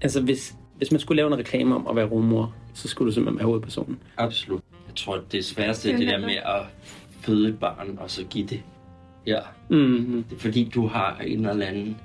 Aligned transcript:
Altså, 0.00 0.20
hvis, 0.20 0.54
hvis 0.76 0.90
man 0.92 1.00
skulle 1.00 1.16
lave 1.16 1.32
en 1.32 1.38
reklame 1.38 1.74
om 1.74 1.86
at 1.86 1.96
være 1.96 2.06
rummor, 2.06 2.54
så 2.74 2.88
skulle 2.88 3.06
du 3.10 3.14
simpelthen 3.14 3.38
være 3.38 3.46
hovedpersonen. 3.46 3.98
Absolut. 4.16 4.62
Jeg 4.88 4.94
tror, 4.96 5.20
det 5.32 5.44
sværeste 5.44 5.92
er 5.92 5.96
det 5.96 6.06
der 6.06 6.18
med 6.18 6.34
at 6.36 6.62
føde 7.20 7.48
et 7.48 7.58
barn, 7.58 7.98
og 8.00 8.10
så 8.10 8.24
give 8.24 8.46
det. 8.46 8.62
Ja. 9.26 9.38
Mm-hmm. 9.68 10.24
Det 10.30 10.36
er 10.36 10.40
fordi, 10.40 10.70
du 10.74 10.86
har 10.86 11.18
en 11.26 11.46
eller 11.46 11.66
anden 11.66 11.96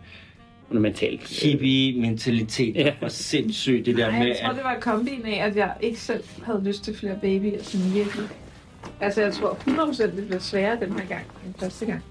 Fundamentalt. 0.67 1.27
hippie-mentalitet, 1.43 2.75
Ja. 2.75 2.93
var 3.01 3.07
sindssygt 3.07 3.85
det 3.85 3.97
der 3.97 4.09
Nej, 4.09 4.19
med, 4.19 4.27
jeg 4.27 4.37
tror, 4.41 4.49
at 4.49 4.55
det 4.55 4.63
var 4.63 4.77
kombin 4.81 5.25
af, 5.25 5.45
at 5.47 5.55
jeg 5.55 5.73
ikke 5.81 5.99
selv 5.99 6.23
havde 6.43 6.63
lyst 6.63 6.83
til 6.83 6.95
flere 6.95 7.15
babyer, 7.21 7.63
sådan 7.63 7.93
virkelig. 7.93 8.25
Altså, 9.01 9.21
jeg 9.21 9.33
tror 9.33 9.53
100% 9.67 10.03
det 10.15 10.25
bliver 10.27 10.39
sværere 10.39 10.79
den 10.85 10.99
her 10.99 11.07
gang 11.07 11.25
end 11.45 11.53
første 11.59 11.85
gang. 11.85 12.03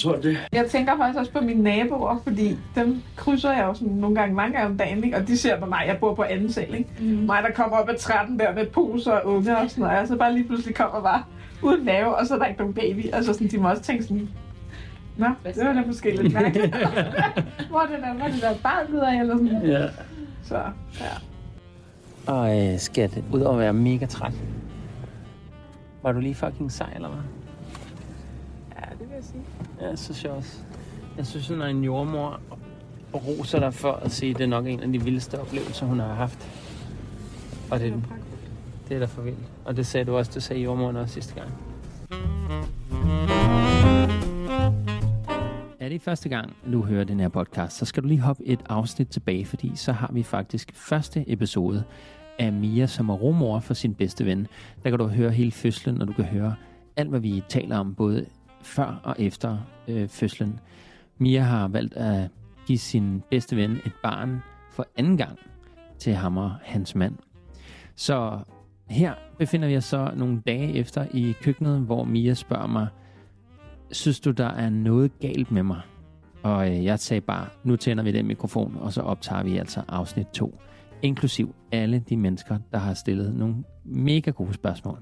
Tror 0.00 0.16
det. 0.16 0.38
Jeg 0.52 0.66
tænker 0.66 0.96
faktisk 0.96 1.18
også 1.18 1.32
på 1.32 1.40
mine 1.40 1.62
naboer, 1.62 2.20
fordi 2.24 2.58
dem 2.74 3.02
krydser 3.16 3.52
jeg 3.52 3.64
jo 3.64 3.74
sådan 3.74 3.92
nogle 3.92 4.16
gange 4.16 4.34
mange 4.34 4.52
gange 4.52 4.70
om 4.70 4.78
dagen, 4.78 5.04
ikke? 5.04 5.16
og 5.16 5.28
de 5.28 5.38
ser 5.38 5.60
på 5.60 5.66
mig, 5.66 5.84
jeg 5.86 5.96
bor 6.00 6.14
på 6.14 6.22
anden 6.22 6.52
sal, 6.52 6.74
ikke? 6.74 6.90
Mm. 7.00 7.06
Mig, 7.06 7.42
der 7.42 7.52
kommer 7.54 7.76
op 7.76 7.88
ad 7.88 7.98
13 7.98 8.38
der 8.38 8.54
med 8.54 8.66
poser 8.66 9.12
og 9.12 9.34
unger 9.34 9.56
og 9.56 9.70
sådan 9.70 9.82
noget, 9.82 9.98
og 9.98 10.08
så 10.08 10.16
bare 10.16 10.34
lige 10.34 10.44
pludselig 10.44 10.74
kommer 10.74 11.02
bare 11.02 11.22
uden 11.62 11.84
nave, 11.84 12.16
og 12.16 12.26
så 12.26 12.34
er 12.34 12.38
der 12.38 12.46
ikke 12.46 12.58
nogen 12.60 12.74
baby. 12.74 13.04
Altså 13.12 13.32
sådan, 13.32 13.48
de 13.48 13.58
må 13.58 13.70
også 13.70 13.82
tænke 13.82 14.02
sådan, 14.02 14.28
Nå, 15.16 15.26
det 15.44 15.66
var 15.66 15.72
da 15.72 15.82
måske 15.86 16.22
lidt 16.22 16.34
mærkeligt. 16.34 16.76
hvor 17.70 17.80
er 17.80 17.86
det 17.86 17.98
der, 18.02 18.14
hvor 18.14 18.24
er 18.24 18.30
det 18.30 18.42
der 18.42 18.54
barn 18.62 18.96
af, 18.96 19.20
eller 19.20 19.36
sådan. 19.36 19.66
Ja. 19.66 19.86
Så, 20.42 20.58
ja. 21.00 22.32
Og 22.32 22.60
øh, 22.60 22.78
skat, 22.78 23.18
ud 23.32 23.40
over 23.40 23.54
at 23.54 23.58
være 23.58 23.72
mega 23.72 24.06
træt. 24.06 24.32
Var 26.02 26.12
du 26.12 26.20
lige 26.20 26.34
fucking 26.34 26.72
sej, 26.72 26.92
eller 26.94 27.08
hvad? 27.08 27.41
Ja, 29.82 29.96
synes 29.96 30.24
jeg 30.24 30.32
også. 30.32 30.58
Jeg 31.16 31.26
synes, 31.26 31.50
når 31.50 31.66
en 31.66 31.84
jordmor 31.84 32.40
roser 33.14 33.58
dig 33.58 33.74
for 33.74 33.92
at 33.92 34.10
sige, 34.10 34.30
at 34.30 34.38
det 34.38 34.44
er 34.44 34.48
nok 34.48 34.66
en 34.66 34.80
af 34.80 34.92
de 34.92 35.04
vildeste 35.04 35.40
oplevelser, 35.40 35.86
hun 35.86 35.98
har 35.98 36.14
haft. 36.14 36.48
Og 37.70 37.80
det, 37.80 37.94
det 38.88 38.94
er 38.94 38.98
da 38.98 39.04
for 39.04 39.22
vildt. 39.22 39.38
Og 39.64 39.76
det 39.76 39.86
sagde 39.86 40.04
du 40.04 40.16
også, 40.16 40.30
det 40.34 40.42
sagde 40.42 40.62
jordmoren 40.62 40.96
også 40.96 41.14
sidste 41.14 41.34
gang. 41.34 41.50
Er 45.80 45.88
det 45.88 46.02
første 46.02 46.28
gang, 46.28 46.56
du 46.72 46.82
hører 46.82 47.04
den 47.04 47.20
her 47.20 47.28
podcast, 47.28 47.76
så 47.76 47.84
skal 47.84 48.02
du 48.02 48.08
lige 48.08 48.20
hoppe 48.20 48.46
et 48.46 48.60
afsnit 48.68 49.08
tilbage, 49.08 49.44
fordi 49.44 49.72
så 49.74 49.92
har 49.92 50.10
vi 50.12 50.22
faktisk 50.22 50.72
første 50.74 51.24
episode 51.26 51.84
af 52.38 52.52
Mia, 52.52 52.86
som 52.86 53.08
er 53.08 53.14
rumor 53.14 53.60
for 53.60 53.74
sin 53.74 53.94
bedste 53.94 54.26
ven. 54.26 54.46
Der 54.82 54.90
kan 54.90 54.98
du 54.98 55.06
høre 55.06 55.30
hele 55.30 55.52
fødslen, 55.52 56.02
og 56.02 56.08
du 56.08 56.12
kan 56.12 56.24
høre 56.24 56.54
alt, 56.96 57.08
hvad 57.08 57.20
vi 57.20 57.42
taler 57.48 57.78
om, 57.78 57.94
både 57.94 58.26
før 58.62 59.00
og 59.04 59.16
efter 59.18 59.58
øh, 59.88 60.08
fødslen. 60.08 60.60
Mia 61.18 61.40
har 61.40 61.68
valgt 61.68 61.94
at 61.94 62.30
give 62.66 62.78
sin 62.78 63.22
bedste 63.30 63.56
ven 63.56 63.70
et 63.70 63.92
barn 64.02 64.42
for 64.70 64.86
anden 64.96 65.16
gang 65.16 65.38
til 65.98 66.14
ham 66.14 66.36
og 66.36 66.52
hans 66.62 66.94
mand. 66.94 67.14
Så 67.94 68.38
her 68.88 69.14
befinder 69.38 69.68
vi 69.68 69.76
os 69.76 69.84
så 69.84 70.12
nogle 70.16 70.42
dage 70.46 70.72
efter 70.72 71.06
i 71.14 71.34
køkkenet, 71.42 71.80
hvor 71.80 72.04
Mia 72.04 72.34
spørger 72.34 72.66
mig, 72.66 72.88
synes 73.90 74.20
du, 74.20 74.30
der 74.30 74.46
er 74.48 74.70
noget 74.70 75.18
galt 75.18 75.50
med 75.50 75.62
mig? 75.62 75.80
Og 76.42 76.70
øh, 76.70 76.84
jeg 76.84 76.98
sagde 76.98 77.20
bare, 77.20 77.46
nu 77.64 77.76
tænder 77.76 78.04
vi 78.04 78.12
den 78.12 78.26
mikrofon, 78.26 78.76
og 78.80 78.92
så 78.92 79.00
optager 79.00 79.42
vi 79.42 79.56
altså 79.56 79.82
afsnit 79.88 80.26
2, 80.26 80.58
inklusiv 81.02 81.54
alle 81.72 81.98
de 81.98 82.16
mennesker, 82.16 82.58
der 82.72 82.78
har 82.78 82.94
stillet 82.94 83.34
nogle 83.34 83.54
mega 83.84 84.30
gode 84.30 84.54
spørgsmål. 84.54 84.98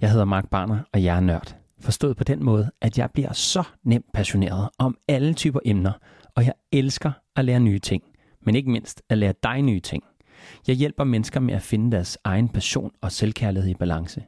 Jeg 0.00 0.10
hedder 0.10 0.24
Mark 0.24 0.48
Barner, 0.50 0.78
og 0.92 1.04
jeg 1.04 1.16
er 1.16 1.20
nørd. 1.20 1.61
Forstået 1.82 2.16
på 2.16 2.24
den 2.24 2.44
måde, 2.44 2.70
at 2.80 2.98
jeg 2.98 3.10
bliver 3.10 3.32
så 3.32 3.62
nemt 3.84 4.12
passioneret 4.14 4.68
om 4.78 4.96
alle 5.08 5.34
typer 5.34 5.60
emner, 5.64 5.92
og 6.34 6.44
jeg 6.44 6.52
elsker 6.72 7.12
at 7.36 7.44
lære 7.44 7.60
nye 7.60 7.78
ting, 7.78 8.02
men 8.40 8.54
ikke 8.54 8.70
mindst 8.70 9.02
at 9.08 9.18
lære 9.18 9.34
dig 9.42 9.62
nye 9.62 9.80
ting. 9.80 10.04
Jeg 10.66 10.76
hjælper 10.76 11.04
mennesker 11.04 11.40
med 11.40 11.54
at 11.54 11.62
finde 11.62 11.92
deres 11.92 12.18
egen 12.24 12.48
passion 12.48 12.90
og 13.00 13.12
selvkærlighed 13.12 13.70
i 13.70 13.74
balance. 13.74 14.24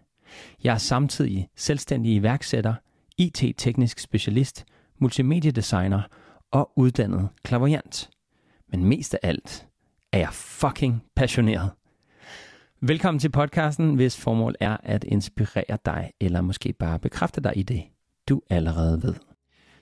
Jeg 0.65 0.75
er 0.75 0.78
samtidig 0.78 1.48
selvstændig 1.56 2.15
iværksætter, 2.15 2.75
IT-teknisk 3.19 3.98
specialist, 3.98 4.65
multimediedesigner 4.98 6.03
og 6.50 6.72
uddannet 6.76 7.28
klaverjant. 7.42 8.10
Men 8.69 8.84
mest 8.84 9.15
af 9.15 9.19
alt 9.22 9.66
er 10.12 10.19
jeg 10.19 10.32
fucking 10.32 11.03
passioneret. 11.16 11.71
Velkommen 12.87 13.19
til 13.19 13.31
podcasten, 13.31 13.95
hvis 13.95 14.21
formål 14.21 14.55
er 14.61 14.77
at 14.83 15.05
inspirere 15.05 15.78
dig, 15.87 16.11
eller 16.21 16.41
måske 16.41 16.72
bare 16.72 16.99
bekræfte 16.99 17.41
dig 17.41 17.53
i 17.56 17.62
det, 17.62 17.83
du 18.28 18.43
allerede 18.50 19.03
ved. 19.03 19.15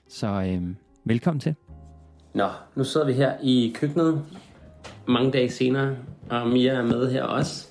Så 0.07 0.27
øhm, 0.27 0.75
velkommen 1.05 1.39
til. 1.39 1.55
Nå, 2.33 2.47
nu 2.75 2.83
sidder 2.83 3.07
vi 3.07 3.13
her 3.13 3.33
i 3.43 3.71
køkkenet 3.75 4.25
mange 5.07 5.31
dage 5.31 5.51
senere, 5.51 5.95
og 6.29 6.47
Mia 6.47 6.71
er 6.71 6.83
med 6.83 7.11
her 7.11 7.23
også. 7.23 7.67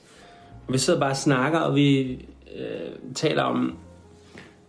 Og 0.66 0.72
vi 0.72 0.78
sidder 0.78 1.00
bare 1.00 1.10
og 1.10 1.16
snakker, 1.16 1.58
og 1.58 1.74
vi 1.74 2.12
øh, 2.56 3.14
taler 3.14 3.42
om 3.42 3.78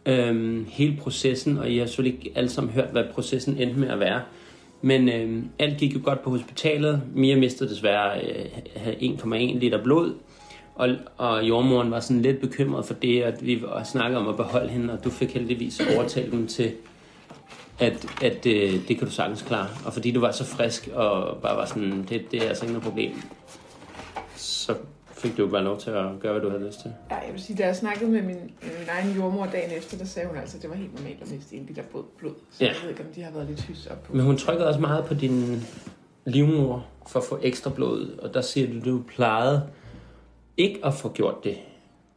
øh, 0.05 0.65
hele 0.67 0.97
processen, 1.01 1.57
og 1.57 1.69
I 1.69 1.77
har 1.77 1.85
selvfølgelig 1.85 2.19
ikke 2.19 2.37
alle 2.37 2.49
sammen 2.49 2.73
hørt, 2.73 2.89
hvad 2.91 3.03
processen 3.13 3.57
endte 3.57 3.79
med 3.79 3.87
at 3.87 3.99
være. 3.99 4.21
Men 4.81 5.09
øh, 5.09 5.43
alt 5.59 5.77
gik 5.77 5.95
jo 5.95 5.99
godt 6.03 6.23
på 6.23 6.29
hospitalet. 6.29 7.01
Mia 7.15 7.35
mistede 7.35 7.69
desværre 7.69 8.21
øh, 8.21 8.45
1,1 8.87 9.35
liter 9.35 9.83
blod, 9.83 10.13
og, 10.75 10.89
og 11.17 11.43
jordmoren 11.47 11.91
var 11.91 11.99
sådan 11.99 12.21
lidt 12.21 12.41
bekymret 12.41 12.85
for 12.85 12.93
det, 12.93 13.21
at 13.23 13.45
vi 13.45 13.63
snakkede 13.85 14.19
om 14.21 14.27
at 14.27 14.35
beholde 14.37 14.69
hende, 14.69 14.93
og 14.93 15.03
du 15.03 15.09
fik 15.09 15.33
heldigvis 15.33 15.81
overtalt 15.95 16.31
dem 16.31 16.47
til, 16.47 16.71
at, 17.79 18.05
at 18.23 18.45
øh, 18.45 18.87
det 18.87 18.97
kan 18.97 19.07
du 19.07 19.11
sagtens 19.11 19.41
klare. 19.41 19.67
Og 19.85 19.93
fordi 19.93 20.11
du 20.11 20.19
var 20.19 20.31
så 20.31 20.45
frisk 20.45 20.89
og 20.93 21.37
bare 21.41 21.57
var 21.57 21.65
sådan, 21.65 22.05
det, 22.09 22.31
det 22.31 22.43
er 22.43 22.47
altså 22.49 22.65
ikke 22.65 22.73
noget 22.73 22.83
problem, 22.83 23.11
så 24.35 24.75
fik 25.11 25.37
du 25.37 25.47
bare 25.47 25.63
lov 25.63 25.79
til 25.79 25.89
at 25.89 26.05
gøre, 26.19 26.31
hvad 26.33 26.41
du 26.41 26.49
havde 26.49 26.65
lyst 26.67 26.81
til. 26.81 26.91
Ja, 27.11 27.15
jeg 27.15 27.33
vil 27.33 27.41
sige, 27.41 27.57
da 27.57 27.65
jeg 27.65 27.75
snakkede 27.75 28.11
med 28.11 28.21
min, 28.21 28.35
min 28.61 28.87
egen 28.89 29.15
jordmor 29.15 29.45
dagen 29.45 29.71
efter, 29.77 29.97
der 29.97 30.05
sagde 30.05 30.27
hun 30.27 30.37
altså, 30.37 30.57
at 30.57 30.61
det 30.61 30.69
var 30.69 30.75
helt 30.75 30.95
normalt 30.95 31.21
at 31.21 31.31
miste 31.31 31.55
en 31.55 31.65
liter 31.67 31.83
blod. 31.91 32.03
blod. 32.19 32.31
Så 32.51 32.63
Ja. 32.63 32.69
jeg 32.69 32.75
ved 32.83 32.89
ikke, 32.89 33.01
om 33.01 33.07
de 33.15 33.21
har 33.23 33.31
været 33.31 33.47
lidt 33.47 33.61
hys 33.61 33.87
op 33.87 34.03
på. 34.03 34.13
Men 34.13 34.25
hun 34.25 34.37
trykkede 34.37 34.67
også 34.67 34.79
meget 34.79 35.05
på 35.05 35.13
din 35.13 35.63
livmor 36.25 36.85
for 37.07 37.19
at 37.19 37.25
få 37.25 37.39
ekstra 37.41 37.69
blod, 37.69 38.17
og 38.23 38.33
der 38.33 38.41
siger 38.41 38.67
du, 38.83 38.91
du 38.91 39.01
plejede 39.15 39.63
ikke 40.57 40.79
at 40.85 40.93
få 40.93 41.13
gjort 41.13 41.43
det, 41.43 41.57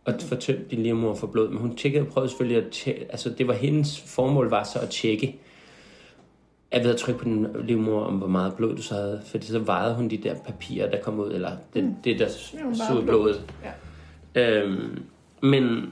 at 0.07 0.23
få 0.23 0.35
tømt 0.35 0.71
din 0.71 0.83
livmor 0.83 1.15
for 1.15 1.27
blod, 1.27 1.49
men 1.49 1.59
hun 1.59 1.77
tjekkede, 1.77 2.05
prøvede 2.05 2.31
selvfølgelig 2.31 2.65
at 2.65 2.73
tjekke, 2.73 3.07
altså 3.11 3.31
det 3.31 3.49
var 3.49 3.55
hendes 3.55 4.01
formål 4.01 4.51
var 4.51 4.65
så 4.65 4.79
at 4.79 4.91
tjekke, 4.91 5.41
at 6.71 6.85
ved 6.85 6.91
at 6.91 6.97
trykke 6.97 7.19
på 7.19 7.25
din 7.25 7.47
livmor 7.65 8.01
om, 8.01 8.15
hvor 8.15 8.27
meget 8.27 8.55
blod 8.57 8.77
du 8.77 8.83
så 8.83 8.95
havde, 8.95 9.23
fordi 9.27 9.47
så 9.47 9.59
vejede 9.59 9.95
hun 9.95 10.09
de 10.09 10.17
der 10.17 10.35
papirer, 10.35 10.91
der 10.91 11.03
kom 11.03 11.21
ud, 11.21 11.33
eller 11.33 11.51
det, 11.75 11.85
mm. 11.85 11.95
det 12.05 12.19
der 12.19 12.29
blod. 12.89 13.03
blodet. 13.03 13.53
Ja. 14.35 14.63
Øhm, 14.63 15.03
men 15.43 15.91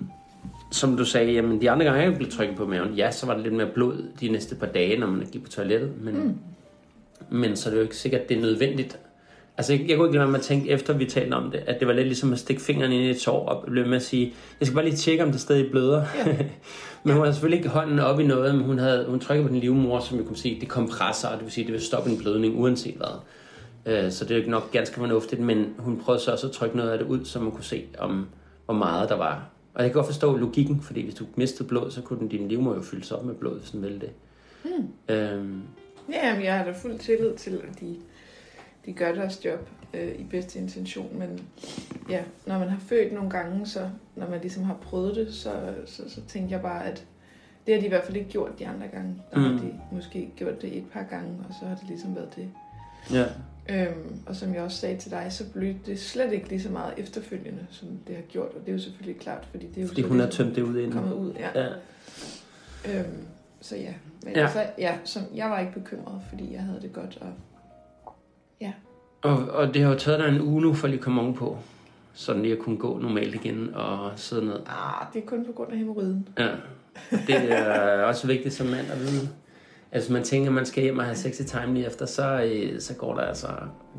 som 0.71 0.97
du 0.97 1.05
sagde, 1.05 1.33
jamen 1.33 1.61
de 1.61 1.71
andre 1.71 1.85
gange 1.85 2.03
jeg 2.03 2.17
blev 2.17 2.31
trykket 2.31 2.57
på 2.57 2.67
maven, 2.67 2.95
ja, 2.95 3.11
så 3.11 3.27
var 3.27 3.35
det 3.35 3.43
lidt 3.43 3.55
mere 3.55 3.71
blod 3.75 4.09
de 4.21 4.29
næste 4.29 4.55
par 4.55 4.67
dage, 4.67 4.99
når 4.99 5.07
man 5.07 5.27
gik 5.33 5.43
på 5.43 5.51
toilettet, 5.51 5.93
men, 6.01 6.15
mm. 6.15 6.39
men 7.39 7.57
så 7.57 7.69
er 7.69 7.71
det 7.71 7.79
jo 7.79 7.83
ikke 7.83 7.97
sikkert, 7.97 8.21
at 8.21 8.29
det 8.29 8.37
er 8.37 8.41
nødvendigt. 8.41 8.99
Altså, 9.57 9.73
jeg, 9.73 9.89
jeg 9.89 9.97
kunne 9.97 10.09
ikke 10.09 10.19
lade 10.19 10.25
være 10.25 10.31
med 10.33 10.39
at 10.39 10.45
tænke, 10.45 10.71
efter 10.71 10.93
vi 10.93 11.05
talte 11.05 11.35
om 11.35 11.51
det, 11.51 11.63
at 11.67 11.81
det 11.81 11.89
var 11.89 11.95
lidt 11.95 12.07
ligesom 12.07 12.33
at 12.33 12.39
stikke 12.39 12.63
fingeren 12.63 12.93
ind 12.93 13.03
i 13.03 13.11
et 13.11 13.21
sår 13.21 13.47
og 13.49 13.67
blive 13.71 13.87
med 13.87 13.97
at 13.97 14.03
sige, 14.03 14.35
jeg 14.61 14.67
skal 14.67 14.75
bare 14.75 14.85
lige 14.85 14.97
tjekke, 14.97 15.25
om 15.25 15.31
det 15.33 15.41
stadig 15.41 15.71
bløder. 15.71 16.05
Ja. 16.27 16.37
men 17.05 17.13
hun 17.13 17.23
havde 17.23 17.33
selvfølgelig 17.33 17.59
ikke 17.59 17.69
hånden 17.69 17.99
op 17.99 18.21
i 18.21 18.27
noget, 18.27 18.55
men 18.55 18.65
hun, 18.65 18.79
havde, 18.79 19.07
hun 19.09 19.21
trykkede 19.21 19.49
på 19.49 19.53
den 19.53 19.61
livmor, 19.61 20.01
som 20.01 20.19
vi 20.19 20.23
kunne 20.25 20.37
sige, 20.37 20.61
det 20.61 20.69
kompresser, 20.69 21.29
og 21.29 21.35
det 21.37 21.45
vil 21.45 21.53
sige, 21.53 21.65
det 21.65 21.73
vil 21.73 21.81
stoppe 21.83 22.11
en 22.11 22.19
blødning 22.19 22.59
uanset 22.61 22.95
hvad. 22.95 23.21
Øh, 23.87 24.13
Så 24.13 24.25
det 24.25 24.31
er 24.31 24.35
jo 24.35 24.39
ikke 24.39 24.51
nok 24.51 24.71
ganske 24.73 24.97
fornuftigt, 24.97 25.41
men 25.41 25.75
hun 25.79 26.01
prøvede 26.01 26.23
så 26.23 26.33
også 26.33 26.47
at 26.47 26.53
trykke 26.53 26.77
noget 26.77 26.91
af 26.91 26.99
det 26.99 27.07
ud, 27.07 27.25
så 27.25 27.41
man 27.41 27.51
kunne 27.53 27.65
se, 27.65 27.85
om 27.99 28.27
hvor 28.65 28.75
meget 28.75 29.09
der 29.09 29.17
var. 29.17 29.51
Og 29.75 29.83
jeg 29.83 29.91
kan 29.91 29.95
godt 29.95 30.07
forstå 30.07 30.37
logikken, 30.37 30.81
fordi 30.83 31.03
hvis 31.03 31.15
du 31.15 31.25
mistede 31.37 31.69
blod, 31.69 31.91
så 31.91 32.01
kunne 32.01 32.19
den, 32.19 32.29
din 32.29 32.49
livmor 32.49 32.75
jo 32.75 32.83
fyldes 32.83 33.13
op 33.13 33.25
med 33.25 33.35
blod, 33.35 33.59
hvis 33.59 33.71
den 33.71 33.83
ville 33.83 34.01
det. 34.01 34.11
Mm. 34.65 35.15
Øhm, 35.15 35.63
Ja, 36.13 36.35
men 36.35 36.45
jeg 36.45 36.59
har 36.59 36.65
da 36.65 36.73
fuld 36.83 36.99
tillid 36.99 37.35
til, 37.35 37.51
at 37.51 37.81
de, 37.81 37.97
de 38.87 38.93
gør 38.93 39.15
deres 39.15 39.45
job 39.45 39.69
øh, 39.95 40.15
i 40.19 40.25
bedste 40.31 40.59
intention. 40.59 41.19
Men 41.19 41.41
ja, 42.11 42.23
når 42.47 42.59
man 42.59 42.69
har 42.69 42.79
født 42.79 43.13
nogle 43.13 43.31
gange, 43.31 43.67
så 43.67 43.91
når 44.17 44.31
man 44.31 44.41
ligesom 44.41 44.65
har 44.65 44.75
prøvet 44.83 45.17
det, 45.17 45.35
så, 45.35 45.75
så, 45.87 46.03
så 46.09 46.21
tænker 46.29 46.49
jeg 46.51 46.63
bare, 46.63 46.85
at 46.85 47.05
det 47.67 47.75
har 47.75 47.81
de 47.81 47.87
i 47.87 47.89
hvert 47.89 48.05
fald 48.05 48.17
ikke 48.17 48.31
gjort 48.31 48.59
de 48.59 48.67
andre 48.69 48.87
gange. 48.89 49.23
Der 49.33 49.39
mm. 49.39 49.45
Har 49.45 49.65
de 49.65 49.73
måske 49.93 50.31
gjort 50.37 50.63
det 50.63 50.77
et 50.77 50.85
par 50.93 51.03
gange, 51.03 51.31
og 51.49 51.55
så 51.61 51.67
har 51.67 51.75
det 51.75 51.85
ligesom 51.89 52.17
været 52.17 52.37
det. 52.37 52.49
ja. 53.13 53.25
Øhm, 53.69 54.19
og 54.27 54.37
som 54.37 54.55
jeg 54.55 54.63
også 54.63 54.77
sagde 54.77 54.99
til 54.99 55.11
dig, 55.11 55.27
så 55.31 55.45
blev 55.53 55.75
det 55.87 56.01
slet 56.01 56.33
ikke 56.33 56.49
lige 56.49 56.63
så 56.63 56.71
meget 56.71 56.95
efterfølgende, 56.97 57.67
som 57.71 57.89
det 58.07 58.15
har 58.17 58.23
gjort. 58.23 58.49
Og 58.49 58.61
det 58.61 58.69
er 58.69 58.73
jo 58.73 58.79
selvfølgelig 58.79 59.21
klart, 59.21 59.49
fordi 59.51 59.67
det 59.67 59.77
er 59.77 59.83
jo 59.83 59.89
Fordi 59.89 60.03
hun 60.03 60.21
har 60.21 60.27
tømt 60.27 60.57
det 60.57 60.63
ud 60.63 60.77
inden. 60.77 60.93
kommet 60.93 61.13
ud. 61.15 61.33
Ja. 61.33 61.61
Ja. 61.61 61.69
Øhm, 62.99 63.27
så 63.61 63.77
ja, 63.77 63.93
men 64.25 64.35
ja. 64.35 64.43
Altså, 64.43 64.67
ja, 64.79 64.99
som, 65.05 65.23
jeg 65.35 65.51
var 65.51 65.61
ikke 65.61 65.73
bekymret, 65.73 66.21
fordi 66.29 66.53
jeg 66.53 66.63
havde 66.63 66.81
det 66.83 66.93
godt. 66.93 67.19
Og, 67.21 67.29
ja. 68.65 68.73
Og, 69.23 69.37
og 69.49 69.75
det 69.75 69.83
har 69.83 69.93
jo 69.93 69.99
taget 69.99 70.19
dig 70.21 70.29
en 70.29 70.41
uge 70.41 70.63
nu, 70.63 70.75
for 70.75 70.87
lige 70.87 70.99
at 70.99 71.05
komme 71.05 71.21
ovenpå. 71.21 71.59
Sådan 72.15 72.43
lige 72.43 72.53
at 72.53 72.59
kunne 72.59 72.77
gå 72.77 72.99
normalt 72.99 73.35
igen 73.35 73.71
og 73.75 74.11
sidde 74.17 74.45
ned. 74.47 74.55
Ah, 74.67 75.07
det 75.15 75.23
er 75.23 75.27
kun 75.27 75.47
på 75.47 75.53
grund 75.53 75.73
af 75.73 75.79
hemorrhoiden. 75.79 76.29
Ja. 76.39 76.49
Det 77.27 77.53
er 77.53 78.03
også 78.11 78.27
vigtigt 78.27 78.55
som 78.55 78.67
mand 78.67 78.87
at 78.93 79.01
vide. 79.01 79.29
Altså, 79.93 80.13
man 80.13 80.23
tænker, 80.23 80.49
at 80.49 80.55
man 80.55 80.67
skal 80.67 80.83
hjem 80.83 80.99
og 80.99 81.05
have 81.05 81.15
sexy 81.17 81.43
time 81.43 81.75
lige 81.75 81.87
efter, 81.87 82.07
så, 82.07 82.43
øh, 82.43 82.81
så 82.81 82.95
går 82.95 83.15
der 83.15 83.21
altså 83.23 83.47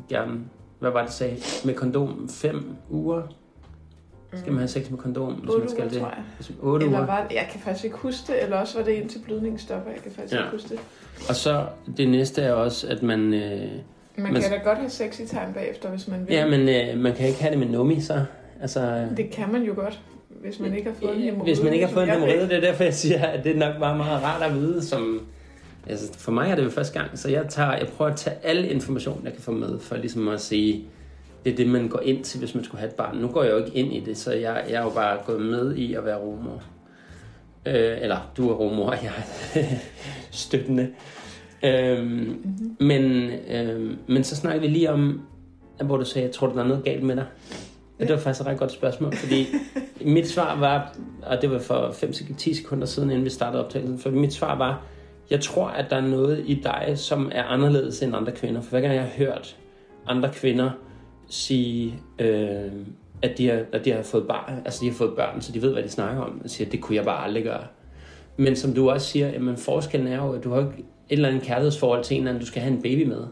gerne, 0.08 0.40
hvad 0.78 0.90
var 0.90 1.02
det, 1.04 1.12
sagde, 1.12 1.36
med 1.64 1.74
kondom 1.74 2.28
fem 2.28 2.76
uger? 2.90 3.22
Skal 4.34 4.52
man 4.52 4.58
have 4.58 4.68
sex 4.68 4.90
med 4.90 4.98
kondom, 4.98 5.32
hvis 5.32 5.50
man 5.58 5.68
skal 5.68 5.80
uger, 5.80 5.88
det? 5.90 5.98
tror 6.00 6.08
jeg. 6.08 6.24
Hvis- 6.36 6.52
Otte 6.62 6.86
Eller 6.86 6.98
uger. 6.98 7.06
var 7.06 7.26
jeg 7.30 7.48
kan 7.52 7.60
faktisk 7.60 7.84
ikke 7.84 7.96
huske 7.96 8.32
det, 8.32 8.42
eller 8.42 8.56
også 8.56 8.78
var 8.78 8.84
det 8.84 8.92
indtil 8.92 9.18
blødningen 9.24 9.58
stopper, 9.58 9.90
jeg 9.90 10.00
kan 10.02 10.12
faktisk 10.12 10.34
Ja. 10.34 10.38
ikke 10.38 10.50
huske 10.52 10.68
det. 10.68 10.78
Og 11.28 11.34
så 11.34 11.66
det 11.96 12.08
næste 12.08 12.42
er 12.42 12.52
også, 12.52 12.88
at 12.88 13.02
man... 13.02 13.34
Øh, 13.34 13.70
Man 14.18 14.32
Men- 14.32 14.42
kan 14.42 14.50
da 14.50 14.56
godt 14.64 14.78
have 14.78 14.90
sexy 14.90 15.20
time 15.20 15.52
bagefter, 15.54 15.88
hvis 15.88 16.08
man 16.08 16.26
vil. 16.26 16.34
ja, 16.34 16.46
men 16.46 16.68
øh, 16.68 16.98
man 17.02 17.14
kan 17.14 17.26
ikke 17.28 17.40
have 17.40 17.50
det 17.50 17.58
med 17.58 17.66
nummi, 17.68 18.00
så... 18.00 18.24
Altså, 18.62 19.06
Det 19.16 19.30
kan 19.30 19.52
man 19.52 19.62
jo 19.62 19.72
godt, 19.74 20.00
hvis 20.28 20.60
man 20.60 20.74
ikke 20.74 20.90
har 20.90 20.96
fået 21.02 21.16
en 21.16 21.22
hemorrhoide. 21.22 21.54
Hvis 21.54 21.64
man 21.64 21.72
ikke 21.72 21.86
har 21.86 21.92
fået 21.92 22.04
en 22.04 22.10
hemorrhoide, 22.10 22.42
det 22.48 22.52
er 22.56 22.60
derfor, 22.60 22.84
jeg 22.84 22.94
siger, 22.94 23.26
at 23.26 23.44
det 23.44 23.52
er 23.52 23.58
nok 23.58 23.80
bare 23.80 23.96
meget 23.96 24.22
rart 24.22 24.42
at 24.42 24.54
vide, 24.54 24.84
som... 24.84 25.26
Altså, 25.88 26.18
for 26.18 26.32
mig 26.32 26.50
er 26.50 26.54
det 26.54 26.64
jo 26.64 26.70
første 26.70 27.00
gang, 27.00 27.18
så 27.18 27.28
jeg, 27.30 27.44
tager, 27.48 27.76
jeg 27.76 27.88
prøver 27.96 28.10
at 28.10 28.16
tage 28.16 28.36
alle 28.42 28.68
information, 28.68 29.20
jeg 29.24 29.32
kan 29.32 29.42
få 29.42 29.52
med, 29.52 29.78
for 29.80 29.96
ligesom 29.96 30.28
at 30.28 30.40
sige, 30.40 30.84
det 31.44 31.52
er 31.52 31.56
det, 31.56 31.66
man 31.68 31.88
går 31.88 32.00
ind 32.00 32.24
til, 32.24 32.38
hvis 32.38 32.54
man 32.54 32.64
skulle 32.64 32.78
have 32.80 32.88
et 32.88 32.94
barn. 32.94 33.16
Nu 33.16 33.28
går 33.28 33.42
jeg 33.42 33.52
jo 33.52 33.56
ikke 33.64 33.70
ind 33.78 33.92
i 33.92 34.00
det, 34.00 34.16
så 34.18 34.32
jeg, 34.32 34.64
jeg 34.68 34.74
er 34.74 34.82
jo 34.82 34.90
bare 34.90 35.18
gået 35.26 35.40
med 35.42 35.76
i 35.76 35.94
at 35.94 36.04
være 36.04 36.16
rumor. 36.16 36.62
Øh, 37.66 37.98
eller, 38.00 38.32
du 38.36 38.50
er 38.50 38.54
rumor, 38.54 38.90
og 38.90 38.96
jeg 39.02 39.12
er 39.54 39.62
støttende. 40.30 40.88
Øhm, 41.62 42.06
mm-hmm. 42.06 42.76
men, 42.80 43.30
øhm, 43.50 43.98
men 44.08 44.24
så 44.24 44.36
snakker 44.36 44.60
vi 44.60 44.66
lige 44.66 44.90
om, 44.90 45.20
hvor 45.84 45.96
du 45.96 46.04
sagde, 46.04 46.26
jeg 46.26 46.34
tror, 46.34 46.48
der 46.48 46.62
er 46.62 46.68
noget 46.68 46.84
galt 46.84 47.02
med 47.02 47.16
dig. 47.16 47.26
Ja. 47.98 48.04
Det 48.04 48.12
var 48.12 48.18
faktisk 48.18 48.40
et 48.40 48.46
ret 48.46 48.58
godt 48.58 48.72
spørgsmål, 48.72 49.16
fordi 49.16 49.46
mit 50.14 50.28
svar 50.28 50.58
var, 50.58 50.96
og 51.22 51.42
det 51.42 51.50
var 51.50 51.58
for 51.58 51.88
5-10 51.88 52.54
sekunder 52.54 52.86
siden, 52.86 53.10
inden 53.10 53.24
vi 53.24 53.30
startede 53.30 53.64
optagelsen, 53.64 53.98
for 53.98 54.10
mit 54.10 54.32
svar 54.32 54.58
var, 54.58 54.82
jeg 55.30 55.40
tror, 55.40 55.66
at 55.66 55.86
der 55.90 55.96
er 55.96 56.06
noget 56.06 56.44
i 56.46 56.54
dig, 56.54 56.92
som 56.94 57.30
er 57.34 57.42
anderledes 57.42 58.02
end 58.02 58.16
andre 58.16 58.32
kvinder. 58.32 58.60
For 58.60 58.70
hver 58.70 58.80
gang 58.80 58.94
jeg 58.94 59.02
har 59.02 59.10
hørt 59.16 59.56
andre 60.06 60.32
kvinder 60.32 60.70
sige, 61.28 61.94
øh, 62.18 62.72
at, 63.22 63.38
de 63.38 63.48
har, 63.48 63.64
at 63.72 63.84
de 63.84 63.92
har 63.92 64.02
fået 64.02 64.26
barn, 64.26 64.62
altså 64.64 64.80
de 64.82 64.88
har 64.88 64.94
fået 64.94 65.16
børn, 65.16 65.40
så 65.40 65.52
de 65.52 65.62
ved, 65.62 65.72
hvad 65.72 65.82
de 65.82 65.88
snakker 65.88 66.22
om, 66.22 66.40
og 66.44 66.50
siger, 66.50 66.70
det 66.70 66.80
kunne 66.80 66.96
jeg 66.96 67.04
bare 67.04 67.24
aldrig 67.24 67.44
gøre. 67.44 67.64
Men 68.36 68.56
som 68.56 68.74
du 68.74 68.90
også 68.90 69.06
siger, 69.06 69.28
jamen 69.28 69.56
forskellen 69.56 70.08
er 70.08 70.16
jo, 70.16 70.32
at 70.32 70.44
du 70.44 70.50
har 70.50 70.60
ikke 70.60 70.84
eller 71.10 71.28
andet 71.28 71.42
kærlighedsforhold 71.42 72.04
til 72.04 72.14
en 72.14 72.20
eller 72.22 72.30
anden, 72.30 72.40
du 72.40 72.46
skal 72.46 72.62
have 72.62 72.74
en 72.74 72.82
baby 72.82 73.06
med. 73.08 73.24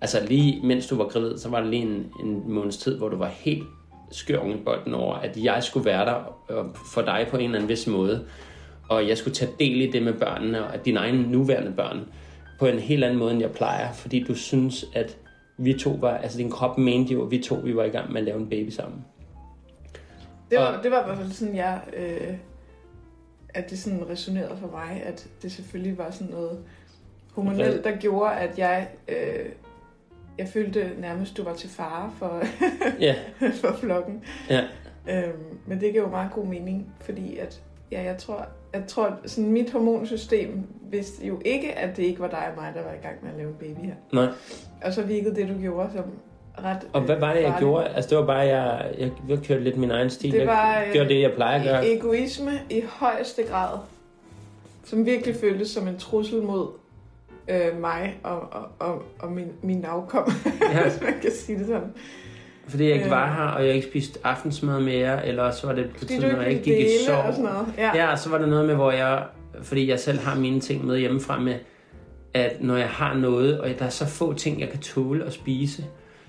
Altså 0.00 0.26
lige 0.26 0.66
mens 0.66 0.86
du 0.86 0.96
var 0.96 1.04
gravid, 1.08 1.38
så 1.38 1.48
var 1.48 1.60
der 1.60 1.66
lige 1.68 1.82
en, 1.82 2.06
en 2.24 2.42
måneds 2.52 2.76
tid, 2.76 2.98
hvor 2.98 3.08
du 3.08 3.16
var 3.16 3.26
helt 3.28 3.64
skør 4.10 4.44
i 4.44 4.56
bolden 4.64 4.94
over, 4.94 5.14
at 5.14 5.36
jeg 5.36 5.62
skulle 5.62 5.86
være 5.86 6.06
der 6.06 6.36
øh, 6.50 6.64
for 6.94 7.02
dig 7.02 7.26
på 7.30 7.36
en 7.36 7.44
eller 7.44 7.54
anden 7.56 7.68
vis 7.68 7.86
måde. 7.86 8.24
Og 8.88 9.08
jeg 9.08 9.18
skulle 9.18 9.34
tage 9.34 9.50
del 9.60 9.80
i 9.80 9.90
det 9.90 10.02
med 10.02 10.12
børnene, 10.12 10.66
og 10.66 10.84
dine 10.84 10.98
egne 10.98 11.22
nuværende 11.30 11.72
børn, 11.76 12.00
på 12.58 12.66
en 12.66 12.78
helt 12.78 13.04
anden 13.04 13.18
måde, 13.18 13.32
end 13.32 13.40
jeg 13.40 13.50
plejer. 13.50 13.92
Fordi 13.92 14.24
du 14.24 14.34
synes, 14.34 14.84
at 14.94 15.18
vi 15.58 15.72
to 15.74 15.90
var, 16.00 16.16
altså 16.16 16.38
din 16.38 16.50
krop 16.50 16.78
mente 16.78 17.12
jo, 17.12 17.24
at 17.24 17.30
vi 17.30 17.38
to 17.38 17.54
vi 17.54 17.76
var 17.76 17.84
i 17.84 17.88
gang 17.88 18.12
med 18.12 18.20
at 18.20 18.24
lave 18.24 18.38
en 18.40 18.48
baby 18.48 18.70
sammen. 18.70 19.04
Det 20.50 20.58
var, 20.58 20.64
Og- 20.76 20.82
det 20.82 20.90
var 20.90 21.02
i 21.02 21.04
hvert 21.06 21.18
fald 21.18 21.30
sådan, 21.30 21.56
jeg... 21.56 21.80
Øh, 21.96 22.34
at 23.54 23.70
det 23.70 23.78
sådan 23.78 24.08
resonerede 24.10 24.56
for 24.60 24.66
mig, 24.70 25.02
at 25.04 25.28
det 25.42 25.52
selvfølgelig 25.52 25.98
var 25.98 26.10
sådan 26.10 26.32
noget 26.32 26.58
hormonelt, 27.32 27.84
der 27.84 27.96
gjorde, 27.96 28.32
at 28.34 28.58
jeg... 28.58 28.88
Øh, 29.08 29.46
jeg 30.38 30.48
følte 30.48 30.90
nærmest, 30.98 31.36
du 31.36 31.42
var 31.44 31.54
til 31.54 31.68
fare 31.70 32.10
for, 32.18 32.42
Ja, 33.00 33.14
for 33.60 33.72
flokken. 33.76 34.24
ja, 34.50 34.60
Øhm, 35.10 35.32
men 35.66 35.80
det 35.80 35.92
giver 35.92 36.02
jo 36.04 36.08
meget 36.10 36.30
god 36.32 36.44
mening, 36.44 36.86
fordi 37.00 37.36
at, 37.38 37.62
ja, 37.92 38.02
jeg 38.02 38.16
tror, 38.18 38.46
jeg 38.74 38.82
tror 38.86 39.18
sådan 39.26 39.50
mit 39.50 39.70
hormonsystem 39.70 40.62
vidste 40.90 41.26
jo 41.26 41.40
ikke, 41.44 41.72
at 41.78 41.96
det 41.96 42.02
ikke 42.02 42.20
var 42.20 42.28
dig 42.28 42.38
og 42.50 42.62
mig, 42.62 42.72
der 42.74 42.82
var 42.82 42.90
i 42.92 43.02
gang 43.02 43.14
med 43.22 43.30
at 43.30 43.36
lave 43.36 43.48
en 43.48 43.54
baby 43.54 43.86
her. 43.86 43.94
nej. 44.12 44.26
Og 44.84 44.92
så 44.92 45.02
virkede 45.02 45.34
det, 45.34 45.48
du 45.48 45.60
gjorde, 45.60 45.90
som 45.96 46.04
ret 46.64 46.88
Og 46.92 47.00
hvad 47.00 47.16
var 47.16 47.32
det, 47.32 47.40
jeg 47.40 47.50
farligt. 47.50 47.58
gjorde? 47.58 47.88
Altså 47.88 48.10
det 48.10 48.18
var 48.18 48.26
bare, 48.26 48.38
jeg, 48.38 48.94
jeg, 48.98 49.10
jeg 49.28 49.38
kørte 49.38 49.64
lidt 49.64 49.76
min 49.76 49.90
egen 49.90 50.10
stil. 50.10 50.32
Det 50.32 50.46
var, 50.46 50.74
jeg 50.76 50.84
øh, 50.86 50.92
gjorde 50.92 51.08
det, 51.08 51.20
jeg 51.20 51.32
plejer 51.32 51.58
at 51.58 51.64
gøre. 51.66 51.86
Egoisme 51.96 52.52
i 52.70 52.82
højeste 52.88 53.42
grad, 53.42 53.78
som 54.84 55.06
virkelig 55.06 55.36
føltes 55.36 55.68
som 55.70 55.88
en 55.88 55.98
trussel 55.98 56.42
mod 56.42 56.68
øh, 57.48 57.80
mig 57.80 58.16
og, 58.22 58.40
og, 58.52 58.68
og, 58.78 59.02
og 59.18 59.32
min, 59.32 59.46
min 59.62 59.84
afkom, 59.84 60.32
Ja. 60.72 60.82
hvis 60.88 61.00
man 61.02 61.14
kan 61.22 61.30
sige 61.32 61.58
det 61.58 61.66
sådan. 61.66 61.92
Fordi 62.68 62.84
jeg 62.84 62.92
ikke 62.92 63.04
Øh. 63.04 63.10
var 63.10 63.34
her, 63.34 63.42
og 63.42 63.66
jeg 63.66 63.74
ikke 63.74 63.86
spiste 63.88 64.18
aftensmad 64.24 64.80
mere, 64.80 65.26
eller 65.26 65.50
så 65.50 65.66
var 65.66 65.74
det 65.74 65.90
på 65.98 66.04
tiden, 66.04 66.32
når 66.32 66.42
jeg 66.42 66.50
ikke 66.50 66.62
gik 66.64 66.78
i 66.78 66.88
sov. 67.06 67.16
og 67.24 67.34
sådan 67.34 67.44
noget. 67.52 67.66
Ja. 67.78 68.08
Ja, 68.10 68.16
så 68.16 68.30
var 68.30 68.38
der 68.38 68.46
noget 68.46 68.66
med, 68.66 68.74
hvor 68.74 68.90
jeg, 68.90 69.24
fordi 69.62 69.88
jeg 69.90 70.00
selv 70.00 70.18
har 70.18 70.36
mine 70.38 70.60
ting 70.60 70.86
med 70.86 70.98
hjemmefra 70.98 71.40
med, 71.40 71.54
at 72.34 72.56
når 72.62 72.76
jeg 72.76 72.88
har 72.88 73.14
noget, 73.14 73.60
og 73.60 73.68
der 73.78 73.84
er 73.84 73.88
så 73.90 74.06
få 74.06 74.32
ting, 74.32 74.60
jeg 74.60 74.68
kan 74.68 74.78
tåle 74.80 75.24
at 75.24 75.32
spise, 75.32 75.84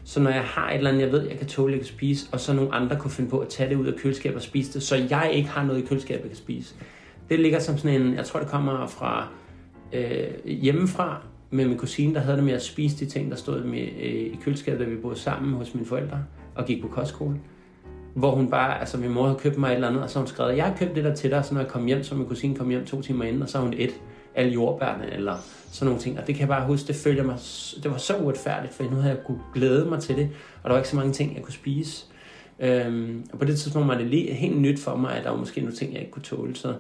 så 0.05 0.19
når 0.19 0.31
jeg 0.31 0.43
har 0.43 0.69
et 0.69 0.77
eller 0.77 0.89
andet, 0.89 1.01
jeg 1.01 1.11
ved, 1.11 1.27
jeg 1.29 1.37
kan 1.37 1.47
tåle, 1.47 1.71
jeg 1.73 1.79
kan 1.79 1.87
spise, 1.87 2.25
og 2.31 2.39
så 2.39 2.53
nogle 2.53 2.73
andre 2.75 2.95
kunne 2.99 3.11
finde 3.11 3.29
på 3.29 3.39
at 3.39 3.47
tage 3.47 3.69
det 3.69 3.75
ud 3.75 3.85
af 3.87 3.93
køleskabet 3.95 4.35
og 4.35 4.41
spise 4.43 4.73
det, 4.73 4.83
så 4.83 4.95
jeg 5.09 5.29
ikke 5.33 5.49
har 5.49 5.63
noget 5.63 5.83
i 5.83 5.85
køleskabet, 5.85 6.21
jeg 6.21 6.29
kan 6.29 6.37
spise. 6.37 6.73
Det 7.29 7.39
ligger 7.39 7.59
som 7.59 7.77
sådan 7.77 8.01
en, 8.01 8.13
jeg 8.15 8.25
tror 8.25 8.39
det 8.39 8.49
kommer 8.49 8.87
fra 8.87 9.27
øh, 9.93 10.45
hjemmefra, 10.45 11.21
med 11.53 11.67
min 11.67 11.77
kusine, 11.77 12.13
der 12.13 12.19
havde 12.19 12.37
det 12.37 12.43
med 12.43 12.53
at 12.53 12.63
spise 12.63 13.05
de 13.05 13.11
ting, 13.11 13.31
der 13.31 13.37
stod 13.37 13.63
med, 13.63 13.81
øh, 13.81 14.11
i 14.11 14.39
køleskabet, 14.43 14.79
da 14.79 14.85
vi 14.85 14.95
boede 14.95 15.19
sammen 15.19 15.53
hos 15.53 15.73
mine 15.73 15.85
forældre 15.85 16.23
og 16.55 16.65
gik 16.65 16.81
på 16.81 16.87
kostskole. 16.87 17.35
Hvor 18.13 18.31
hun 18.35 18.49
bare, 18.49 18.79
altså 18.79 18.97
min 18.97 19.11
mor 19.11 19.23
havde 19.25 19.39
købt 19.39 19.57
mig 19.57 19.67
et 19.69 19.75
eller 19.75 19.87
andet, 19.87 20.03
og 20.03 20.09
så 20.09 20.19
hun 20.19 20.27
skrevet, 20.27 20.57
jeg 20.57 20.65
har 20.65 20.75
købt 20.77 20.95
det 20.95 21.03
der 21.03 21.15
til 21.15 21.31
dig, 21.31 21.45
så 21.45 21.53
når 21.53 21.61
jeg 21.61 21.69
kom 21.69 21.85
hjem, 21.85 22.03
så 22.03 22.15
min 22.15 22.27
kusine 22.27 22.55
kom 22.55 22.69
hjem 22.69 22.85
to 22.85 23.01
timer 23.01 23.25
inden, 23.25 23.41
og 23.41 23.49
så 23.49 23.59
hun 23.59 23.73
et 23.77 23.91
alle 24.35 24.53
jordbærne, 24.53 25.13
eller 25.13 25.37
sådan 25.71 25.85
nogle 25.85 26.01
ting. 26.01 26.19
Og 26.19 26.27
det 26.27 26.35
kan 26.35 26.39
jeg 26.39 26.47
bare 26.47 26.67
huske, 26.67 26.87
det 26.87 26.95
følte 26.95 27.23
mig, 27.23 27.37
det 27.83 27.91
var 27.91 27.97
så 27.97 28.17
uretfærdigt, 28.17 28.73
for 28.73 28.83
nu 28.83 28.95
havde 28.95 29.15
jeg 29.15 29.23
kunne 29.25 29.39
glæde 29.53 29.85
mig 29.85 29.99
til 29.99 30.15
det, 30.15 30.29
og 30.63 30.63
der 30.63 30.69
var 30.69 30.77
ikke 30.77 30.89
så 30.89 30.95
mange 30.95 31.13
ting, 31.13 31.35
jeg 31.35 31.43
kunne 31.43 31.53
spise. 31.53 32.05
Øhm, 32.59 33.25
og 33.33 33.39
på 33.39 33.45
det 33.45 33.59
tidspunkt 33.59 33.87
var 33.87 33.97
det 33.97 34.07
lige 34.07 34.33
helt 34.33 34.61
nyt 34.61 34.79
for 34.79 34.95
mig, 34.95 35.17
at 35.17 35.23
der 35.23 35.29
var 35.29 35.37
måske 35.37 35.61
nogle 35.61 35.75
ting, 35.75 35.93
jeg 35.93 35.99
ikke 35.99 36.11
kunne 36.11 36.23
tåle. 36.23 36.55
Så, 36.55 36.73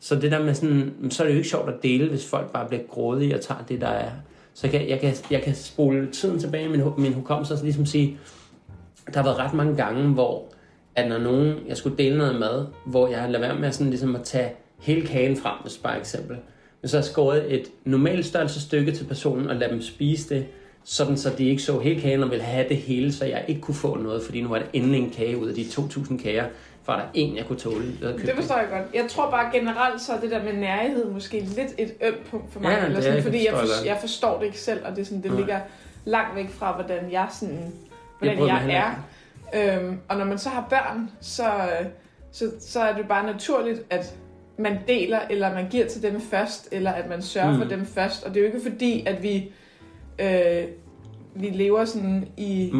så 0.00 0.14
det 0.14 0.32
der 0.32 0.44
med 0.44 0.54
sådan, 0.54 0.94
så 1.10 1.22
er 1.22 1.26
det 1.26 1.34
jo 1.34 1.38
ikke 1.38 1.50
sjovt 1.50 1.68
at 1.68 1.82
dele, 1.82 2.08
hvis 2.08 2.26
folk 2.26 2.52
bare 2.52 2.68
bliver 2.68 2.82
grådige 2.88 3.34
og 3.34 3.40
tager 3.40 3.64
det, 3.68 3.80
der 3.80 3.88
er. 3.88 4.10
Så 4.54 4.66
jeg 4.66 4.70
kan, 4.80 4.88
jeg 4.88 5.00
kan, 5.00 5.14
jeg 5.30 5.42
kan 5.42 5.54
spole 5.54 6.08
tiden 6.12 6.38
tilbage 6.38 6.64
i 6.64 6.68
min, 6.68 6.82
min 6.98 7.12
hukommelse 7.12 7.54
og 7.54 7.58
så 7.58 7.64
ligesom 7.64 7.86
sige, 7.86 8.18
der 9.06 9.16
har 9.16 9.22
været 9.22 9.38
ret 9.38 9.54
mange 9.54 9.76
gange, 9.76 10.08
hvor 10.08 10.44
at 10.96 11.08
når 11.08 11.18
nogen, 11.18 11.54
jeg 11.68 11.76
skulle 11.76 11.98
dele 11.98 12.18
noget 12.18 12.40
mad, 12.40 12.66
hvor 12.86 13.08
jeg 13.08 13.20
har 13.20 13.28
lavet 13.28 13.48
være 13.48 13.58
med 13.58 13.72
sådan 13.72 13.90
ligesom 13.90 14.16
at 14.16 14.22
tage 14.22 14.52
hele 14.78 15.06
kagen 15.06 15.36
frem, 15.36 15.54
hvis 15.62 15.76
bare 15.76 15.98
eksempel. 15.98 16.36
Men 16.82 16.88
så 16.88 16.96
har 16.96 17.00
jeg 17.00 17.04
skåret 17.04 17.54
et 17.54 17.66
normalt 17.84 18.26
størrelse 18.26 18.60
stykke 18.60 18.92
til 18.92 19.04
personen 19.04 19.48
og 19.48 19.56
lade 19.56 19.72
dem 19.72 19.82
spise 19.82 20.34
det, 20.34 20.46
sådan 20.84 21.16
så 21.16 21.30
de 21.38 21.48
ikke 21.48 21.62
så 21.62 21.78
hele 21.78 22.00
kagen 22.00 22.22
og 22.22 22.30
ville 22.30 22.44
have 22.44 22.68
det 22.68 22.76
hele, 22.76 23.12
så 23.12 23.24
jeg 23.24 23.44
ikke 23.48 23.60
kunne 23.60 23.74
få 23.74 23.96
noget, 23.96 24.22
fordi 24.22 24.40
nu 24.40 24.48
var 24.48 24.58
det 24.58 24.66
endelig 24.72 25.00
en 25.00 25.10
kage 25.10 25.38
ud 25.38 25.48
af 25.48 25.54
de 25.54 25.62
2.000 25.62 26.22
kager, 26.22 26.44
for 26.82 26.92
der 26.92 27.02
en, 27.14 27.36
jeg 27.36 27.46
kunne 27.46 27.58
tåle. 27.58 27.84
Jeg 28.02 28.14
købt 28.14 28.26
Det 28.26 28.34
forstår 28.34 28.56
jeg 28.56 28.66
godt. 28.70 28.82
Jeg 28.94 29.04
tror 29.08 29.30
bare 29.30 29.50
generelt, 29.52 30.00
så 30.02 30.12
er 30.12 30.20
det 30.20 30.30
der 30.30 30.42
med 30.42 30.52
nærhed 30.52 31.10
måske 31.10 31.40
lidt 31.40 31.70
et 31.78 31.92
ømt 32.02 32.26
punkt 32.30 32.52
for 32.52 32.60
mig. 32.60 32.70
Ja, 32.70 32.84
eller 32.86 33.00
sådan, 33.00 33.18
er- 33.18 33.22
fordi 33.22 33.46
jeg, 33.46 33.52
forstår 33.54 33.74
jeg 33.74 33.78
for, 33.80 33.86
jeg 33.86 33.96
forstår 34.00 34.38
det 34.38 34.46
ikke 34.46 34.60
selv, 34.60 34.80
og 34.86 34.90
det, 34.90 35.00
er 35.00 35.04
sådan, 35.04 35.22
det 35.22 35.32
ligger 35.32 35.60
langt 36.04 36.36
væk 36.36 36.50
fra, 36.50 36.72
hvordan 36.74 37.12
jeg, 37.12 37.26
sådan, 37.30 37.56
Jeg 38.22 38.34
hvordan 38.34 38.46
jeg, 38.46 38.58
heller 38.58 38.82
er. 39.54 39.78
Øhm, 39.78 39.98
og 40.08 40.16
når 40.16 40.24
man 40.24 40.38
så 40.38 40.48
har 40.48 40.66
børn, 40.70 41.10
så, 41.20 41.44
så, 42.32 42.50
så 42.60 42.80
er 42.80 42.96
det 42.96 43.08
bare 43.08 43.26
naturligt, 43.26 43.82
at 43.90 44.14
man 44.58 44.78
deler, 44.88 45.18
eller 45.30 45.54
man 45.54 45.68
giver 45.70 45.86
til 45.86 46.02
dem 46.02 46.20
først, 46.20 46.68
eller 46.72 46.90
at 46.92 47.08
man 47.08 47.22
sørger 47.22 47.52
mm. 47.52 47.58
for 47.58 47.68
dem 47.68 47.86
først. 47.86 48.24
Og 48.24 48.30
det 48.34 48.36
er 48.36 48.40
jo 48.40 48.46
ikke 48.46 48.70
fordi, 48.70 49.06
at 49.06 49.22
vi, 49.22 49.52
øh, 50.18 50.64
vi 51.34 51.46
lever 51.46 51.84
sådan 51.84 52.28
i 52.36 52.72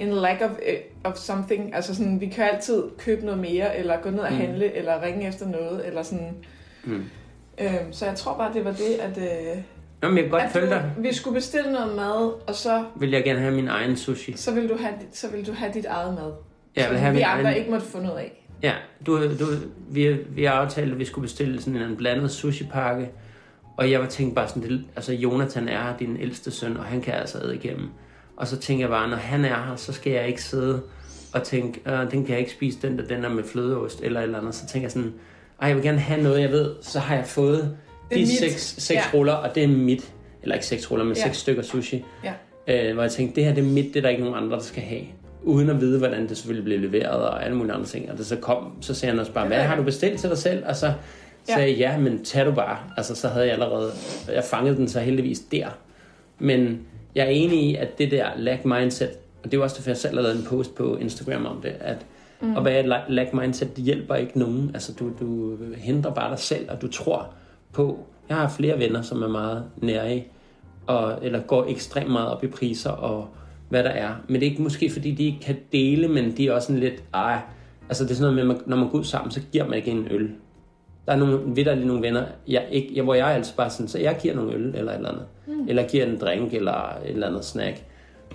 en 0.00 0.12
lack 0.12 0.42
of, 0.42 0.50
eh, 0.66 0.74
of 1.04 1.16
something. 1.16 1.74
Altså 1.74 1.94
sådan, 1.94 2.20
vi 2.20 2.26
kan 2.26 2.44
altid 2.52 2.82
købe 2.98 3.24
noget 3.24 3.40
mere, 3.40 3.78
eller 3.78 3.96
gå 4.02 4.10
ned 4.10 4.18
og 4.18 4.32
Mm. 4.32 4.38
handle, 4.38 4.74
eller 4.76 5.02
ringe 5.02 5.28
efter 5.28 5.46
noget, 5.48 5.86
eller 5.86 6.02
sådan. 6.02 6.34
Mm. 6.84 7.04
Øhm, 7.60 7.92
så 7.92 8.06
jeg 8.06 8.14
tror 8.14 8.36
bare, 8.36 8.52
det 8.52 8.64
var 8.64 8.72
det, 8.72 8.94
at, 9.00 9.18
øh, 9.18 9.62
Jamen, 10.02 10.16
jeg 10.16 10.24
kan 10.24 10.30
godt 10.30 10.50
følge 10.52 10.70
dig. 10.70 10.92
vi 10.98 11.14
skulle 11.14 11.34
bestille 11.34 11.72
noget 11.72 11.96
mad, 11.96 12.32
og 12.48 12.54
så, 12.54 12.84
Vil 12.96 13.10
jeg 13.10 13.24
gerne 13.24 13.40
have 13.40 13.54
min 13.54 13.68
egen 13.68 13.96
sushi. 13.96 14.32
så, 14.36 14.54
vil 14.54 14.68
du 14.68 14.76
have, 14.80 14.92
dit- 15.00 15.16
så 15.18 15.30
vil 15.30 15.46
du 15.46 15.52
have 15.52 15.72
dit 15.74 15.86
eget 15.86 16.14
mad. 16.14 16.32
Jeg 16.76 16.90
vil 16.90 16.98
have 16.98 17.14
vi 17.14 17.20
andre 17.20 17.44
egen... 17.44 17.56
ikke 17.58 17.70
måtte 17.70 17.86
få 17.86 17.98
noget 18.00 18.18
af. 18.18 18.44
Ja, 18.62 18.72
du, 19.06 19.22
du, 19.22 19.44
vi, 19.90 20.12
vi 20.30 20.44
har 20.44 20.52
aftalt, 20.52 20.92
at 20.92 20.98
vi 20.98 21.04
skulle 21.04 21.22
bestille 21.22 21.60
sådan 21.62 21.80
en 21.82 21.96
blandet 21.96 22.30
sushi-pakke. 22.30 23.08
Og 23.78 23.90
jeg 23.90 24.00
var 24.00 24.06
tænkt 24.06 24.34
bare 24.34 24.48
sådan, 24.48 24.62
det, 24.62 24.84
altså 24.96 25.12
Jonathan 25.12 25.68
er 25.68 25.96
din 25.98 26.16
ældste 26.20 26.50
søn, 26.50 26.76
og 26.76 26.84
han 26.84 27.00
kan 27.00 27.14
altså 27.14 27.38
æde 27.44 27.54
igennem. 27.54 27.88
Og 28.36 28.46
så 28.46 28.56
tænker 28.56 28.82
jeg 28.82 28.90
bare, 28.90 29.08
når 29.10 29.16
han 29.16 29.44
er 29.44 29.48
her, 29.48 29.76
så 29.76 29.92
skal 29.92 30.12
jeg 30.12 30.26
ikke 30.28 30.42
sidde 30.42 30.80
og 31.32 31.42
tænke, 31.42 31.80
øh, 31.86 32.10
den 32.10 32.24
kan 32.24 32.28
jeg 32.30 32.38
ikke 32.38 32.50
spise, 32.50 32.78
den 32.82 32.98
der, 32.98 33.04
den 33.04 33.24
er 33.24 33.28
med 33.28 33.44
flødeost 33.44 34.00
eller 34.02 34.20
eller 34.20 34.38
andet. 34.38 34.54
Så 34.54 34.66
tænker 34.66 34.84
jeg 34.84 34.92
sådan, 34.92 35.12
ej, 35.62 35.68
jeg 35.68 35.76
vil 35.76 35.84
gerne 35.84 35.98
have 35.98 36.22
noget, 36.22 36.40
jeg 36.40 36.50
ved, 36.50 36.70
så 36.82 36.98
har 36.98 37.14
jeg 37.14 37.26
fået 37.26 37.76
de 38.14 38.18
mit. 38.20 38.28
seks, 38.28 38.74
seks 38.78 38.94
Ja. 39.12 39.18
ruller, 39.18 39.32
og 39.32 39.54
det 39.54 39.62
er 39.64 39.68
mit. 39.68 40.12
Eller 40.42 40.54
ikke 40.54 40.66
seks 40.66 40.90
ruller, 40.90 41.04
men 41.04 41.16
Ja. 41.16 41.22
seks 41.22 41.36
stykker 41.38 41.62
sushi. 41.62 42.04
Ja. 42.24 42.32
Øh, 42.88 42.94
hvor 42.94 43.02
jeg 43.02 43.12
tænkte, 43.12 43.36
det 43.36 43.44
her 43.44 43.54
det 43.54 43.64
er 43.64 43.68
mit, 43.68 43.84
det 43.84 43.96
er 43.96 44.00
der 44.00 44.08
ikke 44.08 44.22
nogen 44.24 44.44
andre, 44.44 44.56
der 44.56 44.62
skal 44.62 44.82
have. 44.82 45.02
Uden 45.42 45.70
at 45.70 45.80
vide, 45.80 45.98
hvordan 45.98 46.28
det 46.28 46.36
selvfølgelig 46.36 46.64
blev 46.64 46.80
leveret 46.80 47.28
og 47.28 47.44
alle 47.44 47.56
mulige 47.56 47.72
andre 47.74 47.86
ting. 47.86 48.10
Og 48.12 48.18
det 48.18 48.26
så 48.26 48.36
kom, 48.36 48.72
så 48.80 48.94
sagde 48.94 49.10
han 49.12 49.20
også 49.20 49.32
bare, 49.32 49.46
hvad 49.46 49.58
har 49.62 49.76
du 49.76 49.82
bestilt 49.82 50.20
til 50.20 50.28
dig 50.30 50.38
selv? 50.38 50.64
Og 50.66 50.76
så, 50.76 50.92
Ja. 51.48 51.54
Sagde, 51.54 51.72
ja, 51.72 51.98
men 51.98 52.24
tag 52.24 52.46
du 52.46 52.52
bare. 52.52 52.78
Altså, 52.96 53.14
så 53.14 53.28
havde 53.28 53.46
jeg 53.46 53.54
allerede... 53.54 53.92
Jeg 54.34 54.44
fangede 54.44 54.76
den 54.76 54.88
så 54.88 55.00
heldigvis 55.00 55.40
der. 55.40 55.68
Men 56.38 56.80
jeg 57.14 57.26
er 57.26 57.30
enig 57.30 57.62
i, 57.62 57.74
at 57.74 57.98
det 57.98 58.10
der 58.10 58.26
lack 58.36 58.64
mindset, 58.64 59.10
og 59.44 59.52
det 59.52 59.58
er 59.58 59.62
også 59.62 59.76
derfor, 59.76 59.90
jeg 59.90 59.96
selv 59.96 60.14
har 60.14 60.22
lavet 60.22 60.36
en 60.36 60.44
post 60.44 60.74
på 60.74 60.96
Instagram 60.96 61.46
om 61.46 61.60
det, 61.62 61.72
at 61.80 62.06
mm. 62.40 62.56
at 62.56 62.64
være 62.64 62.80
et 62.80 63.04
lack 63.08 63.32
mindset, 63.32 63.76
det 63.76 63.84
hjælper 63.84 64.14
ikke 64.14 64.38
nogen. 64.38 64.70
Altså, 64.74 64.92
du, 64.92 65.10
du 65.20 65.56
hindrer 65.76 66.14
bare 66.14 66.30
dig 66.30 66.38
selv, 66.38 66.70
og 66.70 66.82
du 66.82 66.88
tror 66.88 67.34
på... 67.72 68.06
Jeg 68.28 68.36
har 68.36 68.48
flere 68.48 68.78
venner, 68.78 69.02
som 69.02 69.22
er 69.22 69.28
meget 69.28 69.64
nære 69.76 70.22
og, 70.86 71.18
eller 71.22 71.40
går 71.40 71.66
ekstremt 71.68 72.10
meget 72.10 72.28
op 72.28 72.44
i 72.44 72.46
priser 72.46 72.90
og 72.90 73.28
hvad 73.68 73.84
der 73.84 73.90
er. 73.90 74.14
Men 74.28 74.34
det 74.34 74.46
er 74.46 74.50
ikke 74.50 74.62
måske, 74.62 74.90
fordi 74.90 75.10
de 75.10 75.24
ikke 75.24 75.40
kan 75.40 75.56
dele, 75.72 76.08
men 76.08 76.36
de 76.36 76.48
er 76.48 76.52
også 76.52 76.66
sådan 76.66 76.80
lidt, 76.80 77.02
ej, 77.14 77.40
altså 77.88 78.04
det 78.04 78.10
er 78.10 78.14
sådan 78.14 78.34
noget 78.34 78.46
med, 78.46 78.56
når 78.66 78.76
man 78.76 78.88
går 78.88 78.98
ud 78.98 79.04
sammen, 79.04 79.30
så 79.30 79.40
giver 79.52 79.66
man 79.66 79.74
ikke 79.74 79.90
en 79.90 80.08
øl. 80.10 80.30
Der 81.08 81.14
er 81.14 81.18
nogle, 81.18 81.40
vidderligt 81.46 81.86
nogle 81.86 82.02
venner, 82.02 82.24
jeg 82.48 82.66
ikke, 82.70 82.90
jeg, 82.94 83.04
hvor 83.04 83.14
jeg 83.14 83.26
altså 83.26 83.56
bare 83.56 83.70
sådan, 83.70 83.88
så 83.88 83.98
jeg 83.98 84.18
giver 84.22 84.34
nogle 84.34 84.54
øl 84.54 84.74
eller 84.74 84.92
et 84.92 84.96
eller 84.96 85.08
andet. 85.08 85.24
Mm. 85.46 85.68
Eller 85.68 85.88
giver 85.88 86.06
en 86.06 86.18
drink 86.20 86.54
eller 86.54 86.98
et 87.04 87.10
eller 87.10 87.26
andet 87.26 87.44
snack. 87.44 87.82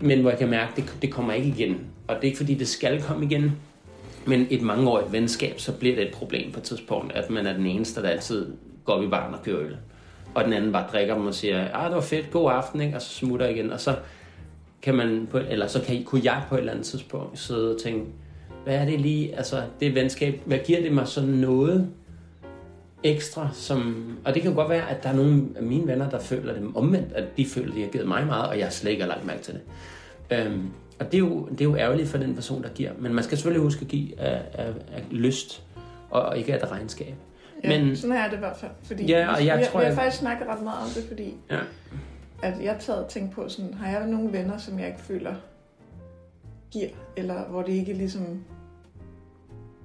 Men 0.01 0.21
hvor 0.21 0.29
jeg 0.29 0.39
kan 0.39 0.49
mærke, 0.49 0.71
det, 0.75 0.97
det 1.01 1.11
kommer 1.11 1.33
ikke 1.33 1.47
igen. 1.47 1.77
Og 2.07 2.15
det 2.15 2.21
er 2.21 2.25
ikke 2.25 2.37
fordi, 2.37 2.53
det 2.53 2.67
skal 2.67 3.01
komme 3.01 3.25
igen. 3.25 3.51
Men 4.25 4.47
et 4.49 4.61
mangeårigt 4.61 5.11
venskab, 5.11 5.59
så 5.59 5.71
bliver 5.71 5.95
det 5.95 6.07
et 6.07 6.13
problem 6.13 6.51
på 6.51 6.59
et 6.59 6.63
tidspunkt, 6.63 7.13
at 7.13 7.29
man 7.29 7.45
er 7.45 7.53
den 7.53 7.65
eneste, 7.65 8.01
der 8.01 8.09
altid 8.09 8.47
går 8.85 8.93
op 8.93 9.03
i 9.03 9.07
baren 9.07 9.33
og 9.33 9.43
kører 9.43 9.59
øl. 9.59 9.77
Og 10.35 10.43
den 10.43 10.53
anden 10.53 10.71
bare 10.71 10.87
drikker 10.91 11.15
dem 11.15 11.27
og 11.27 11.33
siger, 11.33 11.67
ah, 11.73 11.85
det 11.85 11.95
var 11.95 12.01
fedt, 12.01 12.31
god 12.31 12.51
aften, 12.51 12.81
ikke? 12.81 12.95
og 12.95 13.01
så 13.01 13.09
smutter 13.09 13.47
igen. 13.47 13.71
Og 13.71 13.79
så 13.79 13.95
kan 14.81 14.95
man, 14.95 15.27
på, 15.31 15.39
eller 15.49 15.67
så 15.67 15.81
kan, 15.81 16.03
kunne 16.03 16.21
jeg 16.23 16.41
på 16.49 16.55
et 16.55 16.59
eller 16.59 16.71
andet 16.71 16.85
tidspunkt 16.85 17.39
sidde 17.39 17.75
og 17.75 17.81
tænke, 17.81 18.05
hvad 18.63 18.75
er 18.75 18.85
det 18.85 19.01
lige, 19.01 19.35
altså 19.35 19.61
det 19.79 19.95
venskab, 19.95 20.41
hvad 20.45 20.57
giver 20.65 20.81
det 20.81 20.91
mig 20.91 21.07
så 21.07 21.21
noget 21.21 21.89
ekstra, 23.03 23.49
som, 23.53 24.05
og 24.25 24.33
det 24.33 24.41
kan 24.41 24.51
jo 24.51 24.57
godt 24.57 24.69
være, 24.69 24.89
at 24.89 25.03
der 25.03 25.09
er 25.09 25.13
nogle 25.13 25.43
af 25.55 25.63
mine 25.63 25.87
venner, 25.87 26.09
der 26.09 26.19
føler 26.19 26.53
det 26.53 26.71
omvendt, 26.75 27.13
at 27.13 27.37
de 27.37 27.45
føler, 27.45 27.69
at 27.69 27.75
de 27.75 27.81
har 27.81 27.89
givet 27.89 28.07
mig 28.07 28.25
meget, 28.25 28.49
og 28.49 28.59
jeg 28.59 28.73
slet 28.73 28.91
ikke 28.91 29.03
har 29.03 29.09
lagt 29.09 29.25
mærke 29.25 29.41
til 29.41 29.53
det. 29.53 29.61
Øhm, 30.37 30.69
og 30.99 31.05
det 31.05 31.13
er, 31.13 31.19
jo, 31.19 31.47
det 31.47 31.61
er 31.61 31.65
jo 31.65 31.75
ærgerligt 31.75 32.09
for 32.09 32.17
den 32.17 32.35
person, 32.35 32.63
der 32.63 32.69
giver. 32.69 32.91
Men 32.99 33.13
man 33.13 33.23
skal 33.23 33.37
selvfølgelig 33.37 33.63
huske 33.63 33.81
at 33.81 33.87
give 33.87 34.19
af, 34.19 34.41
af, 34.53 34.67
af 34.67 35.03
lyst, 35.11 35.63
og, 36.09 36.21
og 36.21 36.37
ikke 36.37 36.53
af 36.53 36.65
et 36.65 36.71
regnskab. 36.71 37.15
Ja, 37.63 37.79
men, 37.79 37.95
sådan 37.95 38.15
er 38.15 38.29
det 38.29 38.35
i 38.35 38.39
hvert 38.39 38.57
fald. 38.57 38.71
Fordi 38.83 39.05
ja, 39.05 39.33
og 39.33 39.45
jeg 39.45 39.59
vi, 39.59 39.63
tror, 39.63 39.79
vi 39.79 39.83
har 39.83 39.91
jeg... 39.91 39.97
faktisk 39.97 40.19
snakket 40.19 40.47
ret 40.47 40.63
meget 40.63 40.83
om 40.83 40.89
det, 40.95 41.03
fordi 41.07 41.35
ja. 41.51 41.59
at 42.41 42.63
jeg 42.63 42.71
har 42.71 42.79
taget 42.79 43.03
og 43.03 43.09
tænkt 43.09 43.31
på, 43.31 43.49
sådan, 43.49 43.73
har 43.73 43.99
jeg 43.99 44.07
nogle 44.07 44.33
venner, 44.33 44.57
som 44.57 44.79
jeg 44.79 44.87
ikke 44.87 45.01
føler 45.01 45.35
giver, 46.71 46.89
eller 47.17 47.43
hvor 47.49 47.61
det 47.61 47.73
ikke 47.73 47.93
ligesom 47.93 48.43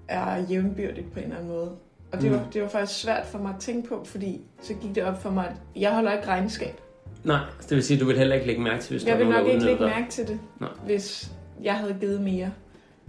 er 0.09 0.37
jævnbyrdigt 0.51 1.13
på 1.13 1.19
en 1.19 1.25
eller 1.25 1.37
anden 1.37 1.51
måde. 1.51 1.71
Og 2.13 2.21
det, 2.21 2.31
mm. 2.31 2.37
var, 2.37 2.47
det 2.53 2.63
var 2.63 2.69
faktisk 2.69 3.01
svært 3.01 3.27
for 3.27 3.39
mig 3.39 3.55
at 3.55 3.61
tænke 3.61 3.89
på, 3.89 4.05
fordi 4.05 4.41
så 4.63 4.75
gik 4.75 4.95
det 4.95 5.05
op 5.05 5.23
for 5.23 5.31
mig, 5.31 5.47
at 5.47 5.81
jeg 5.83 5.95
holder 5.95 6.13
ikke 6.13 6.29
regnskab. 6.29 6.81
Nej, 7.25 7.41
det 7.63 7.71
vil 7.71 7.83
sige, 7.83 7.97
at 7.97 8.01
du 8.01 8.07
vil 8.07 8.19
heller 8.19 8.35
ikke 8.35 8.47
lægge 8.47 8.63
mærke 8.63 8.83
til, 8.83 8.97
hvis 8.97 9.07
jeg 9.07 9.19
vil 9.19 9.29
nok 9.29 9.47
ikke 9.47 9.65
lægge 9.65 9.85
mærke 9.85 10.11
til 10.11 10.29
det, 10.29 10.41
Nej. 10.61 10.71
hvis 10.85 11.31
jeg 11.63 11.75
havde 11.75 11.97
givet 12.01 12.21
mere. 12.21 12.53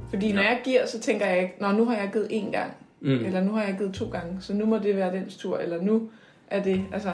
Fordi 0.10 0.32
når 0.32 0.42
jeg 0.42 0.62
giver, 0.64 0.86
så 0.86 1.00
tænker 1.00 1.26
jeg 1.26 1.42
ikke, 1.42 1.56
Nå, 1.60 1.72
nu 1.72 1.86
har 1.86 1.96
jeg 1.96 2.10
givet 2.14 2.28
én 2.28 2.52
gang, 2.52 2.74
mm. 3.02 3.26
eller 3.26 3.44
nu 3.44 3.52
har 3.52 3.64
jeg 3.64 3.76
givet 3.78 3.94
to 3.94 4.10
gange, 4.10 4.38
så 4.42 4.54
nu 4.54 4.66
må 4.66 4.78
det 4.78 4.96
være 4.96 5.14
dens 5.14 5.38
tur, 5.38 5.58
eller 5.58 5.82
nu 5.82 6.10
er 6.48 6.64
det, 6.64 6.86
altså... 6.94 7.12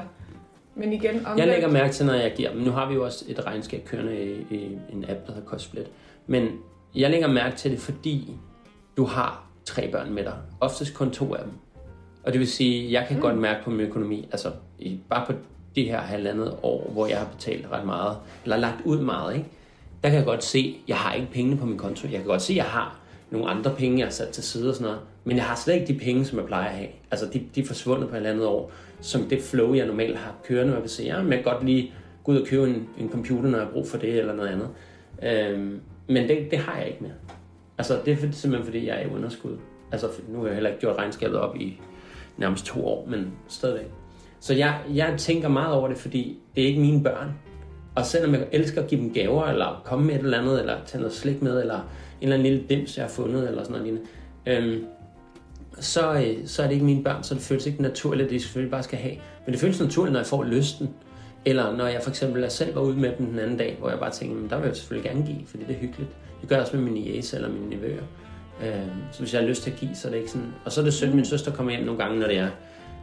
Men 0.75 0.93
igen, 0.93 1.15
omvendt... 1.15 1.39
Jeg 1.39 1.47
lægger 1.47 1.67
mærke 1.67 1.93
til, 1.93 2.05
når 2.05 2.13
jeg 2.13 2.33
giver, 2.35 2.53
men 2.53 2.63
nu 2.63 2.71
har 2.71 2.87
vi 2.87 2.93
jo 2.93 3.03
også 3.03 3.25
et 3.27 3.45
regnskab 3.45 3.85
kørende 3.85 4.23
i, 4.23 4.45
i 4.55 4.77
en 4.91 5.05
app, 5.09 5.27
der 5.27 5.33
hedder 5.33 5.47
Costsplit. 5.47 5.87
Men 6.27 6.47
jeg 6.95 7.09
lægger 7.09 7.27
mærke 7.27 7.55
til 7.55 7.71
det, 7.71 7.79
fordi 7.79 8.31
du 8.97 9.05
har 9.05 9.47
tre 9.65 9.91
børn 9.91 10.13
med 10.13 10.23
dig. 10.23 10.33
Oftest 10.59 10.93
kun 10.93 11.11
to 11.11 11.35
af 11.35 11.43
dem. 11.43 11.53
Og 12.25 12.31
det 12.33 12.39
vil 12.39 12.47
sige, 12.47 12.91
jeg 12.91 13.05
kan 13.07 13.15
mm. 13.15 13.21
godt 13.21 13.37
mærke 13.37 13.63
på 13.63 13.69
min 13.69 13.79
økonomi, 13.79 14.27
altså 14.31 14.51
i, 14.79 14.99
bare 15.09 15.25
på 15.25 15.33
de 15.75 15.83
her 15.83 15.99
halvandet 15.99 16.55
år, 16.63 16.89
hvor 16.93 17.07
jeg 17.07 17.17
har 17.17 17.25
betalt 17.25 17.67
ret 17.71 17.85
meget, 17.85 18.17
eller 18.43 18.57
lagt 18.57 18.81
ud 18.85 18.99
meget, 18.99 19.35
ikke? 19.35 19.49
der 20.05 20.09
kan 20.09 20.17
jeg 20.17 20.25
godt 20.25 20.43
se, 20.43 20.77
at 20.83 20.89
jeg 20.89 20.97
har 20.97 21.13
ikke 21.13 21.31
pengene 21.31 21.57
på 21.57 21.65
min 21.65 21.77
konto. 21.77 22.07
Jeg 22.07 22.19
kan 22.19 22.27
godt 22.27 22.41
se, 22.41 22.53
at 22.53 22.57
jeg 22.57 22.65
har 22.65 22.99
nogle 23.31 23.49
andre 23.49 23.75
penge, 23.77 23.97
jeg 23.97 24.05
har 24.05 24.11
sat 24.11 24.29
til 24.29 24.43
side 24.43 24.69
og 24.69 24.75
sådan 24.75 24.85
noget. 24.85 24.99
Men 25.23 25.37
jeg 25.37 25.45
har 25.45 25.55
slet 25.55 25.73
ikke 25.73 25.93
de 25.93 25.99
penge, 25.99 26.25
som 26.25 26.39
jeg 26.39 26.47
plejer 26.47 26.69
at 26.69 26.75
have. 26.75 26.89
Altså, 27.11 27.25
de, 27.33 27.43
de 27.55 27.61
er 27.61 27.65
forsvundet 27.65 28.09
på 28.09 28.15
et 28.15 28.25
andet 28.25 28.45
år, 28.45 28.71
som 29.01 29.21
det 29.21 29.41
flow, 29.41 29.73
jeg 29.73 29.85
normalt 29.85 30.17
har 30.17 30.35
kørende, 30.47 30.81
se, 30.85 31.03
ja, 31.03 31.21
men 31.21 31.33
jeg 31.33 31.43
kan 31.43 31.53
godt 31.53 31.65
lige 31.65 31.93
gå 32.23 32.31
ud 32.31 32.41
og 32.41 32.47
købe 32.47 32.69
en, 32.69 32.89
en 32.99 33.09
computer, 33.09 33.49
når 33.49 33.57
jeg 33.57 33.67
har 33.67 33.73
brug 33.73 33.87
for 33.87 33.97
det, 33.97 34.19
eller 34.19 34.35
noget 34.35 34.49
andet. 34.49 34.69
Øhm, 35.23 35.79
men 36.07 36.29
det, 36.29 36.51
det 36.51 36.59
har 36.59 36.77
jeg 36.77 36.87
ikke 36.87 37.01
mere. 37.01 37.13
Altså, 37.77 37.99
det 38.05 38.13
er 38.13 38.17
simpelthen, 38.31 38.63
fordi 38.63 38.87
jeg 38.87 39.01
er 39.01 39.05
i 39.07 39.09
underskud. 39.09 39.57
Altså, 39.91 40.07
nu 40.29 40.39
har 40.39 40.45
jeg 40.45 40.53
heller 40.53 40.69
ikke 40.69 40.79
gjort 40.79 40.97
regnskabet 40.97 41.39
op 41.39 41.55
i 41.55 41.81
nærmest 42.37 42.65
to 42.65 42.85
år, 42.85 43.07
men 43.09 43.31
stadigvæk. 43.47 43.91
Så 44.39 44.53
jeg, 44.53 44.79
jeg 44.93 45.13
tænker 45.17 45.47
meget 45.47 45.73
over 45.73 45.87
det, 45.87 45.97
fordi 45.97 46.39
det 46.55 46.63
er 46.63 46.67
ikke 46.67 46.81
mine 46.81 47.03
børn. 47.03 47.31
Og 47.95 48.05
selvom 48.05 48.33
jeg 48.33 48.47
elsker 48.51 48.81
at 48.81 48.87
give 48.87 49.01
dem 49.01 49.13
gaver, 49.13 49.45
eller 49.45 49.81
komme 49.85 50.05
med 50.05 50.15
et 50.15 50.21
eller 50.21 50.39
andet, 50.39 50.59
eller 50.59 50.77
tage 50.85 51.01
noget 51.01 51.15
slik 51.15 51.41
med, 51.41 51.61
eller 51.61 51.75
en 51.75 51.81
eller 52.21 52.35
anden 52.35 52.51
lille 52.51 52.67
dims, 52.69 52.97
jeg 52.97 53.05
har 53.05 53.09
fundet, 53.09 53.47
eller 53.47 53.63
sådan 53.63 53.71
noget 53.71 53.85
lignende, 53.85 54.07
øhm, 54.45 54.85
så, 55.79 56.13
øh, 56.13 56.47
så 56.47 56.63
er 56.63 56.67
det 56.67 56.73
ikke 56.73 56.85
mine 56.85 57.03
børn, 57.03 57.23
så 57.23 57.33
det 57.33 57.43
føles 57.43 57.65
ikke 57.65 57.81
naturligt, 57.81 58.25
at 58.25 58.31
de 58.31 58.39
selvfølgelig 58.39 58.71
bare 58.71 58.83
skal 58.83 58.99
have. 58.99 59.15
Men 59.45 59.53
det 59.53 59.61
føles 59.61 59.79
naturligt, 59.79 60.13
når 60.13 60.19
jeg 60.19 60.27
får 60.27 60.43
lysten. 60.43 60.89
Eller 61.45 61.75
når 61.75 61.87
jeg 61.87 62.01
for 62.03 62.09
eksempel 62.09 62.51
selv 62.51 62.75
var 62.75 62.81
ude 62.81 62.97
med 62.97 63.13
dem 63.17 63.25
den 63.25 63.39
anden 63.39 63.57
dag, 63.57 63.75
hvor 63.79 63.89
jeg 63.89 63.99
bare 63.99 64.11
tænkte, 64.11 64.37
men 64.37 64.49
der 64.49 64.57
vil 64.59 64.67
jeg 64.67 64.75
selvfølgelig 64.75 65.11
gerne 65.11 65.25
give, 65.25 65.45
fordi 65.45 65.63
det 65.63 65.75
er 65.75 65.79
hyggeligt. 65.79 66.09
Det 66.41 66.49
gør 66.49 66.55
jeg 66.55 66.63
også 66.63 66.75
med 66.75 66.83
min 66.83 66.93
niece 66.93 67.35
eller 67.35 67.49
mine 67.49 67.69
nevøer. 67.69 68.03
Øh, 68.63 68.87
så 69.11 69.19
hvis 69.19 69.33
jeg 69.33 69.41
har 69.41 69.47
lyst 69.47 69.63
til 69.63 69.71
at 69.71 69.77
give, 69.77 69.95
så 69.95 70.07
er 70.07 70.11
det 70.11 70.17
ikke 70.17 70.31
sådan... 70.31 70.53
Og 70.65 70.71
så 70.71 70.81
er 70.81 70.85
det 70.85 70.93
sødt, 70.93 71.15
min 71.15 71.25
søster 71.25 71.51
kommer 71.51 71.71
hjem 71.71 71.85
nogle 71.85 72.03
gange, 72.03 72.19
når 72.19 72.27
det 72.27 72.37
er... 72.37 72.49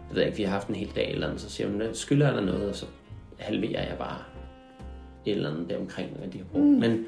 Jeg 0.09 0.17
ved 0.17 0.23
ikke, 0.23 0.37
vi 0.37 0.43
har 0.43 0.51
haft 0.51 0.69
en 0.69 0.75
hel 0.75 0.91
dag 0.97 1.13
eller 1.13 1.27
andet, 1.27 1.41
så 1.41 1.51
siger 1.51 1.69
hun, 1.69 1.83
skylder 1.93 2.29
eller 2.29 2.43
noget, 2.43 2.69
og 2.69 2.75
så 2.75 2.87
halverer 3.39 3.89
jeg 3.89 3.97
bare 3.99 4.19
et 5.27 5.37
eller 5.37 5.51
andet 5.51 5.71
der 5.71 5.79
omkring, 5.79 6.11
hvad 6.19 6.29
de 6.29 6.39
har 6.39 6.45
brugt. 6.45 6.65
Mm. 6.65 6.71
Men, 6.71 7.05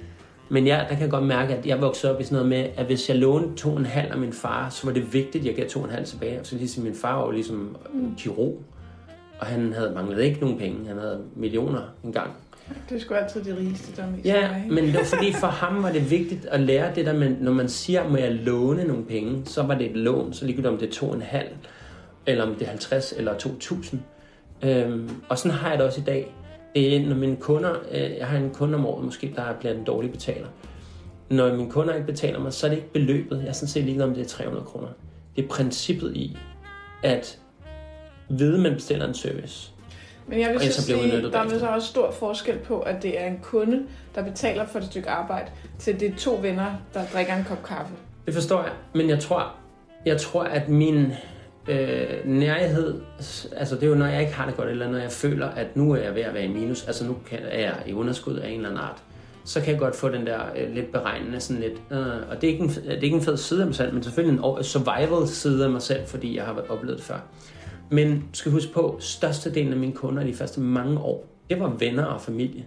men 0.48 0.66
ja, 0.66 0.78
der 0.88 0.94
kan 0.94 1.00
jeg 1.00 1.10
godt 1.10 1.26
mærke, 1.26 1.54
at 1.54 1.66
jeg 1.66 1.80
voksede 1.80 2.14
op 2.14 2.20
i 2.20 2.24
sådan 2.24 2.34
noget 2.34 2.48
med, 2.48 2.70
at 2.76 2.86
hvis 2.86 3.08
jeg 3.08 3.16
lånte 3.16 3.56
to 3.56 3.70
og 3.70 3.78
en 3.78 3.86
halv 3.86 4.12
af 4.12 4.18
min 4.18 4.32
far, 4.32 4.70
så 4.70 4.86
var 4.86 4.94
det 4.94 5.12
vigtigt, 5.12 5.42
at 5.42 5.46
jeg 5.46 5.54
gav 5.54 5.68
to 5.68 5.80
og 5.80 5.86
en 5.86 5.92
halv 5.92 6.06
tilbage. 6.06 6.40
Så 6.42 6.56
ligesom 6.56 6.84
min 6.84 6.94
far 6.94 7.16
var 7.16 7.24
jo 7.24 7.30
ligesom 7.30 7.76
mm. 7.94 8.14
kirurg, 8.16 8.62
og 9.38 9.46
han 9.46 9.72
havde 9.72 9.92
manglet 9.94 10.22
ikke 10.22 10.40
nogen 10.40 10.58
penge. 10.58 10.88
Han 10.88 10.98
havde 10.98 11.20
millioner 11.36 11.80
engang. 12.04 12.30
Det 12.88 12.97
er 12.97 13.00
sgu 13.00 13.14
altid 13.14 13.44
de 13.44 13.56
rigeste, 13.56 13.97
der 13.97 14.02
er 14.02 14.11
mest 14.11 14.25
Ja, 14.25 14.62
men 14.71 14.85
det 14.85 14.94
var 14.94 15.04
fordi 15.04 15.33
for 15.33 15.47
ham 15.47 15.83
var 15.83 15.92
det 15.92 16.11
vigtigt 16.11 16.47
at 16.47 16.61
lære 16.61 16.94
det 16.94 17.06
der, 17.06 17.12
men 17.12 17.37
når 17.40 17.52
man 17.52 17.68
siger, 17.68 18.09
må 18.09 18.16
jeg 18.16 18.33
låne 18.33 18.85
nogle 18.85 19.04
penge, 19.04 19.47
så 19.47 19.62
var 19.62 19.75
det 19.78 19.90
et 19.90 19.97
lån, 19.97 20.33
så 20.33 20.44
ligegyldigt 20.44 20.73
om 20.73 20.78
det 20.78 20.88
er 20.88 20.92
to 20.92 21.12
en 21.12 21.23
halv, 21.23 21.49
eller 22.26 22.44
om 22.44 22.54
det 22.54 22.62
er 22.62 22.68
50 22.68 23.14
eller 23.16 23.35
2.000. 23.35 23.97
Øhm, 24.62 25.11
og 25.28 25.38
sådan 25.38 25.59
har 25.59 25.68
jeg 25.68 25.78
det 25.78 25.87
også 25.87 26.00
i 26.00 26.04
dag. 26.04 26.35
Det 26.75 26.97
er, 26.97 27.09
når 27.09 27.16
mine 27.16 27.37
kunder, 27.37 27.75
øh, 27.90 28.16
jeg 28.18 28.26
har 28.26 28.38
en 28.38 28.50
kunde 28.50 28.75
om 28.75 28.87
året 28.87 29.04
måske, 29.04 29.33
der 29.37 29.52
bliver 29.61 29.75
en 29.75 29.85
dårlig 29.85 30.12
betaler. 30.12 30.47
Når 31.30 31.54
mine 31.54 31.71
kunder 31.71 31.94
ikke 31.94 32.06
betaler 32.06 32.38
mig, 32.38 32.52
så 32.52 32.66
er 32.66 32.71
det 32.71 32.76
ikke 32.76 32.92
beløbet. 32.92 33.38
Jeg 33.38 33.49
er 33.49 33.52
sådan 33.52 33.68
set 33.68 33.85
ligeglad 33.85 34.09
om 34.09 34.14
det 34.14 34.25
er 34.25 34.28
300 34.28 34.64
kroner. 34.66 34.88
Det 35.37 35.44
er 35.44 35.49
princippet 35.49 36.16
i, 36.16 36.37
at 37.02 37.38
vide, 38.28 38.59
man 38.59 38.75
bestiller 38.75 39.09
en 39.09 39.14
service, 39.14 39.74
men 40.26 40.40
jeg 40.40 40.50
vil 40.50 40.61
så, 40.61 40.73
så 40.73 40.83
sige, 40.83 41.23
der 41.23 41.38
er 41.38 41.59
så 41.59 41.66
også 41.66 41.88
stor 41.88 42.11
forskel 42.11 42.59
på, 42.59 42.81
at 42.81 43.02
det 43.02 43.21
er 43.21 43.26
en 43.26 43.38
kunde, 43.43 43.83
der 44.14 44.25
betaler 44.25 44.66
for 44.66 44.78
et 44.78 44.85
stykke 44.85 45.11
arbejde, 45.11 45.50
til 45.78 46.00
det 46.00 46.09
er 46.09 46.16
to 46.16 46.38
venner, 46.43 46.73
der 46.95 47.00
drikker 47.12 47.37
en 47.37 47.45
kop 47.45 47.62
kaffe. 47.62 47.95
Det 48.26 48.35
forstår 48.35 48.62
jeg, 48.62 48.73
men 48.93 49.09
jeg 49.09 49.21
tror, 49.21 49.52
jeg 50.07 50.21
tror 50.21 50.43
at 50.43 50.69
min 50.69 51.12
øh, 51.69 52.07
nærhed, 52.25 53.00
altså 53.57 53.75
det 53.75 53.83
er 53.83 53.87
jo, 53.87 53.95
når 53.95 54.07
jeg 54.07 54.21
ikke 54.21 54.35
har 54.35 54.47
det 54.47 54.57
godt, 54.57 54.69
eller 54.69 54.90
når 54.90 54.99
jeg 54.99 55.12
føler, 55.12 55.49
at 55.49 55.76
nu 55.76 55.93
er 55.93 55.97
jeg 55.97 56.14
ved 56.14 56.23
at 56.23 56.35
være 56.35 56.45
i 56.45 56.49
minus, 56.49 56.85
altså 56.87 57.07
nu 57.07 57.16
kan, 57.31 57.38
er 57.43 57.61
jeg 57.61 57.75
i 57.87 57.93
underskud 57.93 58.37
af 58.37 58.49
en 58.49 58.54
eller 58.54 58.69
anden 58.69 58.81
art, 58.81 59.02
så 59.45 59.61
kan 59.61 59.71
jeg 59.71 59.78
godt 59.78 59.97
få 59.97 60.09
den 60.09 60.26
der 60.26 60.40
øh, 60.57 60.75
lidt 60.75 60.93
beregnende, 60.93 61.40
sådan 61.40 61.62
lidt, 61.62 61.81
øh, 61.90 62.31
og 62.31 62.40
det 62.40 62.49
er, 62.49 62.52
ikke 62.52 62.64
en, 62.64 62.69
det 62.69 62.87
er 62.87 63.00
ikke 63.02 63.16
en 63.16 63.23
fed 63.23 63.37
side 63.37 63.61
af 63.61 63.66
mig 63.66 63.76
selv, 63.76 63.95
men 63.95 64.02
selvfølgelig 64.02 64.38
en 64.38 64.64
survival 64.64 65.28
side 65.28 65.64
af 65.64 65.71
mig 65.71 65.83
selv, 65.83 66.07
fordi 66.07 66.37
jeg 66.37 66.45
har 66.45 66.64
oplevet 66.69 66.99
det 66.99 67.07
før. 67.07 67.19
Men 67.94 68.16
du 68.16 68.24
skal 68.32 68.52
huske 68.52 68.72
på, 68.72 68.96
størstedelen 69.00 69.72
af 69.72 69.78
mine 69.78 69.92
kunder 69.92 70.22
i 70.22 70.26
de 70.26 70.34
første 70.34 70.60
mange 70.60 70.98
år, 70.98 71.26
det 71.50 71.60
var 71.60 71.68
venner 71.68 72.04
og 72.04 72.20
familie. 72.20 72.66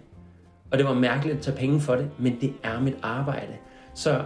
Og 0.70 0.78
det 0.78 0.86
var 0.86 0.94
mærkeligt 0.94 1.36
at 1.36 1.42
tage 1.42 1.56
penge 1.56 1.80
for 1.80 1.94
det, 1.94 2.10
men 2.18 2.38
det 2.40 2.52
er 2.62 2.80
mit 2.80 2.96
arbejde. 3.02 3.52
Så 3.94 4.22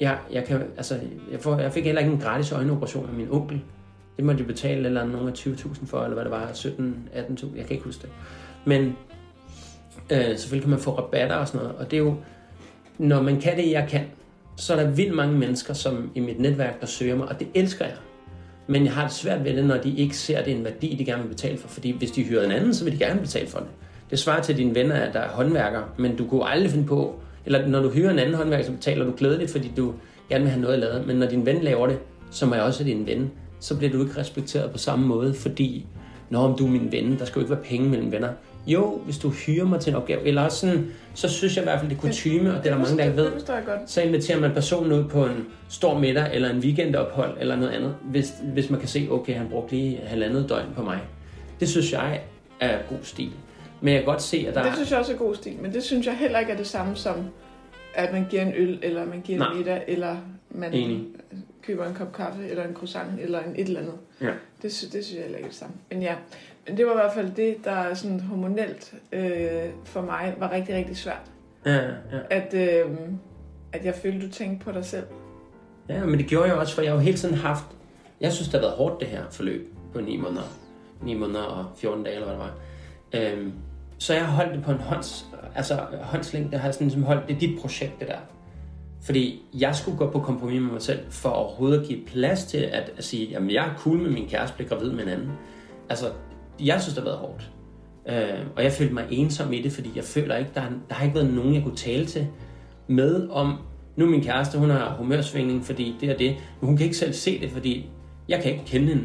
jeg, 0.00 0.18
jeg, 0.32 0.44
kan, 0.44 0.62
altså, 0.76 1.00
jeg, 1.32 1.40
får, 1.40 1.58
jeg 1.58 1.72
fik 1.72 1.84
heller 1.84 2.00
ikke 2.00 2.12
en 2.12 2.20
gratis 2.20 2.52
øjenoperation 2.52 3.08
af 3.08 3.14
min 3.14 3.28
onkel. 3.30 3.60
Det 4.16 4.24
måtte 4.24 4.40
jeg 4.40 4.46
betale 4.46 4.86
eller 4.86 5.04
nogle 5.04 5.28
af 5.28 5.32
20.000 5.32 5.86
for, 5.86 6.02
eller 6.02 6.14
hvad 6.14 6.24
det 6.24 6.32
var, 6.32 6.46
17-18.000, 6.46 7.56
jeg 7.56 7.66
kan 7.66 7.70
ikke 7.70 7.84
huske 7.84 8.02
det. 8.02 8.10
Men 8.64 8.96
øh, 10.12 10.38
selvfølgelig 10.38 10.62
kan 10.62 10.70
man 10.70 10.78
få 10.78 10.90
rabatter 10.90 11.36
og 11.36 11.48
sådan 11.48 11.66
noget, 11.66 11.78
og 11.78 11.90
det 11.90 11.96
er 11.96 12.02
jo, 12.02 12.14
når 12.98 13.22
man 13.22 13.40
kan 13.40 13.56
det, 13.56 13.70
jeg 13.70 13.86
kan, 13.88 14.04
så 14.56 14.74
er 14.74 14.82
der 14.82 14.90
vildt 14.90 15.14
mange 15.14 15.38
mennesker, 15.38 15.74
som 15.74 16.10
i 16.14 16.20
mit 16.20 16.40
netværk, 16.40 16.80
der 16.80 16.86
søger 16.86 17.16
mig, 17.16 17.28
og 17.28 17.40
det 17.40 17.48
elsker 17.54 17.84
jeg. 17.84 17.96
Men 18.66 18.84
jeg 18.84 18.92
har 18.92 19.02
det 19.02 19.12
svært 19.12 19.44
ved 19.44 19.56
det, 19.56 19.64
når 19.64 19.76
de 19.76 19.96
ikke 19.96 20.16
ser, 20.16 20.44
det 20.44 20.56
en 20.56 20.64
værdi, 20.64 20.96
de 20.98 21.04
gerne 21.04 21.22
vil 21.22 21.28
betale 21.28 21.58
for. 21.58 21.68
Fordi 21.68 21.90
hvis 21.90 22.10
de 22.10 22.22
hyrer 22.22 22.44
en 22.44 22.50
anden, 22.50 22.74
så 22.74 22.84
vil 22.84 22.92
de 22.92 22.98
gerne 22.98 23.20
betale 23.20 23.46
for 23.46 23.58
det. 23.58 23.68
Det 24.10 24.18
svarer 24.18 24.42
til 24.42 24.56
dine 24.56 24.74
venner, 24.74 25.12
der 25.12 25.20
er 25.20 25.28
håndværker, 25.28 25.82
men 25.98 26.16
du 26.16 26.26
kunne 26.26 26.48
aldrig 26.48 26.70
finde 26.70 26.86
på, 26.86 27.14
eller 27.44 27.68
når 27.68 27.82
du 27.82 27.90
hyrer 27.90 28.10
en 28.10 28.18
anden 28.18 28.34
håndværker, 28.34 28.64
så 28.64 28.72
betaler 28.72 29.04
du 29.04 29.12
glædeligt, 29.16 29.50
fordi 29.50 29.72
du 29.76 29.94
gerne 30.28 30.44
vil 30.44 30.50
have 30.50 30.62
noget 30.62 30.78
lavet. 30.78 31.06
Men 31.06 31.16
når 31.16 31.26
din 31.26 31.46
ven 31.46 31.62
laver 31.62 31.86
det, 31.86 31.98
som 32.30 32.52
er 32.52 32.60
også 32.60 32.84
din 32.84 33.06
ven 33.06 33.30
så 33.62 33.76
bliver 33.76 33.92
du 33.92 34.02
ikke 34.02 34.20
respekteret 34.20 34.70
på 34.70 34.78
samme 34.78 35.06
måde, 35.06 35.34
fordi 35.34 35.86
når 36.30 36.40
om 36.40 36.58
du 36.58 36.66
er 36.66 36.70
min 36.70 36.92
ven, 36.92 37.18
der 37.18 37.24
skal 37.24 37.40
jo 37.40 37.44
ikke 37.44 37.54
være 37.54 37.64
penge 37.64 37.88
mellem 37.88 38.12
venner. 38.12 38.28
Jo, 38.66 38.98
hvis 39.04 39.18
du 39.18 39.30
hyrer 39.30 39.64
mig 39.64 39.80
til 39.80 39.90
en 39.90 39.96
opgave, 39.96 40.22
eller 40.26 40.42
også 40.42 40.58
sådan, 40.58 40.86
så 41.14 41.28
synes 41.28 41.56
jeg 41.56 41.62
i 41.62 41.66
hvert 41.66 41.78
fald, 41.80 41.90
det 41.90 41.96
er 41.96 42.00
kutume, 42.00 42.56
og 42.56 42.64
det 42.64 42.70
er 42.70 42.74
der 42.74 42.82
mange, 42.82 42.98
der 42.98 43.04
ikke 43.04 43.16
ved. 43.16 43.30
Så 43.86 44.02
inviterer 44.02 44.40
man 44.40 44.52
personen 44.52 44.92
ud 44.92 45.04
på 45.04 45.24
en 45.26 45.46
stor 45.68 45.98
middag, 45.98 46.34
eller 46.34 46.50
en 46.50 46.58
weekendophold, 46.58 47.36
eller 47.40 47.56
noget 47.56 47.72
andet, 47.72 47.96
hvis, 48.02 48.32
hvis 48.42 48.70
man 48.70 48.80
kan 48.80 48.88
se, 48.88 49.08
okay, 49.10 49.34
han 49.34 49.48
brugte 49.48 49.74
lige 49.74 50.00
halvandet 50.06 50.48
døgn 50.48 50.66
på 50.76 50.82
mig. 50.82 50.98
Det 51.60 51.68
synes 51.68 51.92
jeg 51.92 52.20
er 52.60 52.78
god 52.88 52.98
stil. 53.02 53.30
Men 53.80 53.94
jeg 53.94 54.02
kan 54.02 54.06
godt 54.06 54.22
se, 54.22 54.44
at 54.48 54.54
der 54.54 54.62
Det 54.62 54.72
synes 54.74 54.90
jeg 54.90 54.98
også 54.98 55.12
er 55.12 55.16
god 55.16 55.34
stil, 55.34 55.52
men 55.60 55.72
det 55.74 55.82
synes 55.82 56.06
jeg 56.06 56.16
heller 56.16 56.38
ikke 56.38 56.52
er 56.52 56.56
det 56.56 56.66
samme 56.66 56.96
som, 56.96 57.16
at 57.94 58.12
man 58.12 58.26
giver 58.30 58.42
en 58.42 58.52
øl, 58.56 58.78
eller 58.82 59.04
man 59.06 59.20
giver 59.20 59.38
Nej. 59.38 59.50
en 59.50 59.58
middag, 59.58 59.84
eller 59.88 60.16
man 60.50 60.72
Enig. 60.72 61.04
køber 61.62 61.86
en 61.86 61.94
kop 61.94 62.12
kaffe, 62.12 62.48
eller 62.48 62.64
en 62.64 62.74
croissant, 62.74 63.20
eller 63.20 63.40
en 63.40 63.52
et 63.56 63.66
eller 63.66 63.80
andet. 63.80 63.94
Ja. 64.20 64.26
Det, 64.26 64.32
det 64.62 64.72
synes 64.72 65.12
jeg 65.14 65.22
heller 65.22 65.38
ikke 65.38 65.46
er 65.46 65.50
det 65.50 65.58
samme. 65.58 65.74
Men 65.90 66.02
ja, 66.02 66.14
men 66.66 66.76
det 66.76 66.86
var 66.86 66.92
i 66.92 66.94
hvert 66.94 67.12
fald 67.14 67.30
det, 67.30 67.56
der 67.64 67.70
er 67.70 67.94
sådan 67.94 68.20
hormonelt 68.20 68.94
øh, 69.12 69.70
for 69.84 70.00
mig 70.00 70.34
var 70.38 70.52
rigtig, 70.52 70.74
rigtig 70.74 70.96
svært. 70.96 71.30
Ja, 71.66 71.76
ja. 71.76 72.18
At, 72.30 72.54
øh, 72.54 72.90
at 73.72 73.84
jeg 73.84 73.94
følte, 73.94 74.26
du 74.26 74.32
tænkte 74.32 74.64
på 74.64 74.72
dig 74.72 74.84
selv. 74.84 75.06
Ja, 75.88 76.04
men 76.04 76.18
det 76.18 76.26
gjorde 76.26 76.48
jeg 76.48 76.56
også, 76.56 76.74
for 76.74 76.82
jeg 76.82 76.90
har 76.90 76.96
jo 76.96 77.02
hele 77.02 77.16
tiden 77.16 77.34
haft... 77.34 77.64
Jeg 78.20 78.32
synes, 78.32 78.48
det 78.48 78.60
har 78.60 78.66
været 78.66 78.76
hårdt, 78.76 79.00
det 79.00 79.08
her 79.08 79.22
forløb 79.30 79.74
på 79.92 80.00
9 80.00 80.16
måneder. 80.16 80.42
9 81.02 81.14
måneder 81.14 81.42
og 81.42 81.66
14 81.76 82.04
dage, 82.04 82.14
eller 82.14 82.26
hvad 82.26 82.36
det 82.36 82.44
var. 82.44 82.54
Øhm, 83.14 83.52
så 83.98 84.14
jeg 84.14 84.26
har 84.26 84.32
holdt 84.32 84.54
det 84.54 84.64
på 84.64 84.70
en 84.70 84.78
hånds, 84.78 85.26
altså 85.54 85.74
håndslængde. 86.02 86.58
har 86.58 86.64
jeg 86.64 86.74
sådan 86.74 86.86
ligesom 86.86 87.02
holdt, 87.02 87.28
det 87.28 87.34
er 87.34 87.38
dit 87.38 87.60
projekt, 87.60 88.00
det 88.00 88.08
der. 88.08 88.18
Fordi 89.02 89.42
jeg 89.54 89.76
skulle 89.76 89.98
gå 89.98 90.10
på 90.10 90.18
kompromis 90.18 90.60
med 90.60 90.72
mig 90.72 90.82
selv, 90.82 91.00
for 91.10 91.28
overhovedet 91.28 91.80
at 91.80 91.88
give 91.88 92.00
plads 92.06 92.44
til 92.44 92.58
at, 92.58 92.92
at 92.96 93.04
sige, 93.04 93.26
jamen 93.26 93.50
jeg 93.50 93.66
er 93.66 93.74
cool 93.78 93.98
med 93.98 94.10
min 94.10 94.28
kæreste, 94.28 94.56
bliver 94.56 94.68
gravid 94.68 94.92
med 94.92 95.02
en 95.02 95.08
anden. 95.08 95.32
Altså, 95.88 96.06
jeg 96.60 96.82
synes, 96.82 96.94
det 96.94 97.04
har 97.04 97.10
været 97.10 97.18
hårdt. 97.18 97.50
Øh, 98.08 98.46
og 98.56 98.64
jeg 98.64 98.72
følte 98.72 98.94
mig 98.94 99.06
ensom 99.10 99.52
i 99.52 99.62
det, 99.62 99.72
fordi 99.72 99.90
jeg 99.96 100.04
føler 100.04 100.36
ikke, 100.36 100.50
der, 100.54 100.62
der 100.88 100.94
har 100.94 101.04
ikke 101.04 101.14
været 101.14 101.34
nogen, 101.34 101.54
jeg 101.54 101.62
kunne 101.62 101.76
tale 101.76 102.06
til 102.06 102.26
med 102.86 103.28
om, 103.28 103.58
nu 103.96 104.06
min 104.06 104.22
kæreste, 104.22 104.58
hun 104.58 104.70
har 104.70 104.94
humørsvingning, 104.98 105.64
fordi 105.64 105.96
det 106.00 106.12
og 106.12 106.18
det, 106.18 106.36
men 106.60 106.66
hun 106.68 106.76
kan 106.76 106.84
ikke 106.84 106.96
selv 106.96 107.12
se 107.12 107.40
det, 107.40 107.50
fordi 107.50 107.86
jeg 108.28 108.42
kan 108.42 108.52
ikke 108.52 108.64
kende 108.64 108.86
hende. 108.86 109.04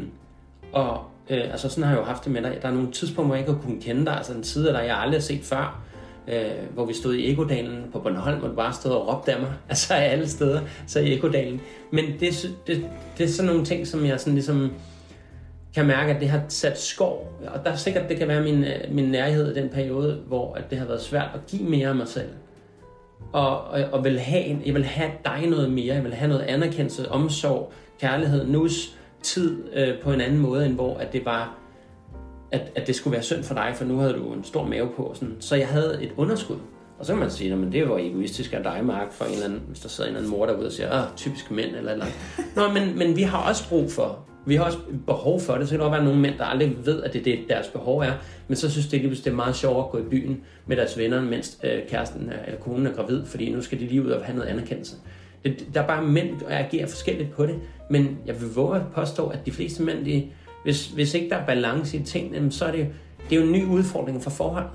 Og 0.72 1.00
øh, 1.30 1.50
altså 1.50 1.68
sådan 1.68 1.84
har 1.84 1.90
jeg 1.90 2.00
jo 2.00 2.04
haft 2.04 2.24
det 2.24 2.32
med 2.32 2.42
dig. 2.42 2.58
Der 2.62 2.68
er 2.68 2.72
nogle 2.72 2.92
tidspunkter, 2.92 3.26
hvor 3.26 3.34
jeg 3.34 3.42
ikke 3.42 3.52
har 3.52 3.60
kunnet 3.60 3.82
kende 3.82 4.06
dig, 4.06 4.16
altså 4.16 4.32
en 4.32 4.44
side 4.44 4.68
af 4.68 4.74
dig, 4.80 4.88
jeg 4.88 4.98
aldrig 4.98 5.16
har 5.16 5.22
set 5.22 5.40
før, 5.42 5.82
øh, 6.28 6.74
hvor 6.74 6.84
vi 6.84 6.94
stod 6.94 7.14
i 7.14 7.32
Ekodalen 7.32 7.84
på 7.92 7.98
Bornholm, 7.98 8.42
og 8.42 8.50
du 8.50 8.54
bare 8.54 8.72
stod 8.72 8.92
og 8.92 9.08
råbte 9.08 9.32
af 9.32 9.40
mig, 9.40 9.52
altså 9.68 9.94
alle 9.94 10.28
steder, 10.28 10.60
så 10.86 11.00
i 11.00 11.14
Ekodalen. 11.14 11.60
Men 11.90 12.04
det, 12.20 12.56
det, 12.66 12.86
det 13.18 13.24
er 13.24 13.28
sådan 13.28 13.50
nogle 13.50 13.64
ting, 13.64 13.86
som 13.86 14.04
jeg 14.04 14.20
sådan 14.20 14.34
ligesom 14.34 14.72
kan 15.78 15.86
mærke, 15.86 16.12
at 16.14 16.20
det 16.20 16.28
har 16.28 16.42
sat 16.48 16.80
skov. 16.80 17.32
Og 17.46 17.64
der 17.64 17.70
er 17.70 17.76
sikkert, 17.76 18.08
det 18.08 18.16
kan 18.16 18.28
være 18.28 18.42
min, 18.42 18.64
øh, 18.64 18.80
min 18.90 19.04
nærhed 19.04 19.56
i 19.56 19.60
den 19.60 19.68
periode, 19.68 20.22
hvor 20.26 20.54
at 20.54 20.70
det 20.70 20.78
har 20.78 20.86
været 20.86 21.00
svært 21.00 21.30
at 21.34 21.40
give 21.46 21.68
mere 21.68 21.88
af 21.88 21.94
mig 21.94 22.08
selv. 22.08 22.28
Og, 23.32 23.64
og, 23.64 23.80
og 23.92 24.04
vil 24.04 24.18
have, 24.18 24.58
jeg 24.66 24.74
vil 24.74 24.84
have 24.84 25.10
dig 25.24 25.46
noget 25.46 25.72
mere. 25.72 25.94
Jeg 25.94 26.04
vil 26.04 26.14
have 26.14 26.28
noget 26.28 26.42
anerkendelse, 26.42 27.08
omsorg, 27.08 27.72
kærlighed, 28.00 28.46
nus, 28.46 28.96
tid 29.22 29.64
øh, 29.74 30.00
på 30.02 30.12
en 30.12 30.20
anden 30.20 30.38
måde, 30.38 30.66
end 30.66 30.74
hvor 30.74 30.96
at 30.96 31.12
det 31.12 31.24
var, 31.24 31.58
at, 32.52 32.72
at 32.74 32.86
det 32.86 32.94
skulle 32.94 33.12
være 33.12 33.22
synd 33.22 33.42
for 33.42 33.54
dig, 33.54 33.72
for 33.74 33.84
nu 33.84 33.98
havde 33.98 34.12
du 34.12 34.32
en 34.32 34.44
stor 34.44 34.66
mave 34.66 34.88
på. 34.96 35.12
Sådan. 35.14 35.36
Så 35.40 35.56
jeg 35.56 35.68
havde 35.68 35.98
et 36.02 36.12
underskud. 36.16 36.56
Og 36.98 37.06
så 37.06 37.12
kan 37.12 37.20
man 37.20 37.30
sige, 37.30 37.52
at 37.52 37.72
det 37.72 37.88
var 37.88 37.98
egoistisk 37.98 38.52
af 38.52 38.62
dig, 38.62 38.80
Mark, 38.84 39.12
for 39.12 39.24
en 39.24 39.32
eller 39.32 39.44
anden, 39.44 39.62
hvis 39.68 39.80
der 39.80 39.88
sidder 39.88 40.10
en 40.10 40.16
eller 40.16 40.26
anden 40.26 40.38
mor 40.38 40.46
derude 40.46 40.66
og 40.66 40.72
siger, 40.72 41.02
åh, 41.02 41.16
typisk 41.16 41.50
mænd 41.50 41.76
eller 41.76 41.92
eller 41.92 42.04
andet. 42.04 42.18
Nå, 42.56 42.68
men, 42.68 42.98
men 42.98 43.16
vi 43.16 43.22
har 43.22 43.48
også 43.48 43.68
brug 43.68 43.90
for, 43.90 44.18
vi 44.48 44.54
har 44.56 44.64
også 44.64 44.78
behov 45.06 45.40
for 45.40 45.54
det. 45.54 45.68
Så 45.68 45.72
kan 45.72 45.78
der 45.78 45.86
også 45.86 45.96
være 45.96 46.04
nogle 46.04 46.20
mænd, 46.20 46.38
der 46.38 46.44
aldrig 46.44 46.76
ved, 46.84 47.02
at 47.02 47.12
det 47.12 47.18
er 47.18 47.24
det, 47.24 47.38
deres 47.48 47.66
behov 47.66 47.98
er. 47.98 48.12
Men 48.48 48.56
så 48.56 48.70
synes 48.70 48.86
det 48.86 48.92
lige 48.92 49.08
pludselig, 49.08 49.24
det 49.24 49.30
er 49.30 49.36
meget 49.36 49.56
sjovere 49.56 49.84
at 49.84 49.90
gå 49.90 49.98
i 49.98 50.02
byen 50.02 50.40
med 50.66 50.76
deres 50.76 50.98
venner, 50.98 51.22
mens 51.22 51.58
øh, 51.64 51.78
kæresten 51.88 52.28
er, 52.28 52.44
eller 52.46 52.60
konen 52.60 52.86
er 52.86 52.92
gravid, 52.92 53.26
fordi 53.26 53.52
nu 53.52 53.62
skal 53.62 53.80
de 53.80 53.86
lige 53.86 54.02
ud 54.02 54.10
og 54.10 54.24
have 54.24 54.36
noget 54.36 54.50
anerkendelse. 54.50 54.96
Det, 55.44 55.66
der 55.74 55.82
er 55.82 55.86
bare 55.86 56.02
mænd, 56.02 56.40
der 56.40 56.46
agerer 56.48 56.86
forskelligt 56.86 57.30
på 57.30 57.46
det. 57.46 57.54
Men 57.90 58.18
jeg 58.26 58.40
vil 58.40 58.48
våge 58.54 58.76
at 58.76 58.82
påstå, 58.94 59.26
at 59.26 59.46
de 59.46 59.52
fleste 59.52 59.82
mænd, 59.82 60.04
de, 60.04 60.24
hvis, 60.64 60.86
hvis 60.86 61.14
ikke 61.14 61.30
der 61.30 61.36
er 61.36 61.46
balance 61.46 61.96
i 61.96 62.02
tingene, 62.02 62.52
så 62.52 62.64
er 62.64 62.72
det 62.72 62.88
det 63.30 63.36
er 63.36 63.40
jo 63.40 63.46
en 63.46 63.52
ny 63.52 63.64
udfordring 63.64 64.22
for 64.22 64.30
forholdet. 64.30 64.70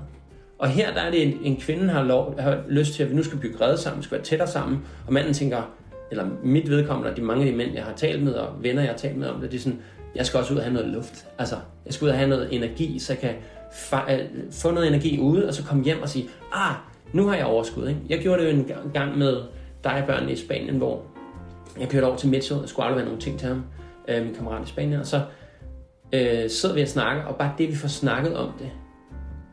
Og 0.58 0.68
her 0.68 0.94
der 0.94 1.00
er 1.00 1.10
det, 1.10 1.22
en, 1.22 1.38
en 1.44 1.56
kvinde 1.56 1.88
har, 1.88 2.02
lov, 2.02 2.40
har 2.40 2.62
lyst 2.68 2.94
til, 2.94 3.02
at 3.02 3.10
vi 3.10 3.14
nu 3.14 3.22
skal 3.22 3.38
bygge 3.38 3.60
redde 3.60 3.78
sammen, 3.78 4.02
skal 4.02 4.16
være 4.16 4.24
tættere 4.24 4.48
sammen, 4.48 4.78
og 5.06 5.12
manden 5.12 5.34
tænker, 5.34 5.62
eller 6.14 6.30
mit 6.44 6.70
vedkommende, 6.70 7.10
og 7.10 7.16
de 7.16 7.22
mange 7.22 7.44
af 7.44 7.50
de 7.50 7.56
mænd, 7.56 7.74
jeg 7.74 7.84
har 7.84 7.92
talt 7.96 8.22
med, 8.22 8.32
og 8.32 8.48
venner, 8.62 8.82
jeg 8.82 8.90
har 8.90 8.98
talt 8.98 9.16
med 9.16 9.28
om 9.28 9.40
det, 9.40 9.50
de 9.50 9.56
er 9.56 9.60
sådan, 9.60 9.78
jeg 10.14 10.26
skal 10.26 10.40
også 10.40 10.52
ud 10.52 10.58
og 10.58 10.64
have 10.64 10.74
noget 10.74 10.88
luft. 10.88 11.26
Altså, 11.38 11.56
jeg 11.86 11.94
skal 11.94 12.04
ud 12.04 12.10
og 12.10 12.16
have 12.16 12.28
noget 12.28 12.48
energi, 12.54 12.98
så 12.98 13.12
jeg 13.12 13.20
kan 13.20 13.34
øh, 14.14 14.26
få 14.50 14.70
noget 14.70 14.88
energi 14.88 15.20
ude, 15.20 15.48
og 15.48 15.54
så 15.54 15.64
komme 15.64 15.84
hjem 15.84 16.02
og 16.02 16.08
sige, 16.08 16.28
ah, 16.52 16.74
nu 17.12 17.26
har 17.26 17.36
jeg 17.36 17.46
overskud. 17.46 17.88
Ikke? 17.88 18.00
Jeg 18.08 18.18
gjorde 18.18 18.42
det 18.42 18.52
jo 18.52 18.56
en 18.56 18.64
gang- 18.64 18.92
gang 18.92 19.18
med 19.18 19.36
dig 19.84 19.92
og 20.00 20.06
børnene 20.06 20.32
i 20.32 20.36
Spanien, 20.36 20.76
hvor 20.76 21.02
jeg 21.80 21.88
kørte 21.88 22.04
over 22.04 22.16
til 22.16 22.28
Mitchell, 22.28 22.60
og 22.60 22.68
skulle 22.68 22.86
aflevere 22.86 23.04
nogle 23.04 23.20
ting 23.20 23.38
til 23.38 23.48
ham, 23.48 23.64
øh, 24.08 24.24
min 24.24 24.34
kammerat 24.34 24.66
i 24.66 24.70
Spanien, 24.70 25.00
og 25.00 25.06
så 25.06 25.20
øh, 26.12 26.50
sidder 26.50 26.74
vi 26.74 26.82
og 26.82 26.88
snakker, 26.88 27.22
og 27.22 27.36
bare 27.36 27.52
det, 27.58 27.68
vi 27.68 27.76
får 27.76 27.88
snakket 27.88 28.36
om 28.36 28.50
det, 28.58 28.70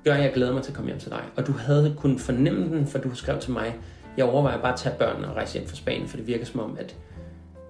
gør, 0.04 0.14
at 0.14 0.24
jeg 0.24 0.32
glæder 0.34 0.54
mig 0.54 0.64
til 0.64 0.72
at 0.72 0.76
komme 0.76 0.90
hjem 0.90 1.00
til 1.00 1.12
dig. 1.12 1.22
Og 1.36 1.48
du 1.48 1.52
havde 1.52 1.96
kunnet 1.98 2.22
fornemme 2.22 2.78
den, 2.78 2.88
for 2.88 3.00
du 3.00 3.16
skrev 3.16 3.40
til 3.40 3.52
mig, 3.52 3.76
jeg 4.18 4.26
overvejer 4.26 4.62
bare 4.62 4.74
at 4.74 4.80
tage 4.80 4.96
børnene 5.00 5.28
og 5.30 5.36
rejse 5.36 5.54
hjem 5.54 5.68
fra 5.68 5.76
Spanien, 5.76 6.08
for 6.08 6.18
det 6.18 6.28
virker 6.28 6.46
som 6.46 6.60
om, 6.60 6.78
at, 6.80 6.96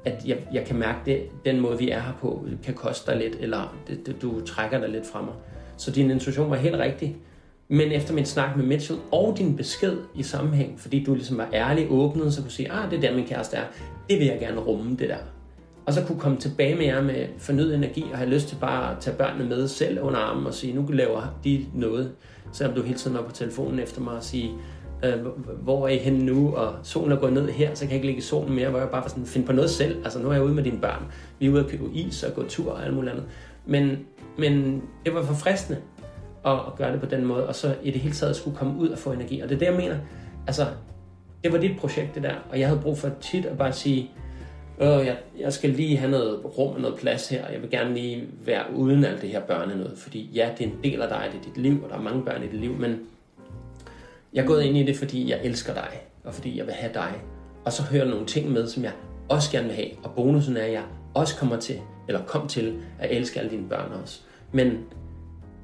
at 0.05 0.25
jeg, 0.25 0.37
jeg 0.53 0.65
kan 0.65 0.75
mærke, 0.75 0.99
det, 1.05 1.23
den 1.45 1.59
måde, 1.59 1.77
vi 1.77 1.89
er 1.89 1.99
her 1.99 2.13
på, 2.21 2.45
kan 2.63 2.73
koste 2.73 3.11
dig 3.11 3.19
lidt, 3.19 3.35
eller 3.39 3.75
det, 3.87 4.05
det, 4.05 4.21
du 4.21 4.45
trækker 4.45 4.79
dig 4.79 4.89
lidt 4.89 5.07
fra 5.07 5.21
mig. 5.21 5.33
Så 5.77 5.91
din 5.91 6.11
intuition 6.11 6.49
var 6.49 6.55
helt 6.55 6.75
rigtig. 6.75 7.17
Men 7.67 7.91
efter 7.91 8.13
min 8.13 8.25
snak 8.25 8.57
med 8.57 8.65
Mitchell 8.65 8.99
og 9.11 9.35
din 9.37 9.57
besked 9.57 9.97
i 10.15 10.23
sammenhæng, 10.23 10.79
fordi 10.79 11.03
du 11.03 11.13
ligesom 11.13 11.37
var 11.37 11.49
ærlig, 11.53 11.87
åbnet, 11.89 12.33
så 12.33 12.41
kunne 12.41 12.51
sige, 12.51 12.71
ah, 12.71 12.91
det 12.91 12.97
er 12.97 13.01
der 13.01 13.15
min 13.15 13.25
kæreste 13.25 13.57
er, 13.57 13.63
det 14.09 14.19
vil 14.19 14.27
jeg 14.27 14.39
gerne 14.39 14.59
rumme, 14.59 14.95
det 14.95 15.09
der. 15.09 15.17
Og 15.85 15.93
så 15.93 16.03
kunne 16.05 16.19
komme 16.19 16.37
tilbage 16.37 16.75
med 16.75 16.85
jer 16.85 17.01
med 17.01 17.27
fornyet 17.37 17.75
energi 17.75 18.05
og 18.11 18.17
have 18.17 18.29
lyst 18.29 18.47
til 18.47 18.55
bare 18.55 18.91
at 18.91 18.97
tage 18.99 19.17
børnene 19.17 19.49
med 19.49 19.67
selv 19.67 20.01
under 20.01 20.19
armen 20.19 20.45
og 20.45 20.53
sige, 20.53 20.73
nu 20.73 20.87
laver 20.87 21.35
de 21.43 21.65
noget. 21.73 22.11
Selvom 22.53 22.75
du 22.75 22.81
hele 22.81 22.97
tiden 22.97 23.17
var 23.17 23.23
på 23.23 23.31
telefonen 23.31 23.79
efter 23.79 24.01
mig 24.01 24.13
og 24.13 24.23
sige, 24.23 24.51
øh, 25.03 25.25
hvor 25.63 25.87
er 25.87 25.91
I 25.91 25.97
henne 25.97 26.25
nu, 26.25 26.55
og 26.55 26.75
solen 26.83 27.11
er 27.11 27.15
gået 27.15 27.33
ned 27.33 27.49
her, 27.49 27.73
så 27.73 27.81
kan 27.81 27.89
jeg 27.89 27.95
ikke 27.95 28.07
ligge 28.07 28.19
i 28.19 28.21
solen 28.21 28.55
mere, 28.55 28.69
hvor 28.69 28.79
jeg 28.79 28.89
bare 28.89 29.09
sådan, 29.09 29.25
finde 29.25 29.47
på 29.47 29.53
noget 29.53 29.69
selv. 29.69 30.03
Altså 30.03 30.19
nu 30.19 30.29
er 30.29 30.33
jeg 30.33 30.43
ude 30.43 30.53
med 30.53 30.63
dine 30.63 30.81
børn. 30.81 31.03
Vi 31.39 31.45
er 31.45 31.51
ude 31.51 31.59
at 31.59 31.67
købe 31.67 31.83
is 31.93 32.23
og 32.23 32.33
gå 32.33 32.43
tur 32.43 32.71
og 32.71 32.85
alt 32.85 32.93
muligt 32.93 33.11
andet. 33.11 33.25
Men, 33.65 33.99
men 34.37 34.81
det 35.05 35.13
var 35.13 35.23
for 35.23 35.33
fristende 35.33 35.79
at, 36.45 36.51
at 36.51 36.75
gøre 36.77 36.91
det 36.91 36.99
på 36.99 37.05
den 37.05 37.25
måde, 37.25 37.47
og 37.47 37.55
så 37.55 37.75
i 37.83 37.91
det 37.91 38.01
hele 38.01 38.15
taget 38.15 38.35
skulle 38.35 38.57
komme 38.57 38.79
ud 38.79 38.89
og 38.89 38.97
få 38.97 39.11
energi. 39.11 39.39
Og 39.39 39.49
det 39.49 39.55
er 39.55 39.59
det, 39.59 39.65
jeg 39.65 39.75
mener. 39.75 39.97
Altså, 40.47 40.65
det 41.43 41.53
var 41.53 41.57
dit 41.57 41.77
projekt, 41.79 42.15
det 42.15 42.23
der, 42.23 42.35
og 42.49 42.59
jeg 42.59 42.67
havde 42.67 42.81
brug 42.81 42.97
for 42.97 43.09
tit 43.21 43.45
at 43.45 43.57
bare 43.57 43.73
sige, 43.73 44.11
øh, 44.81 44.87
jeg, 44.87 45.17
jeg 45.39 45.53
skal 45.53 45.69
lige 45.69 45.97
have 45.97 46.11
noget 46.11 46.39
rum 46.57 46.75
og 46.75 46.81
noget 46.81 46.99
plads 46.99 47.29
her, 47.29 47.45
og 47.45 47.53
jeg 47.53 47.61
vil 47.61 47.69
gerne 47.69 47.93
lige 47.93 48.23
være 48.45 48.63
uden 48.75 49.05
alt 49.05 49.21
det 49.21 49.29
her 49.29 49.41
børne 49.41 49.75
noget, 49.75 49.97
fordi 49.97 50.29
ja, 50.33 50.49
det 50.57 50.67
er 50.67 50.69
en 50.69 50.79
del 50.83 51.01
af 51.01 51.09
dig, 51.09 51.29
det 51.31 51.39
er 51.39 51.43
dit 51.43 51.57
liv, 51.57 51.83
og 51.83 51.89
der 51.89 51.95
er 51.95 52.01
mange 52.01 52.23
børn 52.25 52.43
i 52.43 52.47
dit 52.47 52.59
liv, 52.59 52.75
men 52.79 52.99
jeg 54.33 54.43
er 54.43 54.47
gået 54.47 54.63
ind 54.63 54.77
i 54.77 54.83
det, 54.83 54.97
fordi 54.97 55.29
jeg 55.29 55.39
elsker 55.43 55.73
dig, 55.73 56.01
og 56.23 56.33
fordi 56.33 56.57
jeg 56.57 56.65
vil 56.65 56.73
have 56.73 56.93
dig. 56.93 57.13
Og 57.65 57.73
så 57.73 57.83
hører 57.83 58.05
nogle 58.05 58.25
ting 58.25 58.51
med, 58.51 58.67
som 58.67 58.83
jeg 58.83 58.91
også 59.29 59.51
gerne 59.51 59.67
vil 59.67 59.75
have, 59.75 59.89
og 60.03 60.11
bonusen 60.15 60.57
er, 60.57 60.61
at 60.61 60.71
jeg 60.71 60.83
også 61.13 61.35
kommer 61.35 61.57
til, 61.57 61.79
eller 62.07 62.25
kom 62.25 62.47
til, 62.47 62.77
at 62.99 63.17
elske 63.17 63.39
alle 63.39 63.51
dine 63.51 63.69
børn 63.69 63.91
også. 64.01 64.19
Men 64.51 64.77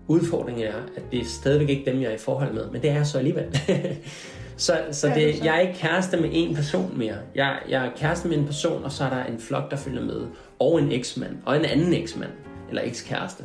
udfordringen 0.07 0.63
er, 0.63 0.75
at 0.95 1.03
det 1.11 1.19
er 1.19 1.25
stadigvæk 1.25 1.69
ikke 1.69 1.91
dem, 1.91 2.01
jeg 2.01 2.09
er 2.09 2.15
i 2.15 2.17
forhold 2.17 2.53
med, 2.53 2.71
men 2.71 2.81
det 2.81 2.89
er 2.89 2.93
jeg 2.93 3.07
så 3.07 3.17
alligevel. 3.17 3.59
så 4.57 4.77
så 4.91 5.11
det, 5.15 5.45
jeg 5.45 5.55
er 5.55 5.59
ikke 5.59 5.79
kæreste 5.79 6.17
med 6.17 6.29
en 6.33 6.55
person 6.55 6.97
mere. 6.97 7.15
Jeg, 7.35 7.59
jeg 7.69 7.85
er 7.85 7.91
kæreste 7.95 8.27
med 8.27 8.37
en 8.37 8.45
person, 8.45 8.83
og 8.83 8.91
så 8.91 9.03
er 9.03 9.09
der 9.09 9.23
en 9.23 9.39
flok, 9.39 9.71
der 9.71 9.77
følger 9.77 10.03
med. 10.03 10.27
Og 10.59 10.81
en 10.81 10.91
eksmand, 10.91 11.37
og 11.45 11.57
en 11.57 11.65
anden 11.65 11.93
eksmand, 11.93 12.31
eller 12.69 12.81
ekskæreste. 12.85 13.43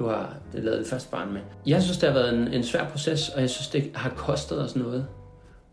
Du 0.00 0.06
har 0.06 0.34
lavet 0.52 0.78
det 0.78 0.86
første 0.86 1.10
barn 1.10 1.32
med. 1.32 1.40
Jeg 1.66 1.82
synes, 1.82 1.98
det 1.98 2.08
har 2.08 2.14
været 2.18 2.34
en, 2.34 2.48
en 2.48 2.64
svær 2.64 2.84
proces, 2.84 3.28
og 3.28 3.40
jeg 3.40 3.50
synes, 3.50 3.68
det 3.68 3.90
har 3.94 4.10
kostet 4.10 4.60
os 4.62 4.76
noget. 4.76 5.06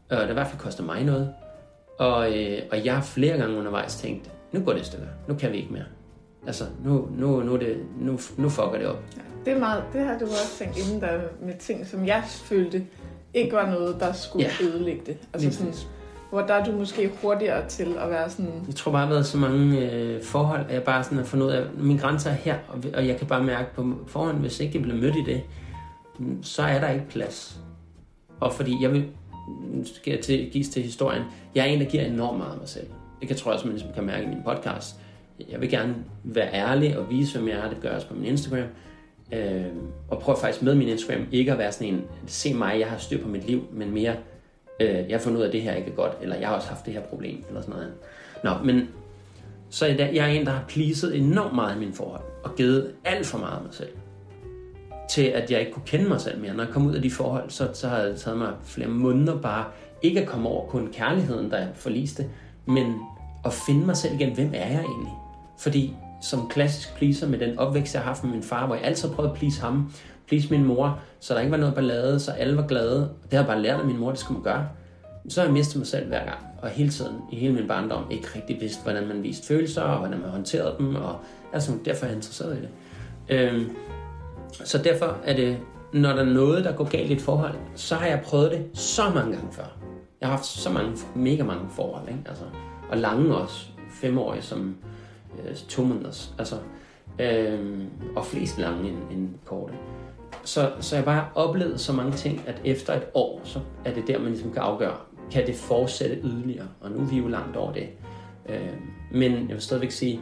Og 0.09 0.17
det 0.17 0.25
har 0.25 0.29
i 0.29 0.33
hvert 0.33 0.47
fald 0.47 0.59
kostet 0.61 0.85
mig 0.85 1.03
noget. 1.03 1.33
Og, 1.99 2.37
øh, 2.37 2.61
og 2.71 2.85
jeg 2.85 2.95
har 2.95 3.01
flere 3.01 3.37
gange 3.37 3.57
undervejs 3.57 3.95
tænkt, 3.95 4.31
nu 4.51 4.59
går 4.59 4.73
det 4.73 4.81
i 4.81 4.83
stykker. 4.83 5.07
Nu 5.27 5.33
kan 5.35 5.51
vi 5.51 5.57
ikke 5.57 5.73
mere. 5.73 5.83
Altså, 6.47 6.63
nu, 6.85 7.07
nu, 7.17 7.39
nu, 7.43 7.55
det, 7.57 7.77
nu, 7.99 8.19
nu 8.37 8.49
fucker 8.49 8.77
det 8.77 8.87
op. 8.87 9.03
Ja, 9.17 9.21
det 9.45 9.53
er 9.53 9.59
meget, 9.59 9.83
det 9.93 10.01
har 10.01 10.17
du 10.19 10.25
også 10.25 10.55
tænkt 10.59 10.77
inden 10.77 11.01
der 11.01 11.19
med 11.41 11.53
ting, 11.59 11.87
som 11.87 12.05
jeg 12.07 12.23
følte 12.27 12.85
ikke 13.33 13.55
var 13.55 13.69
noget, 13.71 13.95
der 13.99 14.13
skulle 14.13 14.45
Ja. 14.61 14.65
ødelægge 14.67 15.01
det. 15.05 15.17
Altså 15.33 15.47
Lige 15.47 15.57
sådan 15.57 15.73
hvor 16.29 16.41
der 16.41 16.53
er 16.53 16.65
du 16.65 16.71
måske 16.71 17.11
hurtigere 17.21 17.67
til 17.67 17.97
at 17.99 18.09
være 18.09 18.29
sådan, 18.29 18.63
Jeg 18.67 18.75
tror 18.75 18.91
bare, 18.91 18.99
jeg 18.99 19.07
har 19.07 19.13
været 19.13 19.25
så 19.25 19.37
mange 19.37 19.91
øh, 19.91 20.23
forhold, 20.23 20.65
at 20.67 20.73
jeg 20.73 20.83
bare 20.83 21.03
sådan 21.03 21.17
har 21.17 21.25
fundet 21.25 21.45
ud 21.45 21.51
af, 21.51 21.61
at 21.61 21.67
mine 21.77 21.99
grænser 21.99 22.29
er 22.29 22.33
her, 22.33 22.57
og, 22.67 22.83
og 22.93 23.07
jeg 23.07 23.17
kan 23.17 23.27
bare 23.27 23.43
mærke 23.43 23.75
på 23.75 23.93
forhånd, 24.07 24.37
hvis 24.37 24.59
ikke 24.59 24.75
jeg 24.75 24.83
bliver 24.83 24.97
mødt 24.97 25.15
i 25.15 25.23
det, 25.25 25.41
så 26.41 26.61
er 26.61 26.79
der 26.79 26.89
ikke 26.89 27.09
plads. 27.09 27.59
Og 28.39 28.53
fordi 28.53 28.77
jeg 28.81 28.93
vil, 28.93 29.05
nu 29.73 29.85
skal 29.85 30.11
jeg 30.11 30.19
til, 30.19 30.49
gives 30.51 30.69
til 30.69 30.83
historien, 30.83 31.23
jeg 31.55 31.61
er 31.61 31.65
en, 31.65 31.79
der 31.79 31.85
giver 31.85 32.03
enormt 32.03 32.37
meget 32.37 32.51
af 32.51 32.57
mig 32.57 32.69
selv. 32.69 32.87
Det 33.19 33.27
kan 33.27 33.37
tror 33.37 33.51
jeg 33.51 33.55
også, 33.55 33.67
man 33.67 33.75
ligesom 33.75 33.93
kan 33.93 34.03
mærke 34.03 34.23
i 34.23 34.27
min 34.27 34.43
podcast. 34.45 34.95
jeg 35.51 35.61
vil 35.61 35.69
gerne 35.69 35.95
være 36.23 36.53
ærlig 36.53 36.97
og 36.97 37.09
vise, 37.09 37.37
hvem 37.37 37.49
jeg 37.49 37.57
er. 37.57 37.69
Det 37.69 37.77
gør 37.81 37.89
jeg 37.89 37.95
også 37.95 38.07
på 38.07 38.13
min 38.13 38.25
Instagram. 38.25 38.67
Øh, 39.31 39.65
og 40.09 40.19
prøve 40.19 40.37
faktisk 40.37 40.63
med 40.63 40.75
min 40.75 40.87
Instagram 40.87 41.25
ikke 41.31 41.51
at 41.51 41.57
være 41.57 41.71
sådan 41.71 41.93
en, 41.93 42.01
se 42.27 42.53
mig, 42.53 42.79
jeg 42.79 42.87
har 42.87 42.97
styr 42.97 43.21
på 43.21 43.27
mit 43.27 43.47
liv, 43.47 43.63
men 43.71 43.93
mere, 43.93 44.15
øh, 44.79 44.95
jeg 44.95 45.17
har 45.17 45.19
fundet 45.19 45.37
ud 45.37 45.43
af, 45.43 45.47
at 45.47 45.53
det 45.53 45.61
her 45.61 45.73
ikke 45.73 45.91
er 45.91 45.95
godt, 45.95 46.11
eller 46.21 46.35
jeg 46.35 46.47
har 46.47 46.55
også 46.55 46.67
haft 46.67 46.85
det 46.85 46.93
her 46.93 47.01
problem, 47.01 47.43
eller 47.47 47.61
sådan 47.61 47.75
noget 47.75 47.85
andet. 47.85 47.97
Nå, 48.43 48.73
men 48.73 48.89
så 49.69 49.85
er 49.85 49.89
jeg, 49.89 50.09
jeg 50.13 50.29
er 50.29 50.33
en, 50.39 50.45
der 50.45 50.51
har 50.51 50.63
pleaset 50.67 51.17
enormt 51.17 51.55
meget 51.55 51.75
i 51.75 51.79
mine 51.79 51.93
forhold, 51.93 52.21
og 52.43 52.55
givet 52.55 52.91
alt 53.05 53.25
for 53.25 53.37
meget 53.37 53.57
af 53.57 53.63
mig 53.63 53.73
selv. 53.73 53.89
Til 55.09 55.23
at 55.23 55.51
jeg 55.51 55.59
ikke 55.59 55.71
kunne 55.71 55.85
kende 55.85 56.09
mig 56.09 56.21
selv 56.21 56.41
mere. 56.41 56.53
Når 56.53 56.63
jeg 56.63 56.73
kom 56.73 56.87
ud 56.87 56.95
af 56.95 57.01
de 57.01 57.11
forhold, 57.11 57.49
så, 57.49 57.69
så 57.73 57.87
har 57.87 58.01
det 58.01 58.19
taget 58.19 58.37
mig 58.37 58.53
flere 58.63 58.87
måneder 58.87 59.41
bare, 59.41 59.65
ikke 60.01 60.21
at 60.21 60.27
komme 60.27 60.49
over 60.49 60.67
kun 60.67 60.89
kærligheden, 60.93 61.51
der 61.51 61.67
forliste, 61.75 62.25
men 62.65 62.95
at 63.45 63.53
finde 63.53 63.85
mig 63.85 63.97
selv 63.97 64.13
igen. 64.13 64.35
Hvem 64.35 64.51
er 64.53 64.67
jeg 64.67 64.81
egentlig? 64.81 65.13
Fordi 65.59 65.95
som 66.21 66.49
klassisk 66.49 66.95
pleaser 66.95 67.27
med 67.27 67.39
den 67.39 67.59
opvækst, 67.59 67.93
jeg 67.93 68.01
har 68.01 68.07
haft 68.09 68.23
med 68.23 68.31
min 68.31 68.43
far, 68.43 68.65
hvor 68.65 68.75
jeg 68.75 68.83
altid 68.83 69.09
prøvede 69.09 69.31
at 69.31 69.37
please 69.37 69.61
ham, 69.61 69.91
please 70.27 70.49
min 70.49 70.63
mor, 70.63 70.99
så 71.19 71.33
der 71.33 71.39
ikke 71.39 71.51
var 71.51 71.57
noget 71.57 71.75
ballade, 71.75 72.19
så 72.19 72.31
alle 72.31 72.57
var 72.57 72.67
glade. 72.67 72.99
Det 72.99 73.31
har 73.31 73.39
jeg 73.39 73.47
bare 73.47 73.61
lært 73.61 73.79
af 73.79 73.85
min 73.85 73.97
mor, 73.97 74.09
det 74.09 74.19
skulle 74.19 74.37
man 74.37 74.43
gøre. 74.43 74.67
Så 75.29 75.41
har 75.41 75.47
jeg 75.47 75.53
mistet 75.53 75.77
mig 75.77 75.87
selv 75.87 76.07
hver 76.07 76.25
gang, 76.25 76.39
og 76.61 76.69
hele 76.69 76.89
tiden, 76.89 77.15
i 77.31 77.35
hele 77.35 77.53
min 77.53 77.67
barndom, 77.67 78.03
ikke 78.11 78.27
rigtig 78.35 78.61
vidste, 78.61 78.83
hvordan 78.83 79.07
man 79.07 79.23
viste 79.23 79.47
følelser, 79.47 79.81
og 79.81 79.99
hvordan 79.99 80.19
man 80.19 80.29
håndterede 80.29 80.75
dem, 80.77 80.95
og 80.95 81.15
altså, 81.53 81.71
derfor 81.85 82.05
er 82.05 82.09
jeg 82.09 82.15
interesseret 82.15 82.57
i 82.57 82.61
det. 82.61 82.69
Øhm, 83.29 83.69
så 84.51 84.77
derfor 84.77 85.17
er 85.23 85.35
det, 85.35 85.57
når 85.93 86.13
der 86.13 86.21
er 86.21 86.33
noget, 86.33 86.65
der 86.65 86.71
går 86.71 86.83
galt 86.83 87.09
i 87.09 87.13
et 87.13 87.21
forhold, 87.21 87.53
så 87.75 87.95
har 87.95 88.07
jeg 88.07 88.21
prøvet 88.25 88.51
det 88.51 88.65
så 88.73 89.01
mange 89.15 89.31
gange 89.31 89.51
før. 89.51 89.77
Jeg 90.21 90.29
har 90.29 90.35
haft 90.35 90.45
så 90.45 90.69
mange, 90.69 90.97
mega 91.15 91.43
mange 91.43 91.65
forhold, 91.69 92.07
ikke? 92.07 92.21
Altså, 92.25 92.43
og 92.89 92.97
lange 92.97 93.35
også, 93.35 93.67
femårige 94.01 94.41
som 94.41 94.75
øh, 95.39 95.55
to 95.55 95.83
måneders, 95.83 96.33
altså, 96.37 96.55
øh, 97.19 97.79
og 98.15 98.25
flest 98.25 98.59
lange 98.59 98.89
end, 98.89 98.97
end 99.11 99.29
korte. 99.45 99.73
Så, 100.47 100.71
så 100.79 100.95
jeg 100.95 101.05
bare 101.05 101.25
oplevet 101.35 101.79
så 101.79 101.93
mange 101.93 102.11
ting, 102.11 102.43
at 102.47 102.61
efter 102.65 102.93
et 102.93 103.03
år, 103.13 103.41
så 103.43 103.59
er 103.85 103.93
det 103.93 104.07
der, 104.07 104.19
man 104.19 104.27
ligesom 104.27 104.51
kan 104.51 104.61
afgøre, 104.61 104.95
kan 105.31 105.47
det 105.47 105.55
fortsætte 105.55 106.19
yderligere? 106.23 106.67
Og 106.81 106.91
nu 106.91 106.99
er 106.99 107.05
vi 107.05 107.17
jo 107.17 107.27
langt 107.27 107.55
over 107.57 107.73
det. 107.73 107.87
Øh, 108.49 108.73
men 109.11 109.31
jeg 109.31 109.49
vil 109.49 109.61
stadigvæk 109.61 109.91
sige, 109.91 110.21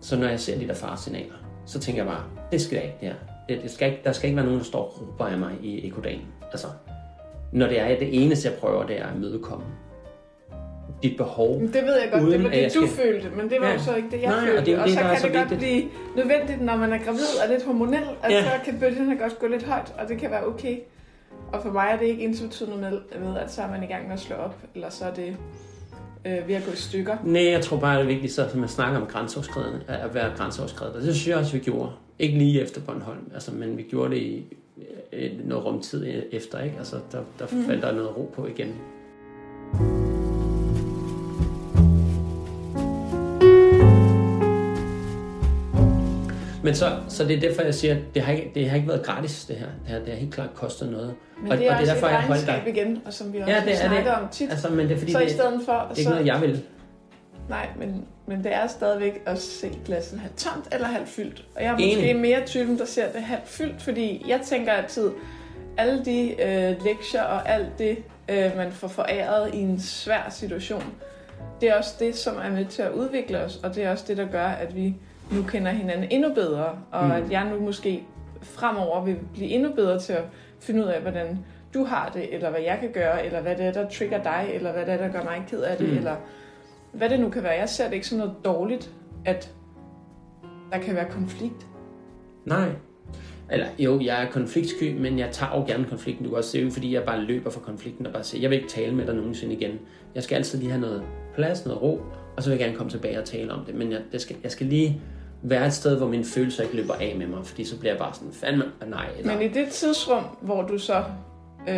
så 0.00 0.16
når 0.16 0.28
jeg 0.28 0.40
ser 0.40 0.58
de 0.58 0.68
der 0.68 0.74
faresignaler, 0.74 1.34
så 1.66 1.80
tænker 1.80 2.02
jeg 2.02 2.12
bare, 2.12 2.24
det 2.52 2.60
skal 2.60 2.76
jeg 2.76 2.84
ikke, 2.84 2.96
det 3.00 3.08
her. 3.08 3.14
Det, 3.48 3.62
det 3.62 3.70
skal 3.70 3.90
ikke, 3.90 4.02
der 4.04 4.12
skal 4.12 4.28
ikke 4.28 4.36
være 4.36 4.46
nogen, 4.46 4.60
der 4.60 4.66
står 4.66 4.84
og 4.84 5.00
råber 5.00 5.26
af 5.26 5.38
mig 5.38 5.52
i 5.62 5.86
ekodagen. 5.86 6.26
Altså, 6.50 6.66
når 7.52 7.66
det 7.66 7.80
er 7.80 7.98
det 7.98 8.24
eneste, 8.24 8.48
jeg 8.48 8.58
prøver, 8.58 8.86
det 8.86 9.00
er 9.00 9.06
at 9.06 9.20
mødekomme 9.20 9.64
dit 11.02 11.16
behov. 11.16 11.60
Det 11.60 11.82
ved 11.84 11.94
jeg 12.00 12.08
godt, 12.12 12.32
det 12.32 12.44
var 12.44 12.50
det, 12.50 12.74
du 12.74 12.86
skal... 12.86 12.88
følte, 12.88 13.30
men 13.36 13.50
det 13.50 13.60
var 13.60 13.66
ja. 13.66 13.72
jo 13.72 13.78
så 13.78 13.94
ikke 13.94 14.10
det, 14.10 14.22
jeg 14.22 14.30
Nej, 14.30 14.40
følte. 14.46 14.58
Og, 14.58 14.66
det, 14.66 14.78
og 14.78 14.86
det, 14.86 14.94
så 14.94 15.00
kan 15.00 15.22
det 15.22 15.32
godt 15.32 15.50
vigtigt. 15.50 15.58
blive 15.58 15.82
nødvendigt, 16.16 16.60
når 16.60 16.76
man 16.76 16.92
er 16.92 16.98
gravid 16.98 17.26
og 17.44 17.48
lidt 17.50 17.64
hormonel, 17.64 18.04
at 18.22 18.32
ja. 18.32 18.42
så 18.42 18.50
kan 18.64 18.78
bølgerne 18.80 19.16
godt 19.16 19.38
gå 19.38 19.46
lidt 19.46 19.62
højt, 19.62 19.94
og 19.98 20.08
det 20.08 20.18
kan 20.18 20.30
være 20.30 20.46
okay. 20.46 20.76
Og 21.52 21.62
for 21.62 21.70
mig 21.70 21.88
er 21.92 21.98
det 21.98 22.06
ikke 22.06 22.24
ensbetydende 22.24 22.76
med, 22.76 23.20
med, 23.20 23.38
at 23.40 23.52
så 23.52 23.62
er 23.62 23.68
man 23.68 23.82
i 23.82 23.86
gang 23.86 24.04
med 24.06 24.14
at 24.14 24.20
slå 24.20 24.36
op, 24.36 24.56
eller 24.74 24.90
så 24.90 25.04
er 25.04 25.14
det 25.14 25.36
øh, 26.26 26.48
ved 26.48 26.54
at 26.54 26.64
gå 26.64 26.72
i 26.72 26.76
stykker. 26.76 27.16
Nej, 27.24 27.50
jeg 27.50 27.60
tror 27.60 27.76
bare, 27.76 27.96
det 27.96 28.02
er 28.02 28.06
vigtigt, 28.06 28.32
så, 28.32 28.44
at 28.44 28.54
man 28.54 28.68
snakker 28.68 29.00
om 29.00 29.06
grænseoverskridende, 29.06 29.80
at 29.88 30.14
være 30.14 30.32
grænseoverskridende. 30.36 31.06
Det 31.06 31.14
synes 31.14 31.28
jeg 31.28 31.36
også, 31.36 31.52
vi 31.52 31.58
gjorde. 31.58 31.90
Ikke 32.18 32.38
lige 32.38 32.62
efter 32.62 32.80
Bornholm, 32.80 33.30
altså, 33.34 33.52
men 33.54 33.76
vi 33.76 33.82
gjorde 33.82 34.14
det 34.14 34.22
i 34.22 34.44
noget 35.44 35.64
rumtid 35.64 36.22
efter, 36.32 36.60
ikke? 36.60 36.76
Altså, 36.78 36.96
der, 37.12 37.18
der 37.38 37.46
mm. 37.52 37.64
faldt 37.64 37.82
der 37.82 37.92
noget 37.92 38.16
ro 38.16 38.30
på 38.34 38.46
igen. 38.46 38.74
Men 46.64 46.74
så, 46.74 46.96
så 47.08 47.24
det 47.24 47.36
er 47.36 47.40
derfor, 47.40 47.62
jeg 47.62 47.74
siger, 47.74 47.94
at 47.94 48.00
det 48.14 48.22
har 48.22 48.32
ikke, 48.32 48.50
det 48.54 48.70
har 48.70 48.76
ikke 48.76 48.88
været 48.88 49.02
gratis, 49.02 49.44
det 49.44 49.56
her. 49.56 49.66
Det 49.66 49.92
har, 49.92 49.98
det 49.98 50.08
har 50.08 50.14
helt 50.14 50.34
klart 50.34 50.54
kostet 50.54 50.90
noget. 50.90 51.14
Men 51.42 51.52
og, 51.52 51.58
det 51.58 51.66
er 51.66 51.72
og 51.74 51.80
det 51.80 51.88
er 51.88 51.92
derfor, 51.92 52.06
et 52.06 52.12
jeg 52.12 52.20
holdt 52.20 52.46
dig. 52.46 52.62
igen, 52.66 53.02
og 53.06 53.12
som 53.12 53.32
vi 53.32 53.38
også 53.38 53.52
ja, 53.52 53.62
det 53.66 53.78
snakker 53.78 54.14
det. 54.14 54.22
om 54.22 54.28
tit. 54.32 54.50
Altså, 54.50 54.68
men 54.68 54.88
det 54.88 54.94
er 54.94 54.98
fordi, 54.98 55.12
så 55.12 55.18
det, 55.18 55.26
i 55.26 55.30
stedet 55.30 55.60
for, 55.64 55.72
det 55.72 55.80
er 55.80 55.90
ikke 55.90 56.02
så, 56.02 56.10
noget, 56.10 56.26
jeg 56.26 56.40
vil. 56.40 56.62
Nej, 57.48 57.68
men, 57.78 58.04
men 58.26 58.44
det 58.44 58.54
er 58.54 58.66
stadigvæk 58.66 59.22
at 59.26 59.38
se 59.38 59.70
glasset 59.84 60.20
halvt 60.20 60.36
tomt 60.36 60.68
eller 60.72 60.86
halvt 60.86 61.08
fyldt. 61.08 61.44
Og 61.56 61.62
jeg 61.62 61.68
er 61.68 61.72
måske 61.72 62.10
Enig. 62.10 62.16
mere 62.16 62.46
typen, 62.46 62.78
der 62.78 62.84
ser 62.84 63.12
det 63.12 63.22
halvt 63.22 63.48
fyldt, 63.48 63.82
fordi 63.82 64.24
jeg 64.28 64.40
tænker 64.44 64.72
altid, 64.72 65.10
alle 65.78 66.04
de 66.04 66.42
øh, 66.42 66.84
lektier 66.84 67.22
og 67.22 67.48
alt 67.48 67.78
det, 67.78 67.98
øh, 68.28 68.56
man 68.56 68.72
får 68.72 68.88
foræret 68.88 69.54
i 69.54 69.58
en 69.58 69.80
svær 69.80 70.30
situation, 70.30 70.84
det 71.60 71.70
er 71.70 71.74
også 71.74 71.94
det, 71.98 72.16
som 72.16 72.36
er 72.36 72.50
med 72.50 72.64
til 72.64 72.82
at 72.82 72.92
udvikle 72.92 73.38
os, 73.38 73.60
og 73.62 73.74
det 73.74 73.84
er 73.84 73.90
også 73.90 74.04
det, 74.08 74.16
der 74.16 74.28
gør, 74.28 74.46
at 74.46 74.76
vi 74.76 74.94
nu 75.34 75.42
kender 75.42 75.70
hinanden 75.70 76.06
endnu 76.10 76.34
bedre, 76.34 76.78
og 76.90 77.04
mm. 77.04 77.10
at 77.10 77.30
jeg 77.30 77.50
nu 77.50 77.60
måske 77.60 78.04
fremover 78.42 79.04
vil 79.04 79.16
blive 79.32 79.48
endnu 79.48 79.72
bedre 79.72 79.98
til 79.98 80.12
at 80.12 80.24
finde 80.60 80.82
ud 80.82 80.86
af, 80.86 81.00
hvordan 81.00 81.38
du 81.74 81.84
har 81.84 82.10
det, 82.14 82.34
eller 82.34 82.50
hvad 82.50 82.60
jeg 82.60 82.78
kan 82.80 82.90
gøre, 82.92 83.26
eller 83.26 83.40
hvad 83.40 83.56
det 83.56 83.66
er, 83.66 83.72
der 83.72 83.88
trigger 83.88 84.22
dig, 84.22 84.50
eller 84.54 84.72
hvad 84.72 84.86
det 84.86 84.94
er, 84.94 84.98
der 84.98 85.08
gør 85.08 85.22
mig 85.24 85.44
ked 85.48 85.60
af 85.60 85.76
det, 85.76 85.88
mm. 85.88 85.96
eller 85.96 86.16
hvad 86.92 87.08
det 87.08 87.20
nu 87.20 87.28
kan 87.28 87.42
være. 87.42 87.52
Jeg 87.52 87.68
ser 87.68 87.84
det 87.84 87.94
ikke 87.94 88.06
som 88.06 88.18
noget 88.18 88.34
dårligt, 88.44 88.90
at 89.24 89.52
der 90.72 90.78
kan 90.78 90.94
være 90.94 91.10
konflikt. 91.10 91.66
Nej. 92.44 92.68
Eller 93.50 93.66
jo, 93.78 94.00
jeg 94.00 94.24
er 94.24 94.30
konfliktsky, 94.30 94.98
men 94.98 95.18
jeg 95.18 95.28
tager 95.32 95.58
jo 95.58 95.64
gerne 95.66 95.84
konflikten. 95.84 96.24
Du 96.24 96.30
kan 96.30 96.38
også 96.38 96.50
se, 96.50 96.70
fordi 96.70 96.94
jeg 96.94 97.02
bare 97.02 97.20
løber 97.20 97.50
for 97.50 97.60
konflikten 97.60 98.06
og 98.06 98.12
bare 98.12 98.24
siger, 98.24 98.42
jeg 98.42 98.50
vil 98.50 98.56
ikke 98.56 98.68
tale 98.68 98.94
med 98.94 99.06
dig 99.06 99.14
nogensinde 99.14 99.54
igen. 99.54 99.78
Jeg 100.14 100.22
skal 100.22 100.36
altid 100.36 100.58
lige 100.58 100.70
have 100.70 100.80
noget 100.80 101.02
plads, 101.34 101.66
noget 101.66 101.82
ro, 101.82 102.00
og 102.36 102.42
så 102.42 102.50
vil 102.50 102.58
jeg 102.58 102.66
gerne 102.66 102.76
komme 102.76 102.90
tilbage 102.90 103.18
og 103.18 103.24
tale 103.24 103.52
om 103.52 103.64
det. 103.64 103.74
Men 103.74 103.92
jeg, 103.92 104.00
det 104.12 104.20
skal, 104.20 104.36
jeg 104.42 104.50
skal 104.50 104.66
lige 104.66 105.02
være 105.42 105.66
et 105.66 105.72
sted, 105.72 105.96
hvor 105.96 106.08
mine 106.08 106.24
følelser 106.24 106.62
ikke 106.62 106.76
løber 106.76 106.94
af 106.94 107.14
med 107.18 107.26
mig, 107.26 107.46
fordi 107.46 107.64
så 107.64 107.78
bliver 107.78 107.92
jeg 107.92 107.98
bare 107.98 108.14
sådan, 108.14 108.32
fandme, 108.32 108.64
nej. 108.86 109.06
Eller... 109.18 109.32
Men 109.32 109.42
i 109.42 109.48
det 109.48 109.68
tidsrum, 109.68 110.24
hvor 110.40 110.62
du 110.62 110.78
så 110.78 111.04
øh, 111.68 111.76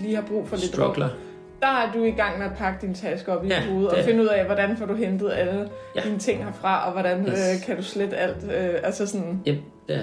lige 0.00 0.14
har 0.14 0.22
brug 0.22 0.48
for 0.48 0.56
lidt 0.56 0.68
Struggler. 0.68 1.08
rum, 1.08 1.14
der 1.60 1.66
er 1.66 1.92
du 1.92 2.04
i 2.04 2.10
gang 2.10 2.38
med 2.38 2.46
at 2.46 2.52
pakke 2.56 2.86
din 2.86 2.94
taske 2.94 3.32
op 3.32 3.44
i 3.44 3.48
ja, 3.48 3.66
hovedet, 3.66 3.92
og 3.92 4.04
finde 4.04 4.22
ud 4.22 4.28
af, 4.28 4.44
hvordan 4.44 4.76
får 4.76 4.86
du 4.86 4.94
hentet 4.94 5.32
alle 5.32 5.68
ja. 5.96 6.00
dine 6.04 6.18
ting 6.18 6.44
herfra, 6.44 6.86
og 6.86 6.92
hvordan 6.92 7.26
yes. 7.28 7.28
øh, 7.28 7.66
kan 7.66 7.76
du 7.76 7.82
slette 7.82 8.16
alt. 8.16 8.44
Øh, 8.44 8.74
altså 8.82 9.06
sådan... 9.06 9.42
Yep, 9.48 9.58
det 9.88 9.96
er, 9.96 10.02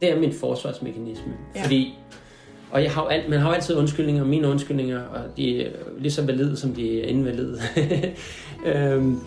det 0.00 0.12
er 0.12 0.20
min 0.20 0.32
forsvarsmekanisme. 0.32 1.32
Ja. 1.54 1.62
Fordi, 1.62 1.94
og 2.70 2.82
jeg 2.82 2.92
har 2.92 3.22
man 3.28 3.40
har 3.40 3.48
jo 3.48 3.54
altid 3.54 3.76
undskyldninger, 3.76 4.24
mine 4.24 4.48
undskyldninger, 4.48 5.02
og 5.02 5.20
de 5.36 5.66
er 5.66 5.70
lige 5.98 6.12
så 6.12 6.26
valide, 6.26 6.56
som 6.56 6.72
de 6.72 7.02
er 7.02 7.06
invalide. 7.06 7.58
øhm, 8.66 9.20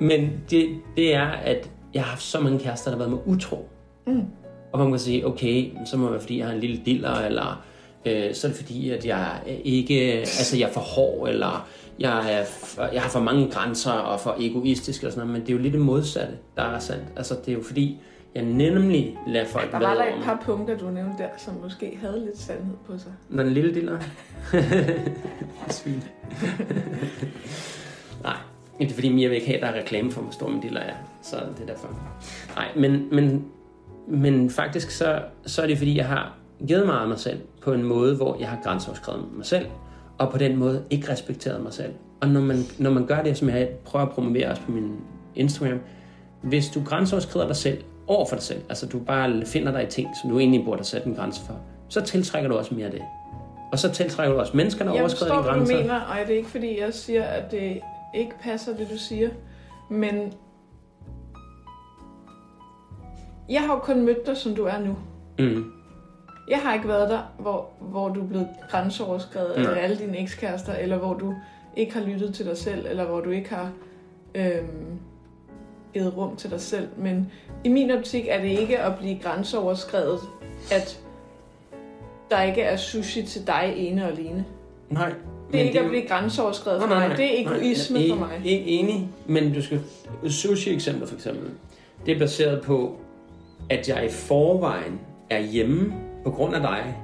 men 0.00 0.42
det, 0.50 0.68
det 0.96 1.14
er, 1.14 1.28
at 1.28 1.70
jeg 1.94 2.02
har 2.02 2.10
haft 2.10 2.22
så 2.22 2.40
mange 2.40 2.58
kærester, 2.58 2.90
der 2.90 2.98
har 2.98 3.04
været 3.04 3.10
med 3.10 3.34
utro. 3.34 3.68
Mm. 4.06 4.24
Og 4.72 4.78
man 4.78 4.90
kan 4.90 4.98
sige, 4.98 5.26
okay, 5.26 5.70
så 5.86 5.96
må 5.96 6.04
det 6.04 6.12
være, 6.12 6.20
fordi 6.20 6.38
jeg 6.38 6.46
har 6.46 6.54
en 6.54 6.60
lille 6.60 6.82
diller, 6.86 7.14
eller 7.14 7.64
øh, 8.06 8.34
så 8.34 8.46
er 8.46 8.50
det 8.50 8.60
fordi, 8.60 8.90
at 8.90 9.06
jeg 9.06 9.40
ikke, 9.64 10.00
altså 10.18 10.56
jeg 10.58 10.68
er 10.68 10.72
for 10.72 10.80
hård, 10.80 11.28
eller 11.28 11.68
jeg, 11.98 12.32
er, 12.32 12.44
for, 12.44 12.82
jeg 12.82 13.02
har 13.02 13.08
for 13.08 13.20
mange 13.20 13.50
grænser, 13.50 13.92
og 13.92 14.20
for 14.20 14.36
egoistisk, 14.38 15.04
og 15.04 15.12
sådan 15.12 15.26
noget, 15.26 15.32
men 15.32 15.46
det 15.46 15.52
er 15.52 15.56
jo 15.56 15.62
lidt 15.62 15.72
det 15.72 15.80
modsatte, 15.80 16.34
der 16.56 16.62
er 16.62 16.78
sandt. 16.78 17.04
Altså 17.16 17.34
det 17.34 17.52
er 17.52 17.56
jo 17.56 17.62
fordi, 17.62 18.00
jeg 18.34 18.44
nemlig 18.44 19.18
lader 19.26 19.46
folk 19.46 19.72
Der 19.72 19.78
var 19.78 19.94
der 19.94 20.04
et 20.04 20.24
par 20.24 20.42
punkter, 20.44 20.78
du 20.78 20.90
nævnte 20.90 21.22
der, 21.22 21.28
som 21.38 21.54
måske 21.62 21.98
havde 22.00 22.24
lidt 22.24 22.38
sandhed 22.38 22.74
på 22.86 22.98
sig. 22.98 23.12
Når 23.28 23.42
den 23.42 23.52
lille 23.52 23.74
diller? 23.74 23.98
Svin. 25.68 26.02
Nej, 28.82 28.88
det 28.88 28.90
er 28.90 28.94
fordi 28.94 29.12
Mia 29.12 29.28
vil 29.28 29.34
ikke 29.34 29.46
have, 29.46 29.56
at 29.56 29.62
der 29.62 29.68
er 29.68 29.80
reklame 29.80 30.10
for, 30.10 30.20
hvor 30.20 30.30
stor 30.30 30.48
min 30.48 30.60
diller 30.60 30.80
er. 30.80 30.94
Så 31.22 31.36
det 31.36 31.62
er 31.62 31.66
derfor. 31.66 31.88
Nej, 32.56 32.68
men, 32.76 33.08
men, 33.12 33.44
men 34.08 34.50
faktisk 34.50 34.90
så, 34.90 35.22
så 35.46 35.62
er 35.62 35.66
det 35.66 35.78
fordi, 35.78 35.96
jeg 35.96 36.06
har 36.06 36.34
givet 36.68 36.86
meget 36.86 37.02
af 37.02 37.08
mig 37.08 37.18
selv 37.18 37.40
på 37.62 37.72
en 37.72 37.82
måde, 37.82 38.16
hvor 38.16 38.36
jeg 38.40 38.48
har 38.48 38.58
grænseoverskrevet 38.64 39.24
mig 39.36 39.46
selv, 39.46 39.66
og 40.18 40.30
på 40.30 40.38
den 40.38 40.56
måde 40.56 40.84
ikke 40.90 41.12
respekteret 41.12 41.62
mig 41.62 41.72
selv. 41.72 41.92
Og 42.20 42.28
når 42.28 42.40
man, 42.40 42.56
når 42.78 42.90
man 42.90 43.06
gør 43.06 43.22
det, 43.22 43.36
som 43.36 43.48
jeg 43.48 43.68
prøver 43.84 44.06
at 44.06 44.12
promovere 44.12 44.48
også 44.48 44.62
på 44.62 44.72
min 44.72 44.96
Instagram, 45.34 45.78
hvis 46.42 46.68
du 46.68 46.82
grænseoverskrider 46.84 47.46
dig 47.46 47.56
selv 47.56 47.78
over 48.06 48.26
for 48.28 48.36
dig 48.36 48.42
selv, 48.42 48.60
altså 48.68 48.86
du 48.86 48.98
bare 48.98 49.46
finder 49.46 49.72
dig 49.72 49.82
i 49.82 49.86
ting, 49.86 50.08
som 50.22 50.30
du 50.30 50.38
egentlig 50.38 50.64
burde 50.64 50.84
sætte 50.84 51.06
en 51.06 51.14
grænse 51.14 51.40
for, 51.46 51.60
så 51.88 52.00
tiltrækker 52.00 52.50
du 52.50 52.56
også 52.56 52.74
mere 52.74 52.86
af 52.86 52.92
det. 52.92 53.02
Og 53.72 53.78
så 53.78 53.90
tiltrækker 53.90 54.34
du 54.34 54.40
også 54.40 54.56
mennesker, 54.56 54.84
der 54.84 54.92
overskrider 55.00 55.36
de 55.36 55.42
grænser. 55.42 55.54
Jeg 55.54 55.64
forstår, 55.66 55.76
hvad 55.76 55.78
du 55.78 55.82
mener, 55.82 56.00
og 56.00 56.16
det 56.26 56.32
er 56.32 56.36
ikke 56.36 56.50
fordi, 56.50 56.80
jeg 56.80 56.94
siger, 56.94 57.22
at 57.22 57.50
det 57.50 57.80
ikke 58.14 58.34
passer, 58.40 58.76
det 58.76 58.90
du 58.90 58.98
siger. 58.98 59.30
Men 59.90 60.32
jeg 63.48 63.60
har 63.60 63.74
jo 63.74 63.80
kun 63.80 64.04
mødt 64.04 64.26
dig, 64.26 64.36
som 64.36 64.54
du 64.54 64.64
er 64.64 64.78
nu. 64.78 64.96
Mm. 65.38 65.72
Jeg 66.48 66.58
har 66.58 66.74
ikke 66.74 66.88
været 66.88 67.10
der, 67.10 67.22
hvor, 67.38 67.68
hvor 67.80 68.08
du 68.08 68.20
er 68.20 68.26
blevet 68.26 68.48
grænseoverskrevet 68.70 69.58
mm. 69.58 69.64
af 69.64 69.82
alle 69.82 69.98
dine 69.98 70.18
ekskærester, 70.18 70.74
eller 70.74 70.98
hvor 70.98 71.14
du 71.14 71.34
ikke 71.76 71.94
har 71.94 72.00
lyttet 72.00 72.34
til 72.34 72.46
dig 72.46 72.56
selv, 72.58 72.86
eller 72.86 73.04
hvor 73.04 73.20
du 73.20 73.30
ikke 73.30 73.54
har 73.54 73.70
øhm, 74.34 74.98
givet 75.94 76.16
rum 76.16 76.36
til 76.36 76.50
dig 76.50 76.60
selv. 76.60 76.88
Men 76.96 77.32
i 77.64 77.68
min 77.68 77.90
optik 77.90 78.24
er 78.28 78.40
det 78.40 78.48
ikke 78.48 78.78
at 78.78 78.98
blive 78.98 79.18
grænseoverskrevet, 79.18 80.20
at 80.72 81.00
der 82.30 82.42
ikke 82.42 82.62
er 82.62 82.76
sushi 82.76 83.22
til 83.22 83.46
dig 83.46 83.72
ene 83.76 84.04
og 84.04 84.10
alene. 84.10 84.44
Nej, 84.90 85.12
Det 85.52 85.60
er 85.60 85.64
ikke 85.64 85.80
at 85.80 85.88
blive 85.88 86.02
grænseoverskrevet 86.02 86.80
for 86.80 86.88
mig. 86.88 87.14
Det 87.16 87.40
er 87.40 87.50
egoisme 87.50 87.98
nej, 87.98 88.08
for 88.08 88.16
mig. 88.16 88.40
Ikke 88.44 88.66
enig, 88.66 89.08
men 89.26 89.54
du 89.54 89.62
skal... 89.62 89.80
Sushi-eksempler 90.28 91.06
for 91.06 91.14
eksempel. 91.14 91.50
Det 92.06 92.14
er 92.14 92.18
baseret 92.18 92.62
på, 92.62 92.96
at 93.70 93.88
jeg 93.88 94.06
i 94.06 94.08
forvejen 94.08 95.00
er 95.30 95.40
hjemme 95.40 95.94
på 96.24 96.30
grund 96.30 96.54
af 96.54 96.60
dig. 96.60 96.96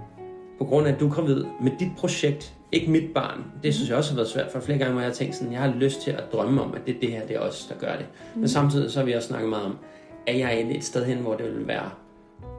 På 0.59 0.65
grund 0.65 0.87
af, 0.87 0.93
at 0.93 1.01
du 1.01 1.09
er 1.09 1.15
gravid 1.15 1.45
med 1.63 1.73
dit 1.81 1.91
projekt. 1.99 2.55
Ikke 2.73 2.91
mit 2.91 3.15
barn. 3.15 3.45
Det 3.63 3.75
synes 3.75 3.89
jeg 3.91 3.99
også 3.99 4.11
har 4.11 4.17
været 4.17 4.29
svært, 4.29 4.51
for 4.53 4.61
flere 4.61 4.79
gange 4.79 4.93
hvor 4.93 5.01
jeg 5.01 5.09
har 5.09 5.15
tænkt 5.15 5.35
sådan, 5.35 5.53
jeg 5.53 5.61
har 5.61 5.75
lyst 5.77 6.01
til 6.01 6.11
at 6.11 6.25
drømme 6.33 6.63
om, 6.63 6.75
at 6.75 6.81
det 6.87 6.97
er 6.97 7.01
det 7.01 7.13
her, 7.13 7.27
det 7.27 7.37
er 7.37 7.41
os, 7.41 7.67
der 7.69 7.87
gør 7.87 7.97
det. 7.97 8.07
Mm. 8.35 8.41
Men 8.41 8.49
samtidig 8.49 8.91
så 8.91 8.99
har 8.99 9.07
vi 9.07 9.13
også 9.13 9.29
snakket 9.29 9.49
meget 9.49 9.65
om, 9.65 9.79
at 10.27 10.39
jeg 10.39 10.61
er 10.61 10.77
et 10.77 10.85
sted 10.85 11.05
hen, 11.05 11.19
hvor 11.19 11.35
det 11.35 11.57
vil 11.57 11.69
være 11.69 11.91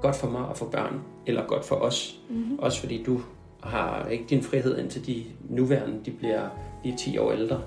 godt 0.01 0.15
for 0.15 0.29
mig 0.29 0.45
og 0.45 0.57
for 0.57 0.65
børn, 0.65 1.01
eller 1.25 1.45
godt 1.45 1.65
for 1.65 1.75
os. 1.75 2.19
Mm-hmm. 2.29 2.59
Også 2.59 2.79
fordi 2.79 3.03
du 3.03 3.21
har 3.63 4.07
ikke 4.07 4.25
din 4.29 4.43
frihed 4.43 4.77
indtil 4.77 5.07
de 5.07 5.23
nuværende, 5.49 5.99
de 6.05 6.11
bliver 6.11 6.49
lige 6.83 6.97
10 6.97 7.17
år 7.17 7.31
ældre. 7.31 7.61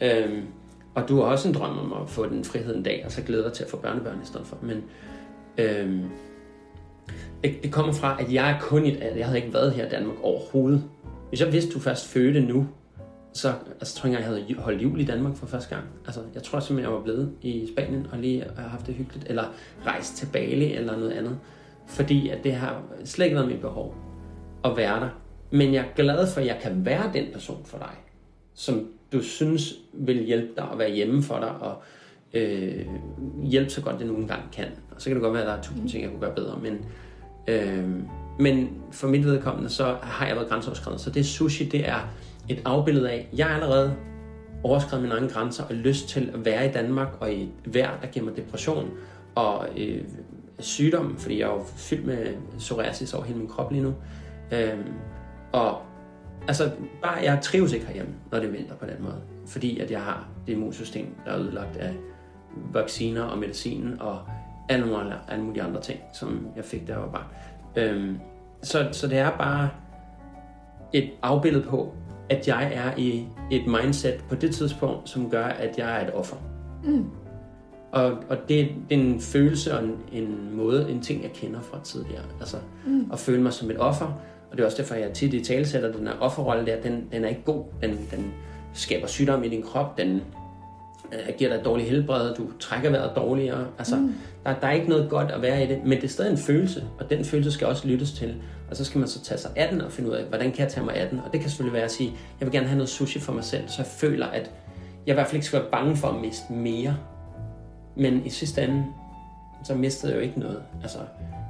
Øhm, 0.00 0.42
og 0.94 1.08
du 1.08 1.16
har 1.16 1.22
også 1.22 1.48
en 1.48 1.54
drøm 1.54 1.78
om 1.78 2.02
at 2.02 2.08
få 2.08 2.28
den 2.28 2.44
frihed 2.44 2.76
en 2.76 2.82
dag, 2.82 3.02
og 3.04 3.12
så 3.12 3.22
glæder 3.22 3.44
dig 3.44 3.52
til 3.52 3.64
at 3.64 3.70
få 3.70 3.76
børnebørn 3.76 4.18
i 4.22 4.26
stedet 4.26 4.46
for. 4.46 4.58
Men 4.62 4.84
øhm, 5.58 6.04
det, 7.44 7.62
det 7.62 7.72
kommer 7.72 7.92
fra, 7.92 8.20
at 8.20 8.32
jeg 8.32 8.50
er 8.50 8.60
kun 8.60 8.84
i 8.84 8.88
et 8.88 9.12
Jeg 9.16 9.26
havde 9.26 9.38
ikke 9.38 9.54
været 9.54 9.72
her 9.72 9.86
i 9.86 9.88
Danmark 9.88 10.16
overhovedet. 10.22 10.84
Hvis 11.28 11.40
jeg 11.40 11.52
vidste, 11.52 11.72
du 11.72 11.78
først 11.78 12.06
fødte 12.06 12.40
nu, 12.40 12.66
så 13.32 13.52
altså, 13.80 13.96
tror 13.96 14.08
jeg, 14.08 14.18
jeg 14.18 14.26
havde 14.26 14.54
holdt 14.58 14.82
jul 14.82 15.00
i 15.00 15.04
Danmark 15.04 15.36
for 15.36 15.46
første 15.46 15.74
gang. 15.74 15.86
Altså, 16.06 16.20
jeg 16.34 16.42
tror 16.42 16.60
simpelthen, 16.60 16.90
jeg 16.90 16.98
var 16.98 17.04
blevet 17.04 17.32
i 17.42 17.68
Spanien 17.72 18.06
og 18.12 18.18
lige 18.18 18.44
har 18.56 18.68
haft 18.68 18.86
det 18.86 18.94
hyggeligt. 18.94 19.26
Eller 19.28 19.44
rejst 19.86 20.16
til 20.16 20.28
Bali 20.32 20.74
eller 20.74 20.96
noget 20.96 21.10
andet. 21.10 21.38
Fordi 21.86 22.28
at 22.28 22.44
det 22.44 22.52
har 22.52 22.82
slet 23.04 23.24
ikke 23.24 23.36
været 23.36 23.48
mit 23.48 23.60
behov 23.60 23.94
at 24.64 24.76
være 24.76 25.00
der. 25.00 25.08
Men 25.50 25.74
jeg 25.74 25.80
er 25.80 25.94
glad 25.96 26.26
for, 26.26 26.40
at 26.40 26.46
jeg 26.46 26.58
kan 26.62 26.84
være 26.84 27.10
den 27.14 27.24
person 27.32 27.62
for 27.64 27.78
dig, 27.78 27.94
som 28.54 28.88
du 29.12 29.22
synes 29.22 29.74
vil 29.92 30.24
hjælpe 30.24 30.48
dig 30.56 30.68
at 30.72 30.78
være 30.78 30.90
hjemme 30.90 31.22
for 31.22 31.38
dig, 31.38 31.50
og 31.50 31.82
øh, 32.34 32.86
hjælpe 33.42 33.70
så 33.70 33.82
godt 33.82 33.98
det 33.98 34.06
nogle 34.06 34.28
gange 34.28 34.44
kan. 34.52 34.66
Og 34.90 35.02
så 35.02 35.10
kan 35.10 35.16
det 35.16 35.22
godt 35.22 35.34
være, 35.34 35.42
at 35.42 35.48
der 35.48 35.54
er 35.54 35.62
tusind 35.62 35.88
ting, 35.88 36.02
jeg 36.02 36.10
kunne 36.10 36.20
gøre 36.20 36.34
bedre, 36.34 36.58
men, 36.62 36.84
øh, 37.48 37.88
men 38.38 38.70
for 38.92 39.08
mit 39.08 39.24
vedkommende, 39.24 39.70
så 39.70 39.96
har 40.02 40.26
jeg 40.26 40.36
været 40.36 40.48
grænseoverskrevet. 40.48 41.00
Så 41.00 41.10
det 41.10 41.26
sushi, 41.26 41.64
det 41.64 41.88
er 41.88 42.08
et 42.48 42.62
afbillede 42.64 43.10
af, 43.10 43.28
jeg 43.36 43.50
er 43.50 43.54
allerede 43.54 43.94
overskrevet 44.62 45.02
mine 45.02 45.14
egne 45.14 45.28
grænser 45.28 45.64
og 45.64 45.74
lyst 45.74 46.08
til 46.08 46.30
at 46.34 46.44
være 46.44 46.68
i 46.68 46.72
Danmark 46.72 47.08
og 47.20 47.32
i 47.32 47.42
et 47.42 47.50
vejr, 47.64 48.00
der 48.00 48.06
giver 48.06 48.24
mig 48.24 48.36
depression 48.36 48.90
og 49.34 49.68
øh, 49.76 50.04
sygdom, 50.58 51.16
fordi 51.18 51.38
jeg 51.40 51.48
er 51.48 51.52
jo 51.52 51.64
fyldt 51.76 52.06
med 52.06 52.26
psoriasis 52.58 53.14
over 53.14 53.24
hele 53.24 53.38
min 53.38 53.48
krop 53.48 53.72
lige 53.72 53.82
nu. 53.82 53.88
Øh, 53.88 53.94
og 55.52 55.82
altså, 56.48 56.70
bare 57.02 57.18
jeg 57.22 57.38
trives 57.42 57.72
ikke 57.72 57.86
herhjemme, 57.86 58.14
når 58.32 58.38
det 58.38 58.52
vinter 58.52 58.74
på 58.74 58.86
den 58.86 59.02
måde. 59.02 59.20
Fordi 59.46 59.80
at 59.80 59.90
jeg 59.90 60.00
har 60.00 60.28
det 60.46 60.52
immunsystem, 60.52 61.06
der 61.24 61.32
er 61.32 61.38
ødelagt 61.38 61.76
af 61.76 61.94
vacciner 62.72 63.22
og 63.22 63.38
medicin 63.38 63.96
og 64.00 64.18
alle 64.68 64.86
mulige, 64.86 65.14
alle 65.28 65.44
mulige 65.44 65.62
andre 65.62 65.80
ting, 65.80 66.00
som 66.14 66.46
jeg 66.56 66.64
fik, 66.64 66.86
da 66.88 66.92
jeg 66.92 67.00
var 67.00 67.08
barn. 67.08 67.26
Øhm, 67.76 68.18
så, 68.62 68.88
så 68.92 69.06
det 69.06 69.18
er 69.18 69.30
bare 69.30 69.68
et 70.92 71.10
afbillede 71.22 71.64
på, 71.64 71.94
at 72.30 72.48
jeg 72.48 72.72
er 72.74 72.96
i 72.96 73.26
et 73.50 73.66
mindset 73.66 74.24
på 74.28 74.34
det 74.34 74.54
tidspunkt, 74.54 75.08
som 75.08 75.30
gør, 75.30 75.44
at 75.44 75.78
jeg 75.78 76.00
er 76.02 76.06
et 76.06 76.14
offer. 76.14 76.36
Mm. 76.84 77.10
Og, 77.92 78.12
og 78.28 78.36
det, 78.48 78.68
det 78.90 78.98
er 78.98 79.02
en 79.02 79.20
følelse 79.20 79.78
og 79.78 79.84
en, 79.84 79.96
en 80.12 80.56
måde, 80.56 80.90
en 80.90 81.00
ting, 81.02 81.22
jeg 81.22 81.32
kender 81.32 81.60
fra 81.60 81.80
tidligere. 81.84 82.22
Altså 82.40 82.56
mm. 82.86 83.10
at 83.12 83.18
føle 83.18 83.42
mig 83.42 83.52
som 83.52 83.70
et 83.70 83.78
offer, 83.78 84.20
og 84.50 84.56
det 84.56 84.62
er 84.62 84.66
også 84.66 84.78
derfor, 84.78 84.94
jeg 84.94 85.12
tit 85.12 85.34
i 85.34 85.44
tale 85.44 85.66
sætter, 85.66 85.92
den 85.92 86.06
her 86.06 86.14
offerrolle 86.20 86.66
der, 86.66 86.80
den, 86.80 87.08
den 87.12 87.24
er 87.24 87.28
ikke 87.28 87.44
god. 87.44 87.64
Den, 87.82 87.90
den 88.10 88.32
skaber 88.72 89.06
sygdom 89.06 89.44
i 89.44 89.48
din 89.48 89.62
krop, 89.62 89.98
den 89.98 90.22
øh, 91.12 91.34
giver 91.38 91.56
dig 91.56 91.64
dårlig 91.64 91.86
helbred, 91.86 92.34
du 92.34 92.46
trækker 92.60 92.90
vejret 92.90 93.16
dårligere. 93.16 93.66
Altså, 93.78 93.96
mm. 93.96 94.14
der, 94.44 94.54
der 94.54 94.66
er 94.66 94.72
ikke 94.72 94.88
noget 94.88 95.10
godt 95.10 95.30
at 95.30 95.42
være 95.42 95.64
i 95.64 95.66
det, 95.66 95.80
men 95.84 95.98
det 95.98 96.04
er 96.04 96.08
stadig 96.08 96.30
en 96.30 96.38
følelse, 96.38 96.84
og 96.98 97.10
den 97.10 97.24
følelse 97.24 97.52
skal 97.52 97.66
også 97.66 97.88
lyttes 97.88 98.12
til. 98.12 98.34
Og 98.70 98.76
så 98.76 98.84
skal 98.84 98.98
man 98.98 99.08
så 99.08 99.20
tage 99.22 99.38
sig 99.38 99.50
af 99.56 99.68
den 99.68 99.80
og 99.80 99.92
finde 99.92 100.10
ud 100.10 100.14
af, 100.14 100.24
hvordan 100.24 100.52
kan 100.52 100.60
jeg 100.60 100.68
tage 100.68 100.84
mig 100.84 100.94
af 100.94 101.08
den? 101.08 101.18
Og 101.18 101.32
det 101.32 101.40
kan 101.40 101.50
selvfølgelig 101.50 101.74
være 101.74 101.84
at 101.84 101.90
sige, 101.90 102.10
jeg 102.40 102.46
vil 102.46 102.52
gerne 102.52 102.66
have 102.66 102.76
noget 102.76 102.88
sushi 102.88 103.20
for 103.20 103.32
mig 103.32 103.44
selv, 103.44 103.68
så 103.68 103.74
jeg 103.78 103.86
føler, 103.86 104.26
at 104.26 104.50
jeg 105.06 105.12
i 105.12 105.14
hvert 105.14 105.26
fald 105.26 105.34
ikke 105.34 105.46
skal 105.46 105.60
være 105.60 105.70
bange 105.70 105.96
for 105.96 106.08
at 106.08 106.20
miste 106.20 106.52
mere. 106.52 106.96
Men 107.96 108.26
i 108.26 108.30
sidste 108.30 108.62
ende, 108.62 108.84
så 109.64 109.74
mistede 109.74 110.12
jeg 110.12 110.18
jo 110.18 110.22
ikke 110.22 110.40
noget. 110.40 110.62
Altså, 110.82 110.98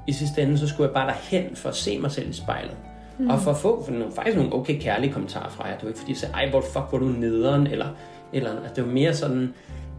i 0.07 0.13
sidste 0.13 0.43
ende, 0.43 0.59
så 0.59 0.69
skulle 0.69 0.87
jeg 0.87 0.95
bare 0.95 1.07
derhen 1.07 1.57
for 1.57 1.69
at 1.69 1.75
se 1.75 1.99
mig 1.99 2.11
selv 2.11 2.31
i 2.31 2.33
spejlet. 2.33 2.77
Mm. 3.19 3.31
Og 3.31 3.41
for 3.41 3.51
at 3.51 3.57
få 3.57 3.85
for 3.85 3.93
nogle, 3.93 4.13
faktisk 4.13 4.37
nogle 4.37 4.55
okay 4.55 4.81
kærlige 4.81 5.13
kommentarer 5.13 5.51
fra 5.51 5.67
jer. 5.67 5.75
Det 5.75 5.83
var 5.83 5.89
ikke 5.89 5.99
fordi, 5.99 6.13
jeg 6.13 6.19
sagde, 6.19 6.35
ej, 6.35 6.51
hvor 6.51 6.61
fuck, 6.61 6.85
hvor 6.91 6.99
du 6.99 7.05
nederen, 7.05 7.67
eller, 7.67 7.87
eller 8.33 8.51
altså, 8.51 8.75
det 8.77 8.87
var 8.87 8.93
mere 8.93 9.15
sådan, 9.15 9.55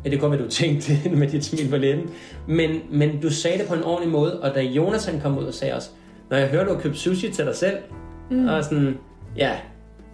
ja, 0.05 0.09
det 0.09 0.19
kunne 0.19 0.31
være, 0.31 0.41
du 0.41 0.49
tænkte 0.61 0.91
med 1.09 1.27
dit 1.27 1.45
smil 1.45 1.69
på 1.69 1.77
læben. 1.77 2.09
Men, 2.47 2.81
men 2.89 3.21
du 3.21 3.29
sagde 3.29 3.57
det 3.57 3.67
på 3.67 3.73
en 3.73 3.83
ordentlig 3.83 4.11
måde, 4.11 4.41
og 4.41 4.55
da 4.55 4.61
Jonathan 4.61 5.19
kom 5.21 5.37
ud 5.37 5.43
og 5.43 5.53
sagde 5.53 5.75
også, 5.75 5.89
når 6.29 6.37
jeg 6.37 6.47
hørte, 6.47 6.69
du 6.69 6.75
har 6.75 6.81
købt 6.81 6.97
sushi 6.97 7.31
til 7.31 7.45
dig 7.45 7.55
selv, 7.55 7.77
mm. 8.31 8.47
og 8.47 8.63
sådan, 8.63 8.97
ja, 9.37 9.51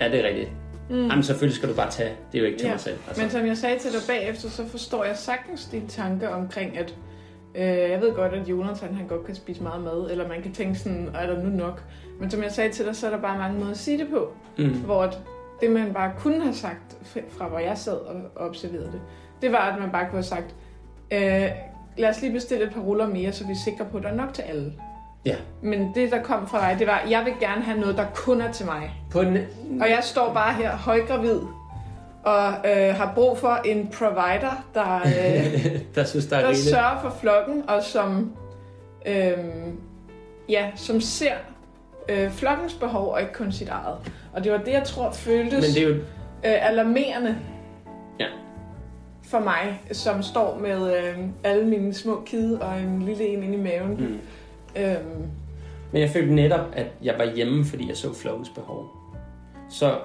ja, 0.01 0.09
det 0.09 0.19
er 0.19 0.27
rigtigt. 0.27 0.49
Mm. 0.89 1.07
Jamen 1.07 1.23
selvfølgelig 1.23 1.55
skal 1.55 1.69
du 1.69 1.73
bare 1.73 1.91
tage, 1.91 2.09
det 2.31 2.37
er 2.37 2.41
jo 2.41 2.45
ikke 2.45 2.59
til 2.59 2.65
ja. 2.65 2.71
mig 2.71 2.79
selv. 2.79 2.95
Altså. 3.07 3.21
Men 3.21 3.31
som 3.31 3.45
jeg 3.45 3.57
sagde 3.57 3.79
til 3.79 3.91
dig 3.91 3.99
bagefter, 4.07 4.49
så 4.49 4.67
forstår 4.67 5.03
jeg 5.03 5.17
sagtens 5.17 5.65
din 5.65 5.87
tanke 5.87 6.29
omkring, 6.29 6.77
at 6.77 6.95
øh, 7.55 7.91
jeg 7.91 8.01
ved 8.01 8.13
godt, 8.13 8.33
at 8.33 8.49
Jonathan 8.49 8.93
han 8.93 9.07
godt 9.07 9.25
kan 9.25 9.35
spise 9.35 9.63
meget 9.63 9.83
mad, 9.83 10.11
eller 10.11 10.27
man 10.27 10.41
kan 10.41 10.53
tænke 10.53 10.79
sådan, 10.79 11.09
er 11.13 11.27
der 11.27 11.43
nu 11.43 11.49
nok? 11.49 11.83
Men 12.19 12.31
som 12.31 12.43
jeg 12.43 12.51
sagde 12.51 12.71
til 12.71 12.85
dig, 12.85 12.95
så 12.95 13.07
er 13.07 13.11
der 13.11 13.21
bare 13.21 13.37
mange 13.37 13.59
måder 13.59 13.71
at 13.71 13.77
sige 13.77 13.97
det 13.97 14.09
på. 14.09 14.33
Mm. 14.57 14.69
Hvor 14.69 15.11
det, 15.61 15.71
man 15.71 15.93
bare 15.93 16.11
kunne 16.17 16.41
have 16.41 16.53
sagt, 16.53 16.97
fra 17.29 17.47
hvor 17.47 17.59
jeg 17.59 17.77
sad 17.77 17.97
og 17.97 18.15
observerede 18.35 18.91
det, 18.91 19.01
det 19.41 19.51
var, 19.51 19.71
at 19.71 19.79
man 19.79 19.91
bare 19.91 20.03
kunne 20.03 20.17
have 20.17 20.23
sagt, 20.23 20.55
øh, 21.11 21.49
lad 21.97 22.09
os 22.09 22.21
lige 22.21 22.33
bestille 22.33 22.65
et 22.65 22.73
par 22.73 22.81
ruller 22.81 23.07
mere, 23.07 23.31
så 23.31 23.45
vi 23.45 23.51
er 23.51 23.57
sikre 23.65 23.85
på, 23.91 23.97
at 23.97 24.03
der 24.03 24.09
er 24.09 24.15
nok 24.15 24.33
til 24.33 24.41
alle. 24.41 24.73
Ja. 25.25 25.35
Men 25.61 25.91
det, 25.95 26.11
der 26.11 26.21
kom 26.21 26.47
fra 26.47 26.69
dig, 26.69 26.79
det 26.79 26.87
var, 26.87 27.03
jeg 27.09 27.25
vil 27.25 27.33
gerne 27.39 27.61
have 27.61 27.79
noget, 27.79 27.97
der 27.97 28.05
kun 28.15 28.41
er 28.41 28.51
til 28.51 28.65
mig. 28.65 28.91
På 29.11 29.23
den... 29.23 29.37
Og 29.81 29.89
jeg 29.89 29.99
står 30.01 30.33
bare 30.33 30.53
her 30.53 30.77
højgravid, 30.77 31.39
og 32.23 32.47
øh, 32.47 32.95
har 32.95 33.11
brug 33.15 33.37
for 33.37 33.61
en 33.65 33.87
provider, 33.87 34.65
der, 34.73 34.95
øh, 34.95 35.71
der, 35.95 36.03
synes, 36.03 36.25
der, 36.25 36.39
der 36.39 36.53
sørger 36.53 37.01
for 37.01 37.17
flokken, 37.21 37.69
og 37.69 37.83
som, 37.83 38.35
øh, 39.05 39.33
ja, 40.49 40.71
som 40.75 41.01
ser 41.01 41.35
øh, 42.09 42.31
flokkens 42.31 42.73
behov, 42.73 43.13
og 43.13 43.21
ikke 43.21 43.33
kun 43.33 43.51
sit 43.51 43.69
eget. 43.69 43.97
Og 44.33 44.43
det 44.43 44.51
var 44.51 44.57
det, 44.57 44.71
jeg 44.71 44.83
tror 44.83 45.11
føltes 45.11 45.53
Men 45.53 45.61
det 45.61 45.83
er 45.83 45.87
jo... 45.87 45.93
øh, 45.95 46.69
alarmerende 46.69 47.37
ja. 48.19 48.27
for 49.23 49.39
mig, 49.39 49.81
som 49.91 50.23
står 50.23 50.59
med 50.59 50.97
øh, 50.97 51.17
alle 51.43 51.65
mine 51.65 51.93
små 51.93 52.21
kide 52.25 52.61
og 52.61 52.79
en 52.79 53.01
lille 53.01 53.27
en 53.27 53.43
inde 53.43 53.57
i 53.57 53.61
maven. 53.61 53.95
Mm. 53.97 54.19
Øhm. 54.81 55.27
Men 55.91 56.01
jeg 56.01 56.09
følte 56.09 56.33
netop, 56.33 56.65
at 56.73 56.87
jeg 57.03 57.15
var 57.17 57.35
hjemme, 57.35 57.65
fordi 57.65 57.87
jeg 57.87 57.97
så 57.97 58.13
flokkens 58.13 58.49
behov. 58.49 58.85
Så 59.69 59.95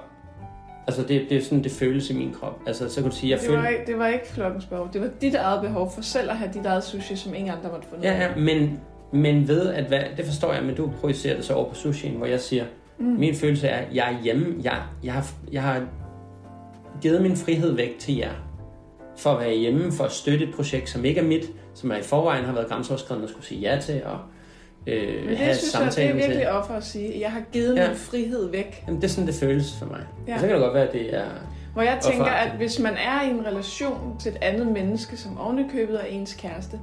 Altså, 0.86 1.02
det, 1.02 1.26
det 1.28 1.36
er 1.36 1.42
sådan, 1.42 1.64
det 1.64 1.72
føles 1.72 2.10
i 2.10 2.14
min 2.14 2.34
krop. 2.40 2.60
Altså, 2.66 2.88
så 2.88 3.00
kan 3.00 3.10
du 3.10 3.16
sige, 3.16 3.30
jeg 3.30 3.38
det, 3.38 3.46
følte... 3.46 3.62
var 3.62 3.68
ikke, 3.68 3.86
det 3.86 3.98
var 3.98 4.06
ikke 4.06 4.26
flokkens 4.26 4.66
behov. 4.66 4.88
Det 4.92 5.00
var 5.00 5.08
dit 5.20 5.34
eget 5.34 5.62
behov 5.62 5.92
for 5.94 6.02
selv 6.02 6.30
at 6.30 6.36
have 6.36 6.50
dit 6.54 6.66
eget 6.66 6.84
sushi, 6.84 7.16
som 7.16 7.34
ingen 7.34 7.52
andre 7.54 7.70
måtte 7.70 7.88
få 7.88 7.96
noget 7.96 8.08
Ja, 8.08 8.22
ja, 8.22 8.36
men, 8.36 8.80
men 9.12 9.48
ved 9.48 9.68
at 9.68 9.84
hvad, 9.84 10.00
det 10.16 10.24
forstår 10.24 10.52
jeg, 10.52 10.62
men 10.62 10.74
du 10.74 10.90
projicerer 11.00 11.36
det 11.36 11.44
så 11.44 11.54
over 11.54 11.68
på 11.68 11.74
sushien, 11.74 12.14
hvor 12.14 12.26
jeg 12.26 12.40
siger, 12.40 12.64
mm. 12.98 13.06
min 13.06 13.34
følelse 13.34 13.68
er, 13.68 13.76
at 13.76 13.94
jeg 13.94 14.12
er 14.14 14.22
hjemme. 14.22 14.56
Jeg, 14.62 14.82
jeg, 15.04 15.12
har, 15.12 15.26
jeg 15.52 15.62
har 15.62 15.82
givet 17.00 17.22
min 17.22 17.36
frihed 17.36 17.72
væk 17.72 17.98
til 17.98 18.16
jer. 18.16 18.32
For 19.16 19.30
at 19.30 19.40
være 19.40 19.54
hjemme, 19.54 19.92
for 19.92 20.04
at 20.04 20.12
støtte 20.12 20.44
et 20.44 20.54
projekt, 20.54 20.88
som 20.90 21.04
ikke 21.04 21.20
er 21.20 21.24
mit, 21.24 21.50
som 21.74 21.90
jeg 21.90 22.00
i 22.00 22.02
forvejen 22.02 22.44
har 22.44 22.52
været 22.52 22.68
grænseoverskridende 22.68 23.24
at 23.24 23.30
skulle 23.30 23.46
sige 23.46 23.60
ja 23.60 23.80
til, 23.80 24.02
og 24.04 24.18
øh, 24.86 25.20
Men 25.20 25.28
det 25.28 25.38
have 25.38 25.56
synes 25.56 25.74
jeg, 25.74 25.92
det 25.96 26.04
er 26.04 26.14
virkelig 26.14 26.36
til. 26.36 26.48
offer 26.48 26.74
at 26.74 26.84
sige. 26.84 27.20
Jeg 27.20 27.32
har 27.32 27.42
givet 27.52 27.76
ja. 27.76 27.88
min 27.88 27.96
frihed 27.96 28.50
væk. 28.50 28.84
Jamen, 28.86 29.00
det 29.00 29.06
er 29.06 29.12
sådan, 29.12 29.26
det 29.26 29.34
føles 29.34 29.76
for 29.78 29.86
mig. 29.86 30.00
Ja. 30.28 30.34
Og 30.34 30.40
så 30.40 30.46
kan 30.46 30.56
det 30.56 30.62
godt 30.62 30.74
være, 30.74 30.86
at 30.86 30.92
det 30.92 31.14
er... 31.16 31.24
Hvor 31.72 31.82
jeg 31.82 31.98
tænker, 32.02 32.24
at 32.24 32.50
hvis 32.56 32.78
man 32.78 32.92
er 32.92 33.22
i 33.22 33.30
en 33.30 33.46
relation 33.46 34.16
til 34.20 34.32
et 34.32 34.38
andet 34.42 34.66
menneske, 34.66 35.16
som 35.16 35.38
ovenikøbet 35.38 36.00
er 36.00 36.04
ens 36.04 36.34
kæreste, 36.34 36.80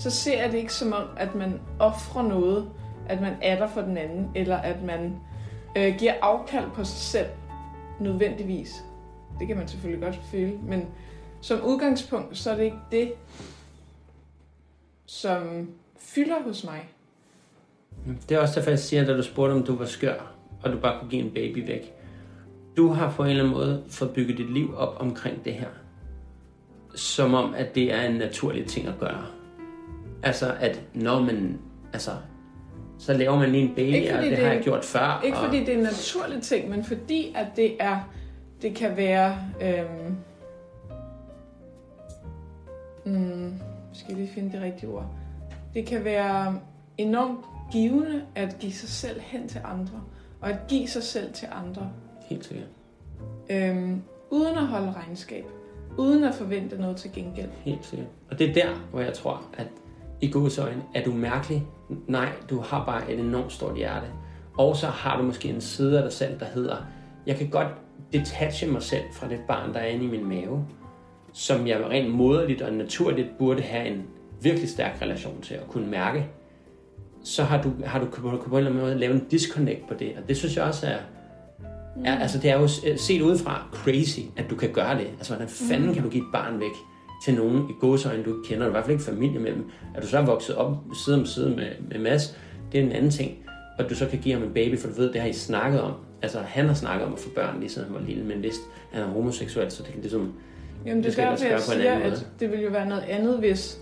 så 0.00 0.10
ser 0.10 0.42
jeg 0.42 0.52
det 0.52 0.58
ikke 0.58 0.72
som 0.72 0.92
om, 0.92 1.04
at 1.16 1.34
man 1.34 1.60
offrer 1.78 2.22
noget, 2.22 2.70
at 3.08 3.20
man 3.20 3.34
er 3.42 3.58
der 3.58 3.68
for 3.68 3.80
den 3.80 3.96
anden, 3.96 4.30
eller 4.34 4.56
at 4.56 4.82
man 4.82 5.16
øh, 5.76 5.94
giver 5.98 6.14
afkald 6.22 6.70
på 6.74 6.84
sig 6.84 6.98
selv 6.98 7.26
nødvendigvis. 8.00 8.84
Det 9.38 9.46
kan 9.46 9.56
man 9.56 9.68
selvfølgelig 9.68 10.02
godt 10.02 10.20
føle, 10.30 10.58
men 10.62 10.86
som 11.40 11.60
udgangspunkt, 11.64 12.38
så 12.38 12.50
er 12.50 12.56
det 12.56 12.64
ikke 12.64 12.78
det, 12.90 13.12
som 15.06 15.70
fylder 15.98 16.42
hos 16.42 16.64
mig. 16.64 16.88
Det 18.28 18.34
er 18.34 18.40
også 18.40 18.54
derfor, 18.54 18.70
jeg 18.70 18.78
siger, 18.78 19.04
da 19.04 19.16
du 19.16 19.22
spurgte, 19.22 19.52
om 19.52 19.62
du 19.62 19.76
var 19.76 19.86
skør, 19.86 20.34
og 20.62 20.72
du 20.72 20.78
bare 20.78 21.00
kunne 21.00 21.10
give 21.10 21.22
en 21.22 21.30
baby 21.30 21.66
væk. 21.66 21.94
Du 22.76 22.88
har 22.88 23.12
på 23.16 23.22
en 23.22 23.30
eller 23.30 23.42
anden 23.44 23.54
måde 23.54 23.84
fået 23.88 24.10
bygget 24.10 24.38
dit 24.38 24.52
liv 24.52 24.74
op 24.76 24.96
omkring 25.00 25.44
det 25.44 25.52
her. 25.52 25.68
Som 26.94 27.34
om, 27.34 27.54
at 27.54 27.74
det 27.74 27.94
er 27.94 28.02
en 28.02 28.14
naturlig 28.14 28.66
ting 28.66 28.86
at 28.86 28.98
gøre. 29.00 29.39
Altså, 30.22 30.54
at 30.60 30.82
når 30.94 31.20
man, 31.20 31.58
altså, 31.92 32.10
så 32.98 33.12
laver 33.12 33.38
man 33.38 33.50
lige 33.50 33.62
en 33.62 33.74
baby, 33.74 34.12
og 34.12 34.22
det, 34.22 34.30
det 34.30 34.38
har 34.38 34.52
jeg 34.52 34.62
gjort 34.62 34.84
før. 34.84 35.20
Ikke 35.24 35.36
og... 35.36 35.44
fordi 35.44 35.60
det 35.60 35.68
er 35.68 35.76
en 35.76 35.82
naturlig 35.82 36.42
ting, 36.42 36.70
men 36.70 36.84
fordi 36.84 37.32
at 37.36 37.46
det 37.56 37.76
er 37.80 38.00
det 38.62 38.74
kan 38.74 38.96
være... 38.96 39.38
Øhm, 39.62 40.16
mm, 43.04 43.60
skal 43.92 44.08
jeg 44.08 44.16
lige 44.16 44.34
finde 44.34 44.52
det 44.52 44.62
rigtige 44.62 44.90
ord. 44.90 45.06
Det 45.74 45.86
kan 45.86 46.04
være 46.04 46.60
enormt 46.98 47.44
givende 47.72 48.22
at 48.34 48.56
give 48.58 48.72
sig 48.72 48.88
selv 48.88 49.20
hen 49.20 49.48
til 49.48 49.60
andre, 49.64 50.02
og 50.40 50.50
at 50.50 50.58
give 50.68 50.88
sig 50.88 51.02
selv 51.02 51.32
til 51.32 51.48
andre, 51.52 51.92
Helt 52.22 52.44
sikkert. 52.44 52.68
øhm, 53.50 54.02
uden 54.30 54.56
at 54.56 54.66
holde 54.66 54.92
regnskab, 54.92 55.44
uden 55.98 56.24
at 56.24 56.34
forvente 56.34 56.78
noget 56.78 56.96
til 56.96 57.12
gengæld. 57.12 57.50
Helt 57.64 57.84
sikkert. 57.84 58.08
Og 58.30 58.38
det 58.38 58.50
er 58.50 58.54
der, 58.54 58.74
hvor 58.90 59.00
jeg 59.00 59.12
tror, 59.12 59.42
at 59.58 59.66
i 60.20 60.30
Guds 60.30 60.58
øjne, 60.58 60.82
er 60.94 61.04
du 61.04 61.12
mærkelig? 61.12 61.66
Nej, 62.06 62.28
du 62.50 62.60
har 62.60 62.84
bare 62.84 63.12
et 63.12 63.18
enormt 63.18 63.52
stort 63.52 63.76
hjerte. 63.76 64.06
Og 64.58 64.76
så 64.76 64.86
har 64.86 65.16
du 65.18 65.22
måske 65.22 65.48
en 65.48 65.60
side 65.60 65.96
af 65.96 66.02
dig 66.02 66.12
selv, 66.12 66.40
der 66.40 66.46
hedder, 66.54 66.76
jeg 67.26 67.36
kan 67.36 67.50
godt 67.50 67.68
detache 68.12 68.66
mig 68.66 68.82
selv 68.82 69.02
fra 69.12 69.28
det 69.28 69.40
barn, 69.48 69.74
der 69.74 69.80
er 69.80 69.86
inde 69.86 70.04
i 70.04 70.08
min 70.08 70.28
mave, 70.28 70.66
som 71.32 71.66
jeg 71.66 71.80
rent 71.90 72.14
moderligt 72.14 72.62
og 72.62 72.72
naturligt 72.72 73.28
burde 73.38 73.62
have 73.62 73.86
en 73.86 74.02
virkelig 74.42 74.68
stærk 74.68 75.02
relation 75.02 75.40
til 75.42 75.54
at 75.54 75.68
kunne 75.68 75.86
mærke. 75.86 76.26
Så 77.24 77.42
har 77.42 77.62
du, 77.62 77.72
har 77.84 77.98
du 77.98 78.06
på, 78.06 78.20
på 78.20 78.28
en 78.28 78.56
eller 78.56 78.70
anden 78.70 78.82
måde 78.82 78.98
lavet 78.98 79.14
en 79.14 79.26
disconnect 79.30 79.88
på 79.88 79.94
det, 79.94 80.12
og 80.16 80.28
det 80.28 80.36
synes 80.36 80.56
jeg 80.56 80.64
også 80.64 80.86
er, 80.86 80.98
er 82.04 82.18
altså 82.18 82.38
det 82.38 82.50
er 82.50 82.60
jo 82.60 82.68
set 82.96 83.22
udefra 83.22 83.66
crazy, 83.72 84.20
at 84.36 84.50
du 84.50 84.56
kan 84.56 84.72
gøre 84.72 84.98
det. 84.98 85.06
Altså 85.06 85.34
hvordan 85.34 85.48
fanden 85.48 85.94
kan 85.94 86.02
du 86.02 86.08
give 86.08 86.22
et 86.22 86.32
barn 86.32 86.60
væk 86.60 86.89
til 87.24 87.34
nogen 87.34 87.70
i 87.70 87.72
gåsøjne, 87.80 88.22
du 88.22 88.36
ikke 88.36 88.48
kender, 88.48 88.64
du 88.64 88.70
i 88.70 88.72
hvert 88.72 88.84
fald 88.84 88.92
ikke 88.92 89.04
familie 89.04 89.40
med 89.40 89.52
dem. 89.52 89.70
At 89.94 90.02
du 90.02 90.08
så 90.08 90.18
er 90.18 90.26
vokset 90.26 90.56
op 90.56 90.76
side 91.04 91.16
om 91.16 91.26
side 91.26 91.50
med, 91.50 91.68
med 91.90 91.98
Mads, 91.98 92.38
det 92.72 92.80
er 92.80 92.84
en 92.84 92.92
anden 92.92 93.10
ting. 93.10 93.38
Og 93.78 93.90
du 93.90 93.94
så 93.94 94.06
kan 94.06 94.18
give 94.18 94.34
ham 94.34 94.42
en 94.42 94.54
baby, 94.54 94.78
for 94.78 94.88
du 94.88 94.94
ved, 94.94 95.12
det 95.12 95.20
har 95.20 95.28
I 95.28 95.32
snakket 95.32 95.80
om. 95.80 95.92
Altså 96.22 96.40
han 96.40 96.66
har 96.66 96.74
snakket 96.74 97.06
om 97.06 97.12
at 97.12 97.18
få 97.18 97.28
børn, 97.34 97.60
lige 97.60 97.70
siden 97.70 97.88
han 97.88 98.00
var 98.00 98.06
lille, 98.06 98.24
men 98.24 98.42
vidst, 98.42 98.60
han 98.92 99.02
er 99.02 99.06
homoseksuel, 99.06 99.70
så 99.70 99.82
det 99.82 99.92
kan 99.92 100.00
ligesom... 100.00 100.32
Jamen 100.86 100.96
det 100.96 101.04
Det 101.04 101.12
skal 101.12 101.24
er 101.24 101.30
derfor, 101.30 101.44
jeg 101.44 101.52
gøre 101.52 101.60
på 101.66 101.72
en 101.72 101.78
siger, 101.78 101.94
anden 101.94 102.12
at 102.12 102.26
det 102.40 102.50
ville 102.50 102.64
jo 102.64 102.70
være 102.70 102.88
noget 102.88 103.02
andet, 103.02 103.38
hvis, 103.38 103.78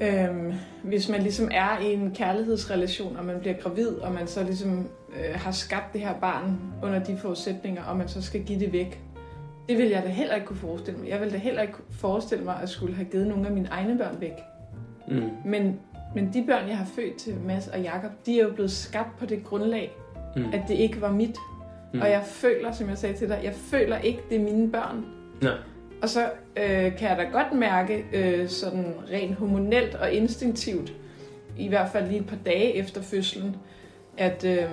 øhm, 0.00 0.52
hvis 0.82 1.08
man 1.08 1.22
ligesom 1.22 1.48
er 1.52 1.78
i 1.80 1.92
en 1.92 2.14
kærlighedsrelation, 2.14 3.16
og 3.16 3.24
man 3.24 3.40
bliver 3.40 3.56
gravid, 3.56 3.88
og 3.88 4.12
man 4.12 4.26
så 4.26 4.42
ligesom 4.42 4.88
øh, 5.16 5.34
har 5.34 5.50
skabt 5.52 5.92
det 5.92 6.00
her 6.00 6.14
barn 6.20 6.58
under 6.82 7.04
de 7.04 7.18
forudsætninger, 7.22 7.84
og 7.84 7.96
man 7.96 8.08
så 8.08 8.22
skal 8.22 8.44
give 8.44 8.60
det 8.60 8.72
væk. 8.72 9.00
Det 9.68 9.78
vil 9.78 9.88
jeg 9.88 10.02
da 10.02 10.08
heller 10.08 10.34
ikke 10.34 10.46
kunne 10.46 10.56
forestille 10.58 11.00
mig. 11.00 11.08
Jeg 11.08 11.20
vil 11.20 11.32
da 11.32 11.36
heller 11.36 11.62
ikke 11.62 11.74
forestille 11.90 12.44
mig, 12.44 12.56
at 12.62 12.68
skulle 12.68 12.94
have 12.94 13.08
givet 13.10 13.26
nogle 13.26 13.46
af 13.46 13.52
mine 13.52 13.68
egne 13.70 13.98
børn 13.98 14.16
væk. 14.20 14.32
Mm, 15.08 15.30
Men, 15.44 15.80
men 16.14 16.30
de 16.34 16.44
børn, 16.46 16.68
jeg 16.68 16.78
har 16.78 16.86
født 16.96 17.16
til 17.16 17.34
Mads 17.46 17.68
og 17.68 17.80
Jakob, 17.80 18.10
de 18.26 18.40
er 18.40 18.44
jo 18.44 18.50
blevet 18.52 18.70
skabt 18.70 19.18
på 19.18 19.26
det 19.26 19.44
grundlag, 19.44 19.92
mm, 20.36 20.44
at 20.52 20.62
det 20.68 20.74
ikke 20.74 21.00
var 21.00 21.12
mit. 21.12 21.36
mm. 21.94 22.00
Og 22.00 22.10
jeg 22.10 22.22
føler, 22.24 22.72
som 22.72 22.88
jeg 22.88 22.98
sagde 22.98 23.16
til 23.16 23.28
dig, 23.28 23.40
jeg 23.44 23.54
føler 23.54 23.98
ikke, 23.98 24.20
det 24.30 24.36
er 24.40 24.44
mine 24.44 24.70
børn. 24.72 25.04
Nej. 25.42 25.52
Og 26.02 26.08
så 26.08 26.30
øh, 26.56 26.96
kan 26.96 27.08
jeg 27.08 27.16
da 27.18 27.22
godt 27.22 27.52
mærke, 27.58 28.04
øh, 28.12 28.48
sådan 28.48 28.94
rent 29.12 29.34
hormonelt 29.34 29.94
og 29.94 30.12
instinktivt, 30.12 30.92
i 31.58 31.68
hvert 31.68 31.88
fald 31.92 32.08
lige 32.08 32.20
et 32.20 32.26
par 32.26 32.38
dage 32.46 32.74
efter 32.74 33.02
fødslen, 33.02 33.56
at, 34.18 34.44
øh, 34.44 34.64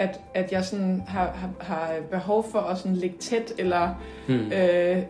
at, 0.00 0.20
at 0.34 0.52
jeg 0.52 0.64
sådan 0.64 1.02
har, 1.08 1.26
har, 1.26 1.50
har 1.60 1.92
behov 2.10 2.46
for 2.52 2.58
at 2.58 2.78
sådan 2.78 2.96
ligge 2.96 3.16
tæt, 3.18 3.52
eller 3.58 4.02
Mm. 4.28 4.52
øh, 4.52 5.02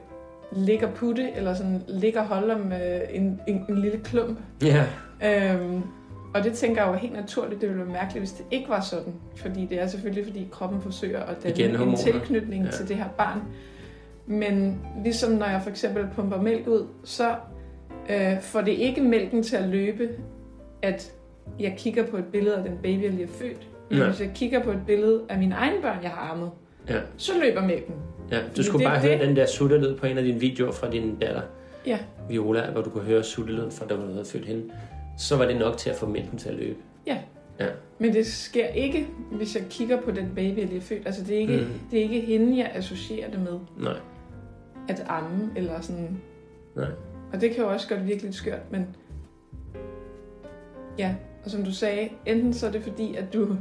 ligge 0.53 0.87
og 0.87 0.95
putte, 0.95 1.31
eller 1.37 1.55
sådan 1.55 1.83
ligge 1.89 2.19
og 2.21 2.27
holde 2.27 2.55
om 2.55 2.73
øh, 2.73 3.01
en, 3.11 3.41
en, 3.49 3.65
en 3.69 3.79
lille 3.79 3.99
klump. 3.99 4.39
Ja, 4.63 4.85
Øhm, 5.25 5.83
og 6.35 6.45
det 6.45 6.53
tænker 6.53 6.83
jeg 6.83 6.93
jo 6.93 6.97
helt 6.99 7.13
naturligt, 7.13 7.61
det 7.61 7.69
ville 7.69 7.83
være 7.85 7.93
mærkeligt, 7.93 8.21
hvis 8.21 8.33
det 8.33 8.47
ikke 8.51 8.69
var 8.69 8.81
sådan. 8.81 9.15
Fordi 9.37 9.67
det 9.67 9.81
er 9.83 9.87
selvfølgelig, 9.87 10.25
fordi 10.27 10.49
kroppen 10.51 10.81
forsøger 10.81 11.21
at 11.21 11.43
danne 11.43 11.59
Igen 11.59 11.89
en 11.89 11.97
tilknytning 11.97 12.65
ja. 12.65 12.71
til 12.71 12.89
det 12.89 12.97
her 12.97 13.09
barn. 13.19 13.41
Men 14.27 14.79
ligesom 15.05 15.33
når 15.33 15.47
jeg 15.47 15.61
for 15.63 15.71
eksempel 15.71 16.07
pumper 16.15 16.43
mælk 16.43 16.67
ud, 16.67 16.87
så 17.05 17.35
øh, 18.11 18.41
får 18.41 18.61
det 18.61 18.73
ikke 18.73 19.01
mælken 19.01 19.43
til 19.43 19.57
at 19.57 19.69
løbe, 19.69 20.09
at 20.83 21.13
jeg 21.61 21.75
kigger 21.79 22.07
på 22.07 22.17
et 22.17 22.25
billede 22.25 22.57
af 22.57 22.63
den 22.65 22.79
baby, 22.83 23.03
jeg 23.03 23.11
lige 23.11 23.27
har 23.27 23.33
født. 23.35 23.69
Men 23.91 23.99
Ja. 23.99 24.07
hvis 24.09 24.21
jeg 24.21 24.31
kigger 24.35 24.63
på 24.63 24.71
et 24.71 24.81
billede 24.87 25.23
af 25.29 25.39
mine 25.39 25.55
egne 25.55 25.83
børn, 25.83 25.99
jeg 26.03 26.11
har 26.11 26.31
ammet, 26.33 26.51
Ja. 26.89 27.01
så 27.17 27.33
løber 27.43 27.67
mælken. 27.67 27.95
ja. 28.31 28.39
Du 28.57 28.63
skulle 28.63 28.79
Det 28.79 28.87
er 28.87 28.91
bare 28.95 29.01
høre 29.03 29.19
det. 29.19 29.21
den 29.29 29.37
der 29.37 29.47
suttelyd 29.47 29.97
på 29.97 30.07
en 30.07 30.19
af 30.19 30.25
dine 30.25 30.41
videoer 30.41 30.73
fra 30.73 30.91
din 30.91 31.17
datter, 31.17 31.43
Ja. 31.87 31.99
Viola, 32.29 32.71
hvor 32.71 32.83
du 32.83 32.91
kunne 32.91 33.05
høre 33.05 33.23
suttelyden 33.23 33.71
fra, 33.73 33.87
da 33.87 33.95
du 33.97 34.01
havde 34.13 34.25
født 34.25 34.47
hende. 34.47 34.63
Så 35.19 35.37
var 35.37 35.47
det 35.47 35.57
nok 35.59 35.77
til 35.77 35.91
at 35.91 35.97
få 35.97 36.07
mælken 36.07 36.39
til 36.39 36.49
at 36.49 36.55
løbe. 36.55 36.79
Men 37.99 38.15
det 38.15 38.27
sker 38.27 38.67
ikke, 38.67 39.07
hvis 39.33 39.57
jeg 39.57 39.65
kigger 39.71 40.01
på 40.01 40.11
den 40.11 40.33
baby, 40.35 40.59
jeg 40.59 40.67
lige 40.67 40.75
har 40.81 40.81
født. 40.81 41.07
Altså 41.07 41.25
det 41.25 41.35
er 41.37 41.39
ikke, 41.41 41.57
Mm. 41.57 41.81
det 41.91 41.99
er 41.99 42.03
ikke 42.03 42.21
hende, 42.21 42.59
jeg 42.59 42.71
associerer 42.75 43.31
det 43.31 43.41
med. 43.41 43.59
Nej, 43.79 43.97
at 44.89 45.05
amme, 45.09 45.51
eller 45.57 45.81
sådan. 45.81 46.21
nej. 46.77 46.87
Og 47.33 47.41
det 47.41 47.51
kan 47.51 47.65
jo 47.65 47.71
også 47.71 47.89
godt 47.89 48.07
virke 48.07 48.23
lidt 48.23 48.35
skørt, 48.35 48.61
men 48.71 48.87
ja, 50.99 51.15
og 51.45 51.51
som 51.51 51.65
du 51.65 51.73
sagde, 51.75 52.09
enten 52.27 52.55
så 52.55 52.67
er 52.67 52.71
det 52.71 52.83
fordi, 52.83 53.15
at 53.15 53.33
du 53.35 53.57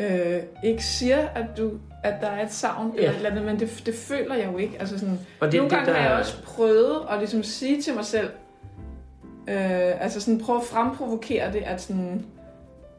øh, 0.00 0.42
ikke 0.64 0.84
siger, 0.84 1.28
at, 1.28 1.46
du, 1.58 1.70
at 2.04 2.14
der 2.20 2.26
er 2.26 2.44
et 2.44 2.52
savn, 2.52 2.92
Ja. 2.96 2.98
eller 2.98 3.10
et 3.10 3.16
eller 3.16 3.30
andet, 3.30 3.44
men 3.44 3.60
det, 3.60 3.82
det 3.86 3.94
føler 3.94 4.34
jeg 4.34 4.48
jo 4.52 4.58
ikke. 4.58 4.76
Altså 4.80 4.98
sådan, 4.98 5.18
Og 5.40 5.52
det, 5.52 5.58
nogle 5.60 5.76
gange 5.76 5.92
har 5.92 6.08
jeg 6.10 6.18
også 6.18 6.42
prøvet 6.42 6.96
at 7.10 7.18
ligesom 7.18 7.42
sige 7.42 7.82
til 7.82 7.94
mig 7.94 8.04
selv, 8.04 8.30
øh, 9.48 10.02
altså 10.04 10.20
sådan 10.20 10.40
prøve 10.40 10.58
at 10.58 10.64
fremprovokere 10.64 11.52
det, 11.52 11.62
at 11.66 11.80
sådan, 11.82 12.24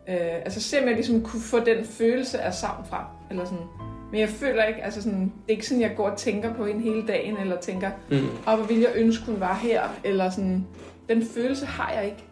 øh, 0.10 0.16
altså 0.20 0.62
se 0.62 0.80
om 0.82 0.86
jeg 0.88 0.96
ligesom 0.96 1.22
kunne 1.24 1.42
få 1.42 1.60
den 1.60 1.86
følelse 1.86 2.40
af 2.42 2.54
savn 2.54 2.86
frem, 2.90 3.06
eller 3.30 3.46
sådan. 3.46 3.64
Men 4.12 4.20
jeg 4.20 4.30
føler 4.30 4.64
ikke, 4.64 4.84
altså 4.84 5.02
sådan, 5.02 5.22
det 5.22 5.30
er 5.48 5.52
ikke 5.52 5.68
sådan, 5.68 5.82
jeg 5.82 5.94
går 5.98 6.10
og 6.10 6.18
tænker 6.18 6.54
på 6.54 6.66
hende 6.66 6.82
hele 6.82 7.08
dagen, 7.08 7.38
eller 7.38 7.58
tænker, 7.62 7.90
Mm. 8.10 8.18
og 8.46 8.58
hvor 8.58 8.66
ville 8.66 8.84
jeg 8.84 8.92
ønske, 8.96 9.26
hun 9.26 9.40
var 9.40 9.54
her, 9.56 9.82
eller 10.04 10.30
sådan, 10.30 10.68
den 11.10 11.26
følelse 11.26 11.66
har 11.66 11.92
jeg 11.94 12.06
ikke. 12.06 12.24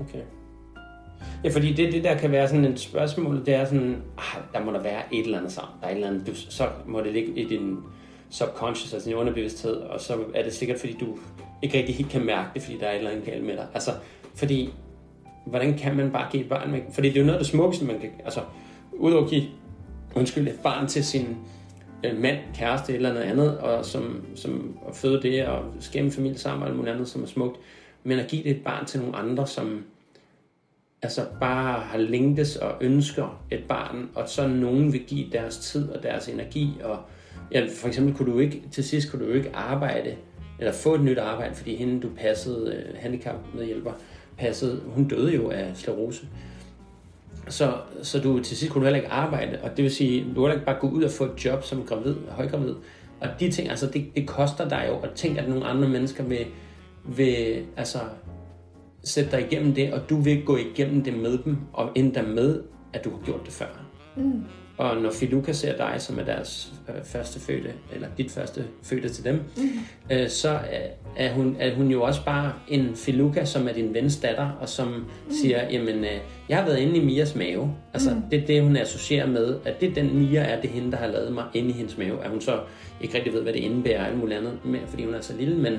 Okay. 0.00 0.20
Ja, 1.44 1.50
fordi 1.50 1.72
det, 1.72 1.92
det 1.92 2.04
der 2.04 2.18
kan 2.18 2.32
være 2.32 2.48
sådan 2.48 2.64
et 2.64 2.80
spørgsmål, 2.80 3.46
det 3.46 3.54
er 3.54 3.64
sådan, 3.64 3.96
ah, 4.18 4.42
der 4.52 4.64
må 4.64 4.72
der 4.72 4.82
være 4.82 5.14
et 5.14 5.24
eller 5.24 5.38
andet 5.38 5.52
sammen. 5.52 5.74
Der 5.80 5.86
er 5.86 5.90
et 5.90 5.94
eller 5.94 6.08
andet, 6.08 6.26
du, 6.26 6.34
så 6.34 6.68
må 6.86 7.00
det 7.00 7.12
ligge 7.12 7.32
i 7.36 7.44
din 7.44 7.76
subconscious, 8.30 8.92
altså 8.92 9.08
din 9.08 9.18
underbevidsthed, 9.18 9.76
og 9.76 10.00
så 10.00 10.16
er 10.34 10.42
det 10.42 10.52
sikkert, 10.52 10.80
fordi 10.80 10.96
du 11.00 11.18
ikke 11.62 11.78
rigtig 11.78 11.94
helt 11.94 12.10
kan 12.10 12.24
mærke 12.24 12.48
det, 12.54 12.62
fordi 12.62 12.78
der 12.78 12.86
er 12.86 12.92
et 12.92 12.98
eller 12.98 13.10
andet 13.10 13.24
galt 13.24 13.44
med 13.44 13.56
dig. 13.56 13.66
Altså, 13.74 13.90
fordi, 14.34 14.70
hvordan 15.46 15.78
kan 15.78 15.96
man 15.96 16.10
bare 16.10 16.26
give 16.30 16.42
et 16.42 16.48
barn 16.48 16.70
med? 16.70 16.80
Fordi 16.92 17.08
det 17.08 17.16
er 17.16 17.20
jo 17.20 17.26
noget 17.26 17.38
af 17.38 17.44
det 17.44 17.50
smukkeste, 17.50 17.84
man 17.84 18.00
kan, 18.00 18.10
altså, 18.24 18.40
udover 18.92 19.24
at 19.24 19.30
give, 19.30 19.44
undskyld, 20.14 20.48
et 20.48 20.58
barn 20.62 20.86
til 20.86 21.04
sin 21.04 21.36
øh, 22.04 22.18
mand, 22.20 22.38
kæreste 22.54 22.94
eller 22.94 23.12
noget 23.12 23.26
andet, 23.26 23.58
og 23.58 23.84
som, 23.84 24.24
som 24.34 24.78
at 24.88 24.96
føde 24.96 25.22
det, 25.22 25.46
og 25.46 25.64
skæmme 25.80 26.10
familie 26.10 26.38
sammen, 26.38 26.62
og 26.62 26.68
alt 26.68 26.76
muligt 26.76 26.94
andet, 26.94 27.08
som 27.08 27.22
er 27.22 27.26
smukt. 27.26 27.56
Men 28.04 28.18
at 28.18 28.28
give 28.28 28.42
det 28.42 28.50
et 28.50 28.64
barn 28.64 28.86
til 28.86 29.00
nogle 29.00 29.16
andre, 29.16 29.46
som 29.46 29.84
altså 31.02 31.26
bare 31.40 31.80
har 31.80 31.98
længtes 31.98 32.56
og 32.56 32.74
ønsker 32.80 33.42
et 33.50 33.64
barn, 33.68 34.08
og 34.14 34.28
så 34.28 34.48
nogen 34.48 34.92
vil 34.92 35.00
give 35.00 35.30
deres 35.32 35.58
tid 35.58 35.88
og 35.88 36.02
deres 36.02 36.28
energi, 36.28 36.72
og 36.84 36.98
ja, 37.52 37.66
for 37.76 37.88
eksempel 37.88 38.14
kunne 38.14 38.32
du 38.32 38.38
ikke, 38.38 38.62
til 38.70 38.84
sidst 38.84 39.10
kunne 39.10 39.26
du 39.26 39.32
ikke 39.32 39.50
arbejde, 39.54 40.16
eller 40.58 40.72
få 40.72 40.94
et 40.94 41.00
nyt 41.00 41.18
arbejde, 41.18 41.54
fordi 41.54 41.76
hende 41.76 42.00
du 42.00 42.08
passede, 42.16 42.74
øh, 42.74 42.94
handicap 43.00 43.34
medhjælper, 43.54 43.92
passede, 44.38 44.80
hun 44.86 45.08
døde 45.08 45.34
jo 45.34 45.50
af 45.50 45.70
sklerose. 45.74 46.26
Så, 47.48 47.72
så 48.02 48.20
du 48.20 48.42
til 48.42 48.56
sidst 48.56 48.72
kunne 48.72 48.80
du 48.80 48.84
heller 48.84 49.00
ikke 49.00 49.12
arbejde, 49.12 49.58
og 49.62 49.76
det 49.76 49.82
vil 49.82 49.94
sige, 49.94 50.20
du 50.20 50.26
kan 50.26 50.34
heller 50.34 50.54
ikke 50.54 50.66
bare 50.66 50.80
gå 50.80 50.88
ud 50.88 51.02
og 51.02 51.10
få 51.10 51.24
et 51.24 51.44
job 51.44 51.64
som 51.64 51.84
gravid, 51.84 52.14
højgravid. 52.28 52.74
Og 53.20 53.28
de 53.40 53.50
ting, 53.50 53.70
altså 53.70 53.86
det, 53.86 54.06
det 54.16 54.26
koster 54.26 54.68
dig 54.68 54.86
jo, 54.88 54.94
og 54.94 55.08
tænk, 55.14 55.38
at 55.38 55.48
nogle 55.48 55.64
andre 55.64 55.88
mennesker 55.88 56.24
vil, 56.24 56.46
vil 57.04 57.64
altså, 57.76 57.98
sætte 59.08 59.30
dig 59.30 59.46
igennem 59.50 59.74
det, 59.74 59.92
og 59.92 60.00
du 60.10 60.16
vil 60.16 60.44
gå 60.44 60.56
igennem 60.56 61.04
det 61.04 61.14
med 61.14 61.38
dem, 61.44 61.56
og 61.72 61.90
endda 61.94 62.22
med, 62.22 62.60
at 62.92 63.04
du 63.04 63.10
har 63.10 63.18
gjort 63.24 63.40
det 63.44 63.52
før. 63.52 63.84
Mm. 64.16 64.42
Og 64.78 64.96
når 64.96 65.10
Filuka 65.10 65.52
ser 65.52 65.76
dig, 65.76 65.94
som 65.98 66.18
er 66.18 66.24
deres 66.24 66.72
øh, 66.88 67.04
første 67.04 67.40
fødte, 67.40 67.72
eller 67.94 68.08
dit 68.18 68.30
første 68.30 68.64
fødte 68.82 69.08
til 69.08 69.24
dem, 69.24 69.40
Mm. 69.56 69.62
øh, 70.10 70.28
så 70.28 70.48
er, 70.48 70.86
er, 71.16 71.32
hun, 71.32 71.56
er 71.60 71.74
hun 71.74 71.90
jo 71.90 72.02
også 72.02 72.24
bare 72.24 72.52
en 72.68 72.90
Filuka, 72.94 73.44
som 73.44 73.68
er 73.68 73.72
din 73.72 73.94
vens 73.94 74.16
datter, 74.16 74.50
og 74.60 74.68
som 74.68 74.88
mm. 74.88 75.04
siger, 75.30 75.70
jamen, 75.70 76.04
øh, 76.04 76.10
jeg 76.48 76.58
har 76.58 76.64
været 76.64 76.78
inde 76.78 76.96
i 76.96 77.04
Mias 77.04 77.34
mave. 77.34 77.74
Altså, 77.92 78.10
mm. 78.10 78.22
det 78.30 78.42
er 78.42 78.46
det, 78.46 78.62
hun 78.62 78.76
associerer 78.76 79.26
med, 79.26 79.56
at 79.64 79.80
det 79.80 79.96
den 79.96 80.18
Mia 80.18 80.40
er, 80.40 80.60
det 80.60 80.70
er 80.70 80.74
hende, 80.74 80.90
der 80.92 80.98
har 80.98 81.06
lavet 81.06 81.32
mig 81.32 81.44
inde 81.54 81.68
i 81.70 81.72
hendes 81.72 81.98
mave. 81.98 82.24
At 82.24 82.30
hun 82.30 82.40
så 82.40 82.60
ikke 83.00 83.14
rigtig 83.14 83.32
ved, 83.32 83.42
hvad 83.42 83.52
det 83.52 83.60
indebærer, 83.60 84.00
og 84.00 84.06
alt 84.08 84.18
muligt 84.18 84.38
andet, 84.38 84.52
med, 84.64 84.78
fordi 84.86 85.04
hun 85.04 85.14
er 85.14 85.20
så 85.20 85.32
lille, 85.38 85.56
men 85.56 85.72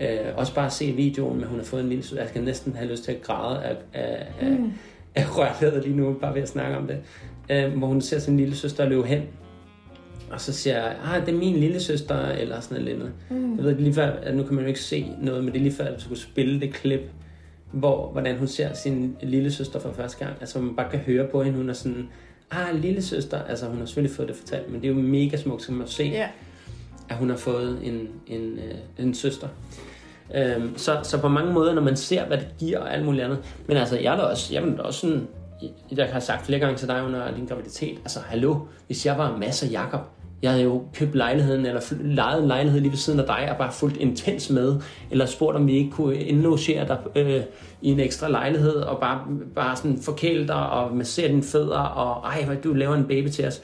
øh, 0.00 0.18
også 0.36 0.54
bare 0.54 0.66
at 0.66 0.72
se 0.72 0.92
videoen, 0.92 1.38
med 1.40 1.46
hun 1.46 1.58
har 1.58 1.64
fået 1.64 1.82
en 1.82 1.88
lille. 1.88 2.04
Jeg 2.16 2.28
skal 2.28 2.42
næsten 2.42 2.74
have 2.76 2.90
lyst 2.90 3.04
til 3.04 3.12
at 3.12 3.22
græde 3.22 3.62
af, 3.64 3.76
af, 3.94 4.26
af, 4.40 4.50
Mm. 4.50 4.72
af 5.14 5.38
rørleder 5.38 5.82
lige 5.82 5.96
nu, 5.96 6.12
bare 6.20 6.34
ved 6.34 6.42
at 6.42 6.48
snakke 6.48 6.76
om 6.76 6.86
det. 6.86 6.98
Øh, 7.50 7.78
hvor 7.78 7.86
hun 7.86 8.00
ser 8.00 8.18
sin 8.18 8.36
lille 8.36 8.54
søster 8.56 8.88
løbe 8.88 9.02
hen, 9.06 9.22
og 10.30 10.40
så 10.40 10.52
siger 10.52 10.76
jeg, 10.76 10.96
ah, 11.04 11.26
det 11.26 11.34
er 11.34 11.38
min 11.38 11.56
lille 11.56 11.80
søster, 11.80 12.28
eller 12.28 12.60
sådan 12.60 12.82
noget. 12.82 12.96
lignende. 12.98 13.12
Mm. 13.30 13.56
Jeg 13.56 13.64
ved 13.64 13.70
ikke 13.70 13.82
lige 13.82 13.94
før, 13.94 14.06
at 14.10 14.36
nu 14.36 14.42
kan 14.42 14.54
man 14.54 14.64
jo 14.64 14.68
ikke 14.68 14.80
se 14.80 15.06
noget, 15.22 15.44
men 15.44 15.52
det 15.52 15.58
er 15.58 15.62
lige 15.62 15.74
før, 15.74 15.84
at 15.84 15.94
du 15.96 16.00
skulle 16.00 16.18
spille 16.20 16.60
det 16.60 16.74
klip, 16.74 17.00
hvor, 17.72 18.10
hvordan 18.12 18.36
hun 18.38 18.46
ser 18.48 18.72
sin 18.74 19.16
lille 19.22 19.50
søster 19.52 19.80
for 19.80 19.92
første 19.92 20.24
gang. 20.24 20.36
Altså, 20.40 20.60
man 20.60 20.76
bare 20.76 20.90
kan 20.90 20.98
høre 20.98 21.26
på 21.28 21.42
hende, 21.42 21.58
hun 21.58 21.68
er 21.68 21.72
sådan, 21.72 22.08
ah, 22.50 22.80
lille 22.80 23.02
søster, 23.02 23.42
altså 23.42 23.66
hun 23.66 23.78
har 23.78 23.86
selvfølgelig 23.86 24.16
fået 24.16 24.28
det 24.28 24.36
fortalt, 24.36 24.72
men 24.72 24.80
det 24.82 24.90
er 24.90 24.94
jo 24.94 25.00
mega 25.00 25.36
smukt, 25.36 25.62
så 25.62 25.72
man 25.72 25.86
se, 25.88 26.04
Ja. 26.04 26.28
at 27.08 27.16
hun 27.16 27.30
har 27.30 27.36
fået 27.36 27.78
en, 27.84 28.08
en, 28.26 28.58
øh, 28.58 29.04
en 29.06 29.14
søster. 29.14 29.48
Øhm, 30.34 30.78
så, 30.78 30.98
så 31.02 31.20
på 31.20 31.28
mange 31.28 31.52
måder, 31.52 31.74
når 31.74 31.82
man 31.82 31.96
ser, 31.96 32.26
hvad 32.26 32.38
det 32.38 32.48
giver 32.58 32.78
og 32.78 32.94
alt 32.94 33.04
muligt 33.04 33.24
andet. 33.24 33.38
Men 33.66 33.76
altså, 33.76 33.98
jeg 33.98 34.12
er 34.12 34.16
da 34.16 34.22
også, 34.22 34.54
jeg 34.54 34.62
er 34.62 34.76
da 34.76 34.82
også 34.82 35.00
sådan, 35.00 35.26
jeg 35.96 36.08
har 36.12 36.20
sagt 36.20 36.46
flere 36.46 36.60
gange 36.60 36.76
til 36.76 36.88
dig 36.88 37.04
under 37.04 37.34
din 37.34 37.46
graviditet, 37.46 37.98
altså 37.98 38.20
hallo, 38.26 38.56
hvis 38.86 39.06
jeg 39.06 39.18
var 39.18 39.36
masser 39.36 39.66
Jakob, 39.66 40.00
jeg 40.42 40.50
havde 40.50 40.64
jo 40.64 40.82
købt 40.94 41.14
lejligheden, 41.14 41.66
eller 41.66 41.94
lejet 42.00 42.42
en 42.42 42.48
lejlighed 42.48 42.80
lige 42.80 42.90
ved 42.90 42.98
siden 42.98 43.20
af 43.20 43.26
dig, 43.26 43.48
og 43.50 43.56
bare 43.56 43.72
fulgt 43.72 43.96
intens 43.96 44.50
med, 44.50 44.76
eller 45.10 45.26
spurgt, 45.26 45.56
om 45.56 45.66
vi 45.66 45.72
ikke 45.72 45.90
kunne 45.90 46.16
indlogere 46.16 46.88
dig 46.88 46.98
øh, 47.16 47.42
i 47.82 47.90
en 47.90 48.00
ekstra 48.00 48.28
lejlighed, 48.28 48.74
og 48.74 49.00
bare, 49.00 49.20
bare 49.54 49.76
sådan 49.76 49.98
forkæle 50.02 50.48
dig, 50.48 50.70
og 50.70 50.96
massere 50.96 51.28
dine 51.28 51.42
fødder, 51.42 51.78
og 51.78 52.28
ej, 52.28 52.44
hvad 52.44 52.56
du 52.56 52.72
laver 52.72 52.94
en 52.94 53.04
baby 53.04 53.28
til 53.28 53.46
os. 53.46 53.62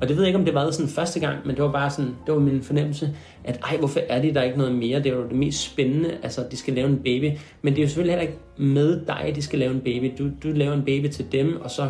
Og 0.00 0.08
det 0.08 0.16
ved 0.16 0.22
jeg 0.22 0.28
ikke, 0.28 0.38
om 0.38 0.44
det 0.44 0.54
var 0.54 0.70
sådan 0.70 0.88
første 0.88 1.20
gang, 1.20 1.46
men 1.46 1.56
det 1.56 1.64
var 1.64 1.72
bare 1.72 1.90
sådan, 1.90 2.16
det 2.26 2.34
var 2.34 2.40
min 2.40 2.62
fornemmelse, 2.62 3.16
at 3.44 3.60
ej, 3.64 3.76
hvorfor 3.76 4.00
er 4.08 4.22
det 4.22 4.34
der 4.34 4.42
ikke 4.42 4.58
noget 4.58 4.74
mere? 4.74 4.98
Det 4.98 5.06
er 5.06 5.16
jo 5.16 5.22
det 5.22 5.36
mest 5.36 5.62
spændende, 5.72 6.18
altså 6.22 6.44
de 6.50 6.56
skal 6.56 6.74
lave 6.74 6.88
en 6.88 6.96
baby. 6.96 7.38
Men 7.62 7.72
det 7.72 7.78
er 7.78 7.82
jo 7.82 7.88
selvfølgelig 7.88 8.18
heller 8.18 8.30
ikke 8.30 8.38
med 8.56 9.06
dig, 9.06 9.32
de 9.34 9.42
skal 9.42 9.58
lave 9.58 9.74
en 9.74 9.80
baby. 9.80 10.12
Du, 10.18 10.30
du 10.42 10.48
laver 10.48 10.72
en 10.72 10.84
baby 10.84 11.08
til 11.08 11.32
dem, 11.32 11.60
og 11.60 11.70
så... 11.70 11.88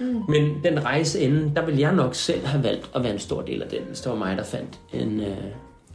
Mm. 0.00 0.22
Men 0.28 0.64
den 0.64 0.84
rejse 0.84 1.20
inden, 1.20 1.56
der 1.56 1.64
ville 1.64 1.80
jeg 1.80 1.94
nok 1.94 2.14
selv 2.14 2.46
have 2.46 2.64
valgt 2.64 2.90
at 2.94 3.02
være 3.02 3.12
en 3.12 3.18
stor 3.18 3.42
del 3.42 3.62
af 3.62 3.68
den, 3.68 3.78
hvis 3.86 4.00
det 4.00 4.12
var 4.12 4.18
mig, 4.18 4.36
der 4.36 4.44
fandt 4.44 4.80
en, 4.92 5.20
øh, 5.20 5.36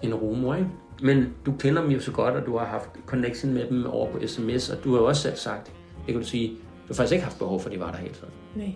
en 0.01 0.13
rumor, 0.13 0.55
ikke? 0.55 0.69
Men 1.01 1.33
du 1.45 1.51
kender 1.51 1.81
dem 1.81 1.91
jo 1.91 1.99
så 1.99 2.11
godt, 2.11 2.35
og 2.35 2.45
du 2.45 2.57
har 2.57 2.65
haft 2.65 2.89
connection 3.05 3.53
med 3.53 3.67
dem 3.69 3.85
over 3.85 4.11
på 4.11 4.19
sms, 4.27 4.69
og 4.69 4.83
du 4.83 4.93
har 4.93 4.99
jo 4.99 5.07
også 5.07 5.21
selv 5.21 5.35
sagt, 5.35 5.71
det 6.05 6.13
kan 6.13 6.21
du 6.21 6.27
sige, 6.27 6.49
du 6.49 6.87
har 6.87 6.93
faktisk 6.93 7.13
ikke 7.13 7.23
haft 7.23 7.39
behov 7.39 7.59
for, 7.59 7.69
at 7.69 7.75
de 7.75 7.79
var 7.79 7.91
der 7.91 7.97
helt 7.97 8.15
sådan. 8.15 8.33
Nej. 8.55 8.73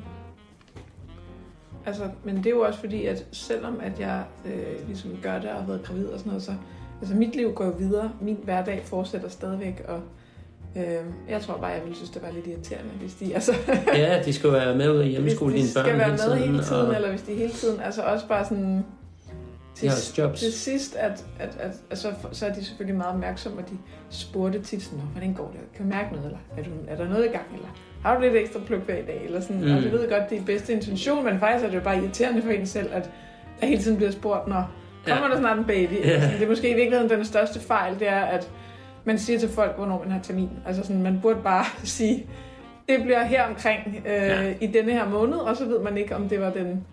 Altså, 1.88 2.04
men 2.24 2.38
det 2.38 2.46
er 2.46 2.50
jo 2.50 2.62
også 2.62 2.80
fordi, 2.80 3.06
at 3.06 3.26
selvom 3.32 3.80
at 3.84 4.00
jeg 4.00 4.24
øh, 4.46 4.88
ligesom 4.88 5.12
gør 5.24 5.40
det 5.40 5.50
og 5.50 5.56
har 5.56 5.68
været 5.68 5.84
gravid 5.84 6.06
og 6.06 6.20
sådan 6.20 6.30
noget, 6.30 6.44
så 6.44 6.52
altså 7.02 7.16
mit 7.16 7.36
liv 7.36 7.54
går 7.54 7.72
videre. 7.72 8.12
Min 8.22 8.38
hverdag 8.44 8.82
fortsætter 8.86 9.30
stadigvæk, 9.30 9.84
og 9.88 10.00
øh, 10.76 11.06
jeg 11.30 11.42
tror 11.42 11.58
bare, 11.58 11.72
jeg 11.72 11.82
ville 11.82 11.96
synes, 11.96 12.10
det 12.10 12.22
var 12.22 12.32
lidt 12.32 12.48
irriterende, 12.48 12.90
hvis 13.00 13.14
de, 13.14 13.34
altså, 13.34 13.54
Ja, 13.94 14.22
de 14.26 14.34
skal 14.34 14.52
være 14.52 14.76
med 14.76 14.92
ud 14.92 15.04
i 15.04 15.08
hjemmeskole, 15.10 15.54
dine 15.54 15.68
børn 15.76 15.86
skal 15.86 15.98
være 15.98 16.10
med 16.10 16.38
hele 16.38 16.64
tiden, 16.64 16.88
og 16.88 16.96
eller 16.96 17.10
hvis 17.10 17.22
de 17.22 17.34
hele 17.34 17.54
tiden, 17.54 17.80
altså 17.80 18.02
også 18.02 18.28
bare 18.28 18.46
sådan... 18.46 18.86
også 19.84 20.14
jobs. 20.18 20.40
til 20.40 20.54
sidst, 20.54 20.96
at, 20.96 21.26
at, 21.40 21.58
at, 21.60 21.72
at 21.90 21.98
så, 21.98 22.14
så 22.32 22.46
er 22.46 22.54
de 22.54 22.66
selvfølgelig 22.66 22.98
meget 22.98 23.14
opmærksomme, 23.14 23.58
og 23.58 23.70
de 23.70 23.78
spurgte 24.10 24.62
tit 24.62 24.84
sådan, 24.84 25.00
"Nå, 25.00 25.06
hvordan 25.06 25.34
går 25.34 25.52
det? 25.52 25.60
Kan 25.76 25.86
du 25.86 25.90
mærke 25.90 26.12
noget, 26.16 26.26
eller 26.26 26.40
er, 26.58 26.64
du, 26.64 26.70
er 26.88 26.96
der 26.96 27.10
noget 27.10 27.26
i 27.26 27.30
gang, 27.30 27.46
eller 27.54 27.68
har 28.04 28.16
du 28.16 28.22
lidt 28.22 28.36
ekstra 28.36 28.60
pluk 28.66 28.82
hver 28.82 28.95
dag, 28.95 29.22
eller 29.26 29.41
sådan, 29.41 29.62
mm. 29.66 29.76
og 29.76 29.82
det 29.82 29.91
ved 29.91 30.10
godt, 30.10 30.30
det 30.30 30.38
er 30.38 30.45
bedste 30.45 30.74
intention, 30.74 31.26
men 31.26 31.39
faktisk 31.39 31.66
er 31.66 31.70
det 31.70 31.76
jo 31.78 31.82
bare 31.82 31.98
irriterende 31.98 32.41
for 32.41 32.50
en 32.52 32.66
selv, 32.68 32.89
at 32.93 33.10
der 33.62 33.68
hele 33.68 33.82
tiden 33.82 33.98
bliver 33.98 34.12
spurgt, 34.12 34.48
når 34.48 34.70
kommer 35.08 35.28
Ja. 35.28 35.34
der 35.34 35.39
snart 35.39 35.58
en 35.58 35.66
baby? 35.66 35.93
Ja. 36.06 36.10
Altså, 36.10 36.30
det 36.38 36.43
er 36.43 36.48
måske 36.48 36.70
i 36.72 36.74
virkeligheden 36.74 37.10
den 37.10 37.26
største 37.26 37.60
fejl, 37.60 38.00
det 38.00 38.08
er, 38.10 38.22
at 38.22 38.50
man 39.06 39.20
siger 39.20 39.39
til 39.39 39.50
folk, 39.50 39.76
hvornår 39.78 40.00
man 40.04 40.12
har 40.12 40.20
termin. 40.24 40.50
Altså 40.68 40.84
sådan, 40.84 41.02
man 41.02 41.20
burde 41.22 41.39
bare 41.43 41.66
sige, 41.84 42.26
det 42.89 43.02
bliver 43.04 43.24
her 43.24 43.43
omkring 43.43 44.04
øh, 44.08 44.14
Ja. 44.14 44.54
i 44.62 44.68
denne 44.68 44.91
her 44.91 45.10
måned, 45.10 45.36
og 45.38 45.58
så 45.58 45.66
ved 45.66 45.80
man 45.80 45.98
ikke, 45.98 46.16
om 46.16 46.30
det 46.30 46.39
var 46.41 46.50
den 46.50 46.86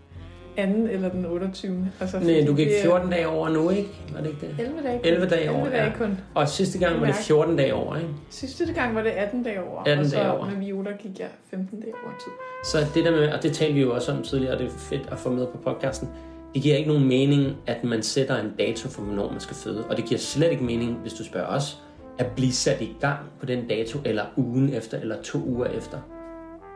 anden 0.57 0.91
eller 0.91 1.09
den 1.09 1.27
28. 1.27 1.91
Altså, 2.01 2.19
Nej, 2.19 2.45
du 2.47 2.55
gik 2.55 2.67
det 2.67 2.79
er 2.79 2.83
14 2.83 3.11
dage 3.11 3.29
over 3.29 3.49
nu, 3.49 3.71
ikke? 3.71 3.89
Var 4.13 4.21
det 4.21 4.29
ikke 4.29 4.41
det? 4.41 4.55
11 4.59 4.83
dage 4.83 4.99
kun. 4.99 5.07
11 5.07 5.27
dage 5.27 5.51
over, 5.51 5.59
11 5.61 5.77
dage 5.77 5.91
ja. 5.91 5.97
kun. 5.99 6.19
Og 6.35 6.49
sidste 6.49 6.79
gang 6.79 7.01
var 7.01 7.07
det 7.07 7.15
14 7.15 7.57
dage 7.57 7.75
over, 7.75 7.97
ikke? 7.97 8.09
Sidste 8.31 8.73
gang 8.73 8.95
var 8.95 9.03
det 9.03 9.11
18 9.11 9.43
dage 9.43 9.63
over, 9.63 9.81
18 9.81 9.99
og 9.99 10.07
så 10.07 10.17
dage 10.17 10.33
over. 10.33 10.51
med 10.51 10.57
Viola 10.57 10.91
gik 11.03 11.19
jeg 11.19 11.29
15 11.51 11.81
dage 11.81 11.93
over 12.05 12.15
tid. 12.19 12.33
Så 12.65 12.79
det 12.95 13.05
der 13.05 13.11
med, 13.11 13.33
og 13.33 13.43
det 13.43 13.53
talte 13.53 13.75
vi 13.75 13.81
jo 13.81 13.95
også 13.95 14.13
om 14.13 14.23
tidligere, 14.23 14.53
og 14.53 14.59
det 14.59 14.67
er 14.67 14.79
fedt 14.79 15.09
at 15.13 15.19
få 15.19 15.31
med 15.31 15.47
på 15.47 15.59
podcasten, 15.59 16.09
det 16.55 16.63
giver 16.63 16.77
ikke 16.77 16.89
nogen 16.89 17.09
mening, 17.09 17.57
at 17.67 17.85
man 17.85 18.03
sætter 18.03 18.41
en 18.41 18.53
dato 18.59 18.89
for, 18.89 19.03
hvornår 19.03 19.31
man 19.31 19.41
skal 19.41 19.57
føde. 19.57 19.85
Og 19.91 19.97
det 19.97 20.05
giver 20.05 20.19
slet 20.19 20.51
ikke 20.51 20.65
mening, 20.65 20.99
hvis 21.03 21.13
du 21.13 21.25
spørger 21.25 21.47
os, 21.47 21.79
at 22.19 22.27
blive 22.27 22.53
sat 22.53 22.81
i 22.81 22.97
gang 23.01 23.19
på 23.41 23.47
den 23.47 23.69
dato, 23.69 23.99
eller 24.05 24.25
ugen 24.37 24.75
efter, 24.75 24.99
eller 24.99 25.23
to 25.23 25.39
uger 25.39 25.67
efter. 25.67 25.99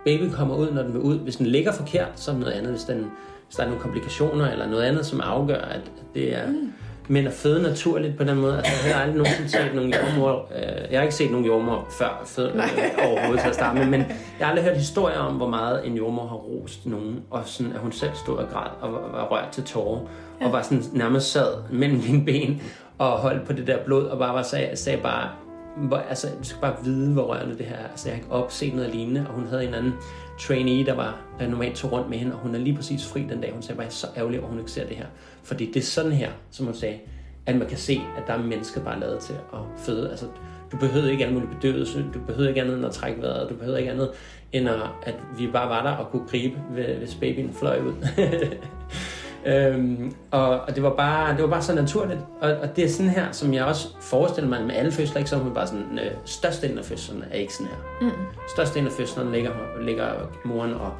Baby 0.04 0.30
kommer 0.32 0.56
ud, 0.56 0.70
når 0.70 0.82
den 0.82 0.92
vil 0.92 1.00
ud. 1.00 1.18
Hvis 1.18 1.36
den 1.36 1.46
ligger 1.46 1.72
forkert, 1.72 2.12
så 2.16 2.30
er 2.30 2.34
det 2.34 2.40
noget 2.40 2.54
andet. 2.54 2.70
Hvis, 2.70 2.84
den, 2.84 3.06
hvis 3.48 3.56
der 3.56 3.62
er 3.62 3.66
nogle 3.66 3.82
komplikationer, 3.82 4.50
eller 4.50 4.68
noget 4.68 4.82
andet, 4.84 5.06
som 5.06 5.20
afgør, 5.20 5.60
at 5.60 5.80
det 6.14 6.34
er... 6.34 6.46
Mm. 6.46 6.72
Men 7.10 7.26
at 7.26 7.32
føde 7.32 7.62
naturligt 7.62 8.16
på 8.16 8.24
den 8.24 8.38
måde, 8.38 8.56
altså 8.56 8.86
jeg 8.86 8.96
har 8.96 9.02
aldrig 9.02 9.18
nogensinde 9.18 9.50
set 9.50 9.70
nogen 9.74 9.94
jordmor, 9.94 10.48
øh, 10.56 10.92
jeg 10.92 10.98
har 10.98 11.02
ikke 11.02 11.14
set 11.14 11.30
nogen 11.30 11.46
jordmor 11.46 11.86
før 11.90 12.22
fød, 12.26 12.48
øh, 12.48 12.62
overhovedet 13.10 13.40
til 13.40 13.48
at 13.48 13.54
starte 13.54 13.78
med, 13.78 13.86
men 13.86 14.00
jeg 14.38 14.46
har 14.46 14.46
aldrig 14.46 14.64
hørt 14.64 14.76
historier 14.76 15.18
om, 15.18 15.34
hvor 15.34 15.48
meget 15.48 15.86
en 15.86 15.96
jordmor 15.96 16.26
har 16.26 16.36
rost 16.36 16.86
nogen, 16.86 17.22
og 17.30 17.42
sådan, 17.44 17.72
at 17.72 17.78
hun 17.78 17.92
selv 17.92 18.10
stod 18.14 18.36
og 18.36 18.48
græd 18.52 18.70
og 18.80 18.92
var, 18.92 18.98
var 19.12 19.24
rørt 19.24 19.48
til 19.52 19.64
tårer, 19.64 20.00
ja. 20.40 20.46
og 20.46 20.52
var 20.52 20.62
sådan 20.62 20.84
nærmest 20.92 21.32
sad 21.32 21.52
mellem 21.70 22.00
dine 22.00 22.24
ben 22.24 22.62
og 22.98 23.10
holdt 23.10 23.46
på 23.46 23.52
det 23.52 23.66
der 23.66 23.78
blod, 23.84 24.04
og 24.04 24.18
bare 24.18 24.34
var, 24.34 24.42
sagde, 24.42 24.76
sagde 24.76 25.02
bare, 25.02 25.28
hvor, 25.76 25.96
altså, 25.96 26.26
du 26.38 26.44
skal 26.44 26.60
bare 26.60 26.74
vide, 26.84 27.12
hvor 27.12 27.22
rørende 27.22 27.58
det 27.58 27.66
her 27.66 27.76
er. 27.76 27.88
Altså, 27.90 28.08
jeg 28.08 28.16
har 28.16 28.22
ikke 28.22 28.32
opset 28.32 28.74
noget 28.74 28.94
lignende, 28.94 29.26
og 29.28 29.34
hun 29.34 29.46
havde 29.46 29.68
en 29.68 29.74
anden 29.74 29.94
trainee, 30.38 30.86
der 30.86 30.94
var 30.94 31.20
der 31.38 31.48
normalt 31.48 31.76
tog 31.76 31.92
rundt 31.92 32.10
med 32.10 32.18
hende, 32.18 32.34
og 32.34 32.38
hun 32.38 32.54
er 32.54 32.58
lige 32.58 32.76
præcis 32.76 33.06
fri 33.06 33.22
den 33.22 33.40
dag. 33.40 33.52
Hun 33.52 33.62
sagde 33.62 33.76
bare, 33.76 33.84
jeg 33.84 33.88
er 33.88 33.92
så 33.92 34.06
ærgerlig, 34.16 34.40
at 34.40 34.46
hun 34.46 34.58
ikke 34.58 34.70
ser 34.70 34.86
det 34.86 34.96
her. 34.96 35.06
Fordi 35.42 35.66
det 35.66 35.76
er 35.76 35.84
sådan 35.84 36.12
her, 36.12 36.30
som 36.50 36.66
hun 36.66 36.74
sagde, 36.74 36.98
at 37.46 37.56
man 37.56 37.68
kan 37.68 37.78
se, 37.78 38.00
at 38.16 38.22
der 38.26 38.32
er 38.32 38.38
mennesker 38.42 38.84
bare 38.84 39.00
lavet 39.00 39.20
til 39.20 39.32
at 39.32 39.58
føde. 39.78 40.10
Altså, 40.10 40.26
du 40.72 40.76
behøvede 40.76 41.12
ikke 41.12 41.24
alt 41.24 41.34
muligt 41.34 41.50
bedøvelse, 41.50 42.04
du 42.14 42.20
behøvede 42.26 42.48
ikke 42.48 42.62
andet 42.62 42.76
end 42.76 42.86
at 42.86 42.92
trække 42.92 43.22
vejret, 43.22 43.50
du 43.50 43.54
behøvede 43.54 43.80
ikke 43.80 43.92
andet 43.92 44.10
end 44.52 44.68
at, 44.68 44.80
at 45.02 45.14
vi 45.38 45.46
bare 45.46 45.68
var 45.68 45.82
der 45.82 45.90
og 45.90 46.10
kunne 46.10 46.28
gribe, 46.28 46.58
hvis 46.98 47.14
babyen 47.14 47.52
fløj 47.52 47.80
ud. 47.80 47.92
Øhm, 49.48 50.12
og, 50.30 50.60
og 50.60 50.74
det 50.74 50.82
var 50.82 50.94
bare 50.94 51.32
det 51.34 51.42
var 51.42 51.48
bare 51.48 51.62
så 51.62 51.74
naturligt 51.74 52.20
og, 52.40 52.50
og 52.52 52.76
det 52.76 52.84
er 52.84 52.88
sådan 52.88 53.10
her 53.10 53.32
som 53.32 53.54
jeg 53.54 53.64
også 53.64 53.88
forestiller 54.00 54.50
mig 54.50 54.64
med 54.66 54.74
alle 54.74 54.92
fødsler 54.92 55.18
ikke 55.18 55.30
så 55.30 55.36
er 55.36 55.54
bare 55.54 55.66
sådan 55.66 55.98
øh, 55.98 56.10
størstedelen 56.24 56.78
af 56.78 56.84
fødslerne 56.84 57.24
er 57.30 57.34
ikke 57.36 57.54
sådan 57.54 57.72
her 57.72 58.06
Mm. 58.08 58.10
størstedelen 58.54 58.86
af 58.86 58.92
fødslerne 58.92 59.32
ligger, 59.32 59.50
ligger 59.80 60.06
moren 60.44 60.74
og, 60.74 60.92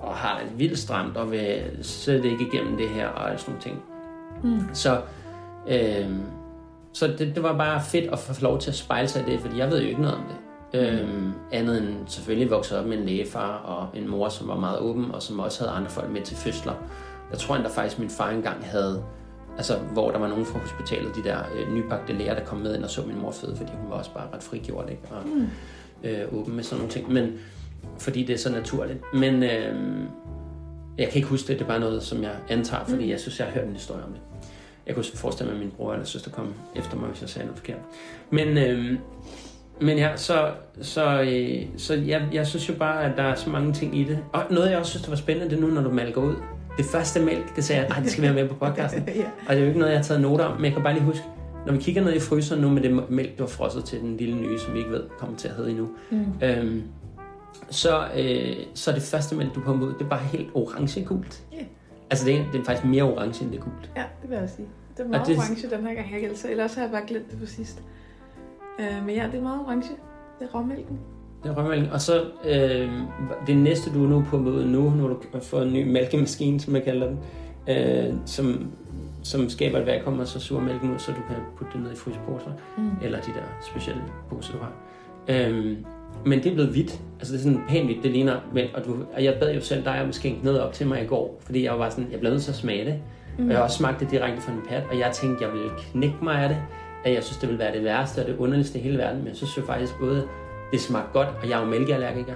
og 0.00 0.14
har 0.14 0.38
et 0.40 0.58
vildt 0.58 0.78
stramt 0.78 1.16
og 1.16 1.30
vil 1.32 1.60
slet 1.82 2.24
ikke 2.24 2.44
igennem 2.52 2.76
det 2.76 2.88
her 2.88 3.08
og 3.08 3.40
sådan 3.40 3.52
nogle 3.52 3.62
ting 3.62 3.82
Mm. 4.42 4.74
så 4.74 5.00
øhm, 5.68 6.20
så 6.92 7.06
det, 7.06 7.32
det 7.34 7.42
var 7.42 7.56
bare 7.58 7.80
fedt 7.82 8.12
at 8.12 8.18
få 8.18 8.42
lov 8.42 8.58
til 8.58 8.70
at 8.70 8.76
spejle 8.76 9.08
sig 9.08 9.24
i 9.28 9.30
det 9.30 9.40
fordi 9.40 9.58
jeg 9.58 9.70
ved 9.70 9.82
jo 9.82 9.88
ikke 9.88 10.00
noget 10.02 10.16
om 10.16 10.22
det 10.28 10.36
Øhm, 10.74 11.32
andet 11.52 11.78
end 11.78 11.94
selvfølgelig 12.06 12.50
vokset 12.50 12.78
op 12.78 12.86
med 12.86 12.98
en 12.98 13.04
lægefar 13.06 13.48
og 13.64 13.98
en 13.98 14.08
mor, 14.10 14.28
som 14.28 14.48
var 14.48 14.56
meget 14.56 14.78
åben, 14.78 15.10
og 15.14 15.22
som 15.22 15.38
også 15.40 15.60
havde 15.64 15.76
andre 15.76 15.90
folk 15.90 16.10
med 16.10 16.22
til 16.22 16.36
fødsler. 16.36 16.72
Jeg 17.30 17.38
tror 17.38 17.54
endda 17.56 17.68
faktisk, 17.70 17.96
at 17.96 18.00
min 18.00 18.10
far 18.10 18.30
engang 18.30 18.64
havde, 18.64 19.02
altså 19.56 19.78
hvor 19.78 20.10
der 20.10 20.18
var 20.18 20.28
nogen 20.28 20.46
fra 20.46 20.58
hospitalet, 20.58 21.16
de 21.16 21.22
der 21.24 21.38
øh, 21.56 21.74
nybagte 21.74 22.12
læger, 22.12 22.34
der 22.34 22.44
kom 22.44 22.58
med 22.58 22.76
ind 22.76 22.84
og 22.84 22.90
så 22.90 23.02
min 23.06 23.18
mor 23.20 23.30
føde, 23.30 23.56
fordi 23.56 23.70
hun 23.82 23.90
var 23.90 23.96
også 23.96 24.10
bare 24.14 24.26
ret 24.34 24.42
frigjort, 24.42 24.90
ikke? 24.90 25.02
Og 25.10 25.22
Mm. 25.28 25.46
øh, 26.04 26.34
åben 26.40 26.56
med 26.56 26.64
sådan 26.64 26.78
nogle 26.78 26.92
ting. 26.92 27.12
Men, 27.12 27.32
fordi 27.98 28.22
det 28.24 28.34
er 28.34 28.38
så 28.38 28.52
naturligt. 28.52 28.98
Men 29.14 29.42
øh, 29.42 29.74
jeg 30.98 31.06
kan 31.08 31.16
ikke 31.16 31.28
huske 31.28 31.48
det, 31.48 31.58
det 31.58 31.64
er 31.64 31.68
bare 31.68 31.80
noget, 31.80 32.02
som 32.02 32.22
jeg 32.22 32.32
antager, 32.48 32.84
fordi 32.84 33.04
Mm. 33.04 33.10
jeg 33.10 33.20
synes, 33.20 33.38
jeg 33.38 33.46
har 33.46 33.54
hørt 33.54 33.64
en 33.68 33.72
historie 33.72 34.04
om 34.04 34.10
det. 34.12 34.20
Jeg 34.86 34.94
kunne 34.94 35.04
forestille 35.14 35.50
mig, 35.52 35.60
at 35.60 35.64
min 35.66 35.72
bror 35.76 35.92
eller 35.92 36.06
søster 36.06 36.30
kom 36.30 36.54
efter 36.76 36.96
mig, 36.96 37.08
hvis 37.08 37.20
jeg 37.20 37.28
sagde 37.28 37.46
noget 37.46 37.58
forkert. 37.58 37.78
Men, 38.30 38.58
øh, 38.58 38.98
men 39.80 39.98
ja, 39.98 40.16
så, 40.16 40.50
så, 40.82 41.20
øh, 41.22 41.66
så 41.76 41.94
jeg, 41.94 42.28
jeg 42.32 42.46
synes 42.46 42.68
jo 42.68 42.74
bare, 42.74 43.04
at 43.04 43.16
der 43.16 43.22
er 43.22 43.34
så 43.34 43.50
mange 43.50 43.72
ting 43.72 43.98
i 43.98 44.04
det. 44.04 44.18
Og 44.32 44.42
noget, 44.50 44.70
jeg 44.70 44.78
også 44.78 44.90
synes, 44.90 45.02
der 45.02 45.10
var 45.10 45.16
spændende, 45.16 45.50
det 45.50 45.56
er 45.56 45.66
nu, 45.68 45.74
når 45.74 45.82
du 45.82 45.90
malker 45.90 46.20
ud. 46.22 46.34
Det 46.78 46.86
første 46.86 47.20
mælk, 47.20 47.56
det 47.56 47.64
sagde 47.64 47.82
jeg, 47.82 47.96
at 47.96 48.02
det 48.02 48.10
skal 48.10 48.22
være 48.22 48.32
med 48.34 48.48
på 48.48 48.54
podcasten. 48.54 49.02
ja. 49.16 49.24
Og 49.48 49.54
det 49.54 49.56
er 49.56 49.60
jo 49.60 49.66
ikke 49.66 49.78
noget, 49.78 49.92
jeg 49.92 49.98
har 49.98 50.04
taget 50.04 50.20
noter 50.22 50.44
om, 50.44 50.56
men 50.56 50.64
jeg 50.64 50.72
kan 50.72 50.82
bare 50.82 50.94
lige 50.94 51.04
huske, 51.04 51.24
når 51.66 51.72
vi 51.72 51.78
kigger 51.78 52.04
ned 52.04 52.12
i 52.14 52.20
fryseren 52.20 52.60
nu 52.62 52.68
med 52.70 52.82
det 52.82 53.10
mælk, 53.10 53.38
du 53.38 53.42
har 53.42 53.48
frosset 53.48 53.84
til 53.84 54.00
den 54.00 54.16
lille 54.16 54.36
nye, 54.36 54.58
som 54.58 54.74
vi 54.74 54.78
ikke 54.78 54.90
ved 54.90 55.02
kommer 55.18 55.36
til 55.36 55.48
at 55.48 55.54
hedde 55.54 55.70
endnu, 55.70 55.88
Mm. 56.10 56.24
øhm, 56.42 56.82
så, 57.70 58.04
øh, 58.16 58.56
så 58.74 58.90
er 58.90 58.94
det 58.94 59.02
første 59.02 59.36
mælk, 59.36 59.54
du 59.54 59.60
pumper 59.60 59.86
ud, 59.86 59.92
det 59.94 60.02
er 60.04 60.08
bare 60.08 60.18
helt 60.20 60.48
orange-gult. 60.54 61.42
Ja. 61.52 61.56
Altså, 62.10 62.26
det 62.26 62.34
er, 62.34 62.44
det 62.52 62.60
er 62.60 62.64
faktisk 62.64 62.84
mere 62.86 63.02
orange, 63.02 63.44
end 63.44 63.52
det 63.52 63.58
er 63.58 63.62
gult. 63.62 63.90
ja, 63.96 64.04
det 64.22 64.30
vil 64.30 64.38
jeg 64.38 64.50
sige. 64.50 64.68
Det 64.96 65.04
er 65.04 65.08
meget 65.08 65.26
det- 65.26 65.36
orange 65.38 65.70
den 65.70 65.86
her 65.86 65.94
gang, 65.94 66.12
jeg 66.12 66.30
ellers 66.50 66.74
har 66.74 66.82
jeg 66.82 66.90
bare 66.90 67.02
glemt 67.06 67.30
det 67.30 67.38
på 67.40 67.46
sidst. 67.46 67.82
Øh, 68.80 69.06
men 69.06 69.14
ja, 69.14 69.26
det 69.32 69.34
er 69.38 69.42
meget 69.42 69.60
orange. 69.60 69.88
Det 70.38 70.48
er 70.52 70.58
råmælken. 70.58 70.98
Det 71.42 71.50
er 71.50 71.54
rømmælken. 71.58 71.90
Og 71.92 72.00
så 72.00 72.22
øh, 72.44 72.90
det 73.46 73.56
næste, 73.56 73.90
du 73.94 74.04
er 74.04 74.08
nu 74.08 74.24
på 74.30 74.36
ud 74.36 74.64
nu, 74.64 74.90
når 74.90 75.08
du 75.08 75.16
har 75.32 75.40
fået 75.40 75.66
en 75.66 75.72
ny 75.72 75.90
mælkemaskine, 75.92 76.60
som 76.60 76.74
jeg 76.74 76.84
kalder 76.84 77.06
den, 77.06 77.18
øh, 77.68 78.14
som, 78.26 78.70
som 79.22 79.48
skaber 79.48 79.78
et 79.78 79.86
vakuum, 79.86 80.18
og 80.20 80.26
så 80.26 80.40
suger 80.40 80.62
mælken 80.62 80.92
ud, 80.94 80.98
så 80.98 81.10
du 81.12 81.20
kan 81.28 81.36
putte 81.58 81.72
det 81.72 81.82
ned 81.82 81.92
i 81.92 81.96
fryseposer, 81.96 82.50
Mm. 82.76 82.90
eller 83.02 83.20
de 83.20 83.26
der 83.30 83.68
specielle 83.72 84.02
poser, 84.30 84.52
du 84.52 84.58
har. 84.58 84.72
Øh, 85.28 85.76
men 86.26 86.38
det 86.38 86.46
er 86.46 86.54
blevet 86.54 86.70
hvidt. 86.70 87.00
Altså 87.18 87.32
det 87.32 87.38
er 87.38 87.42
sådan 87.42 87.60
pænt 87.68 87.86
hvidt, 87.86 88.02
det 88.02 88.10
ligner 88.10 88.36
mælk. 88.52 88.70
Og, 88.74 88.84
du, 88.84 88.96
og 89.14 89.24
jeg 89.24 89.36
bad 89.40 89.54
jo 89.54 89.60
selv 89.60 89.84
dig 89.84 90.02
om 90.02 90.08
at 90.08 90.14
skænke 90.14 90.44
noget 90.44 90.60
op 90.60 90.72
til 90.72 90.86
mig 90.86 91.02
i 91.02 91.06
går, 91.06 91.40
fordi 91.44 91.64
jeg 91.64 91.78
var 91.78 91.90
sådan, 91.90 92.06
jeg 92.12 92.20
blev 92.20 92.32
nødt 92.32 92.42
til 92.42 92.50
at 92.50 92.56
smage 92.56 92.84
det. 92.84 92.94
Mm. 93.38 93.44
Og 93.44 93.50
jeg 93.50 93.58
har 93.58 93.64
også 93.64 93.76
smagt 93.76 94.00
det 94.00 94.10
direkte 94.10 94.40
fra 94.42 94.52
en 94.52 94.58
pat, 94.68 94.82
og 94.90 94.98
jeg 94.98 95.10
tænkte, 95.12 95.44
jeg 95.44 95.52
ville 95.52 95.68
knække 95.78 96.16
mig 96.22 96.34
af 96.42 96.48
det. 96.48 96.58
At 97.04 97.14
jeg 97.14 97.24
synes, 97.24 97.38
det 97.38 97.48
ville 97.48 97.58
være 97.58 97.74
det 97.74 97.84
værste 97.84 98.18
og 98.20 98.26
det 98.26 98.36
underligste 98.36 98.78
i 98.78 98.82
hele 98.82 98.98
verden. 98.98 99.18
Men 99.18 99.28
jeg 99.28 99.36
synes 99.36 99.56
jo 99.56 99.62
faktisk 99.62 99.92
både, 100.00 100.24
det 100.72 100.80
smagte 100.80 101.12
godt, 101.12 101.28
og 101.42 101.48
jeg 101.48 101.58
er 101.58 101.64
jo 101.64 101.70
mælkeallergiker. 101.70 102.34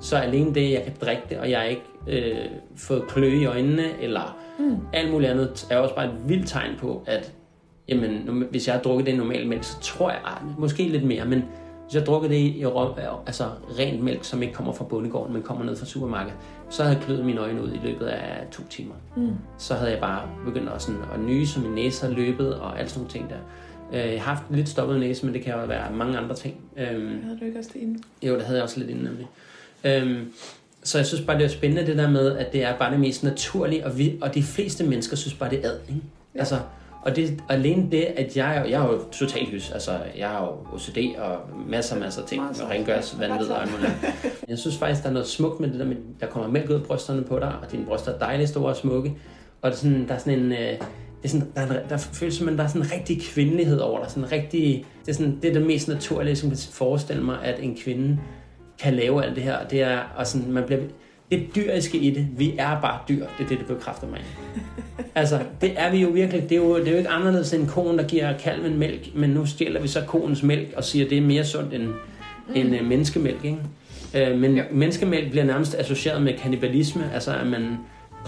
Så 0.00 0.16
alene 0.16 0.54
det, 0.54 0.72
jeg 0.72 0.82
kan 0.82 0.92
drikke 1.00 1.22
det, 1.28 1.38
og 1.38 1.50
jeg 1.50 1.58
har 1.58 1.66
ikke 1.66 1.82
øh, 2.06 2.50
fået 2.76 3.04
kløe 3.08 3.40
i 3.40 3.44
øjnene, 3.44 4.00
eller 4.00 4.36
mm. 4.58 4.76
alt 4.92 5.10
muligt 5.10 5.30
andet, 5.30 5.66
er 5.70 5.76
også 5.76 5.94
bare 5.94 6.06
et 6.06 6.28
vildt 6.28 6.48
tegn 6.48 6.76
på, 6.78 7.02
at 7.06 7.32
jamen, 7.88 8.44
hvis 8.50 8.66
jeg 8.66 8.74
har 8.74 8.82
drukket 8.82 9.06
det 9.06 9.12
i 9.12 9.16
normal 9.16 9.46
mælk, 9.46 9.64
så 9.64 9.80
tror 9.80 10.10
jeg, 10.10 10.20
ah, 10.24 10.60
måske 10.60 10.82
lidt 10.82 11.04
mere, 11.04 11.24
men 11.24 11.44
hvis 11.82 11.94
jeg 11.94 12.00
har 12.00 12.06
drukket 12.06 12.30
det 12.30 12.36
i, 12.36 12.58
i 12.58 12.66
rå, 12.66 12.94
altså 13.26 13.44
rent 13.78 14.02
mælk, 14.02 14.24
som 14.24 14.42
ikke 14.42 14.54
kommer 14.54 14.72
fra 14.72 14.84
bondegården, 14.84 15.32
men 15.32 15.42
kommer 15.42 15.64
ned 15.64 15.76
fra 15.76 15.86
supermarkedet, 15.86 16.38
så 16.70 16.82
havde 16.82 16.96
jeg 16.96 17.04
kløet 17.04 17.24
mine 17.24 17.40
øjne 17.40 17.62
ud 17.62 17.72
i 17.72 17.80
løbet 17.84 18.06
af 18.06 18.46
to 18.50 18.62
timer. 18.70 18.94
Mm. 19.16 19.32
Så 19.58 19.74
havde 19.74 19.90
jeg 19.90 20.00
bare 20.00 20.22
begyndt 20.44 20.68
også 20.68 20.86
sådan 20.86 21.02
at 21.14 21.20
nyse, 21.20 21.60
min 21.60 21.72
næse 21.72 22.02
havde 22.02 22.14
løbet, 22.14 22.54
og 22.54 22.80
alt 22.80 22.90
sådan 22.90 23.00
nogle 23.00 23.10
ting 23.10 23.30
der. 23.30 23.36
Øh, 23.92 23.98
Jeg 24.12 24.22
har 24.22 24.34
haft 24.34 24.42
lidt 24.50 24.68
stoppet 24.68 25.00
næse, 25.00 25.24
men 25.26 25.34
det 25.34 25.42
kan 25.42 25.52
jo 25.54 25.64
være 25.66 25.92
mange 25.92 26.18
andre 26.18 26.34
ting. 26.34 26.54
Øhm, 26.76 27.22
Havde 27.24 27.38
du 27.40 27.44
ikke 27.44 27.58
også 27.58 27.70
det 27.74 27.80
inde? 27.80 27.98
jo, 28.22 28.34
det 28.34 28.42
havde 28.42 28.56
jeg 28.56 28.62
også 28.64 28.78
lidt 28.78 28.90
inden 28.90 29.04
nemlig. 29.04 29.26
Øhm, 29.84 30.32
så 30.82 30.98
jeg 30.98 31.06
synes 31.06 31.24
bare, 31.24 31.38
det 31.38 31.44
er 31.44 31.48
spændende 31.48 31.86
det 31.86 31.96
der 31.98 32.10
med, 32.10 32.36
at 32.38 32.52
det 32.52 32.62
er 32.64 32.76
bare 32.78 32.90
det 32.90 33.00
mest 33.00 33.24
naturlige, 33.24 33.86
og, 33.86 33.98
vi, 33.98 34.18
og 34.22 34.34
de 34.34 34.42
fleste 34.42 34.84
mennesker 34.84 35.16
synes 35.16 35.34
bare, 35.34 35.50
det 35.50 35.64
er 35.64 35.70
ad, 35.70 35.76
ikke? 35.88 36.00
Ja. 36.34 36.38
Altså, 36.38 36.58
og 37.02 37.16
det, 37.16 37.40
alene 37.48 37.90
det, 37.90 38.04
at 38.04 38.36
jeg, 38.36 38.62
jo- 38.64 38.70
jeg 38.70 38.82
er 38.86 38.92
jo 38.92 39.00
totalt 39.12 39.48
hys, 39.48 39.70
altså 39.70 39.90
jeg 40.18 40.28
har 40.28 40.40
jo 40.44 40.76
OCD 40.76 40.98
og 41.18 41.36
masser 41.68 41.98
masser 41.98 42.22
af 42.22 42.28
ting, 42.28 42.42
og 42.42 42.70
rengørs, 42.70 43.16
vanvid 43.20 43.46
og 43.46 43.62
alt. 43.62 43.70
Jeg 44.48 44.58
synes 44.58 44.76
faktisk, 44.76 45.02
der 45.02 45.08
er 45.08 45.12
noget 45.12 45.28
smukt 45.28 45.60
med 45.60 45.70
det 45.70 45.78
der 45.80 45.84
med, 45.86 45.96
der 46.20 46.26
kommer 46.26 46.48
mælk 46.48 46.70
ud 46.70 46.74
af 46.74 46.82
brysterne 46.82 47.22
på 47.22 47.38
dig, 47.38 47.52
og 47.62 47.72
dine 47.72 47.84
bryster 47.86 48.12
er 48.12 48.18
dejligt 48.18 48.48
store 48.48 48.68
og 48.70 48.76
smukke, 48.76 49.14
og 49.62 49.70
det 49.70 49.76
er 49.76 49.80
sådan, 49.80 50.08
der 50.08 50.14
er 50.14 50.18
sådan 50.18 50.38
en, 50.38 50.52
øh, 50.52 50.74
det 51.22 51.24
er 51.24 51.28
sådan, 51.28 51.46
der, 51.54 51.60
er, 51.60 51.66
en- 51.82 51.88
der 51.88 51.96
føles 51.96 52.34
som, 52.34 52.48
at 52.48 52.58
der 52.58 52.64
er 52.64 52.68
sådan 52.68 52.82
en 52.82 52.92
rigtig 52.92 53.22
kvindelighed 53.22 53.78
over 53.78 54.00
dig, 54.02 54.10
sådan 54.10 54.24
en 54.24 54.32
rigtig, 54.32 54.84
det 55.06 55.10
er, 55.10 55.14
sådan, 55.16 55.38
det 55.42 55.48
er 55.50 55.52
det 55.54 55.66
mest 55.66 55.88
naturlige, 55.88 56.36
som 56.36 56.48
kan 56.50 56.58
forestille 56.72 57.22
mig, 57.22 57.36
at 57.44 57.54
en 57.62 57.76
kvinde 57.84 58.18
kan 58.82 58.94
lave 58.94 59.24
alt 59.24 59.34
det 59.36 59.42
her. 59.44 59.56
Det 59.70 59.82
er, 59.82 59.98
og 60.16 60.26
sådan, 60.26 60.52
man 60.52 60.64
bliver, 60.66 60.80
det 61.30 61.46
dyriske 61.56 61.98
i 61.98 62.10
det, 62.10 62.28
vi 62.36 62.54
er 62.58 62.80
bare 62.80 62.98
dyr, 63.08 63.26
det 63.38 63.44
er 63.44 63.48
det, 63.48 63.58
det 63.58 63.66
bekræfter 63.66 64.06
mig. 64.08 64.20
altså, 65.14 65.38
det 65.60 65.72
er 65.76 65.90
vi 65.90 65.98
jo 66.02 66.08
virkelig. 66.08 66.42
Det 66.42 66.52
er 66.52 66.56
jo, 66.56 66.78
det 66.78 66.88
er 66.88 66.92
jo 66.92 66.98
ikke 66.98 67.08
anderledes 67.10 67.52
end 67.52 67.68
konen, 67.68 67.98
der 67.98 68.04
giver 68.04 68.38
kalven 68.38 68.78
mælk, 68.78 69.08
men 69.14 69.30
nu 69.30 69.46
stjæler 69.46 69.80
vi 69.80 69.88
så 69.88 70.00
koens 70.06 70.42
mælk 70.42 70.72
og 70.76 70.84
siger, 70.84 71.04
at 71.04 71.10
det 71.10 71.18
er 71.18 71.22
mere 71.22 71.44
sundt 71.44 71.74
end, 71.74 71.82
mm. 71.82 71.94
end 72.54 72.74
uh, 72.80 72.86
menneskemælk. 72.86 73.44
Ikke? 73.44 74.32
Uh, 74.32 74.38
men 74.40 74.56
Ja. 74.56 74.62
menneskemælk 74.72 75.30
bliver 75.30 75.44
nærmest 75.44 75.74
associeret 75.74 76.22
med 76.22 76.32
kannibalisme, 76.38 77.10
altså 77.14 77.32
at 77.36 77.46
man 77.46 77.76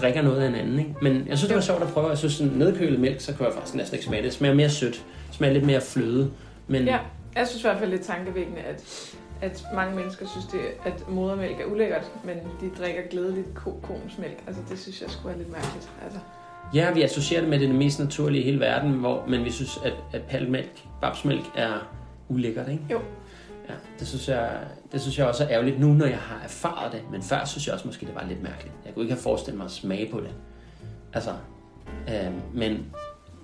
drikker 0.01 0.21
noget 0.21 0.41
af 0.41 0.47
en 0.47 0.55
anden. 0.55 0.79
Ikke? 0.79 0.93
Men 1.01 1.27
jeg 1.27 1.37
synes, 1.37 1.47
det 1.47 1.55
var 1.55 1.61
sjovt 1.61 1.83
at 1.83 1.89
prøve. 1.89 2.09
Jeg 2.09 2.17
synes, 2.17 2.33
sådan 2.33 2.51
nedkølet 2.51 2.99
mælk, 2.99 3.21
så 3.21 3.33
kan 3.35 3.45
jeg 3.45 3.53
faktisk 3.53 3.75
næsten 3.75 3.95
ikke 3.95 4.05
smage 4.05 4.21
det. 4.21 4.25
Det 4.25 4.33
smager 4.33 4.55
mere 4.55 4.69
sødt. 4.69 4.93
Det 5.27 5.35
smager 5.35 5.53
lidt 5.53 5.65
mere 5.65 5.81
fløde. 5.81 6.31
Men 6.67 6.85
Ja, 6.85 6.99
jeg 7.35 7.47
synes 7.47 7.63
i 7.63 7.67
hvert 7.67 7.79
fald, 7.79 7.93
er 7.93 7.97
tankevækkende, 7.97 8.59
at, 8.59 9.11
at 9.41 9.63
mange 9.75 9.95
mennesker 9.95 10.27
synes, 10.27 10.45
det, 10.45 10.59
at 10.85 11.09
modermælk 11.09 11.59
er 11.59 11.65
ulækkert, 11.65 12.11
men 12.23 12.35
de 12.35 12.81
drikker 12.83 13.01
glædeligt 13.09 13.47
ko 13.55 13.79
koens 13.83 14.17
mælk. 14.17 14.37
Altså, 14.47 14.61
det 14.69 14.79
synes 14.79 15.01
jeg 15.01 15.09
skulle 15.09 15.33
er 15.33 15.37
lidt 15.37 15.51
mærkeligt. 15.51 15.89
Altså, 16.03 16.19
Ja, 16.73 16.91
vi 16.93 17.01
associerer 17.01 17.41
det 17.41 17.49
med 17.49 17.59
det, 17.59 17.67
det 17.67 17.77
mest 17.77 17.99
naturlige 17.99 18.41
i 18.41 18.45
hele 18.45 18.59
verden, 18.59 18.91
hvor, 18.91 19.23
men 19.27 19.45
vi 19.45 19.51
synes, 19.51 19.79
at, 19.85 19.93
at 20.13 20.21
palmælk, 20.21 20.83
babsmælk 21.01 21.43
er 21.55 21.73
ulækkert, 22.29 22.69
ikke? 22.69 22.83
Jo. 22.91 22.99
Ja, 23.71 23.77
det 23.99 24.07
synes, 24.07 24.29
jeg, 24.29 24.59
det 24.91 25.01
synes 25.01 25.19
jeg 25.19 25.27
også 25.27 25.43
er 25.43 25.49
ærgerligt 25.49 25.79
nu, 25.79 25.87
når 25.87 26.05
jeg 26.05 26.17
har 26.17 26.41
erfaret 26.43 26.91
det. 26.91 27.01
Men 27.11 27.21
før 27.21 27.45
synes 27.45 27.67
jeg 27.67 27.73
også 27.73 27.87
måske, 27.87 28.05
det 28.05 28.15
var 28.15 28.25
lidt 28.27 28.43
mærkeligt. 28.43 28.73
Jeg 28.85 28.93
kunne 28.93 29.03
ikke 29.03 29.13
have 29.13 29.21
forestillet 29.21 29.57
mig 29.57 29.65
at 29.65 29.71
smage 29.71 30.11
på 30.11 30.19
det. 30.19 30.33
Altså, 31.13 31.31
øh, 32.07 32.31
men 32.53 32.85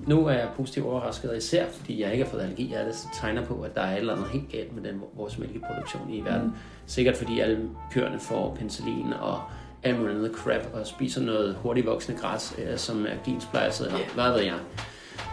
nu 0.07 0.25
er 0.27 0.33
jeg 0.33 0.49
positivt 0.55 0.85
overrasket, 0.85 1.37
især 1.37 1.65
fordi 1.69 2.01
jeg 2.01 2.11
ikke 2.11 2.23
har 2.23 2.31
fået 2.31 2.41
allergi 2.41 2.73
af 2.73 2.85
det, 2.85 2.95
så 2.95 3.07
tegner 3.13 3.45
på, 3.45 3.61
at 3.61 3.75
der 3.75 3.81
er 3.81 3.91
et 3.93 3.99
eller 3.99 4.15
andet 4.15 4.29
helt 4.29 4.51
galt 4.51 4.75
med 4.75 4.91
den, 4.91 5.01
vores 5.13 5.37
mælkeproduktion 5.37 6.09
i 6.09 6.21
verden. 6.21 6.47
Mm. 6.47 6.53
Sikkert 6.85 7.17
fordi 7.17 7.39
alle 7.39 7.69
køerne 7.91 8.19
får 8.19 8.55
penicillin 8.55 9.13
og 9.13 9.41
alt 9.83 9.99
muligt 9.99 10.17
andet 10.17 10.31
crap, 10.35 10.73
og 10.73 10.87
spiser 10.87 11.21
noget 11.21 11.55
hurtigt 11.55 11.87
voksende 11.87 12.21
græs, 12.21 12.55
øh, 12.57 12.77
som 12.77 13.05
er 13.05 13.15
gensplejset, 13.25 13.87
eller 13.87 13.99
hvad 14.13 14.31
ved 14.31 14.41
jeg, 14.41 14.59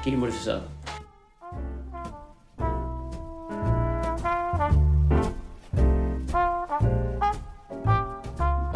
genmodificeret. 0.04 0.62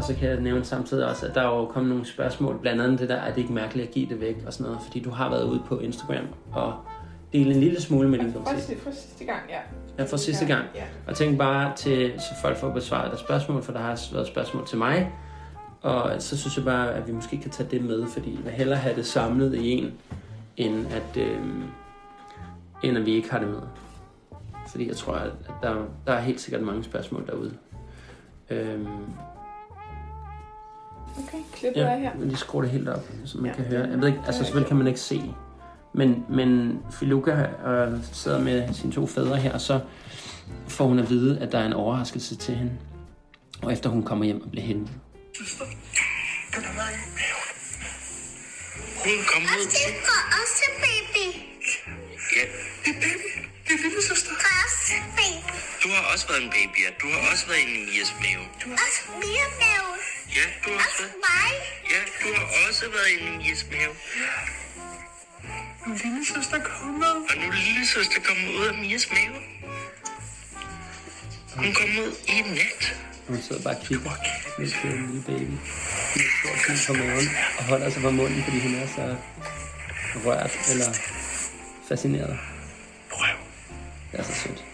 Så 0.09 0.15
kan 0.21 0.29
jeg 0.31 0.41
nævne 0.41 0.65
samtidig 0.65 1.07
også, 1.07 1.27
at 1.27 1.35
der 1.35 1.41
er 1.41 1.57
jo 1.57 1.65
kommet 1.65 1.91
nogle 1.91 2.07
spørgsmål, 2.07 2.59
blandt 2.61 2.83
andet 2.83 2.99
det 2.99 3.09
der, 3.09 3.15
er 3.17 3.31
det 3.35 3.39
ikke 3.41 3.53
mærkeligt 3.53 3.89
at 3.89 3.95
give 3.95 4.09
det 4.09 4.21
væk 4.21 4.37
og 4.47 4.53
sådan 4.53 4.67
noget, 4.67 4.79
fordi 4.87 5.01
du 5.01 5.11
har 5.11 5.31
været 5.31 5.45
ude 5.45 5.63
på 5.67 5.79
Instagram 5.79 6.25
og 6.53 6.75
dele 7.33 7.55
en 7.55 7.61
lille 7.61 7.81
smule 7.81 8.09
med 8.09 8.19
din 8.19 8.33
fra, 8.33 8.41
kvalitet. 8.45 8.67
si- 8.69 8.77
fra 8.85 8.91
sidste 8.93 9.25
gang, 9.25 9.41
ja. 9.49 9.59
Ja, 9.99 10.05
for 10.05 10.17
sidste 10.17 10.47
gang. 10.47 10.65
Ja. 10.75 10.83
Og 11.07 11.17
tænk 11.17 11.39
bare 11.39 11.77
til, 11.77 12.13
så 12.19 12.41
folk 12.43 12.57
får 12.57 12.71
besvaret 12.71 13.09
deres 13.11 13.21
spørgsmål, 13.21 13.63
for 13.63 13.73
der 13.73 13.81
har 13.81 14.01
været 14.13 14.27
spørgsmål 14.27 14.67
til 14.67 14.79
mig. 14.79 15.13
Og 15.83 16.23
så 16.23 16.39
synes 16.39 16.57
jeg 16.57 16.65
bare, 16.65 16.95
at 16.95 17.07
vi 17.07 17.13
måske 17.13 17.39
kan 17.41 17.51
tage 17.51 17.69
det 17.71 17.85
med, 17.85 18.07
fordi 18.07 18.39
jeg 18.45 18.53
hellere 18.53 18.79
have 18.79 18.97
det 18.97 19.07
samlet 19.07 19.55
i 19.55 19.71
en, 19.71 19.93
end 20.57 20.87
at, 20.87 21.23
øh, 21.23 21.41
end 22.83 22.97
at 22.99 23.07
vi 23.07 23.15
ikke 23.15 23.31
har 23.31 23.39
det 23.39 23.49
med. 23.49 23.61
Fordi 24.71 24.89
jeg 24.89 24.97
tror, 24.97 25.15
at 25.15 25.27
at 25.27 25.55
der, 25.63 25.75
der 26.07 26.13
er 26.13 26.21
helt 26.21 26.41
sikkert 26.41 26.63
mange 26.63 26.85
spørgsmål 26.85 27.27
derude. 27.27 27.53
Øhm, 28.51 28.87
Okay, 31.19 31.39
klippet 31.53 31.83
er 31.83 31.93
ja, 31.93 31.99
her. 31.99 32.11
men 32.15 32.31
de 32.31 32.37
skruer 32.37 32.63
det 32.63 32.71
helt 32.71 32.89
op, 32.89 33.05
så 33.25 33.39
man 33.39 33.47
Ja, 33.47 33.57
kan 33.57 33.65
høre. 33.65 33.89
Jeg 33.89 34.01
ved 34.01 34.07
ikke, 34.09 34.19
det 34.19 34.27
altså 34.27 34.39
selvfølgelig 34.45 34.69
kan 34.69 34.77
man 34.77 34.87
ikke 34.87 35.01
se. 35.01 35.23
Men, 35.95 36.25
men 36.29 36.79
Filuka 36.93 37.31
øh, 37.67 37.99
sidder 38.13 38.41
med 38.41 38.75
sine 38.75 38.93
to 38.93 39.07
fædre 39.07 39.37
her, 39.37 39.53
og 39.53 39.61
så 39.61 39.81
får 40.69 40.87
hun 40.87 40.99
at 40.99 41.11
vide, 41.11 41.39
at 41.41 41.53
der 41.53 41.59
er 41.59 41.67
en 41.67 41.73
overraskelse 41.73 42.37
til 42.37 42.55
hende. 42.55 42.73
Og 43.63 43.73
efter 43.73 43.91
hun 43.91 44.03
kommer 44.03 44.25
hjem 44.25 44.43
og 44.43 44.51
bliver 44.51 44.65
hentet. 44.67 44.91
Hun 49.05 49.19
kom 49.33 49.43
ud 49.43 49.67
Også 49.67 49.71
til... 49.71 49.79
til 49.79 49.95
også 50.41 50.65
baby. 50.85 51.25
Ja, 52.37 52.43
det 52.85 52.97
er 52.97 53.01
baby. 53.01 53.48
Det 53.69 53.75
er 53.75 53.83
lille 53.83 54.03
søster. 54.11 54.31
Også 54.65 54.93
baby. 55.17 55.53
Du 55.83 55.89
har 55.95 56.03
også 56.13 56.27
været 56.29 56.43
en 56.43 56.51
baby, 56.51 56.79
ja. 56.87 56.91
Du 57.03 57.07
har 57.13 57.21
også 57.33 57.47
været 57.47 57.61
inde 57.65 57.75
i 57.81 57.85
Mias 57.91 58.11
mave. 58.23 58.43
Også 58.87 59.01
mere 59.25 59.47
mave. 59.65 59.91
Ja, 60.39 60.47
du 60.65 60.69
har 60.71 60.79
også 60.79 60.89
Også 60.89 61.03
været... 61.03 61.15
mig. 61.29 61.51
Ja, 61.93 62.01
du 62.23 62.29
har 62.39 62.47
også 62.69 62.85
været 62.97 63.09
inde 63.15 63.27
i 63.35 63.37
Mias 63.39 63.67
mave. 63.73 63.93
Nu 65.87 65.93
er 65.95 65.99
lille 66.05 66.23
søster 66.35 66.59
kommet. 66.71 67.13
Og 67.31 67.35
nu 67.41 67.45
er 67.49 67.57
lille 67.67 67.87
søster 67.87 68.21
kommet 68.29 68.49
ud 68.59 68.65
af 68.67 68.75
Mias 68.83 69.07
mave. 69.11 69.37
Hun 71.57 71.75
kom 71.75 71.91
ud 72.05 72.11
i 72.29 72.41
nat. 72.59 72.83
Hun 73.29 73.43
sidder 73.43 73.63
bare 73.63 73.77
og 73.77 73.83
kigger 73.87 74.11
ned 74.59 74.73
på 74.81 74.87
en 74.89 75.07
lille 75.07 75.23
baby. 75.31 75.55
Et 76.17 76.31
stort 76.39 76.59
smil 76.67 76.79
på 76.87 76.93
maven. 77.05 77.29
Og 77.59 77.65
holder 77.65 77.91
sig 77.91 78.03
på 78.03 78.11
munden, 78.11 78.45
fordi 78.45 78.59
hun 78.61 78.75
er 78.75 78.87
så 78.97 79.17
rørt 80.25 80.53
eller 80.71 80.91
fascineret. 81.89 82.39
Prøv. 83.11 83.48
Det 84.13 84.19
er 84.21 84.23
så 84.23 84.33
sødt. 84.33 84.65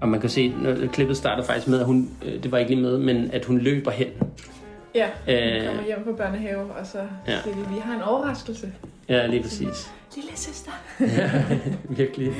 Og 0.00 0.08
man 0.08 0.20
kan 0.20 0.30
se, 0.30 0.48
når 0.48 0.86
klippet 0.92 1.16
starter 1.16 1.44
faktisk 1.44 1.68
med, 1.68 1.80
at 1.80 1.86
hun, 1.86 2.10
øh, 2.24 2.42
det 2.42 2.52
var 2.52 2.58
ikke 2.58 2.70
lige 2.70 2.82
med, 2.82 2.98
men 2.98 3.30
at 3.32 3.44
hun 3.44 3.58
løber 3.58 3.90
hen. 3.90 4.06
Ja, 4.94 5.06
Øh. 5.28 5.60
vi 5.62 5.66
kommer 5.66 5.84
hjem 5.86 6.04
fra 6.04 6.12
børnehave, 6.12 6.60
og 6.60 6.86
så 6.86 6.98
Ja. 6.98 7.32
ja. 7.32 7.38
siger 7.42 7.56
vi, 7.56 7.60
vi 7.74 7.80
har 7.84 7.94
en 7.94 8.02
overraskelse. 8.02 8.72
Ja, 9.08 9.26
lige 9.26 9.42
præcis. 9.42 9.90
Lille 10.16 10.30
søster. 10.34 10.70
virkelig, 11.98 12.32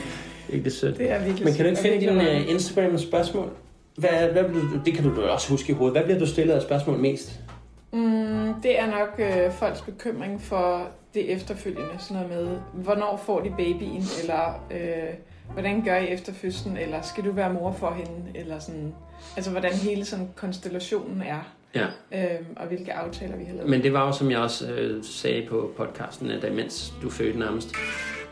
virkelig 0.48 0.72
sødt. 0.72 0.98
Det 0.98 1.10
er 1.10 1.18
virkelig 1.24 1.44
Men 1.44 1.54
kan 1.54 1.64
du 1.64 1.68
ikke 1.70 1.82
finde 1.82 2.00
din 2.00 2.16
uh, 2.16 2.50
Instagram 2.50 2.98
spørgsmål? 2.98 3.50
Hvad, 3.96 4.10
hvad 4.32 4.44
bliver 4.44 4.62
du, 4.62 4.80
det 4.84 4.94
kan 4.94 5.04
du 5.04 5.22
også 5.22 5.50
huske 5.50 5.72
i 5.72 5.74
hovedet. 5.74 5.94
Hvad 5.96 6.04
bliver 6.04 6.18
du 6.18 6.26
stillet 6.26 6.54
af 6.54 6.62
spørgsmål 6.62 6.98
mest? 6.98 7.40
Mm, 7.92 8.47
det 8.62 8.80
er 8.80 8.86
nok 8.86 9.08
øh, 9.18 9.52
folks 9.52 9.80
bekymring 9.80 10.42
for 10.42 10.88
det 11.14 11.32
efterfølgende. 11.32 11.88
Sådan 11.98 12.22
noget 12.28 12.46
med, 12.46 12.58
hvornår 12.84 13.22
får 13.26 13.40
de 13.40 13.50
babyen, 13.50 14.02
eller 14.22 14.66
øh, 14.70 15.14
hvordan 15.52 15.84
gør 15.84 15.96
I 15.96 16.08
efter 16.08 16.32
fødslen, 16.32 16.76
eller 16.76 17.02
skal 17.02 17.24
du 17.24 17.30
være 17.32 17.52
mor 17.52 17.72
for 17.72 17.90
hende, 17.90 18.38
eller 18.38 18.58
sådan. 18.58 18.94
Altså, 19.36 19.50
hvordan 19.50 19.72
hele 19.72 20.04
sådan 20.04 20.28
konstellationen 20.36 21.22
er, 21.22 21.54
Ja, 21.74 21.86
øh, 22.12 22.40
og 22.56 22.66
hvilke 22.66 22.92
aftaler 22.92 23.36
vi 23.36 23.44
har 23.44 23.54
lavet. 23.54 23.70
men 23.70 23.82
det 23.82 23.92
var 23.92 24.06
jo, 24.06 24.12
som 24.12 24.30
jeg 24.30 24.38
også 24.38 24.70
øh, 24.72 25.04
sagde 25.04 25.46
på 25.50 25.72
podcasten, 25.76 26.30
at 26.30 26.52
mens 26.54 26.94
du 27.02 27.10
fødte 27.10 27.38
nærmest, 27.38 27.74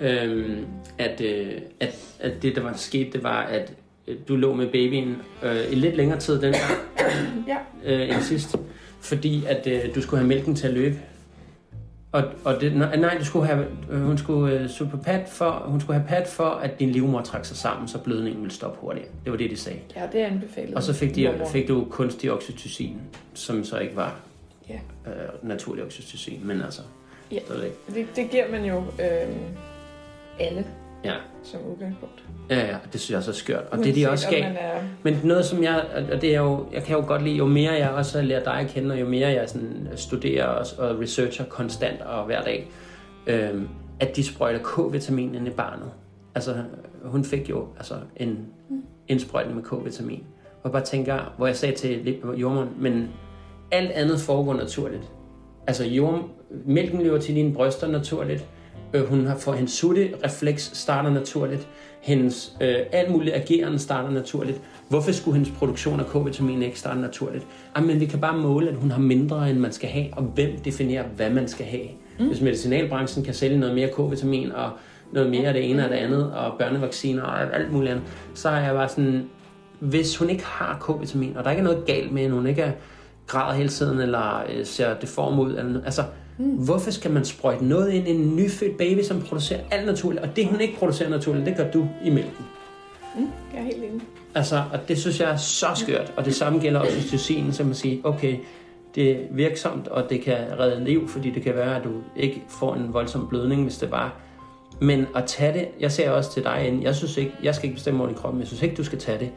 øh, 0.00 0.58
at, 0.98 1.20
øh, 1.20 1.52
at, 1.80 1.94
at 2.20 2.42
det, 2.42 2.56
der 2.56 2.62
var 2.62 2.72
sket, 2.72 3.12
det 3.12 3.22
var, 3.22 3.42
at 3.42 3.72
øh, 4.06 4.16
du 4.28 4.36
lå 4.36 4.54
med 4.54 4.66
babyen 4.66 5.16
øh, 5.42 5.72
i 5.72 5.74
lidt 5.74 5.96
længere 5.96 6.18
tid 6.20 6.40
den 6.40 6.52
gang, 6.52 6.80
Ja, 7.48 7.56
øh, 7.84 8.08
end 8.08 8.20
sidst, 8.22 8.56
fordi 9.06 9.44
at 9.46 9.66
øh, 9.66 9.94
du 9.94 10.02
skulle 10.02 10.18
have 10.20 10.28
mælken 10.28 10.54
til 10.54 10.66
at 10.68 10.74
løbe. 10.74 10.96
Og, 12.12 12.24
og 12.44 12.60
det, 12.60 12.76
nej, 12.76 13.16
du 13.18 13.24
skulle 13.24 13.46
have, 13.46 13.66
øh, 13.90 14.00
hun 14.02 14.18
skulle 14.18 14.60
øh, 14.60 14.68
suge 14.68 14.90
på 14.90 14.96
pad 14.96 15.20
for, 15.28 15.50
hun 15.66 15.80
skulle 15.80 15.98
have 16.00 16.08
pad 16.08 16.26
for, 16.30 16.44
at 16.44 16.80
din 16.80 16.90
livmor 16.90 17.20
trak 17.20 17.44
sig 17.44 17.56
sammen, 17.56 17.88
så 17.88 17.98
blødningen 17.98 18.42
ville 18.42 18.54
stoppe 18.54 18.78
hurtigere. 18.80 19.08
Det 19.24 19.32
var 19.32 19.38
det, 19.38 19.50
de 19.50 19.56
sagde. 19.56 19.78
ja 19.96 20.02
det 20.12 20.20
er 20.20 20.26
anbefalet. 20.26 20.74
Og 20.74 20.82
så 20.82 20.92
fik, 20.92 21.14
de, 21.14 21.26
Mormor. 21.28 21.46
fik 21.48 21.68
du 21.68 21.86
kunstig 21.90 22.32
oxytocin, 22.32 22.96
som 23.34 23.64
så 23.64 23.78
ikke 23.78 23.96
var 23.96 24.16
Ja. 24.68 24.74
øh, 25.06 25.48
naturlig 25.48 25.84
oxytocin, 25.84 26.40
men 26.46 26.62
altså, 26.62 26.82
Ja. 27.32 27.38
Det, 27.94 28.06
det 28.16 28.30
giver 28.30 28.50
man 28.50 28.64
jo 28.64 28.78
øh, 28.78 29.36
alle. 30.40 30.64
Ja. 31.06 31.14
som 31.42 31.60
udgangspunkt. 31.72 32.24
Ja, 32.50 32.66
ja, 32.66 32.76
det 32.92 33.00
synes 33.00 33.10
jeg 33.10 33.18
også 33.18 33.30
er 33.30 33.34
skørt. 33.34 33.64
Og 33.70 33.78
det 33.78 33.88
er 33.88 33.94
de 33.94 34.10
også 34.10 34.26
Uanset, 34.28 34.44
gav. 34.44 34.54
er... 34.58 34.82
Men 35.02 35.20
noget 35.24 35.44
som 35.44 35.62
jeg, 35.62 35.84
og 36.12 36.20
det 36.22 36.34
er 36.34 36.40
jo, 36.40 36.66
jeg 36.72 36.82
kan 36.82 36.96
jo 36.96 37.04
godt 37.06 37.22
lide, 37.22 37.36
jo 37.36 37.46
mere 37.46 37.72
jeg 37.72 37.90
også 37.90 38.22
lærer 38.22 38.44
dig 38.44 38.54
at 38.54 38.68
kende, 38.68 38.92
og 38.92 39.00
jo 39.00 39.06
mere 39.06 39.28
jeg 39.28 39.48
sådan 39.48 39.88
studerer 39.96 40.46
og, 40.46 40.66
og 40.78 41.00
researcher 41.00 41.44
konstant 41.44 42.00
og 42.00 42.24
hver 42.24 42.42
dag, 42.42 42.70
øhm, 43.26 43.68
at 44.00 44.16
de 44.16 44.24
sprøjter 44.24 44.60
K-vitamin 44.62 45.34
ind 45.34 45.46
i 45.46 45.50
barnet. 45.50 45.88
Altså, 46.34 46.54
hun 47.04 47.24
fik 47.24 47.50
jo 47.50 47.68
altså, 47.76 47.94
en 48.16 48.46
indsprøjtning 49.08 49.56
med 49.56 49.64
K-vitamin. 49.64 50.24
Og 50.62 50.72
bare 50.72 50.84
tænker, 50.84 51.34
hvor 51.36 51.46
jeg 51.46 51.56
sagde 51.56 51.74
til 51.74 52.18
jordmoren, 52.36 52.68
men 52.78 53.08
alt 53.70 53.90
andet 53.90 54.20
foregår 54.20 54.54
naturligt. 54.54 55.10
Altså, 55.66 55.84
jord, 55.84 56.28
mælken 56.66 57.02
løber 57.02 57.18
til 57.18 57.34
dine 57.34 57.54
bryster 57.54 57.88
naturligt. 57.88 58.46
Øh, 58.94 59.04
hun 59.08 59.26
har 59.26 59.36
fået 59.36 59.56
hendes 59.56 59.72
sutte-refleks 59.72 60.70
starter 60.76 61.10
naturligt. 61.10 61.68
Hendes 62.00 62.56
øh, 62.60 62.76
alt 62.92 63.10
muligt 63.10 63.36
ageren 63.36 63.78
starter 63.78 64.10
naturligt. 64.10 64.60
Hvorfor 64.88 65.12
skulle 65.12 65.34
hendes 65.34 65.58
produktion 65.58 66.00
af 66.00 66.06
K-vitamin 66.06 66.62
ikke 66.62 66.78
starte 66.78 67.00
naturligt? 67.00 67.46
Jamen, 67.76 68.00
vi 68.00 68.06
kan 68.06 68.20
bare 68.20 68.38
måle, 68.38 68.68
at 68.68 68.76
hun 68.76 68.90
har 68.90 69.00
mindre, 69.00 69.50
end 69.50 69.58
man 69.58 69.72
skal 69.72 69.88
have, 69.88 70.06
og 70.12 70.22
hvem 70.22 70.58
definerer, 70.64 71.04
hvad 71.16 71.30
man 71.30 71.48
skal 71.48 71.66
have. 71.66 71.86
Mm. 72.18 72.26
Hvis 72.26 72.40
medicinalbranchen 72.40 73.24
kan 73.24 73.34
sælge 73.34 73.58
noget 73.58 73.74
mere 73.74 73.88
K-vitamin, 73.88 74.52
og 74.52 74.70
noget 75.12 75.30
mere 75.30 75.46
af 75.46 75.54
det 75.54 75.70
ene 75.70 75.84
og 75.84 75.90
det 75.90 75.96
andet, 75.96 76.32
og 76.32 76.58
børnevacciner 76.58 77.22
og 77.22 77.54
alt 77.54 77.72
muligt 77.72 77.92
andet, 77.92 78.06
så 78.34 78.48
er 78.48 78.60
jeg 78.60 78.74
bare 78.74 78.88
sådan, 78.88 79.24
hvis 79.80 80.16
hun 80.16 80.30
ikke 80.30 80.44
har 80.44 80.78
K-vitamin, 80.80 81.36
og 81.36 81.44
der 81.44 81.50
ikke 81.50 81.60
er 81.60 81.64
noget 81.64 81.86
galt 81.86 82.12
med, 82.12 82.22
at 82.22 82.30
hun 82.30 82.46
ikke 82.46 82.62
er 82.62 82.72
græder 83.26 83.56
hele 83.56 83.68
tiden, 83.68 84.00
eller 84.00 84.44
øh, 84.48 84.66
ser 84.66 84.94
deform 84.94 85.38
ud, 85.38 85.50
eller, 85.50 85.84
altså, 85.84 86.02
mm. 86.38 86.50
hvorfor 86.50 86.90
skal 86.90 87.10
man 87.10 87.24
sprøjte 87.24 87.64
noget 87.64 87.92
ind 87.92 88.08
i 88.08 88.10
en 88.10 88.36
nyfødt 88.36 88.78
baby, 88.78 89.02
som 89.02 89.22
producerer 89.22 89.60
alt 89.70 89.86
naturligt, 89.86 90.22
og 90.22 90.36
det 90.36 90.46
hun 90.46 90.60
ikke 90.60 90.76
producerer 90.78 91.10
naturligt, 91.10 91.46
det 91.46 91.56
gør 91.56 91.70
du 91.70 91.88
i 92.04 92.10
mælken. 92.10 92.44
Mm, 93.16 93.28
jeg 93.54 93.60
er 93.60 93.64
helt 93.64 93.84
enig. 93.84 94.00
Altså, 94.34 94.64
og 94.72 94.88
det 94.88 94.98
synes 94.98 95.20
jeg 95.20 95.30
er 95.30 95.36
så 95.36 95.66
skørt, 95.74 96.12
og 96.16 96.24
det 96.24 96.34
samme 96.34 96.58
gælder 96.58 96.80
også 96.80 96.96
oxytocin, 96.96 97.52
så 97.52 97.64
man 97.64 97.74
siger, 97.74 98.00
okay, 98.04 98.36
det 98.94 99.10
er 99.10 99.16
virksomt, 99.30 99.88
og 99.88 100.10
det 100.10 100.20
kan 100.20 100.38
redde 100.58 100.84
liv, 100.84 101.08
fordi 101.08 101.30
det 101.30 101.42
kan 101.42 101.54
være, 101.54 101.76
at 101.76 101.84
du 101.84 101.90
ikke 102.16 102.42
får 102.48 102.74
en 102.74 102.92
voldsom 102.92 103.28
blødning, 103.28 103.62
hvis 103.62 103.78
det 103.78 103.90
var. 103.90 104.14
Men 104.80 105.06
at 105.16 105.24
tage 105.26 105.52
det, 105.58 105.68
jeg 105.80 105.92
ser 105.92 106.10
også 106.10 106.32
til 106.32 106.44
dig 106.44 106.68
ind, 106.68 106.82
jeg 106.82 106.94
synes 106.94 107.16
ikke, 107.16 107.32
jeg 107.42 107.54
skal 107.54 107.66
ikke 107.66 107.74
bestemme 107.74 108.00
over 108.00 108.08
din 108.08 108.18
krop, 108.18 108.32
men 108.32 108.40
jeg 108.40 108.46
synes 108.46 108.62
ikke, 108.62 108.76
du 108.76 108.84
skal 108.84 108.98
tage 108.98 109.18
det. 109.18 109.30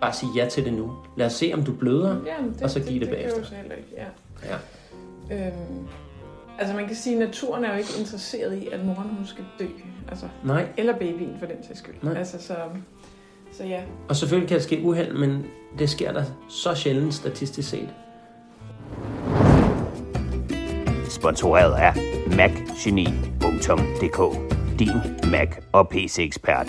Bare 0.00 0.12
sige 0.12 0.30
ja 0.36 0.48
til 0.48 0.64
det 0.64 0.72
nu. 0.72 0.92
Lad 1.16 1.26
os 1.26 1.32
se, 1.32 1.50
om 1.54 1.62
du 1.62 1.72
bløder, 1.72 2.16
Jamen, 2.26 2.52
det, 2.54 2.62
og 2.62 2.70
så 2.70 2.80
give 2.80 3.00
det, 3.00 3.00
det, 3.00 3.08
det 3.08 3.16
bagefter. 3.16 3.42
kan 3.42 3.52
jeg 3.52 3.52
jo 3.52 3.60
heller 3.62 3.76
ikke, 3.76 3.88
ja. 3.96 4.06
Ja. 5.30 5.46
Øhm, 5.46 5.86
altså 6.58 6.74
man 6.74 6.86
kan 6.86 6.96
sige, 6.96 7.14
at 7.14 7.20
naturen 7.28 7.64
er 7.64 7.72
jo 7.72 7.78
ikke 7.78 7.90
interesseret 7.98 8.56
i, 8.62 8.68
at 8.68 8.84
moren 8.86 9.08
hun 9.16 9.26
skal 9.26 9.44
dø. 9.58 9.66
Altså, 10.08 10.28
Nej, 10.44 10.66
eller 10.76 10.98
babyen 10.98 11.36
for 11.38 11.46
den 11.46 11.56
sags 11.62 11.78
skyld. 11.78 11.94
Nej. 12.02 12.14
Altså, 12.16 12.42
så, 12.42 12.56
så 13.52 13.64
ja. 13.64 13.82
og 14.08 14.16
selvfølgelig 14.16 14.48
kan 14.48 14.56
der 14.56 14.62
ske 14.62 14.80
uheld, 14.82 15.12
men 15.12 15.46
det 15.78 15.90
sker 15.90 16.12
der 16.12 16.24
så 16.48 16.74
sjældent 16.74 17.14
statistisk 17.14 17.68
set. 17.70 17.88
Sponsoreret 21.10 21.74
af 21.74 21.92
macgeni.dk 22.36 24.18
Din 24.78 25.30
Mac 25.30 25.48
og 25.72 25.88
PC-ekspert. 25.88 26.66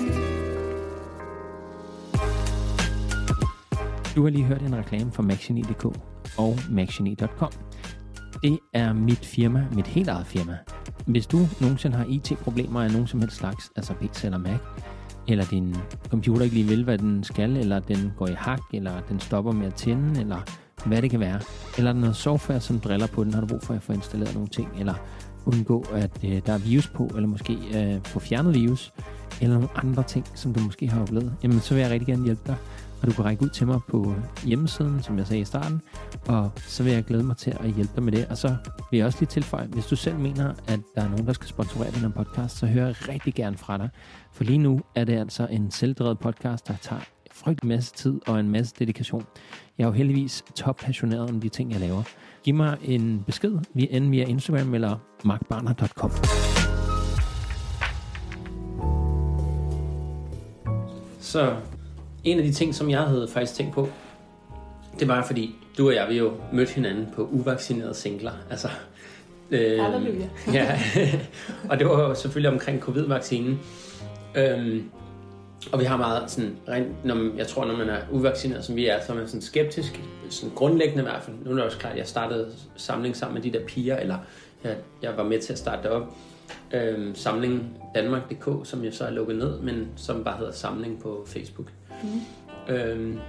Du 4.16 4.24
har 4.24 4.30
lige 4.30 4.44
hørt 4.44 4.62
en 4.62 4.76
reklame 4.76 5.12
fra 5.12 5.24
MacGenie.dk 5.24 5.86
og 6.38 6.60
MacGenie.com. 6.70 7.52
Det 8.46 8.60
er 8.74 8.94
mit 8.94 9.26
firma, 9.26 9.66
mit 9.76 9.88
helt 9.88 10.10
eget 10.10 10.28
firma. 10.28 10.58
Hvis 11.06 11.28
du 11.28 11.38
nogensinde 11.62 11.98
har 11.98 12.06
IT-problemer 12.10 12.82
af 12.82 12.92
nogen 12.92 13.08
som 13.08 13.20
helst 13.20 13.38
slags, 13.38 13.72
altså 13.76 13.94
PC 13.94 14.24
eller 14.24 14.38
Mac, 14.38 14.60
eller 15.28 15.46
din 15.46 15.76
computer 16.10 16.44
ikke 16.44 16.56
lige 16.56 16.68
vil, 16.68 16.84
hvad 16.84 16.98
den 16.98 17.24
skal, 17.24 17.58
eller 17.58 17.80
den 17.80 18.12
går 18.18 18.28
i 18.28 18.34
hak, 18.34 18.62
eller 18.74 18.92
den 19.10 19.20
stopper 19.20 19.52
med 19.52 19.68
at 19.68 19.74
tænde, 19.74 20.20
eller 20.20 20.38
hvad 20.86 21.02
det 21.02 21.12
kan 21.12 21.20
være, 21.20 21.40
eller 21.78 21.92
der 21.92 21.98
er 21.98 22.02
noget 22.02 22.16
software, 22.16 22.60
som 22.60 22.80
driller 22.80 23.08
på 23.08 23.24
den, 23.24 23.34
har 23.34 23.42
du 23.42 23.48
brug 23.48 23.64
for 23.64 23.74
at 23.74 23.84
få 23.84 23.94
installeret 23.94 24.34
nogle 24.34 24.50
ting, 24.50 24.70
eller 24.80 24.94
undgå, 25.46 25.86
at 25.94 26.20
øh, 26.24 26.42
der 26.46 26.54
er 26.54 26.58
virus 26.58 26.88
på, 26.88 27.12
eller 27.16 27.28
måske 27.28 27.58
øh, 27.76 28.02
få 28.04 28.20
fjernet 28.20 28.54
virus, 28.56 28.94
eller 29.42 29.56
nogle 29.56 29.70
andre 29.76 30.04
ting, 30.04 30.26
som 30.36 30.54
du 30.54 30.60
måske 30.60 30.88
har 30.88 31.02
oplevet, 31.02 31.34
jamen 31.44 31.60
så 31.60 31.74
vil 31.74 31.82
jeg 31.82 31.92
rigtig 31.92 32.08
gerne 32.08 32.26
hjælpe 32.26 32.42
dig. 32.48 32.56
Og 33.06 33.12
du 33.12 33.16
kan 33.16 33.26
række 33.26 33.44
ud 33.44 33.50
til 33.50 33.68
mig 33.68 33.80
på 33.88 34.16
hjemmesiden, 34.44 35.04
som 35.04 35.18
jeg 35.18 35.28
sagde 35.28 35.42
i 35.42 35.46
starten, 35.46 35.82
og 36.28 36.52
så 36.56 36.84
vil 36.84 36.94
jeg 36.94 37.04
glæde 37.04 37.24
mig 37.24 37.38
til 37.38 37.58
at 37.60 37.74
hjælpe 37.74 37.92
dig 37.96 38.04
med 38.04 38.12
det. 38.12 38.28
Og 38.30 38.38
så 38.38 38.56
vil 38.92 38.98
jeg 38.98 39.06
også 39.06 39.20
lige 39.20 39.30
tilføje, 39.30 39.68
hvis 39.68 39.86
du 39.86 39.96
selv 39.96 40.20
mener, 40.20 40.54
at 40.68 40.80
der 40.96 41.02
er 41.02 41.10
nogen, 41.10 41.28
der 41.28 41.34
skal 41.34 41.48
sponsorere 41.48 41.92
den 41.92 42.00
her 42.00 42.10
podcast, 42.10 42.58
så 42.58 42.66
hører 42.66 42.86
jeg 42.86 43.10
rigtig 43.10 43.34
gerne 43.34 43.58
fra 43.58 43.78
dig. 43.78 43.90
For 44.32 44.44
lige 44.44 44.58
nu 44.58 44.82
er 44.96 45.04
det 45.04 45.20
altså 45.20 45.48
en 45.52 45.72
selvdrevet 45.72 46.20
podcast, 46.20 46.68
der 46.68 46.74
tager 46.82 47.02
frygtelig 47.32 47.68
masse 47.68 47.94
tid 47.94 48.22
og 48.28 48.40
en 48.40 48.50
masse 48.50 48.76
dedikation. 48.80 49.26
Jeg 49.78 49.84
er 49.84 49.88
jo 49.88 49.94
heldigvis 49.94 50.44
toppassioneret 50.56 51.30
om 51.30 51.42
de 51.42 51.50
ting, 51.50 51.72
jeg 51.72 51.80
laver. 51.80 52.04
Giv 52.44 52.56
mig 52.56 52.78
en 52.84 53.24
besked 53.26 53.60
via, 53.74 53.88
enten 53.90 54.12
via 54.12 54.24
Instagram 54.24 54.74
eller 54.74 54.98
markbarner.com. 55.24 56.12
Så 61.20 61.56
en 62.26 62.38
af 62.40 62.44
de 62.44 62.54
ting, 62.54 62.76
som 62.76 62.90
jeg 62.90 63.02
havde 63.02 63.28
faktisk 63.28 63.54
tænkt 63.54 63.74
på, 63.74 63.90
det 65.00 65.08
var 65.08 65.24
fordi, 65.24 65.56
du 65.78 65.88
og 65.88 65.96
jeg, 65.96 66.08
vi 66.10 66.18
jo 66.18 66.32
mødte 66.54 66.74
hinanden 66.74 67.08
på 67.16 67.30
uvaccinerede 67.32 67.94
singler. 67.94 68.32
Altså, 68.50 68.68
øh, 69.52 69.80
Halleluja. 69.80 70.30
ja, 70.54 70.80
og 71.70 71.80
det 71.80 71.88
var 71.88 72.02
jo 72.02 72.16
selvfølgelig 72.16 72.52
omkring 72.52 72.80
covid-vaccinen. 72.80 73.60
Øhm, 74.36 74.90
og 75.72 75.80
vi 75.80 75.86
har 75.86 75.98
meget 75.98 76.32
sådan, 76.32 76.56
rent, 76.70 77.06
når 77.06 77.16
man, 77.16 77.38
jeg 77.38 77.48
tror, 77.48 77.66
når 77.66 77.78
man 77.78 77.90
er 77.90 78.00
uvaccineret, 78.12 78.66
som 78.66 78.76
vi 78.76 78.88
er, 78.88 79.02
så 79.02 79.12
er 79.12 79.16
man 79.16 79.28
sådan 79.28 79.42
skeptisk, 79.42 80.02
sådan 80.30 80.56
grundlæggende 80.56 81.02
i 81.02 81.06
hvert 81.06 81.24
fald. 81.24 81.36
Nu 81.44 81.52
er 81.52 81.56
det 81.56 81.64
også 81.64 81.78
klart, 81.78 81.94
at 81.94 82.00
jeg 82.00 82.08
startede 82.08 82.52
samling 82.76 83.16
sammen 83.16 83.34
med 83.34 83.52
de 83.52 83.60
der 83.60 83.66
piger, 83.66 83.98
eller 83.98 84.18
jeg, 84.64 84.76
jeg 85.02 85.18
var 85.18 85.24
med 85.24 85.40
til 85.40 85.54
at 85.54 85.60
starte 85.60 85.84
det 85.84 85.92
op. 85.92 86.14
Øhm, 86.74 87.16
samling 87.16 87.78
Danmark.dk, 87.96 88.68
som 88.68 88.84
jeg 88.84 88.94
så 88.94 89.06
er 89.06 89.12
lukket 89.12 89.36
ned, 89.36 89.60
men 89.60 89.88
som 89.96 90.24
bare 90.24 90.38
hedder 90.38 90.52
Samling 90.52 91.02
på 91.02 91.24
Facebook. 91.28 91.72
Mm. 92.04 92.74
Øhm, 92.74 93.20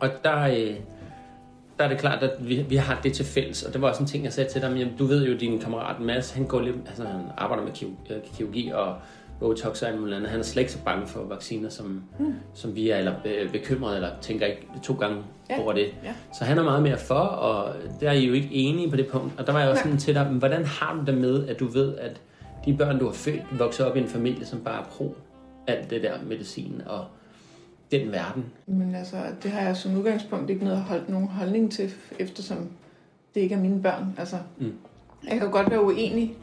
og 0.00 0.08
der, 0.24 0.42
øh, 0.42 0.74
der 1.78 1.84
er 1.84 1.88
det 1.88 1.98
klart, 1.98 2.22
at 2.22 2.48
vi, 2.48 2.62
vi 2.68 2.76
har 2.76 3.00
det 3.02 3.12
til 3.12 3.24
fælles, 3.24 3.62
og 3.62 3.72
det 3.72 3.82
var 3.82 3.88
også 3.88 4.02
en 4.02 4.06
ting, 4.08 4.24
jeg 4.24 4.32
sagde 4.32 4.50
til 4.50 4.62
dig, 4.62 4.70
men 4.70 4.78
jamen, 4.78 4.96
du 4.98 5.04
ved 5.06 5.26
jo, 5.26 5.36
din 5.36 5.58
kammerat 5.58 6.00
Mads, 6.00 6.30
han, 6.30 6.46
går 6.46 6.60
lidt, 6.60 6.76
altså, 6.86 7.04
han 7.04 7.20
arbejder 7.38 7.64
med 7.64 7.72
kirurgi, 8.36 8.70
øh, 8.70 8.76
og 8.78 8.94
Botox 9.40 9.82
og 9.82 9.88
alt 9.88 9.98
muligt 10.00 10.16
andet. 10.16 10.30
Han 10.30 10.40
er 10.40 10.44
slet 10.44 10.60
ikke 10.60 10.72
så 10.72 10.78
bange 10.84 11.06
for 11.06 11.24
vacciner, 11.24 11.68
som, 11.68 12.02
mm. 12.18 12.34
som 12.54 12.74
vi 12.76 12.90
er, 12.90 12.96
eller 12.96 13.14
be- 13.24 13.48
bekymret, 13.52 13.94
eller 13.96 14.08
tænker 14.20 14.46
ikke 14.46 14.66
to 14.82 14.94
gange 14.94 15.22
Ja. 15.50 15.60
over 15.62 15.72
det. 15.72 15.86
Ja. 16.04 16.14
Så 16.38 16.44
han 16.44 16.58
er 16.58 16.62
meget 16.62 16.82
mere 16.82 16.98
for, 16.98 17.14
og 17.14 17.74
der 18.00 18.08
er 18.08 18.12
I 18.12 18.26
jo 18.26 18.32
ikke 18.32 18.48
enige 18.52 18.90
på 18.90 18.96
det 18.96 19.06
punkt. 19.06 19.40
Og 19.40 19.46
der 19.46 19.52
var 19.52 19.60
jeg 19.60 19.68
også 19.68 19.80
Nej. 19.82 19.86
sådan 19.90 19.98
til 19.98 20.14
dig, 20.14 20.26
men 20.30 20.38
hvordan 20.38 20.64
har 20.64 20.94
du 20.94 21.04
det 21.12 21.20
med, 21.20 21.48
at 21.48 21.60
du 21.60 21.66
ved, 21.66 21.96
at 21.96 22.20
de 22.64 22.76
børn, 22.76 22.98
du 22.98 23.04
har 23.04 23.12
født, 23.12 23.42
vokser 23.58 23.84
op 23.84 23.96
i 23.96 24.00
en 24.00 24.08
familie, 24.08 24.46
som 24.46 24.60
bare 24.60 24.80
er 24.80 24.84
pro 24.84 25.16
alt 25.66 25.90
det 25.90 26.02
der 26.02 26.12
medicin 26.26 26.82
og 26.86 27.04
den 27.90 28.12
verden? 28.12 28.44
Men 28.66 28.94
altså, 28.94 29.16
det 29.42 29.50
har 29.50 29.60
jeg 29.60 29.76
som 29.76 29.96
udgangspunkt 29.96 30.50
ikke 30.50 30.64
noget 30.64 30.76
at 30.76 30.82
holde 30.82 31.04
nogen 31.12 31.28
holdning 31.28 31.72
til, 31.72 31.92
eftersom 32.18 32.68
det 33.34 33.40
ikke 33.40 33.54
er 33.54 33.58
mine 33.58 33.82
børn. 33.82 34.14
Altså, 34.18 34.36
Mm. 34.58 34.72
jeg 35.24 35.32
kan 35.38 35.42
jo 35.46 35.52
godt 35.52 35.70
være 35.70 35.84
uenig, 35.84 36.34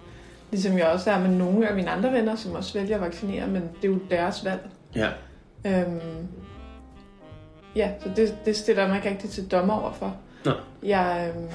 ligesom 0.52 0.78
jeg 0.78 0.88
også 0.88 1.12
er 1.12 1.20
med 1.20 1.30
nogle 1.30 1.70
af 1.70 1.76
mine 1.76 1.90
andre 1.90 2.12
venner, 2.12 2.36
som 2.36 2.52
også 2.56 2.80
vælger 2.80 2.96
at 2.96 3.02
vaccinere, 3.02 3.48
men 3.48 3.62
det 3.82 3.88
er 3.88 3.94
jo 3.94 4.00
deres 4.10 4.46
valg. 4.46 4.70
Ja. 4.96 5.10
Øhm, 5.66 6.28
ja, 7.76 7.92
så 8.04 8.10
det, 8.16 8.38
det 8.46 8.56
stiller 8.56 8.82
jeg 8.82 8.90
mig 8.90 8.98
ikke 8.98 9.10
rigtig 9.10 9.30
til 9.30 9.52
dommer 9.52 9.74
over 9.82 9.92
for. 9.94 10.16
Nå. 10.46 10.52
Jeg, 10.84 11.34
øhm, 11.36 11.48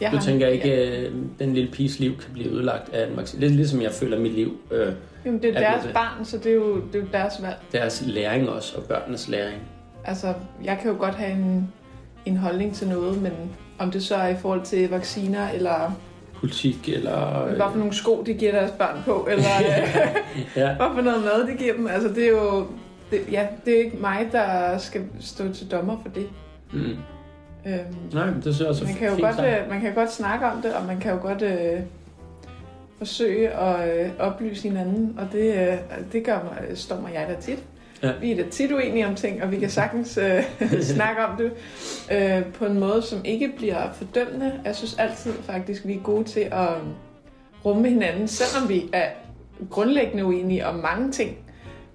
jeg 0.00 0.10
har- 0.10 0.20
tænker 0.20 0.46
ikke, 0.48 0.68
Ja, 0.68 1.04
at 1.06 1.12
den 1.38 1.54
lille 1.54 1.70
piges 1.72 1.98
liv 2.00 2.16
kan 2.16 2.32
blive 2.32 2.48
ødelagt 2.50 2.94
af 2.94 3.08
en 3.10 3.16
vaccine? 3.16 3.40
Lidt 3.40 3.52
ligesom 3.54 3.82
jeg 3.82 3.92
føler 3.92 4.18
mit 4.18 4.32
liv. 4.32 4.56
Øh, 4.70 4.92
jamen, 5.24 5.42
det 5.42 5.50
er 5.56 5.60
er 5.60 5.70
deres 5.70 5.84
det- 5.84 5.92
barn, 5.94 6.24
så 6.24 6.38
det 6.38 6.46
er, 6.46 6.54
jo, 6.54 6.76
det 6.76 6.94
er 6.94 6.98
jo 6.98 7.06
deres 7.12 7.34
valg. 7.42 7.56
deres 7.72 8.02
læring 8.06 8.48
også, 8.50 8.76
og 8.76 8.82
børnenes 8.82 9.28
læring. 9.28 9.58
Altså, 10.04 10.34
jeg 10.64 10.78
kan 10.82 10.90
jo 10.90 10.96
godt 10.98 11.14
have 11.14 11.32
en, 11.32 11.72
en 12.26 12.36
holdning 12.36 12.74
til 12.74 12.88
noget, 12.88 13.22
men 13.22 13.32
om 13.78 13.90
det 13.90 14.02
så 14.04 14.14
er 14.16 14.28
i 14.28 14.36
forhold 14.36 14.62
til 14.62 14.90
vacciner, 14.90 15.50
eller 15.50 15.96
Politik 16.34 16.88
eller... 16.88 17.44
hvad 17.46 17.66
for 17.72 17.78
nogle 17.78 17.94
sko, 17.94 18.22
de 18.26 18.34
giver 18.34 18.52
deres 18.52 18.70
børn 18.70 19.02
på, 19.04 19.28
eller 19.30 19.44
ja. 20.56 20.74
hvad 20.76 20.86
for 20.94 21.00
noget 21.02 21.20
mad, 21.24 21.46
de 21.52 21.56
giver 21.58 21.74
dem. 21.74 21.86
Altså, 21.86 22.08
det 22.08 22.24
er 22.24 22.30
jo... 22.30 22.66
Det, 23.10 23.20
ja, 23.32 23.46
det 23.64 23.74
er 23.80 23.84
ikke 23.84 23.96
mig, 24.00 24.28
der 24.32 24.78
skal 24.78 25.02
stå 25.20 25.52
til 25.52 25.70
dommer 25.70 25.96
for 26.02 26.08
det. 26.08 26.26
Mm. 26.72 26.96
Øhm, 27.66 27.78
Nej, 28.12 28.26
det 28.26 28.42
synes 28.42 28.60
jeg 28.60 28.68
også 28.68 28.84
er 28.84 28.88
man, 28.88 28.96
kan 28.96 29.08
jo 29.08 29.26
godt, 29.26 29.38
øh, 29.46 29.70
man 29.70 29.80
kan 29.80 29.94
godt 29.94 30.12
snakke 30.12 30.46
om 30.46 30.62
det, 30.62 30.74
og 30.74 30.86
man 30.86 31.00
kan 31.00 31.12
jo 31.12 31.18
godt 31.22 31.42
øh, 31.42 31.80
forsøge 32.98 33.48
at 33.50 34.00
øh, 34.06 34.10
oplyse 34.18 34.62
hinanden, 34.62 35.18
og 35.18 35.26
det, 35.32 35.54
øh, 35.68 35.76
det 36.12 36.24
gør 36.24 36.34
mig, 36.42 36.78
står 36.78 37.00
mig 37.00 37.14
jeg 37.14 37.26
da 37.28 37.40
tit. 37.40 37.58
Ja. 38.02 38.10
Vi 38.20 38.32
er 38.32 38.36
da 38.44 38.50
tit 38.50 38.72
uenige 38.72 39.06
om 39.06 39.14
ting, 39.14 39.42
og 39.42 39.50
vi 39.50 39.58
kan 39.58 39.70
sagtens 39.70 40.18
øh, 40.18 40.42
snakke 40.94 41.24
om 41.26 41.36
det 41.36 41.52
øh, 42.12 42.44
på 42.52 42.66
en 42.66 42.80
måde, 42.80 43.02
som 43.02 43.18
ikke 43.24 43.52
bliver 43.56 43.92
fordømmende. 43.92 44.52
Jeg 44.64 44.76
synes 44.76 44.98
altid 44.98 45.32
faktisk, 45.32 45.86
vi 45.86 45.94
er 45.94 46.00
gode 46.00 46.24
til 46.24 46.40
at 46.40 46.68
rumme 47.64 47.88
hinanden, 47.88 48.28
selvom 48.28 48.68
vi 48.68 48.88
er 48.92 49.06
grundlæggende 49.70 50.24
uenige 50.24 50.66
om 50.66 50.74
mange 50.74 51.12
ting. 51.12 51.36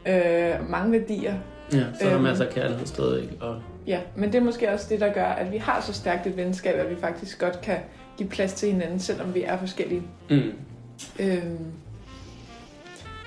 øh, 0.07 0.69
mange 0.69 0.91
værdier. 0.91 1.33
Ja, 1.73 1.77
så 1.77 1.83
er 2.05 2.09
der 2.09 2.13
Øhm. 2.13 2.23
masser 2.23 2.45
af 2.45 2.53
kærlighed 2.53 2.85
stadig. 2.85 3.29
Og, 3.41 3.55
Ja, 3.87 3.99
men 4.15 4.31
det 4.31 4.39
er 4.39 4.43
måske 4.43 4.71
også 4.71 4.85
det, 4.89 4.99
der 4.99 5.13
gør, 5.13 5.25
at 5.25 5.51
vi 5.51 5.57
har 5.57 5.81
så 5.81 5.93
stærkt 5.93 6.27
et 6.27 6.37
venskab, 6.37 6.75
at 6.75 6.89
vi 6.89 6.95
faktisk 6.95 7.39
godt 7.39 7.61
kan 7.61 7.77
give 8.17 8.29
plads 8.29 8.53
til 8.53 8.71
hinanden, 8.71 8.99
selvom 8.99 9.33
vi 9.33 9.43
er 9.43 9.57
forskellige. 9.57 10.01
mm, 10.29 10.51
Øhm, 11.19 11.57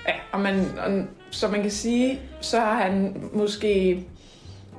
ja, 0.07 0.13
og 0.31 0.39
man, 0.39 0.65
og, 0.85 1.03
så 1.31 1.47
man 1.47 1.61
kan 1.61 1.71
sige, 1.71 2.19
så 2.41 2.59
har 2.59 2.83
han 2.83 3.23
måske 3.33 4.03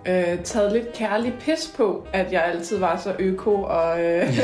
øh, 0.07 0.39
taget 0.45 0.73
lidt 0.73 0.93
kærlig 0.93 1.35
pis 1.41 1.73
på, 1.77 2.07
at 2.13 2.33
jeg 2.33 2.45
altid 2.45 2.79
var 2.79 2.97
så 2.97 3.13
øko. 3.19 3.63
Og, 3.63 4.05
øh, 4.05 4.39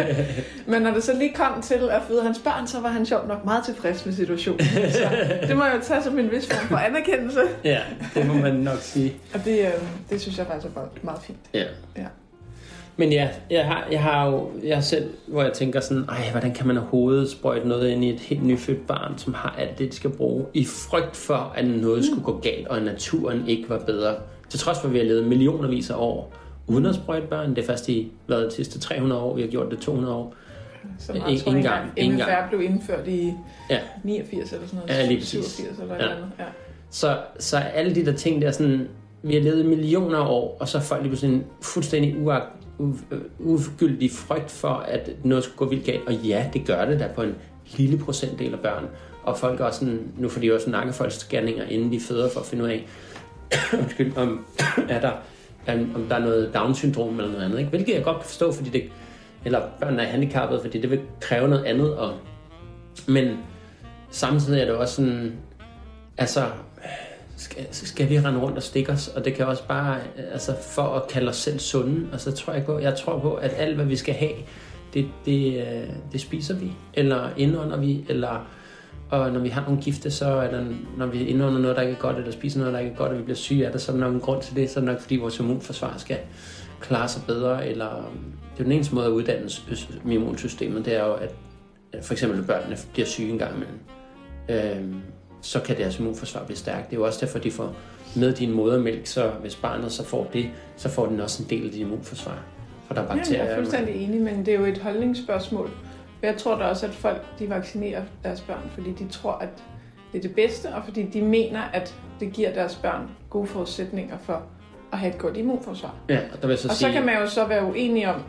men 0.70 0.82
når 0.82 0.90
det 0.90 1.04
så 1.04 1.12
lige 1.18 1.32
kom 1.32 1.62
til 1.62 1.88
at 1.90 2.02
føde 2.08 2.22
hans 2.22 2.38
børn, 2.38 2.66
så 2.66 2.80
var 2.80 2.88
han 2.88 3.06
sjovt 3.06 3.28
nok 3.28 3.44
meget 3.44 3.64
tilfreds 3.64 4.06
med 4.06 4.14
situationen. 4.14 4.66
Så 4.90 5.08
det 5.48 5.56
må 5.56 5.64
jeg 5.64 5.74
jo 5.76 5.80
tage 5.82 6.02
som 6.02 6.18
en 6.18 6.30
vis 6.30 6.46
form 6.46 6.68
for 6.68 6.76
anerkendelse. 6.76 7.40
ja, 7.64 7.80
det 8.14 8.26
må 8.26 8.34
man 8.34 8.54
nok 8.54 8.78
sige. 8.80 9.14
Og 9.34 9.40
det, 9.44 9.60
øh, 9.60 9.72
det 10.10 10.20
synes 10.20 10.38
jeg 10.38 10.46
faktisk 10.46 10.66
er 10.66 10.80
meget, 10.80 11.04
meget 11.04 11.20
fint. 11.22 11.38
Ja. 11.54 11.64
Ja. 11.96 12.06
Men 12.98 13.12
ja, 13.12 13.28
jeg 13.50 13.64
har, 13.64 13.88
jeg 13.90 14.02
har 14.02 14.26
jo 14.26 14.50
jeg 14.64 14.84
selv, 14.84 15.10
hvor 15.26 15.42
jeg 15.42 15.52
tænker 15.52 15.80
sådan, 15.80 16.04
ej, 16.08 16.30
hvordan 16.30 16.54
kan 16.54 16.66
man 16.66 16.78
overhovedet 16.78 17.30
sprøjte 17.30 17.68
noget 17.68 17.88
ind 17.88 18.04
i 18.04 18.10
et 18.10 18.20
helt 18.20 18.44
nyfødt 18.44 18.86
barn, 18.86 19.18
som 19.18 19.34
har 19.34 19.54
alt 19.58 19.78
det, 19.78 19.90
de 19.92 19.96
skal 19.96 20.10
bruge, 20.10 20.46
i 20.54 20.64
frygt 20.64 21.16
for, 21.16 21.52
at 21.56 21.66
noget 21.66 22.04
skulle 22.04 22.24
gå 22.24 22.40
galt, 22.40 22.68
og 22.68 22.76
at 22.76 22.82
naturen 22.82 23.48
ikke 23.48 23.68
var 23.68 23.78
bedre. 23.78 24.14
Til 24.48 24.60
trods 24.60 24.78
for, 24.78 24.86
at 24.88 24.92
vi 24.94 24.98
har 24.98 25.04
levet 25.04 25.24
millionervis 25.24 25.90
af 25.90 25.94
år 25.98 26.32
uden 26.66 26.86
at 26.86 26.94
sprøjte 26.94 27.26
børn. 27.26 27.50
Det 27.54 27.62
er 27.62 27.66
først 27.66 27.88
i 27.88 28.12
hvad, 28.26 28.44
de 28.44 28.50
sidste 28.50 28.78
300 28.78 29.20
år, 29.20 29.34
vi 29.34 29.40
har 29.40 29.48
gjort 29.48 29.70
det 29.70 29.78
200 29.78 30.14
år. 30.14 30.34
Så 30.98 31.12
Ikke 31.12 31.24
meget, 31.26 31.40
tror 31.42 31.52
jeg, 31.52 31.58
engang. 31.96 32.14
MFR 32.14 32.48
blev 32.48 32.62
indført 32.62 33.08
i 33.08 33.32
Ja. 33.70 33.78
89 34.04 34.52
eller 34.52 34.66
sådan 34.66 34.80
noget. 34.86 35.00
Ja, 35.02 35.06
lige 35.06 35.18
præcis. 35.20 35.44
87 35.44 35.78
eller 35.80 35.94
Ja. 35.94 36.00
eller 36.00 36.16
andet. 36.16 36.30
Ja. 36.38 36.44
Så, 36.90 37.18
så 37.38 37.56
alle 37.56 37.94
de 37.94 38.06
der 38.06 38.12
ting 38.12 38.42
der 38.42 38.50
sådan, 38.50 38.88
vi 39.22 39.34
har 39.34 39.40
levet 39.42 39.66
millioner 39.66 40.18
af 40.18 40.28
år, 40.30 40.56
og 40.60 40.68
så 40.68 40.78
er 40.78 40.82
folk 40.82 41.02
lige 41.02 41.10
pludselig 41.10 41.34
en 41.34 41.44
fuldstændig 41.62 42.16
uag, 42.22 42.42
u, 42.78 42.92
øh, 43.10 43.20
ugyldig 43.38 44.10
frygt 44.10 44.50
for, 44.50 44.68
at 44.68 45.10
noget 45.24 45.44
skulle 45.44 45.56
gå 45.58 45.64
vildt 45.68 45.84
galt. 45.86 46.06
Og 46.06 46.14
ja, 46.14 46.46
det 46.52 46.66
gør 46.66 46.84
det 46.84 47.00
da 47.00 47.08
på 47.14 47.22
en 47.22 47.34
lille 47.76 47.98
procentdel 47.98 48.52
af 48.52 48.60
børn. 48.60 48.84
Og 49.22 49.38
folk 49.38 49.60
er 49.60 49.64
også 49.64 49.78
sådan, 49.80 50.00
nu 50.18 50.28
får 50.28 50.40
de 50.40 50.54
også 50.54 50.70
nakkefoldsscanninger, 50.70 51.64
inden 51.64 51.92
de 51.92 52.00
føder 52.00 52.28
for 52.30 52.40
at 52.40 52.46
finde 52.46 52.64
ud 52.64 52.68
af, 52.68 52.86
undskyld, 53.78 54.16
om, 54.16 54.46
er 54.88 55.00
der, 55.00 55.12
om 55.68 55.94
om 55.94 56.08
der 56.08 56.16
er 56.16 56.20
noget 56.20 56.54
Down-syndrom 56.54 57.18
eller 57.18 57.32
noget 57.32 57.44
andet. 57.44 57.58
Ikke? 57.58 57.70
Hvilket 57.70 57.94
jeg 57.94 58.04
godt 58.04 58.16
kan 58.16 58.26
forstå, 58.26 58.52
fordi 58.52 58.70
det, 58.70 58.82
eller 59.44 59.60
børn 59.80 59.98
er 59.98 60.04
handicappede, 60.04 60.60
fordi 60.60 60.80
det 60.80 60.90
vil 60.90 61.00
kræve 61.20 61.48
noget 61.48 61.64
andet. 61.64 61.96
Og, 61.96 62.14
men 63.08 63.38
samtidig 64.10 64.60
er 64.60 64.64
det 64.64 64.74
også 64.74 64.94
sådan, 64.94 65.32
altså, 66.18 66.46
skal, 67.36 67.66
skal 67.70 68.10
vi 68.10 68.20
rende 68.20 68.40
rundt 68.40 68.56
og 68.56 68.62
stikke 68.62 68.92
os, 68.92 69.08
og 69.08 69.24
det 69.24 69.34
kan 69.34 69.46
også 69.46 69.66
bare, 69.68 69.98
altså 70.32 70.54
for 70.62 70.82
at 70.82 71.08
kalde 71.08 71.28
os 71.28 71.36
selv 71.36 71.58
sunde, 71.58 72.08
og 72.12 72.20
så 72.20 72.32
tror 72.32 72.52
jeg 72.52 72.64
på, 72.64 72.78
jeg 72.78 72.96
tror 72.96 73.18
på, 73.18 73.34
at 73.34 73.54
alt 73.56 73.74
hvad 73.74 73.84
vi 73.84 73.96
skal 73.96 74.14
have, 74.14 74.32
det, 74.94 75.08
det, 75.24 75.60
øh, 75.60 75.88
det 76.12 76.20
spiser 76.20 76.54
vi, 76.54 76.72
eller 76.94 77.30
indånder 77.36 77.76
vi, 77.76 78.04
eller 78.08 78.46
og 79.10 79.32
når 79.32 79.40
vi 79.40 79.48
har 79.48 79.64
nogle 79.64 79.82
gifte, 79.82 80.10
så 80.10 80.26
er 80.26 80.50
der, 80.50 80.64
når 80.96 81.06
vi 81.06 81.24
indånder 81.24 81.60
noget, 81.60 81.76
der 81.76 81.82
ikke 81.82 81.94
er 81.94 82.00
godt, 82.00 82.16
eller 82.16 82.32
spiser 82.32 82.58
noget, 82.58 82.74
der 82.74 82.80
ikke 82.80 82.92
er 82.92 82.96
godt, 82.96 83.12
og 83.12 83.18
vi 83.18 83.22
bliver 83.22 83.36
syge 83.36 83.66
af 83.66 83.72
det, 83.72 83.80
så 83.80 83.92
er 83.92 83.96
der 83.96 84.04
nok 84.04 84.14
en 84.14 84.20
grund 84.20 84.42
til 84.42 84.56
det, 84.56 84.70
så 84.70 84.80
er 84.80 84.84
det 84.84 84.92
nok 84.92 85.00
fordi 85.00 85.16
vores 85.16 85.38
immunforsvar 85.38 85.94
skal 85.96 86.18
klare 86.80 87.08
sig 87.08 87.22
bedre, 87.26 87.68
eller 87.68 88.12
det 88.54 88.60
er 88.60 88.64
den 88.64 88.72
eneste 88.72 88.94
måde 88.94 89.06
at 89.06 89.10
uddanne 89.10 89.48
immunsystemet, 90.12 90.84
det 90.84 90.96
er 90.96 91.04
jo, 91.04 91.12
at 91.12 91.34
at 91.92 92.04
for 92.04 92.12
eksempel 92.14 92.42
børnene 92.42 92.76
bliver 92.92 93.06
syge 93.06 93.32
en 93.32 93.38
gang 93.38 93.54
imellem. 93.56 93.78
Øhm, 94.48 95.00
så 95.40 95.60
kan 95.60 95.76
deres 95.76 95.98
immunforsvar 95.98 96.44
blive 96.44 96.56
stærkt. 96.56 96.90
Det 96.90 96.96
er 96.96 97.00
jo 97.00 97.06
også 97.06 97.18
derfor, 97.26 97.38
de 97.38 97.50
får 97.50 97.76
med 98.16 98.32
din 98.32 98.52
modermælk, 98.52 99.06
så 99.06 99.30
hvis 99.40 99.54
barnet 99.54 99.92
så 99.92 100.04
får 100.04 100.30
det, 100.32 100.50
så 100.76 100.88
får 100.88 101.06
den 101.06 101.20
også 101.20 101.42
en 101.42 101.50
del 101.50 101.64
af 101.64 101.70
dit 101.70 101.80
immunforsvar. 101.80 102.42
For 102.86 102.94
der 102.94 103.02
er 103.02 103.06
bakterier. 103.06 103.44
jeg 103.44 103.52
er 103.52 103.56
fuldstændig 103.56 103.94
enig, 103.94 104.20
men 104.20 104.46
det 104.46 104.54
er 104.54 104.58
jo 104.58 104.64
et 104.64 104.78
holdningsspørgsmål. 104.78 105.70
Jeg 106.22 106.36
tror 106.36 106.56
da 106.58 106.64
også, 106.64 106.86
at 106.86 106.92
folk 106.94 107.38
de 107.38 107.50
vaccinerer 107.50 108.02
deres 108.24 108.40
børn, 108.40 108.70
fordi 108.74 108.92
de 108.92 109.08
tror, 109.08 109.32
at 109.32 109.48
det 110.12 110.18
er 110.18 110.22
det 110.22 110.34
bedste, 110.34 110.66
og 110.74 110.82
fordi 110.84 111.02
de 111.02 111.22
mener, 111.22 111.60
at 111.72 111.94
det 112.20 112.32
giver 112.32 112.52
deres 112.52 112.74
børn 112.74 113.08
gode 113.30 113.46
forudsætninger 113.46 114.16
for 114.22 114.42
at 114.92 114.98
have 114.98 115.12
et 115.12 115.18
godt 115.18 115.36
immunforsvar. 115.36 115.94
Ja, 116.08 116.18
og 116.32 116.42
der 116.42 116.48
vil 116.48 116.58
så 116.58 116.68
Og 116.68 116.74
så 116.74 116.80
sige, 116.80 116.92
kan 116.92 117.06
man 117.06 117.14
jo 117.20 117.26
så 117.28 117.44
være 117.44 117.64
uenig 117.64 118.08
om, 118.08 118.22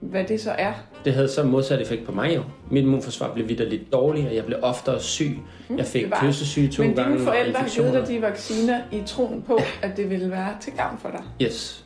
hvad 0.00 0.24
det 0.24 0.40
så 0.40 0.50
er. 0.50 0.72
det 1.04 1.12
havde 1.14 1.28
så 1.28 1.42
modsat 1.42 1.80
effekt 1.80 2.06
på 2.06 2.12
mig 2.12 2.36
jo. 2.36 2.42
Mit 2.70 2.82
immunforsvar 2.82 3.34
blev 3.34 3.48
videre 3.48 3.68
lidt 3.68 3.92
dårligere, 3.92 4.34
jeg 4.34 4.44
blev 4.44 4.58
oftere 4.62 5.00
syg. 5.00 5.38
Jeg 5.76 5.86
fik 5.86 6.06
kyssesyge 6.20 6.68
to 6.68 6.82
Men 6.82 6.94
gange. 6.94 7.10
dine 7.12 7.20
og 7.20 7.26
forældre 7.34 7.60
har 7.60 7.68
givet 7.68 7.92
dig 7.92 8.08
de 8.08 8.22
vacciner 8.22 8.80
i 8.92 9.02
troen 9.06 9.42
på, 9.42 9.58
at 9.82 9.96
det 9.96 10.10
ville 10.10 10.30
være 10.30 10.56
til 10.60 10.72
gavn 10.72 10.98
for 10.98 11.08
dig. 11.10 11.22
Yes. 11.46 11.84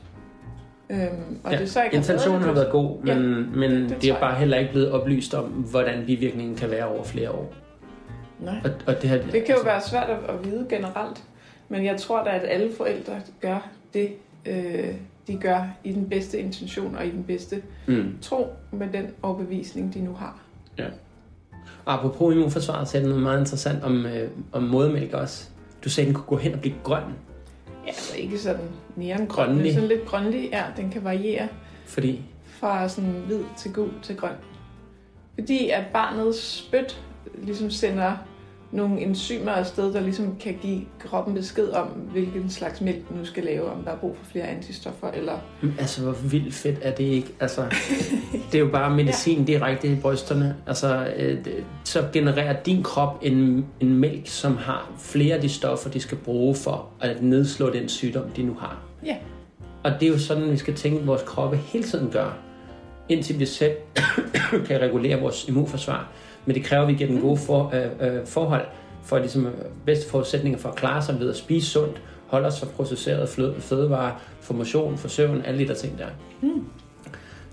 Øhm, 0.92 1.38
og 1.44 1.52
Ja, 1.52 1.58
det 1.58 1.70
så 1.70 1.82
ikke 1.82 1.96
Intentionen 1.96 2.42
har 2.42 2.52
været 2.52 2.72
god, 2.72 2.98
men, 2.98 3.06
Ja, 3.08 3.14
men 3.58 3.70
det- 3.70 4.02
det 4.02 4.12
har 4.12 4.20
bare 4.20 4.34
heller 4.38 4.56
ikke 4.58 4.70
blevet 4.70 4.90
oplyst 4.90 5.34
om, 5.34 5.44
hvordan 5.44 6.06
bivirkningen 6.06 6.56
kan 6.56 6.70
være 6.70 6.86
over 6.86 7.04
flere 7.04 7.30
år. 7.30 7.54
Nej. 8.40 8.54
Og, 8.64 8.70
og 8.86 9.02
det, 9.02 9.10
her, 9.10 9.22
Det 9.22 9.44
kan 9.44 9.54
jo 9.54 9.60
være 9.64 9.80
svært 9.80 10.10
at, 10.10 10.18
at 10.34 10.44
vide 10.44 10.66
generelt, 10.70 11.22
men 11.68 11.84
jeg 11.84 11.96
tror 11.96 12.24
da, 12.24 12.30
at 12.30 12.42
alle 12.48 12.70
forældre 12.76 13.12
gør 13.40 13.68
det, 13.94 14.08
øh, 14.46 14.94
de 15.26 15.36
gør 15.36 15.62
i 15.84 15.92
den 15.92 16.08
bedste 16.08 16.38
intention 16.38 16.96
og 16.96 17.06
i 17.06 17.10
den 17.10 17.24
bedste 17.24 17.62
Mm. 17.86 18.16
tro 18.22 18.46
med 18.72 18.88
den 18.92 19.06
overbevisning, 19.22 19.94
de 19.94 20.00
nu 20.00 20.12
har. 20.14 20.38
Apropos 21.86 22.34
immunforsvaret, 22.34 22.88
så 22.88 22.96
er 22.96 23.00
det 23.00 23.08
noget 23.08 23.22
meget 23.22 23.40
interessant 23.40 23.84
om, 23.84 24.06
øh, 24.06 24.28
om 24.52 24.62
modermælk 24.62 25.12
også. 25.14 25.48
Du 25.84 25.88
sagde, 25.90 26.06
at 26.08 26.14
den 26.14 26.22
kunne 26.22 26.26
gå 26.28 26.36
hen 26.36 26.54
og 26.54 26.60
blive 26.60 26.74
grøn, 26.82 27.02
Ja, 27.82 27.88
altså 27.88 28.16
ikke 28.16 28.38
sådan 28.38 28.68
neongrøn, 28.96 29.26
Grønlig. 29.28 29.62
men 29.64 29.72
sådan 29.74 29.88
lidt 29.88 30.06
grønlig. 30.06 30.48
Ja, 30.52 30.64
den 30.76 30.90
kan 30.90 31.04
variere 31.04 31.48
fordi... 31.86 32.22
fra 32.46 32.88
sådan 32.88 33.10
hvid 33.26 33.40
til 33.58 33.72
gul 33.72 33.90
til 34.02 34.16
grøn. 34.16 34.34
Fordi 35.34 35.70
at 35.70 35.84
barnets 35.92 36.58
spyt 36.58 37.00
ligesom 37.42 37.70
sender 37.70 38.12
nogle 38.72 39.00
enzymer 39.00 39.52
afsted, 39.52 39.92
der 39.92 40.00
ligesom 40.00 40.36
kan 40.40 40.58
give 40.62 40.80
kroppen 40.98 41.34
besked 41.34 41.70
om, 41.70 41.86
hvilken 41.86 42.50
slags 42.50 42.80
mælk 42.80 43.08
den 43.08 43.16
nu 43.16 43.24
skal 43.24 43.44
lave, 43.44 43.70
om 43.70 43.84
der 43.84 43.90
er 43.90 43.96
brug 43.96 44.16
for 44.16 44.24
flere 44.24 44.44
antistoffer, 44.44 45.10
eller 45.10 45.38
Altså, 45.78 46.02
hvor 46.02 46.12
vildt 46.12 46.54
fedt 46.54 46.78
er 46.82 46.90
det 46.90 47.04
ikke? 47.04 47.28
Altså, 47.40 47.62
det 48.52 48.54
er 48.54 48.58
jo 48.58 48.70
bare 48.72 48.96
medicin 48.96 49.38
ja. 49.38 49.44
direkte 49.44 49.88
i 49.88 49.94
brysterne. 49.94 50.56
Altså, 50.66 51.12
øh, 51.16 51.38
så 51.84 52.04
genererer 52.12 52.62
din 52.62 52.82
krop 52.82 53.18
en, 53.22 53.66
en 53.80 53.94
mælk, 53.94 54.26
som 54.26 54.56
har 54.56 54.92
flere 54.98 55.34
af 55.34 55.40
de 55.40 55.48
stoffer, 55.48 55.90
de 55.90 56.00
skal 56.00 56.18
bruge 56.18 56.54
for 56.54 56.88
at 57.00 57.22
nedslå 57.22 57.70
den 57.70 57.88
sygdom, 57.88 58.30
de 58.30 58.42
nu 58.42 58.54
har. 58.54 58.82
Ja. 59.06 59.16
Og 59.84 59.92
det 60.00 60.08
er 60.08 60.12
jo 60.12 60.18
sådan, 60.18 60.50
vi 60.50 60.56
skal 60.56 60.74
tænke, 60.74 61.00
at 61.00 61.06
vores 61.06 61.22
kroppe 61.22 61.56
hele 61.56 61.84
tiden 61.84 62.10
gør, 62.10 62.38
indtil 63.08 63.38
vi 63.38 63.46
selv 63.46 63.72
kan 64.66 64.80
regulere 64.80 65.20
vores 65.20 65.48
immunforsvar. 65.48 66.12
Men 66.46 66.54
det 66.56 66.64
kræver, 66.64 66.82
at 66.82 66.88
vi 66.88 66.94
giver 66.94 67.10
den 67.10 67.20
gode 67.20 67.36
for, 67.36 67.72
øh, 67.74 68.16
øh, 68.16 68.26
forhold 68.26 68.64
for 69.02 69.18
ligesom, 69.18 69.46
øh, 69.46 69.52
bedste 69.86 70.10
forudsætninger 70.10 70.58
for 70.58 70.68
at 70.68 70.74
klare 70.74 71.02
sig 71.02 71.20
ved 71.20 71.30
at 71.30 71.36
spise 71.36 71.66
sundt, 71.70 72.02
holde 72.26 72.46
os 72.46 72.58
for 72.60 72.66
processeret 72.66 73.28
fløde- 73.28 73.54
fødevarer, 73.60 74.12
for 74.40 74.54
motion, 74.54 74.98
for 74.98 75.08
søvn, 75.08 75.42
alle 75.44 75.58
de 75.64 75.68
der 75.68 75.74
ting 75.74 75.98
der. 75.98 76.06
Mm. 76.42 76.64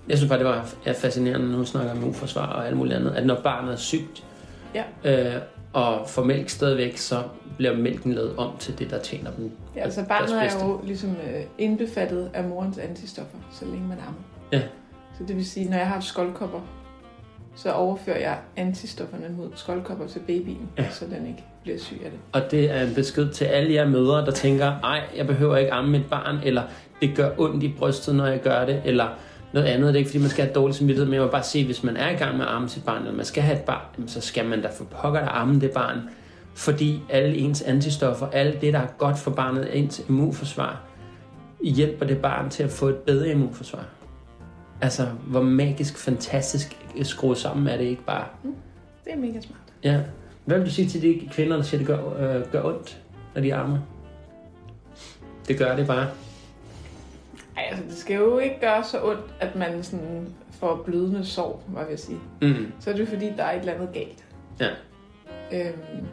Jeg 0.08 0.18
synes 0.18 0.28
bare, 0.28 0.38
det 0.38 0.46
var 0.46 0.68
er 0.86 0.92
fascinerende, 0.92 1.50
når 1.50 1.58
du 1.58 1.64
snakker 1.64 1.90
om 1.92 1.98
immunforsvar 1.98 2.46
og 2.46 2.66
alt 2.66 2.76
muligt 2.76 2.96
andet, 2.96 3.10
at 3.10 3.26
når 3.26 3.40
barnet 3.44 3.72
er 3.72 3.76
sygt, 3.76 4.24
Ja. 4.74 4.84
øh, 5.34 5.40
og 5.72 6.08
får 6.08 6.24
mælk 6.24 6.48
stadigvæk, 6.48 6.96
så 6.96 7.22
bliver 7.56 7.76
mælken 7.76 8.12
lavet 8.12 8.36
om 8.36 8.50
til 8.58 8.78
det, 8.78 8.90
der 8.90 8.98
tjener 8.98 9.30
dem. 9.30 9.50
Ja, 9.76 9.80
altså 9.80 10.04
barnet 10.08 10.42
er 10.42 10.66
jo 10.66 10.80
ligesom 10.84 11.10
øh, 11.10 11.42
indbefattet 11.58 12.30
af 12.34 12.44
morens 12.44 12.78
antistoffer, 12.78 13.36
så 13.52 13.64
længe 13.64 13.88
man 13.88 13.98
ammer. 14.06 14.20
Ja. 14.52 14.62
Så 15.18 15.24
det 15.28 15.36
vil 15.36 15.46
sige, 15.46 15.70
når 15.70 15.76
jeg 15.76 15.86
har 15.86 15.94
haft 15.94 16.06
skoldkopper, 16.06 16.60
så 17.62 17.72
overfører 17.72 18.18
jeg 18.18 18.38
antistofferne 18.56 19.28
mod 19.36 19.48
skoldkopper 19.54 20.06
til 20.06 20.18
babyen, 20.18 20.68
Ja. 20.78 20.90
så 20.90 21.04
den 21.04 21.26
ikke 21.26 21.44
bliver 21.62 21.78
syg 21.78 22.00
af 22.04 22.10
det. 22.10 22.20
Og 22.32 22.50
det 22.50 22.70
er 22.70 22.82
en 22.82 22.94
besked 22.94 23.28
til 23.30 23.44
alle 23.44 23.74
jer 23.74 23.88
mødre, 23.88 24.24
der 24.26 24.30
tænker, 24.30 24.66
ej, 24.66 25.00
jeg 25.16 25.26
behøver 25.26 25.56
ikke 25.56 25.72
amme 25.72 25.90
mit 25.90 26.06
barn, 26.10 26.38
eller 26.44 26.62
det 27.00 27.16
gør 27.16 27.30
ondt 27.38 27.62
i 27.62 27.74
brystet, 27.78 28.14
når 28.14 28.26
jeg 28.26 28.40
gør 28.40 28.64
det, 28.66 28.82
eller 28.84 29.08
noget 29.52 29.66
andet. 29.66 29.86
Det 29.88 29.94
er 29.94 29.98
ikke, 29.98 30.10
fordi 30.10 30.20
man 30.20 30.30
skal 30.30 30.44
have 30.44 30.54
dårlig 30.54 30.74
samvittighed, 30.74 31.06
men 31.06 31.14
jeg 31.14 31.22
vil 31.22 31.28
bare 31.28 31.42
sige, 31.42 31.64
hvis 31.66 31.82
man 31.82 31.96
er 31.96 32.10
i 32.10 32.14
gang 32.14 32.36
med 32.36 32.44
at 32.44 32.50
amme 32.52 32.68
sit 32.68 32.84
barn, 32.84 33.00
eller 33.02 33.16
man 33.16 33.24
skal 33.24 33.42
have 33.42 33.58
et 33.58 33.64
barn, 33.64 34.08
så 34.08 34.20
skal 34.20 34.44
man 34.46 34.62
da 34.62 34.68
for 34.68 34.84
pokker 34.84 35.20
der 35.20 35.28
amme 35.28 35.60
det 35.60 35.70
barn. 35.70 35.98
Fordi 36.54 37.00
alle 37.10 37.36
ens 37.36 37.62
antistoffer, 37.62 38.26
alt 38.32 38.60
det, 38.60 38.72
der 38.72 38.78
er 38.80 38.86
godt 38.98 39.18
for 39.18 39.30
barnet, 39.30 39.78
ens 39.78 40.02
immunforsvar, 40.08 40.80
hjælper 41.64 42.06
det 42.06 42.18
barn 42.18 42.50
til 42.50 42.62
at 42.62 42.70
få 42.70 42.88
et 42.88 42.96
bedre 42.96 43.28
immunforsvar. 43.30 43.84
Altså, 44.82 45.06
hvor 45.26 45.42
magisk, 45.42 45.98
fantastisk 45.98 46.76
skruet 47.02 47.38
sammen 47.38 47.66
er 47.66 47.76
det 47.76 47.84
ikke 47.84 48.04
bare. 48.04 48.26
Det 49.04 49.12
er 49.12 49.16
mega 49.16 49.40
smart. 49.40 49.60
Ja. 49.84 50.00
Hvad 50.44 50.58
vil 50.58 50.66
du 50.66 50.72
sige 50.72 50.88
til 50.88 51.02
de 51.02 51.28
kvinder, 51.32 51.56
der 51.56 51.62
siger, 51.62 51.80
at 51.80 51.86
det 51.86 51.96
gør, 51.96 52.36
øh, 52.36 52.52
gør 52.52 52.62
ondt, 52.62 53.02
når 53.34 53.42
de 53.42 53.54
armer? 53.54 53.78
Det 55.48 55.58
gør 55.58 55.76
det 55.76 55.86
bare. 55.86 56.08
Ej, 57.56 57.64
altså 57.70 57.84
det 57.84 57.96
skal 57.96 58.16
jo 58.16 58.38
ikke 58.38 58.60
gøre 58.60 58.84
så 58.84 59.04
ondt, 59.04 59.34
at 59.40 59.56
man 59.56 59.82
sådan 59.82 60.34
får 60.50 60.82
blødende 60.84 61.24
sår, 61.24 61.64
hvad 61.66 61.84
vil 61.84 61.90
jeg 61.90 61.98
sige. 61.98 62.18
Mm. 62.42 62.72
Så 62.80 62.90
er 62.90 62.94
det 62.94 63.08
fordi, 63.08 63.26
der 63.36 63.44
er 63.44 63.52
et 63.52 63.60
eller 63.60 63.72
andet 63.72 63.92
galt. 63.92 64.24
Ja. 64.60 64.68
Øhm, 65.52 66.06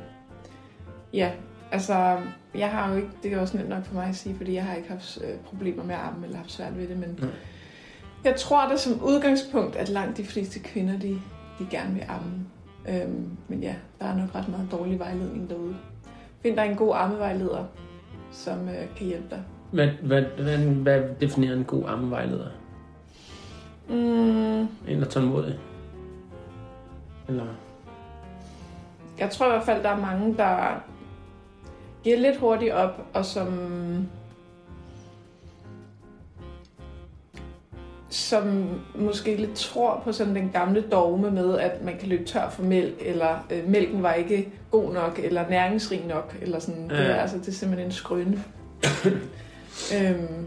ja, 1.13 1.31
Altså, 1.71 2.17
jeg 2.55 2.69
har 2.71 2.89
jo 2.89 2.95
ikke, 2.95 3.09
det 3.23 3.33
er 3.33 3.39
også 3.39 3.57
nemt 3.57 3.69
nok 3.69 3.85
for 3.85 3.93
mig 3.93 4.07
at 4.07 4.15
sige, 4.15 4.35
fordi 4.35 4.53
jeg 4.53 4.63
har 4.63 4.75
ikke 4.75 4.89
haft 4.89 5.19
øh, 5.23 5.37
problemer 5.37 5.83
med 5.83 5.95
armen 5.95 6.23
eller 6.23 6.37
haft 6.37 6.51
svært 6.51 6.77
ved 6.77 6.87
det, 6.87 6.97
men 6.97 7.19
Nej. 7.21 7.29
Jeg 8.27 8.35
tror 8.35 8.69
det 8.69 8.79
som 8.79 9.03
udgangspunkt, 9.03 9.75
at 9.75 9.89
langt 9.89 10.17
de 10.17 10.25
fleste 10.25 10.59
kvinder, 10.59 10.99
de, 10.99 11.19
de 11.59 11.67
gerne 11.71 11.93
vil 11.93 12.03
amme. 12.07 12.45
Øhm, 12.89 13.37
men 13.47 13.59
ja, 13.63 13.75
der 13.99 14.05
er 14.05 14.15
nok 14.17 14.35
ret 14.35 14.49
meget 14.49 14.67
dårlig 14.71 14.99
vejledning 14.99 15.49
derude. 15.49 15.75
Find 16.41 16.55
dig 16.57 16.65
en 16.65 16.75
god 16.75 16.95
ammevejleder, 16.95 17.63
som 18.31 18.69
øh, 18.69 18.95
kan 18.97 19.07
hjælpe 19.07 19.29
dig. 19.29 19.43
Hvad, 19.71 19.87
hvad, 19.87 20.21
hvad, 20.21 20.57
hvad 20.57 21.01
definerer 21.21 21.55
en 21.55 21.63
god 21.63 21.83
ammevejleder? 21.87 22.47
Mm, 23.89 24.59
En, 24.59 24.69
der 24.87 25.05
er 25.05 25.09
tålmodig? 25.09 25.59
Eller... 27.27 27.45
jeg 29.19 29.29
tror 29.29 29.45
i 29.45 29.49
hvert 29.49 29.63
fald, 29.63 29.83
der 29.83 29.89
er 29.89 29.99
mange, 29.99 30.37
der 30.37 30.83
giver 32.03 32.17
lidt 32.17 32.37
hurtigt 32.37 32.73
op, 32.73 33.05
og 33.13 33.25
som 33.25 33.47
som 38.17 38.69
måske 38.95 39.35
lidt 39.35 39.53
tror 39.55 40.01
på 40.03 40.11
sådan 40.11 40.35
den 40.35 40.49
gamle 40.53 40.83
dogme 40.91 41.31
med, 41.31 41.59
at 41.59 41.83
man 41.83 41.97
kan 41.99 42.09
løbe 42.09 42.23
tør 42.25 42.49
for 42.49 42.63
mælk, 42.63 42.93
eller 43.05 43.45
øh, 43.51 43.69
mælken 43.69 44.03
var 44.03 44.13
ikke 44.13 44.49
god 44.71 44.93
nok, 44.93 45.19
eller 45.23 45.49
næringsrig 45.49 46.05
nok, 46.07 46.35
eller 46.41 46.59
sådan. 46.59 46.89
Det, 46.89 46.97
er, 46.99 47.03
Ja. 47.03 47.13
altså, 47.15 47.37
det 47.37 47.47
er 47.47 47.51
simpelthen 47.51 47.87
en 47.87 47.91
skrøne. 47.91 48.43
øhm, 49.97 50.45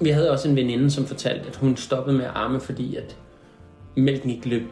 Vi 0.00 0.10
havde 0.10 0.30
også 0.30 0.48
en 0.48 0.56
veninde, 0.56 0.90
som 0.90 1.06
fortalte, 1.06 1.48
at 1.48 1.56
hun 1.56 1.76
stoppede 1.76 2.16
med 2.16 2.24
at 2.24 2.30
amme, 2.34 2.60
fordi 2.60 2.96
at 2.96 3.16
mælken 3.96 4.30
ikke 4.30 4.48
løb. 4.48 4.62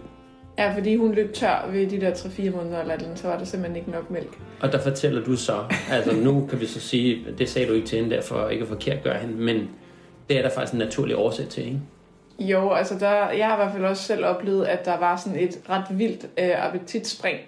ja, 0.58 0.74
fordi 0.76 0.96
hun 0.96 1.12
løb 1.14 1.34
tør 1.34 1.68
ved 1.72 1.86
de 1.90 2.00
der 2.00 2.10
3-4 2.14 2.56
måneder, 2.56 2.80
eller 2.80 2.94
et 2.94 2.98
eller 2.98 3.04
andet, 3.06 3.18
så 3.18 3.28
var 3.28 3.38
der 3.38 3.44
simpelthen 3.44 3.76
ikke 3.76 3.90
nok 3.90 4.10
mælk. 4.10 4.38
Og 4.60 4.72
der 4.72 4.78
fortæller 4.80 5.24
du 5.24 5.36
så, 5.36 5.56
altså 5.90 6.12
nu 6.12 6.46
kan 6.50 6.60
vi 6.60 6.66
så 6.66 6.80
sige, 6.80 7.26
det 7.38 7.48
sagde 7.48 7.68
du 7.68 7.72
ikke 7.72 7.86
til 7.86 7.98
hende 7.98 8.16
der, 8.16 8.22
for 8.22 8.48
ikke 8.48 8.62
at 8.62 8.68
forkert 8.68 9.02
gøre 9.02 9.18
hende, 9.18 9.34
men 9.34 9.68
det 10.28 10.38
er 10.38 10.42
der 10.42 10.50
faktisk 10.50 10.72
en 10.72 10.78
naturlig 10.78 11.16
årsag 11.16 11.48
til, 11.48 11.64
ikke? 11.64 11.80
Jo, 12.38 12.70
altså 12.72 12.98
der, 12.98 13.30
jeg 13.30 13.46
har 13.46 13.54
i 13.54 13.56
hvert 13.56 13.72
fald 13.72 13.84
også 13.84 14.02
selv 14.02 14.24
oplevet, 14.24 14.64
at 14.64 14.84
der 14.84 14.98
var 14.98 15.16
sådan 15.16 15.38
et 15.38 15.58
ret 15.70 15.84
vildt 15.90 16.26
øh, 16.38 16.66
appetitspring, 16.66 17.38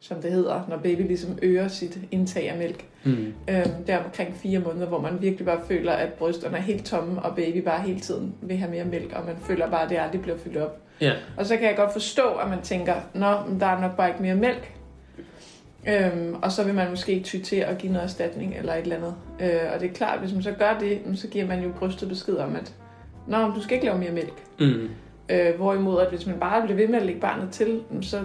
som 0.00 0.22
det 0.22 0.32
hedder, 0.32 0.66
når 0.68 0.76
baby 0.76 1.06
ligesom 1.06 1.38
øger 1.42 1.68
sit 1.68 1.98
indtag 2.10 2.50
af 2.50 2.58
mælk. 2.58 2.84
Mm. 3.04 3.34
Øh, 3.48 3.66
der 3.86 4.04
omkring 4.04 4.36
fire 4.36 4.58
måneder, 4.58 4.86
hvor 4.86 5.00
man 5.00 5.22
virkelig 5.22 5.46
bare 5.46 5.60
føler, 5.68 5.92
at 5.92 6.12
brysterne 6.12 6.56
er 6.56 6.60
helt 6.60 6.86
tomme, 6.86 7.22
og 7.22 7.36
baby 7.36 7.64
bare 7.64 7.80
hele 7.82 8.00
tiden 8.00 8.34
vil 8.42 8.56
have 8.56 8.70
mere 8.70 8.84
mælk, 8.84 9.12
og 9.12 9.26
man 9.26 9.36
føler 9.36 9.70
bare, 9.70 9.82
at 9.82 9.90
det 9.90 9.98
aldrig 9.98 10.22
bliver 10.22 10.38
fyldt 10.38 10.56
op. 10.56 10.80
Ja. 11.00 11.12
Og 11.36 11.46
så 11.46 11.56
kan 11.56 11.66
jeg 11.66 11.76
godt 11.76 11.92
forstå, 11.92 12.22
at 12.22 12.48
man 12.48 12.62
tænker, 12.62 12.94
nå, 13.14 13.36
men 13.48 13.60
der 13.60 13.66
er 13.66 13.80
nok 13.80 13.96
bare 13.96 14.08
ikke 14.08 14.22
mere 14.22 14.34
mælk. 14.34 14.75
Øhm, 15.88 16.34
og 16.42 16.52
så 16.52 16.64
vil 16.64 16.74
man 16.74 16.90
måske 16.90 17.22
ty 17.22 17.36
til 17.38 17.56
at 17.56 17.78
give 17.78 17.92
noget 17.92 18.04
erstatning 18.04 18.54
eller 18.58 18.74
et 18.74 18.82
eller 18.82 18.96
andet. 18.96 19.14
Øh, 19.40 19.72
og 19.74 19.80
det 19.80 19.90
er 19.90 19.94
klart, 19.94 20.14
at 20.14 20.20
hvis 20.20 20.32
man 20.32 20.42
så 20.42 20.52
gør 20.52 20.78
det, 20.80 21.00
så 21.14 21.28
giver 21.28 21.46
man 21.46 21.62
jo 21.62 21.72
brystet 21.78 22.08
besked 22.08 22.36
om, 22.36 22.56
at 22.56 22.74
nå, 23.26 23.50
du 23.50 23.62
skal 23.62 23.74
ikke 23.74 23.86
lave 23.86 23.98
mere 23.98 24.12
mælk. 24.12 24.42
Mm. 24.60 24.88
Øh, 25.28 25.56
hvorimod, 25.56 26.00
at 26.00 26.08
hvis 26.08 26.26
man 26.26 26.40
bare 26.40 26.62
bliver 26.62 26.76
ved 26.76 26.88
med 26.88 26.98
at 26.98 27.06
lægge 27.06 27.20
barnet 27.20 27.50
til, 27.50 27.82
så 28.00 28.20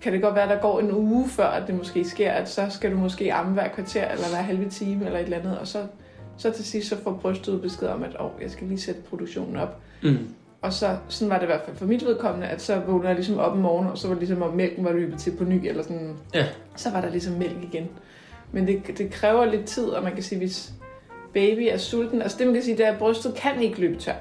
kan 0.00 0.12
det 0.12 0.22
godt 0.22 0.34
være, 0.34 0.44
at 0.44 0.50
der 0.50 0.60
går 0.60 0.80
en 0.80 0.92
uge 0.92 1.28
før, 1.28 1.46
at 1.46 1.66
det 1.66 1.74
måske 1.74 2.04
sker, 2.04 2.32
at 2.32 2.48
så 2.48 2.66
skal 2.70 2.92
du 2.92 2.96
måske 2.96 3.32
amme 3.32 3.52
hver 3.52 3.68
kvarter, 3.68 4.08
eller 4.08 4.28
hver 4.28 4.42
halve 4.42 4.68
time, 4.68 5.06
eller 5.06 5.18
et 5.18 5.24
eller 5.24 5.38
andet, 5.38 5.58
og 5.58 5.66
så, 5.66 5.86
så 6.36 6.50
til 6.52 6.64
sidst 6.64 6.88
så 6.88 6.96
får 7.02 7.12
brystet 7.12 7.62
besked 7.62 7.88
om, 7.88 8.02
at 8.02 8.16
oh, 8.18 8.30
jeg 8.42 8.50
skal 8.50 8.66
lige 8.66 8.80
sætte 8.80 9.00
produktionen 9.00 9.56
op. 9.56 9.80
Mm. 10.02 10.18
Og 10.62 10.72
så, 10.72 10.96
sådan 11.08 11.30
var 11.30 11.36
det 11.36 11.42
i 11.42 11.46
hvert 11.46 11.60
fald 11.64 11.76
for 11.76 11.84
mit 11.86 12.04
vedkommende, 12.06 12.46
at 12.46 12.62
så 12.62 12.80
vågner 12.86 13.06
jeg 13.06 13.14
ligesom 13.14 13.38
op 13.38 13.52
om 13.52 13.58
morgenen, 13.58 13.92
og 13.92 13.98
så 13.98 14.08
var 14.08 14.14
det 14.14 14.20
ligesom, 14.22 14.42
om 14.42 14.54
mælken 14.54 14.84
var 14.84 14.92
løbet 14.92 15.18
til 15.18 15.30
på 15.38 15.44
ny, 15.44 15.66
eller 15.68 15.82
sådan. 15.82 16.16
Ja. 16.34 16.46
Så 16.76 16.90
var 16.90 17.00
der 17.00 17.10
ligesom 17.10 17.34
mælk 17.34 17.56
igen. 17.72 17.88
Men 18.52 18.66
det, 18.66 18.98
det 18.98 19.10
kræver 19.10 19.44
lidt 19.44 19.64
tid, 19.64 19.84
og 19.88 20.02
man 20.02 20.12
kan 20.14 20.22
sige, 20.22 20.38
hvis 20.38 20.72
baby 21.34 21.68
er 21.70 21.76
sulten, 21.78 22.22
altså 22.22 22.38
det 22.38 22.46
man 22.46 22.54
kan 22.54 22.62
sige, 22.62 22.76
det 22.76 22.86
er, 22.86 22.92
at 22.92 22.98
brystet 22.98 23.34
kan 23.34 23.60
ikke 23.62 23.80
løbe 23.80 23.96
tør. 23.96 24.12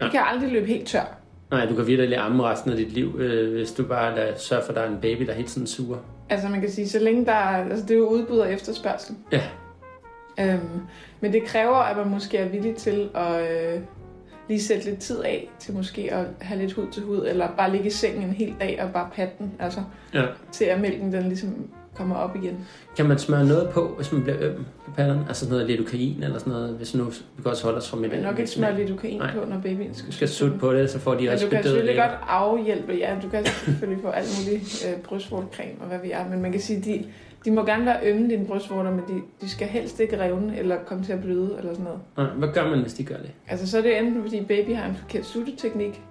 Det 0.00 0.04
Ja. 0.04 0.10
kan 0.10 0.20
aldrig 0.32 0.52
løbe 0.52 0.66
helt 0.66 0.86
tør. 0.88 1.14
Nej, 1.50 1.66
du 1.66 1.74
kan 1.74 1.86
virkelig 1.86 2.16
amme 2.18 2.42
resten 2.44 2.70
af 2.70 2.76
dit 2.76 2.92
liv, 2.92 3.14
øh, 3.18 3.54
hvis 3.54 3.72
du 3.72 3.84
bare 3.84 4.16
lader, 4.16 4.36
sørger 4.36 4.62
for, 4.64 4.70
at 4.72 4.76
der 4.76 4.82
er 4.82 4.88
en 4.90 4.98
baby, 5.02 5.22
der 5.26 5.32
er 5.32 5.36
helt 5.36 5.50
sådan 5.50 5.66
sur. 5.66 5.98
Altså 6.30 6.48
man 6.48 6.60
kan 6.60 6.70
sige, 6.70 6.88
så 6.88 6.98
længe 6.98 7.26
der 7.26 7.32
er, 7.32 7.64
altså 7.70 7.86
det 7.86 7.90
er 7.94 7.98
jo 7.98 8.06
udbud 8.08 8.38
og 8.38 8.52
efterspørgsel. 8.52 9.14
Ja. 9.32 9.42
Øhm, 10.40 10.60
men 11.20 11.32
det 11.32 11.42
kræver, 11.44 11.74
at 11.76 11.96
man 11.96 12.08
måske 12.08 12.38
er 12.38 12.48
villig 12.48 12.76
til 12.76 13.08
at 13.14 13.40
øh, 13.42 13.80
lige 14.48 14.62
sætte 14.62 14.84
lidt 14.84 14.98
tid 14.98 15.20
af 15.20 15.50
til 15.60 15.74
måske 15.74 16.12
at 16.12 16.26
have 16.40 16.60
lidt 16.60 16.72
hud 16.72 16.86
til 16.92 17.02
hud, 17.02 17.26
eller 17.26 17.48
bare 17.56 17.72
ligge 17.72 17.86
i 17.86 17.90
sengen 17.90 18.22
en 18.22 18.30
hel 18.30 18.54
dag 18.60 18.80
og 18.82 18.92
bare 18.92 19.08
patte 19.14 19.34
den, 19.38 19.52
altså 19.58 19.80
Ja. 20.14 20.22
til 20.52 20.64
at 20.64 20.80
mælken 20.80 21.12
den 21.12 21.22
ligesom 21.22 21.70
kommer 21.94 22.16
op 22.16 22.36
igen. 22.36 22.66
Kan 22.96 23.06
man 23.06 23.18
smøre 23.18 23.44
noget 23.44 23.68
på, 23.70 23.94
hvis 23.96 24.12
man 24.12 24.22
bliver 24.22 24.36
øm 24.40 24.64
på 24.84 24.90
patterne? 24.90 25.24
Altså 25.28 25.44
sådan 25.44 25.52
noget 25.52 25.66
lidokain 25.70 26.22
eller 26.22 26.38
sådan 26.38 26.52
noget, 26.52 26.74
hvis 26.74 26.94
nu 26.94 27.04
vi 27.04 27.42
kan 27.42 27.50
også 27.50 27.64
holde 27.64 27.78
os 27.78 27.90
fra 27.90 27.96
med 27.96 28.08
Men 28.08 28.20
nok 28.20 28.38
ikke 28.38 28.50
smøre 28.50 28.76
lidokain 28.76 29.18
Nej. 29.18 29.34
på, 29.34 29.44
når 29.50 29.60
babyen 29.60 29.94
skal 29.94 30.06
Du 30.08 30.12
skal 30.12 30.28
sutte 30.28 30.58
på 30.58 30.74
det, 30.74 30.90
så 30.90 30.98
får 30.98 31.14
de 31.14 31.20
Men 31.20 31.28
også 31.28 31.44
du 31.46 31.50
kan 31.50 31.58
bedøvet 31.58 31.76
selvfølgelig 31.76 32.02
godt 32.02 32.18
afhjælpe, 32.28 32.92
ja, 32.92 33.16
du 33.22 33.28
kan 33.28 33.46
selvfølgelig 33.46 34.02
få 34.02 34.08
alt 34.08 34.28
muligt 34.38 34.86
øh, 34.88 35.02
brystvortecreme 35.02 35.80
og 35.80 35.86
hvad 35.86 35.98
vi 35.98 36.10
er, 36.10 36.28
men 36.28 36.42
man 36.42 36.52
kan 36.52 36.60
sige, 36.60 36.80
de, 36.80 37.04
de 37.48 37.54
må 37.54 37.64
gerne 37.64 37.86
være 37.86 37.98
ømme, 38.02 38.28
dine 38.30 38.46
brystvorter, 38.46 38.90
men 38.90 39.00
de, 39.08 39.22
de 39.40 39.48
skal 39.48 39.68
helst 39.68 40.00
ikke 40.00 40.20
revne 40.22 40.58
eller 40.58 40.76
komme 40.86 41.04
til 41.04 41.12
at 41.12 41.20
bløde 41.20 41.54
eller 41.58 41.72
sådan 41.72 41.84
noget. 41.84 42.00
Nej, 42.16 42.26
hvad 42.26 42.48
gør 42.48 42.70
man, 42.70 42.80
hvis 42.80 42.94
de 42.94 43.04
gør 43.04 43.16
det? 43.16 43.30
Altså 43.48 43.66
så 43.70 43.78
er 43.78 43.82
det 43.82 43.98
enten 43.98 44.22
fordi 44.22 44.44
baby 44.44 44.74
har 44.74 44.88
en 44.88 44.94
forkert 44.94 45.24
sutteteknik, 45.24 46.02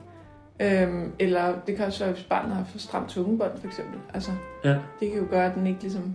øhm, 0.62 1.12
eller 1.20 1.54
det 1.68 1.76
kan 1.76 1.86
også 1.86 2.04
være, 2.04 2.14
hvis 2.14 2.24
barnet 2.24 2.56
har 2.56 2.64
for 2.72 2.78
stramt 2.80 3.10
tungebånd 3.10 3.52
for 3.60 3.68
eksempel. 3.68 4.00
Altså, 4.14 4.32
Ja. 4.64 4.70
det 5.00 5.12
kan 5.12 5.18
jo 5.20 5.26
gøre, 5.30 5.46
at 5.46 5.56
den 5.56 5.68
ikke 5.68 5.82
ligesom 5.82 6.14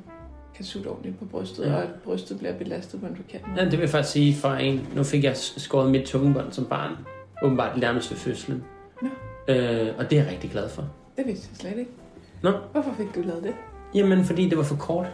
kan 0.54 0.64
sutte 0.64 0.88
ordentligt 0.88 1.18
på 1.18 1.24
brystet, 1.24 1.64
Ja. 1.64 1.70
ja. 1.70 1.76
og 1.76 1.82
at 1.82 1.88
brystet 2.04 2.38
bliver 2.38 2.54
belastet 2.54 3.00
på 3.00 3.06
en 3.06 3.16
forkert 3.16 3.40
måde. 3.48 3.58
Ja, 3.58 3.64
det 3.64 3.72
vil 3.72 3.80
jeg 3.80 3.88
faktisk 3.88 4.12
sige 4.12 4.34
fra 4.34 4.60
en... 4.60 4.88
Nu 4.96 5.02
fik 5.02 5.24
jeg 5.24 5.36
skåret 5.36 5.90
mit 5.90 6.06
tungebånd 6.06 6.52
som 6.52 6.64
barn. 6.64 6.92
Åbenbart 7.42 7.78
nærmest 7.78 8.10
ved 8.10 8.18
fødslen. 8.18 8.64
Øh, 9.48 9.88
og 9.98 10.10
det 10.10 10.18
er 10.18 10.22
jeg 10.22 10.30
rigtig 10.32 10.50
glad 10.50 10.68
for. 10.68 10.84
Det 11.16 11.26
vidste 11.26 11.48
jeg 11.52 11.56
slet 11.56 11.78
ikke. 11.78 11.90
Nå. 12.42 12.50
Hvorfor 12.72 12.92
fik 12.98 13.14
du 13.14 13.20
lavet 13.20 13.42
det? 13.42 13.52
Jamen, 13.94 14.24
fordi 14.24 14.48
det 14.48 14.58
var 14.58 14.64
for 14.64 14.76
kort. 14.76 15.06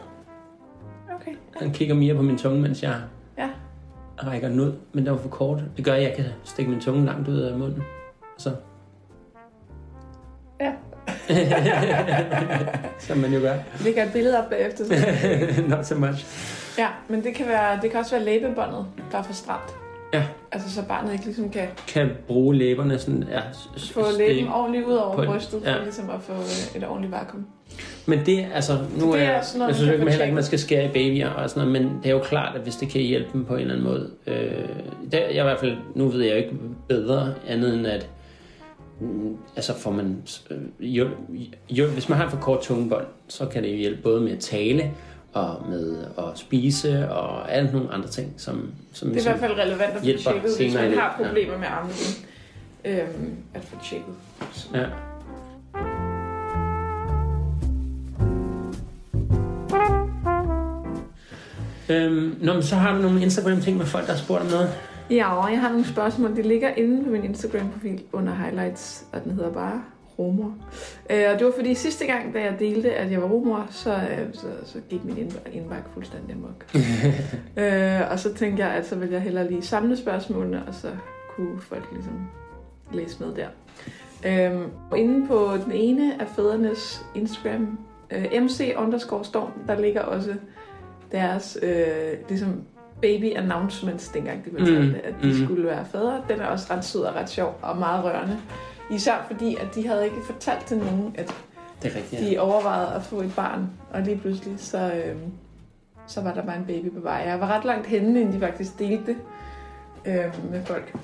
Okay. 1.14 1.32
Han 1.56 1.70
kigger 1.72 1.94
mere 1.94 2.14
på 2.14 2.22
min 2.22 2.38
tunge, 2.38 2.60
mens 2.60 2.82
jeg 2.82 2.94
Ja. 3.38 3.48
rækker 4.26 4.48
den 4.48 4.60
ud. 4.60 4.72
Men 4.92 5.04
det 5.04 5.12
var 5.12 5.18
for 5.18 5.28
kort. 5.28 5.62
Det 5.76 5.84
gør, 5.84 5.92
at 5.94 6.02
jeg 6.02 6.12
kan 6.16 6.24
stikke 6.44 6.70
min 6.70 6.80
tunge 6.80 7.04
langt 7.06 7.28
ud 7.28 7.38
af 7.38 7.58
munden. 7.58 7.82
Så. 8.38 8.50
Ja. 10.60 10.72
Som 12.98 13.18
man 13.18 13.32
jo 13.32 13.40
gør. 13.40 13.52
Jeg 13.52 13.62
lægger 13.84 14.04
et 14.04 14.12
billede 14.12 14.38
op 14.38 14.50
bagefter. 14.50 14.84
Så. 14.84 14.94
Not 15.76 15.86
so 15.86 15.94
much. 15.98 16.26
ja, 16.78 16.88
men 17.08 17.24
det 17.24 17.34
kan, 17.34 17.46
være, 17.48 17.78
det 17.82 17.90
kan 17.90 18.00
også 18.00 18.16
være 18.16 18.24
læbebåndet, 18.24 18.86
der 19.12 19.18
er 19.18 19.22
for 19.22 19.32
stramt. 19.32 19.74
Ja. 20.12 20.24
Altså 20.52 20.74
så 20.74 20.82
barnet 20.88 21.12
ikke 21.12 21.24
ligesom 21.24 21.50
kan 21.50 21.68
Kan 21.88 22.10
bruge 22.26 22.54
læberne 22.54 22.98
sådan... 22.98 23.24
Ja, 23.30 23.40
få 23.92 24.04
læben 24.18 24.48
ordentligt 24.48 24.86
ud 24.86 24.94
over 24.94 25.26
brystet, 25.26 25.62
for 25.62 25.70
ja. 25.70 25.82
ligesom 25.82 26.10
at 26.10 26.22
få 26.22 26.32
øh, 26.32 26.76
et 26.76 26.88
ordentligt 26.88 27.12
vakuum. 27.12 27.46
Men 28.06 28.26
det, 28.26 28.46
altså, 28.54 28.78
nu 28.98 29.12
Det 29.12 29.22
er, 29.22 29.26
er 29.26 29.42
sådan 29.42 29.58
noget, 29.58 29.68
jeg 29.68 29.76
synes 29.76 29.92
ikke, 29.92 30.04
man 30.04 30.12
heller 30.12 30.24
ikke, 30.24 30.34
man 30.34 30.44
skal 30.44 30.58
skære 30.58 30.84
i 30.84 30.88
babyer 30.88 31.28
og 31.28 31.50
sådan 31.50 31.68
noget, 31.68 31.82
men 31.82 31.98
det 32.02 32.06
er 32.06 32.14
jo 32.14 32.18
klart, 32.22 32.56
at 32.56 32.62
hvis 32.62 32.76
det 32.76 32.88
kan 32.88 33.00
hjælpe 33.00 33.28
dem 33.32 33.44
på 33.44 33.54
en 33.54 33.60
eller 33.60 33.74
anden 33.74 33.86
måde. 33.86 34.10
Øh, 34.26 34.68
det, 35.12 35.20
jeg 35.20 35.30
i 35.30 35.42
hvert 35.42 35.58
fald, 35.60 35.76
nu 35.94 36.08
ved 36.08 36.22
jeg 36.22 36.30
jo 36.30 36.36
ikke 36.36 36.54
bedre, 36.88 37.34
andet 37.48 37.74
end 37.74 37.86
at 37.86 38.08
mm, 39.00 39.36
altså 39.56 39.74
får 39.74 39.90
man 39.90 40.22
øh, 40.50 40.58
hjælp, 40.80 41.10
hjælp, 41.68 41.92
hvis 41.92 42.08
man 42.08 42.18
har 42.18 42.28
for 42.28 42.36
kort 42.36 42.60
tungebånd, 42.62 43.06
så 43.28 43.46
kan 43.46 43.62
det 43.62 43.70
jo 43.70 43.76
hjælpe 43.76 44.02
både 44.02 44.20
med 44.20 44.32
at 44.32 44.38
tale 44.38 44.90
og 45.38 45.68
med 45.68 46.04
at 46.18 46.24
spise 46.34 47.10
og 47.10 47.52
alle 47.52 47.72
nogle 47.72 47.92
andre 47.92 48.08
ting, 48.08 48.34
som, 48.36 48.70
som 48.92 49.08
Det 49.08 49.16
er 49.16 49.20
i 49.20 49.22
hvert 49.22 49.40
fald 49.40 49.58
relevant 49.58 49.82
at 49.82 49.98
få 49.98 50.04
tjekket, 50.04 50.56
hvis 50.58 50.74
man 50.74 50.92
har 50.92 51.16
ja. 51.20 51.26
problemer 51.26 51.58
med 51.58 51.66
amningen. 51.70 52.24
Øhm, 52.84 53.36
at 53.54 53.64
få 53.64 53.76
tjekket. 53.84 54.14
Så. 54.52 54.68
Ja. 54.74 54.86
Øhm, 61.90 62.36
nå, 62.40 62.52
men 62.52 62.62
så 62.62 62.76
har 62.76 62.96
du 62.96 63.02
nogle 63.02 63.22
Instagram-ting 63.22 63.76
med 63.76 63.86
folk, 63.86 64.06
der 64.06 64.12
har 64.12 64.18
spurgt 64.18 64.40
om 64.40 64.46
noget. 64.46 64.70
Ja, 65.10 65.44
og 65.44 65.52
jeg 65.52 65.60
har 65.60 65.68
nogle 65.68 65.86
spørgsmål. 65.86 66.36
Det 66.36 66.46
ligger 66.46 66.68
inde 66.76 67.04
på 67.04 67.10
min 67.10 67.24
Instagram-profil 67.24 68.02
under 68.12 68.34
highlights, 68.34 69.04
og 69.12 69.24
den 69.24 69.32
hedder 69.32 69.52
bare 69.52 69.82
rumor. 70.18 70.54
Øh, 71.10 71.24
og 71.32 71.38
det 71.38 71.46
var 71.46 71.52
fordi 71.56 71.74
sidste 71.74 72.06
gang, 72.06 72.34
da 72.34 72.40
jeg 72.42 72.56
delte, 72.58 72.94
at 72.94 73.10
jeg 73.10 73.22
var 73.22 73.28
rumor, 73.28 73.66
så, 73.70 73.94
øh, 73.94 74.34
så, 74.34 74.46
så 74.64 74.78
gik 74.88 75.04
min 75.04 75.16
indb- 75.16 75.50
indbakke 75.56 75.88
fuldstændig 75.94 76.34
amok. 76.34 76.64
øh, 77.62 78.10
og 78.10 78.18
så 78.18 78.34
tænkte 78.34 78.64
jeg, 78.64 78.72
at 78.74 78.86
så 78.86 78.96
ville 78.96 79.14
jeg 79.14 79.22
hellere 79.22 79.50
lige 79.50 79.62
samle 79.62 79.96
spørgsmålene, 79.96 80.62
og 80.68 80.74
så 80.74 80.88
kunne 81.36 81.60
folk 81.60 81.88
ligesom 81.92 82.26
læse 82.92 83.24
med 83.24 83.34
der. 83.34 83.48
Øhm, 84.26 84.62
og 84.90 84.98
inde 84.98 85.26
på 85.26 85.50
den 85.64 85.72
ene 85.72 86.20
af 86.20 86.26
fædrenes 86.36 87.04
Instagram, 87.14 87.78
øh, 88.10 88.42
MC 88.42 88.74
underscore 88.78 89.24
storm, 89.24 89.50
der 89.66 89.80
ligger 89.80 90.00
også 90.00 90.34
deres 91.12 91.58
øh, 91.62 91.76
ligesom 92.28 92.62
baby 93.02 93.36
announcements, 93.36 94.08
dengang 94.08 94.44
de 94.44 94.50
fortalte, 94.50 94.82
Mm, 94.88 94.94
at 95.04 95.14
de 95.22 95.26
mm. 95.28 95.44
skulle 95.44 95.64
være 95.64 95.84
fædre. 95.92 96.22
Den 96.28 96.40
er 96.40 96.46
også 96.46 96.66
ret 96.74 96.84
sød 96.84 97.00
og 97.00 97.14
ret 97.14 97.30
sjov 97.30 97.58
og 97.62 97.76
meget 97.78 98.04
rørende. 98.04 98.36
Især 98.90 99.24
fordi, 99.26 99.56
at 99.56 99.74
de 99.74 99.86
havde 99.86 100.04
ikke 100.04 100.16
fortalt 100.26 100.66
til 100.66 100.76
nogen, 100.76 101.14
at 101.18 101.34
Det 101.82 101.92
er 101.92 101.96
rigtigt, 101.96 102.22
de 102.22 102.38
overvejede 102.38 102.94
at 102.94 103.02
få 103.02 103.20
et 103.20 103.32
barn, 103.36 103.70
og 103.90 104.02
lige 104.02 104.18
pludselig 104.18 104.54
så, 104.58 104.92
øh, 104.92 105.16
så 106.06 106.20
var 106.20 106.34
der 106.34 106.42
bare 106.42 106.56
en 106.56 106.64
baby 106.64 106.92
på 106.94 107.00
vej. 107.00 107.24
Jeg 107.26 107.40
var 107.40 107.46
ret 107.46 107.64
langt 107.64 107.86
henne, 107.86 108.20
inden 108.20 108.34
de 108.34 108.40
faktisk 108.40 108.78
delte 108.78 109.06
det 109.06 109.16
øh, 110.04 110.50
med 110.50 110.64
folk. 110.64 110.96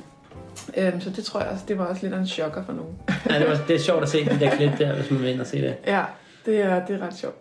Øh, 0.77 1.01
så 1.03 1.11
det 1.11 1.25
tror 1.25 1.41
jeg 1.41 1.49
også, 1.49 1.65
det 1.69 1.79
var 1.79 1.85
også 1.85 2.03
lidt 2.03 2.15
af 2.15 2.19
en 2.19 2.27
chokker 2.27 2.65
for 2.65 2.73
nogen. 2.73 2.95
Ja, 3.31 3.39
det, 3.39 3.49
var, 3.49 3.59
det 3.69 3.77
er 3.77 3.81
sjovt 3.81 4.03
at 4.03 4.09
se 4.09 4.25
de 4.25 4.41
der 4.41 4.51
klip 4.57 4.79
der, 4.79 4.95
hvis 4.95 5.11
man 5.11 5.21
vil 5.21 5.29
ind 5.29 5.41
og 5.41 5.47
se 5.47 5.63
det. 5.63 5.77
Ja, 5.87 6.05
det 6.47 6.61
er, 6.61 6.87
det 6.87 7.01
er 7.01 7.07
ret 7.07 7.17
sjovt. 7.17 7.37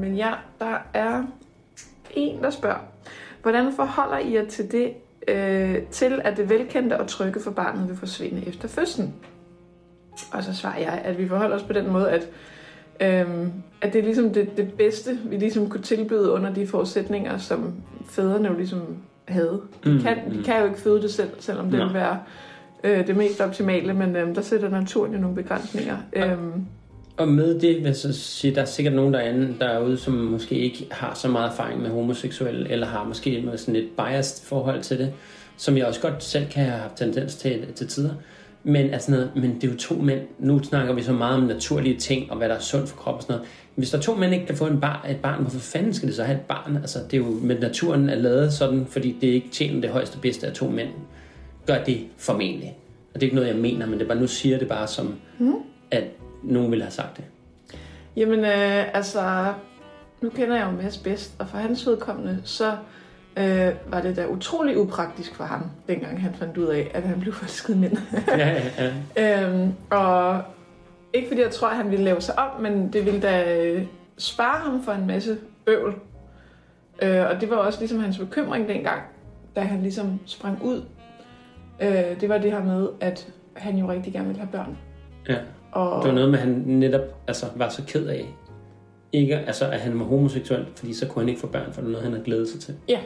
Men 0.00 0.16
ja, 0.16 0.32
der 0.58 0.78
er 0.94 1.22
en, 2.14 2.42
der 2.42 2.50
spørger, 2.50 2.78
hvordan 3.42 3.72
forholder 3.72 4.18
I 4.18 4.34
jer 4.34 4.46
til 4.46 4.72
det, 4.72 4.92
øh, 5.28 5.82
til 5.90 6.20
at 6.24 6.36
det 6.36 6.50
velkendte 6.50 7.00
og 7.00 7.06
trygge 7.06 7.40
for 7.40 7.50
barnet 7.50 7.88
vil 7.88 7.96
forsvinde 7.96 8.42
efter 8.48 8.68
fødslen? 8.68 9.14
Og 10.32 10.44
så 10.44 10.54
svarer 10.54 10.78
jeg, 10.78 11.00
at 11.04 11.18
vi 11.18 11.28
forholder 11.28 11.56
os 11.56 11.62
på 11.62 11.72
den 11.72 11.92
måde, 11.92 12.10
at, 12.10 12.28
øhm, 13.00 13.52
at 13.82 13.92
det 13.92 13.98
er 13.98 14.02
ligesom 14.04 14.30
det, 14.32 14.56
det 14.56 14.72
bedste, 14.72 15.18
vi 15.24 15.36
ligesom 15.36 15.68
kunne 15.70 15.82
tilbyde 15.82 16.30
under 16.30 16.54
de 16.54 16.66
forudsætninger, 16.66 17.38
som 17.38 17.74
fædrene 18.10 18.48
jo 18.48 18.54
ligesom 18.54 18.82
havde. 19.28 19.60
De, 19.84 19.92
Mm, 19.92 20.00
kan, 20.00 20.16
de 20.32 20.42
kan 20.44 20.60
jo 20.60 20.66
ikke 20.66 20.80
føde 20.80 21.02
det 21.02 21.10
selv, 21.10 21.30
selvom 21.38 21.70
det 21.70 21.78
Nå. 21.78 21.84
vil 21.84 21.94
være 21.94 22.18
øh, 22.84 23.06
det 23.06 23.16
mest 23.16 23.40
optimale, 23.40 23.94
men 23.94 24.16
øhm, 24.16 24.34
der 24.34 24.42
sætter 24.42 24.68
naturen 24.68 25.12
jo 25.12 25.18
nogle 25.18 25.36
begrænsninger. 25.36 25.96
Øhm, 26.12 26.66
Og 27.16 27.28
med 27.28 27.60
det 27.60 27.76
vil 27.76 27.84
jeg 27.84 27.96
så 27.96 28.12
sige, 28.12 28.54
der 28.54 28.60
er 28.60 28.64
sikkert 28.64 28.94
nogen 28.94 29.14
derinde 29.14 29.56
derude, 29.60 29.96
som 29.96 30.14
måske 30.14 30.54
ikke 30.54 30.86
har 30.90 31.14
så 31.14 31.28
meget 31.28 31.50
erfaring 31.50 31.82
med 31.82 31.90
homoseksuelle, 31.90 32.70
eller 32.70 32.86
har 32.86 33.04
måske 33.04 33.42
med 33.44 33.58
sådan 33.58 33.76
et 33.76 33.88
biased 33.96 34.46
forhold 34.46 34.82
til 34.82 34.98
det, 34.98 35.12
som 35.56 35.76
jeg 35.76 35.86
også 35.86 36.00
godt 36.00 36.24
selv 36.24 36.46
kan 36.50 36.64
have 36.64 36.78
haft 36.78 36.96
tendens 36.96 37.34
til 37.34 37.66
til 37.74 37.88
tider. 37.88 38.14
Men, 38.64 38.90
altså 38.90 39.10
noget, 39.10 39.30
men 39.34 39.54
det 39.54 39.64
er 39.64 39.72
jo 39.72 39.78
to 39.78 39.94
mænd. 39.94 40.20
Nu 40.38 40.62
snakker 40.62 40.94
vi 40.94 41.02
så 41.02 41.12
meget 41.12 41.36
om 41.36 41.42
naturlige 41.42 41.96
ting, 41.96 42.30
og 42.30 42.36
hvad 42.36 42.48
der 42.48 42.54
er 42.54 42.60
sundt 42.60 42.88
for 42.88 42.96
kroppen 42.96 43.18
og 43.18 43.22
sådan 43.22 43.36
noget. 43.36 43.48
Hvis 43.74 43.90
der 43.90 43.98
er 43.98 44.02
to 44.02 44.14
mænd 44.14 44.34
ikke 44.34 44.46
kan 44.46 44.56
få 44.56 44.66
en 44.66 44.80
bar, 44.80 45.06
et 45.10 45.16
barn, 45.16 45.40
hvorfor 45.40 45.58
fanden 45.58 45.94
skal 45.94 46.08
det 46.08 46.16
så 46.16 46.24
have 46.24 46.36
et 46.36 46.44
barn? 46.44 46.76
Altså, 46.76 46.98
det 47.10 47.12
er 47.12 47.18
jo 47.18 47.38
med 47.42 47.58
naturen 47.58 48.08
er 48.08 48.14
lavet 48.14 48.52
sådan, 48.52 48.86
fordi 48.86 49.16
det 49.20 49.26
ikke 49.26 49.48
tjener 49.48 49.80
det 49.80 49.90
højeste 49.90 50.18
bedste 50.18 50.46
af 50.46 50.52
to 50.52 50.68
mænd. 50.68 50.88
Gør 51.66 51.84
det 51.84 52.00
formentlig. 52.16 52.76
Og 53.14 53.20
det 53.20 53.22
er 53.22 53.26
ikke 53.26 53.36
noget, 53.36 53.48
jeg 53.48 53.56
mener, 53.56 53.86
men 53.86 53.98
det 53.98 54.04
er 54.04 54.08
bare, 54.08 54.20
nu 54.20 54.26
siger 54.26 54.58
det 54.58 54.68
bare 54.68 54.86
som, 54.86 55.14
mm. 55.38 55.54
at 55.90 56.04
nogen 56.42 56.70
ville 56.70 56.84
have 56.84 56.92
sagt 56.92 57.16
det. 57.16 57.24
Jamen, 58.16 58.40
øh, 58.40 58.94
altså, 58.94 59.52
nu 60.20 60.30
kender 60.30 60.56
jeg 60.56 60.66
jo 60.66 60.82
Mads 60.82 60.98
bedst, 60.98 61.34
og 61.38 61.48
for 61.48 61.58
hans 61.58 61.86
vedkommende, 61.86 62.40
så 62.44 62.76
øh, 63.36 63.72
var 63.86 64.00
det 64.00 64.16
da 64.16 64.26
utrolig 64.26 64.78
upraktisk 64.78 65.34
for 65.34 65.44
ham, 65.44 65.70
dengang 65.88 66.22
han 66.22 66.34
fandt 66.34 66.56
ud 66.56 66.66
af, 66.66 66.90
at 66.94 67.02
han 67.02 67.20
blev 67.20 67.32
forelsket 67.38 67.74
i 67.74 67.78
mænd. 67.78 67.96
ja, 68.28 68.62
ja, 68.78 68.92
ja. 69.16 69.42
øhm, 69.52 69.72
og 69.90 70.42
ikke 71.12 71.28
fordi 71.28 71.40
jeg 71.40 71.50
tror, 71.50 71.68
at 71.68 71.76
han 71.76 71.90
ville 71.90 72.04
lave 72.04 72.20
sig 72.20 72.38
om, 72.38 72.60
men 72.60 72.92
det 72.92 73.04
ville 73.04 73.20
da 73.20 73.64
øh, 73.64 73.86
spare 74.18 74.58
ham 74.60 74.82
for 74.82 74.92
en 74.92 75.06
masse 75.06 75.38
bøvl. 75.66 75.94
Øh, 77.02 77.26
og 77.30 77.40
det 77.40 77.50
var 77.50 77.56
også 77.56 77.78
ligesom 77.78 78.00
hans 78.00 78.18
bekymring 78.18 78.68
dengang, 78.68 79.02
da 79.56 79.60
han 79.60 79.82
ligesom 79.82 80.20
sprang 80.26 80.62
ud. 80.62 80.82
Øh, 81.80 82.20
det 82.20 82.28
var 82.28 82.38
det 82.38 82.52
her 82.52 82.64
med, 82.64 82.88
at 83.00 83.28
han 83.54 83.76
jo 83.76 83.90
rigtig 83.90 84.12
gerne 84.12 84.26
ville 84.26 84.40
have 84.40 84.52
børn. 84.52 84.78
ja. 85.28 85.38
Og, 85.76 86.02
Det 86.02 86.08
var 86.08 86.14
noget 86.14 86.30
med, 86.30 86.38
at 86.38 86.44
han 86.44 86.62
netop 86.66 87.00
altså, 87.26 87.46
var 87.56 87.68
så 87.68 87.82
ked 87.86 88.06
af, 88.06 88.34
ikke, 89.12 89.38
altså, 89.38 89.70
at 89.70 89.80
han 89.80 89.98
var 89.98 90.04
homoseksuel, 90.04 90.66
fordi 90.76 90.94
så 90.94 91.06
kunne 91.06 91.22
han 91.22 91.28
ikke 91.28 91.40
få 91.40 91.46
børn, 91.46 91.72
for 91.72 91.80
det 91.80 91.88
er 91.88 91.90
noget, 91.90 92.04
han 92.04 92.12
havde 92.12 92.24
glædet 92.24 92.48
sig 92.48 92.60
til. 92.60 92.74
Ja, 92.88 93.00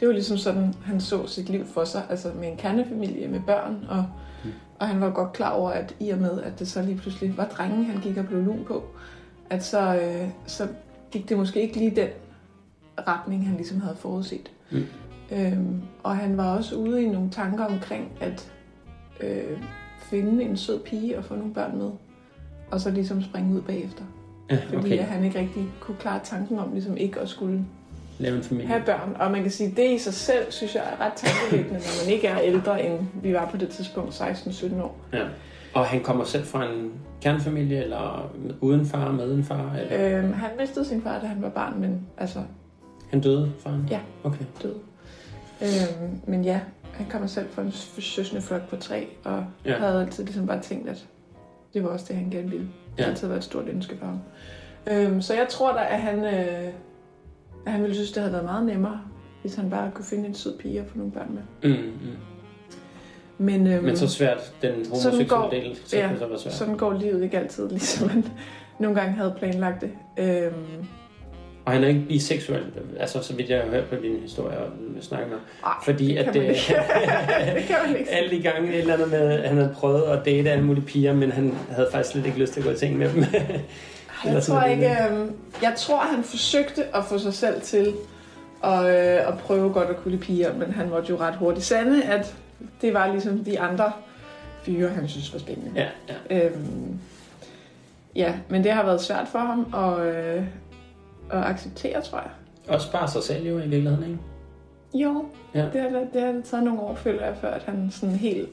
det 0.00 0.08
var 0.08 0.14
ligesom 0.14 0.36
sådan, 0.36 0.74
han 0.84 1.00
så 1.00 1.26
sit 1.26 1.48
liv 1.48 1.66
for 1.66 1.84
sig, 1.84 2.02
altså 2.10 2.30
med 2.40 2.48
en 2.48 2.56
kernefamilie 2.56 3.28
med 3.28 3.40
børn, 3.46 3.86
og, 3.88 4.04
mm. 4.44 4.50
og 4.78 4.88
han 4.88 5.00
var 5.00 5.10
godt 5.10 5.32
klar 5.32 5.50
over, 5.50 5.70
at 5.70 5.94
i 6.00 6.10
og 6.10 6.18
med, 6.18 6.42
at 6.42 6.58
det 6.58 6.68
så 6.68 6.82
lige 6.82 6.96
pludselig 6.96 7.36
var 7.36 7.44
drenge, 7.46 7.84
han 7.84 8.00
gik 8.00 8.16
og 8.16 8.26
blev 8.26 8.42
lun 8.42 8.64
på, 8.66 8.84
at 9.50 9.64
så, 9.64 9.94
øh, 9.94 10.28
så 10.46 10.68
gik 11.10 11.28
det 11.28 11.36
måske 11.36 11.62
ikke 11.62 11.76
lige 11.76 11.96
den 11.96 12.08
retning, 13.08 13.46
han 13.46 13.56
ligesom 13.56 13.80
havde 13.80 13.96
forudset. 13.96 14.50
Mm. 14.70 14.86
Øhm, 15.32 15.82
og 16.02 16.16
han 16.16 16.36
var 16.36 16.56
også 16.56 16.76
ude 16.76 17.02
i 17.02 17.08
nogle 17.08 17.30
tanker 17.30 17.64
omkring 17.64 18.12
at 18.20 18.52
øh, 19.20 19.58
finde 20.02 20.44
en 20.44 20.56
sød 20.56 20.80
pige 20.80 21.18
og 21.18 21.24
få 21.24 21.34
nogle 21.34 21.54
børn 21.54 21.78
med, 21.78 21.90
og 22.70 22.80
så 22.80 22.90
ligesom 22.90 23.22
springe 23.22 23.54
ud 23.56 23.60
bagefter. 23.62 24.02
Ja, 24.50 24.58
Fordi 24.66 24.76
okay. 24.76 24.98
at 24.98 25.04
han 25.04 25.24
ikke 25.24 25.38
rigtig 25.38 25.66
kunne 25.80 25.96
klare 25.96 26.20
tanken 26.24 26.58
om 26.58 26.72
ligesom 26.72 26.96
ikke 26.96 27.20
at 27.20 27.28
skulle 27.28 27.64
Lave 28.18 28.36
en 28.36 28.42
familie. 28.42 28.68
have 28.68 28.82
børn. 28.86 29.16
Og 29.20 29.30
man 29.30 29.42
kan 29.42 29.50
sige, 29.50 29.70
at 29.70 29.76
det 29.76 29.90
i 29.90 29.98
sig 29.98 30.14
selv, 30.14 30.52
synes 30.52 30.74
jeg, 30.74 30.82
er 30.92 31.04
ret 31.04 31.12
tankevækkende, 31.16 31.80
når 31.80 32.04
man 32.04 32.14
ikke 32.14 32.26
er 32.26 32.38
ældre, 32.40 32.86
end 32.86 32.98
vi 33.22 33.34
var 33.34 33.48
på 33.50 33.56
det 33.56 33.68
tidspunkt, 33.68 34.20
16-17 34.20 34.82
år. 34.82 34.96
Ja. 35.12 35.24
Og 35.74 35.86
han 35.86 36.00
kommer 36.02 36.24
selv 36.24 36.44
fra 36.44 36.64
en 36.64 36.92
kernfamilie, 37.22 37.82
eller 37.84 38.30
uden 38.60 38.86
far, 38.86 39.12
med 39.12 39.34
en 39.34 39.44
far, 39.44 39.74
eller 39.74 40.18
Øhm, 40.18 40.32
han 40.32 40.50
mistede 40.60 40.84
sin 40.84 41.02
far, 41.02 41.20
da 41.20 41.26
han 41.26 41.42
var 41.42 41.48
barn, 41.48 41.80
men 41.80 42.00
altså 42.18 42.38
han 43.10 43.20
døde, 43.20 43.52
faren? 43.58 43.86
Ja. 43.90 44.00
Okay. 44.24 44.44
død. 44.62 44.74
Øhm, 45.62 46.20
men 46.26 46.44
ja, 46.44 46.60
han 46.92 47.06
kommer 47.10 47.28
selv 47.28 47.46
fra 47.50 47.62
en 47.62 47.72
søsende 47.98 48.42
flok 48.42 48.68
på 48.68 48.76
tre, 48.76 49.08
og 49.24 49.44
ja. 49.64 49.78
havde 49.78 50.00
altid 50.02 50.24
ligesom 50.24 50.46
bare 50.46 50.60
tænkt, 50.60 50.88
at 50.88 51.06
det 51.74 51.82
var 51.84 51.88
også 51.88 52.04
det, 52.08 52.16
han 52.16 52.30
gerne 52.30 52.50
ville. 52.50 52.64
Det 52.66 52.98
Ja. 52.98 53.02
har 53.02 53.10
altid 53.10 53.26
været 53.28 53.38
et 53.38 53.44
stort 53.44 53.68
ønske 53.68 53.96
for 53.96 54.06
ham. 54.06 54.18
Øhm, 54.90 55.20
så 55.22 55.34
jeg 55.34 55.46
tror 55.50 55.72
da, 55.72 55.78
at 55.90 56.00
han, 56.00 56.18
øh, 56.24 56.72
at 57.66 57.72
han 57.72 57.82
ville 57.82 57.94
synes, 57.94 58.12
det 58.12 58.20
havde 58.22 58.32
været 58.32 58.44
meget 58.44 58.66
nemmere, 58.66 59.00
hvis 59.40 59.54
han 59.54 59.70
bare 59.70 59.90
kunne 59.94 60.04
finde 60.04 60.26
en 60.26 60.34
sød 60.34 60.58
pige 60.58 60.80
og 60.80 60.86
få 60.86 60.98
nogle 60.98 61.12
børn 61.12 61.34
med. 61.62 61.70
Mm, 61.70 61.82
mm. 61.84 62.16
Men, 63.38 63.66
øhm, 63.66 63.84
Men 63.84 63.96
så 63.96 64.08
svært, 64.08 64.52
den 64.62 64.70
homoseksuelle 64.74 65.28
går- 65.28 65.50
del, 65.50 65.78
så 65.84 65.96
ja, 65.96 66.10
så 66.18 66.26
være 66.26 66.38
svært. 66.38 66.54
Sådan 66.54 66.76
går 66.76 66.92
livet 66.92 67.22
ikke 67.22 67.38
altid, 67.38 67.68
ligesom 67.70 68.08
man 68.08 68.24
nogle 68.78 69.00
gange 69.00 69.14
havde 69.14 69.34
planlagt 69.38 69.80
det. 69.80 69.90
Øhm, 70.18 70.54
Og 71.68 71.74
han 71.74 71.84
er 71.84 71.88
ikke 71.88 72.04
biseksuel, 72.08 72.62
altså 73.00 73.22
så 73.22 73.34
vidt 73.34 73.50
jeg 73.50 73.60
har 73.60 73.68
hørt 73.70 73.84
på 73.84 73.94
din 74.02 74.16
historie 74.22 74.58
og 74.58 74.70
snakke 75.00 75.26
med. 75.28 75.36
ej, 75.64 75.72
Fordi 75.84 76.08
det 76.08 76.16
at 76.16 76.34
det, 76.34 76.42
det 77.54 77.64
kan 77.66 77.76
man 77.86 77.96
ikke. 77.96 78.10
alle 78.10 78.30
de 78.30 78.42
gange 78.42 78.72
et 78.72 78.78
eller 78.78 78.94
andet 78.94 79.10
med, 79.10 79.18
at 79.32 79.48
han 79.48 79.56
havde 79.56 79.74
prøvet 79.74 80.02
at 80.02 80.24
date 80.24 80.50
alle 80.50 80.64
mulige 80.64 80.84
piger, 80.84 81.12
men 81.12 81.32
han 81.32 81.54
havde 81.70 81.88
faktisk 81.92 82.12
slet 82.12 82.26
ikke 82.26 82.38
lyst 82.38 82.52
til 82.52 82.60
at 82.60 82.66
gå 82.66 82.72
i 82.72 82.76
ting 82.76 82.98
med 82.98 83.12
dem. 83.14 83.24
Jeg 84.24 84.42
tror 84.42 84.62
ikke, 84.62 84.90
øhm, 85.10 85.32
jeg 85.62 85.72
tror, 85.76 85.98
han 85.98 86.24
forsøgte 86.24 86.84
at 86.96 87.04
få 87.04 87.18
sig 87.18 87.34
selv 87.34 87.60
til 87.60 87.94
at, 88.64 88.84
øh, 88.84 89.28
at 89.28 89.38
prøve 89.38 89.72
godt 89.72 89.88
at 89.88 89.96
kunne 89.96 90.10
lide 90.10 90.22
piger, 90.22 90.54
men 90.54 90.72
han 90.72 90.88
måtte 90.88 91.08
jo 91.10 91.16
ret 91.16 91.34
hurtigt 91.36 91.66
sande, 91.66 92.02
at 92.02 92.34
det 92.82 92.94
var 92.94 93.12
ligesom 93.12 93.44
de 93.44 93.60
andre 93.60 93.92
fyre, 94.62 94.88
han 94.88 95.08
synes 95.08 95.32
var 95.32 95.38
spændende. 95.38 95.70
ja, 95.76 95.86
ja. 96.30 96.46
Øhm, 96.46 96.98
ja, 98.16 98.32
men 98.48 98.64
det 98.64 98.72
har 98.72 98.84
været 98.84 99.00
svært 99.00 99.28
for 99.32 99.38
ham 99.38 99.74
øh, 100.00 100.42
at 101.30 101.44
acceptere, 101.44 102.02
tror 102.02 102.18
jeg. 102.18 102.30
Også 102.68 102.92
bare 102.92 103.08
sig 103.08 103.22
selv 103.22 103.46
jo 103.46 103.58
i 103.58 103.68
virkeligheden, 103.68 104.04
ikke? 104.04 104.18
Jo, 105.04 105.24
Ja. 105.54 105.66
det, 105.72 105.80
har, 105.80 106.06
det 106.12 106.22
har 106.22 106.40
taget 106.44 106.64
nogle 106.64 106.80
år, 106.80 106.94
føler 106.94 107.24
jeg, 107.26 107.36
før 107.40 107.50
at 107.50 107.62
han 107.62 107.88
sådan 107.90 108.14
helt 108.16 108.48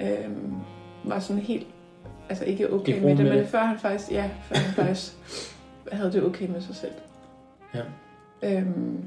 øhm, 0.00 0.54
var 1.04 1.18
sådan 1.18 1.42
helt, 1.42 1.66
altså 2.28 2.44
ikke 2.44 2.72
okay 2.72 3.00
med 3.00 3.08
det, 3.08 3.18
med 3.18 3.24
men 3.24 3.38
det. 3.38 3.48
før 3.48 3.58
han 3.64 3.78
faktisk, 3.78 4.10
ja, 4.12 4.30
før 4.42 4.56
han 4.56 4.74
faktisk 4.74 5.12
havde 5.92 6.12
det 6.12 6.22
okay 6.24 6.46
med 6.48 6.60
sig 6.60 6.74
selv. 6.74 6.92
Ja. 7.74 7.80
Øhm, 8.42 9.04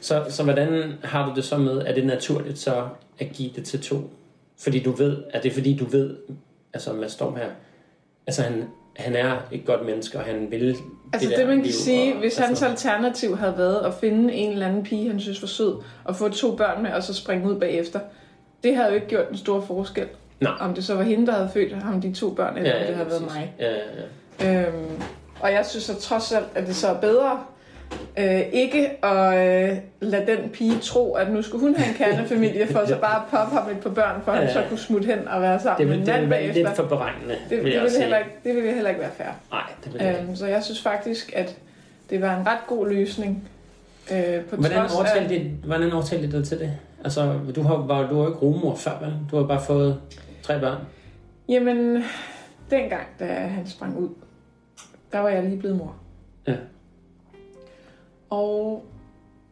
Så, 0.00 0.24
så 0.28 0.44
hvordan 0.44 0.92
har 1.04 1.28
du 1.28 1.34
det 1.34 1.44
så 1.44 1.58
med, 1.58 1.76
er 1.78 1.94
det 1.94 2.06
naturligt 2.06 2.58
så 2.58 2.88
at 3.18 3.28
give 3.32 3.50
det 3.56 3.64
til 3.64 3.80
to? 3.80 4.10
Fordi 4.58 4.82
du 4.82 4.90
ved, 4.90 5.22
at 5.30 5.42
det 5.42 5.50
er 5.50 5.54
fordi 5.54 5.76
du 5.76 5.84
ved, 5.84 6.16
altså 6.74 6.92
Mads 6.92 7.12
Storm 7.12 7.36
her, 7.36 7.48
altså 8.26 8.42
han, 8.42 8.64
han 8.96 9.16
er 9.16 9.36
et 9.52 9.64
godt 9.66 9.86
menneske, 9.86 10.18
og 10.18 10.24
han 10.24 10.50
vil 10.50 10.76
altså 11.12 11.28
det, 11.28 11.38
det, 11.38 11.46
man 11.46 11.56
kan 11.56 11.64
liv, 11.64 11.72
sige, 11.72 12.12
og, 12.12 12.18
hvis 12.18 12.36
hans 12.36 12.50
altså, 12.50 12.66
alternativ 12.66 13.36
havde 13.36 13.54
været 13.56 13.86
at 13.86 13.94
finde 13.94 14.34
en 14.34 14.52
eller 14.52 14.66
anden 14.66 14.82
pige, 14.82 15.08
han 15.08 15.20
synes 15.20 15.42
var 15.42 15.48
sød, 15.48 15.76
og 16.04 16.16
få 16.16 16.28
to 16.28 16.56
børn 16.56 16.82
med, 16.82 16.92
og 16.92 17.02
så 17.02 17.14
springe 17.14 17.50
ud 17.50 17.60
bagefter, 17.60 18.00
det 18.64 18.76
havde 18.76 18.88
jo 18.88 18.94
ikke 18.94 19.06
gjort 19.06 19.28
en 19.30 19.36
stor 19.36 19.60
forskel. 19.60 20.06
Nej. 20.40 20.52
Om 20.60 20.74
det 20.74 20.84
så 20.84 20.94
var 20.94 21.02
hende, 21.02 21.26
der 21.26 21.32
havde 21.32 21.50
født 21.54 21.72
ham 21.72 22.00
de 22.00 22.12
to 22.12 22.30
børn, 22.30 22.56
eller 22.56 22.70
ja, 22.70 22.76
om 22.76 22.80
det 22.80 22.90
ja, 22.90 22.94
havde 22.94 23.10
været 23.10 23.22
præcis. 23.22 23.36
mig. 23.36 23.54
Ja, 23.58 23.70
ja, 23.70 24.52
ja. 24.52 24.66
Øhm, 24.66 25.02
og 25.40 25.52
jeg 25.52 25.66
synes 25.66 25.84
så 25.84 26.00
trods 26.00 26.32
alt, 26.32 26.46
at 26.54 26.66
det 26.66 26.76
så 26.76 26.88
er 26.88 27.00
bedre 27.00 27.40
øh, 28.18 28.40
ikke 28.52 29.04
at 29.04 29.70
øh, 29.70 29.76
lade 30.00 30.26
den 30.26 30.48
pige 30.50 30.78
tro, 30.78 31.14
at 31.14 31.30
nu 31.30 31.42
skulle 31.42 31.66
hun 31.66 31.74
have 31.76 31.88
en 31.88 31.94
kernefamilie, 31.94 32.66
for 32.66 32.86
så 32.88 32.98
bare 33.00 33.16
at 33.16 33.22
poppe 33.30 33.56
ham 33.56 33.70
et 33.70 33.80
par 33.80 33.90
børn, 33.90 34.22
for 34.24 34.32
at 34.32 34.38
han 34.38 34.46
Ja. 34.46 34.52
så 34.52 34.62
kunne 34.68 34.78
smutte 34.78 35.06
hen 35.06 35.28
og 35.28 35.42
være 35.42 35.60
sammen 35.60 35.78
Det 35.78 35.86
med 35.88 35.96
vil, 35.96 36.00
en 36.00 36.06
det 36.06 36.14
mand 36.14 36.20
vil 36.22 36.30
være 36.30 36.52
lidt 36.54 36.76
for 36.76 36.82
beregnende, 36.86 37.28
det, 37.34 37.38
det, 37.50 37.64
vil 37.64 37.72
jeg 37.72 37.82
vil 37.82 37.90
sige. 37.90 38.00
heller 38.00 38.18
ikke, 38.18 38.30
det 38.44 38.54
ville 38.54 38.72
heller 38.74 38.90
ikke 38.90 39.00
være 39.00 39.10
fair. 39.16 39.28
Nej, 39.50 39.62
det 39.84 39.92
vil 39.92 40.00
jeg 40.02 40.10
ikke. 40.10 40.22
Øhm, 40.22 40.36
så 40.36 40.46
jeg 40.46 40.62
synes 40.64 40.82
faktisk, 40.82 41.32
at 41.36 41.56
det 42.10 42.22
var 42.22 42.36
en 42.40 42.46
ret 42.46 42.58
god 42.66 42.88
løsning. 42.88 43.48
Øh, 44.12 44.44
på 44.44 44.56
Hvordan 44.56 44.78
overtalte, 44.96 45.34
af, 45.34 45.40
de, 45.40 45.50
hvordan 45.66 45.92
overtalte 45.92 46.26
de 46.26 46.32
dig 46.32 46.46
til 46.46 46.58
det? 46.58 46.72
Altså, 47.04 47.34
du 47.56 47.62
har, 47.62 47.76
var, 47.76 48.08
du 48.08 48.14
har 48.14 48.22
jo 48.22 48.26
ikke 48.28 48.38
rumor 48.38 48.74
før, 48.74 48.90
vel? 49.02 49.12
Du 49.30 49.36
har 49.36 49.46
bare 49.46 49.60
fået 49.66 50.00
tre 50.42 50.60
børn. 50.60 50.78
Jamen, 51.48 52.04
dengang, 52.70 53.02
da 53.20 53.24
han 53.26 53.66
sprang 53.66 53.98
ud, 53.98 54.08
der 55.12 55.18
var 55.18 55.28
jeg 55.28 55.42
lige 55.42 55.58
blevet 55.58 55.76
mor. 55.76 55.94
Ja. 56.46 56.52
Og 58.34 58.84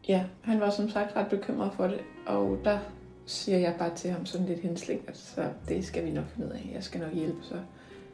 ja, 0.07 0.23
han 0.41 0.59
var 0.59 0.69
som 0.69 0.89
sagt 0.89 1.15
ret 1.15 1.27
bekymret 1.27 1.71
for 1.73 1.83
det, 1.87 1.99
og 2.27 2.57
der 2.65 2.77
siger 3.25 3.57
jeg 3.57 3.75
bare 3.79 3.95
til 3.95 4.11
ham 4.11 4.25
sådan 4.25 4.47
lidt 4.47 4.59
hensling, 4.59 5.01
at 5.07 5.17
så 5.17 5.41
det 5.67 5.85
skal 5.85 6.05
vi 6.05 6.11
nok 6.11 6.25
finde 6.35 6.47
ud 6.47 6.51
af. 6.53 6.71
Jeg 6.75 6.83
skal 6.83 7.01
nok 7.01 7.13
hjælpe, 7.13 7.37
så 7.41 7.55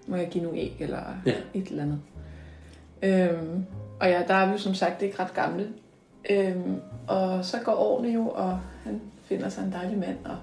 må 0.08 0.16
jeg 0.16 0.28
give 0.28 0.44
nogle 0.44 0.60
æg, 0.60 0.76
eller 0.80 1.00
Ja. 1.26 1.34
et 1.54 1.68
eller 1.68 1.84
andet. 1.84 2.00
Øhm, 3.02 3.66
og 4.00 4.10
ja, 4.10 4.24
der 4.28 4.34
er 4.34 4.46
vi 4.46 4.52
jo 4.52 4.58
som 4.58 4.74
sagt 4.74 5.02
ikke 5.02 5.20
ret 5.20 5.34
gamle. 5.34 5.68
Øhm, 6.30 6.76
og 7.08 7.46
så 7.46 7.58
går 7.66 7.72
årene 7.76 8.10
jo, 8.10 8.30
og 8.30 8.60
han 8.84 9.02
finder 9.24 9.50
sig 9.50 9.64
en 9.66 9.72
dejlig 9.72 9.98
mand, 9.98 10.18
og 10.26 10.36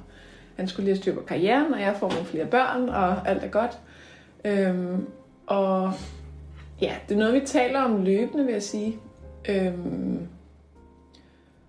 han 0.56 0.68
skulle 0.68 0.84
lige 0.84 0.94
have 0.94 1.02
styr 1.02 1.14
på 1.14 1.20
karrieren, 1.20 1.74
og 1.74 1.80
jeg 1.80 1.96
får 1.96 2.08
nogle 2.10 2.24
flere 2.24 2.46
børn, 2.46 2.88
og 2.88 3.28
alt 3.28 3.44
er 3.44 3.48
godt. 3.48 3.78
Øhm, 4.44 5.06
og 5.46 5.92
ja, 6.80 6.94
det 7.08 7.14
er 7.14 7.18
noget, 7.18 7.34
vi 7.34 7.46
taler 7.46 7.80
om 7.80 8.04
løbende, 8.04 8.44
vil 8.44 8.52
jeg 8.52 8.62
sige. 8.62 8.96
Øhm, 9.48 10.28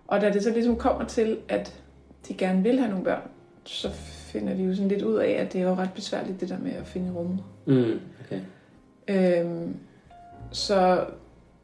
og 0.08 0.22
da 0.22 0.30
det 0.30 0.44
så 0.44 0.50
ligesom 0.50 0.76
kommer 0.76 1.06
til, 1.06 1.38
at 1.50 1.84
de 2.28 2.34
gerne 2.34 2.64
vil 2.64 2.80
have 2.80 2.90
nogle 2.90 3.06
børn, 3.06 3.22
så 3.64 3.90
finder 3.92 4.54
vi 4.54 4.64
jo 4.64 4.76
sådan 4.76 4.88
lidt 4.88 5.02
ud 5.02 5.16
af, 5.16 5.30
at 5.30 5.54
det 5.54 5.62
er 5.62 5.66
jo 5.66 5.76
ret 5.76 5.94
besværligt, 5.96 6.42
det 6.42 6.50
der 6.50 6.60
med 6.60 6.72
at 6.72 6.88
finde 6.88 7.12
rummet. 7.12 7.44
Mm, 7.66 8.00
okay. 8.26 8.42
Øhm, 9.08 9.76
så 10.52 11.06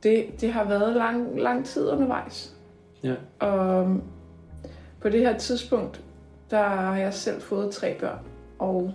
det, 0.04 0.42
det 0.42 0.54
har 0.54 0.64
været 0.64 0.96
lang, 0.96 1.40
lang 1.40 1.66
tid 1.66 1.90
undervejs. 1.90 2.56
Ja. 3.04 3.16
Og 3.40 4.02
på 5.02 5.10
det 5.10 5.20
her 5.20 5.38
tidspunkt, 5.38 6.04
der 6.50 6.64
har 6.64 6.98
jeg 6.98 7.14
selv 7.14 7.42
fået 7.42 7.72
tre 7.72 7.98
børn, 8.00 8.20
og 8.60 8.94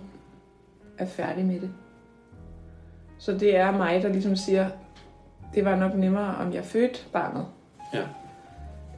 er 0.97 1.05
færdig 1.05 1.45
med 1.45 1.59
det. 1.59 1.71
Så 3.17 3.31
det 3.31 3.57
er 3.57 3.71
mig, 3.71 4.01
der 4.01 4.09
ligesom 4.09 4.35
siger, 4.35 4.69
det 5.55 5.65
var 5.65 5.75
nok 5.75 5.95
nemmere, 5.95 6.35
om 6.35 6.53
jeg 6.53 6.65
fødte 6.65 6.99
barnet. 7.13 7.45
Ja. 7.93 8.01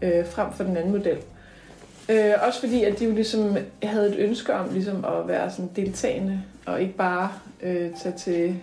Øh, 0.02 0.28
frem 0.28 0.54
for 0.54 0.64
den 0.64 0.78
anden 0.78 0.92
model. 0.92 1.18
Øh, 2.10 2.34
også 2.48 2.60
fordi, 2.60 2.84
at 2.84 3.00
de 3.00 3.06
jo 3.06 3.12
ligesom 3.12 3.58
havde 3.84 4.10
et 4.10 4.16
ønske 4.20 4.54
om 4.54 4.70
ligesom 4.74 5.06
at 5.06 5.28
være 5.28 5.52
sådan 5.52 5.72
deltagende, 5.76 6.42
og 6.66 6.82
ikke 6.82 6.94
bare 6.94 7.32
øh, 7.62 7.92
tage 8.04 8.16
til 8.18 8.56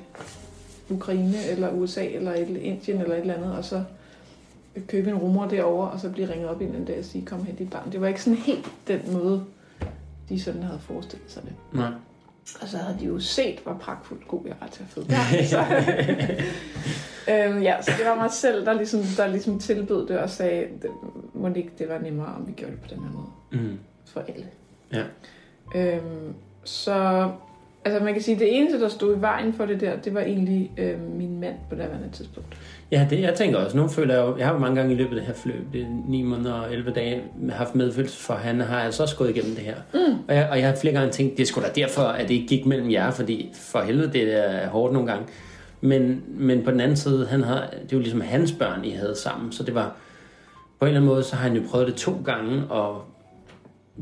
Ukraine 0.90 1.44
eller 1.50 1.70
USA 1.70 2.04
eller 2.06 2.34
et, 2.34 2.48
Indien 2.48 3.00
eller 3.00 3.14
et 3.14 3.20
eller 3.20 3.34
andet, 3.34 3.52
og 3.52 3.64
så 3.64 3.82
købe 4.86 5.10
en 5.10 5.16
rumor 5.16 5.46
derovre, 5.46 5.90
og 5.90 6.00
så 6.00 6.10
blive 6.10 6.30
ringet 6.32 6.48
op 6.48 6.60
en 6.60 6.68
anden 6.68 6.84
dag 6.84 6.98
og 6.98 7.04
sige, 7.04 7.26
kom 7.26 7.44
hen 7.44 7.54
dit 7.54 7.70
barn. 7.70 7.92
Det 7.92 8.00
var 8.00 8.08
ikke 8.08 8.22
sådan 8.22 8.38
helt 8.38 8.66
den 8.88 9.00
måde, 9.12 9.44
de 10.28 10.40
sådan 10.42 10.62
havde 10.62 10.80
forestillet 10.80 11.30
sig 11.30 11.42
det. 11.42 11.52
Nej. 11.72 11.90
Og 12.60 12.68
så 12.68 12.76
havde 12.76 12.96
de 13.00 13.04
jo 13.04 13.20
set, 13.20 13.58
hvor 13.64 13.74
pragtfuldt 13.74 14.28
god 14.28 14.40
jeg 14.46 14.54
var 14.60 14.66
til 14.66 14.82
at 14.82 14.88
føde 14.88 15.06
børn. 15.08 15.46
Så, 15.46 15.64
øhm, 17.30 17.62
ja, 17.62 17.82
så 17.82 17.90
det 17.98 18.06
var 18.06 18.14
mig 18.14 18.30
selv, 18.30 18.66
der 18.66 18.72
ligesom, 18.72 19.00
der 19.16 19.26
ligesom 19.26 19.58
tilbød 19.58 20.06
det 20.08 20.18
og 20.18 20.30
sagde, 20.30 20.64
det, 20.82 20.90
må 21.34 21.48
det 21.48 21.56
ikke 21.56 21.72
det 21.78 21.88
var 21.88 21.98
nemmere, 21.98 22.26
om 22.26 22.46
vi 22.46 22.52
gjorde 22.52 22.72
det 22.72 22.80
på 22.80 22.88
den 22.94 22.98
her 23.04 23.10
måde 23.12 23.26
Mm. 23.62 23.78
for 24.12 24.20
alle. 24.28 24.46
Ja. 24.92 25.02
Øhm, 25.74 26.34
så 26.64 27.28
altså 27.84 28.04
man 28.04 28.12
kan 28.12 28.22
sige, 28.22 28.34
at 28.34 28.40
det 28.40 28.56
eneste, 28.58 28.80
der 28.80 28.88
stod 28.88 29.16
i 29.16 29.20
vejen 29.20 29.52
for 29.52 29.66
det 29.66 29.80
der, 29.80 29.96
det 29.96 30.14
var 30.14 30.20
egentlig 30.20 30.70
øh, 30.78 31.00
min 31.18 31.40
mand 31.40 31.54
på 31.68 31.74
det 31.74 31.84
daværende 31.84 32.08
tidspunkt. 32.12 32.56
Ja, 32.90 33.06
det 33.10 33.20
jeg 33.20 33.34
tænker 33.34 33.58
også. 33.58 33.76
Nu 33.76 33.88
føler 33.88 34.14
jeg 34.14 34.22
jo, 34.26 34.36
jeg 34.38 34.46
har 34.46 34.52
jo 34.54 34.58
mange 34.60 34.76
gange 34.76 34.92
i 34.94 34.96
løbet 34.96 35.10
af 35.10 35.16
det 35.16 35.26
her 35.26 35.34
forløb, 35.34 35.62
det 35.72 35.80
er 35.82 35.86
9 36.08 36.22
måneder 36.22 36.52
og 36.52 36.72
11 36.72 36.90
dage, 36.90 37.22
haft 37.50 37.74
medfølelse 37.74 38.18
for, 38.18 38.34
han 38.34 38.60
har 38.60 38.80
altså 38.80 39.02
også 39.02 39.16
gået 39.16 39.30
igennem 39.30 39.54
det 39.54 39.64
her. 39.64 39.74
Mm. 39.94 40.18
Og, 40.28 40.34
jeg, 40.34 40.48
og 40.50 40.58
jeg 40.58 40.68
har 40.68 40.76
flere 40.76 40.94
gange 40.94 41.10
tænkt, 41.12 41.38
det 41.38 41.48
sgu 41.48 41.60
da 41.60 41.66
derfor, 41.74 42.02
at 42.02 42.28
det 42.28 42.34
ikke 42.34 42.46
gik 42.46 42.66
mellem 42.66 42.90
jer, 42.90 43.10
fordi 43.10 43.50
for 43.54 43.80
helvede, 43.80 44.12
det 44.12 44.48
er 44.48 44.68
hårdt 44.68 44.92
nogle 44.92 45.08
gange. 45.08 45.26
Men, 45.80 46.24
men 46.26 46.64
på 46.64 46.70
den 46.70 46.80
anden 46.80 46.96
side, 46.96 47.26
han 47.26 47.42
har, 47.42 47.60
det 47.60 47.92
er 47.92 47.96
jo 47.96 47.98
ligesom 47.98 48.20
hans 48.20 48.52
børn, 48.52 48.84
I 48.84 48.90
havde 48.90 49.16
sammen, 49.16 49.52
så 49.52 49.62
det 49.62 49.74
var, 49.74 49.96
på 50.78 50.84
en 50.84 50.88
eller 50.88 51.00
anden 51.00 51.10
måde, 51.14 51.22
så 51.22 51.36
har 51.36 51.48
han 51.48 51.56
jo 51.56 51.62
prøvet 51.70 51.86
det 51.86 51.94
to 51.94 52.22
gange, 52.24 52.66
og 52.66 53.04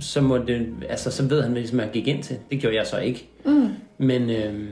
så, 0.00 0.20
må 0.20 0.38
det, 0.38 0.74
altså, 0.88 1.10
så 1.10 1.28
ved 1.28 1.42
han, 1.42 1.50
hvad 1.50 1.60
ligesom, 1.60 1.80
jeg 1.80 1.90
gik 1.92 2.08
ind 2.08 2.22
til. 2.22 2.38
Det 2.50 2.60
gjorde 2.60 2.76
jeg 2.76 2.86
så 2.86 2.98
ikke. 2.98 3.28
Mm. 3.44 3.68
Men, 3.98 4.30
øh, 4.30 4.68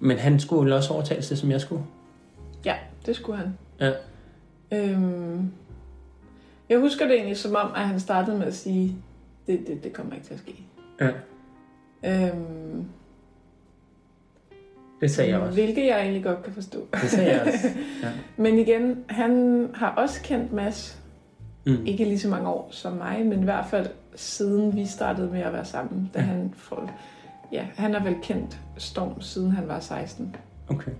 men 0.00 0.18
han 0.18 0.40
skulle 0.40 0.70
jo 0.70 0.76
også 0.76 0.92
overtales 0.92 1.28
det, 1.28 1.38
som 1.38 1.50
jeg 1.50 1.60
skulle. 1.60 1.82
Ja, 2.64 2.74
det 3.06 3.16
skulle 3.16 3.38
han. 3.38 3.58
Ja. 3.80 3.92
Øhm, 4.72 5.50
jeg 6.68 6.78
husker 6.78 7.06
det 7.06 7.14
egentlig 7.14 7.36
som 7.36 7.54
om, 7.54 7.70
at 7.76 7.88
han 7.88 8.00
startede 8.00 8.38
med 8.38 8.46
at 8.46 8.54
sige, 8.54 8.96
det, 9.46 9.66
det, 9.66 9.84
det 9.84 9.92
kommer 9.92 10.14
ikke 10.14 10.26
til 10.26 10.34
at 10.34 10.40
ske. 10.40 10.54
Ja. 11.00 11.10
Øhm, 12.04 12.84
Det 15.00 15.10
sagde 15.10 15.30
jeg 15.30 15.40
også. 15.40 15.54
Hvilket 15.54 15.86
jeg 15.86 16.00
egentlig 16.00 16.24
godt 16.24 16.42
kan 16.42 16.52
forstå. 16.52 16.86
Det 17.02 17.10
sagde 17.10 17.32
jeg 17.32 17.40
også. 17.46 17.68
Ja. 18.02 18.08
Men 18.36 18.58
igen, 18.58 19.04
han 19.08 19.66
har 19.74 19.90
også 19.90 20.22
kendt 20.22 20.52
Mads, 20.52 20.98
Mm. 21.68 21.86
ikke 21.86 22.04
lige 22.04 22.18
så 22.18 22.28
mange 22.28 22.48
år 22.48 22.68
som 22.70 22.92
mig, 22.92 23.26
men 23.26 23.40
i 23.40 23.44
hvert 23.44 23.66
fald 23.70 23.86
siden 24.14 24.76
vi 24.76 24.86
startede 24.86 25.30
med 25.30 25.40
at 25.40 25.52
være 25.52 25.64
sammen. 25.64 26.10
Da 26.14 26.18
Ja. 26.18 26.24
han, 26.24 26.54
får, 26.56 26.90
ja, 27.52 27.66
han 27.76 27.94
har 27.94 28.04
vel 28.04 28.16
kendt 28.22 28.58
Storm, 28.76 29.20
siden 29.20 29.50
han 29.50 29.68
var 29.68 29.80
16. 29.80 30.36
Okay. 30.68 30.90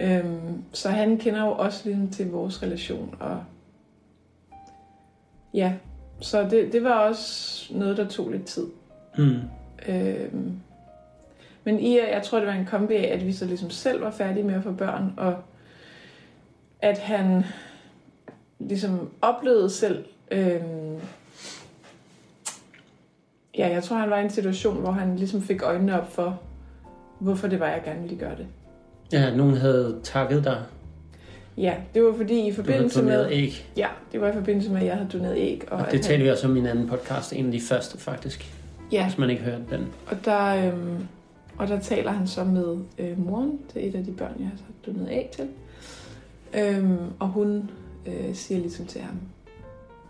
Øhm, 0.00 0.62
så 0.72 0.88
han 0.90 1.18
kender 1.18 1.44
jo 1.44 1.50
også 1.52 1.88
lidt 1.88 2.12
til 2.12 2.30
vores 2.30 2.62
relation. 2.62 3.14
Og 3.20 3.40
ja, 5.54 5.72
så 6.20 6.42
det, 6.50 6.72
det 6.72 6.84
var 6.84 6.98
også 6.98 7.66
noget, 7.74 7.96
der 7.96 8.08
tog 8.08 8.30
lidt 8.30 8.44
tid. 8.44 8.66
Mm. 9.18 9.34
Øhm, 9.88 10.52
men 11.72 11.80
i, 11.80 11.98
jeg 11.98 12.22
tror, 12.24 12.38
det 12.38 12.46
var 12.46 12.54
en 12.54 12.66
kombi 12.66 12.94
af, 12.94 13.14
at 13.14 13.26
vi 13.26 13.32
så 13.32 13.44
ligesom 13.44 13.70
selv 13.70 14.00
var 14.02 14.10
færdige 14.10 14.44
med 14.44 14.54
at 14.54 14.62
få 14.62 14.72
børn, 14.72 15.12
og 15.16 15.36
at 16.82 16.98
han 16.98 17.44
ligesom 18.58 19.10
oplevede 19.22 19.70
selv, 19.70 20.04
øhm, 20.30 20.96
ja, 23.58 23.68
jeg 23.68 23.82
tror, 23.82 23.96
han 23.96 24.10
var 24.10 24.18
i 24.18 24.24
en 24.24 24.30
situation, 24.30 24.80
hvor 24.80 24.90
han 24.90 25.16
ligesom 25.16 25.42
fik 25.42 25.62
øjnene 25.62 26.00
op 26.00 26.12
for, 26.12 26.40
hvorfor 27.18 27.48
det 27.48 27.60
var, 27.60 27.66
jeg 27.68 27.82
gerne 27.84 28.00
ville 28.02 28.16
gøre 28.18 28.36
det. 28.36 28.46
Ja, 29.12 29.34
nogen 29.36 29.56
havde 29.56 29.98
takket 30.02 30.44
dig. 30.44 30.62
Ja, 31.56 31.74
det 31.94 32.02
var 32.04 32.12
fordi 32.16 32.34
i 32.34 32.38
Du 32.38 32.42
havde 32.44 32.54
forbindelse 32.54 33.02
med... 33.02 33.28
æg. 33.30 33.66
Ja, 33.76 33.88
det 34.12 34.20
var 34.20 34.28
i 34.28 34.32
forbindelse 34.32 34.70
med, 34.70 34.80
at 34.80 34.86
jeg 34.86 34.94
havde 34.94 35.08
doneret 35.12 35.36
æg. 35.36 35.62
Og, 35.70 35.78
Og 35.78 35.84
det 35.84 35.92
han- 35.92 36.02
talte 36.02 36.24
vi 36.24 36.30
også 36.30 36.46
om 36.48 36.56
i 36.56 36.58
en 36.58 36.66
anden 36.66 36.88
podcast, 36.88 37.32
en 37.32 37.46
af 37.46 37.52
de 37.52 37.60
første 37.60 37.98
faktisk, 37.98 38.54
Ja, 38.92 39.06
hvis 39.06 39.18
man 39.18 39.30
ikke 39.30 39.42
hørte 39.42 39.62
den. 39.70 39.88
og 40.06 40.16
der, 40.24 40.66
øhm, 40.66 41.06
og 41.58 41.68
der 41.68 41.80
taler 41.80 42.10
han 42.12 42.26
så 42.26 42.44
med 42.44 42.76
øh, 42.98 43.18
moren 43.26 43.58
til 43.72 43.88
et 43.88 43.94
af 43.94 44.04
de 44.04 44.12
børn, 44.12 44.32
jeg 44.38 44.46
har 44.48 44.56
så 44.56 44.64
doneret 44.86 45.08
æg 45.10 45.30
til. 45.36 45.48
Øhm, 46.60 46.98
og 47.18 47.28
hun 47.28 47.70
øh, 48.06 48.34
siger 48.34 48.60
ligesom 48.60 48.86
til 48.86 49.00
ham, 49.00 49.16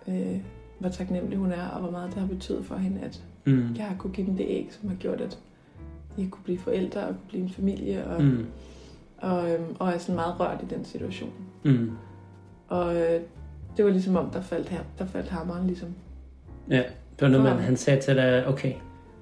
øh, 0.09 0.36
hvor 0.78 0.88
taknemmelig 0.88 1.38
hun 1.38 1.53
er, 1.53 1.68
og 1.68 1.80
hvor 1.80 1.90
meget 1.90 2.11
det 2.14 2.20
har 2.20 2.26
betydet 2.28 2.64
for 2.66 2.76
hende, 2.76 3.01
at 3.01 3.22
Mm. 3.44 3.74
jeg 3.76 3.84
har 3.84 3.96
kunne 3.99 4.12
give 4.12 4.26
dem 4.26 4.36
det 4.36 4.46
æg, 4.49 4.68
som 4.80 4.88
har 4.88 4.96
gjort, 4.96 5.20
at 5.20 5.38
de 6.16 6.28
kunne 6.30 6.42
blive 6.44 6.59
forældre 6.59 7.01
og 7.01 7.07
kunne 7.09 7.28
blive 7.28 7.42
en 7.42 7.51
familie, 7.51 8.07
og, 8.07 8.22
Mm. 8.22 8.46
og, 9.18 9.51
øhm, 9.51 9.76
og 9.78 9.88
er 9.88 9.99
sådan 9.99 10.14
meget 10.14 10.40
rørt 10.40 10.62
i 10.62 10.74
den 10.74 10.84
situation. 10.84 11.30
Mm. 11.64 11.90
Og 12.68 12.96
øh, 12.96 13.20
det 13.76 13.84
var 13.84 13.90
ligesom 13.90 14.16
om, 14.16 14.30
der 14.30 14.40
faldt, 14.40 14.68
her, 14.68 14.80
der 14.99 15.07
faldt 15.07 15.28
hammeren 15.28 15.66
ligesom. 15.66 15.89
Ja, 16.70 16.77
det 16.77 17.20
var 17.20 17.28
noget, 17.28 17.44
man, 17.44 17.59
han 17.59 17.77
sagde 17.77 18.01
til 18.01 18.16
dig, 18.16 18.47
okay. 18.47 18.73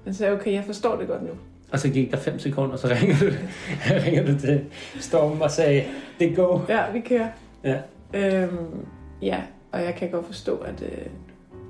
Han 0.03 0.13
sagde, 0.13 0.33
okay, 0.33 0.53
jeg 0.53 0.63
forstår 0.63 0.95
det 0.99 1.07
godt 1.07 1.23
nu. 1.23 1.29
Og 1.71 1.79
så 1.79 1.89
gik 1.89 2.11
der 2.11 2.17
fem 2.17 2.39
sekunder, 2.39 2.73
og 2.73 2.79
så 2.79 2.87
ringer 2.87 3.15
du, 3.19 3.25
ringer 4.05 4.25
du 4.25 4.39
til 4.39 4.65
Storm 4.99 5.41
og 5.41 5.51
sagde, 5.51 5.83
det 6.19 6.35
går. 6.35 6.65
Ja, 6.69 6.91
vi 6.91 6.99
kører. 6.99 7.29
Ja. 7.63 7.77
Øhm, 8.13 8.85
ja, 9.21 9.41
og 9.71 9.81
jeg 9.81 9.95
kan 9.95 10.11
godt 10.11 10.25
forstå, 10.25 10.57
at 10.57 10.81
øh, 10.81 11.05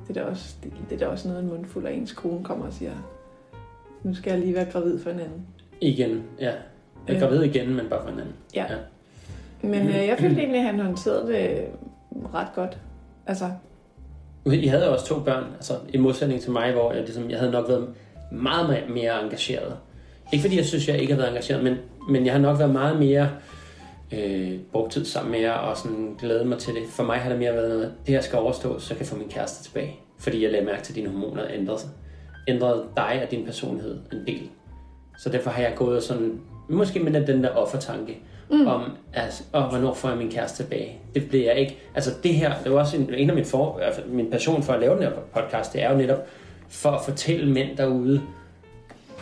det, 0.08 0.18
er 0.18 0.24
da 0.24 0.30
også, 0.30 0.56
det, 0.64 0.72
det 0.90 0.96
er 0.96 1.06
da 1.06 1.12
også 1.12 1.28
noget, 1.28 1.44
en 1.44 1.50
mundfuld 1.50 1.86
af 1.86 1.92
ens 1.92 2.12
kone 2.12 2.44
kommer 2.44 2.66
og 2.66 2.74
siger, 2.74 2.92
nu 4.04 4.16
skal 4.16 4.32
jeg 4.32 4.40
lige 4.40 4.56
være 4.56 4.66
gravid 4.66 5.00
for 5.00 5.10
en 5.10 5.20
anden. 5.20 5.48
Igen, 5.82 6.24
ja. 6.40 6.52
Jeg 7.08 7.16
er 7.16 7.20
gravid 7.20 7.44
igen, 7.44 7.76
men 7.76 7.90
bare 7.90 8.02
for 8.04 8.10
en 8.10 8.20
anden. 8.20 8.36
Ja. 8.56 8.66
Ja. 8.70 8.78
Men 9.62 9.88
øh, 9.88 10.08
jeg 10.08 10.18
følte 10.22 10.40
egentlig, 10.40 10.60
at 10.60 10.66
han 10.66 10.80
håndterede 10.80 11.28
det 11.34 11.66
ret 12.34 12.48
godt. 12.56 12.78
Altså, 13.28 13.52
I 14.46 14.68
havde 14.68 14.90
også 14.90 15.06
to 15.06 15.20
børn, 15.20 15.44
altså 15.54 15.74
i 15.90 15.98
modsætning 15.98 16.42
til 16.42 16.52
mig, 16.52 16.74
hvor 16.74 16.94
jeg, 16.94 17.02
ligesom, 17.02 17.30
jeg 17.30 17.40
havde 17.40 17.52
nok 17.52 17.70
været 17.70 17.90
meget 18.32 18.84
mere 18.90 19.24
engageret. 19.24 19.78
Ikke 20.32 20.42
fordi 20.42 20.58
jeg 20.58 20.66
synes, 20.66 20.88
jeg 20.88 21.00
ikke 21.00 21.14
har 21.14 21.18
været 21.18 21.30
engageret, 21.30 21.64
men, 21.64 21.76
men 22.10 22.26
jeg 22.26 22.34
har 22.34 22.40
nok 22.40 22.60
været 22.60 22.72
meget 22.72 23.00
mere 23.00 23.30
øh, 24.14 24.60
brugt 24.72 24.92
tid 24.92 25.06
sammen 25.06 25.32
med 25.32 25.40
jer 25.40 25.52
og 25.52 25.78
sådan 25.78 26.16
glædet 26.20 26.48
mig 26.48 26.58
til 26.58 26.74
det. 26.74 26.84
For 26.90 27.04
mig 27.04 27.18
har 27.18 27.30
det 27.30 27.40
mere 27.40 27.54
været 27.54 27.70
noget, 27.70 27.94
det 28.06 28.14
her 28.14 28.22
skal 28.22 28.40
overstå, 28.40 28.80
så 28.80 28.94
jeg 28.94 28.98
kan 28.98 29.08
få 29.08 29.16
min 29.16 29.30
kæreste 29.30 29.64
tilbage. 29.64 30.00
Fordi 30.20 30.44
jeg 30.44 30.52
lagde 30.52 30.66
mærke 30.66 30.84
til, 30.84 30.92
at 30.92 30.96
dine 30.96 31.10
hormoner 31.10 31.44
ændrede 31.54 31.80
sig. 31.80 31.90
Ændrede 32.48 32.84
dig 32.96 33.22
og 33.24 33.32
din 33.32 33.46
personlighed 33.46 34.00
en 34.14 34.28
del. 34.28 34.50
Så 35.18 35.30
derfor 35.30 35.50
har 35.50 35.62
jeg 35.62 35.74
gået 35.76 36.04
sådan, 36.04 36.40
måske 36.70 37.00
med 37.00 37.28
den 37.28 37.44
der 37.44 37.50
offertanke, 37.50 38.18
mm. 38.52 38.68
om, 38.68 38.84
at, 39.14 39.44
og 39.54 39.70
hvornår 39.70 39.94
får 39.94 40.10
jeg 40.10 40.18
min 40.18 40.32
kæreste 40.32 40.64
tilbage. 40.64 41.00
Det 41.16 41.30
bliver 41.30 41.46
jeg 41.46 41.60
ikke. 41.60 41.78
Altså 41.96 42.12
det 42.24 42.34
her, 42.34 42.54
det 42.64 42.72
var 42.72 42.80
også 42.80 42.98
en, 42.98 43.14
en 43.14 43.30
af 43.30 43.36
min, 43.36 43.46
for, 43.46 43.80
altså, 43.80 44.02
min 44.08 44.32
passion 44.32 44.64
for 44.64 44.74
at 44.74 44.80
lave 44.80 44.94
den 44.96 45.04
her 45.04 45.12
podcast, 45.34 45.74
det 45.74 45.84
er 45.84 45.92
jo 45.92 45.98
netop 45.98 46.28
for 46.70 46.90
at 46.90 47.02
fortælle 47.06 47.52
mænd 47.52 47.78
derude, 47.78 48.22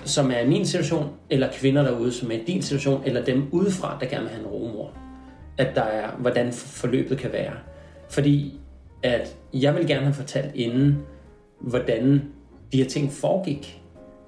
som 0.06 0.32
er 0.32 0.40
i 0.40 0.48
min 0.48 0.66
situation, 0.66 1.10
eller 1.30 1.48
kvinder 1.54 1.84
derude, 1.84 2.12
som 2.12 2.32
er 2.32 2.36
i 2.36 2.44
din 2.48 2.62
situation, 2.62 3.02
eller 3.06 3.26
dem 3.26 3.48
udefra, 3.52 3.98
der 4.00 4.06
gerne 4.06 4.24
vil 4.24 4.32
have 4.32 4.42
en 4.42 4.48
rumor, 4.48 4.92
at 5.58 5.76
der 5.76 5.82
er, 5.82 6.12
hvordan 6.18 6.54
forløbet 6.54 7.18
kan 7.18 7.32
være. 7.32 7.54
Fordi 8.10 8.60
at 9.04 9.36
jeg 9.54 9.76
vil 9.76 9.88
gerne 9.88 10.04
have 10.04 10.14
fortalt 10.14 10.56
inden, 10.56 10.98
hvordan 11.60 12.24
de 12.72 12.78
her 12.78 12.90
ting 12.90 13.12
foregik. 13.12 13.82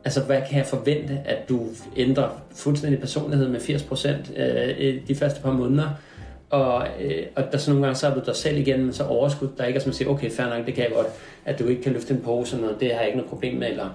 Altså, 0.06 0.22
hvad 0.22 0.42
kan 0.50 0.58
jeg 0.58 0.66
forvente, 0.66 1.22
at 1.26 1.50
du 1.50 1.68
ændrer 1.96 2.30
fuldstændig 2.56 3.00
personlighed 3.00 3.50
med 3.50 3.60
80% 3.60 4.42
øh, 4.42 5.08
de 5.08 5.16
første 5.16 5.42
par 5.42 5.52
måneder? 5.52 5.90
Og, 6.50 6.88
øh, 7.02 7.26
og 7.36 7.44
der 7.52 7.58
så 7.58 7.72
nogle 7.72 7.86
gange, 7.86 7.98
så 7.98 8.08
er 8.08 8.14
du 8.14 8.22
dig 8.26 8.36
selv 8.36 8.58
igen, 8.58 8.84
men 8.84 8.94
så 8.94 9.04
overskud, 9.04 9.48
der 9.58 9.66
ikke 9.66 9.78
er 9.78 9.82
som 9.82 9.90
at 9.90 9.96
sige, 9.96 10.10
okay, 10.10 10.32
fair 10.32 10.46
nok, 10.46 10.66
det 10.66 10.74
kan 10.74 10.84
jeg 10.84 10.92
godt, 10.96 11.08
at 11.46 11.60
du 11.60 11.68
ikke 11.68 11.82
kan 11.82 11.94
løfte 11.94 12.14
en 12.14 12.22
pose, 12.22 12.56
og 12.56 12.62
noget, 12.62 12.80
det 12.80 12.92
har 12.92 12.98
jeg 12.98 13.08
ikke 13.08 13.18
noget 13.18 13.30
problem 13.30 13.58
med, 13.58 13.70
eller 13.70 13.90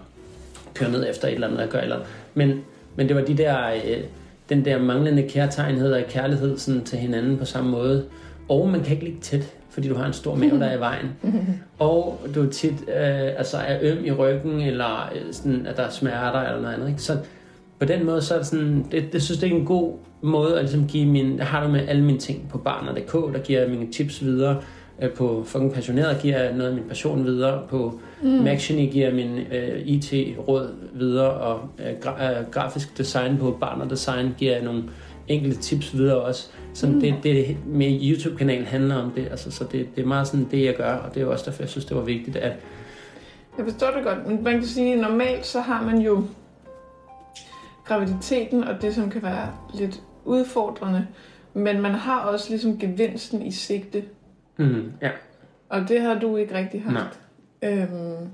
køre 0.74 0.90
ned 0.90 1.10
efter 1.10 1.28
et 1.28 1.34
eller 1.34 1.46
andet, 1.46 1.60
og 1.60 1.68
gøre 1.68 1.82
et 1.82 1.84
eller 1.84 1.96
andet. 1.96 2.10
Men, 2.34 2.60
men 2.96 3.08
det 3.08 3.16
var 3.16 3.22
de 3.22 3.36
der, 3.36 3.72
øh, 3.74 4.04
den 4.48 4.64
der 4.64 4.82
manglende 4.82 5.22
kærtegnhed 5.28 5.92
og 5.92 6.02
kærlighed 6.08 6.58
sådan, 6.58 6.84
til 6.84 6.98
hinanden 6.98 7.38
på 7.38 7.44
samme 7.44 7.70
måde. 7.70 8.04
Og 8.48 8.68
man 8.68 8.82
kan 8.82 8.92
ikke 8.92 9.04
ligge 9.04 9.20
tæt, 9.20 9.54
fordi 9.70 9.88
du 9.88 9.94
har 9.94 10.06
en 10.06 10.12
stor 10.12 10.34
mave, 10.34 10.58
der 10.60 10.66
er 10.66 10.76
i 10.76 10.80
vejen. 10.80 11.06
Og 11.78 12.20
du 12.34 12.46
er 12.46 12.50
tit 12.50 12.72
øh, 12.72 13.38
altså 13.38 13.56
er 13.56 13.78
øm 13.82 14.04
i 14.04 14.10
ryggen, 14.10 14.60
eller 14.60 15.12
øh, 15.14 15.32
sådan, 15.32 15.66
at 15.66 15.76
der 15.76 15.82
er 15.82 15.90
smerter 15.90 16.40
eller 16.40 16.60
noget 16.60 16.74
andet. 16.74 16.88
Ikke? 16.88 17.02
Så 17.02 17.18
på 17.78 17.84
den 17.86 18.06
måde, 18.06 18.22
så 18.22 18.34
er 18.34 18.38
det 18.38 18.46
sådan, 18.46 18.86
det, 18.90 19.12
det 19.12 19.22
synes 19.22 19.40
det 19.40 19.52
er 19.52 19.56
en 19.56 19.64
god 19.64 19.96
måde 20.22 20.54
at 20.54 20.62
ligesom 20.62 20.86
give 20.86 21.06
min, 21.06 21.38
jeg 21.38 21.46
har 21.46 21.62
det 21.62 21.70
med 21.70 21.88
alle 21.88 22.04
mine 22.04 22.18
ting 22.18 22.48
på 22.50 22.58
barner.dk, 22.58 23.12
der 23.12 23.38
giver 23.38 23.68
mine 23.68 23.92
tips 23.92 24.24
videre, 24.24 24.62
på 25.16 25.44
fucking 25.46 25.72
passioneret 25.72 26.22
giver 26.22 26.42
jeg 26.42 26.52
noget 26.52 26.70
af 26.70 26.76
min 26.76 26.84
passion 26.88 27.24
videre, 27.24 27.62
på 27.68 28.00
mm. 28.22 28.28
Mactiony 28.28 28.90
giver 28.90 29.06
jeg 29.06 29.14
min 29.14 29.38
øh, 29.38 29.86
IT-råd 29.86 30.74
videre, 30.92 31.30
og 31.30 31.60
øh, 31.78 31.92
gra- 32.04 32.24
øh, 32.24 32.50
grafisk 32.50 32.98
design 32.98 33.36
på 33.38 33.56
barn 33.60 33.80
og 33.80 33.90
design 33.90 34.34
giver 34.38 34.52
jeg 34.52 34.64
nogle 34.64 34.84
enkelte 35.28 35.56
tips 35.56 35.96
videre 35.96 36.20
også. 36.20 36.48
Så 36.74 36.86
mm. 36.86 37.00
det, 37.00 37.14
det 37.22 37.56
med 37.66 37.98
YouTube-kanalen 38.02 38.66
handler 38.66 38.96
om 38.96 39.10
det, 39.10 39.28
altså, 39.30 39.50
så 39.50 39.64
det, 39.64 39.96
det 39.96 40.02
er 40.02 40.06
meget 40.06 40.26
sådan 40.26 40.48
det, 40.50 40.64
jeg 40.64 40.76
gør, 40.76 40.92
og 40.92 41.14
det 41.14 41.22
er 41.22 41.26
også 41.26 41.44
derfor, 41.46 41.62
jeg 41.62 41.70
synes, 41.70 41.84
det 41.84 41.96
var 41.96 42.02
vigtigt, 42.02 42.36
at 42.36 42.52
Jeg 43.58 43.64
forstår 43.64 43.90
det 43.90 44.04
godt, 44.04 44.26
men 44.26 44.44
man 44.44 44.52
kan 44.52 44.66
sige, 44.66 44.92
at 44.92 45.00
normalt 45.00 45.46
så 45.46 45.60
har 45.60 45.84
man 45.84 45.98
jo 45.98 46.24
graviditeten 47.84 48.64
og 48.64 48.82
det, 48.82 48.94
som 48.94 49.10
kan 49.10 49.22
være 49.22 49.48
lidt 49.74 50.02
udfordrende, 50.24 51.06
men 51.54 51.80
man 51.80 51.92
har 51.92 52.20
også 52.20 52.50
ligesom 52.50 52.78
gevinsten 52.78 53.42
i 53.42 53.50
sigte, 53.50 54.02
mm, 54.56 54.92
ja, 55.02 55.10
og 55.68 55.88
det 55.88 56.00
har 56.00 56.14
du 56.18 56.36
ikke 56.36 56.54
rigtig 56.54 56.82
haft. 56.82 57.20
Øhm, 57.62 58.28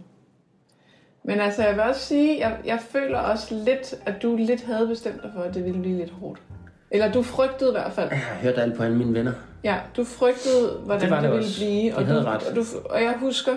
men 1.25 1.41
altså, 1.41 1.63
jeg 1.63 1.75
vil 1.75 1.83
også 1.83 2.01
sige, 2.01 2.39
jeg, 2.39 2.59
jeg 2.65 2.79
føler 2.91 3.19
også 3.19 3.55
lidt, 3.55 3.95
at 4.07 4.23
du 4.23 4.37
lidt 4.37 4.63
havde 4.65 4.87
bestemt 4.87 5.23
dig 5.23 5.31
for, 5.35 5.43
at 5.43 5.55
det 5.55 5.65
ville 5.65 5.81
blive 5.81 5.97
lidt 5.97 6.11
hårdt. 6.11 6.43
Eller 6.91 7.13
du 7.13 7.23
frygtede 7.23 7.71
i 7.71 7.73
hvert 7.73 7.93
fald. 7.93 8.09
jeg 8.11 8.19
har 8.19 8.35
hørt 8.43 8.59
alt 8.59 8.77
på 8.77 8.83
alle 8.83 8.97
mine 8.97 9.15
venner. 9.15 9.33
Ja, 9.65 9.77
du 9.97 10.05
frygtede, 10.05 10.81
hvordan 10.85 11.01
Det 11.03 11.11
var 11.11 11.17
det, 11.17 11.23
det 11.25 11.31
ville 11.31 11.47
også. 11.47 11.61
blive. 11.61 11.97
Og, 11.97 12.07
havde 12.07 12.21
du, 12.21 12.27
ret. 12.27 12.43
Og, 12.49 12.57
du, 12.57 12.65
og 12.91 13.03
jeg 13.03 13.15
husker 13.21 13.57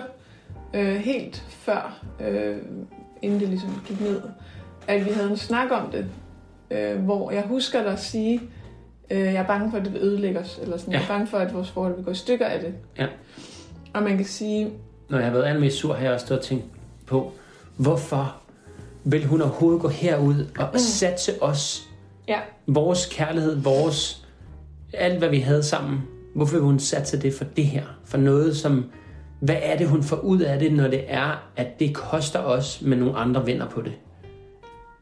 øh, 0.74 0.94
helt 0.96 1.44
før, 1.50 2.04
øh, 2.20 2.56
inden 3.22 3.40
det 3.40 3.48
ligesom 3.48 3.82
gik 3.86 4.00
ned, 4.00 4.20
at 4.88 5.04
vi 5.04 5.10
havde 5.10 5.30
en 5.30 5.36
snak 5.36 5.70
om 5.70 5.90
det, 5.90 6.06
øh, 6.70 7.04
hvor 7.04 7.30
jeg 7.30 7.42
husker 7.42 7.82
dig 7.82 7.98
sige, 7.98 8.40
øh, 9.10 9.18
jeg 9.20 9.34
er 9.34 9.46
bange 9.46 9.70
for, 9.70 9.78
at 9.78 9.84
det 9.84 9.92
vil 9.92 10.02
ødelægge 10.02 10.40
os, 10.40 10.58
eller 10.62 10.76
sådan, 10.76 10.92
Ja. 10.92 10.98
jeg 10.98 11.04
er 11.04 11.08
bange 11.08 11.26
for, 11.26 11.38
at 11.38 11.54
vores 11.54 11.70
forhold 11.70 11.94
vil 11.96 12.04
gå 12.04 12.10
i 12.10 12.14
stykker 12.14 12.46
af 12.46 12.60
det. 12.60 12.74
Ja. 12.98 13.06
Og 13.94 14.02
man 14.02 14.16
kan 14.16 14.26
sige, 14.26 14.70
Når 15.08 15.18
jeg 15.18 15.26
har 15.26 15.32
været 15.32 15.44
allermest 15.46 15.76
sur, 15.76 15.94
har 15.94 16.04
jeg 16.04 16.12
også 16.12 16.26
stået 16.26 16.40
og 16.40 16.46
tænkt 16.46 16.64
på, 17.06 17.32
hvorfor 17.76 18.36
vil 19.04 19.26
hun 19.26 19.40
overhovedet 19.42 19.80
gå 19.82 19.88
herud 19.88 20.46
og 20.58 20.68
mm. 20.72 20.78
satse 20.78 21.42
os, 21.42 21.82
ja, 22.28 22.38
vores 22.66 23.06
kærlighed, 23.12 23.56
vores, 23.56 24.26
alt 24.92 25.18
hvad 25.18 25.28
vi 25.28 25.38
havde 25.38 25.62
sammen, 25.62 26.00
hvorfor 26.34 26.54
vil 26.54 26.62
hun 26.62 26.78
satse 26.78 27.20
det 27.20 27.34
for 27.34 27.44
det 27.44 27.64
her? 27.66 27.84
For 28.04 28.18
noget 28.18 28.56
som, 28.56 28.84
hvad 29.40 29.56
er 29.62 29.76
det 29.76 29.88
hun 29.88 30.02
får 30.02 30.16
ud 30.16 30.40
af 30.40 30.58
det, 30.58 30.72
når 30.72 30.88
det 30.88 31.04
er, 31.08 31.48
at 31.56 31.80
det 31.80 31.94
koster 31.94 32.38
os, 32.38 32.82
men 32.82 32.98
nogle 32.98 33.16
andre 33.16 33.44
vinder 33.44 33.68
på 33.68 33.80
det? 33.80 33.92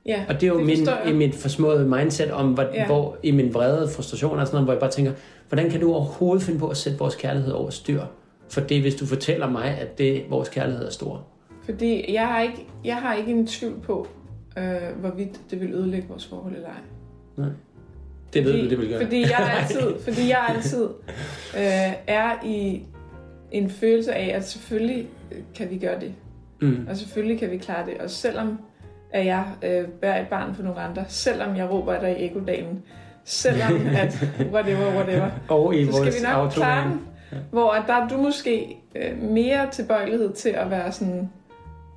Ja, 0.06 0.24
Og 0.28 0.34
det 0.34 0.42
er 0.42 0.46
jo 0.48 0.58
det 0.58 0.66
min, 0.66 0.88
i 1.08 1.12
mit 1.12 1.34
forsmåede 1.34 1.88
mindset 1.88 2.30
om, 2.32 2.52
hvor, 2.52 2.62
Ja. 2.74 2.86
hvor 2.86 3.16
i 3.22 3.30
min 3.30 3.54
vrede 3.54 3.88
frustration 3.88 4.38
og 4.38 4.46
sådan 4.46 4.54
noget, 4.54 4.66
hvor 4.66 4.72
jeg 4.72 4.80
bare 4.80 4.90
tænker, 4.90 5.12
hvordan 5.48 5.70
kan 5.70 5.80
du 5.80 5.92
overhovedet 5.94 6.42
finde 6.42 6.58
på 6.60 6.68
at 6.68 6.76
sætte 6.76 6.98
vores 6.98 7.14
kærlighed 7.14 7.52
over 7.52 7.70
styr? 7.70 8.02
For 8.48 8.60
det, 8.60 8.80
hvis 8.80 8.94
du 8.94 9.06
fortæller 9.06 9.50
mig, 9.50 9.64
at 9.64 9.98
det, 9.98 10.24
vores 10.28 10.48
kærlighed 10.48 10.86
er 10.86 10.90
stor. 10.90 11.26
Fordi 11.64 12.12
jeg 12.12 12.26
har 12.28 12.40
ikke, 12.42 12.66
jeg 12.84 12.96
har 12.96 13.14
ikke 13.14 13.30
en 13.30 13.46
tvivl 13.46 13.80
på, 13.80 14.06
øh, 14.58 14.64
hvorvidt 15.00 15.40
det 15.50 15.60
vil 15.60 15.74
ødelægge 15.74 16.08
vores 16.08 16.26
forhold 16.26 16.54
eller 16.54 16.68
ej. 16.68 16.74
Nej. 17.36 17.48
Det 18.32 18.44
ved 18.44 18.52
fordi, 18.52 18.64
du, 18.64 18.70
det 18.70 18.78
vil 18.78 18.88
gøre. 18.88 19.00
Fordi 19.02 19.20
jeg 19.20 19.56
altid, 19.62 19.98
fordi 20.08 20.28
jeg 20.28 20.46
altid 20.48 20.84
øh, 21.56 21.92
er 22.06 22.44
i 22.44 22.82
en 23.52 23.70
følelse 23.70 24.12
af, 24.14 24.36
at 24.36 24.48
selvfølgelig 24.48 25.08
kan 25.54 25.70
vi 25.70 25.78
gøre 25.78 26.00
det. 26.00 26.12
Mm. 26.60 26.86
Og 26.88 26.96
selvfølgelig 26.96 27.38
kan 27.38 27.50
vi 27.50 27.56
klare 27.56 27.86
det. 27.86 27.94
Og 28.00 28.10
selvom 28.10 28.58
at 29.12 29.26
jeg 29.26 29.44
øh, 29.62 29.84
bærer 29.88 30.20
et 30.20 30.28
barn 30.28 30.54
for 30.54 30.62
nogle 30.62 30.80
andre, 30.80 31.04
selvom 31.08 31.56
jeg 31.56 31.70
råber 31.70 32.00
dig 32.00 32.20
i 32.20 32.24
ekodalen, 32.26 32.82
selvom 33.24 33.72
at 33.96 34.24
whatever, 34.52 34.94
whatever, 34.94 35.30
Og 35.48 35.74
i 35.74 35.86
så 35.86 35.92
skal 35.92 36.04
vores 36.04 36.16
vi 36.20 36.26
nok 36.26 36.34
auto. 36.34 36.54
klare 36.54 36.88
den. 36.90 37.00
Hvor 37.50 37.70
at 37.72 37.82
der 37.86 37.94
er 37.94 38.08
du 38.08 38.16
måske 38.16 38.76
øh, 38.96 39.22
mere 39.22 39.70
tilbøjelighed 39.70 40.32
til 40.32 40.48
at 40.48 40.70
være 40.70 40.92
sådan, 40.92 41.30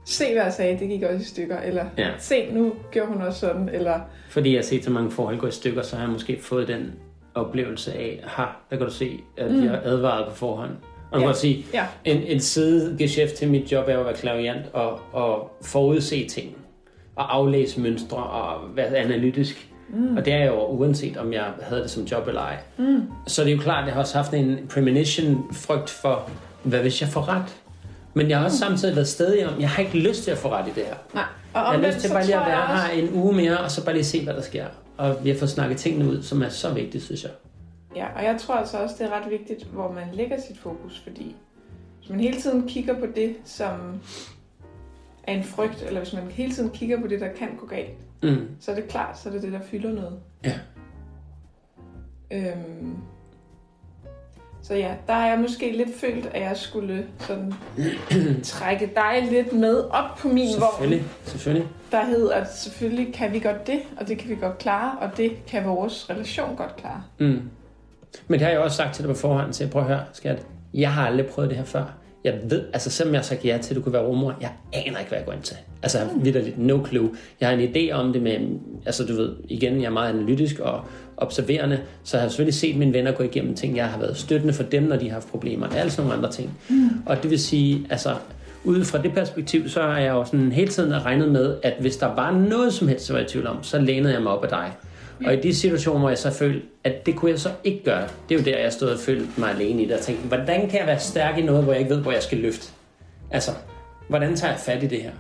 se 0.06 0.34
hvad 0.34 0.44
jeg 0.44 0.54
sagde, 0.54 0.80
det 0.80 0.90
gik 0.90 1.04
også 1.04 1.18
i 1.22 1.24
stykker, 1.24 1.58
eller 1.60 1.86
Ja. 1.98 2.10
se 2.20 2.50
nu 2.52 2.74
gjorde 2.92 3.12
hun 3.12 3.22
også 3.22 3.40
sådan, 3.40 3.70
eller 3.70 4.00
Fordi 4.30 4.52
jeg 4.52 4.58
har 4.58 4.64
set 4.64 4.84
så 4.84 4.92
mange 4.92 5.12
forhold 5.12 5.38
gå 5.38 5.48
i 5.48 5.52
stykker, 5.52 5.82
så 5.82 5.96
har 5.96 6.04
jeg 6.04 6.12
måske 6.12 6.40
fået 6.42 6.68
den 6.68 6.92
oplevelse 7.36 7.94
af, 7.94 8.20
ha, 8.24 8.44
der 8.70 8.78
kan 8.78 8.86
du 8.86 8.92
se, 8.94 9.20
at 9.38 9.52
mm. 9.52 9.66
jeg 9.66 9.74
er 9.74 9.80
advaret 9.84 10.28
på 10.30 10.36
forhånd. 10.36 10.72
Og 11.12 11.20
Ja. 11.20 11.26
ja. 11.26 11.32
kan 11.32 11.36
sige, 11.36 11.66
ja, 11.74 11.86
en, 12.06 12.24
en 12.24 12.40
sidegeschæft 12.40 13.34
til 13.34 13.52
mit 13.52 13.72
job 13.72 13.88
er 13.88 14.00
at 14.00 14.06
være 14.06 14.14
klaviant 14.14 14.66
og, 14.74 15.00
og 15.12 15.52
forudse 15.64 16.28
ting. 16.28 16.56
Og 17.16 17.36
aflæse 17.36 17.80
mønstre 17.82 18.18
og 18.18 18.76
være 18.76 18.86
analytisk. 18.98 19.70
Mm. 19.90 20.18
Og 20.18 20.26
det 20.26 20.34
er 20.34 20.46
jo 20.46 20.66
uanset, 20.68 21.18
om 21.18 21.34
jeg 21.34 21.46
havde 21.62 21.82
det 21.82 21.90
som 21.90 22.04
job 22.04 22.28
eller 22.28 22.42
ej. 22.42 22.58
Mm. 22.78 23.02
Så 23.28 23.44
det 23.44 23.52
er 23.52 23.56
jo 23.56 23.62
klart, 23.62 23.80
at 23.80 23.86
jeg 23.86 23.94
har 23.94 24.02
også 24.02 24.18
haft 24.18 24.34
en 24.34 24.60
premonition 24.74 25.44
frygt 25.54 25.90
for, 25.90 26.30
hvad 26.64 26.80
hvis 26.80 27.02
jeg 27.02 27.10
får 27.10 27.28
ret? 27.30 27.56
Men 28.14 28.30
jeg 28.30 28.38
har 28.38 28.46
også 28.46 28.58
samtidig 28.58 28.96
været 28.96 29.08
stedig 29.08 29.48
om, 29.48 29.60
jeg 29.62 29.70
har 29.70 29.84
ikke 29.84 29.98
lyst 29.98 30.24
til 30.24 30.32
at 30.32 30.38
få 30.38 30.50
ret 30.52 30.68
i 30.68 30.72
det 30.76 30.84
her. 30.84 30.96
nej. 31.14 31.24
Og 31.54 31.60
Jeg 31.60 31.62
har 31.62 31.76
omvendt, 31.76 31.96
lyst 31.96 32.06
til 32.06 32.14
bare 32.14 32.26
lige 32.26 32.36
at 32.40 32.46
være 32.48 32.64
også- 32.64 32.86
her 32.88 33.04
en 33.04 33.14
uge 33.14 33.34
mere, 33.36 33.58
og 33.58 33.72
så 33.72 33.86
bare 33.86 33.94
lige 33.96 34.04
se, 34.06 34.24
hvad 34.24 34.34
der 34.34 34.42
sker. 34.42 34.66
Og 34.98 35.16
vi 35.24 35.30
har 35.30 35.38
fået 35.38 35.50
snakket 35.50 35.78
tingene 35.78 36.10
ud, 36.12 36.22
som 36.24 36.42
er 36.42 36.50
så 36.50 36.74
vigtigt, 36.74 37.04
synes 37.04 37.24
jeg. 37.24 37.32
Ja, 37.96 38.06
og 38.18 38.24
jeg 38.24 38.36
tror 38.40 38.56
altså 38.56 38.78
også, 38.78 38.96
det 39.00 39.06
er 39.08 39.10
ret 39.12 39.32
vigtigt, 39.32 39.64
hvor 39.74 39.92
man 39.92 40.04
lægger 40.14 40.36
sit 40.48 40.58
fokus, 40.60 41.02
fordi 41.04 41.36
hvis 42.00 42.10
man 42.10 42.20
hele 42.20 42.42
tiden 42.42 42.68
kigger 42.68 42.94
på 42.94 43.06
det, 43.16 43.36
som 43.46 43.72
er 45.28 45.34
en 45.34 45.44
frygt, 45.44 45.82
eller 45.88 46.00
hvis 46.00 46.14
man 46.14 46.24
hele 46.32 46.52
tiden 46.54 46.70
kigger 46.70 47.02
på 47.02 47.08
det, 47.08 47.20
der 47.22 47.28
kan 47.28 47.48
gå 47.60 47.66
galt, 47.66 47.98
Mm. 48.24 48.48
så 48.60 48.72
er 48.72 48.76
det 48.76 48.88
klart, 48.88 49.20
så 49.20 49.30
er 49.30 49.34
det 49.34 49.42
det, 49.42 49.52
der 49.52 49.62
fylder 49.62 49.92
noget. 49.92 50.20
Ja. 50.46 50.54
Øhm, 52.32 52.96
så 54.62 54.76
ja, 54.76 54.94
der 55.08 55.14
har 55.14 55.28
jeg 55.28 55.40
måske 55.40 55.72
lidt 55.78 55.90
følt, 55.96 56.26
at 56.26 56.42
jeg 56.42 56.58
skulle 56.58 57.06
sådan 57.20 57.54
trække 58.44 58.92
dig 58.96 59.28
lidt 59.32 59.54
med 59.54 59.78
op 59.90 60.18
på 60.18 60.28
min 60.28 60.48
vogn, 60.60 60.72
Selvfølgelig, 60.72 61.06
selvfølgelig. 61.26 61.68
der 61.92 62.06
hed, 62.06 62.32
at 62.32 62.54
selvfølgelig 62.56 63.14
kan 63.14 63.34
vi 63.34 63.40
godt 63.40 63.68
det, 63.68 63.80
og 64.00 64.08
det 64.08 64.18
kan 64.18 64.30
vi 64.30 64.36
godt 64.36 64.58
klare, 64.58 64.98
og 65.00 65.18
det 65.18 65.46
kan 65.48 65.66
vores 65.66 66.10
relation 66.10 66.56
godt 66.56 66.76
klare. 66.76 67.04
Mm. 67.20 67.42
Men 68.28 68.40
det 68.40 68.42
har 68.42 68.50
jeg 68.50 68.60
også 68.60 68.78
sagt 68.78 68.96
til 68.96 69.04
dig 69.08 69.14
på 69.16 69.20
forhånd, 69.20 69.54
så 69.54 69.64
jeg 69.64 69.72
prøver 69.72 69.86
at 69.86 69.96
høre, 69.96 70.06
skat. 70.14 70.46
Jeg 70.74 70.94
har 70.94 71.08
aldrig 71.08 71.26
prøvet 71.28 71.50
det 71.50 71.58
her 71.58 71.66
før. 71.66 71.86
Jeg 72.24 72.40
ved, 72.44 72.64
altså 72.74 72.90
selvom 72.90 73.14
jeg 73.14 73.20
har 73.22 73.24
sagt 73.26 73.46
ja 73.46 73.58
til, 73.62 73.74
at 73.74 73.76
du 73.76 73.82
kunne 73.82 73.94
være 73.94 74.06
rumor, 74.06 74.36
jeg 74.42 74.52
aner 74.74 75.00
ikke, 75.00 75.10
hvad 75.10 75.18
jeg 75.18 75.26
går 75.26 75.34
ind 75.34 75.42
til. 75.42 75.58
Altså, 75.84 75.98
jeg 75.98 76.08
har 76.08 76.14
vidderligt 76.20 76.60
no 76.60 76.86
clue. 76.88 77.10
Jeg 77.42 77.50
har 77.50 77.56
en 77.56 77.76
idé 77.76 77.92
om 77.92 78.14
det 78.14 78.22
med, 78.22 78.40
altså 78.86 79.06
du 79.06 79.16
ved, 79.16 79.36
igen, 79.50 79.82
jeg 79.82 79.86
er 79.86 79.90
meget 79.90 80.10
analytisk 80.10 80.60
og 80.60 80.82
observerende, 81.18 81.80
så 82.04 82.18
jeg 82.18 82.22
har 82.22 82.30
selvfølgelig 82.30 82.54
set 82.54 82.78
mine 82.78 82.94
venner 82.94 83.12
gå 83.12 83.24
igennem 83.24 83.56
ting. 83.56 83.78
Jeg 83.78 83.86
har 83.86 84.00
været 84.00 84.18
støttende 84.18 84.54
for 84.54 84.64
dem, 84.64 84.84
når 84.84 84.96
de 84.96 85.06
har 85.06 85.14
haft 85.14 85.28
problemer, 85.28 85.68
og 85.68 85.78
alle 85.78 85.92
sådan 85.92 86.08
nogle 86.08 86.18
andre 86.18 86.32
ting. 86.32 86.58
Mm. 86.70 86.90
Og 87.06 87.24
det 87.24 87.32
vil 87.32 87.40
sige, 87.40 87.88
altså, 87.90 88.16
ud 88.64 88.84
fra 88.84 89.02
det 89.02 89.14
perspektiv, 89.14 89.70
så 89.70 89.82
har 89.82 90.00
jeg 90.00 90.10
jo 90.10 90.26
sådan 90.26 90.52
hele 90.52 90.68
tiden 90.68 91.06
regnet 91.06 91.32
med, 91.32 91.56
at 91.64 91.74
hvis 91.80 91.98
der 91.98 92.16
var 92.16 92.32
noget 92.32 92.74
som 92.74 92.88
helst, 92.88 93.10
jeg 93.10 93.16
var 93.16 93.22
i 93.22 93.28
tvivl 93.28 93.48
om, 93.48 93.64
så 93.64 93.80
lænede 93.80 94.14
jeg 94.14 94.22
mig 94.22 94.32
op 94.32 94.44
af 94.44 94.50
dig. 94.50 94.72
Og 95.26 95.34
i 95.34 95.42
de 95.42 95.56
situationer, 95.56 96.00
hvor 96.00 96.10
jeg 96.10 96.18
så 96.18 96.32
følte, 96.32 96.62
at 96.84 97.06
det 97.06 97.16
kunne 97.16 97.32
jeg 97.32 97.40
så 97.40 97.50
ikke 97.64 97.84
gøre, 97.84 98.08
det 98.30 98.36
er 98.36 98.40
jo 98.40 98.46
der, 98.46 98.58
jeg 98.58 98.74
stod 98.74 98.90
og 98.90 99.00
følte 99.00 99.28
mig 99.38 99.50
alene 99.50 99.84
i 99.84 99.86
det, 99.86 99.96
og 99.96 100.02
tænkte, 100.02 100.28
hvordan 100.28 100.70
kan 100.70 100.80
jeg 100.80 100.88
være 100.88 101.00
stærk 101.00 101.38
i 101.38 101.42
noget, 101.42 101.64
hvor 101.64 101.74
jeg 101.74 101.82
ikke 101.82 101.96
ved, 101.96 102.02
hvor 102.02 102.12
jeg 102.12 102.24
skal 102.24 102.38
løfte? 102.38 102.68
Altså, 103.32 103.52
hvordan 104.08 104.36
tager 104.36 104.52
jeg 104.52 104.60
fat 104.60 104.84
i 104.84 104.88
det 104.88 105.02
her? 105.02 105.12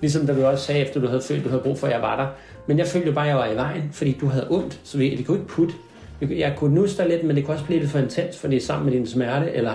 Ligesom 0.00 0.26
da 0.26 0.34
du 0.34 0.44
også 0.44 0.64
sagde, 0.64 0.80
efter 0.80 1.00
du 1.00 1.06
havde 1.06 1.22
følt, 1.22 1.44
du 1.44 1.48
havde 1.48 1.62
brug 1.62 1.78
for, 1.78 1.86
at 1.86 1.92
jeg 1.92 2.02
var 2.02 2.16
der. 2.16 2.26
Men 2.66 2.78
jeg 2.78 2.86
følte 2.86 3.08
jo 3.08 3.14
bare, 3.14 3.24
at 3.24 3.28
jeg 3.28 3.36
var 3.36 3.46
i 3.46 3.56
vejen, 3.56 3.90
fordi 3.92 4.16
du 4.20 4.26
havde 4.26 4.46
ondt, 4.50 4.80
så 4.84 4.98
vi, 4.98 5.16
det 5.16 5.26
kunne 5.26 5.36
ikke 5.36 5.48
putte. 5.48 5.74
Jeg 6.20 6.54
kunne 6.56 6.74
nusse 6.74 6.96
dig 6.96 7.08
lidt, 7.08 7.24
men 7.24 7.36
det 7.36 7.44
kunne 7.44 7.54
også 7.54 7.64
blive 7.66 7.80
lidt 7.80 7.90
for 7.90 7.98
intens, 7.98 8.38
fordi 8.38 8.60
sammen 8.60 8.90
med 8.90 8.98
din 8.98 9.06
smerte, 9.06 9.52
eller 9.52 9.74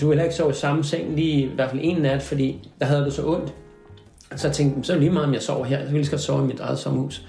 du 0.00 0.08
ville 0.08 0.22
ikke 0.22 0.34
sove 0.34 0.50
i 0.50 0.54
samme 0.54 0.84
seng 0.84 1.14
lige 1.14 1.42
i 1.42 1.50
hvert 1.54 1.70
fald 1.70 1.80
en 1.84 2.02
nat, 2.02 2.22
fordi 2.22 2.68
der 2.80 2.86
havde 2.86 3.04
du 3.04 3.10
så 3.10 3.26
ondt. 3.26 3.54
Så 4.36 4.48
jeg 4.48 4.54
tænkte, 4.54 4.84
så 4.84 4.92
er 4.92 4.94
det 4.94 5.02
lige 5.02 5.12
meget, 5.12 5.26
om 5.26 5.34
jeg 5.34 5.42
sover 5.42 5.64
her. 5.64 5.78
Så 5.78 5.84
kan 5.84 5.96
jeg 5.96 6.04
lige 6.04 6.18
sove 6.18 6.44
i 6.44 6.46
mit 6.46 6.60
eget 6.60 6.78
sommerhus. 6.78 7.26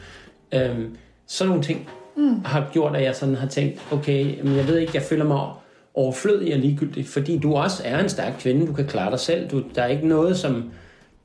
Øhm, 0.54 0.96
sådan 1.32 1.50
nogle 1.50 1.64
ting 1.64 1.90
mm. 2.18 2.42
har 2.46 2.70
gjort, 2.74 2.96
at 2.96 3.04
jeg 3.04 3.16
sådan 3.16 3.36
har 3.36 3.48
tænkt, 3.48 3.82
okay, 3.92 4.42
men 4.44 4.56
jeg 4.56 4.68
ved 4.68 4.78
ikke, 4.78 4.92
jeg 4.94 5.04
føler 5.04 5.26
mig 5.26 5.50
overflødig 5.94 6.54
og 6.54 6.60
ligegyldig, 6.60 7.06
fordi 7.06 7.38
du 7.38 7.56
også 7.56 7.84
er 7.86 8.00
en 8.00 8.10
stærk 8.10 8.34
kvinde, 8.40 8.68
du 8.68 8.74
kan 8.74 8.88
klare 8.88 9.12
dig 9.12 9.20
selv. 9.20 9.50
Du, 9.50 9.64
der 9.76 9.82
er 9.82 9.88
ikke 9.88 10.08
noget, 10.08 10.38
som 10.38 10.72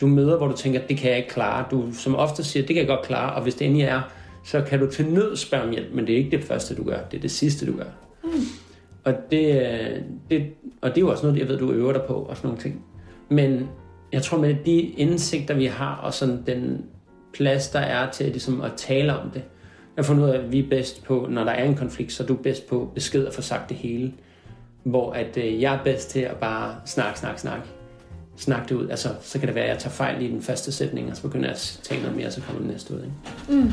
du 0.01 0.07
møder, 0.07 0.37
hvor 0.37 0.47
du 0.47 0.57
tænker, 0.57 0.81
det 0.81 0.97
kan 0.97 1.11
jeg 1.11 1.19
ikke 1.19 1.29
klare. 1.29 1.65
Du 1.71 1.93
som 1.93 2.15
ofte 2.15 2.45
siger, 2.45 2.67
det 2.67 2.75
kan 2.75 2.81
jeg 2.81 2.87
godt 2.87 3.07
klare, 3.07 3.35
og 3.35 3.43
hvis 3.43 3.55
det 3.55 3.67
endelig 3.67 3.87
er, 3.87 4.01
så 4.45 4.61
kan 4.61 4.81
du 4.81 4.91
til 4.91 5.07
nød 5.07 5.37
spørge 5.37 5.65
om 5.65 5.71
hjælp, 5.71 5.95
men 5.95 6.07
det 6.07 6.13
er 6.13 6.17
ikke 6.17 6.37
det 6.37 6.45
første, 6.45 6.75
du 6.75 6.85
gør. 6.85 6.99
Det 7.11 7.17
er 7.17 7.21
det 7.21 7.31
sidste, 7.31 7.67
du 7.67 7.77
gør. 7.77 7.91
Mm. 8.25 8.31
Og, 9.05 9.15
det, 9.31 9.61
øh, 9.63 10.03
det, 10.31 10.47
og 10.81 10.91
det 10.91 10.97
er 10.97 11.01
jo 11.01 11.11
også 11.11 11.27
noget, 11.27 11.39
jeg 11.41 11.49
ved, 11.49 11.59
du 11.59 11.73
øver 11.73 11.93
dig 11.93 12.03
på, 12.03 12.15
og 12.15 12.37
sådan 12.37 12.49
nogle 12.49 12.63
ting. 12.63 12.85
Men 13.29 13.69
jeg 14.13 14.23
tror 14.23 14.39
med 14.39 14.57
de 14.67 14.81
indsigter, 14.81 15.55
vi 15.55 15.67
har, 15.67 16.01
og 16.03 16.15
sådan 16.15 16.43
den 16.47 16.85
plads, 17.33 17.69
der 17.69 17.81
er 17.81 18.11
til 18.11 18.27
ligesom 18.27 18.61
at 18.61 18.73
tale 18.77 19.19
om 19.19 19.31
det. 19.31 19.43
Jeg 19.97 20.05
har 20.05 20.07
fundet 20.07 20.25
ud 20.25 20.29
af, 20.29 20.39
at 20.39 20.53
vi 20.53 20.59
er 20.59 20.69
bedst 20.71 21.05
på, 21.05 21.27
når 21.31 21.45
der 21.45 21.53
er 21.53 21.65
en 21.65 21.75
konflikt, 21.75 22.13
så 22.13 22.23
er 22.23 22.27
du 22.27 22.35
bedst 22.35 22.67
på 22.67 22.91
besked 22.95 23.27
at 23.27 23.35
få 23.35 23.43
sagt 23.43 23.69
det 23.69 23.77
hele. 23.77 24.13
Hvor 24.83 25.13
at 25.13 25.37
øh, 25.37 25.63
jeg 25.63 25.75
er 25.75 25.85
bedst 25.85 26.11
til 26.11 26.21
at 26.21 26.37
bare 26.37 26.75
snakke, 26.87 27.19
snakke, 27.19 27.41
snakke. 27.41 27.65
Snakke 28.37 28.69
det 28.69 28.75
ud. 28.75 28.89
Altså, 28.89 29.09
så 29.21 29.39
kan 29.39 29.49
det 29.49 29.55
være, 29.55 29.65
at 29.65 29.71
jeg 29.71 29.79
tager 29.79 29.93
fejl 29.93 30.23
i 30.23 30.31
den 30.31 30.43
første 30.43 30.73
sætning, 30.73 31.11
og 31.11 31.17
så 31.17 31.23
begynder 31.23 31.45
jeg 31.45 31.55
at 31.55 31.81
tale 31.83 32.01
noget 32.01 32.17
mere, 32.17 32.27
og 32.27 32.33
så 32.33 32.41
kommer 32.41 32.61
det 32.61 32.71
næste 32.71 32.95
ud. 32.95 32.99
Ikke? 32.99 33.63
Mm. 33.63 33.73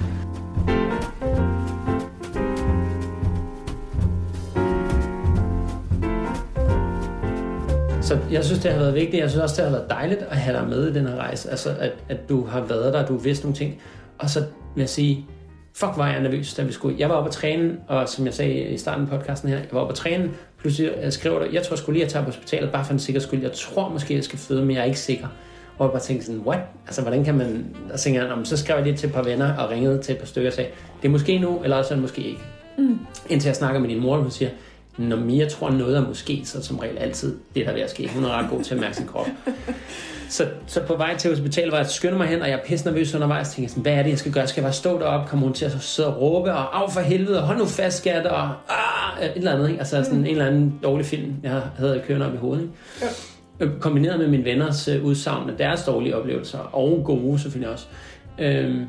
Så 8.02 8.20
jeg 8.32 8.46
synes, 8.46 8.62
det 8.62 8.72
har 8.72 8.80
været 8.80 8.94
vigtigt. 8.94 9.22
Jeg 9.22 9.30
synes 9.30 9.44
også, 9.44 9.56
det 9.56 9.72
har 9.72 9.78
været 9.78 9.90
dejligt 9.90 10.22
at 10.22 10.38
have 10.38 10.58
dig 10.58 10.68
med 10.68 10.88
i 10.88 10.94
den 10.94 11.08
her 11.08 11.16
rejse. 11.16 11.50
Altså, 11.50 11.70
at, 11.80 11.92
at 12.10 12.30
du 12.30 12.46
har 12.46 12.62
været 12.62 12.94
der, 12.94 13.06
du 13.06 13.14
har 13.14 13.24
vidst 13.24 13.44
nogle 13.44 13.56
ting. 13.56 13.82
Og 14.18 14.30
så 14.30 14.40
vil 14.76 14.82
jeg 14.82 14.90
sige, 14.90 15.28
fuck 15.76 15.92
var 15.98 16.12
jeg 16.12 16.22
nervøs, 16.22 16.54
da 16.54 16.64
vi 16.64 16.72
skulle. 16.72 16.96
Jeg 17.00 17.10
var 17.10 17.16
oppe 17.16 17.28
at 17.28 17.34
træne, 17.34 17.78
og 17.88 18.10
som 18.10 18.26
jeg 18.26 18.34
sagde 18.34 18.54
i 18.54 18.78
starten 18.78 19.08
af 19.12 19.20
podcasten 19.20 19.50
her, 19.50 19.58
jeg 19.58 19.68
var 19.72 19.80
oppe 19.80 19.92
at 19.92 19.98
træne, 19.98 20.32
pludselig 20.60 20.92
jeg 21.02 21.14
skriver 21.14 21.40
der, 21.40 21.46
jeg 21.52 21.64
tror 21.64 21.76
sgu 21.76 21.92
lige, 21.92 22.04
at 22.04 22.06
jeg 22.06 22.12
tager 22.12 22.26
på 22.26 22.32
hospitalet, 22.32 22.72
bare 22.72 22.86
for 22.86 22.94
en 22.94 23.00
sikker 23.00 23.22
skyld. 23.22 23.42
Jeg 23.42 23.52
tror 23.52 23.90
måske, 23.90 24.16
jeg 24.16 24.24
skal 24.24 24.40
føde, 24.40 24.66
men 24.66 24.76
jeg 24.76 24.82
er 24.82 24.86
ikke 24.86 25.00
sikker. 25.00 25.28
Og 25.78 25.86
jeg 25.86 25.92
bare 25.92 26.02
tænkte 26.02 26.26
sådan, 26.26 26.42
what? 26.42 26.60
Altså, 26.86 27.02
hvordan 27.02 27.24
kan 27.24 27.36
man... 27.36 27.76
Og 27.94 28.00
så, 28.00 28.10
jeg, 28.10 28.32
så 28.44 28.58
skrev 28.58 28.76
jeg 28.76 28.86
lige 28.86 28.98
til 28.98 29.08
et 29.08 29.14
par 29.14 29.24
venner 29.24 29.58
og 29.58 29.70
ringede 29.70 30.02
til 30.02 30.14
et 30.14 30.20
par 30.20 30.26
stykker 30.26 30.50
og 30.50 30.54
sagde, 30.54 30.70
det 31.02 31.08
er 31.08 31.12
måske 31.12 31.40
nu, 31.40 31.62
eller 31.64 31.78
også 31.78 31.94
er 31.94 31.96
det 31.96 32.02
måske 32.02 32.22
ikke. 32.22 32.42
Mm. 32.78 33.00
Indtil 33.30 33.48
jeg 33.48 33.56
snakker 33.56 33.80
med 33.80 33.90
din 33.90 34.00
mor, 34.00 34.16
og 34.16 34.22
hun 34.22 34.32
siger, 34.32 34.50
når 34.98 35.18
Mia 35.18 35.50
tror 35.50 35.70
noget 35.70 35.98
er 35.98 36.08
måske, 36.08 36.42
så 36.46 36.64
som 36.64 36.80
regel 36.80 36.98
altid 36.98 37.38
det, 37.56 37.66
der 37.66 37.72
er 37.72 37.84
at 37.84 37.90
ske. 37.90 38.10
Hun 38.14 38.24
er 38.24 38.30
ret 38.30 38.50
god 38.50 38.64
til 38.64 38.76
at 38.76 38.82
mærke 38.82 38.96
sin 38.96 39.08
krop. 39.08 39.28
Så, 40.30 40.48
så 40.68 40.82
på 40.82 40.96
vej 40.96 41.18
til 41.18 41.30
hospitalet 41.30 41.72
var 41.72 41.78
jeg 41.78 41.88
skynder 41.88 42.18
mig 42.18 42.28
hen, 42.28 42.42
og 42.42 42.50
jeg 42.50 42.60
er 42.60 42.64
pisse 42.66 42.86
nervøs 42.86 43.16
undervejs. 43.16 43.50
Tænkte 43.50 43.70
sådan, 43.70 43.82
hvad 43.82 43.94
er 43.94 44.04
det, 44.04 44.10
jeg 44.10 44.20
skal 44.20 44.32
gøre? 44.32 44.48
Skal 44.48 44.62
jeg 44.62 44.66
bare 44.66 44.74
stå 44.74 45.00
deroppe? 45.00 45.30
Kommer 45.30 45.46
hun 45.46 45.54
til 45.54 45.66
at 45.66 45.72
sidde 45.80 46.16
og 46.16 46.22
råbe, 46.22 46.54
og 46.54 46.82
af 46.84 46.92
for 46.92 47.00
helvede, 47.00 47.42
og 47.42 47.48
hold 47.48 47.58
nu 47.58 47.66
fast, 47.66 47.98
skat, 47.98 48.26
og 48.26 48.44
ah, 48.70 49.26
et 49.26 49.32
eller 49.36 49.54
andet. 49.54 49.70
Ikke? 49.70 49.80
Altså 49.80 50.04
sådan 50.04 50.20
mm. 50.20 50.26
en 50.26 50.32
eller 50.32 50.46
anden 50.46 50.80
dårlig 50.84 51.06
film, 51.06 51.36
jeg 51.44 51.62
havde 51.78 52.02
kørende 52.08 52.28
op 52.28 52.34
i 52.34 52.38
hovedet. 52.38 52.62
Ikke? 52.62 52.74
Ja. 53.60 53.66
Øh, 53.66 53.80
kombineret 53.80 54.20
med 54.20 54.28
mine 54.28 54.46
venners 54.46 54.88
uh, 54.88 55.06
udsagn 55.06 55.50
af 55.50 55.58
deres 55.58 55.84
dårlige 55.84 56.16
oplevelser, 56.16 56.60
og 56.60 57.04
gode 57.06 57.40
selvfølgelig 57.40 57.74
også. 57.74 57.86
Øhm, 58.40 58.86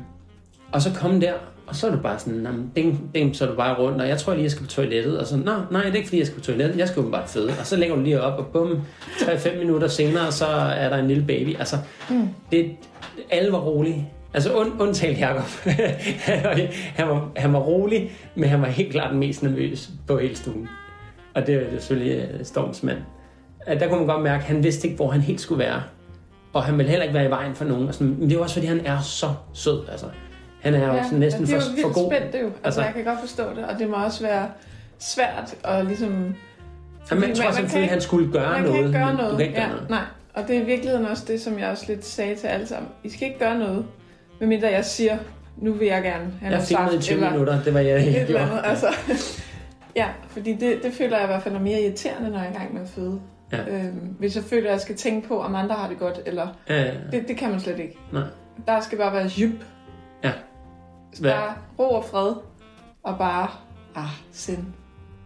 og 0.71 0.81
så 0.81 0.89
kom 0.95 1.19
der, 1.19 1.33
og 1.67 1.75
så 1.75 1.87
er 1.87 1.91
du 1.91 1.97
bare 2.01 2.19
sådan, 2.19 2.71
ding, 2.75 3.09
ding, 3.15 3.35
så 3.35 3.45
er 3.45 3.49
du 3.49 3.55
bare 3.55 3.77
rundt, 3.77 4.01
og 4.01 4.07
jeg 4.07 4.17
tror 4.17 4.33
lige, 4.33 4.43
jeg 4.43 4.51
skal 4.51 4.63
på 4.63 4.69
toilettet, 4.69 5.19
og 5.19 5.27
så, 5.27 5.37
nej, 5.37 5.55
nej, 5.71 5.83
det 5.83 5.91
er 5.91 5.95
ikke 5.95 6.07
fordi, 6.07 6.19
jeg 6.19 6.27
skal 6.27 6.39
på 6.39 6.45
toilettet, 6.45 6.77
jeg 6.77 6.87
skal 6.87 7.03
jo 7.03 7.09
bare 7.09 7.27
føde. 7.27 7.49
Og 7.59 7.65
så 7.65 7.77
lægger 7.77 7.95
du 7.95 8.01
lige 8.01 8.21
op, 8.21 8.39
og 8.39 8.47
bum, 8.47 8.81
3-5 9.17 9.57
minutter 9.57 9.87
senere, 9.87 10.31
så 10.31 10.45
er 10.75 10.89
der 10.89 10.97
en 10.97 11.07
lille 11.07 11.25
baby. 11.27 11.55
Altså, 11.59 11.75
mm. 12.09 12.29
det, 12.51 12.71
alle 13.31 13.51
var 13.51 13.59
rolige. 13.59 14.09
Altså 14.33 14.53
und, 14.53 14.81
undtaget 14.81 15.19
Jacob. 15.19 15.45
han, 16.97 17.07
var, 17.07 17.31
han 17.35 17.53
var 17.53 17.59
rolig, 17.59 18.11
men 18.35 18.49
han 18.49 18.61
var 18.61 18.67
helt 18.67 18.91
klart 18.91 19.11
den 19.11 19.19
mest 19.19 19.43
nervøs 19.43 19.89
på 20.07 20.17
hele 20.17 20.35
stuen. 20.35 20.67
Og 21.33 21.47
det 21.47 21.55
er 21.55 21.79
selvfølgelig 21.79 22.27
uh, 22.39 22.45
Storms 22.45 22.83
mand. 22.83 22.97
Der 23.67 23.87
kunne 23.87 23.97
man 23.97 24.07
godt 24.07 24.23
mærke, 24.23 24.41
at 24.41 24.47
han 24.47 24.63
vidste 24.63 24.87
ikke, 24.87 24.95
hvor 24.95 25.11
han 25.11 25.21
helt 25.21 25.41
skulle 25.41 25.59
være. 25.59 25.81
Og 26.53 26.63
han 26.63 26.77
ville 26.77 26.89
heller 26.89 27.03
ikke 27.03 27.13
være 27.13 27.25
i 27.25 27.29
vejen 27.29 27.55
for 27.55 27.65
nogen. 27.65 27.85
Altså, 27.85 28.03
men 28.03 28.29
det 28.29 28.37
er 28.37 28.41
også, 28.41 28.55
fordi 28.55 28.67
han 28.67 28.81
er 28.85 29.01
så 29.01 29.27
sød. 29.53 29.81
Altså. 29.91 30.05
Han 30.65 30.73
er 30.73 30.87
jo 30.87 30.93
ja, 30.93 31.03
sådan 31.03 31.19
næsten 31.19 31.47
for, 31.47 31.59
for 31.81 31.93
god. 31.93 32.11
Det 32.11 32.19
er 32.19 32.19
jo 32.19 32.29
spændt 32.29 32.35
jo. 32.35 32.45
Altså, 32.45 32.59
altså, 32.63 32.81
jeg 32.81 32.93
kan 32.93 33.03
godt 33.03 33.19
forstå 33.19 33.43
det. 33.55 33.65
Og 33.65 33.79
det 33.79 33.89
må 33.89 33.95
også 33.95 34.23
være 34.23 34.47
svært 34.99 35.55
at 35.63 35.85
ligesom... 35.85 36.35
Fordi 37.05 37.21
man, 37.21 37.35
tror 37.35 37.51
simpelthen, 37.51 37.83
at 37.83 37.89
han 37.89 38.01
skulle 38.01 38.31
gøre 38.31 38.51
man 38.51 38.61
noget. 38.61 38.73
Man 38.73 38.77
kan 38.77 38.85
ikke 38.85 38.99
gøre 38.99 39.13
noget. 39.13 39.31
Du 39.31 39.37
kan 39.37 39.45
ikke 39.45 39.59
ja, 39.59 39.65
gøre 39.65 39.75
noget. 39.75 39.89
Nej. 39.89 40.03
Og 40.33 40.47
det 40.47 40.57
er 40.57 40.61
i 40.61 40.65
virkeligheden 40.65 41.05
også 41.05 41.23
det, 41.27 41.41
som 41.41 41.59
jeg 41.59 41.69
også 41.69 41.85
lidt 41.87 42.05
sagde 42.05 42.35
til 42.35 42.47
alle 42.47 42.67
sammen. 42.67 42.91
I 43.03 43.09
skal 43.09 43.27
ikke 43.27 43.39
gøre 43.39 43.59
noget, 43.59 43.85
medmindre 44.39 44.67
jeg 44.67 44.85
siger, 44.85 45.17
nu 45.57 45.71
vil 45.71 45.87
jeg 45.87 46.03
gerne 46.03 46.33
have 46.41 46.53
jeg 46.53 46.61
fik 46.61 46.77
noget 46.77 46.99
i 46.99 47.01
20 47.01 47.21
minutter, 47.21 47.63
det 47.63 47.73
var 47.73 47.79
jeg 47.79 47.99
ikke 48.07 48.21
et 48.21 48.27
eller 48.27 48.41
andet, 48.41 48.61
altså. 48.63 48.87
Ja, 49.95 50.07
fordi 50.27 50.53
det, 50.53 50.79
det 50.83 50.93
føler 50.93 51.17
jeg 51.17 51.23
i 51.23 51.27
hvert 51.27 51.43
fald 51.43 51.55
er 51.55 51.59
mere 51.59 51.81
irriterende, 51.81 52.29
når 52.29 52.37
jeg 52.37 52.47
er 52.47 52.51
i 52.51 52.57
gang 52.57 52.73
med 52.73 52.81
at 52.81 52.87
føde. 52.87 53.19
Ja. 53.51 53.59
Øhm, 53.69 54.15
hvis 54.19 54.35
jeg 54.35 54.43
føler, 54.43 54.65
at 54.65 54.71
jeg 54.71 54.81
skal 54.81 54.95
tænke 54.95 55.27
på, 55.27 55.41
om 55.41 55.55
andre 55.55 55.75
har 55.75 55.89
det 55.89 55.99
godt, 55.99 56.19
eller... 56.25 56.47
Ja, 56.69 56.81
ja, 56.81 56.85
ja. 56.85 56.93
Det, 57.11 57.27
det 57.27 57.37
kan 57.37 57.49
man 57.49 57.59
slet 57.59 57.79
ikke. 57.79 57.97
Nej. 58.13 58.23
Der 58.67 58.79
skal 58.79 58.97
bare 58.97 59.13
være 59.13 59.25
jup. 59.25 59.51
Ja. 60.23 60.31
Hvad? 61.19 61.31
Bare 61.31 61.53
ro 61.79 61.83
og 61.83 62.05
fred, 62.05 62.33
og 63.03 63.17
bare, 63.17 63.47
ah, 63.95 64.09
sind. 64.31 64.65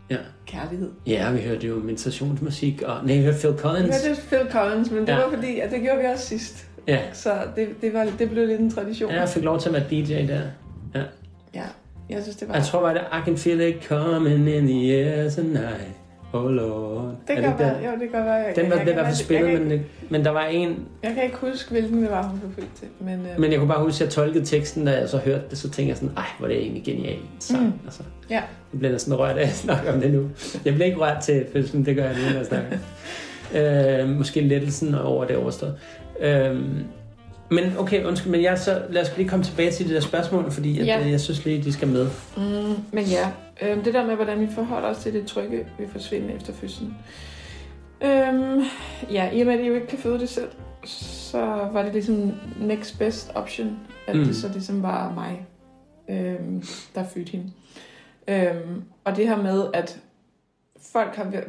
Ja. 0.09 0.17
Kærlighed. 0.45 0.91
Ja, 1.07 1.31
vi 1.31 1.41
hørte 1.41 1.67
jo 1.67 1.75
meditationsmusik, 1.75 2.81
og 2.81 3.05
nej, 3.05 3.17
vi 3.17 3.23
hørte 3.23 3.37
Phil 3.37 3.53
Collins. 3.57 4.03
Vi 4.03 4.09
hørte 4.09 4.21
Phil 4.21 4.51
Collins, 4.51 4.91
men 4.91 5.07
det 5.07 5.13
ja. 5.13 5.23
var 5.23 5.29
fordi, 5.29 5.59
at 5.59 5.71
det 5.71 5.81
gjorde 5.81 5.99
vi 5.99 6.05
også 6.05 6.25
sidst. 6.25 6.67
Ja. 6.87 6.99
Så 7.13 7.33
det, 7.55 7.81
det, 7.81 7.93
var, 7.93 8.07
det 8.19 8.29
blev 8.29 8.47
lidt 8.47 8.61
en 8.61 8.71
tradition. 8.71 9.11
Ja, 9.11 9.19
jeg 9.19 9.29
fik 9.29 9.43
lov 9.43 9.59
til 9.59 9.69
at 9.69 9.73
være 9.73 10.03
DJ 10.03 10.27
der. 10.27 10.41
Ja. 10.95 11.03
Ja, 11.53 11.63
jeg 12.09 12.23
synes, 12.23 12.35
det 12.35 12.47
var... 12.47 12.53
Jeg 12.53 12.63
tror 12.63 12.81
bare, 12.81 12.93
det 12.93 13.01
I 13.01 13.25
can 13.25 13.37
feel 13.37 13.61
it 13.61 13.83
coming 13.83 14.49
in 14.49 14.67
the 14.67 14.95
air 14.95 15.29
tonight. 15.29 15.98
Oh 16.33 16.51
lord. 16.51 17.15
Det 17.27 17.35
kan 17.35 17.53
være, 17.59 17.75
jo, 17.85 17.99
det 17.99 18.11
kan 18.11 18.25
være. 18.25 18.33
Jeg, 18.33 18.55
den 18.55 18.69
var 18.69 18.75
jeg, 18.77 18.85
det 18.85 18.95
var 18.95 19.05
for 19.05 19.15
spillet, 19.15 19.61
men, 19.61 19.85
men 20.09 20.25
der 20.25 20.31
var 20.31 20.45
en... 20.45 20.85
Jeg 21.03 21.13
kan 21.13 21.23
ikke 21.23 21.37
huske, 21.37 21.71
hvilken 21.71 22.01
det 22.01 22.11
var, 22.11 22.23
hun 22.23 22.39
blev 22.39 22.51
født 22.55 22.75
til. 22.75 22.87
Men, 22.99 23.13
øh... 23.13 23.39
men 23.39 23.51
jeg 23.51 23.59
kunne 23.59 23.67
bare 23.67 23.83
huske, 23.83 24.03
at 24.03 24.05
jeg 24.05 24.09
tolkede 24.09 24.45
teksten, 24.45 24.85
da 24.85 24.99
jeg 24.99 25.09
så 25.09 25.17
hørte 25.17 25.43
det, 25.49 25.57
så 25.57 25.69
tænkte 25.69 25.89
jeg 25.89 25.97
sådan, 25.97 26.11
ej, 26.17 26.25
hvor 26.37 26.47
er 26.47 26.51
det 26.51 26.61
egentlig 26.61 26.83
genialt 26.83 27.19
sang. 27.39 27.65
Mm. 27.65 27.73
Altså, 27.85 28.03
ja. 28.29 28.41
Jeg 28.71 28.79
bliver 28.79 28.91
næsten 28.91 29.15
rørt 29.15 29.37
af 29.37 29.43
at 29.43 29.53
snakke 29.53 29.93
om 29.93 30.01
det 30.01 30.13
nu. 30.13 30.29
Jeg 30.65 30.73
bliver 30.73 30.85
ikke 30.85 30.99
rørt 30.99 31.23
til 31.23 31.45
fødslen, 31.53 31.85
det 31.85 31.95
gør 31.95 32.03
jeg 32.03 32.15
nu, 32.15 32.29
når 32.29 32.37
jeg 32.37 32.45
snakker. 32.45 32.77
øh, 34.01 34.09
måske 34.09 34.41
lettelsen 34.41 34.95
over 34.95 35.25
det 35.25 35.37
overstået. 35.37 35.75
Øh, 36.19 36.57
men 37.51 37.77
okay, 37.77 38.03
undskyld, 38.05 38.31
men 38.31 38.41
jeg 38.41 38.59
så, 38.59 38.81
lad 38.89 39.01
os 39.01 39.17
lige 39.17 39.29
komme 39.29 39.45
tilbage 39.45 39.71
til 39.71 39.85
det 39.87 39.95
der 39.95 40.01
spørgsmål, 40.01 40.51
fordi 40.51 40.79
at, 40.79 40.85
Ja. 40.87 40.99
øh, 41.05 41.11
jeg 41.11 41.19
synes 41.19 41.45
lige, 41.45 41.63
de 41.63 41.73
skal 41.73 41.87
med. 41.87 42.07
Mm, 42.37 42.75
men 42.93 43.03
ja, 43.05 43.31
øhm, 43.61 43.83
det 43.83 43.93
der 43.93 44.05
med, 44.05 44.15
hvordan 44.15 44.39
vi 44.39 44.47
forholder 44.55 44.87
os 44.89 44.97
til 44.97 45.13
det 45.13 45.25
trygge 45.27 45.65
ved 45.79 45.87
forsvinde 45.87 46.33
efter 46.33 46.53
fødslen. 46.53 46.95
Øhm, 48.01 48.63
ja, 49.11 49.29
i 49.31 49.39
og 49.41 49.45
med, 49.47 49.53
at 49.53 49.59
I 49.59 49.67
jo 49.67 49.73
ikke 49.75 49.87
kan 49.87 49.97
føde 49.97 50.19
det 50.19 50.29
selv, 50.29 50.49
så 50.85 51.39
var 51.73 51.83
det 51.83 51.93
ligesom 51.93 52.31
next 52.61 52.99
best 52.99 53.31
option, 53.35 53.79
at 54.07 54.15
Mm. 54.15 54.19
mm. 54.21 54.27
det 54.27 54.35
så 54.35 54.47
ligesom 54.53 54.83
var 54.83 55.13
mig, 55.13 55.45
øhm, 56.09 56.63
der 56.95 57.03
fødte 57.13 57.31
hende. 57.31 57.51
Øhm, 58.27 58.83
og 59.03 59.15
det 59.15 59.27
her 59.27 59.37
med, 59.41 59.65
at 59.73 59.99
folk 60.93 61.15
har 61.15 61.23
været, 61.23 61.43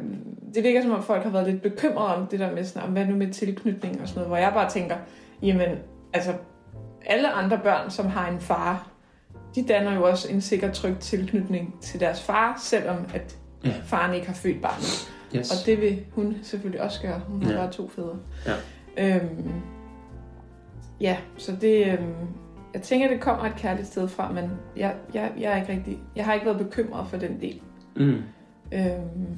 det 0.55 0.63
virker 0.63 0.81
som 0.81 0.91
om 0.91 1.03
folk 1.03 1.23
har 1.23 1.29
været 1.29 1.47
lidt 1.47 1.61
bekymrede 1.61 2.15
om 2.15 2.27
det 2.27 2.39
der 2.39 2.51
med 2.55 2.63
sådan, 2.65 2.87
om 2.87 2.93
hvad 2.93 3.05
nu 3.05 3.15
med 3.15 3.31
tilknytning 3.33 4.01
og 4.01 4.07
sådan 4.07 4.19
noget, 4.19 4.29
hvor 4.29 4.37
jeg 4.37 4.51
bare 4.53 4.69
tænker, 4.69 4.95
jamen, 5.41 5.69
altså, 6.13 6.33
alle 7.05 7.31
andre 7.31 7.59
børn, 7.63 7.89
som 7.91 8.05
har 8.07 8.29
en 8.31 8.39
far, 8.39 8.87
de 9.55 9.63
danner 9.67 9.95
jo 9.95 10.03
også 10.09 10.31
en 10.31 10.41
sikker 10.41 10.71
tryg 10.71 10.97
tilknytning 10.99 11.75
til 11.81 11.99
deres 11.99 12.21
far, 12.21 12.59
selvom 12.63 12.97
at 13.13 13.37
Ja. 13.65 13.73
faren 13.85 14.13
ikke 14.15 14.27
har 14.27 14.33
født 14.33 14.61
barnet. 14.61 15.11
Yes. 15.35 15.51
Og 15.51 15.65
det 15.65 15.81
vil 15.81 16.05
hun 16.15 16.37
selvfølgelig 16.43 16.81
også 16.81 17.01
gøre. 17.01 17.19
Hun 17.27 17.43
har 17.43 17.51
Ja. 17.51 17.57
bare 17.57 17.71
to 17.71 17.89
fædre. 17.89 18.17
Ja. 18.97 19.15
Øhm, 19.17 19.51
ja, 21.01 21.17
så 21.37 21.55
det... 21.61 21.87
Øhm, 21.87 22.13
jeg 22.73 22.81
tænker, 22.81 23.07
det 23.07 23.19
kommer 23.21 23.45
et 23.45 23.55
kærligt 23.55 23.87
sted 23.87 24.07
fra, 24.07 24.31
men 24.31 24.51
jeg, 24.77 24.95
jeg, 25.13 25.31
jeg 25.39 25.51
er 25.51 25.57
ikke 25.61 25.71
rigtig... 25.73 25.99
Jeg 26.15 26.25
har 26.25 26.33
ikke 26.33 26.45
været 26.45 26.57
bekymret 26.57 27.07
for 27.07 27.17
den 27.17 27.41
del. 27.41 27.61
Mm. 27.95 28.21
Øhm, 28.71 29.37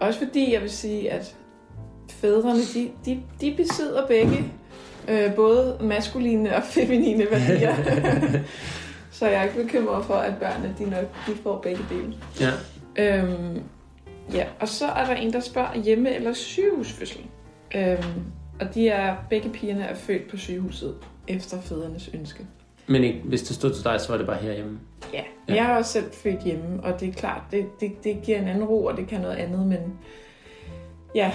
også 0.00 0.18
fordi 0.18 0.52
jeg 0.54 0.60
vil 0.62 0.70
sige, 0.70 1.12
at 1.12 1.36
fædrene, 2.10 2.60
de, 2.74 2.90
de, 3.04 3.22
de 3.40 3.54
besidder 3.56 4.06
begge 4.06 4.52
øh, 5.08 5.34
både 5.34 5.78
maskuline 5.80 6.56
og 6.56 6.62
feminine 6.62 7.26
værdier. 7.30 7.74
så 9.10 9.26
jeg 9.26 9.34
er 9.38 9.42
ikke 9.42 9.62
bekymret 9.62 10.04
for, 10.04 10.14
at 10.14 10.34
børnene 10.36 10.74
de 10.78 10.90
nok 10.90 11.04
de 11.26 11.32
får 11.42 11.58
begge 11.62 11.82
dele. 11.90 12.14
Ja. 12.40 12.50
Øhm, 12.96 13.62
ja, 14.32 14.44
og 14.60 14.68
så 14.68 14.86
er 14.86 15.06
der 15.06 15.14
en, 15.14 15.32
der 15.32 15.40
spørger 15.40 15.74
hjemme- 15.82 16.14
eller 16.14 16.32
sygehusfødsel. 16.32 17.20
Øhm, 17.74 18.02
og 18.60 18.74
de 18.74 18.88
er, 18.88 19.16
begge 19.30 19.48
pigerne 19.48 19.84
er 19.84 19.94
født 19.94 20.30
på 20.30 20.36
sygehuset 20.36 20.94
efter 21.28 21.60
fædrenes 21.60 22.10
ønske. 22.14 22.46
Men 22.86 23.04
ikke, 23.04 23.20
hvis 23.24 23.42
det 23.42 23.56
stod 23.56 23.74
til 23.74 23.84
dig, 23.84 24.00
så 24.00 24.08
var 24.12 24.16
det 24.18 24.26
bare 24.26 24.36
herhjemme. 24.36 24.78
Ja, 25.12 25.22
Ja. 25.48 25.54
jeg 25.54 25.64
er 25.72 25.76
også 25.76 25.92
selv 25.92 26.12
født 26.12 26.42
hjemme, 26.44 26.82
og 26.84 27.00
det 27.00 27.08
er 27.08 27.12
klart, 27.12 27.40
det, 27.50 27.66
det, 27.80 28.04
det 28.04 28.22
giver 28.22 28.38
en 28.38 28.48
anden 28.48 28.64
ro, 28.64 28.84
og 28.84 28.96
det 28.96 29.06
kan 29.08 29.20
noget 29.20 29.36
andet, 29.36 29.66
men 29.66 29.78
ja, 31.14 31.32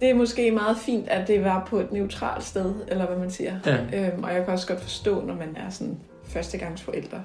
det 0.00 0.10
er 0.10 0.14
måske 0.14 0.50
meget 0.50 0.76
fint, 0.76 1.08
at 1.08 1.28
det 1.28 1.44
var 1.44 1.66
på 1.70 1.78
et 1.80 1.92
neutralt 1.92 2.44
sted, 2.44 2.74
eller 2.88 3.06
hvad 3.06 3.16
man 3.16 3.30
siger. 3.30 3.54
Ja. 3.66 3.76
Øhm, 4.12 4.24
og 4.24 4.34
jeg 4.34 4.44
kan 4.44 4.52
også 4.54 4.66
godt 4.66 4.80
forstå, 4.80 5.20
når 5.24 5.34
man 5.34 5.56
er 5.56 5.70
sådan 5.70 5.96
førstegangsforældre, 6.24 7.18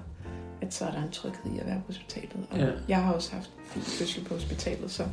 at 0.62 0.74
så 0.74 0.86
er 0.86 0.92
der 0.92 1.04
en 1.04 1.12
tryghed 1.12 1.56
i 1.56 1.60
at 1.60 1.66
være 1.66 1.76
på 1.76 1.84
hospitalet. 1.88 2.32
Og 2.52 2.58
Ja. 2.58 2.66
jeg 2.88 2.98
har 3.04 3.14
også 3.14 3.34
haft 3.34 3.50
fin 3.66 3.82
fødsel 3.82 4.24
på 4.24 4.34
hospitalet, 4.34 4.92
så 4.92 5.04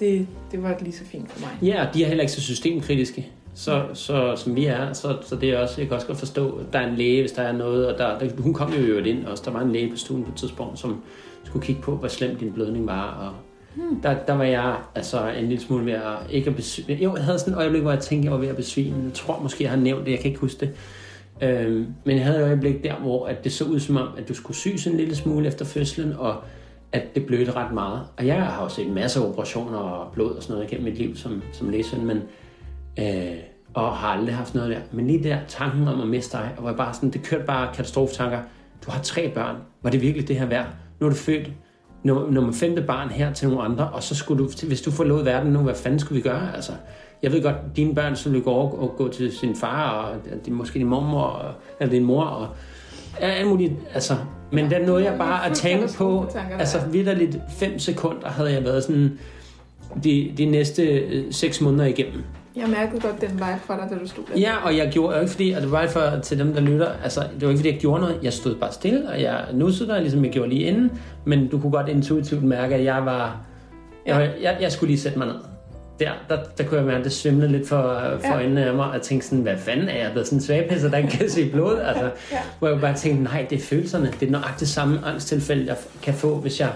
det, 0.00 0.26
det 0.52 0.62
var 0.62 0.76
lige 0.80 0.92
så 0.92 1.04
fint 1.04 1.32
for 1.32 1.40
mig. 1.40 1.50
Ja, 1.62 1.86
og 1.88 1.94
de 1.94 2.02
er 2.04 2.08
heller 2.08 2.22
ikke 2.22 2.32
så 2.32 2.40
systemkritiske. 2.40 3.28
så, 3.54 3.86
så, 3.94 4.36
som 4.36 4.56
vi 4.56 4.64
er, 4.66 4.92
så, 4.92 5.16
så 5.22 5.36
det 5.36 5.50
er 5.50 5.58
også, 5.58 5.74
jeg 5.80 5.88
kan 5.88 5.94
også 5.94 6.06
godt 6.06 6.18
forstå, 6.18 6.52
at 6.56 6.66
der 6.72 6.78
er 6.78 6.88
en 6.88 6.94
læge, 6.96 7.20
hvis 7.22 7.32
der 7.32 7.42
er 7.42 7.52
noget, 7.52 7.86
og 7.92 7.98
der, 7.98 8.18
der, 8.18 8.42
hun 8.42 8.54
kom 8.54 8.72
jo 8.72 8.78
øvrigt 8.80 9.06
ind 9.06 9.26
også, 9.26 9.42
der 9.46 9.50
var 9.50 9.60
en 9.60 9.72
læge 9.72 9.90
på 9.90 9.96
stuen 9.96 10.24
på 10.24 10.30
et 10.30 10.36
tidspunkt, 10.36 10.78
som 10.78 11.02
skulle 11.44 11.66
kigge 11.66 11.82
på, 11.82 11.96
hvor 11.96 12.08
slem 12.08 12.36
din 12.36 12.52
blødning 12.52 12.86
var, 12.86 13.02
og 13.02 13.32
hmm. 13.74 14.00
der, 14.00 14.16
der 14.26 14.32
var 14.32 14.44
jeg 14.44 14.76
altså 14.94 15.28
en 15.28 15.48
lille 15.48 15.62
smule 15.62 15.86
ved 15.86 15.92
at 15.92 16.16
ikke 16.30 16.50
at 16.50 16.56
besvime. 16.56 17.00
Jo, 17.00 17.16
jeg 17.16 17.24
havde 17.24 17.38
sådan 17.38 17.54
et 17.54 17.58
øjeblik, 17.58 17.82
hvor 17.82 17.90
jeg 17.90 18.00
tænkte, 18.00 18.24
jeg 18.26 18.32
var 18.32 18.38
ved 18.38 18.48
at 18.48 18.56
besvime. 18.56 19.04
Jeg 19.04 19.12
tror 19.14 19.40
måske, 19.42 19.64
jeg 19.64 19.70
har 19.70 19.78
nævnt 19.78 20.06
det, 20.06 20.12
jeg 20.12 20.20
kan 20.20 20.28
ikke 20.28 20.40
huske 20.40 20.60
det. 20.60 20.74
Øhm, 21.42 21.86
men 22.04 22.16
jeg 22.16 22.24
havde 22.24 22.38
et 22.38 22.44
øjeblik 22.44 22.84
der, 22.84 22.94
hvor 22.94 23.26
at 23.26 23.44
det 23.44 23.52
så 23.52 23.64
ud 23.64 23.80
som 23.80 23.96
om, 23.96 24.08
at 24.18 24.28
du 24.28 24.34
skulle 24.34 24.56
syes 24.56 24.86
en 24.86 24.96
lille 24.96 25.16
smule 25.16 25.48
efter 25.48 25.64
fødslen, 25.64 26.12
og 26.18 26.36
at 26.92 27.14
det 27.14 27.26
blødte 27.26 27.52
ret 27.52 27.72
meget. 27.72 28.02
Og 28.18 28.26
jeg 28.26 28.42
har 28.42 28.62
jo 28.62 28.68
set 28.68 28.86
en 28.86 28.94
masse 28.94 29.26
operationer 29.26 29.78
og 29.78 30.12
blod 30.12 30.30
og 30.30 30.42
sådan 30.42 30.54
noget 30.54 30.72
igennem 30.72 30.90
mit 30.90 30.98
liv 30.98 31.16
som, 31.16 31.42
som 31.52 31.70
læsøn, 31.70 32.04
men 32.04 32.22
øh, 32.98 33.36
og 33.74 33.96
har 33.96 34.08
aldrig 34.08 34.34
haft 34.34 34.54
noget 34.54 34.70
der. 34.70 34.80
Men 34.92 35.06
lige 35.06 35.24
der 35.24 35.38
tanken 35.48 35.88
om 35.88 36.00
at 36.00 36.08
miste 36.08 36.38
dig, 36.38 36.54
og 36.56 36.64
var 36.64 36.72
bare 36.72 36.94
sådan, 36.94 37.10
det 37.10 37.22
kørte 37.22 37.44
bare 37.44 37.74
katastrofetanker. 37.74 38.38
Du 38.86 38.90
har 38.90 39.02
tre 39.02 39.30
børn. 39.34 39.56
Var 39.82 39.90
det 39.90 40.02
virkelig 40.02 40.28
det 40.28 40.36
her 40.36 40.46
værd? 40.46 40.66
Nu 41.00 41.06
er 41.06 41.10
du 41.10 41.16
født 41.16 41.50
nummer, 42.02 42.30
nummer 42.30 42.52
femte 42.52 42.82
barn 42.82 43.08
her 43.08 43.32
til 43.32 43.48
nogle 43.48 43.64
andre, 43.64 43.88
og 43.88 44.02
så 44.02 44.14
skulle 44.14 44.44
du, 44.44 44.50
hvis 44.66 44.82
du 44.82 44.90
forlod 44.90 45.24
verden 45.24 45.52
nu, 45.52 45.58
hvad 45.58 45.74
fanden 45.74 46.00
skulle 46.00 46.22
vi 46.22 46.28
gøre? 46.28 46.54
Altså, 46.54 46.72
jeg 47.22 47.32
ved 47.32 47.42
godt, 47.42 47.56
dine 47.76 47.94
børn 47.94 48.16
skulle 48.16 48.40
gå 48.40 48.50
over 48.50 48.70
og 48.72 48.94
gå 48.96 49.08
til 49.08 49.32
sin 49.32 49.56
far, 49.56 49.90
og 49.90 50.16
det, 50.44 50.52
måske 50.52 50.78
din 50.78 50.86
mormor, 50.86 51.22
og, 51.22 51.52
eller 51.80 51.92
din 51.92 52.04
mor, 52.04 52.24
og 52.24 52.48
alt 53.20 53.48
muligt, 53.48 53.72
altså, 53.94 54.16
men 54.52 54.70
ja, 54.70 54.78
den 54.78 54.86
nåede 54.86 55.04
jeg 55.04 55.18
bare 55.18 55.46
at 55.50 55.56
tænke 55.56 55.88
på, 55.96 56.26
altså 56.58 56.78
vidderligt 56.92 57.38
fem 57.58 57.78
sekunder 57.78 58.28
havde 58.28 58.52
jeg 58.52 58.64
været 58.64 58.84
sådan, 58.84 59.18
de, 60.04 60.32
de 60.38 60.44
næste 60.44 60.82
øh, 60.82 61.32
seks 61.32 61.60
måneder 61.60 61.84
igennem. 61.84 62.24
Jeg 62.56 62.68
mærkede 62.68 63.00
godt 63.00 63.20
den 63.20 63.30
vibe 63.30 63.60
fra 63.66 63.76
dig, 63.76 63.86
da 63.90 63.94
du 64.02 64.08
stod 64.08 64.24
der. 64.32 64.40
Ja, 64.40 64.56
og 64.64 64.76
jeg 64.76 64.90
gjorde 64.92 65.14
jo 65.14 65.20
ikke 65.20 65.32
fordi, 65.32 65.50
og 65.50 65.62
det 65.62 65.70
var 65.70 65.86
for 65.86 66.20
til 66.22 66.38
dem, 66.38 66.54
der 66.54 66.60
lytter, 66.60 66.88
altså 67.02 67.20
det 67.20 67.42
var 67.42 67.48
ikke 67.48 67.58
fordi, 67.58 67.72
jeg 67.72 67.80
gjorde 67.80 68.00
noget. 68.00 68.18
Jeg 68.22 68.32
stod 68.32 68.54
bare 68.54 68.72
stille, 68.72 69.08
og 69.08 69.22
jeg 69.22 69.44
nussede 69.52 69.88
dig, 69.88 70.00
ligesom 70.00 70.24
jeg 70.24 70.32
gjorde 70.32 70.48
lige 70.48 70.62
inden. 70.62 70.92
Men 71.24 71.48
du 71.48 71.60
kunne 71.60 71.72
godt 71.72 71.88
intuitivt 71.88 72.42
mærke, 72.42 72.74
at 72.74 72.84
jeg 72.84 73.04
var, 73.04 73.40
jeg, 74.06 74.30
jeg, 74.42 74.56
jeg 74.60 74.72
skulle 74.72 74.90
lige 74.90 75.00
sætte 75.00 75.18
mig 75.18 75.26
ned. 75.26 75.36
Der, 76.00 76.10
der, 76.28 76.38
der 76.58 76.64
kunne 76.64 76.76
jeg 76.76 76.86
mærke, 76.86 76.98
at 76.98 77.04
det 77.04 77.12
svimlede 77.12 77.52
lidt 77.52 77.68
for, 77.68 78.00
for 78.20 78.28
ja. 78.28 78.34
øjnene 78.34 78.64
af 78.64 78.74
mig, 78.74 78.90
og 78.90 79.02
tænkte 79.02 79.28
sådan, 79.28 79.42
hvad 79.42 79.56
fanden 79.56 79.88
er 79.88 80.02
jeg 80.02 80.10
blevet 80.12 80.26
sådan 80.26 80.38
en 80.38 80.42
svagpisser, 80.42 80.90
der 80.90 80.96
ikke 80.96 81.10
kan 81.10 81.30
se 81.30 81.50
blod? 81.50 81.78
Altså, 81.78 82.10
ja. 82.32 82.38
Hvor 82.58 82.68
jeg 82.68 82.80
bare 82.80 82.94
tænkte, 82.94 83.22
nej, 83.24 83.46
det 83.50 83.58
er 83.58 83.62
følelserne. 83.62 84.12
Det 84.20 84.26
er 84.26 84.32
nøjagtigt 84.32 84.70
samme 84.70 85.00
angsttilfælde, 85.06 85.66
jeg 85.66 85.76
kan 86.02 86.14
få, 86.14 86.34
hvis 86.34 86.60
jeg 86.60 86.68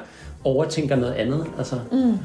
overtænker 0.45 0.97
noget 0.97 1.13
andet. 1.13 1.47
Altså. 1.59 1.77
Mm. 1.93 2.19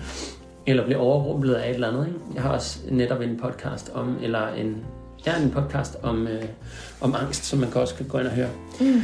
Eller 0.70 0.86
bliver 0.86 1.00
overrumplet 1.00 1.54
af 1.54 1.70
et 1.70 1.74
eller 1.74 1.88
andet. 1.88 2.08
Ikke? 2.08 2.20
Jeg 2.36 2.44
har 2.44 2.50
også 2.50 2.80
netop 2.90 3.22
en 3.22 3.40
podcast 3.44 3.91
om, 3.94 4.18
eller 4.24 4.48
en, 4.48 4.78
ja, 5.26 5.41
en 5.44 5.52
podcast 5.52 5.98
om, 6.04 6.28
øh, 6.28 6.44
om 7.02 7.16
angst, 7.22 7.46
som 7.46 7.60
man 7.60 7.72
kan 7.72 7.82
også 7.82 8.04
gå 8.10 8.18
ind 8.18 8.28
og 8.28 8.34
høre. 8.34 8.50
Mm. 8.82 9.02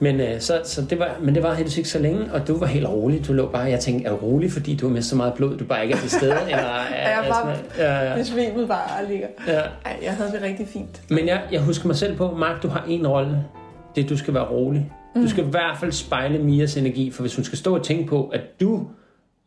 Men, 0.00 0.20
øh, 0.20 0.40
så, 0.40 0.60
så 0.64 0.82
det 0.90 0.98
var, 0.98 1.16
men 1.20 1.34
det 1.34 1.42
var 1.42 1.54
helt 1.54 1.76
ikke 1.76 1.88
så 1.88 1.98
længe, 1.98 2.32
og 2.32 2.48
du 2.48 2.58
var 2.58 2.66
helt 2.66 2.86
rolig. 2.86 3.26
Du 3.26 3.32
lå 3.32 3.48
bare, 3.48 3.62
jeg 3.62 3.80
tænkte, 3.80 4.06
er 4.06 4.10
du 4.10 4.16
rolig, 4.16 4.52
fordi 4.52 4.76
du 4.76 4.86
har 4.86 4.94
mistet 4.94 5.10
så 5.10 5.16
meget 5.16 5.34
blod, 5.34 5.58
du 5.58 5.64
bare 5.64 5.82
ikke 5.82 5.94
er 5.94 5.98
til 5.98 6.10
stede? 6.10 6.32
eller, 6.52 6.56
er, 6.56 7.10
jeg 7.10 7.26
bare 7.28 7.54
ja, 7.78 8.10
ja. 8.10 8.16
besvimet 8.16 8.68
bare 8.68 9.02
og 9.02 9.10
ligger. 9.10 9.26
Ja. 9.46 9.60
Ej, 9.84 9.96
jeg 10.02 10.12
havde 10.12 10.32
det 10.32 10.42
rigtig 10.42 10.68
fint. 10.68 11.02
Men 11.10 11.26
jeg, 11.26 11.42
jeg 11.52 11.60
husker 11.60 11.86
mig 11.86 11.96
selv 11.96 12.16
på, 12.16 12.34
Mark, 12.36 12.62
du 12.62 12.68
har 12.68 12.84
en 12.88 13.06
rolle. 13.06 13.44
Det 13.94 14.04
er, 14.04 14.08
du 14.08 14.16
skal 14.16 14.34
være 14.34 14.44
rolig. 14.44 14.92
Mm. 15.14 15.22
Du 15.22 15.28
skal 15.28 15.44
i 15.44 15.48
hvert 15.48 15.76
fald 15.80 15.92
spejle 15.92 16.38
Mias 16.38 16.76
energi, 16.76 17.10
for 17.10 17.22
hvis 17.22 17.36
hun 17.36 17.44
skal 17.44 17.58
stå 17.58 17.74
og 17.76 17.84
tænke 17.84 18.06
på, 18.06 18.28
at 18.28 18.60
du 18.60 18.86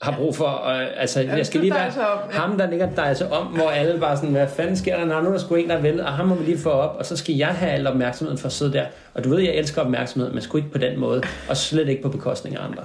har 0.02 0.16
brug 0.18 0.36
for, 0.36 0.70
øh, 0.70 0.88
altså 0.98 1.22
ja, 1.22 1.36
jeg 1.36 1.46
skal 1.46 1.60
lige 1.60 1.74
være 1.74 1.84
ja. 1.84 2.40
ham, 2.40 2.58
der 2.58 2.70
ligger 2.70 2.90
der 2.90 3.02
altså 3.02 3.26
om, 3.26 3.48
hvor 3.48 3.70
alle 3.70 4.00
bare 4.00 4.18
sådan, 4.18 4.32
hvad 4.32 4.48
fanden 4.48 4.76
sker 4.76 4.98
der, 4.98 5.06
når 5.06 5.22
nu 5.22 5.28
er 5.28 5.32
der 5.32 5.40
sgu 5.40 5.56
en, 5.56 5.70
der 5.70 5.82
vil, 5.82 6.02
og 6.02 6.08
ham 6.08 6.28
må 6.28 6.36
vi 6.36 6.46
lige 6.46 6.58
få 6.58 6.70
op, 6.70 6.96
og 7.00 7.06
så 7.06 7.18
skal 7.18 7.36
jeg 7.36 7.48
have 7.48 7.72
al 7.72 7.88
opmærksomheden 7.88 8.38
for 8.38 8.48
at 8.48 8.52
sidde 8.52 8.74
der. 8.74 8.86
Og 9.14 9.24
du 9.24 9.30
ved, 9.30 9.40
jeg 9.40 9.56
elsker 9.56 9.82
opmærksomhed, 9.82 10.32
men 10.32 10.42
sgu 10.42 10.58
ikke 10.58 10.72
på 10.72 10.78
den 10.78 11.00
måde, 11.00 11.22
og 11.50 11.58
slet 11.58 11.90
ikke 11.90 12.02
på 12.02 12.10
bekostning 12.10 12.58
af 12.58 12.66
andre. 12.66 12.84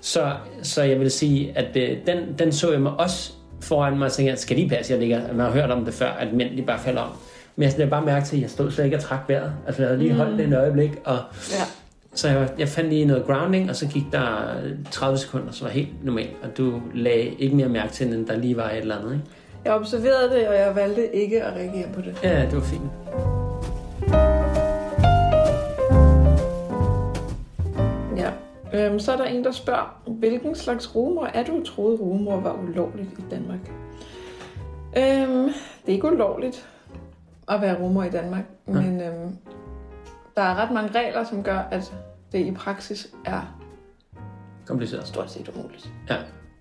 Så, 0.00 0.32
så 0.62 0.82
jeg 0.82 1.00
vil 1.00 1.10
sige, 1.10 1.52
at 1.56 1.76
øh, 1.76 1.96
den, 2.06 2.18
den 2.38 2.52
så 2.52 2.72
jeg 2.72 2.80
mig 2.80 2.92
også 2.98 3.32
foran 3.60 3.98
mig, 3.98 4.06
og 4.06 4.12
tænkte, 4.12 4.36
skal 4.36 4.56
lige 4.56 4.68
passe, 4.68 4.92
jeg 4.92 5.00
ligger, 5.00 5.20
man 5.32 5.46
har 5.46 5.52
hørt 5.52 5.70
om 5.70 5.84
det 5.84 5.94
før, 5.94 6.10
at 6.10 6.32
mænd 6.32 6.56
de 6.56 6.62
bare 6.62 6.78
falder 6.78 7.00
om. 7.00 7.10
Men 7.56 7.62
jeg 7.62 7.72
sådan, 7.72 7.90
bare 7.90 8.04
mærke 8.04 8.26
til, 8.26 8.36
at 8.36 8.42
jeg 8.42 8.50
stod 8.50 8.70
slet 8.70 8.84
ikke 8.84 8.96
og 8.96 9.02
trak 9.02 9.20
vejret. 9.28 9.52
Altså 9.66 9.82
jeg 9.82 9.88
havde 9.88 10.02
lige 10.02 10.14
holdt 10.14 10.30
mm. 10.30 10.36
det 10.36 10.46
en 10.46 10.52
øjeblik, 10.52 10.90
og 11.04 11.18
ja 11.50 11.64
så 12.18 12.28
jeg, 12.28 12.48
jeg 12.58 12.68
fandt 12.68 12.90
lige 12.90 13.04
noget 13.04 13.26
grounding, 13.26 13.70
og 13.70 13.76
så 13.76 13.88
gik 13.88 14.04
der 14.12 14.54
30 14.90 15.18
sekunder, 15.18 15.52
så 15.52 15.64
var 15.64 15.70
helt 15.70 16.04
normalt. 16.04 16.36
Og 16.42 16.58
du 16.58 16.80
lagde 16.94 17.34
ikke 17.38 17.56
mere 17.56 17.68
mærke 17.68 17.92
til, 17.92 18.14
end 18.14 18.26
der 18.26 18.36
lige 18.36 18.56
var 18.56 18.70
et 18.70 18.78
eller 18.78 18.98
andet, 18.98 19.12
ikke? 19.12 19.24
Jeg 19.64 19.72
observerede 19.72 20.30
det, 20.30 20.48
og 20.48 20.54
jeg 20.54 20.74
valgte 20.74 21.14
ikke 21.14 21.42
at 21.42 21.52
reagere 21.52 21.88
på 21.94 22.00
det. 22.00 22.20
Ja, 22.22 22.42
det 22.42 22.54
var 22.54 22.60
fint. 22.60 22.90
Ja. 28.16 28.30
Øhm, 28.74 28.98
så 28.98 29.12
er 29.12 29.16
der 29.16 29.24
en, 29.24 29.44
der 29.44 29.52
spørger, 29.52 30.02
hvilken 30.06 30.54
slags 30.54 30.94
rumor 30.94 31.26
er 31.26 31.44
du 31.44 31.64
troede 31.64 31.96
rumor 31.96 32.40
var 32.40 32.52
ulovligt 32.52 33.08
i 33.18 33.22
Danmark? 33.30 33.60
Øhm, 34.96 35.44
det 35.44 35.88
er 35.88 35.92
ikke 35.92 36.12
ulovligt 36.12 36.68
at 37.48 37.60
være 37.60 37.78
rumor 37.78 38.02
i 38.02 38.10
Danmark, 38.10 38.44
ja. 38.68 38.72
men 38.72 39.00
øhm, 39.00 39.36
der 40.36 40.42
er 40.42 40.54
ret 40.54 40.70
mange 40.70 40.98
regler, 40.98 41.24
som 41.24 41.42
gør, 41.42 41.58
at 41.70 41.92
det 42.32 42.46
i 42.46 42.50
praksis 42.50 43.08
er 43.24 43.58
kompliceret. 44.66 45.06
Stort 45.06 45.30
set 45.30 45.48
umuligt. 45.48 45.90
Ja. 46.10 46.16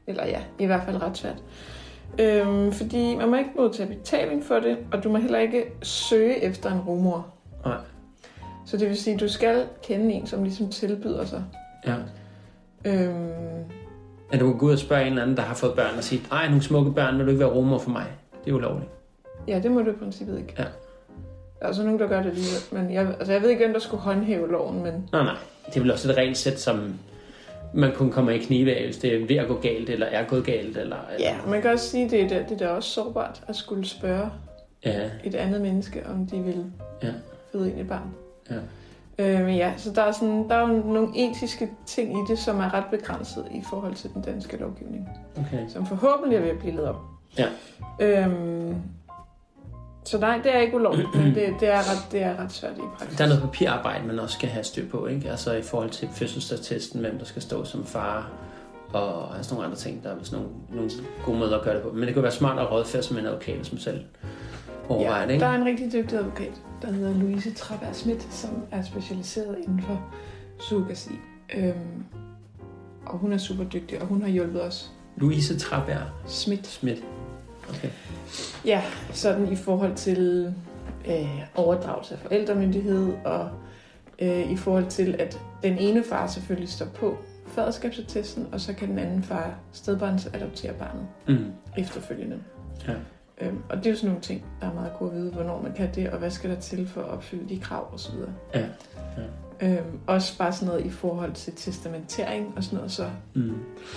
Eller 0.08 0.26
ja, 0.26 0.42
i 0.60 0.66
hvert 0.66 0.84
fald 0.84 1.02
ret 1.02 1.18
svært. 1.18 1.44
Øhm, 2.20 2.72
fordi 2.72 3.16
man 3.16 3.30
må 3.30 3.36
ikke 3.36 3.50
modtage 3.56 3.90
betaling 3.90 4.44
for 4.44 4.60
det, 4.60 4.78
og 4.92 5.04
du 5.04 5.10
må 5.10 5.18
heller 5.18 5.40
ikke 5.40 5.66
søge 5.84 6.44
efter 6.44 6.72
en 6.72 6.80
rumor. 6.80 7.28
Nej. 7.66 7.78
Så 8.66 8.78
det 8.78 8.88
vil 8.88 8.98
sige, 8.98 9.14
at 9.14 9.20
du 9.20 9.28
skal 9.28 9.66
kende 9.84 10.14
en, 10.14 10.28
som 10.28 10.44
ligesom 10.44 10.70
tilbyder 10.70 11.26
sig. 11.26 11.44
Ja. 11.88 11.96
Øhm, 12.86 13.64
at 14.32 14.40
du 14.40 14.46
kan 14.46 14.58
gå 14.58 14.66
ud 14.66 14.72
og 14.72 14.80
spørge 14.80 15.02
en 15.02 15.08
eller 15.08 15.22
anden, 15.22 15.38
der 15.38 15.44
har 15.44 15.56
fået 15.56 15.74
børn, 15.76 15.98
og 15.98 16.04
sige, 16.04 16.22
ej, 16.32 16.48
nogle 16.48 16.62
smukke 16.62 16.92
børn, 16.92 17.18
vil 17.18 17.26
du 17.26 17.32
ikke 17.32 17.40
være 17.40 17.54
rumor 17.54 17.78
for 17.78 17.90
mig? 17.90 18.06
Det 18.46 18.52
er 18.52 18.56
ulovligt. 18.56 18.90
Ja, 19.48 19.60
det 19.60 19.72
må 19.72 19.82
du 19.82 19.92
i 19.92 19.94
princippet 19.94 20.38
ikke. 20.40 20.54
Ja. 20.58 20.66
Der 21.60 21.66
er 21.66 21.70
også 21.70 21.84
nogen, 21.84 22.00
der 22.00 22.08
gør 22.08 22.22
det 22.22 22.30
alligevel. 22.30 22.62
Men 22.72 22.94
jeg, 22.94 23.08
altså, 23.08 23.34
jeg 23.34 23.42
ved 23.42 23.50
ikke, 23.50 23.64
hvem 23.64 23.74
der 23.74 23.80
skulle 23.80 24.02
håndhæve 24.02 24.52
loven, 24.52 24.84
men... 24.84 25.10
Nej, 25.12 25.24
nej. 25.24 25.36
Det 25.66 25.76
er 25.76 25.80
vel 25.80 25.92
også 25.92 26.12
et 26.12 26.18
rent 26.18 26.38
sæt, 26.38 26.60
som 26.60 26.94
man 27.74 27.92
kun 27.96 28.12
kommer 28.12 28.32
i 28.32 28.38
knive 28.38 28.76
af, 28.76 28.86
hvis 28.86 28.98
det 28.98 29.16
er 29.16 29.26
ved 29.28 29.36
at 29.36 29.48
gå 29.48 29.60
galt, 29.62 29.90
eller 29.90 30.06
er 30.06 30.26
gået 30.28 30.46
galt. 30.46 30.78
Eller, 30.78 30.98
ja, 31.20 31.36
man 31.48 31.62
kan 31.62 31.72
også 31.72 31.90
sige, 31.90 32.06
at 32.06 32.12
det 32.12 32.32
er, 32.32 32.46
det 32.48 32.62
er 32.62 32.68
også 32.68 32.90
sårbart 32.90 33.44
at 33.48 33.56
skulle 33.56 33.86
spørge 33.88 34.30
ja. 34.86 35.10
et 35.24 35.36
andet 35.36 35.62
menneske, 35.62 36.06
om 36.08 36.28
de 36.28 36.40
vil 36.40 36.66
ja. 37.04 37.12
føde 37.52 37.72
ind 37.72 37.80
et 37.80 37.88
barn. 37.88 38.14
Ja. 38.50 38.56
Øh, 39.20 39.46
men 39.46 39.56
ja, 39.56 39.74
så 39.78 39.92
der 39.92 40.02
er, 40.02 40.12
sådan, 40.12 40.50
der 40.50 40.56
er 40.56 40.62
jo 40.62 40.68
nogle 40.68 41.08
etiske 41.16 41.70
ting 41.86 42.12
i 42.12 42.22
det, 42.30 42.40
som 42.40 42.60
er 42.60 42.74
ret 42.74 42.86
begrænset 42.92 43.46
i 43.52 43.62
forhold 43.70 43.96
til 43.96 44.10
den 44.14 44.22
danske 44.22 44.58
lovgivning. 44.58 45.10
Okay. 45.38 45.70
Som 45.70 45.86
forhåbentlig 45.86 46.38
er 46.38 46.42
ved 46.42 46.50
at 46.50 46.60
blive 46.60 46.76
lavet 46.76 46.90
op. 46.90 47.02
Ja. 47.38 47.48
Øhm, 48.02 48.76
så 50.08 50.18
nej, 50.18 50.40
det 50.44 50.56
er 50.56 50.60
ikke 50.60 50.76
ulovligt, 50.76 51.16
men 51.16 51.36
det, 51.36 51.54
det, 51.60 51.68
er 51.68 51.78
ret, 51.78 52.12
det 52.12 52.24
er 52.24 52.40
ret 52.40 52.52
svært 52.52 52.78
i 52.78 52.82
praksis. 52.98 53.18
Der 53.18 53.24
er 53.24 53.28
noget 53.28 53.44
papirarbejde, 53.44 54.08
man 54.08 54.20
også 54.20 54.36
skal 54.36 54.50
have 54.50 54.64
styr 54.64 54.90
på, 54.90 55.06
ikke? 55.06 55.30
Altså 55.32 55.54
i 55.54 55.62
forhold 55.62 55.90
til 55.90 56.10
fødselsattesten, 56.14 57.00
hvem 57.00 57.18
der 57.18 57.26
skal 57.26 57.42
stå 57.42 57.66
som 57.66 57.86
far, 57.86 58.32
og 58.94 59.38
altså 59.38 59.54
nogle 59.54 59.66
andre 59.66 59.78
ting. 59.78 60.04
Der 60.04 60.10
er 60.10 60.16
sådan 60.24 60.40
nogle, 60.40 60.56
nogle 60.70 60.92
gode 61.26 61.40
måder 61.40 61.58
at 61.58 61.64
gøre 61.64 61.76
det 61.76 61.84
på. 61.84 61.92
Men 61.92 62.02
det 62.02 62.14
kan 62.14 62.24
være 62.24 62.32
smart 62.32 62.60
at 62.60 62.72
rådføre 62.72 63.04
sig 63.04 63.14
med 63.14 63.22
en 63.22 63.28
advokat, 63.28 63.66
som 63.66 63.78
selv 63.78 64.00
overvejer 64.90 65.22
ja, 65.22 65.28
det, 65.28 65.34
ikke? 65.34 65.46
der 65.46 65.52
er 65.52 65.56
en 65.56 65.66
rigtig 65.66 65.94
dygtig 65.94 66.20
advokat, 66.20 66.62
der 66.82 66.92
hedder 66.92 67.14
Louise 67.14 67.54
Trapper 67.54 67.92
Schmidt, 67.94 68.34
som 68.34 68.50
er 68.72 68.84
specialiseret 68.84 69.58
inden 69.64 69.82
for 69.82 70.02
surrogasi. 70.60 71.12
Øhm, 71.56 72.04
og 73.06 73.18
hun 73.18 73.34
er 73.34 73.38
super 73.38 73.64
dygtig, 73.64 74.02
og 74.02 74.08
hun 74.08 74.22
har 74.22 74.30
hjulpet 74.30 74.64
os. 74.64 74.92
Louise 75.18 75.60
Trapper 75.60 75.98
Schmidt. 76.28 76.68
Schmidt. 76.68 77.04
Okay. 77.70 77.90
Ja, 78.66 78.84
sådan 79.12 79.52
i 79.52 79.56
forhold 79.56 79.96
til 79.96 80.54
øh, 81.08 81.42
overdragelse 81.56 82.14
af 82.14 82.20
forældremyndighed, 82.20 83.14
og 83.26 83.50
øh, 84.20 84.52
i 84.52 84.58
forhold 84.58 84.86
til, 84.86 85.16
at 85.20 85.40
den 85.64 85.78
ene 85.78 86.04
far 86.04 86.28
selvfølgelig 86.28 86.70
står 86.70 86.86
på 86.86 87.18
faderskabsattesten, 87.48 88.48
og 88.52 88.62
så 88.62 88.74
kan 88.74 88.90
den 88.90 89.00
anden 89.00 89.24
far 89.24 89.60
stedbarns 89.72 90.26
adoptere 90.34 90.74
barnet 90.74 91.08
mm. 91.28 91.52
efterfølgende. 91.78 92.40
Ja. 92.88 92.94
Øhm, 93.42 93.62
og 93.70 93.78
det 93.78 93.86
er 93.86 93.90
jo 93.90 93.96
sådan 93.96 94.10
nogle 94.10 94.22
ting, 94.22 94.46
der 94.62 94.70
er 94.70 94.74
meget 94.74 94.92
gode 95.00 95.12
at 95.12 95.18
vide, 95.18 95.32
hvornår 95.32 95.62
man 95.62 95.74
kan 95.74 95.90
det, 95.96 96.10
og 96.10 96.20
hvad 96.20 96.32
skal 96.32 96.50
der 96.50 96.60
til 96.60 96.88
for 96.88 97.02
at 97.02 97.08
opfylde 97.08 97.50
de 97.50 97.60
krav 97.60 97.94
osv. 97.94 98.16
Ja. 98.54 98.60
Ja. 98.60 98.66
Øhm, 99.62 100.00
også 100.08 100.38
bare 100.38 100.54
sådan 100.54 100.68
noget 100.68 100.86
i 100.86 100.90
forhold 100.90 101.34
til 101.34 101.54
testamentering 101.54 102.54
og 102.56 102.64
sådan 102.64 102.78
noget, 102.78 102.92
så 102.92 103.06
mm. 103.34 103.54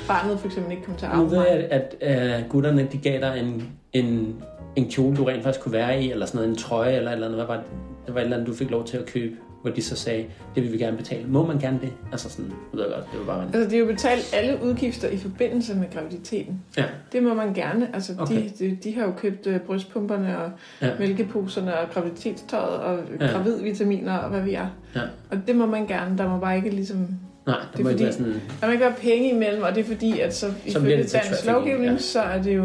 barnet 0.08 0.38
for 0.38 0.46
eksempel 0.46 0.72
ikke 0.72 0.84
kommer 0.84 0.98
til 0.98 1.06
at 1.06 1.12
arve 1.12 1.40
jeg, 1.40 1.48
at, 1.48 1.94
at 2.00 2.42
uh, 2.42 2.50
gutterne 2.50 2.88
de 2.92 2.98
gav 2.98 3.20
dig 3.20 3.40
en, 3.40 3.68
en, 3.92 4.36
en 4.76 4.90
kjole, 4.90 5.16
du 5.16 5.24
rent 5.24 5.42
faktisk 5.42 5.62
kunne 5.62 5.72
være 5.72 6.02
i, 6.02 6.10
eller 6.10 6.26
sådan 6.26 6.38
noget, 6.38 6.50
en 6.50 6.56
trøje, 6.56 6.96
eller 6.96 7.12
eller 7.12 7.26
andet. 7.26 7.38
Hvad 7.38 7.46
var 7.46 7.56
det? 7.56 7.64
det 8.06 8.14
var 8.14 8.20
et 8.20 8.24
eller 8.24 8.36
andet, 8.36 8.48
du 8.48 8.54
fik 8.54 8.70
lov 8.70 8.84
til 8.84 8.96
at 8.96 9.06
købe 9.06 9.36
hvor 9.62 9.70
de 9.70 9.82
så 9.82 9.96
sagde, 9.96 10.26
det 10.54 10.62
vil 10.62 10.72
vi 10.72 10.78
gerne 10.78 10.96
betale. 10.96 11.28
Må 11.28 11.46
man 11.46 11.58
gerne 11.58 11.78
det? 11.82 11.92
Altså 12.12 12.30
sådan, 12.30 12.52
ved 12.72 12.82
jeg 12.82 12.92
godt, 12.94 13.04
det 13.12 13.20
var 13.20 13.26
bare... 13.26 13.44
Altså, 13.44 13.70
de 13.70 13.76
har 13.76 13.80
jo 13.80 13.86
betalt 13.86 14.30
alle 14.34 14.58
udgifter 14.62 15.08
i 15.08 15.16
forbindelse 15.16 15.74
med 15.74 15.84
graviditeten. 15.94 16.60
Ja. 16.76 16.84
Det 17.12 17.22
må 17.22 17.34
man 17.34 17.54
gerne. 17.54 17.88
Altså, 17.94 18.12
Okay. 18.18 18.34
de, 18.58 18.70
de, 18.70 18.78
de 18.84 18.94
har 18.94 19.04
jo 19.04 19.12
købt 19.16 19.46
øh, 19.46 19.60
brystpumperne 19.60 20.38
og 20.38 20.50
Ja. 20.82 20.86
ja. 20.86 20.92
mælkeposerne 20.98 21.78
og 21.78 21.90
graviditetstøjet 21.94 22.80
og 22.80 22.98
Ja. 23.20 23.26
ja. 23.26 23.32
gravidvitaminer 23.32 24.16
og 24.16 24.30
hvad 24.30 24.40
vi 24.42 24.54
er. 24.54 24.66
Ja. 24.96 25.00
Og 25.30 25.38
det 25.46 25.56
må 25.56 25.66
man 25.66 25.86
gerne. 25.86 26.18
Der 26.18 26.28
må 26.28 26.38
bare 26.40 26.56
ikke 26.56 26.70
ligesom... 26.70 26.96
Nej, 26.96 27.06
der 27.46 27.54
Det 27.72 27.78
er 27.80 27.82
må 27.82 27.88
ikke 27.88 27.90
fordi- 27.90 28.04
være 28.04 28.12
sådan... 28.12 28.40
Der 28.60 28.66
må 28.66 28.72
ikke 28.72 28.84
være 28.84 28.94
penge 29.00 29.30
imellem, 29.30 29.62
og 29.62 29.74
det 29.74 29.80
er 29.80 29.84
fordi, 29.84 30.20
at 30.20 30.34
så 30.34 30.46
ifølge 30.66 30.96
dansk 30.96 31.46
lovgivning, 31.46 31.84
ja. 31.84 31.92
ja. 31.92 31.98
så 31.98 32.20
er 32.20 32.42
det 32.42 32.56
jo... 32.56 32.64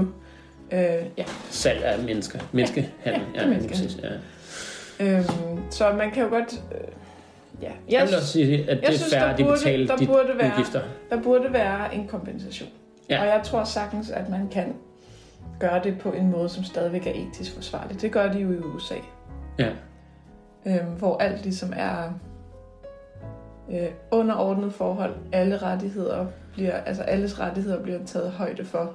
Øh, 0.72 0.80
ja, 1.18 1.24
Salg 1.50 1.84
af 1.84 2.04
mennesker. 2.04 2.40
Menneskehandel. 2.52 2.92
Ja, 3.06 3.12
det 3.12 3.20
er 3.36 3.40
lige 3.40 3.50
menneskehandel. 3.50 3.88
præcis, 3.88 4.04
ja. 4.04 4.10
Øhm, 5.00 5.72
så 5.72 5.94
man 5.98 6.12
kan 6.12 6.24
jo 6.24 6.30
godt... 6.30 6.64
Øh, 6.72 6.88
ja. 7.62 7.72
Jeg 7.90 8.08
vil 8.08 8.16
også 8.16 8.28
sige, 8.28 8.70
at 8.70 8.78
det 8.82 8.90
er 8.90 8.92
synes, 8.98 9.14
at 9.14 9.38
de 9.38 9.44
betaler 9.44 9.88
der 9.88 9.96
de 9.98 10.06
burde 10.08 10.38
være- 10.38 10.52
udgifter. 10.52 10.82
Der 11.10 11.22
burde 11.22 11.54
være 11.54 11.96
en 11.96 12.08
kompensation. 12.08 12.70
Ja. 13.10 13.20
Og 13.22 13.26
jeg 13.28 13.42
tror 13.44 13.64
sagtens, 13.64 14.10
at 14.10 14.30
man 14.30 14.48
kan 14.48 14.74
gøre 15.60 15.84
det 15.84 16.00
på 16.00 16.12
en 16.12 16.32
måde, 16.32 16.50
som 16.50 16.64
stadigvæk 16.64 17.08
er 17.08 17.12
etisk 17.12 17.56
forsvarlig. 17.56 18.02
Det 18.02 18.12
gør 18.12 18.32
de 18.32 18.40
jo 18.40 18.52
i 18.52 18.58
USA. 18.58 18.96
Ja. 19.60 19.70
Øhm, 20.66 20.86
hvor 21.00 21.18
alt 21.18 21.44
ligesom 21.44 21.74
er 21.76 22.14
øh, 23.72 23.88
underordnet 24.12 24.74
forhold. 24.74 25.16
Alle 25.32 25.58
rettigheder 25.58 26.26
bliver, 26.54 26.74
altså 26.78 27.04
alles 27.04 27.40
rettigheder 27.40 27.84
bliver 27.84 28.00
taget 28.06 28.32
højde 28.32 28.66
for. 28.66 28.94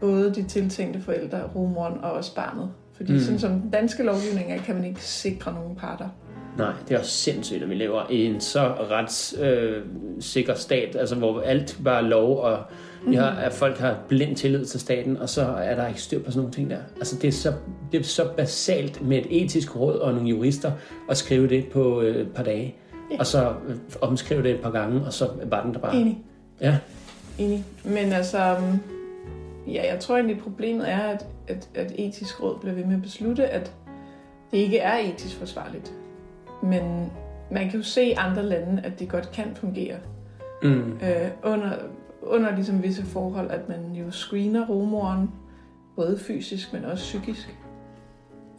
Både 0.00 0.34
de 0.34 0.42
tiltænkte 0.42 1.00
forældre, 1.00 1.42
rumoren 1.54 2.04
og 2.04 2.12
også 2.12 2.34
barnet. 2.34 2.70
Fordi 3.00 3.12
Mm. 3.12 3.18
mm. 3.18 3.24
sådan 3.24 3.38
som 3.38 3.50
den 3.60 3.70
danske 3.70 4.02
lovgivning 4.02 4.52
er, 4.52 4.58
kan 4.62 4.74
man 4.74 4.84
ikke 4.84 5.04
sikre 5.04 5.52
nogen 5.54 5.76
parter. 5.76 6.08
Nej, 6.58 6.72
det 6.88 6.94
er 6.94 6.98
også 6.98 7.10
sindssygt, 7.10 7.62
at 7.62 7.70
vi 7.70 7.74
lever 7.74 8.02
i 8.10 8.24
en 8.26 8.40
så 8.40 8.60
retssikker 8.90 9.76
øh, 9.76 9.82
sikker 10.20 10.54
stat, 10.54 10.96
altså 10.96 11.14
hvor 11.14 11.40
alt 11.40 11.78
bare 11.84 11.98
er 12.04 12.08
lov, 12.08 12.38
og 12.40 12.58
vi 13.06 13.14
har, 13.14 13.30
at 13.30 13.52
folk 13.52 13.78
har 13.78 13.96
blind 14.08 14.36
tillid 14.36 14.64
til 14.64 14.80
staten, 14.80 15.16
og 15.16 15.28
så 15.28 15.42
er 15.42 15.74
der 15.74 15.86
ikke 15.88 16.00
styr 16.02 16.18
på 16.22 16.30
sådan 16.30 16.38
nogle 16.38 16.52
ting 16.52 16.70
der. 16.70 16.76
Altså 16.96 17.16
det 17.16 17.28
er 17.28 17.32
så, 17.32 17.52
det 17.92 18.00
er 18.00 18.04
så 18.04 18.28
basalt 18.36 19.06
med 19.06 19.18
et 19.18 19.26
etisk 19.44 19.76
råd 19.76 19.98
og 19.98 20.12
nogle 20.14 20.28
jurister 20.28 20.72
at 21.10 21.16
skrive 21.16 21.48
det 21.48 21.66
på 21.72 22.00
øh, 22.00 22.16
et 22.16 22.32
par 22.34 22.42
dage, 22.42 22.74
Ja. 23.12 23.16
og 23.18 23.26
så 23.26 23.52
øh, 23.68 23.76
omskrive 24.00 24.42
det 24.42 24.50
et 24.50 24.60
par 24.60 24.70
gange, 24.70 25.00
og 25.06 25.12
så 25.12 25.28
var 25.44 25.62
den 25.64 25.74
der 25.74 25.80
bare. 25.80 25.96
Enig. 25.96 26.18
Ja. 26.60 26.78
Enig. 27.38 27.64
Men 27.84 28.12
altså, 28.12 28.38
øhm, 28.38 28.78
ja, 29.66 29.92
jeg 29.92 30.00
tror 30.00 30.14
egentlig, 30.16 30.38
problemet 30.38 30.90
er, 30.90 30.98
at, 30.98 31.26
at, 31.50 31.68
at 31.74 31.92
etisk 31.98 32.42
råd 32.42 32.58
bliver 32.60 32.74
ved 32.74 32.84
med 32.84 32.96
at 32.96 33.02
beslutte, 33.02 33.46
at 33.46 33.72
det 34.50 34.58
ikke 34.58 34.78
er 34.78 34.98
etisk 34.98 35.36
forsvarligt. 35.36 35.92
Men 36.62 37.12
man 37.50 37.70
kan 37.70 37.78
jo 37.80 37.84
se 37.84 38.04
i 38.04 38.12
andre 38.12 38.42
lande, 38.42 38.82
at 38.84 38.98
det 38.98 39.08
godt 39.08 39.30
kan 39.32 39.44
fungere 39.54 39.96
Mm. 40.62 40.92
øh, 41.02 41.28
under, 41.44 41.72
under 42.22 42.54
ligesom 42.54 42.82
visse 42.82 43.02
forhold, 43.02 43.50
at 43.50 43.68
man 43.68 43.92
jo 43.94 44.10
screener 44.10 44.66
rumoren, 44.66 45.30
både 45.96 46.18
fysisk, 46.18 46.72
men 46.72 46.84
også 46.84 47.04
psykisk. 47.04 47.54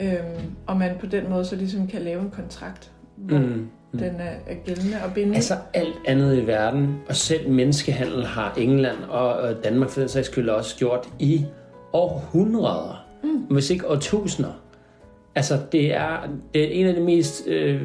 Øhm, 0.01 0.55
og 0.68 0.77
man 0.77 0.95
på 0.99 1.05
den 1.05 1.30
måde 1.30 1.45
så 1.45 1.55
ligesom 1.55 1.88
kan 1.88 2.01
lave 2.01 2.22
en 2.22 2.31
kontrakt, 2.31 2.91
hvor 3.15 3.38
Mm. 3.38 3.69
mm. 3.91 3.99
den 3.99 4.15
er, 4.19 4.34
er 4.47 4.55
gældende 4.65 4.97
og 5.05 5.13
bindende. 5.13 5.35
Altså 5.35 5.55
alt 5.73 5.95
andet 6.07 6.38
i 6.38 6.47
verden, 6.47 6.97
og 7.09 7.15
selv 7.15 7.49
menneskehandel 7.51 8.26
har 8.26 8.53
England 8.57 8.97
og 9.09 9.34
og 9.34 9.63
Danmark 9.63 9.89
for 9.89 9.99
den 9.99 10.09
sags 10.09 10.27
skyld 10.27 10.49
også 10.49 10.77
gjort 10.77 11.09
i 11.19 11.45
århundreder, 11.93 13.05
mm. 13.23 13.30
hvis 13.30 13.69
ikke 13.69 13.89
årtusinder. 13.89 14.51
Altså 15.35 15.59
det 15.72 15.93
er, 15.95 16.18
det 16.53 16.63
er 16.63 16.68
en 16.68 16.88
af 16.88 16.93
de 16.95 17.01
mest... 17.01 17.47
Øh, 17.47 17.81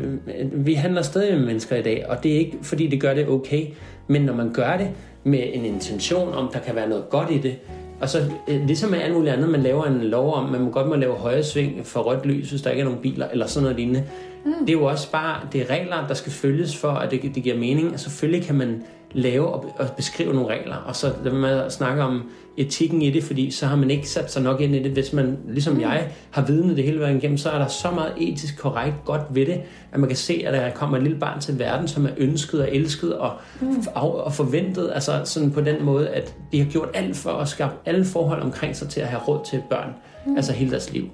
vi 0.53 0.75
handler 0.75 1.03
stadig 1.03 1.39
med 1.39 1.47
mennesker 1.47 1.77
i 1.77 1.83
dag, 1.83 2.07
og 2.09 2.23
det 2.23 2.33
er 2.35 2.39
ikke 2.39 2.59
fordi 2.63 2.87
det 2.87 3.01
gør 3.01 3.15
det 3.15 3.29
okay, 3.29 3.67
men 4.07 4.23
når 4.23 4.35
man 4.35 4.53
gør 4.53 4.77
det 4.77 4.89
med 5.25 5.43
en 5.53 5.65
intention 5.65 6.35
om, 6.35 6.51
der 6.53 6.59
kan 6.59 6.75
være 6.75 6.89
noget 6.89 7.11
godt 7.11 7.31
i 7.31 7.39
det, 7.39 7.59
og 8.01 8.09
så 8.09 8.19
øh, 8.49 8.67
ligesom 8.67 8.91
med 8.91 8.99
alt 8.99 9.15
muligt 9.15 9.35
andet, 9.35 9.49
man 9.49 9.63
laver 9.63 9.85
en 9.85 10.01
lov 10.01 10.35
om, 10.35 10.51
man 10.51 10.61
må 10.61 10.71
godt 10.71 10.89
må 10.89 10.95
lave 10.95 11.15
højre 11.15 11.43
sving 11.43 11.87
for 11.87 12.01
rødt 12.01 12.27
lys, 12.27 12.51
hvis 12.51 12.63
der 12.63 12.71
ikke 12.71 12.81
er 12.81 12.85
nogen 12.85 13.01
biler, 13.01 13.29
eller 13.29 13.47
sådan 13.47 13.63
noget 13.63 13.77
lignende. 13.77 14.05
Mm. 14.45 14.53
Det 14.61 14.69
er 14.69 14.73
jo 14.73 14.85
også 14.85 15.11
bare, 15.11 15.41
det 15.53 15.61
er 15.61 15.71
regler, 15.71 16.07
der 16.09 16.15
skal 16.15 16.33
følges 16.33 16.77
for, 16.77 16.89
at 16.89 17.11
det, 17.11 17.35
det 17.35 17.43
giver 17.43 17.59
mening. 17.59 17.93
Og 17.93 18.01
selvfølgelig 18.01 18.47
kan 18.47 18.55
man 18.55 18.83
lave 19.17 19.49
og, 19.49 19.65
og 19.79 19.87
beskrive 19.97 20.35
nogle 20.35 20.49
regler, 20.49 20.77
og 20.77 20.97
så 20.97 21.13
lade 21.25 21.35
med 21.35 21.51
at 21.51 21.73
snakke 21.73 22.03
om 22.03 22.23
etikken 22.57 23.03
i 23.03 23.11
det, 23.11 23.25
fordi 23.25 23.51
så 23.51 23.67
har 23.67 23.77
man 23.77 23.91
ikke 23.91 24.09
sat 24.09 24.33
sig 24.33 24.43
nok 24.43 24.61
ind 24.61 24.75
i 24.75 24.83
det. 24.83 24.93
Hvis 24.93 25.13
man, 25.13 25.39
ligesom 25.49 25.75
mm. 25.75 25.81
jeg, 25.81 26.09
har 26.31 26.43
vidnet 26.43 26.77
det 26.77 26.85
hele 26.85 27.01
vejen 27.01 27.17
igennem, 27.17 27.39
så 27.39 27.51
er 27.51 27.59
der 27.59 27.67
så 27.67 27.91
meget 27.91 28.13
etisk 28.19 28.59
korrekt 28.59 28.95
godt 29.05 29.23
ved 29.31 29.47
det, 29.47 29.61
at 29.93 30.01
man 30.01 30.09
kan 30.09 30.17
se, 30.17 30.43
at 30.47 30.53
der 30.53 30.71
kommer 30.71 30.97
et 30.97 31.03
lille 31.03 31.19
barn 31.19 31.41
til 31.41 31.59
verden, 31.59 31.89
som 31.89 32.07
er 32.07 32.11
ønsket 32.17 32.61
og 32.61 32.75
elsket 32.75 33.17
og, 33.17 33.33
mm. 33.61 33.85
og 33.95 34.33
forventet, 34.33 34.91
altså 34.95 35.21
sådan 35.25 35.51
på 35.51 35.61
den 35.61 35.85
måde, 35.85 36.09
at 36.09 36.35
de 36.53 36.59
har 36.59 36.71
gjort 36.71 36.89
alt 36.95 37.17
for 37.17 37.31
at 37.31 37.49
skabe 37.49 37.73
alle 37.87 38.05
forhold 38.05 38.43
omkring 38.43 38.77
sig 38.77 38.89
til 38.89 39.01
at 39.01 39.07
have 39.07 39.23
råd 39.23 39.41
til 39.51 39.63
børn, 39.71 39.95
mm. 40.27 40.37
altså 40.37 40.53
hele 40.53 40.71
deres 40.71 40.93
liv. 40.93 41.05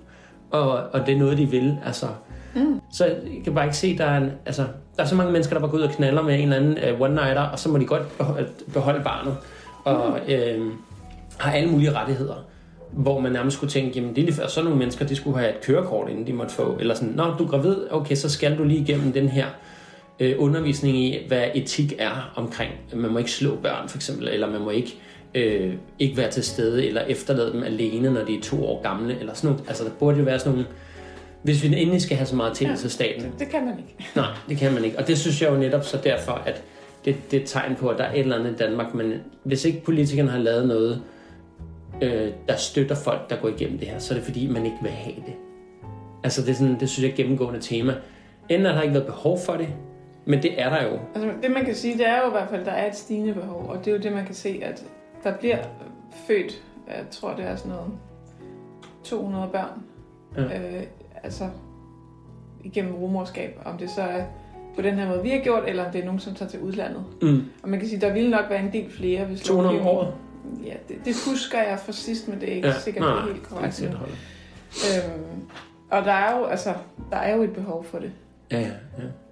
Og, 0.51 0.71
og 0.71 1.07
det 1.07 1.15
er 1.15 1.19
noget, 1.19 1.39
de 1.39 1.47
vil, 1.47 1.77
altså. 1.87 2.07
Mm. 2.55 2.81
Så 2.93 3.05
jeg 3.05 3.17
kan 3.45 3.55
bare 3.55 3.65
ikke 3.65 3.77
se, 3.77 3.99
der 3.99 4.05
er, 4.05 4.19
en, 4.19 4.31
altså, 4.47 4.65
der 4.97 5.03
er 5.03 5.07
så 5.07 5.15
mange 5.15 5.33
mennesker, 5.33 5.55
der 5.55 5.61
bare 5.61 5.71
går 5.71 5.79
ud 5.79 5.83
og 5.83 5.91
knaller 5.91 6.23
med 6.23 6.35
en 6.35 6.53
eller 6.53 6.57
anden 6.57 6.95
uh, 6.95 7.01
one-nighter, 7.01 7.53
og 7.53 7.59
så 7.59 7.69
må 7.69 7.79
de 7.79 7.85
godt 7.85 8.19
beholde, 8.19 8.49
beholde 8.73 9.05
barnet. 9.05 9.37
Og 9.85 10.19
øh, 10.29 10.61
har 11.39 11.53
alle 11.53 11.71
mulige 11.71 11.93
rettigheder. 11.93 12.35
Hvor 12.93 13.21
man 13.21 13.33
nærmest 13.33 13.57
skulle 13.57 13.71
tænke, 13.71 13.91
jamen 13.95 14.11
det 14.11 14.19
er 14.19 14.25
lige 14.25 14.35
før, 14.35 14.47
sådan 14.47 14.65
nogle 14.65 14.79
mennesker, 14.79 15.07
de 15.07 15.17
skulle 15.17 15.39
have 15.39 15.51
et 15.51 15.61
kørekort, 15.61 16.11
inden 16.11 16.27
de 16.27 16.33
måtte 16.33 16.53
få. 16.53 16.77
Eller 16.81 16.95
sådan, 16.95 17.15
når 17.15 17.37
du 17.39 17.45
er 17.45 17.49
gravid, 17.49 17.77
okay, 17.91 18.15
så 18.15 18.31
skal 18.31 18.59
du 18.59 18.65
lige 18.65 18.81
igennem 18.81 19.13
den 19.13 19.29
her 19.29 19.47
øh, 20.21 20.35
undervisning 20.39 20.97
i, 20.97 21.19
hvad 21.29 21.45
etik 21.55 21.95
er 21.99 22.33
omkring. 22.37 22.73
Man 22.95 23.11
må 23.11 23.19
ikke 23.19 23.31
slå 23.31 23.57
børn, 23.57 23.89
for 23.89 23.99
eksempel, 23.99 24.29
eller 24.29 24.51
man 24.51 24.61
må 24.61 24.71
ikke, 24.71 24.99
øh, 25.35 25.75
ikke 25.99 26.17
være 26.17 26.31
til 26.31 26.45
stede, 26.45 26.87
eller 26.87 27.01
efterlade 27.01 27.53
dem 27.53 27.63
alene, 27.63 28.11
når 28.11 28.25
de 28.25 28.37
er 28.37 28.41
to 28.41 28.67
år 28.67 28.83
gamle, 28.83 29.21
eller 29.21 29.35
sådan 29.35 29.51
noget. 29.51 29.69
Altså, 29.69 29.85
der 29.85 29.91
burde 29.99 30.19
jo 30.19 30.25
være 30.25 30.39
sådan 30.39 30.53
nogle... 30.53 30.67
Hvis 31.43 31.63
vi 31.63 31.67
endelig 31.67 32.01
skal 32.03 32.17
have 32.17 32.27
så 32.27 32.37
meget 32.37 32.57
tillid 32.57 32.77
til 32.77 32.91
staten, 32.91 33.33
Det 33.39 33.49
kan 33.49 33.65
man 33.65 33.79
ikke. 33.79 33.97
Nej, 34.17 34.27
det 34.49 34.57
kan 34.57 34.73
man 34.75 34.85
ikke. 34.85 34.99
Og 34.99 35.07
det 35.07 35.19
synes 35.19 35.43
jeg 35.43 35.51
jo 35.51 35.57
netop 35.57 35.85
så 35.85 35.97
derfor, 36.05 36.33
at 36.33 36.63
det, 37.05 37.17
det 37.31 37.37
er 37.37 37.41
et 37.43 37.49
tegn 37.49 37.75
på, 37.75 37.89
at 37.89 37.99
der 37.99 38.05
er 38.05 38.13
et 38.13 38.21
eller 38.21 38.39
andet 38.39 38.53
i 38.53 38.57
Danmark, 38.57 38.95
men 38.95 39.13
hvis 39.45 39.65
ikke 39.65 39.81
politikerne 39.85 40.31
har 40.31 40.39
lavet 40.39 40.69
noget, 40.69 41.03
øh, 42.03 42.29
der 42.49 42.57
støtter 42.57 42.95
folk, 42.95 43.31
der 43.31 43.37
går 43.37 43.49
igennem 43.49 43.79
det 43.79 43.89
her, 43.89 43.99
så 43.99 44.15
er 44.15 44.19
det 44.19 44.25
fordi, 44.27 44.47
man 44.47 44.65
ikke 44.65 44.77
vil 44.83 44.91
have 44.91 45.17
det. 45.17 45.35
Altså 46.25 46.43
det, 46.43 46.49
er 46.51 46.55
sådan, 46.55 46.81
det 46.81 46.89
synes 46.91 47.03
jeg 47.03 47.09
er 47.09 47.13
et 47.13 47.17
gennemgående 47.17 47.61
tema. 47.61 47.95
Enten 48.49 48.67
har 48.67 48.75
der 48.75 48.83
ikke 48.83 48.95
været 48.95 49.07
behov 49.07 49.39
for 49.47 49.53
det, 49.53 49.69
men 50.25 50.43
det 50.43 50.61
er 50.63 50.71
der 50.71 50.83
jo. 50.83 50.99
Altså, 51.15 51.31
det 51.43 51.51
man 51.51 51.65
kan 51.65 51.75
sige, 51.75 51.99
det 51.99 52.09
er 52.09 52.21
jo 52.23 52.27
i 52.29 52.31
hvert 52.31 52.49
fald, 52.51 52.61
at 52.61 52.67
der 52.67 52.73
er 52.73 52.89
et 52.89 52.97
stigende 52.97 53.35
behov, 53.35 53.67
og 53.69 53.79
det 53.79 53.87
er 53.87 53.93
jo 53.97 54.03
det, 54.03 54.13
man 54.13 54.27
kan 54.27 54.35
se, 54.35 54.61
at 54.63 54.85
der 55.25 55.37
bliver 55.39 55.59
født, 56.27 56.63
jeg 56.89 57.05
tror, 57.11 57.35
det 57.37 57.45
er 57.45 57.57
sådan 57.57 57.73
noget 57.73 57.91
200 59.05 59.49
børn, 59.53 59.83
Ja. 60.37 60.43
øh, 60.43 60.83
altså 61.25 61.49
igennem 62.65 62.95
rumorskab, 62.95 63.59
om 63.65 63.79
det 63.79 63.91
så 63.91 64.03
er 64.03 64.23
på 64.77 64.83
den 64.83 64.95
her 64.95 65.09
måde, 65.09 65.23
vi 65.23 65.31
har 65.31 65.39
gjort, 65.39 65.63
eller 65.67 65.85
om 65.87 65.93
det 65.93 66.01
er 66.01 66.05
nogen, 66.05 66.21
som 66.21 66.35
tager 66.35 66.49
til 66.51 66.61
udlandet. 66.61 67.05
Mm. 67.23 67.45
Og 67.63 67.69
man 67.69 67.79
kan 67.81 67.89
sige, 67.89 68.01
der 68.01 68.13
ville 68.13 68.31
nok 68.31 68.45
være 68.51 68.61
en 68.61 68.73
del 68.73 68.91
flere, 68.93 69.25
hvis 69.25 69.41
200 69.41 69.81
om 69.81 69.87
året. 69.87 70.15
Ja, 70.65 70.73
det, 70.89 70.97
det 71.05 71.15
husker 71.31 71.59
jeg 71.63 71.79
fra 71.79 71.93
sidst, 71.93 72.29
men 72.29 72.41
det 72.41 72.49
er 72.53 72.55
ikke 72.57 72.69
Ja, 72.69 72.75
sikkert, 72.79 73.03
nej, 73.05 73.13
det 73.15 73.21
er 73.21 73.25
helt 73.27 73.37
det 73.43 73.53
er 73.53 73.57
korrekt. 73.57 73.83
nu. 73.91 73.97
holdet. 73.97 74.17
Øhm, 75.15 75.43
og 75.91 76.05
der 76.05 76.13
er 76.13 76.39
jo, 76.39 76.45
altså, 76.45 76.75
der 77.11 77.17
er 77.17 77.37
jo 77.37 77.43
et 77.43 77.53
behov 77.53 77.85
for 77.85 77.99
det. 77.99 78.13
Ja, 78.51 78.61
ja, 78.61 78.67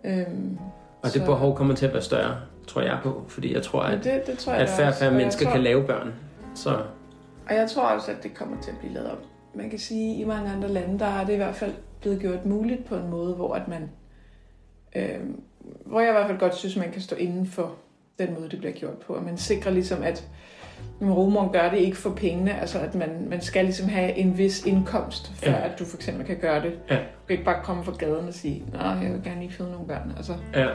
ja. 0.04 0.20
Øhm, 0.20 0.58
Og 1.02 1.04
det 1.04 1.12
så- 1.12 1.24
behov 1.24 1.56
kommer 1.56 1.74
til 1.74 1.86
at 1.86 1.92
være 1.92 2.02
større, 2.02 2.36
tror 2.66 2.80
jeg 2.82 2.98
på. 3.02 3.24
Fordi 3.28 3.54
jeg 3.54 3.62
tror, 3.62 3.82
at, 3.82 4.04
det, 4.04 4.22
det 4.26 4.38
tror 4.38 4.52
jeg 4.52 4.62
at 4.62 4.68
færre 4.68 4.88
og 4.88 4.94
færre 4.94 5.12
mennesker 5.14 5.44
tror- 5.44 5.52
kan 5.52 5.62
lave 5.62 5.84
børn. 5.84 6.12
Så 6.54 6.70
Og 7.48 7.54
jeg 7.54 7.70
tror 7.70 7.82
også, 7.82 8.10
at 8.10 8.22
det 8.22 8.34
kommer 8.34 8.56
til 8.62 8.70
at 8.70 8.78
blive 8.78 8.94
lavet 8.94 9.10
om. 9.10 9.16
Man 9.54 9.70
kan 9.70 9.78
sige, 9.78 10.14
at 10.14 10.20
i 10.20 10.24
mange 10.24 10.50
andre 10.50 10.68
lande, 10.68 10.98
der 10.98 11.06
er 11.06 11.26
det 11.26 11.32
i 11.32 11.36
hvert 11.36 11.54
fald 11.54 11.72
blevet 12.00 12.20
gjort 12.20 12.46
muligt 12.46 12.84
på 12.84 12.96
en 12.96 13.10
måde, 13.10 13.34
hvor 13.34 13.54
at 13.54 13.68
man... 13.68 13.90
Øh, 14.96 15.20
hvor 15.86 16.00
jeg 16.00 16.08
i 16.08 16.12
hvert 16.12 16.26
fald 16.26 16.38
godt 16.38 16.54
synes, 16.56 16.76
man 16.76 16.90
kan 16.92 17.00
stå 17.02 17.16
inden 17.16 17.46
for 17.46 17.74
den 18.18 18.34
måde, 18.38 18.50
det 18.50 18.58
bliver 18.58 18.72
gjort 18.72 18.94
på. 19.06 19.12
Og 19.12 19.22
man 19.22 19.36
sikrer 19.36 19.70
ligesom, 19.72 20.02
at 20.02 20.28
rumoren 21.02 21.52
gør 21.52 21.70
det 21.70 21.78
ikke 21.78 21.96
for 21.96 22.10
pengene. 22.10 22.60
Altså, 22.60 22.78
at 22.78 22.94
man, 22.94 23.26
man 23.30 23.40
skal 23.40 23.64
ligesom 23.64 23.88
have 23.88 24.14
en 24.16 24.38
vis 24.38 24.66
indkomst, 24.66 25.32
for 25.34 25.50
Ja. 25.50 25.64
at 25.72 25.78
du 25.78 25.84
for 25.84 25.96
eksempel 25.96 26.26
kan 26.26 26.36
gøre 26.40 26.62
det. 26.62 26.72
Ja. 26.90 26.94
Du 26.96 27.00
kan 27.26 27.32
ikke 27.34 27.44
bare 27.44 27.64
komme 27.64 27.84
fra 27.84 27.92
gaden 27.98 28.28
og 28.28 28.34
sige, 28.34 28.64
nej, 28.72 28.82
jeg 28.82 29.12
vil 29.12 29.20
gerne 29.24 29.40
lige 29.40 29.52
føde 29.52 29.70
nogle 29.70 29.86
børn. 29.86 30.12
Altså, 30.16 30.34
ja, 30.54 30.66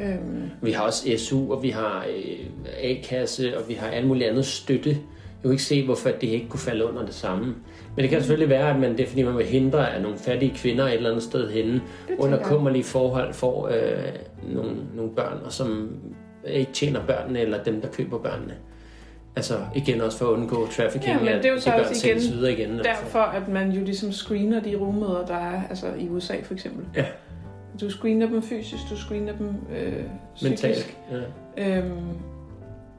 øhm, 0.00 0.50
Vi 0.62 0.72
har 0.72 0.82
også 0.82 1.10
SU, 1.18 1.52
og 1.52 1.62
vi 1.62 1.70
har 1.70 2.06
øh, 2.16 2.46
A-kasse, 2.82 3.58
og 3.58 3.68
vi 3.68 3.74
har 3.74 3.88
alt 3.88 4.06
muligt 4.06 4.28
andet 4.30 4.46
støtte. 4.46 4.90
Jeg 4.90 4.98
kan 5.42 5.50
ikke 5.50 5.62
se, 5.62 5.84
hvorfor 5.84 6.08
det 6.10 6.22
ikke 6.22 6.48
kunne 6.48 6.60
falde 6.60 6.84
under 6.84 7.04
det 7.04 7.14
samme. 7.14 7.54
Men 7.96 8.02
det 8.02 8.10
kan 8.10 8.20
selvfølgelig 8.20 8.48
være, 8.48 8.70
at 8.70 8.80
man, 8.80 8.92
det 8.92 9.00
er 9.00 9.06
fordi, 9.06 9.22
man 9.22 9.36
vil 9.36 9.46
hindre, 9.46 9.94
at 9.94 10.02
nogle 10.02 10.18
fattige 10.18 10.54
kvinder 10.56 10.84
et 10.84 10.94
eller 10.94 11.10
andet 11.10 11.22
sted 11.22 11.50
henne 11.50 11.82
under 12.18 12.42
kummerlige 12.42 12.84
forhold 12.84 13.34
får 13.34 13.68
øh, 13.68 14.54
nogle, 14.54 14.70
nogle 14.94 15.10
børn, 15.10 15.38
og 15.44 15.52
som 15.52 15.96
ikke 16.46 16.72
tjener 16.72 17.00
børnene, 17.06 17.40
eller 17.40 17.62
dem, 17.62 17.80
der 17.80 17.88
køber 17.88 18.18
børnene. 18.18 18.54
Altså 19.36 19.54
igen 19.74 20.00
også 20.00 20.18
for 20.18 20.26
at 20.26 20.30
undgå 20.30 20.66
trafficking, 20.66 21.16
Ja, 21.16 21.24
men 21.24 21.42
det 21.42 21.46
er 21.46 21.52
jo 21.52 21.60
så 21.60 21.70
også 21.72 22.06
igen 22.08 22.20
videre 22.20 22.52
igen. 22.52 22.70
altså. 22.70 22.82
derfor, 22.90 23.18
at 23.18 23.48
man 23.48 23.70
jo 23.70 23.84
ligesom 23.84 24.12
screener 24.12 24.60
de 24.62 24.76
rummøder, 24.76 25.26
der 25.26 25.34
er 25.36 25.62
altså 25.70 25.86
i 25.98 26.08
USA 26.08 26.34
for 26.42 26.54
eksempel. 26.54 26.84
Ja. 26.96 27.04
Du 27.80 27.90
screener 27.90 28.26
dem 28.26 28.42
fysisk, 28.42 28.82
du 28.90 28.96
screener 28.96 29.32
dem 29.36 29.48
øh, 29.76 29.92
psykisk. 30.34 30.62
Mentalt. 30.64 30.96
Ja. 31.56 31.78
Øhm, 31.78 32.08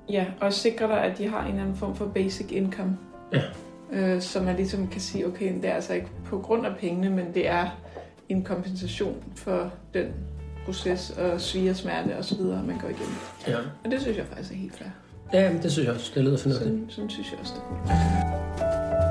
ja, 0.10 0.26
og 0.42 0.54
sikre 0.54 0.88
dig, 0.88 1.04
at 1.04 1.18
de 1.18 1.28
har 1.28 1.42
en 1.42 1.48
eller 1.48 1.62
anden 1.62 1.76
form 1.76 1.96
for 1.96 2.06
basic 2.06 2.52
income. 2.52 2.98
Ja. 3.34 3.42
Øh, 3.92 4.22
så 4.22 4.42
man 4.42 4.56
ligesom 4.56 4.88
kan 4.88 5.02
sige, 5.02 5.28
okay, 5.28 5.54
det 5.56 5.66
er 5.70 5.74
altså 5.74 5.94
ikke 5.94 6.08
på 6.26 6.40
grund 6.40 6.66
af 6.66 6.76
pengene, 6.80 7.10
men 7.10 7.26
det 7.34 7.48
er 7.48 7.68
en 8.30 8.44
kompensation 8.44 9.16
for 9.36 9.72
den 9.94 10.06
proces 10.66 11.10
og 11.10 11.42
svige 11.42 11.70
og 11.70 11.76
smerte 11.76 12.18
og 12.18 12.26
så 12.26 12.36
videre, 12.36 12.64
man 12.64 12.78
går 12.78 12.88
igennem. 12.88 13.16
ja. 13.48 13.58
Og 13.86 13.92
det 13.92 14.02
synes 14.02 14.18
jeg 14.18 14.26
faktisk 14.26 14.52
er 14.52 14.56
helt 14.56 14.76
fair. 14.78 14.88
Ja, 15.34 15.54
det 15.64 15.72
synes 15.72 15.86
jeg 15.88 15.96
også. 15.96 16.12
Det 16.16 16.24
lyder 16.24 16.38
fornuftigt. 16.38 16.70
Sådan, 16.70 16.86
sådan 16.90 17.10
synes 17.10 17.32
jeg 17.32 17.40
også, 17.40 17.54
det 17.54 17.92
er. 17.92 19.06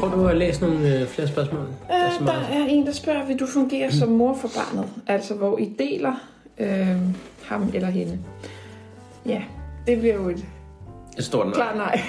Prøv 0.00 0.12
du 0.12 0.26
at 0.28 0.36
læse 0.36 0.60
nogle 0.60 1.00
øh, 1.00 1.06
flere 1.06 1.28
spørgsmål. 1.28 1.60
Der 1.88 1.94
er 1.94 2.20
Øh, 2.20 2.26
der 2.26 2.32
er 2.32 2.64
en, 2.68 2.86
der 2.86 2.92
spørger, 2.92 3.26
vil 3.26 3.40
du 3.40 3.46
fungere 3.46 3.92
som 3.92 4.08
mor 4.08 4.34
for 4.34 4.48
barnet? 4.48 4.88
Altså, 5.06 5.34
hvor 5.34 5.58
I 5.58 5.72
deler 5.78 6.14
øh, 6.58 6.96
ham 7.44 7.70
eller 7.74 7.88
hende. 7.88 8.18
Ja, 9.26 9.42
det 9.86 9.98
bliver 9.98 10.14
jo 10.14 10.28
et 10.28 10.44
Et 11.18 11.24
stort 11.24 11.46
nej. 11.46 11.54
klart 11.54 11.76
nej. 11.76 12.00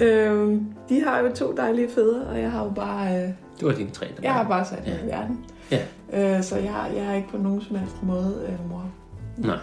øh, 0.06 0.60
de 0.88 1.02
har 1.04 1.20
jo 1.20 1.32
to 1.34 1.54
dejlige 1.56 1.88
fædre, 1.94 2.26
og 2.26 2.40
jeg 2.40 2.50
har 2.50 2.64
jo 2.64 2.70
bare, 2.70 3.22
øh, 3.22 3.28
Du 3.60 3.68
har 3.68 3.74
dine 3.76 3.90
tre. 3.90 4.06
Der 4.06 4.12
jeg 4.22 4.32
har 4.32 4.48
bare 4.48 4.64
sat 4.64 4.82
Ja. 4.86 4.92
i 5.04 5.06
verden. 5.06 5.44
Ja. 5.70 5.78
Øh, 6.36 6.42
så 6.42 6.56
jeg, 6.56 6.90
jeg 6.96 7.06
har 7.06 7.14
ikke 7.14 7.28
på 7.28 7.36
nogen 7.38 7.62
som 7.62 7.76
helst 7.76 8.02
måde 8.02 8.46
øh, 8.48 8.70
mor. 8.70 8.84
Nej. 9.36 9.58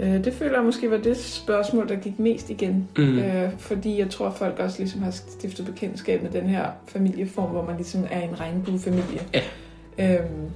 Øh, 0.00 0.24
det 0.24 0.32
føler 0.32 0.54
jeg 0.54 0.64
måske 0.64 0.90
var 0.90 0.96
det 0.96 1.16
spørgsmål, 1.16 1.88
der 1.88 1.96
gik 1.96 2.18
mest 2.18 2.50
igen. 2.50 2.88
Mm. 2.96 3.18
Øh, 3.18 3.50
fordi 3.58 3.98
jeg 3.98 4.10
tror, 4.10 4.30
folk 4.30 4.58
også 4.58 4.78
ligesom 4.78 5.02
har 5.02 5.10
stiftet 5.10 5.66
bekendtskab 5.66 6.22
med 6.22 6.30
den 6.30 6.46
her 6.46 6.66
familieform, 6.88 7.50
hvor 7.50 7.64
man 7.64 7.76
ligesom 7.76 8.04
er 8.10 8.20
en 8.20 8.40
regnbuefamilie. 8.40 9.20
Ja. 9.98 10.16
Øhm, 10.18 10.50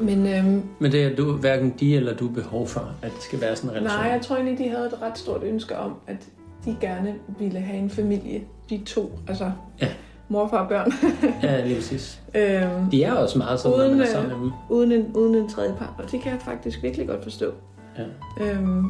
men 0.00 0.26
øhm, 0.26 0.62
Men 0.78 0.92
det 0.92 1.02
er 1.04 1.16
du, 1.16 1.32
hverken 1.32 1.74
de 1.80 1.96
eller 1.96 2.14
du 2.16 2.28
behov 2.28 2.66
for, 2.68 2.90
at 3.02 3.12
det 3.14 3.22
skal 3.22 3.40
være 3.40 3.56
sådan 3.56 3.70
en 3.70 3.76
relation. 3.76 3.98
nej, 4.00 4.10
jeg 4.12 4.20
tror 4.22 4.36
egentlig, 4.36 4.58
de 4.58 4.68
havde 4.68 4.86
et 4.86 5.02
ret 5.02 5.18
stort 5.18 5.42
ønske 5.42 5.76
om, 5.78 5.94
at 6.06 6.16
de 6.64 6.76
gerne 6.80 7.14
ville 7.38 7.60
have 7.60 7.78
en 7.78 7.90
familie, 7.90 8.42
de 8.70 8.80
to, 8.86 9.18
altså 9.28 9.50
Ja. 9.80 9.88
mor, 10.28 10.48
far 10.48 10.58
og 10.62 10.68
børn, 10.68 10.92
Ja, 11.42 11.64
lige 11.66 11.74
præcis. 11.76 12.20
øhm, 12.34 12.90
De 12.90 13.04
er 13.04 13.12
også 13.12 13.38
meget 13.38 13.60
sådan, 13.60 13.78
når 13.78 13.84
Uden, 13.84 13.90
man 13.98 14.00
er 14.00 14.06
øh, 14.06 14.12
sammen 14.12 14.30
med 14.30 14.36
dem. 14.40 14.52
uden, 14.70 14.92
en, 14.92 15.06
uden 15.14 15.34
en 15.34 15.48
tredje 15.48 15.74
part, 15.78 15.90
og 15.98 16.10
det 16.10 16.20
kan 16.20 16.32
jeg 16.32 16.40
faktisk 16.40 16.82
virkelig 16.82 17.08
godt 17.08 17.22
forstå. 17.22 17.50
Ja. 17.98 18.04
Øhm, 18.44 18.84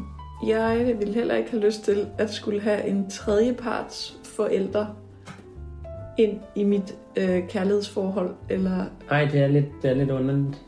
jeg 0.47 0.95
vil 1.01 1.15
heller 1.15 1.35
ikke 1.35 1.51
have 1.51 1.63
lyst 1.63 1.85
til 1.85 2.07
at 2.19 2.31
skulle 2.33 2.61
have 2.61 2.87
en 2.87 3.11
tredjeparts 3.11 4.17
forældre 4.25 4.87
ind 6.19 6.39
i 6.55 6.65
mit 6.65 6.95
øh, 7.17 7.49
kærlighedsforhold, 7.49 8.31
eller 8.49 8.85
Nej, 9.11 9.25
det 9.33 9.41
er 9.41 9.47
lidt, 9.47 9.65
det 9.83 9.91
er 9.91 9.95
lidt 9.95 10.11
underligt. 10.11 10.63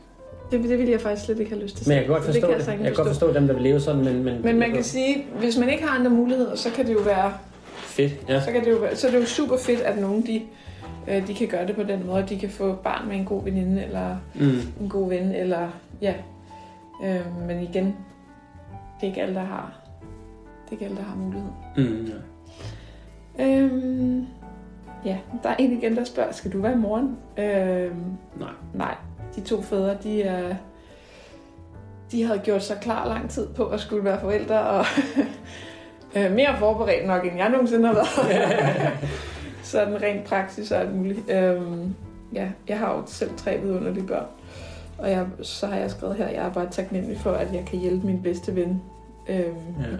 Det, 0.51 0.63
det 0.63 0.79
vil 0.79 0.89
jeg 0.89 1.01
faktisk 1.01 1.25
slet 1.25 1.39
ikke 1.39 1.51
have 1.51 1.63
lyst 1.63 1.77
til. 1.77 1.87
Men 1.87 1.97
jeg 1.97 2.05
kan 2.05 2.13
godt 2.13 2.25
forstå 2.25 2.47
kan 2.47 2.59
det. 2.59 2.67
jeg 2.67 2.75
Jeg, 2.79 2.85
kan 2.85 2.93
godt 2.95 3.07
forstå 3.07 3.33
dem, 3.33 3.47
der 3.47 3.53
vil 3.53 3.63
leve 3.63 3.79
sådan, 3.79 4.03
men... 4.05 4.23
Men, 4.23 4.41
Men 4.43 4.59
man 4.59 4.71
kan 4.71 4.83
sige, 4.83 5.25
hvis 5.39 5.57
man 5.57 5.69
ikke 5.69 5.83
har 5.87 5.99
andre 5.99 6.11
muligheder, 6.11 6.55
så 6.55 6.71
kan 6.71 6.87
det 6.87 6.93
jo 6.93 6.99
være, 6.99 7.33
Fedt, 7.75 8.13
ja. 8.29 8.41
så 8.41 8.51
kan 8.51 8.65
det 8.65 8.71
jo 8.71 8.77
være, 8.77 8.95
så 8.95 9.07
er 9.07 9.11
det 9.11 9.19
jo 9.19 9.25
super 9.25 9.57
fedt, 9.57 9.79
at 9.81 9.97
nogen 9.97 10.25
de, 10.27 10.41
øh, 11.07 11.27
de 11.27 11.33
kan 11.33 11.47
gøre 11.47 11.67
det 11.67 11.75
på 11.75 11.83
den 11.83 12.05
måde, 12.05 12.25
de 12.29 12.39
kan 12.39 12.49
få 12.49 12.73
barn 12.75 13.07
med 13.07 13.15
en 13.15 13.25
god 13.25 13.43
veninde, 13.43 13.83
eller 13.83 14.15
Mm. 14.35 14.59
en 14.81 14.89
god 14.89 15.09
ven, 15.09 15.31
eller 15.31 15.67
ja. 16.01 16.13
Øh, 17.05 17.21
men 17.47 17.59
igen, 17.61 17.85
det 17.85 17.93
er 19.01 19.07
ikke 19.07 19.21
alle, 19.21 19.35
der 19.35 19.43
har, 19.43 19.79
det 20.65 20.67
er 20.67 20.71
ikke 20.71 20.85
alle, 20.85 20.97
der 20.97 21.03
har 21.03 21.15
mulighed. 21.15 21.49
Mm, 21.77 22.05
ja. 22.05 22.13
Øhm, 23.45 24.25
ja, 25.05 25.17
der 25.43 25.49
er 25.49 25.55
en 25.59 25.71
igen, 25.71 25.95
der 25.95 26.03
spørger, 26.03 26.31
skal 26.31 26.53
du 26.53 26.61
være 26.61 26.75
moren? 26.75 27.17
Øhm, 27.37 27.95
Nej. 28.39 28.49
nej, 28.73 28.95
de 29.37 29.41
to 29.41 29.61
fædre, 29.61 29.97
de 30.03 30.21
er... 30.23 30.55
De 32.11 32.23
havde 32.23 32.39
gjort 32.39 32.63
sig 32.63 32.77
klar 32.81 33.07
lang 33.07 33.29
tid 33.29 33.47
på 33.47 33.65
at 33.65 33.79
skulle 33.79 34.03
være 34.03 34.19
forældre, 34.19 34.59
og 34.59 34.85
øh, 36.15 36.31
mere 36.31 36.57
forberedt 36.59 37.07
nok, 37.07 37.25
end 37.25 37.37
jeg 37.37 37.49
nogensinde 37.49 37.87
har 37.87 37.93
været. 37.93 38.93
Sådan 39.63 40.01
rent 40.01 40.23
praksis 40.25 40.71
og 40.71 40.79
alt 40.79 40.95
muligt. 40.95 41.29
Øhm, 41.29 41.95
ja, 42.33 42.47
jeg 42.67 42.79
har 42.79 42.93
jo 42.93 43.03
selv 43.05 43.31
tre 43.37 43.57
vidunderlige 43.57 44.07
børn, 44.07 44.25
og 44.97 45.11
jeg, 45.11 45.25
så 45.41 45.67
har 45.67 45.75
jeg 45.75 45.91
skrevet 45.91 46.15
her, 46.15 46.27
jeg 46.27 46.45
er 46.45 46.53
bare 46.53 46.67
taknemmelig 46.71 47.19
for, 47.19 47.31
at 47.31 47.53
jeg 47.53 47.65
kan 47.65 47.79
hjælpe 47.79 48.05
min 48.05 48.21
bedste 48.21 48.55
ven 48.55 48.81
Ja. 49.29 49.37
ja. 49.37 49.43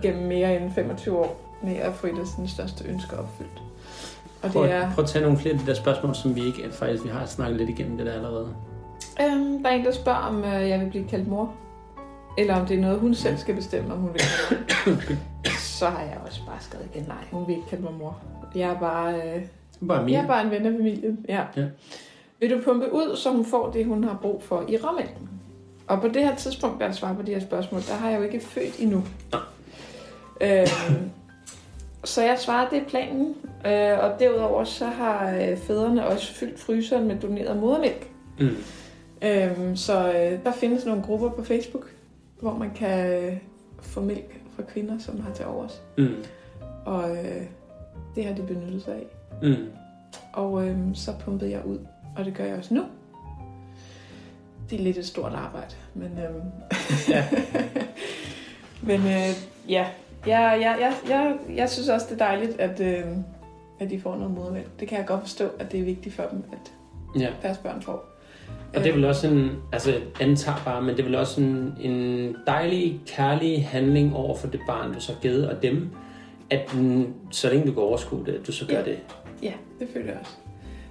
igennem 0.03 0.27
mere 0.27 0.61
end 0.61 0.71
25 0.71 1.17
år 1.17 1.57
med 1.63 1.75
at 1.75 1.93
få 1.93 2.07
et 2.07 2.19
af 2.19 2.27
sine 2.35 2.47
største 2.47 2.83
ønsker 2.87 3.17
opfyldt. 3.17 3.61
Og 4.41 4.51
Prøv, 4.51 4.63
det 4.63 4.71
er, 4.71 4.91
prøv 4.93 5.03
at 5.03 5.09
tage 5.09 5.23
nogle 5.23 5.37
flere 5.37 5.53
af 5.53 5.59
de 5.59 5.65
der 5.65 5.73
spørgsmål, 5.73 6.15
som 6.15 6.35
vi 6.35 6.45
ikke... 6.45 6.71
Faktisk, 6.71 7.03
vi 7.03 7.09
har 7.09 7.25
snakket 7.25 7.57
lidt 7.57 7.69
igennem 7.69 7.97
det 7.97 8.05
der 8.05 8.13
allerede. 8.13 8.49
Øhm, 9.21 9.63
der 9.63 9.69
er 9.69 9.73
en, 9.75 9.85
der 9.85 9.91
spørger, 9.91 10.19
om 10.19 10.43
øh, 10.43 10.69
jeg 10.69 10.79
vil 10.79 10.89
blive 10.89 11.07
kaldt 11.07 11.27
mor. 11.27 11.53
Eller 12.37 12.55
om 12.59 12.65
det 12.65 12.77
er 12.77 12.81
noget, 12.81 12.99
hun 12.99 13.15
selv 13.15 13.37
skal 13.37 13.55
bestemme, 13.55 13.93
om 13.93 13.99
hun 13.99 14.09
vil. 14.13 14.21
Så 15.59 15.85
har 15.85 16.01
jeg 16.01 16.17
også 16.25 16.41
bare 16.47 16.57
skrevet 16.59 16.87
igen, 16.95 17.05
nej, 17.07 17.17
hun 17.31 17.47
vil 17.47 17.55
ikke 17.55 17.67
kalde 17.69 17.83
mig 17.83 17.93
mor. 17.93 18.17
Jeg 18.55 18.69
er 18.69 18.79
bare, 18.79 19.13
øh, 19.15 19.41
Bare 19.87 20.03
min. 20.03 20.13
jeg 20.13 20.23
er 20.23 20.27
bare 20.27 20.43
en 20.45 20.51
ven 20.51 20.65
af 20.65 20.71
familien. 20.71 21.25
Ja. 21.29 21.43
Ja. 21.55 21.65
Vil 22.39 22.49
du 22.51 22.61
pumpe 22.63 22.93
ud, 22.93 23.15
så 23.15 23.31
hun 23.31 23.45
får 23.45 23.71
det, 23.71 23.85
hun 23.85 24.03
har 24.03 24.17
brug 24.21 24.43
for 24.43 24.63
i 24.67 24.77
råmælken? 24.77 25.29
Og 25.87 26.01
på 26.01 26.07
det 26.07 26.23
her 26.23 26.35
tidspunkt, 26.35 26.79
der 26.79 26.85
jeg 26.85 26.95
svarer 26.95 27.15
på 27.15 27.21
de 27.21 27.33
her 27.33 27.39
spørgsmål, 27.39 27.81
der 27.81 27.93
har 27.93 28.09
jeg 28.09 28.17
jo 28.19 28.23
ikke 28.23 28.39
født 28.39 28.79
endnu. 28.79 29.03
Øhm, 30.41 31.09
så 32.03 32.21
jeg 32.23 32.39
svarer, 32.39 32.69
det 32.69 32.77
er 32.77 32.85
planen. 32.85 33.35
Øh, 33.65 33.99
og 33.99 34.19
derudover 34.19 34.63
så 34.63 34.85
har 34.85 35.29
øh, 35.35 35.57
fædrene 35.57 36.07
også 36.07 36.33
fyldt 36.33 36.59
fryseren 36.59 37.07
med 37.07 37.15
doneret 37.19 37.57
modermælk. 37.57 38.09
Mm. 38.39 38.49
Øhm, 39.21 39.75
så 39.75 40.07
øh, 40.07 40.43
der 40.43 40.51
findes 40.51 40.85
nogle 40.85 41.03
grupper 41.03 41.29
på 41.29 41.43
Facebook, 41.43 41.91
hvor 42.39 42.53
man 42.53 42.71
kan 42.75 43.23
øh, 43.23 43.37
få 43.79 44.01
mælk 44.01 44.41
fra 44.55 44.63
kvinder, 44.63 44.99
som 44.99 45.19
har 45.19 45.33
til 45.33 45.45
overs. 45.45 45.81
Mm. 45.97 46.15
Og 46.85 47.17
øh, 47.17 47.41
det 48.15 48.25
har 48.25 48.33
de 48.33 48.41
benyttet 48.41 48.83
sig 48.83 48.93
af. 48.93 49.07
Mm. 49.41 49.55
Og 50.33 50.67
øhm, 50.67 50.95
så 50.95 51.13
pumpede 51.19 51.51
jeg 51.51 51.65
ud, 51.65 51.79
og 52.17 52.25
det 52.25 52.33
gør 52.33 52.43
jeg 52.43 52.57
også 52.57 52.73
nu. 52.73 52.83
Det 54.69 54.79
er 54.79 54.83
lidt 54.83 54.97
et 54.97 55.05
stort 55.05 55.33
arbejde, 55.33 55.75
men, 55.93 56.11
øhm, 56.19 56.41
Ja. 57.09 57.25
men 58.89 58.99
øh, 58.99 59.29
ja, 59.69 59.87
jeg, 60.27 60.57
jeg, 60.61 60.77
jeg, 60.79 60.93
jeg, 61.09 61.37
jeg 61.55 61.69
synes 61.69 61.89
også, 61.89 62.05
det 62.09 62.21
er 62.21 62.25
dejligt, 62.25 62.59
at, 62.59 62.79
øh, 62.79 63.05
at 63.79 63.89
de 63.89 64.01
får 64.01 64.15
noget 64.15 64.33
modermælk. 64.33 64.79
Det 64.79 64.87
kan 64.87 64.97
jeg 64.97 65.07
godt 65.07 65.21
forstå, 65.21 65.49
at 65.59 65.71
det 65.71 65.79
er 65.79 65.83
vigtigt 65.83 66.15
for 66.15 66.23
dem, 66.31 66.43
at 66.51 66.73
ja. 67.21 67.29
deres 67.41 67.57
børn 67.57 67.81
får. 67.81 68.16
Og 68.77 68.83
det 68.83 68.89
er 68.89 68.93
vel 68.93 69.05
også 69.05 69.27
en, 69.27 69.51
altså 69.71 69.93
antager 70.19 70.57
bare, 70.65 70.81
men 70.81 70.89
det 70.95 70.99
er 70.99 71.03
vel 71.03 71.15
også 71.15 71.41
en, 71.41 71.73
en 71.81 72.35
dejlig, 72.47 72.99
kærlig 73.07 73.65
handling 73.65 74.15
over 74.15 74.35
for 74.37 74.47
det 74.47 74.59
barn, 74.67 74.93
du 74.93 74.99
så 74.99 75.13
har 75.13 75.19
givet, 75.21 75.49
og 75.49 75.63
dem, 75.63 75.89
at 76.49 76.75
så 77.31 77.49
længe 77.49 77.67
du 77.67 77.71
kan 77.73 77.83
overskue 77.83 78.23
det, 78.25 78.31
at 78.33 78.47
du 78.47 78.51
så 78.51 78.65
gør 78.67 78.75
Ja. 78.77 78.83
det. 78.83 78.97
Ja, 79.43 79.53
det 79.79 79.87
føler 79.93 80.05
jeg 80.05 80.17
også. 80.21 80.31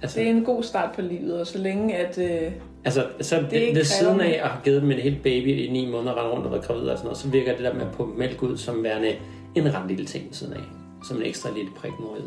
Altså, 0.01 0.19
Det 0.19 0.27
er 0.27 0.31
en 0.31 0.43
god 0.43 0.63
start 0.63 0.95
på 0.95 1.01
livet, 1.01 1.39
og 1.39 1.47
så 1.47 1.57
længe 1.57 1.95
at... 1.95 2.17
Øh, 2.17 2.51
altså 2.85 3.05
så 3.21 3.35
det 3.51 3.57
ikke 3.57 3.75
ved 3.75 3.83
siden 3.83 4.21
af 4.21 4.39
at 4.43 4.49
have 4.49 4.61
givet 4.63 4.81
dem 4.81 4.91
et 4.91 5.01
helt 5.01 5.23
baby 5.23 5.47
i 5.47 5.69
ni 5.71 5.91
måneder, 5.91 6.13
rende 6.17 6.31
rundt 6.31 6.45
og 6.45 6.51
været 6.51 6.63
gravid 6.65 6.87
og 6.87 6.97
sådan 6.97 7.05
noget, 7.05 7.17
så 7.17 7.27
virker 7.29 7.51
det 7.55 7.63
der 7.63 7.73
med 7.73 7.81
at 7.81 7.91
på 7.91 8.13
mælk 8.17 8.43
ud 8.43 8.57
som 8.57 8.83
værende 8.83 9.11
en 9.55 9.73
ret 9.75 9.87
lille 9.87 10.05
ting 10.05 10.25
ved 10.25 10.33
siden 10.33 10.53
af. 10.53 10.59
Som 11.07 11.17
en 11.17 11.23
ekstra 11.23 11.49
lille 11.55 11.69
prik 11.77 11.91
mod 11.99 12.21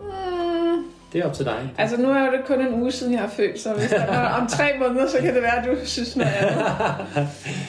mm, 0.00 0.84
Det 1.12 1.20
er 1.20 1.26
op 1.26 1.32
til 1.32 1.44
dig. 1.44 1.74
altså 1.78 1.96
nu 1.96 2.08
er 2.10 2.30
det 2.30 2.40
kun 2.46 2.60
en 2.60 2.74
uge 2.82 2.92
siden, 2.92 3.12
jeg 3.12 3.20
har 3.20 3.28
født, 3.28 3.60
så 3.60 3.72
hvis 3.74 3.90
der 3.90 4.00
er 4.00 4.28
om 4.40 4.46
tre 4.46 4.64
måneder, 4.80 5.08
så 5.08 5.18
kan 5.18 5.34
det 5.34 5.42
være, 5.42 5.58
at 5.58 5.64
du 5.68 5.76
synes 5.86 6.16
noget 6.16 6.30
andet. 6.32 6.56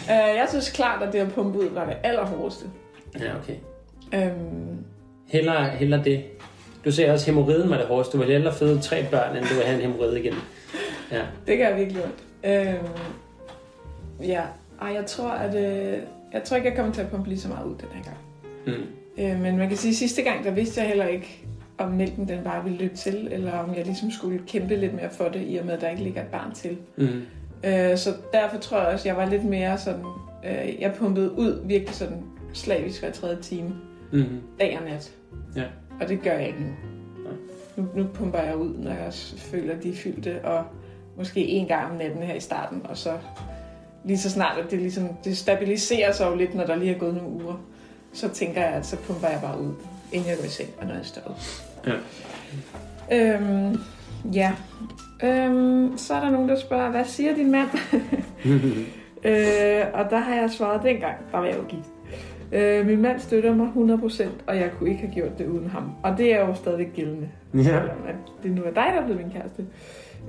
uh, 0.03 0.37
jeg 0.39 0.45
synes 0.49 0.69
klart, 0.71 1.03
at 1.03 1.13
det 1.13 1.19
at 1.19 1.31
pumpe 1.33 1.59
ud 1.59 1.69
var 1.69 1.85
det 1.85 1.95
allerhårdeste. 2.03 2.65
Ja, 3.19 3.31
okay. 3.43 3.55
Øhm, 4.13 4.77
Heller, 5.27 5.63
heller 5.63 6.03
det. 6.03 6.23
Du 6.85 6.91
ser 6.91 7.11
også, 7.11 7.23
at 7.23 7.35
hemorriden 7.35 7.69
var 7.69 7.77
det 7.77 7.85
hårdeste. 7.85 8.17
Du 8.17 8.23
vil 8.23 8.31
hellere 8.31 8.53
føde 8.53 8.79
tre 8.81 9.05
børn, 9.11 9.35
end 9.37 9.45
du 9.45 9.53
vil 9.53 9.63
have 9.63 9.75
en 9.83 9.91
hemorride 9.91 10.19
igen. 10.19 10.33
Ja. 11.11 11.21
det 11.47 11.57
gør 11.57 11.75
virkelig 11.75 12.03
ondt. 12.03 12.23
Øhm, 12.43 12.87
ja, 14.27 14.41
Ej, 14.81 14.87
jeg 14.93 15.05
tror, 15.05 15.29
at 15.29 15.55
øh, 15.55 15.97
jeg 16.33 16.43
tror 16.43 16.57
ikke, 16.57 16.69
jeg 16.69 16.77
kommer 16.77 16.93
til 16.93 17.01
at 17.01 17.09
pumpe 17.09 17.29
lige 17.29 17.39
så 17.39 17.47
meget 17.47 17.65
ud 17.65 17.75
den 17.75 17.87
her 17.93 18.03
gang. 18.03 18.17
Mm. 18.65 19.23
Øh, 19.23 19.41
men 19.41 19.57
man 19.57 19.67
kan 19.67 19.77
sige, 19.77 19.91
at 19.91 19.95
sidste 19.95 20.21
gang, 20.21 20.43
der 20.45 20.51
vidste 20.51 20.79
jeg 20.81 20.87
heller 20.87 21.05
ikke, 21.07 21.45
om 21.79 21.91
mælken 21.91 22.27
den 22.27 22.43
bare 22.43 22.63
ville 22.63 22.77
løbe 22.77 22.95
til, 22.95 23.27
eller 23.31 23.53
om 23.53 23.75
jeg 23.75 23.85
ligesom 23.85 24.11
skulle 24.11 24.39
kæmpe 24.47 24.75
lidt 24.75 24.93
mere 24.93 25.09
for 25.09 25.23
det, 25.29 25.43
i 25.47 25.57
og 25.57 25.65
med, 25.65 25.73
at 25.73 25.81
der 25.81 25.89
ikke 25.89 26.03
ligger 26.03 26.21
et 26.21 26.27
barn 26.27 26.53
til. 26.53 26.77
Mm. 26.97 27.07
Øh, 27.63 27.97
så 27.97 28.13
derfor 28.33 28.57
tror 28.57 28.77
jeg 28.77 28.87
også, 28.87 29.01
at 29.01 29.05
jeg 29.05 29.17
var 29.25 29.29
lidt 29.29 29.43
mere 29.43 29.77
sådan, 29.77 30.03
øh, 30.45 30.81
jeg 30.81 30.93
pumpede 30.97 31.31
ud 31.31 31.61
virkelig 31.65 31.95
sådan 31.95 32.23
slavisk 32.53 33.01
hver 33.01 33.11
tredje 33.11 33.41
time, 33.41 33.71
Mm. 34.11 34.25
dag 34.59 34.77
og 34.81 34.89
nat. 34.89 35.11
Ja. 35.55 35.63
Og 36.01 36.09
det 36.09 36.21
gør 36.21 36.31
jeg 36.31 36.47
ikke 36.47 36.59
nu. 36.59 36.67
Nu, 37.77 37.87
nu 37.95 38.07
pumper 38.13 38.39
jeg 38.39 38.55
ud, 38.57 38.77
når 38.77 38.91
jeg 38.91 39.13
føler, 39.37 39.75
at 39.75 39.83
de 39.83 39.89
er 39.89 39.95
fyldte, 39.95 40.45
og 40.45 40.63
måske 41.17 41.47
en 41.47 41.67
gang 41.67 41.91
om 41.91 41.97
natten 41.97 42.23
her 42.23 42.33
i 42.33 42.39
starten, 42.39 42.81
og 42.83 42.97
så 42.97 43.11
lige 44.05 44.17
så 44.17 44.29
snart, 44.29 44.57
at 44.57 44.71
det, 44.71 44.79
ligesom, 44.79 45.09
det 45.23 45.37
stabiliserer 45.37 46.11
sig 46.11 46.27
jo 46.31 46.35
lidt, 46.35 46.55
når 46.55 46.65
der 46.65 46.75
lige 46.75 46.95
er 46.95 46.99
gået 46.99 47.13
nogle 47.15 47.29
uger, 47.29 47.63
så 48.13 48.29
tænker 48.29 48.61
jeg, 48.61 48.71
at 48.71 48.85
så 48.85 48.97
pumper 48.97 49.27
jeg 49.27 49.39
bare 49.41 49.61
ud. 49.61 49.71
inden 50.11 50.29
jeg 50.29 50.37
går 50.37 50.45
i 50.45 50.47
seng, 50.49 50.69
og 50.81 50.85
når 50.87 50.93
jeg 50.95 51.05
står. 51.05 51.39
Ja. 51.87 51.93
Øhm, 53.11 53.75
ja. 54.33 54.51
Øhm, 55.23 55.97
så 55.97 56.13
er 56.13 56.19
der 56.19 56.29
nogen, 56.29 56.49
der 56.49 56.55
spørger, 56.59 56.91
hvad 56.91 57.05
siger 57.05 57.35
din 57.35 57.51
mand? 57.51 57.67
øh, 59.29 59.85
og 59.93 60.09
der 60.09 60.17
har 60.17 60.35
jeg 60.35 60.49
svaret 60.49 60.83
dengang, 60.83 61.15
der 61.31 61.37
var 61.37 61.45
jeg 61.45 61.57
jo 61.57 61.63
gift. 61.67 61.89
Øh, 62.51 62.85
min 62.87 63.01
mand 63.01 63.19
støtter 63.19 63.55
mig 63.55 63.67
100%, 63.75 64.23
og 64.47 64.55
jeg 64.57 64.71
kunne 64.77 64.89
ikke 64.89 65.01
have 65.01 65.13
gjort 65.13 65.37
det 65.37 65.47
uden 65.47 65.67
ham. 65.67 65.91
Og 66.03 66.17
det 66.17 66.33
er 66.33 66.47
jo 66.47 66.53
stadig 66.53 66.87
gældende, 66.95 67.29
Ja. 67.53 67.61
selvom 67.63 67.97
at 68.07 68.15
det 68.43 68.51
nu 68.51 68.61
er 68.61 68.65
dig, 68.71 68.75
der 68.75 69.01
er 69.01 69.05
blevet 69.05 69.21
min 69.21 69.31
kæreste. 69.31 69.65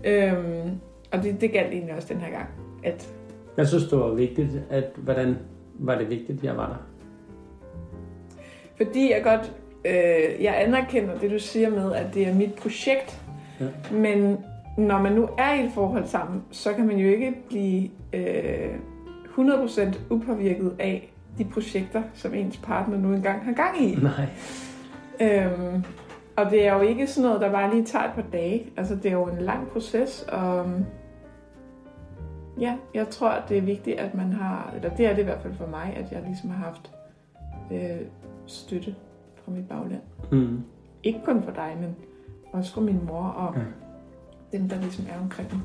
Øhm, 0.05 0.71
og 1.13 1.23
det, 1.23 1.41
det 1.41 1.53
galt 1.53 1.73
egentlig 1.73 1.95
også 1.95 2.09
den 2.15 2.21
her 2.21 2.31
gang, 2.31 2.49
at 2.85 3.09
Jeg 3.57 3.67
synes, 3.69 3.85
det 3.85 3.99
var 3.99 4.15
vigtigt, 4.15 4.51
at 4.71 4.85
hvordan 4.97 5.37
var 5.75 5.99
det 5.99 6.11
vigtigt, 6.11 6.39
at 6.39 6.45
jeg 6.45 6.57
var 6.57 6.67
der? 6.69 6.77
Fordi 8.77 9.13
jeg 9.13 9.23
godt, 9.23 9.53
øh, 9.85 10.45
jeg 10.45 10.63
anerkender 10.63 11.19
det, 11.19 11.31
du 11.31 11.39
siger 11.39 11.71
med, 11.71 11.93
at 11.93 12.15
det 12.15 12.29
er 12.29 12.35
mit 12.35 12.55
projekt. 12.55 13.23
Ja. 13.61 13.67
Men 13.93 14.39
når 14.77 14.99
man 14.99 15.13
nu 15.13 15.29
er 15.39 15.55
i 15.55 15.65
et 15.65 15.71
forhold 15.75 16.07
sammen, 16.07 16.43
så 16.51 16.73
kan 16.73 16.87
man 16.87 16.97
jo 16.97 17.09
ikke 17.09 17.35
blive 17.49 17.91
øh, 18.13 18.75
100% 19.39 19.99
upåvirket 20.11 20.77
af 20.79 21.13
de 21.39 21.45
projekter, 21.45 22.03
som 22.15 22.35
ens 22.35 22.57
partner 22.57 22.99
nu 22.99 23.15
engang 23.15 23.45
har 23.45 23.53
gang 23.53 23.83
i. 23.83 23.95
Nej. 23.95 24.27
Øhm, 25.21 25.85
og 26.37 26.51
det 26.51 26.67
er 26.67 26.75
jo 26.75 26.81
ikke 26.81 27.07
sådan 27.07 27.29
noget, 27.29 27.41
der 27.41 27.53
bare 27.53 27.75
lige 27.75 27.85
tager 27.85 28.05
et 28.05 28.15
par 28.15 28.25
dage. 28.33 28.67
Altså, 28.77 28.95
det 28.95 29.07
er 29.07 29.13
jo 29.13 29.25
en 29.25 29.39
lang 29.39 29.69
proces, 29.69 30.23
og 30.29 30.67
ja, 32.61 32.75
jeg 32.95 33.09
tror, 33.09 33.29
at 33.29 33.49
det 33.49 33.59
er 33.59 33.63
vigtigt, 33.63 33.99
at 33.99 34.15
man 34.15 34.33
har, 34.33 34.73
eller 34.77 34.91
det 34.97 35.07
er 35.07 35.15
det 35.15 35.21
i 35.21 35.25
hvert 35.25 35.43
fald 35.43 35.55
for 35.55 35.67
mig, 35.67 35.95
at 35.97 36.13
jeg 36.13 36.23
ligesom 36.27 36.51
har 36.51 36.65
haft 36.65 36.91
øh, 37.73 38.07
støtte 38.47 38.95
fra 39.51 39.57
mit 39.57 39.69
bagland. 39.69 40.03
Mm. 40.33 40.63
Ikke 41.03 41.21
kun 41.25 41.43
for 41.43 41.51
dig, 41.51 41.77
men 41.81 41.97
også 42.53 42.73
for 42.75 42.81
min 42.81 43.01
mor 43.07 43.23
og 43.25 43.55
Ja. 43.57 43.61
dem, 44.59 44.69
der 44.69 44.77
ligesom 44.81 45.05
er 45.11 45.21
omkring 45.23 45.49
mig. 45.53 45.63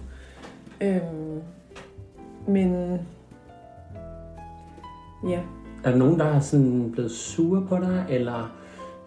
Øhm, 0.81 1.41
men 2.47 2.99
ja, 5.27 5.39
Er 5.83 5.91
der 5.91 5.97
nogen, 5.97 6.19
der 6.19 6.25
har 6.33 6.39
sådan 6.39 6.91
blevet 6.91 7.11
sure 7.11 7.65
på 7.67 7.77
dig, 7.77 8.05
eller 8.09 8.55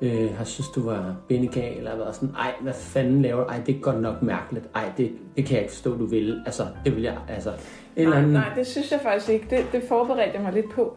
øh, 0.02 0.34
har 0.36 0.44
synes, 0.44 0.68
du 0.68 0.82
var 0.82 1.16
bindegal, 1.28 1.76
eller 1.76 1.96
været 1.96 2.14
sådan, 2.14 2.34
ej, 2.34 2.54
hvad 2.60 2.72
fanden 2.74 3.22
laver 3.22 3.44
du? 3.44 3.48
Ej, 3.50 3.60
det 3.66 3.76
er 3.76 3.80
godt 3.80 4.00
nok 4.02 4.22
mærkeligt. 4.22 4.68
Ej, 4.74 4.92
det, 4.96 5.12
det 5.36 5.44
kan 5.44 5.54
jeg 5.54 5.62
ikke 5.62 5.72
forstå, 5.72 5.96
du 5.96 6.06
vil. 6.06 6.42
Altså, 6.46 6.66
det 6.84 6.94
vil 6.96 7.02
jeg, 7.02 7.18
altså. 7.28 7.50
En 7.50 7.56
eller 7.96 8.10
nej, 8.10 8.18
anden... 8.18 8.32
nej, 8.32 8.52
det 8.56 8.66
synes 8.66 8.92
jeg 8.92 9.00
faktisk 9.02 9.28
ikke. 9.30 9.46
Det, 9.50 9.66
det 9.72 9.82
forberedte 9.88 10.30
jeg 10.34 10.42
mig 10.42 10.52
lidt 10.52 10.70
på 10.74 10.96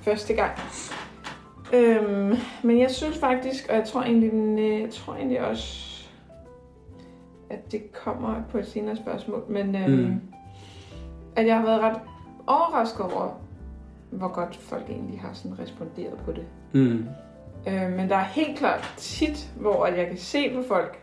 første 0.00 0.34
gang. 0.34 0.52
Øhm, 1.74 2.34
men 2.62 2.78
jeg 2.80 2.90
synes 2.90 3.18
faktisk, 3.18 3.68
og 3.68 3.76
jeg 3.76 3.84
tror 3.84 4.02
egentlig, 4.02 4.30
den, 4.30 4.58
øh, 4.58 4.80
jeg 4.80 4.90
tror 4.90 5.14
egentlig 5.14 5.40
også, 5.46 5.92
at 7.50 7.72
det 7.72 7.92
kommer 7.92 8.42
på 8.50 8.58
et 8.58 8.66
senere 8.66 8.96
spørgsmål, 8.96 9.44
men 9.48 9.76
øhm, 9.76 9.92
Mm. 9.92 10.20
at 11.36 11.46
jeg 11.46 11.56
har 11.56 11.64
været 11.66 11.80
ret 11.80 12.00
overrasket 12.46 13.00
over, 13.00 13.40
hvor 14.10 14.28
godt 14.28 14.56
folk 14.56 14.90
egentlig 14.90 15.20
har 15.20 15.32
sådan 15.32 15.58
responderet 15.58 16.18
på 16.24 16.32
det. 16.32 16.44
Mm. 16.72 17.04
Øh, 17.68 17.90
men 17.92 18.08
der 18.08 18.16
er 18.16 18.24
helt 18.24 18.58
klart 18.58 18.94
tit, 18.96 19.50
hvor 19.56 19.86
jeg 19.86 20.06
kan 20.06 20.18
se 20.18 20.54
på 20.54 20.62
folk, 20.68 20.98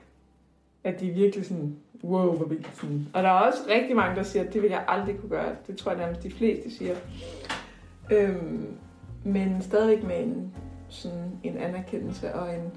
at 0.84 1.00
de 1.00 1.10
er 1.10 1.14
virkelig 1.14 1.46
sådan, 1.46 1.76
wow, 2.04 2.36
hvor 2.36 2.46
vildt. 2.46 2.70
Sådan. 2.76 3.08
Og 3.14 3.24
der 3.24 3.30
er 3.30 3.34
også 3.34 3.60
rigtig 3.70 3.96
mange, 3.96 4.16
der 4.16 4.24
siger, 4.24 4.44
at 4.44 4.54
det 4.54 4.62
vil 4.62 4.70
jeg 4.70 4.84
aldrig 4.88 5.18
kunne 5.20 5.30
gøre. 5.30 5.50
Det 5.68 5.78
tror 5.78 5.92
jeg 5.92 6.00
nærmest 6.00 6.24
de 6.24 6.32
fleste 6.32 6.72
siger. 6.78 6.96
Øhm, 8.12 8.68
men 9.24 9.62
stadigvæk 9.62 10.04
med 10.04 10.24
en, 10.24 10.54
sådan 10.90 11.32
en 11.44 11.58
anerkendelse 11.58 12.34
og 12.36 12.54
en... 12.56 12.72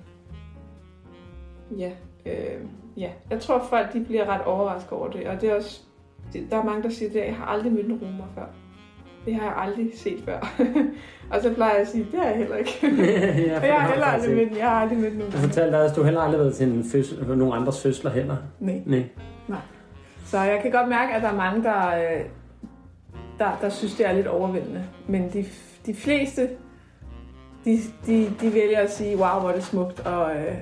Ja, 1.79 1.91
øh, 2.27 2.61
ja. 2.97 3.11
Jeg 3.31 3.41
tror, 3.41 3.67
folk 3.71 3.93
de 3.93 4.05
bliver 4.05 4.25
ret 4.29 4.43
overrasket 4.43 4.93
over 4.93 5.09
det. 5.11 5.27
Og 5.29 5.41
det 5.41 5.51
er 5.51 5.55
også... 5.55 5.81
det- 6.33 6.47
Der 6.51 6.57
er 6.59 6.65
mange, 6.65 6.83
der 6.83 6.89
siger, 6.91 7.09
at 7.23 7.27
jeg 7.29 7.37
har 7.37 7.45
aldrig 7.47 7.73
mødt 7.73 7.87
en 7.87 7.99
romer 8.03 8.25
før. 8.35 8.45
Det 9.27 9.35
har 9.35 9.43
jeg 9.43 9.55
aldrig 9.57 9.91
set 9.95 10.23
før. 10.25 10.39
og 11.33 11.43
så 11.43 11.55
plejer 11.55 11.73
jeg 11.73 11.81
at 11.81 11.89
sige, 11.89 12.07
det 12.13 12.21
har 12.21 12.27
jeg 12.29 12.37
heller 12.37 12.57
ikke. 12.57 12.71
ja, 12.83 13.57
Og 13.61 13.67
jeg 13.67 13.75
har 13.81 13.89
heller 13.89 14.07
aldrig 14.07 14.37
mødt, 14.37 14.59
jeg 14.59 14.69
har 14.71 14.81
aldrig 14.81 14.99
mødt 14.99 15.19
nogen. 15.19 15.33
Jeg 15.33 15.41
fortalte 15.41 15.77
dig, 15.77 15.85
at 15.85 15.97
du 15.97 16.03
heller 16.03 16.21
aldrig 16.21 16.39
har 16.39 16.45
været 16.45 16.55
til 16.57 16.69
en 16.73 16.85
fødsel, 16.85 17.39
nogen 17.39 17.61
andres 17.61 17.83
fødsler 17.83 18.11
heller. 18.11 18.37
Nej. 18.61 18.83
Nej. 18.87 19.59
Så 20.25 20.39
jeg 20.41 20.59
kan 20.63 20.71
godt 20.71 20.89
mærke, 20.89 21.13
at 21.15 21.23
der 21.23 21.29
er 21.29 21.37
mange, 21.37 21.63
der, 21.63 21.87
øh, 21.89 22.25
der, 23.39 23.59
der 23.61 23.69
synes, 23.69 23.95
det 23.95 24.07
er 24.09 24.13
lidt 24.13 24.27
overvældende. 24.27 24.85
Men 25.09 25.31
de, 25.33 25.45
de 25.87 25.95
fleste, 25.95 26.49
de, 27.65 27.79
de, 28.07 28.31
de 28.41 28.55
vælger 28.55 28.79
at 28.81 28.93
sige, 28.93 29.17
wow, 29.17 29.41
hvor 29.41 29.49
er 29.51 29.55
det 29.55 29.65
smukt, 29.65 30.01
og 30.01 30.37
øh, 30.37 30.55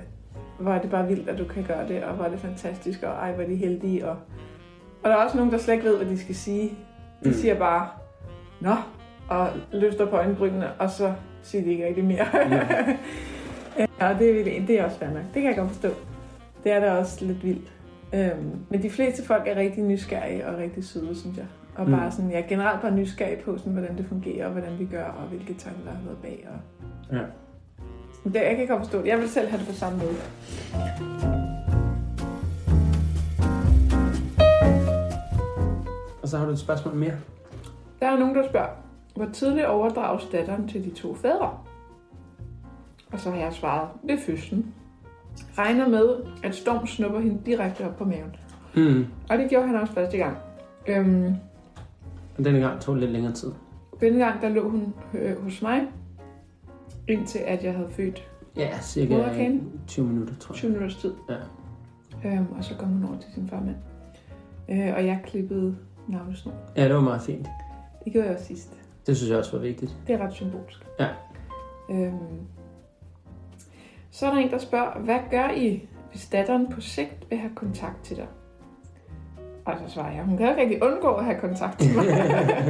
hvor 0.58 0.72
er 0.72 0.80
det 0.80 0.90
bare 0.90 1.08
vildt, 1.08 1.28
at 1.28 1.38
du 1.38 1.44
kan 1.44 1.62
gøre 1.64 1.88
det, 1.88 2.04
og 2.04 2.14
hvor 2.14 2.24
er 2.24 2.30
det 2.30 2.38
fantastisk, 2.40 3.02
og 3.02 3.08
ej, 3.12 3.32
hvor 3.32 3.42
er 3.42 3.46
de 3.48 3.56
heldige. 3.56 4.08
Og, 4.08 4.16
og 5.02 5.10
der 5.10 5.16
er 5.16 5.24
også 5.24 5.36
nogen, 5.36 5.52
der 5.52 5.58
slet 5.58 5.74
ikke 5.74 5.86
ved, 5.86 5.96
hvad 5.96 6.06
de 6.06 6.18
skal 6.20 6.34
sige. 6.34 6.68
De 7.24 7.28
Mm. 7.28 7.34
siger 7.34 7.54
bare, 7.54 7.88
nå, 8.60 8.74
og 9.28 9.48
løfter 9.72 10.06
på 10.06 10.16
øjenbrynene, 10.16 10.72
og 10.78 10.90
så 10.90 11.12
siger 11.42 11.64
de 11.64 11.70
ikke 11.70 11.86
rigtig 11.86 12.04
mere. 12.04 12.26
ja, 13.78 13.86
og 14.08 14.18
det, 14.18 14.28
er 14.30 14.34
virkelig- 14.34 14.64
det 14.68 14.80
er 14.80 14.84
også 14.84 14.98
fair 14.98 15.08
nok. 15.08 15.22
Det 15.34 15.42
kan 15.42 15.44
jeg 15.44 15.56
godt 15.56 15.68
forstå. 15.70 15.88
Det 16.64 16.72
er 16.72 16.80
da 16.80 16.92
også 16.92 17.24
lidt 17.24 17.44
vildt. 17.44 17.72
Øhm, 18.14 18.56
men 18.70 18.82
de 18.82 18.90
fleste 18.90 19.24
folk 19.24 19.42
er 19.48 19.56
rigtig 19.56 19.82
nysgerrige 19.84 20.46
og 20.46 20.58
rigtig 20.58 20.84
søde, 20.84 21.20
synes 21.20 21.36
jeg. 21.36 21.46
Og 21.76 21.84
Mm. 21.86 21.92
bare 21.92 22.10
sådan, 22.10 22.30
jeg 22.30 22.40
er 22.40 22.46
generelt 22.48 22.80
bare 22.82 22.94
nysgerrig 22.94 23.38
på, 23.44 23.58
sådan, 23.58 23.72
hvordan 23.72 23.96
det 23.96 24.06
fungerer, 24.06 24.46
og 24.46 24.52
hvordan 24.52 24.78
vi 24.78 24.84
gør, 24.84 25.04
og 25.04 25.26
hvilke 25.28 25.54
tanker 25.54 25.80
der 25.84 25.90
har 25.90 26.02
været 26.04 26.18
bag. 26.18 26.48
Og... 26.50 27.16
Ja. 27.16 27.22
Det, 28.24 28.34
jeg 28.34 28.56
kan 28.56 28.66
godt 28.66 28.80
forstå 28.80 28.98
det. 28.98 29.06
Jeg 29.06 29.18
vil 29.18 29.28
selv 29.28 29.48
have 29.48 29.58
det 29.58 29.66
på 29.68 29.74
samme 29.74 29.98
måde. 29.98 30.16
Og 36.22 36.28
så 36.28 36.38
har 36.38 36.44
du 36.46 36.50
et 36.52 36.58
spørgsmål 36.58 36.94
mere. 36.94 37.14
Der 38.00 38.06
er 38.06 38.18
nogen, 38.18 38.34
der 38.34 38.48
spørger, 38.48 38.68
hvor 39.16 39.26
tidligt 39.32 39.66
overdrages 39.66 40.24
datteren 40.32 40.68
til 40.68 40.84
de 40.84 40.90
to 40.90 41.14
fædre? 41.14 41.50
Og 43.12 43.20
så 43.20 43.30
har 43.30 43.38
jeg 43.38 43.52
svaret, 43.52 43.88
ved 44.02 44.18
fødslen. 44.18 44.74
Regner 45.58 45.88
med, 45.88 46.08
at 46.42 46.54
Storm 46.54 46.86
snupper 46.86 47.20
hende 47.20 47.40
direkte 47.46 47.84
op 47.86 47.96
på 47.96 48.04
maven. 48.04 48.36
Mm. 48.76 49.06
Og 49.30 49.38
det 49.38 49.50
gjorde 49.50 49.66
han 49.66 49.76
også 49.76 49.92
første 49.94 50.16
gang. 50.16 50.36
Øhm, 50.86 51.34
Og 52.38 52.44
denne 52.44 52.58
gang 52.60 52.80
tog 52.80 52.94
det 52.94 53.00
lidt 53.02 53.12
længere 53.12 53.32
tid. 53.32 53.52
denne 54.00 54.18
gang, 54.18 54.42
der 54.42 54.48
lå 54.48 54.68
hun 54.70 54.94
øh, 55.14 55.42
hos 55.42 55.62
mig, 55.62 55.82
indtil 57.08 57.38
at 57.38 57.64
jeg 57.64 57.74
havde 57.74 57.90
født 57.90 58.30
Ja, 58.56 58.78
cirka 58.80 59.14
Moderkage? 59.16 59.62
20 59.86 60.06
minutter, 60.06 60.34
tror 60.40 60.54
20 60.54 60.70
jeg. 60.72 60.78
minutters 60.78 61.00
tid. 61.00 61.12
Ja. 61.28 61.36
Øhm, 62.28 62.46
og 62.58 62.64
så 62.64 62.74
kom 62.78 62.88
hun 62.88 63.04
over 63.04 63.18
til 63.18 63.32
sin 63.34 63.48
farmand. 63.48 63.76
Øh, 64.68 64.94
og 64.96 65.06
jeg 65.06 65.20
klippede 65.26 65.76
navlesnor. 66.08 66.52
ja, 66.76 66.84
det 66.84 66.94
var 66.94 67.00
meget 67.00 67.22
fint. 67.22 67.48
Det 68.04 68.12
gjorde 68.12 68.26
jeg 68.28 68.36
også 68.36 68.46
sidst. 68.46 68.80
Det 69.06 69.16
synes 69.16 69.30
jeg 69.30 69.38
også 69.38 69.52
var 69.52 69.58
vigtigt. 69.58 69.96
Det 70.06 70.14
er 70.14 70.18
ret 70.26 70.32
symbolsk. 70.32 70.86
Ja. 71.00 71.08
Øhm, 71.90 72.16
så 74.10 74.26
er 74.26 74.30
der 74.30 74.38
en, 74.38 74.50
der 74.50 74.58
spørger, 74.58 74.98
hvad 75.00 75.18
gør 75.30 75.50
I, 75.56 75.88
hvis 76.10 76.28
datteren 76.28 76.72
på 76.72 76.80
sigt 76.80 77.26
vil 77.30 77.38
have 77.38 77.54
kontakt 77.54 78.04
til 78.04 78.16
dig? 78.16 78.26
Og 79.64 79.74
så 79.86 79.94
svarer 79.94 80.14
jeg, 80.14 80.24
hun 80.24 80.36
kan 80.36 80.46
jo 80.46 80.50
ikke 80.52 80.62
rigtig 80.62 80.82
undgå 80.82 81.08
at 81.08 81.24
have 81.24 81.38
kontakt 81.40 81.78
til 81.78 81.94
mig, 81.96 82.06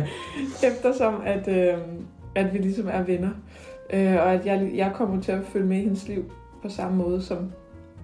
eftersom 0.70 1.14
at, 1.24 1.48
øh, 1.48 1.78
at 2.34 2.52
vi 2.52 2.58
ligesom 2.58 2.88
er 2.92 3.02
venner. 3.02 3.30
Øh, 3.92 4.14
og 4.14 4.32
at 4.32 4.46
jeg, 4.46 4.70
jeg 4.74 4.92
kommer 4.94 5.22
til 5.22 5.32
at 5.32 5.44
følge 5.44 5.66
med 5.66 5.76
i 5.76 5.80
hendes 5.80 6.08
liv 6.08 6.32
på 6.62 6.68
samme 6.68 6.96
måde 6.96 7.22
som 7.22 7.52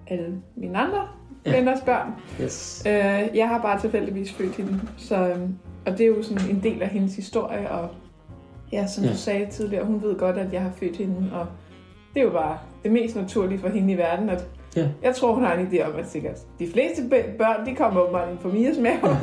alle 0.07 0.43
mine 0.57 0.79
andre 0.79 1.09
Ja. 1.47 1.57
venners 1.57 1.81
børn. 1.81 2.13
Yes. 2.41 2.83
Øh, 2.87 3.37
jeg 3.37 3.49
har 3.49 3.63
bare 3.63 3.81
tilfældigvis 3.81 4.33
født 4.33 4.57
hende, 4.57 4.81
så, 4.97 5.29
øhm, 5.29 5.55
og 5.87 5.93
det 5.93 6.01
er 6.01 6.07
jo 6.07 6.23
sådan 6.23 6.51
en 6.51 6.63
del 6.63 6.83
af 6.83 6.89
hendes 6.89 7.17
historie, 7.17 7.71
og 7.71 7.89
ja, 8.73 8.87
som 8.87 9.05
ja. 9.05 9.11
du 9.11 9.17
sagde 9.17 9.47
tidligere, 9.51 9.85
hun 9.85 10.03
ved 10.03 10.17
godt, 10.19 10.37
at 10.39 10.53
jeg 10.53 10.63
har 10.63 10.71
født 10.81 10.97
hende, 10.97 11.31
og 11.33 11.47
det 12.15 12.21
er 12.21 12.25
jo 12.25 12.31
bare 12.31 12.59
det 12.83 12.93
mest 12.93 13.17
naturlige 13.17 13.59
for 13.59 13.69
hende 13.69 13.93
i 13.93 13.97
verden, 13.97 14.29
at 14.31 14.47
Ja. 14.77 14.89
jeg 15.03 15.15
tror, 15.15 15.35
hun 15.35 15.45
har 15.45 15.55
en 15.55 15.67
idé 15.73 15.83
om, 15.87 15.97
at 15.99 16.09
sikkert 16.11 16.39
de 16.59 16.69
fleste 16.73 17.03
børn, 17.39 17.67
de 17.67 17.75
kommer 17.77 18.01
åbenbart 18.01 18.29
ind 18.31 18.39
på 18.39 18.49
Mias 18.49 18.77
mave. 18.79 19.17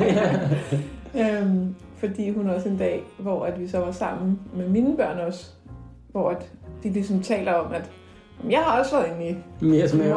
øhm, 1.42 1.74
fordi 1.96 2.30
hun 2.30 2.46
også 2.50 2.68
en 2.68 2.76
dag, 2.78 3.02
hvor 3.18 3.44
at 3.44 3.60
vi 3.60 3.68
så 3.68 3.78
var 3.78 3.90
sammen 3.92 4.38
med 4.56 4.68
mine 4.68 4.96
børn 4.96 5.18
også, 5.18 5.46
hvor 6.12 6.30
at 6.30 6.52
de 6.82 6.90
ligesom 6.90 7.22
taler 7.22 7.52
om, 7.52 7.72
at 7.72 7.90
"Jamen, 8.40 8.52
jeg 8.52 8.60
har 8.60 8.78
også 8.80 8.96
været 8.96 9.10
inde 9.12 9.28
i 9.30 9.36
mors 9.64 9.94
mave. 9.94 10.14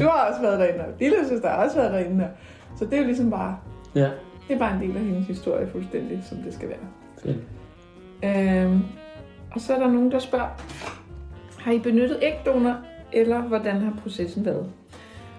Du 0.00 0.04
har 0.04 0.28
også 0.30 0.40
været 0.42 0.58
derinde, 0.60 0.80
og 0.84 0.92
lille 1.00 1.16
søster 1.28 1.48
har 1.48 1.64
også 1.64 1.76
været 1.76 1.92
derinde. 1.92 2.28
Så 2.78 2.84
det 2.84 2.94
er 2.94 2.98
jo 2.98 3.04
ligesom 3.06 3.30
bare, 3.30 3.56
Ja, 3.94 4.08
det 4.48 4.54
er 4.54 4.58
bare 4.58 4.74
en 4.74 4.88
del 4.88 4.96
af 4.96 5.02
hendes 5.02 5.26
historie 5.26 5.66
fuldstændig, 5.72 6.22
som 6.28 6.38
det 6.38 6.54
skal 6.54 6.68
være. 6.68 6.78
fedt. 7.22 7.36
Øhm, 8.24 8.80
og 9.54 9.60
så 9.60 9.74
er 9.74 9.78
der 9.78 9.86
nogen, 9.88 10.10
der 10.12 10.18
spørger, 10.18 10.46
har 11.58 11.72
I 11.72 11.78
benyttet 11.78 12.18
ægdonor, 12.22 12.76
eller 13.12 13.40
hvordan 13.40 13.80
har 13.80 13.92
processen 14.02 14.44
været? 14.44 14.66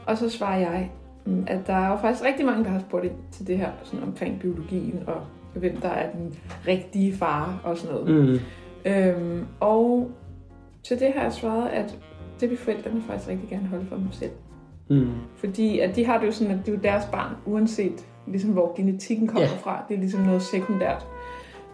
Og 0.05 0.17
så 0.17 0.29
svarer 0.29 0.59
jeg, 0.59 0.91
mm, 1.25 1.43
at 1.47 1.67
der 1.67 1.73
er 1.73 1.91
jo 1.91 1.97
faktisk 1.97 2.25
rigtig 2.25 2.45
mange, 2.45 2.63
der 2.63 2.69
har 2.69 2.79
spurgt 2.79 3.05
ind 3.05 3.15
til 3.31 3.47
det 3.47 3.57
her 3.57 3.69
sådan 3.83 4.03
omkring 4.03 4.39
biologien, 4.39 5.03
og 5.07 5.21
hvem 5.59 5.77
der 5.77 5.89
er 5.89 6.11
den 6.11 6.35
rigtige 6.67 7.13
far 7.13 7.61
og 7.63 7.77
sådan 7.77 7.95
noget. 7.95 8.29
Mm. 8.29 8.39
Øhm, 8.85 9.45
og 9.59 10.11
til 10.83 10.99
det 10.99 11.13
har 11.15 11.23
jeg 11.23 11.33
svaret, 11.33 11.69
at 11.69 11.97
det 12.39 12.49
vil 12.49 12.57
forældrene 12.57 13.01
faktisk 13.07 13.29
rigtig 13.29 13.49
gerne 13.49 13.67
holde 13.67 13.85
for 13.85 13.95
dem 13.95 14.11
selv. 14.11 14.31
Mm. 14.89 15.09
Fordi 15.35 15.79
at 15.79 15.95
de 15.95 16.05
har 16.05 16.19
det 16.19 16.27
jo 16.27 16.31
sådan, 16.31 16.53
at 16.53 16.65
det 16.65 16.71
er 16.71 16.75
jo 16.75 16.81
deres 16.83 17.05
barn, 17.11 17.35
uanset 17.45 18.07
ligesom, 18.27 18.51
hvor 18.51 18.75
genetikken 18.75 19.27
kommer 19.27 19.49
ja. 19.49 19.55
fra. 19.55 19.83
Det 19.87 19.95
er 19.95 19.99
ligesom 19.99 20.21
noget 20.21 20.41
sekundært. 20.41 21.07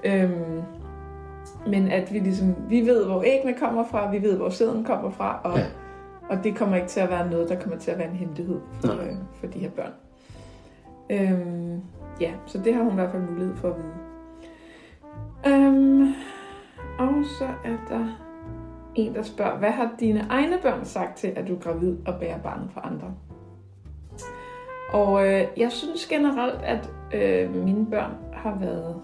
Øhm, 0.03 0.61
men 1.67 1.87
at 1.87 2.13
vi 2.13 2.19
ligesom, 2.19 2.55
vi 2.69 2.81
ved, 2.81 3.05
hvor 3.05 3.23
æggene 3.25 3.53
kommer 3.53 3.83
fra, 3.91 4.11
vi 4.11 4.21
ved, 4.21 4.37
hvor 4.37 4.49
sæden 4.49 4.83
kommer 4.83 5.11
fra, 5.11 5.39
og, 5.43 5.57
Ja. 5.57 5.65
Og 6.29 6.43
det 6.43 6.57
kommer 6.57 6.75
ikke 6.75 6.87
til 6.87 6.99
at 6.99 7.09
være 7.09 7.29
noget, 7.29 7.49
der 7.49 7.59
kommer 7.59 7.79
til 7.79 7.91
at 7.91 7.97
være 7.97 8.09
en 8.09 8.15
hemmelighed 8.15 8.59
for, 8.81 8.93
øh, 8.93 9.15
for 9.33 9.47
de 9.47 9.59
her 9.59 9.69
børn. 9.69 9.91
Øhm, 11.09 11.81
ja, 12.21 12.33
så 12.45 12.57
det 12.57 12.73
har 12.73 12.83
hun 12.83 12.91
i 12.91 12.95
hvert 12.95 13.11
fald 13.11 13.23
mulighed 13.23 13.55
for 13.55 13.69
at 13.69 13.75
vide. 13.77 13.93
Øhm, 15.47 16.13
og 16.99 17.25
så 17.39 17.45
er 17.45 17.77
der 17.89 18.27
en, 18.95 19.15
der 19.15 19.23
spørger, 19.23 19.57
hvad 19.57 19.71
har 19.71 19.91
dine 19.99 20.25
egne 20.29 20.57
børn 20.61 20.85
sagt 20.85 21.17
til, 21.17 21.27
at 21.27 21.47
du 21.47 21.55
er 21.55 21.59
gravid 21.59 21.97
og 22.05 22.19
bærer 22.19 22.39
barnet 22.39 22.69
for 22.71 22.81
andre? 22.81 23.13
Og 24.93 25.27
øh, 25.27 25.47
jeg 25.57 25.71
synes 25.71 26.07
generelt, 26.07 26.61
at 26.61 26.91
øh, 27.13 27.55
mine 27.55 27.85
børn 27.85 28.11
har 28.33 28.59
været... 28.59 29.01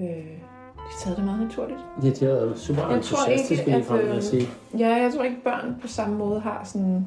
Øh, 0.00 0.51
har 0.92 1.00
taget 1.04 1.16
det 1.16 1.24
meget 1.24 1.40
naturligt. 1.40 1.80
Ja, 2.02 2.08
de 2.10 2.24
har 2.24 2.32
været 2.32 2.58
super 2.58 2.80
Jeg 2.80 2.88
tror 2.88 2.96
entusiastiske 2.96 3.76
ikke, 3.76 3.92
at, 3.94 4.16
øh, 4.16 4.22
sige. 4.22 4.46
Ja, 4.78 4.88
jeg 4.88 5.12
tror 5.14 5.24
ikke, 5.24 5.44
børn 5.44 5.76
på 5.82 5.88
samme 5.88 6.16
måde 6.18 6.40
har 6.40 6.60
sådan 6.64 7.06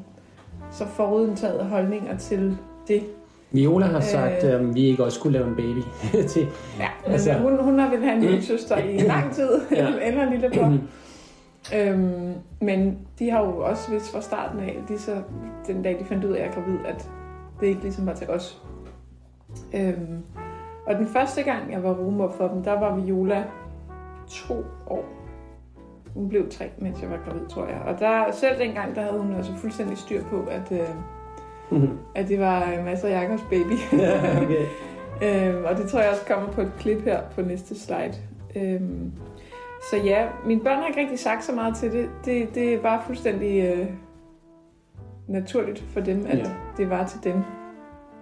så 0.70 0.86
forudindtaget 0.86 1.64
holdninger 1.66 2.16
til 2.18 2.56
det. 2.88 3.02
Viola 3.50 3.86
har 3.86 4.00
sagt, 4.00 4.44
Øh. 4.44 4.50
at 4.50 4.60
øh, 4.60 4.74
vi 4.74 4.80
ikke 4.84 5.04
også 5.04 5.18
skulle 5.18 5.38
lave 5.38 5.48
en 5.48 5.54
baby 5.56 5.80
til. 6.32 6.46
Ja, 6.78 6.88
men 7.04 7.12
Altså- 7.12 7.32
hun, 7.32 7.58
hun 7.64 7.78
har 7.78 7.90
vel 7.90 8.00
have 8.04 8.14
en 8.16 8.20
lille 8.22 8.42
søster 8.52 8.76
i 8.76 8.98
lang 8.98 9.32
tid, 9.32 9.48
ja. 9.72 9.88
eller 10.06 10.22
en 10.22 10.30
lille 10.32 10.50
bror. 10.54 10.78
øhm, 11.76 12.34
men 12.60 12.98
de 13.18 13.30
har 13.30 13.40
jo 13.44 13.56
også 13.64 13.90
vidst 13.90 14.12
fra 14.12 14.20
starten 14.20 14.60
af, 14.60 14.78
de 14.88 14.98
så, 14.98 15.16
den 15.66 15.82
dag 15.82 15.96
de 16.00 16.04
fandt 16.04 16.24
ud 16.24 16.30
af, 16.32 16.34
at 16.34 16.40
jeg 16.40 16.48
er 16.48 16.54
gravid, 16.54 16.78
at 16.86 17.10
det 17.60 17.66
ikke 17.66 17.82
ligesom 17.82 18.06
var 18.06 18.14
til 18.14 18.28
os. 18.30 18.62
Øhm, 19.74 20.18
og 20.86 20.94
den 20.94 21.06
første 21.06 21.42
gang, 21.42 21.72
jeg 21.72 21.82
var 21.82 21.94
rumor 21.94 22.32
for 22.38 22.48
dem, 22.48 22.62
der 22.62 22.80
var 22.80 22.96
Viola 22.96 23.44
to 24.28 24.64
år. 24.86 25.04
Hun 26.14 26.28
blev 26.28 26.48
tre, 26.50 26.70
mens 26.78 27.02
jeg 27.02 27.10
var 27.10 27.18
gravid, 27.24 27.46
tror 27.46 27.66
jeg. 27.66 27.80
Og 27.86 27.98
der, 27.98 28.30
selv 28.32 28.58
dengang, 28.58 28.94
der 28.94 29.02
havde 29.02 29.18
hun 29.20 29.34
altså 29.34 29.52
fuldstændig 29.56 29.98
styr 29.98 30.22
på, 30.24 30.44
at, 30.50 30.72
øh, 30.72 30.88
at 32.14 32.28
det 32.28 32.40
var 32.40 32.72
øh, 32.72 32.84
masser 32.84 33.08
af 33.08 33.12
Jakobs 33.12 33.42
baby. 33.50 33.72
ja, 34.02 34.42
okay. 34.42 34.66
Øhm, 35.22 35.64
og 35.64 35.76
det 35.76 35.88
tror 35.88 36.00
jeg 36.00 36.10
også 36.10 36.26
kommer 36.26 36.52
på 36.52 36.60
et 36.60 36.72
klip 36.78 37.04
her 37.04 37.20
på 37.34 37.42
næste 37.42 37.78
slide. 37.80 38.14
Øhm, 38.56 39.12
så 39.90 39.96
ja, 39.96 40.26
mine 40.46 40.60
børn 40.60 40.78
har 40.78 40.86
ikke 40.86 41.00
rigtig 41.00 41.18
sagt 41.18 41.44
så 41.44 41.52
meget 41.54 41.76
til 41.76 41.92
det. 41.92 42.08
Det, 42.24 42.54
det 42.54 42.74
er 42.74 42.82
bare 42.82 43.02
fuldstændig 43.06 43.64
øh, 43.64 43.86
naturligt 45.28 45.78
for 45.92 46.00
dem, 46.00 46.26
at 46.28 46.38
Ja. 46.38 46.50
det 46.76 46.90
var 46.90 47.06
til 47.06 47.24
dem. 47.24 47.42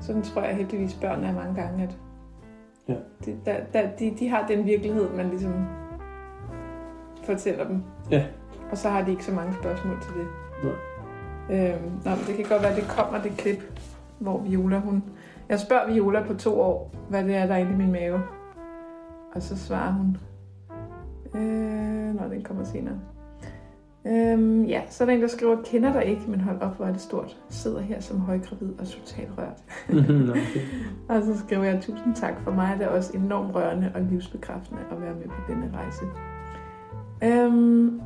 Sådan 0.00 0.22
tror 0.22 0.42
jeg 0.42 0.56
heldigvis 0.56 0.94
børn 0.94 1.24
er 1.24 1.32
mange 1.34 1.62
gange, 1.62 1.82
at 1.82 1.96
Ja. 2.88 2.94
de, 3.24 3.36
der, 3.46 3.56
der, 3.72 3.88
de, 3.98 4.14
de 4.18 4.28
har 4.28 4.46
den 4.46 4.64
virkelighed, 4.66 5.08
man 5.16 5.28
ligesom 5.28 5.52
fortæller 7.26 7.68
dem. 7.68 7.82
Ja. 8.10 8.24
Og 8.70 8.78
så 8.78 8.88
har 8.88 9.04
de 9.04 9.10
ikke 9.10 9.24
så 9.24 9.32
mange 9.32 9.54
spørgsmål 9.54 9.96
til 10.02 10.12
det. 10.14 10.26
Nej. 10.64 10.72
Øhm, 11.50 11.82
nå, 12.04 12.10
men 12.10 12.24
det 12.26 12.36
kan 12.36 12.44
godt 12.48 12.62
være, 12.62 12.70
at 12.70 12.76
det 12.76 12.88
kommer 12.88 13.22
det 13.22 13.32
klip, 13.36 13.80
hvor 14.18 14.38
Viola, 14.38 14.78
hun... 14.78 15.04
Jeg 15.48 15.60
spørger 15.60 15.92
Viola 15.92 16.22
på 16.22 16.34
to 16.34 16.60
år, 16.60 16.94
hvad 17.08 17.24
det 17.24 17.34
er, 17.34 17.46
der 17.46 17.54
er 17.54 17.58
inde 17.58 17.72
i 17.72 17.76
min 17.76 17.92
mave. 17.92 18.22
Og 19.34 19.42
så 19.42 19.58
svarer 19.58 19.92
hun... 19.92 20.16
Øh, 21.34 22.14
nå, 22.14 22.28
den 22.28 22.42
kommer 22.42 22.64
senere. 22.64 22.98
Øhm, 24.06 24.64
ja, 24.64 24.82
så 24.90 25.04
er 25.04 25.06
der 25.06 25.14
en, 25.14 25.22
der 25.22 25.28
skriver, 25.28 25.56
kender 25.64 25.92
dig 25.92 26.04
ikke, 26.04 26.22
men 26.28 26.40
hold 26.40 26.60
op, 26.62 26.76
hvor 26.76 26.86
er 26.86 26.92
det 26.92 27.00
stort. 27.00 27.36
Sidder 27.48 27.80
her 27.80 28.00
som 28.00 28.20
højgravid 28.20 28.72
og 28.78 28.86
totalt 28.86 29.30
rørt. 29.38 29.62
Okay. 30.30 30.60
Og 31.08 31.22
så 31.22 31.38
skriver 31.38 31.64
jeg, 31.64 31.82
tusind 31.82 32.14
tak 32.14 32.40
for 32.40 32.50
mig. 32.50 32.76
Det 32.78 32.84
er 32.84 32.88
også 32.88 33.16
enormt 33.16 33.54
rørende 33.54 33.92
og 33.94 34.00
livsbekræftende 34.00 34.82
at 34.90 35.02
være 35.02 35.14
med 35.14 35.26
på 35.26 35.52
denne 35.52 35.70
rejse. 35.74 36.04
Øhm, 37.24 38.00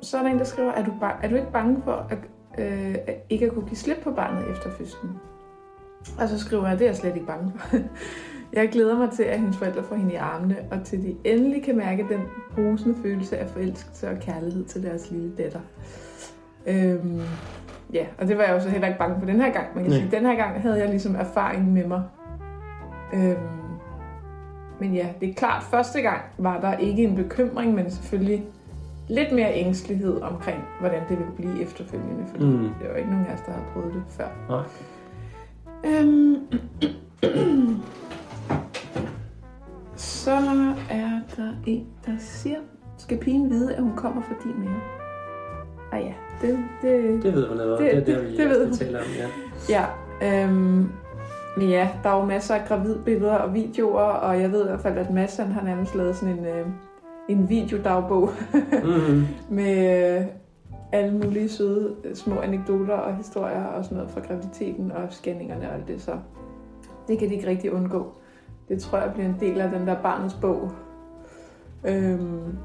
så 0.00 0.18
er 0.18 0.22
der 0.22 0.30
en, 0.30 0.38
der 0.38 0.44
skriver, 0.44 0.72
er 0.72 0.84
du, 0.84 0.92
er 1.22 1.28
du 1.28 1.34
ikke 1.34 1.52
bange 1.52 1.82
for 1.84 2.06
at, 2.10 2.18
øh, 2.58 2.94
at 3.06 3.16
ikke 3.30 3.46
at 3.46 3.52
kunne 3.52 3.66
give 3.66 3.76
slip 3.76 3.98
på 4.04 4.10
barnet 4.10 4.50
efter 4.50 4.70
fødslen? 4.70 5.10
Og 6.20 6.28
så 6.28 6.38
skriver 6.38 6.68
jeg, 6.68 6.78
det 6.78 6.84
er 6.84 6.88
jeg 6.88 6.96
slet 6.96 7.14
ikke 7.14 7.26
bange 7.26 7.52
for. 7.56 7.76
Jeg 8.52 8.68
glæder 8.68 8.98
mig 8.98 9.10
til, 9.10 9.22
at 9.22 9.40
hendes 9.40 9.56
forældre 9.56 9.82
får 9.82 9.96
hende 9.96 10.12
i 10.12 10.16
armene, 10.16 10.56
og 10.70 10.84
til 10.84 11.02
de 11.02 11.16
endelig 11.24 11.62
kan 11.62 11.76
mærke 11.76 12.06
den 12.08 12.20
brusende 12.54 12.94
følelse 13.02 13.38
af 13.38 13.48
forelskelse 13.48 14.10
og 14.10 14.16
kærlighed 14.18 14.64
til 14.64 14.82
deres 14.82 15.10
lille 15.10 15.32
datter. 15.38 15.60
Øhm, 16.66 17.20
ja, 17.92 18.06
og 18.18 18.28
det 18.28 18.38
var 18.38 18.44
jeg 18.44 18.52
jo 18.52 18.60
så 18.60 18.68
heller 18.68 18.86
ikke 18.86 18.98
bange 18.98 19.18
for 19.18 19.26
den 19.26 19.40
her 19.40 19.52
gang. 19.52 19.66
Man 19.74 19.84
kan 19.84 19.92
sige, 19.92 20.08
den 20.10 20.26
her 20.26 20.36
gang 20.36 20.62
havde 20.62 20.78
jeg 20.78 20.88
ligesom 20.88 21.14
erfaring 21.14 21.72
med 21.72 21.86
mig. 21.86 22.02
Øhm, 23.14 23.65
men 24.80 24.94
ja, 24.94 25.06
det 25.20 25.28
er 25.30 25.34
klart, 25.34 25.62
første 25.62 26.00
gang 26.00 26.20
var 26.38 26.60
der 26.60 26.76
ikke 26.78 27.02
en 27.04 27.16
bekymring, 27.16 27.74
men 27.74 27.90
selvfølgelig 27.90 28.44
lidt 29.08 29.32
mere 29.32 29.54
ængstelighed 29.54 30.20
omkring, 30.22 30.58
hvordan 30.80 31.00
det 31.08 31.18
ville 31.18 31.32
blive 31.36 31.62
efterfølgende. 31.62 32.24
Fordi 32.30 32.44
Mm. 32.44 32.58
det 32.58 32.90
var 32.90 32.96
ikke 32.96 33.10
nogen 33.10 33.26
af 33.26 33.34
os, 33.34 33.40
der 33.46 33.52
havde 33.52 33.64
prøvet 33.72 33.94
det 33.94 34.02
før. 34.08 34.28
Nej. 34.48 34.62
Øhm. 35.84 36.36
Så 39.96 40.30
er 40.90 41.20
der 41.36 41.52
en, 41.66 41.86
der 42.06 42.12
siger, 42.18 42.58
skal 42.98 43.18
pigen 43.18 43.50
vide, 43.50 43.74
at 43.74 43.82
hun 43.82 43.92
kommer 43.96 44.22
fra 44.22 44.34
din 44.44 44.58
mave? 44.58 44.80
Ah 45.92 46.00
ja, 46.04 46.12
det, 46.42 46.58
det, 46.82 47.22
Det 47.22 47.34
ved 47.34 47.48
hun 47.48 47.60
allerede. 47.60 47.82
Det- 47.84 47.92
Det, 47.94 48.06
det, 48.06 48.16
det, 48.16 48.22
det- 48.24 48.32
vi 48.32 48.36
det 48.36 48.48
ved 48.48 48.66
også 48.70 48.84
hun. 48.84 48.92
taler 48.92 49.00
om, 49.00 49.06
ja. 49.68 49.84
Ja, 50.22 50.44
øhm, 50.44 50.52
men 50.54 50.90
ja, 51.60 51.88
der 52.02 52.10
er 52.10 52.20
jo 52.20 52.24
masser 52.24 52.54
af 52.54 52.68
gravidbilleder 52.68 53.34
og 53.34 53.54
videoer, 53.54 54.02
og 54.02 54.40
jeg 54.40 54.52
ved 54.52 54.64
i 54.64 54.68
hvert 54.68 54.80
fald, 54.80 54.98
at 54.98 55.10
Mads 55.10 55.36
han 55.36 55.52
har 55.52 55.62
nærmest 55.62 55.94
lavet 55.94 56.16
sådan 56.16 56.38
en, 56.38 56.44
øh, 56.44 56.66
en 57.28 57.48
videodagbog 57.48 58.30
Mm-hmm. 58.84 59.26
med 59.50 60.16
øh, 60.18 60.26
alle 60.92 61.18
mulige 61.18 61.48
søde 61.48 61.96
øh, 62.04 62.14
små 62.14 62.40
anekdoter 62.40 62.94
og 62.94 63.16
historier 63.16 63.64
og 63.64 63.84
sådan 63.84 63.96
noget 63.96 64.10
fra 64.10 64.20
graviditeten 64.20 64.92
og 64.92 65.12
scanningerne 65.12 65.68
og 65.68 65.74
alt 65.74 65.88
det, 65.88 66.02
så 66.02 66.12
det 67.08 67.18
kan 67.18 67.28
de 67.28 67.34
ikke 67.34 67.48
rigtig 67.48 67.72
undgå. 67.72 68.12
Det 68.68 68.82
tror 68.82 68.98
jeg 68.98 69.12
bliver 69.12 69.28
en 69.28 69.36
del 69.40 69.60
af 69.60 69.70
den 69.70 69.86
der 69.86 70.02
barnets 70.02 70.34
bog. 70.34 70.70
Øhm, 71.84 72.58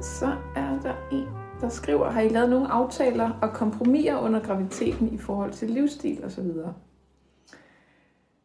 så 0.00 0.26
er 0.56 0.78
der 0.82 0.94
en, 1.12 1.26
der 1.60 1.68
skriver, 1.68 2.10
har 2.10 2.20
I 2.20 2.28
lavet 2.28 2.50
nogle 2.50 2.68
aftaler 2.68 3.30
og 3.42 3.52
kompromiser 3.52 4.18
under 4.18 4.40
graviditeten 4.40 5.08
i 5.08 5.18
forhold 5.18 5.52
til 5.52 5.70
livsstil 5.70 6.24
og 6.24 6.30
så 6.30 6.42
videre? 6.42 6.74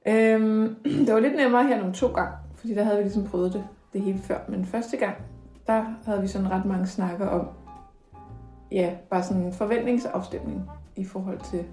Øhm, 0.10 0.76
det 1.06 1.14
var 1.14 1.20
lidt 1.20 1.36
nemmere 1.36 1.64
her 1.64 1.78
nogle 1.78 1.94
to 1.94 2.08
gange, 2.08 2.34
fordi 2.56 2.76
der 2.76 2.84
havde 2.84 2.98
vi 2.98 3.04
ligesom 3.04 3.24
prøvet 3.24 3.54
det, 3.54 3.64
det 3.94 4.02
hele 4.02 4.20
før. 4.20 4.38
Men 4.48 4.66
første 4.66 4.98
gang, 4.98 5.16
der 5.68 5.84
havde 6.06 6.22
vi 6.22 6.28
sådan 6.28 6.52
ret 6.52 6.66
mange 6.66 6.88
snakker 6.88 7.28
om, 7.28 7.48
ja, 8.72 8.94
bare 9.10 9.24
sådan 9.24 9.44
en 9.44 9.54
forventningsafstemning 9.54 10.70
i 10.96 11.06
forhold 11.06 11.40
til, 11.52 11.64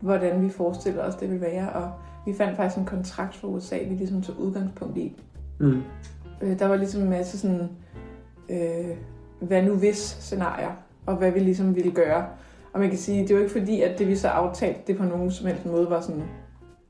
hvordan 0.00 0.42
vi 0.42 0.48
forestiller 0.48 1.02
os, 1.02 1.14
det 1.14 1.30
vil 1.30 1.40
være. 1.40 1.72
Og 1.72 1.90
vi 2.26 2.34
fandt 2.34 2.56
faktisk 2.56 2.78
en 2.78 2.84
kontrakt 2.84 3.36
fra 3.36 3.48
USA, 3.48 3.78
vi 3.88 3.94
ligesom 3.94 4.22
tog 4.22 4.40
udgangspunkt 4.40 4.98
i. 4.98 5.20
Mm. 5.60 5.82
Øh, 6.42 6.58
der 6.58 6.66
var 6.66 6.76
ligesom 6.76 7.02
en 7.02 7.10
masse 7.10 7.38
sådan, 7.38 7.68
øh, 8.48 8.96
hvad 9.40 9.62
nu 9.62 9.74
hvis 9.74 9.96
scenarier, 9.96 10.72
og 11.06 11.16
hvad 11.16 11.30
vi 11.30 11.38
ligesom 11.38 11.74
ville 11.74 11.92
gøre. 11.92 12.26
Og 12.72 12.80
man 12.80 12.88
kan 12.88 12.98
sige, 12.98 13.22
det 13.22 13.30
jo 13.30 13.38
ikke 13.38 13.52
fordi, 13.52 13.82
at 13.82 13.98
det 13.98 14.08
vi 14.08 14.16
så 14.16 14.28
aftalte, 14.28 14.80
det 14.86 14.96
på 14.96 15.04
nogen 15.04 15.30
som 15.30 15.46
helst 15.46 15.66
måde 15.66 15.90
var 15.90 16.00
sådan 16.00 16.22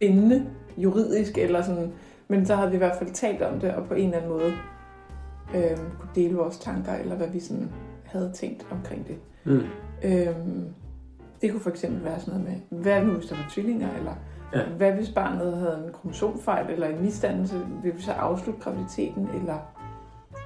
bindende 0.00 0.46
juridisk, 0.76 1.38
eller 1.38 1.62
sådan, 1.62 1.92
men 2.28 2.46
så 2.46 2.54
havde 2.54 2.70
vi 2.70 2.74
i 2.74 2.78
hvert 2.78 2.98
fald 2.98 3.10
talt 3.10 3.42
om 3.42 3.60
det, 3.60 3.70
og 3.70 3.86
på 3.86 3.94
en 3.94 4.04
eller 4.04 4.16
anden 4.16 4.30
måde 4.30 4.52
øh, 5.54 5.76
kunne 5.76 6.10
dele 6.14 6.34
vores 6.36 6.58
tanker, 6.58 6.92
eller 6.92 7.14
hvad 7.14 7.28
vi 7.28 7.40
sådan 7.40 7.70
havde 8.04 8.30
tænkt 8.34 8.66
omkring 8.70 9.06
det. 9.08 9.16
Mm. 9.44 9.62
Øhm, 10.04 10.64
det 11.42 11.50
kunne 11.50 11.60
for 11.60 11.70
eksempel 11.70 12.04
være 12.04 12.20
sådan 12.20 12.40
noget 12.40 12.60
med, 12.70 12.80
hvad 12.80 13.02
nu 13.04 13.12
hvis 13.12 13.26
der 13.26 13.34
var 13.36 13.46
tvillinger, 13.50 13.88
eller 13.98 14.12
Ja. 14.54 14.60
hvad 14.76 14.92
hvis 14.92 15.08
barnet 15.08 15.56
havde 15.56 15.82
en 15.86 15.92
kromosomfejl, 15.92 16.72
eller 16.72 16.86
en 16.86 17.02
misdannelse, 17.02 17.54
vil 17.82 17.96
vi 17.96 18.02
så 18.02 18.12
afslutte 18.12 18.60
graviditeten, 18.60 19.28
eller 19.40 19.54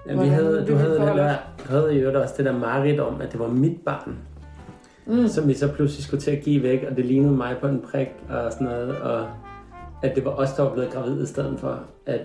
Ja, 0.07 0.23
vi 0.23 0.29
havde, 0.29 0.67
du, 0.69 0.75
havde 0.75 0.97
du 0.99 1.73
havde 1.73 1.93
jo 1.93 2.23
også 2.23 2.35
det 2.37 2.45
der 2.45 2.59
mareridt 2.59 3.01
om, 3.01 3.21
at 3.21 3.33
det 3.33 3.41
var 3.41 3.49
mit 3.49 3.81
barn, 3.85 4.17
mm. 5.07 5.29
som 5.29 5.49
vi 5.49 5.55
så 5.55 5.73
pludselig 5.73 6.05
skulle 6.05 6.21
til 6.21 6.31
at 6.31 6.43
give 6.43 6.63
væk, 6.63 6.85
og 6.91 6.97
det 6.97 7.05
lignede 7.05 7.33
mig 7.33 7.57
på 7.61 7.67
en 7.67 7.81
prik 7.91 8.09
og 8.31 8.53
sådan 8.53 8.67
noget, 8.67 8.97
og 8.97 9.27
at 10.03 10.15
det 10.15 10.25
var 10.25 10.31
os, 10.31 10.53
der 10.53 10.63
var 10.63 10.73
blevet 10.73 10.91
gravid 10.91 11.23
i 11.23 11.27
stedet 11.27 11.61
for, 11.61 11.81
at 12.07 12.21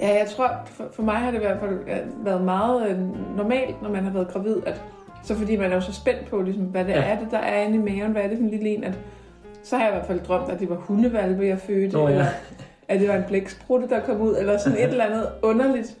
Ja, 0.00 0.08
jeg 0.08 0.26
tror, 0.36 0.50
for, 0.66 0.84
for 0.92 1.02
mig 1.02 1.14
har 1.14 1.30
det 1.30 1.38
i 1.38 1.40
hvert 1.40 1.60
fald 1.60 1.72
øh, 1.72 2.24
været 2.26 2.44
meget 2.44 2.88
øh, 2.90 2.98
normalt, 3.36 3.82
når 3.82 3.90
man 3.90 4.04
har 4.04 4.10
været 4.12 4.28
gravid, 4.28 4.56
at 4.66 4.82
så 5.24 5.34
fordi 5.34 5.56
man 5.56 5.70
er 5.70 5.74
jo 5.74 5.80
så 5.80 5.92
spændt 5.92 6.30
på, 6.30 6.42
ligesom, 6.42 6.64
hvad 6.64 6.84
det 6.84 6.90
Ja. 6.90 6.98
ja. 7.00 7.04
er, 7.14 7.18
det 7.18 7.28
der 7.30 7.38
er 7.38 7.62
inde 7.62 7.76
i 7.76 7.96
maven, 7.96 8.12
hvad 8.12 8.22
er 8.22 8.28
det 8.28 8.36
for 8.38 8.44
en 8.44 8.50
lille 8.50 8.68
en, 8.68 8.84
at 8.84 8.98
så 9.62 9.76
har 9.76 9.84
jeg 9.84 9.92
i 9.92 9.96
hvert 9.96 10.06
fald 10.06 10.20
drømt, 10.20 10.50
at 10.52 10.60
det 10.60 10.70
var 10.70 10.76
hundevalpe, 10.76 11.46
jeg 11.46 11.58
fødte, 11.58 11.96
Nå, 11.96 12.08
ja. 12.08 12.12
eller 12.12 12.26
at 12.88 13.00
det 13.00 13.08
var 13.08 13.14
en 13.14 13.24
blæksprutte, 13.28 13.88
der 13.88 14.00
kom 14.00 14.20
ud, 14.20 14.36
eller 14.38 14.58
sådan 14.58 14.78
et 14.78 14.84
eller 14.84 15.04
andet 15.04 15.26
underligt. 15.42 15.96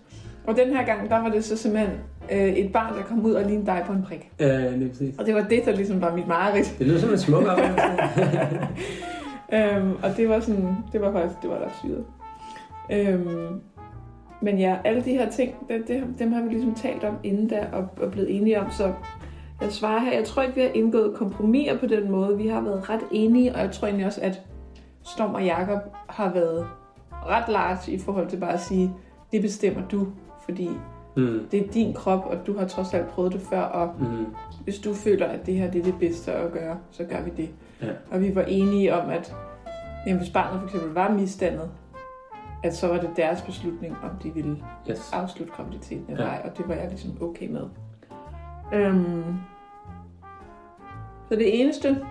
Og 0.46 0.56
den 0.56 0.68
her 0.76 0.84
gang, 0.86 1.10
der 1.10 1.22
var 1.22 1.28
det 1.28 1.44
så 1.44 1.56
simpelthen 1.56 1.90
øh, 2.32 2.38
et 2.48 2.72
barn, 2.72 2.96
der 2.96 3.02
kom 3.02 3.26
ud 3.26 3.32
og 3.32 3.44
lignede 3.44 3.66
dig 3.66 3.82
på 3.86 3.92
en 3.92 4.02
prik. 4.08 4.30
Ja, 4.40 4.70
lige 4.70 4.88
præcis. 4.90 5.18
Og 5.18 5.26
det 5.26 5.34
var 5.34 5.40
det, 5.42 5.64
der 5.64 5.72
ligesom 5.72 6.00
var 6.00 6.14
mit 6.16 6.26
mareridt. 6.28 6.74
Det 6.78 6.86
lyder 6.86 6.98
som 7.00 7.10
en 7.10 7.18
smuk. 7.18 7.42
Øhm, 9.52 9.92
og 10.02 10.16
det 10.16 10.28
var 10.28 10.40
sådan, 10.40 10.76
det 10.92 11.00
var 11.00 11.12
faktisk, 11.12 11.42
det 11.42 11.50
var 11.50 11.56
ret 11.58 11.72
syret. 11.78 12.04
Øhm, 12.92 13.60
men 14.42 14.58
ja, 14.58 14.76
alle 14.84 15.04
de 15.04 15.10
her 15.12 15.30
ting, 15.30 15.54
det, 15.68 15.88
det, 15.88 16.04
dem 16.18 16.32
har 16.32 16.42
vi 16.42 16.48
ligesom 16.48 16.74
talt 16.74 17.04
om 17.04 17.16
inden 17.22 17.48
da, 17.48 17.66
og, 17.72 17.88
og 18.02 18.10
blevet 18.12 18.36
enige 18.36 18.60
om, 18.60 18.70
så 18.70 18.92
jeg 19.60 19.72
svarer 19.72 19.98
her, 20.00 20.12
jeg 20.12 20.24
tror 20.24 20.42
ikke, 20.42 20.54
vi 20.54 20.60
har 20.60 20.68
indgået 20.74 21.14
kompromiser 21.14 21.78
på 21.78 21.86
den 21.86 22.10
måde. 22.10 22.36
Vi 22.38 22.48
har 22.48 22.60
været 22.60 22.90
ret 22.90 23.00
enige, 23.12 23.54
og 23.54 23.60
jeg 23.60 23.70
tror 23.70 23.86
egentlig 23.86 24.06
også, 24.06 24.20
at 24.20 24.42
Storm 25.04 25.34
og 25.34 25.44
Jakob 25.44 25.78
har 26.08 26.32
været 26.32 26.66
ret 27.10 27.48
large 27.48 27.92
i 27.92 27.98
forhold 27.98 28.28
til 28.28 28.36
bare 28.36 28.52
at 28.52 28.60
sige, 28.60 28.92
det 29.32 29.42
bestemmer 29.42 29.82
du, 29.88 30.06
fordi 30.44 30.70
mm. 31.16 31.40
det 31.50 31.66
er 31.66 31.72
din 31.72 31.94
krop, 31.94 32.26
og 32.26 32.46
du 32.46 32.58
har 32.58 32.66
trods 32.66 32.94
alt 32.94 33.08
prøvet 33.08 33.32
det 33.32 33.40
før, 33.40 33.60
og 33.60 33.94
Mm. 33.98 34.26
hvis 34.64 34.78
du 34.78 34.94
føler, 34.94 35.26
at 35.26 35.46
det 35.46 35.54
her 35.54 35.70
det 35.70 35.80
er 35.80 35.84
det 35.84 35.94
bedste 36.00 36.32
at 36.32 36.52
gøre, 36.52 36.78
så 36.90 37.04
gør 37.04 37.22
vi 37.22 37.30
det. 37.36 37.50
Ja. 37.82 37.92
Og 38.12 38.20
vi 38.20 38.34
var 38.34 38.42
enige 38.42 38.94
om, 38.94 39.10
at 39.10 39.34
jamen, 40.06 40.18
hvis 40.22 40.30
barnet 40.32 40.60
for 40.60 40.66
eksempel 40.66 40.92
var 40.94 41.10
misdannet, 41.10 41.70
at 42.64 42.76
så 42.76 42.88
var 42.88 43.00
det 43.00 43.10
deres 43.16 43.42
beslutning, 43.42 43.96
om 44.02 44.10
de 44.22 44.30
ville 44.34 44.64
Yes. 44.90 45.12
afslutte 45.12 45.52
graviditeten 45.56 46.06
eller 46.08 46.24
Ja. 46.26 46.30
ej, 46.30 46.42
og 46.50 46.56
det 46.58 46.68
var 46.68 46.74
jeg 46.74 46.88
ligesom 46.88 47.22
okay 47.22 47.48
med. 47.48 47.62
Øhm, 48.72 49.34
så 51.28 51.36
det 51.36 51.60
eneste, 51.60 52.06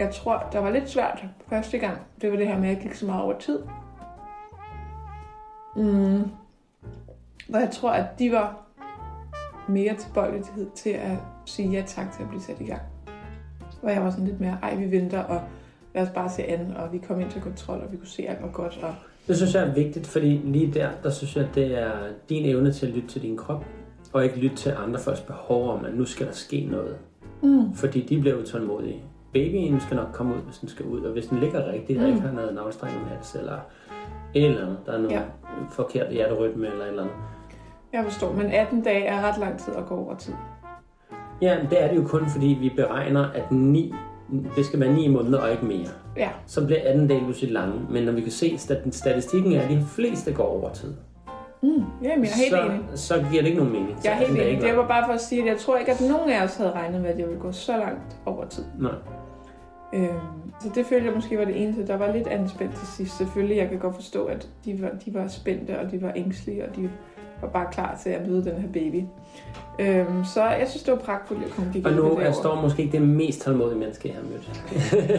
jeg 0.00 0.10
tror, 0.14 0.46
der 0.52 0.58
var 0.58 0.70
lidt 0.70 0.88
svært 0.90 1.24
første 1.48 1.78
gang, 1.78 1.98
det 2.20 2.30
var 2.30 2.36
det 2.36 2.46
her 2.48 2.58
med, 2.58 2.68
at 2.68 2.74
jeg 2.74 2.82
gik 2.82 2.94
så 2.94 3.06
meget 3.06 3.22
over 3.22 3.38
tid. 3.38 3.62
Mm. 5.76 6.30
Hvor 7.48 7.58
jeg 7.58 7.70
tror, 7.70 7.90
at 7.90 8.18
de 8.18 8.32
var 8.32 8.62
mere 9.68 9.94
tilbøjelighed 9.96 10.70
til 10.70 10.90
at 10.90 11.18
sige 11.44 11.68
ja 11.70 11.82
tak 11.86 12.12
til 12.12 12.22
at 12.22 12.28
blive 12.28 12.40
sat 12.42 12.60
i 12.60 12.64
gang. 12.64 12.82
Hvor 13.86 13.92
jeg 13.92 14.02
var 14.02 14.10
sådan 14.10 14.26
lidt 14.26 14.40
mere, 14.40 14.58
ej 14.62 14.74
vi 14.76 14.90
venter, 14.90 15.22
og 15.22 15.40
lad 15.94 16.02
os 16.02 16.08
bare 16.14 16.28
se 16.30 16.42
an, 16.44 16.74
og 16.76 16.92
vi 16.92 16.98
kom 16.98 17.20
ind 17.20 17.30
til 17.30 17.40
kontrol, 17.40 17.80
og 17.80 17.92
vi 17.92 17.96
kunne 17.96 18.06
se, 18.06 18.22
at 18.22 18.34
alt 18.34 18.42
var 18.42 18.48
godt, 18.48 18.78
og 18.82 18.94
Det 19.26 19.36
synes 19.36 19.54
jeg 19.54 19.62
er 19.68 19.74
vigtigt, 19.74 20.06
fordi 20.06 20.40
lige 20.44 20.72
der, 20.74 20.88
der 21.02 21.10
synes 21.10 21.36
jeg, 21.36 21.44
at 21.44 21.54
det 21.54 21.78
er 21.82 21.90
din 22.28 22.46
evne 22.46 22.72
til 22.72 22.86
at 22.86 22.92
lytte 22.92 23.08
til 23.08 23.22
din 23.22 23.36
krop, 23.36 23.64
og 24.12 24.24
ikke 24.24 24.36
lytte 24.36 24.56
til 24.56 24.74
andre 24.84 25.00
folks 25.00 25.20
behov 25.20 25.70
om, 25.70 25.84
at 25.84 25.94
nu 25.94 26.04
skal 26.04 26.26
der 26.26 26.32
ske 26.32 26.68
noget. 26.70 26.96
mm. 27.42 27.74
Fordi 27.74 28.00
de 28.06 28.20
bliver 28.20 28.36
utålmodige. 28.36 29.02
Babyen 29.32 29.80
skal 29.80 29.96
nok 29.96 30.08
komme 30.12 30.34
ud, 30.34 30.40
hvis 30.40 30.58
den 30.58 30.68
skal 30.68 30.86
ud, 30.86 31.00
og 31.00 31.12
hvis 31.12 31.26
den 31.26 31.38
ligger 31.40 31.72
rigtigt, 31.72 31.98
og 31.98 32.04
Mm. 32.04 32.10
ikke 32.10 32.20
har 32.26 32.32
noget 32.32 32.54
navlstreng 32.54 32.96
om 32.96 33.04
hals, 33.08 33.34
eller 33.34 33.58
et 34.34 34.44
eller 34.46 34.62
andet, 34.62 34.78
der 34.86 34.92
er 34.92 34.98
noget 34.98 35.10
ja. 35.14 35.22
forkert 35.70 36.12
hjerterytme, 36.12 36.66
eller 36.66 36.84
et 36.84 36.88
eller 36.88 37.02
andet. 37.02 37.14
jeg 37.92 38.04
forstår, 38.04 38.32
men 38.32 38.46
18 38.46 38.82
dage 38.82 39.04
er 39.04 39.20
ret 39.22 39.38
lang 39.40 39.58
tid 39.58 39.72
at 39.74 39.86
gå 39.86 39.96
over 39.96 40.16
tid. 40.16 40.34
Ja, 41.42 41.56
det 41.70 41.82
er 41.82 41.88
det 41.88 41.96
jo 41.96 42.04
kun, 42.04 42.26
fordi 42.30 42.58
vi 42.60 42.72
beregner, 42.76 43.28
at 43.34 43.52
9, 43.52 43.94
det 44.56 44.64
skal 44.66 44.80
være 44.80 44.92
9 44.92 45.08
måneder 45.08 45.40
og 45.40 45.50
ikke 45.52 45.64
mere. 45.64 45.86
Ja, 46.16 46.28
Så 46.46 46.66
bliver 46.66 46.80
18 46.84 47.08
dage 47.08 47.20
pludselig 47.20 47.52
lange, 47.52 47.74
men 47.90 48.02
når 48.04 48.12
vi 48.12 48.20
kan 48.20 48.30
se, 48.32 48.50
at 48.54 48.94
statistikken 48.94 49.52
er, 49.52 49.62
at 49.62 49.70
de 49.70 49.82
fleste 49.88 50.32
går 50.32 50.44
over 50.60 50.70
tid. 50.72 50.94
mm. 51.62 51.68
jamen, 51.68 51.84
jeg 52.02 52.12
er 52.12 52.18
helt 52.36 52.50
så, 52.50 52.60
enig. 52.66 52.80
så 52.94 53.14
giver 53.30 53.42
det 53.42 53.46
ikke 53.48 53.58
nogen 53.58 53.72
mening. 53.72 53.98
Jeg 54.04 54.12
er 54.12 54.16
helt 54.16 54.32
det 54.32 54.50
enig. 54.50 54.62
Det 54.62 54.76
var 54.76 54.88
bare 54.88 55.04
for 55.06 55.12
at 55.12 55.20
sige, 55.20 55.40
at 55.42 55.48
jeg 55.48 55.56
tror 55.56 55.76
ikke, 55.76 55.92
at 55.92 56.00
nogen 56.00 56.30
af 56.30 56.44
os 56.44 56.56
havde 56.56 56.70
regnet 56.72 57.00
med, 57.00 57.10
at 57.10 57.18
jeg 57.18 57.26
ville 57.26 57.40
gå 57.40 57.52
så 57.52 57.72
langt 57.72 58.16
over 58.26 58.44
tid. 58.46 58.64
Nej. 58.80 58.92
Øhm, 59.94 60.08
så 60.60 60.68
det 60.74 60.86
følte 60.86 61.06
jeg 61.06 61.14
måske 61.14 61.38
var 61.38 61.44
det 61.44 61.62
eneste. 61.62 61.86
Der 61.86 61.96
var 61.96 62.12
lidt 62.12 62.26
anspændt 62.26 62.74
til 62.76 62.86
sidst. 62.86 63.16
Selvfølgelig, 63.18 63.56
jeg 63.56 63.68
kan 63.68 63.78
godt 63.78 63.94
forstå, 63.94 64.24
at 64.24 64.48
de 64.64 64.82
var, 64.82 64.88
de 65.06 65.14
var 65.14 65.28
spændte, 65.28 65.78
og 65.80 65.90
de 65.90 66.02
var 66.02 66.12
ængstelige, 66.16 66.64
og 66.68 66.76
de 66.76 66.90
var 67.42 67.48
bare 67.48 67.66
klar 67.72 67.98
til 68.02 68.10
at 68.10 68.28
møde 68.28 68.44
den 68.44 68.60
her 68.60 68.68
baby. 68.72 69.04
Øhm, 69.78 70.24
så 70.24 70.44
jeg 70.44 70.66
synes, 70.68 70.82
det 70.82 70.92
var 70.92 70.98
pragtfuldt, 70.98 71.44
at 71.44 71.50
komme 71.50 71.72
gik 71.72 71.86
Og 71.86 71.92
nu 71.92 72.02
er. 72.18 72.32
Storm 72.32 72.58
måske 72.62 72.82
ikke 72.82 72.98
det 72.98 73.08
mest 73.08 73.40
tålmodige 73.42 73.78
menneske, 73.78 74.08
jeg 74.08 74.16
har 74.16 74.22
mødt. 74.30 74.50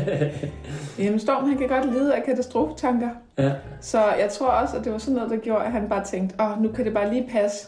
Jamen, 1.00 1.20
Storm, 1.20 1.50
han 1.50 1.58
kan 1.58 1.68
godt 1.68 1.94
lide 1.94 2.16
af 2.16 2.24
katastrofetanker. 2.24 3.10
ja. 3.38 3.52
Så 3.82 3.98
jeg 4.00 4.30
tror 4.32 4.48
også, 4.48 4.78
at 4.78 4.84
det 4.84 4.92
var 4.92 4.98
sådan 4.98 5.16
noget, 5.16 5.30
der 5.32 5.38
gjorde, 5.38 5.66
at 5.66 5.72
han 5.72 5.90
bare 5.90 6.04
tænkte, 6.04 6.36
åh, 6.42 6.64
nu 6.64 6.70
kan 6.72 6.86
det 6.86 6.94
bare 6.94 7.14
lige 7.14 7.30
passe, 7.32 7.68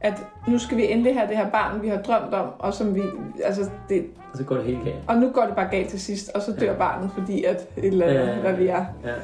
at 0.00 0.14
nu 0.48 0.58
skal 0.58 0.76
vi 0.76 0.92
endelig 0.92 1.14
have 1.16 1.28
det 1.28 1.36
her 1.36 1.50
barn, 1.50 1.82
vi 1.82 1.88
har 1.88 2.02
drømt 2.02 2.34
om, 2.34 2.48
og 2.58 2.74
som 2.74 2.94
vi, 2.94 3.02
altså, 3.44 3.70
det, 3.88 4.06
Og 4.32 4.38
så 4.38 4.44
går 4.44 4.56
det 4.56 4.64
helt 4.64 4.84
galt. 4.84 4.96
og 5.08 5.16
nu 5.16 5.30
går 5.30 5.42
det 5.42 5.54
bare 5.56 5.68
galt 5.70 5.88
til 5.88 6.00
sidst, 6.00 6.30
og 6.34 6.42
så 6.42 6.52
dør 6.60 6.66
Ja. 6.66 6.78
barnet, 6.78 7.10
fordi 7.14 7.44
at 7.44 7.68
et 7.76 7.84
eller 7.84 8.06
andet, 8.06 8.26
Ja. 8.26 8.40
hvad 8.40 8.52
vi 8.52 8.66
er. 8.66 8.84
Ja. 9.04 9.14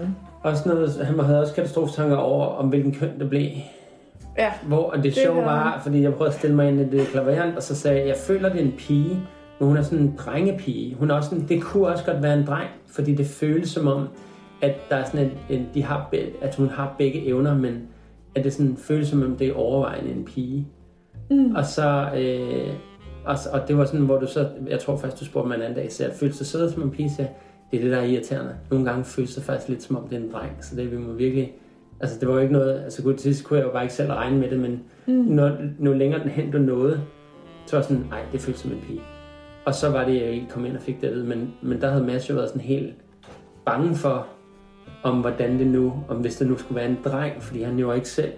Øhm, 0.00 0.08
Også 0.44 0.68
noget, 0.68 1.06
han 1.06 1.18
havde 1.18 1.40
også 1.40 1.54
katastrofetanker 1.54 2.16
over, 2.16 2.46
om 2.46 2.68
hvilken 2.68 2.94
køn 2.94 3.18
det 3.18 3.28
blev. 3.30 3.46
ja, 4.38 4.52
Hvor, 4.66 4.90
og 4.90 4.96
det, 4.96 5.04
Det 5.04 5.14
sjove 5.14 5.44
var, 5.44 5.80
fordi 5.82 6.02
jeg 6.02 6.14
prøvede 6.14 6.32
at 6.32 6.38
stille 6.38 6.56
mig 6.56 6.68
ind 6.68 6.80
i 6.80 6.84
det 6.98 7.06
klaverant, 7.06 7.56
og 7.56 7.62
så 7.62 7.74
sagde 7.74 7.98
jeg, 7.98 8.06
jeg 8.08 8.16
føler, 8.16 8.48
det 8.48 8.60
er 8.60 8.64
en 8.64 8.74
pige, 8.78 9.20
men 9.58 9.68
hun 9.68 9.76
er 9.76 9.82
sådan 9.82 9.98
en 9.98 10.14
drengepige. 10.18 10.94
Hun 10.94 11.10
er 11.10 11.14
også 11.14 11.28
sådan, 11.30 11.48
det 11.48 11.62
kunne 11.62 11.86
også 11.88 12.04
godt 12.04 12.22
være 12.22 12.34
en 12.38 12.46
dreng, 12.46 12.68
fordi 12.86 13.14
det 13.14 13.26
føles 13.26 13.68
som 13.70 13.88
om, 13.88 14.08
at 14.62 14.74
der 14.90 14.96
er 14.96 15.04
sådan 15.04 15.20
en, 15.24 15.56
en 15.58 15.68
de 15.74 15.82
har, 15.82 16.10
at 16.42 16.54
hun 16.54 16.68
har 16.68 16.94
begge 16.98 17.26
evner, 17.26 17.54
men 17.58 17.82
at 18.34 18.44
det 18.44 18.52
sådan 18.52 18.76
føles 18.76 19.08
som 19.08 19.22
om, 19.22 19.36
det 19.36 19.48
er 19.48 19.54
overvejende 19.54 20.10
en 20.10 20.24
pige. 20.24 20.68
Mm. 21.30 21.54
Og 21.54 21.64
så, 21.64 22.08
øh, 22.16 22.72
og, 23.24 23.38
så- 23.38 23.48
og 23.52 23.68
det 23.68 23.78
var 23.78 23.84
sådan, 23.84 24.00
hvor 24.00 24.18
du 24.18 24.26
så, 24.26 24.48
jeg 24.68 24.80
tror 24.80 24.96
faktisk, 24.96 25.20
du 25.20 25.24
spurgte 25.24 25.48
mig 25.48 25.54
en 25.56 25.62
anden 25.62 25.76
dag, 25.78 25.92
så 25.92 26.04
jeg 26.04 26.12
følte 26.12 26.36
sig 26.36 26.46
sidder 26.46 26.70
som 26.70 26.82
en 26.82 26.90
pige, 26.90 27.10
så 27.10 27.26
det 27.78 27.80
er 27.86 27.90
det, 27.90 27.92
der 27.92 28.02
er 28.02 28.12
irriterende. 28.12 28.54
Nogle 28.70 28.84
gange 28.84 29.04
føles 29.04 29.34
det 29.34 29.44
faktisk 29.44 29.68
lidt 29.68 29.82
som 29.82 29.96
om, 29.96 30.08
det 30.08 30.18
er 30.18 30.22
en 30.22 30.32
dreng, 30.32 30.50
så 30.60 30.76
det 30.76 30.92
vi 30.92 30.96
må 30.98 31.12
virkelig, 31.12 31.52
altså 32.00 32.20
det 32.20 32.28
var 32.28 32.34
jo 32.34 32.40
ikke 32.40 32.52
noget, 32.52 32.82
altså 32.84 33.02
godt 33.02 33.16
til 33.16 33.44
kunne 33.44 33.58
jeg 33.58 33.66
jo 33.66 33.72
bare 33.72 33.82
ikke 33.82 33.94
selv 33.94 34.12
regne 34.12 34.38
med 34.38 34.50
det, 34.50 34.60
men 34.60 34.80
Mm. 35.06 35.14
når, 35.14 35.56
når 35.78 35.94
længere 35.94 36.22
den 36.22 36.28
hen 36.30 36.50
du 36.50 36.58
nåede, 36.58 37.00
så 37.66 37.76
var 37.76 37.80
jeg 37.82 37.84
sådan, 37.84 38.06
nej, 38.10 38.20
det 38.32 38.40
føles 38.40 38.60
som 38.60 38.72
en 38.72 38.80
pige. 38.80 39.00
Og 39.64 39.74
så 39.74 39.90
var 39.90 40.04
det, 40.04 40.14
jeg 40.14 40.30
ikke 40.30 40.46
kom 40.50 40.64
ind 40.66 40.76
og 40.76 40.82
fik 40.82 41.00
det 41.00 41.06
at 41.06 41.14
vide, 41.14 41.26
men, 41.26 41.54
men 41.62 41.80
der 41.80 41.90
havde 41.90 42.04
Mads 42.04 42.30
jo 42.30 42.34
været 42.34 42.48
sådan 42.48 42.62
helt 42.62 42.94
bange 43.66 43.94
for, 43.94 44.26
om 45.02 45.20
hvordan 45.20 45.58
det 45.58 45.66
nu, 45.66 45.92
om 46.08 46.16
hvis 46.16 46.36
det 46.36 46.46
nu 46.48 46.56
skulle 46.56 46.76
være 46.76 46.88
en 46.90 46.98
dreng, 47.04 47.42
fordi 47.42 47.62
han 47.62 47.78
jo 47.78 47.92
ikke 47.92 48.08
selv, 48.08 48.32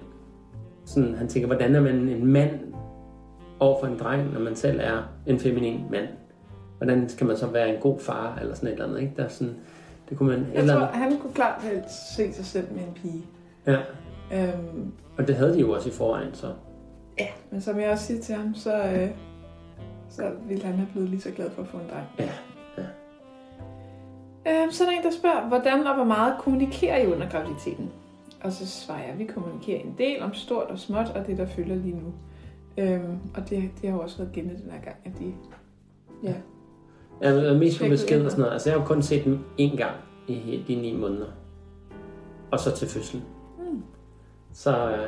sådan, 0.85 1.15
han 1.15 1.29
tænker, 1.29 1.47
hvordan 1.47 1.75
er 1.75 1.81
man 1.81 1.95
en 1.95 2.27
mand 2.27 2.51
over 3.61 3.81
for 3.81 3.87
en 3.87 3.99
dreng, 3.99 4.33
når 4.33 4.41
man 4.41 4.57
selv 4.57 4.81
er 4.83 5.13
en 5.27 5.39
feminin 5.39 5.81
mand? 5.91 6.07
Hvordan 6.79 7.09
skal 7.09 7.27
man 7.27 7.37
så 7.37 7.47
være 7.47 7.75
en 7.75 7.81
god 7.81 7.99
far, 8.01 8.39
eller 8.41 8.55
sådan 8.55 8.69
et 8.69 8.73
eller 8.73 8.85
andet, 8.87 9.01
ikke? 9.01 9.13
Der 9.17 9.25
er 9.25 9.29
sådan, 9.29 9.55
det 10.09 10.19
kunne 10.19 10.29
man, 10.29 10.47
Jeg 10.53 10.61
eller 10.61 10.75
tror, 10.79 10.87
han 10.87 11.19
kunne 11.19 11.33
klart 11.33 11.63
helst 11.63 12.15
se 12.17 12.33
sig 12.33 12.45
selv 12.45 12.67
med 12.73 12.83
en 12.83 12.93
pige. 12.95 13.27
ja. 13.67 13.79
Øhm, 14.33 14.93
Og 15.19 15.27
det 15.29 15.37
havde 15.37 15.55
de 15.55 15.61
jo 15.61 15.73
også 15.75 15.89
i 15.89 15.93
forvejen, 15.93 16.35
så. 16.35 16.53
ja, 17.19 17.27
men 17.51 17.61
som 17.61 17.81
jeg 17.81 17.91
også 17.91 18.05
siger 18.05 18.21
til 18.23 18.35
ham, 18.35 18.55
så, 18.55 18.77
øh, 18.85 19.11
så 20.09 20.31
ville 20.49 20.65
han 20.65 20.75
have 20.75 20.89
blevet 20.93 21.09
lige 21.11 21.21
så 21.21 21.31
glad 21.31 21.51
for 21.51 21.63
at 21.63 21.69
få 21.69 21.77
en 21.77 21.85
dreng. 21.91 22.07
Ja, 22.19 22.29
ja. 22.79 22.85
Øhm, 24.63 24.71
så 24.73 24.85
er 24.85 24.89
der 24.91 24.97
en, 24.99 25.03
der 25.05 25.11
spørger, 25.11 25.49
hvordan 25.49 25.87
og 25.87 25.95
hvor 25.95 26.05
meget 26.05 26.35
kommunikerer 26.39 26.99
I 27.03 27.07
under 27.07 27.29
graviditeten? 27.29 27.91
Og 28.43 28.53
så 28.53 28.67
svarer 28.67 29.05
jeg, 29.05 29.19
vi 29.19 29.25
kommunikerer 29.25 29.81
en 29.81 29.95
del 29.99 30.23
om 30.23 30.35
stort 30.35 30.67
og 30.71 30.79
småt, 30.79 31.09
og 31.15 31.27
det, 31.27 31.39
der 31.39 31.47
følger 31.47 31.75
lige 31.77 31.97
nu. 31.97 32.13
Øhm, 32.79 33.19
og 33.35 33.51
det, 33.51 33.71
det 33.81 33.91
har 33.91 33.97
jo 33.97 34.03
også 34.03 34.19
været 34.19 34.33
gældende 34.33 34.63
den 34.63 34.71
her 34.71 34.81
gang, 34.81 34.97
at 35.05 35.13
de... 35.19 35.35
Ja. 36.23 36.35
Jeg 37.21 37.47
er 37.47 37.59
mest 37.59 37.81
på 37.81 37.89
besked 37.89 38.25
og 38.25 38.31
sådan 38.31 38.41
noget. 38.41 38.53
Altså, 38.53 38.71
jeg 38.71 38.79
har 38.79 38.83
jo 38.83 38.87
kun 38.87 39.03
set 39.03 39.25
dem 39.25 39.39
én 39.61 39.77
gang 39.77 39.95
i 40.29 40.65
de 40.69 40.75
ni 40.75 40.97
måneder. 40.97 41.27
Og 42.51 42.61
så 42.61 42.77
til 42.77 42.89
fødslen. 42.89 43.23
Mm. 43.59 43.83
Så, 44.53 44.91
øh, 44.91 44.99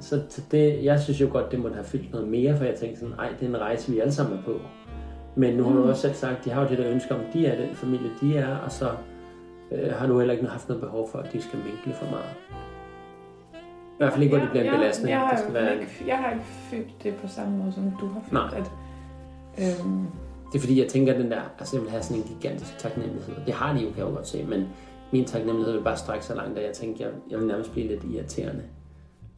så 0.00 0.20
det, 0.50 0.84
jeg 0.84 1.00
synes 1.00 1.20
jo 1.20 1.28
godt, 1.32 1.50
det 1.52 1.60
måtte 1.60 1.74
have 1.74 1.84
fyldt 1.84 2.12
noget 2.12 2.28
mere, 2.28 2.56
for 2.56 2.64
jeg 2.64 2.74
tænkte 2.74 3.00
sådan, 3.00 3.14
ej, 3.18 3.28
det 3.40 3.44
er 3.46 3.48
en 3.48 3.60
rejse, 3.60 3.92
vi 3.92 3.98
alle 3.98 4.12
sammen 4.12 4.38
er 4.38 4.42
på. 4.42 4.60
Men 5.36 5.54
nu 5.56 5.64
har 5.64 5.72
du 5.76 5.82
Mm. 5.82 5.88
også 5.88 6.02
selv 6.02 6.14
sagt, 6.14 6.44
de 6.44 6.50
har 6.50 6.62
jo 6.62 6.68
det 6.68 6.78
der 6.78 6.90
ønske 6.90 7.14
om, 7.14 7.20
de 7.32 7.46
er 7.46 7.66
den 7.66 7.74
familie, 7.74 8.10
de 8.20 8.36
er, 8.36 8.56
og 8.56 8.72
så 8.72 8.90
øh, 9.72 9.92
har 9.92 10.06
du 10.06 10.18
heller 10.18 10.34
ikke 10.34 10.46
haft 10.46 10.68
noget 10.68 10.80
behov 10.82 11.08
for, 11.10 11.18
at 11.18 11.32
de 11.32 11.42
skal 11.42 11.58
minkle 11.58 11.92
for 11.94 12.10
meget. 12.10 12.34
I 13.52 13.96
hvert 13.98 14.12
fald 14.12 14.22
ikke, 14.22 14.36
hvor 14.36 14.42
det 14.44 14.50
bliver 14.50 14.64
en 14.64 14.70
jeg, 14.70 14.78
belastning. 14.78 15.10
Jeg, 15.10 15.20
det 15.20 15.28
har, 15.28 15.36
skal 15.36 15.48
jo 15.48 15.52
være, 15.60 15.74
ikke, 15.80 16.04
jeg 16.06 16.16
har 16.18 16.30
ikke 16.30 16.44
følt 16.44 17.02
det 17.02 17.14
på 17.14 17.28
samme 17.28 17.56
måde, 17.58 17.72
som 17.72 17.90
du 18.00 18.06
har 18.06 18.20
følt. 18.20 18.32
Nej. 18.32 18.58
At, 18.58 18.70
øhm, 19.80 20.06
Det 20.54 20.60
er 20.60 20.62
fordi, 20.62 20.80
jeg 20.80 20.88
tænker, 20.88 21.12
at 21.12 21.20
den 21.20 21.30
der, 21.30 21.40
altså 21.58 21.76
jeg 21.76 21.82
vil 21.82 21.90
have 21.90 22.02
sådan 22.02 22.16
en 22.16 22.28
gigantisk 22.28 22.78
taknemmelighed. 22.78 23.34
Det 23.46 23.54
har 23.54 23.72
de 23.72 23.80
jo, 23.80 23.88
kan 23.88 23.98
jeg 23.98 24.06
jo 24.06 24.14
godt 24.14 24.28
se, 24.28 24.44
men 24.44 24.68
min 25.12 25.24
taknemmelighed 25.24 25.72
vil 25.72 25.82
bare 25.82 25.96
strække 25.96 26.24
så 26.24 26.34
langt, 26.34 26.58
at 26.58 26.64
jeg 26.64 26.72
tænker, 26.72 27.04
jeg, 27.04 27.14
jeg 27.30 27.38
vil 27.38 27.46
nærmest 27.46 27.72
blive 27.72 27.88
lidt 27.88 28.04
irriterende. 28.14 28.62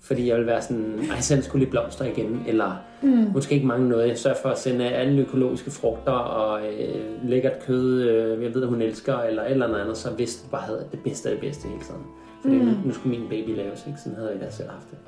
Fordi 0.00 0.28
jeg 0.28 0.36
vil 0.36 0.46
være 0.46 0.62
sådan, 0.62 0.98
ej, 1.10 1.20
send 1.20 1.42
skulle 1.42 1.64
lige 1.64 1.70
blomster 1.70 2.04
igen, 2.04 2.42
eller 2.46 2.76
mm, 3.02 3.30
måske 3.32 3.54
ikke 3.54 3.66
mange 3.66 3.88
noget. 3.88 4.08
Jeg 4.08 4.18
sørger 4.18 4.36
for 4.42 4.48
at 4.48 4.58
sende 4.58 4.88
alle 4.88 5.22
økologiske 5.22 5.70
frugter 5.70 6.12
og 6.12 6.66
øh, 6.66 7.28
lækkert 7.28 7.62
kød, 7.66 8.02
øh, 8.02 8.44
jeg 8.44 8.54
ved, 8.54 8.62
at 8.62 8.68
hun 8.68 8.82
elsker, 8.82 9.18
eller 9.18 9.42
et 9.42 9.50
eller 9.50 9.78
andet, 9.78 9.96
så 9.96 10.10
hvis 10.10 10.36
du 10.36 10.50
bare 10.50 10.62
havde 10.62 10.86
det 10.92 11.00
bedste 11.00 11.28
af 11.28 11.34
det 11.34 11.40
bedste 11.40 11.68
hele 11.68 11.80
tiden. 11.80 12.02
Fordi 12.42 12.56
mm. 12.56 12.64
nu, 12.64 12.72
nu 12.84 12.92
skulle 12.92 13.18
min 13.18 13.28
baby 13.28 13.56
laves, 13.56 13.84
ikke? 13.86 14.00
Sådan 14.00 14.16
havde 14.18 14.30
jeg 14.30 14.40
da 14.40 14.50
selv 14.50 14.70
haft 14.70 14.86
det. 14.90 14.98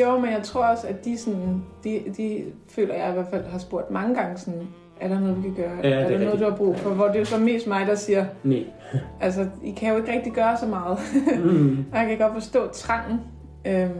jo, 0.00 0.18
men 0.18 0.32
jeg 0.32 0.42
tror 0.42 0.64
også, 0.64 0.86
at 0.86 1.04
de, 1.04 1.18
sådan, 1.18 1.64
de, 1.84 2.02
de 2.16 2.44
føler, 2.68 2.94
jeg 2.94 3.10
i 3.10 3.12
hvert 3.12 3.28
fald 3.30 3.44
har 3.44 3.58
spurgt 3.58 3.90
mange 3.90 4.14
gange, 4.14 4.38
sådan, 4.38 4.68
er 5.00 5.08
der 5.08 5.20
noget, 5.20 5.36
vi 5.36 5.42
kan 5.42 5.54
gøre? 5.54 5.76
Ja, 5.76 5.88
det 5.88 5.92
er 5.92 5.98
er 5.98 6.08
der 6.08 6.08
noget, 6.08 6.22
rigtigt. 6.26 6.40
du 6.40 6.50
har 6.50 6.56
brug 6.56 6.76
for? 6.76 6.90
Hvor 6.90 7.06
det 7.06 7.14
er 7.14 7.18
jo 7.18 7.24
så 7.24 7.38
mest 7.38 7.66
mig, 7.66 7.86
der 7.86 7.94
siger, 7.94 8.26
Nej. 8.44 8.64
altså, 9.20 9.46
I 9.64 9.70
kan 9.70 9.90
jo 9.92 9.96
ikke 9.96 10.12
rigtig 10.12 10.32
gøre 10.32 10.56
så 10.60 10.66
meget. 10.66 10.98
Mm. 11.44 11.84
Og 11.92 11.98
jeg 11.98 12.06
kan 12.08 12.18
godt 12.18 12.32
forstå 12.34 12.68
trangen. 12.72 13.20
Øhm, 13.66 13.90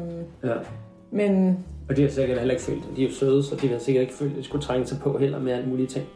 Ja. 0.45 0.55
men 1.11 1.59
Og 1.89 1.97
de 1.97 2.03
har 2.03 2.09
sikkert 2.09 2.39
heller 2.39 2.55
ikke 2.55 2.65
følt 2.65 2.83
det. 2.89 2.97
De 2.97 3.05
er 3.05 3.09
jo 3.09 3.15
søde, 3.15 3.43
så 3.43 3.57
de 3.57 3.69
har 3.69 3.79
sikkert 3.79 4.03
ikke 4.03 4.15
følt, 4.15 4.31
at 4.33 4.39
de 4.39 4.43
skulle 4.43 4.63
trænge 4.63 4.87
sig 4.87 4.99
på 4.99 5.19
heller 5.19 5.39
med 5.41 5.53
alle 5.53 5.69
mulige 5.69 5.87
ting. 5.87 6.07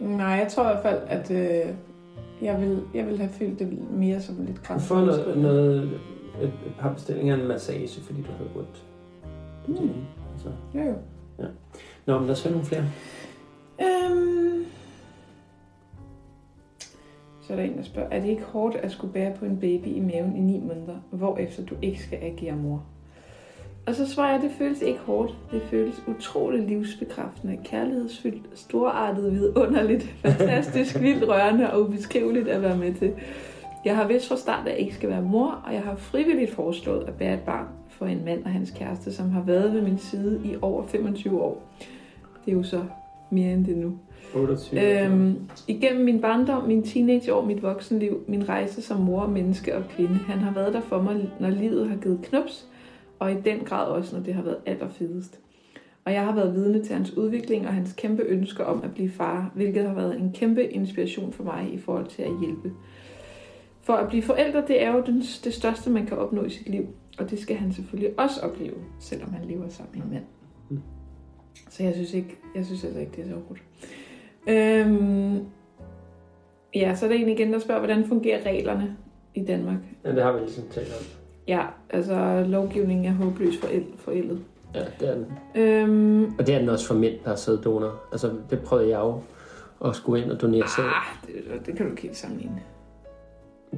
Nej, 0.00 0.26
jeg 0.26 0.46
tror 0.50 0.62
i 0.62 0.66
hvert 0.66 0.82
fald, 0.82 1.00
at 1.06 1.30
øh, 1.30 1.72
jeg, 2.42 2.60
vil, 2.60 2.82
jeg 2.94 3.06
vil 3.06 3.18
have 3.18 3.30
følt 3.30 3.58
det 3.58 3.78
mere 3.90 4.20
som 4.20 4.34
lidt 4.46 4.60
Du 4.74 4.78
får 4.78 4.96
noget, 5.00 5.38
noget 5.38 5.82
et, 6.42 6.52
par 6.80 6.92
bestillinger 6.92 7.36
af 7.36 7.40
en 7.40 7.48
massage, 7.48 8.00
fordi 8.02 8.20
du 8.22 8.30
havde 8.38 8.50
ondt. 8.56 8.82
Mm. 9.68 9.90
Altså. 10.32 10.48
Jo, 10.74 10.80
jo. 10.80 11.44
Nå, 12.08 12.18
men 12.18 12.26
lad 12.26 12.34
os 12.34 12.42
høre 12.42 12.52
nogle 12.52 12.66
flere. 12.66 12.84
Øhm. 13.80 14.66
Så 17.42 17.52
er 17.52 17.56
der 17.56 17.64
en, 17.64 17.76
der 17.76 17.82
spørger, 17.82 18.08
er 18.10 18.20
det 18.20 18.28
ikke 18.28 18.42
hårdt 18.42 18.76
at 18.76 18.92
skulle 18.92 19.12
bære 19.12 19.34
på 19.38 19.44
en 19.44 19.60
baby 19.60 19.86
i 19.86 20.00
maven 20.00 20.36
i 20.36 20.40
9 20.40 20.60
måneder, 20.60 20.96
hvorefter 21.10 21.64
du 21.64 21.74
ikke 21.82 22.02
skal 22.02 22.18
agere 22.22 22.56
mor? 22.56 22.84
Og 23.86 23.94
så 23.94 24.08
svarer 24.08 24.32
jeg, 24.32 24.42
det 24.42 24.50
føles 24.58 24.82
ikke 24.82 25.00
hårdt. 25.00 25.34
Det 25.50 25.62
føles 25.62 26.02
utroligt 26.06 26.66
livsbekræftende, 26.66 27.58
kærlighedsfyldt, 27.64 28.58
storartet, 28.58 29.32
vidunderligt, 29.32 30.02
fantastisk, 30.24 31.00
vildt 31.00 31.28
rørende 31.28 31.72
og 31.72 31.82
ubeskriveligt 31.82 32.48
at 32.48 32.62
være 32.62 32.76
med 32.76 32.94
til. 32.94 33.12
Jeg 33.84 33.96
har 33.96 34.06
vist 34.06 34.28
fra 34.28 34.36
start, 34.36 34.66
at 34.66 34.72
jeg 34.72 34.78
ikke 34.78 34.94
skal 34.94 35.08
være 35.08 35.22
mor, 35.22 35.62
og 35.66 35.74
jeg 35.74 35.82
har 35.82 35.96
frivilligt 35.96 36.54
foreslået 36.54 37.04
at 37.08 37.14
bære 37.14 37.34
et 37.34 37.40
barn 37.40 37.66
for 37.88 38.06
en 38.06 38.24
mand 38.24 38.44
og 38.44 38.50
hans 38.50 38.70
kæreste, 38.70 39.12
som 39.12 39.30
har 39.30 39.42
været 39.42 39.72
ved 39.72 39.82
min 39.82 39.98
side 39.98 40.40
i 40.44 40.56
over 40.62 40.86
25 40.86 41.42
år. 41.42 41.62
Det 42.48 42.54
er 42.54 42.58
jo 42.58 42.62
så 42.62 42.84
mere 43.30 43.52
end 43.52 43.66
det 43.66 43.76
nu. 43.76 43.98
28. 44.34 45.04
Øhm, 45.04 45.36
igennem 45.66 46.04
min 46.04 46.20
barndom, 46.20 46.64
min 46.64 46.82
teenageår, 46.82 47.44
mit 47.44 47.62
voksenliv, 47.62 48.24
min 48.28 48.48
rejse 48.48 48.82
som 48.82 49.00
mor, 49.00 49.26
menneske 49.26 49.76
og 49.76 49.84
kvinde. 49.88 50.14
Han 50.14 50.38
har 50.38 50.52
været 50.54 50.74
der 50.74 50.80
for 50.80 51.02
mig, 51.02 51.30
når 51.40 51.50
livet 51.50 51.88
har 51.88 51.96
givet 51.96 52.18
knups, 52.22 52.66
og 53.18 53.32
i 53.32 53.34
den 53.44 53.58
grad 53.58 53.86
også, 53.86 54.16
når 54.16 54.22
det 54.22 54.34
har 54.34 54.42
været 54.42 54.56
allerfedest. 54.66 55.40
Og 56.04 56.12
jeg 56.12 56.24
har 56.24 56.34
været 56.34 56.54
vidne 56.54 56.84
til 56.84 56.94
hans 56.94 57.16
udvikling 57.16 57.66
og 57.66 57.74
hans 57.74 57.92
kæmpe 57.92 58.22
ønsker 58.22 58.64
om 58.64 58.82
at 58.84 58.94
blive 58.94 59.10
far, 59.10 59.50
hvilket 59.54 59.86
har 59.86 59.94
været 59.94 60.20
en 60.20 60.32
kæmpe 60.32 60.64
inspiration 60.64 61.32
for 61.32 61.44
mig 61.44 61.70
i 61.72 61.78
forhold 61.78 62.06
til 62.06 62.22
at 62.22 62.32
hjælpe. 62.40 62.72
For 63.82 63.92
at 63.92 64.08
blive 64.08 64.22
forældre, 64.22 64.64
det 64.68 64.82
er 64.82 64.94
jo 64.94 65.02
den, 65.06 65.22
det 65.44 65.54
største, 65.54 65.90
man 65.90 66.06
kan 66.06 66.18
opnå 66.18 66.44
i 66.44 66.50
sit 66.50 66.68
liv. 66.68 66.86
Og 67.18 67.30
det 67.30 67.38
skal 67.38 67.56
han 67.56 67.72
selvfølgelig 67.72 68.18
også 68.18 68.40
opleve, 68.40 68.76
selvom 69.00 69.32
han 69.32 69.44
lever 69.48 69.68
sammen 69.68 69.92
med 69.94 70.04
en 70.04 70.12
mand. 70.12 70.24
Mm. 70.70 70.97
Så 71.70 71.82
jeg 71.82 71.94
synes, 71.94 72.14
ikke, 72.14 72.38
jeg 72.56 72.64
synes 72.66 72.84
altså 72.84 73.00
ikke, 73.00 73.12
det 73.16 73.24
er 73.24 73.28
så 73.28 73.34
hårdt. 73.48 73.60
Øhm, 74.48 75.46
ja, 76.74 76.94
så 76.94 77.04
er 77.04 77.08
der 77.10 77.16
en 77.16 77.28
igen, 77.28 77.52
der 77.52 77.58
spørger, 77.58 77.80
hvordan 77.80 78.08
fungerer 78.08 78.46
reglerne 78.46 78.96
i 79.34 79.44
Danmark? 79.44 79.78
Ja, 80.04 80.12
det 80.14 80.22
har 80.22 80.32
vi 80.32 80.38
ligesom 80.40 80.64
talt 80.70 80.88
om. 80.88 81.04
Ja, 81.48 81.60
altså 81.90 82.44
lovgivningen 82.46 83.06
er 83.06 83.12
håbløst 83.12 83.64
forel- 83.64 83.96
forældet. 83.98 84.40
Ja, 84.74 84.84
det 85.00 85.08
er 85.08 85.14
den. 85.14 85.26
Øhm, 85.62 86.24
Og 86.38 86.46
det 86.46 86.54
er 86.54 86.58
den 86.58 86.68
også 86.68 86.86
for 86.86 86.94
mænd, 86.94 87.14
der 87.24 87.30
er 87.30 87.36
sæddonor. 87.36 88.00
Altså, 88.12 88.32
det 88.50 88.60
prøvede 88.60 88.88
jeg 88.88 88.98
jo 88.98 89.20
at 89.84 89.96
skulle 89.96 90.22
ind 90.24 90.30
og 90.32 90.40
donere 90.40 90.68
sæd. 90.76 90.84
ah, 90.84 91.26
det, 91.26 91.66
det 91.66 91.76
kan 91.76 91.86
du 91.86 91.90
ikke 91.90 92.02
helt 92.02 92.16
sammenligne. 92.16 92.62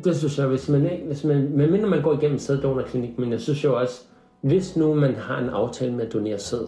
Det 0.05 0.17
synes 0.17 0.39
jeg, 0.39 0.47
hvis 0.47 0.69
man 0.69 0.91
ikke, 0.91 1.05
hvis 1.07 1.25
man, 1.25 1.49
medmindre 1.57 1.89
man 1.89 2.03
går 2.03 2.13
igennem 2.13 2.39
sæddonorklinik, 2.39 3.19
men 3.19 3.33
jeg 3.33 3.41
synes 3.41 3.65
jo 3.65 3.81
også, 3.81 4.05
hvis 4.41 4.77
nu 4.77 4.95
man 4.95 5.15
har 5.15 5.39
en 5.39 5.49
aftale 5.49 5.93
med 5.95 6.07
at 6.07 6.13
donere 6.13 6.39
sæd, 6.39 6.67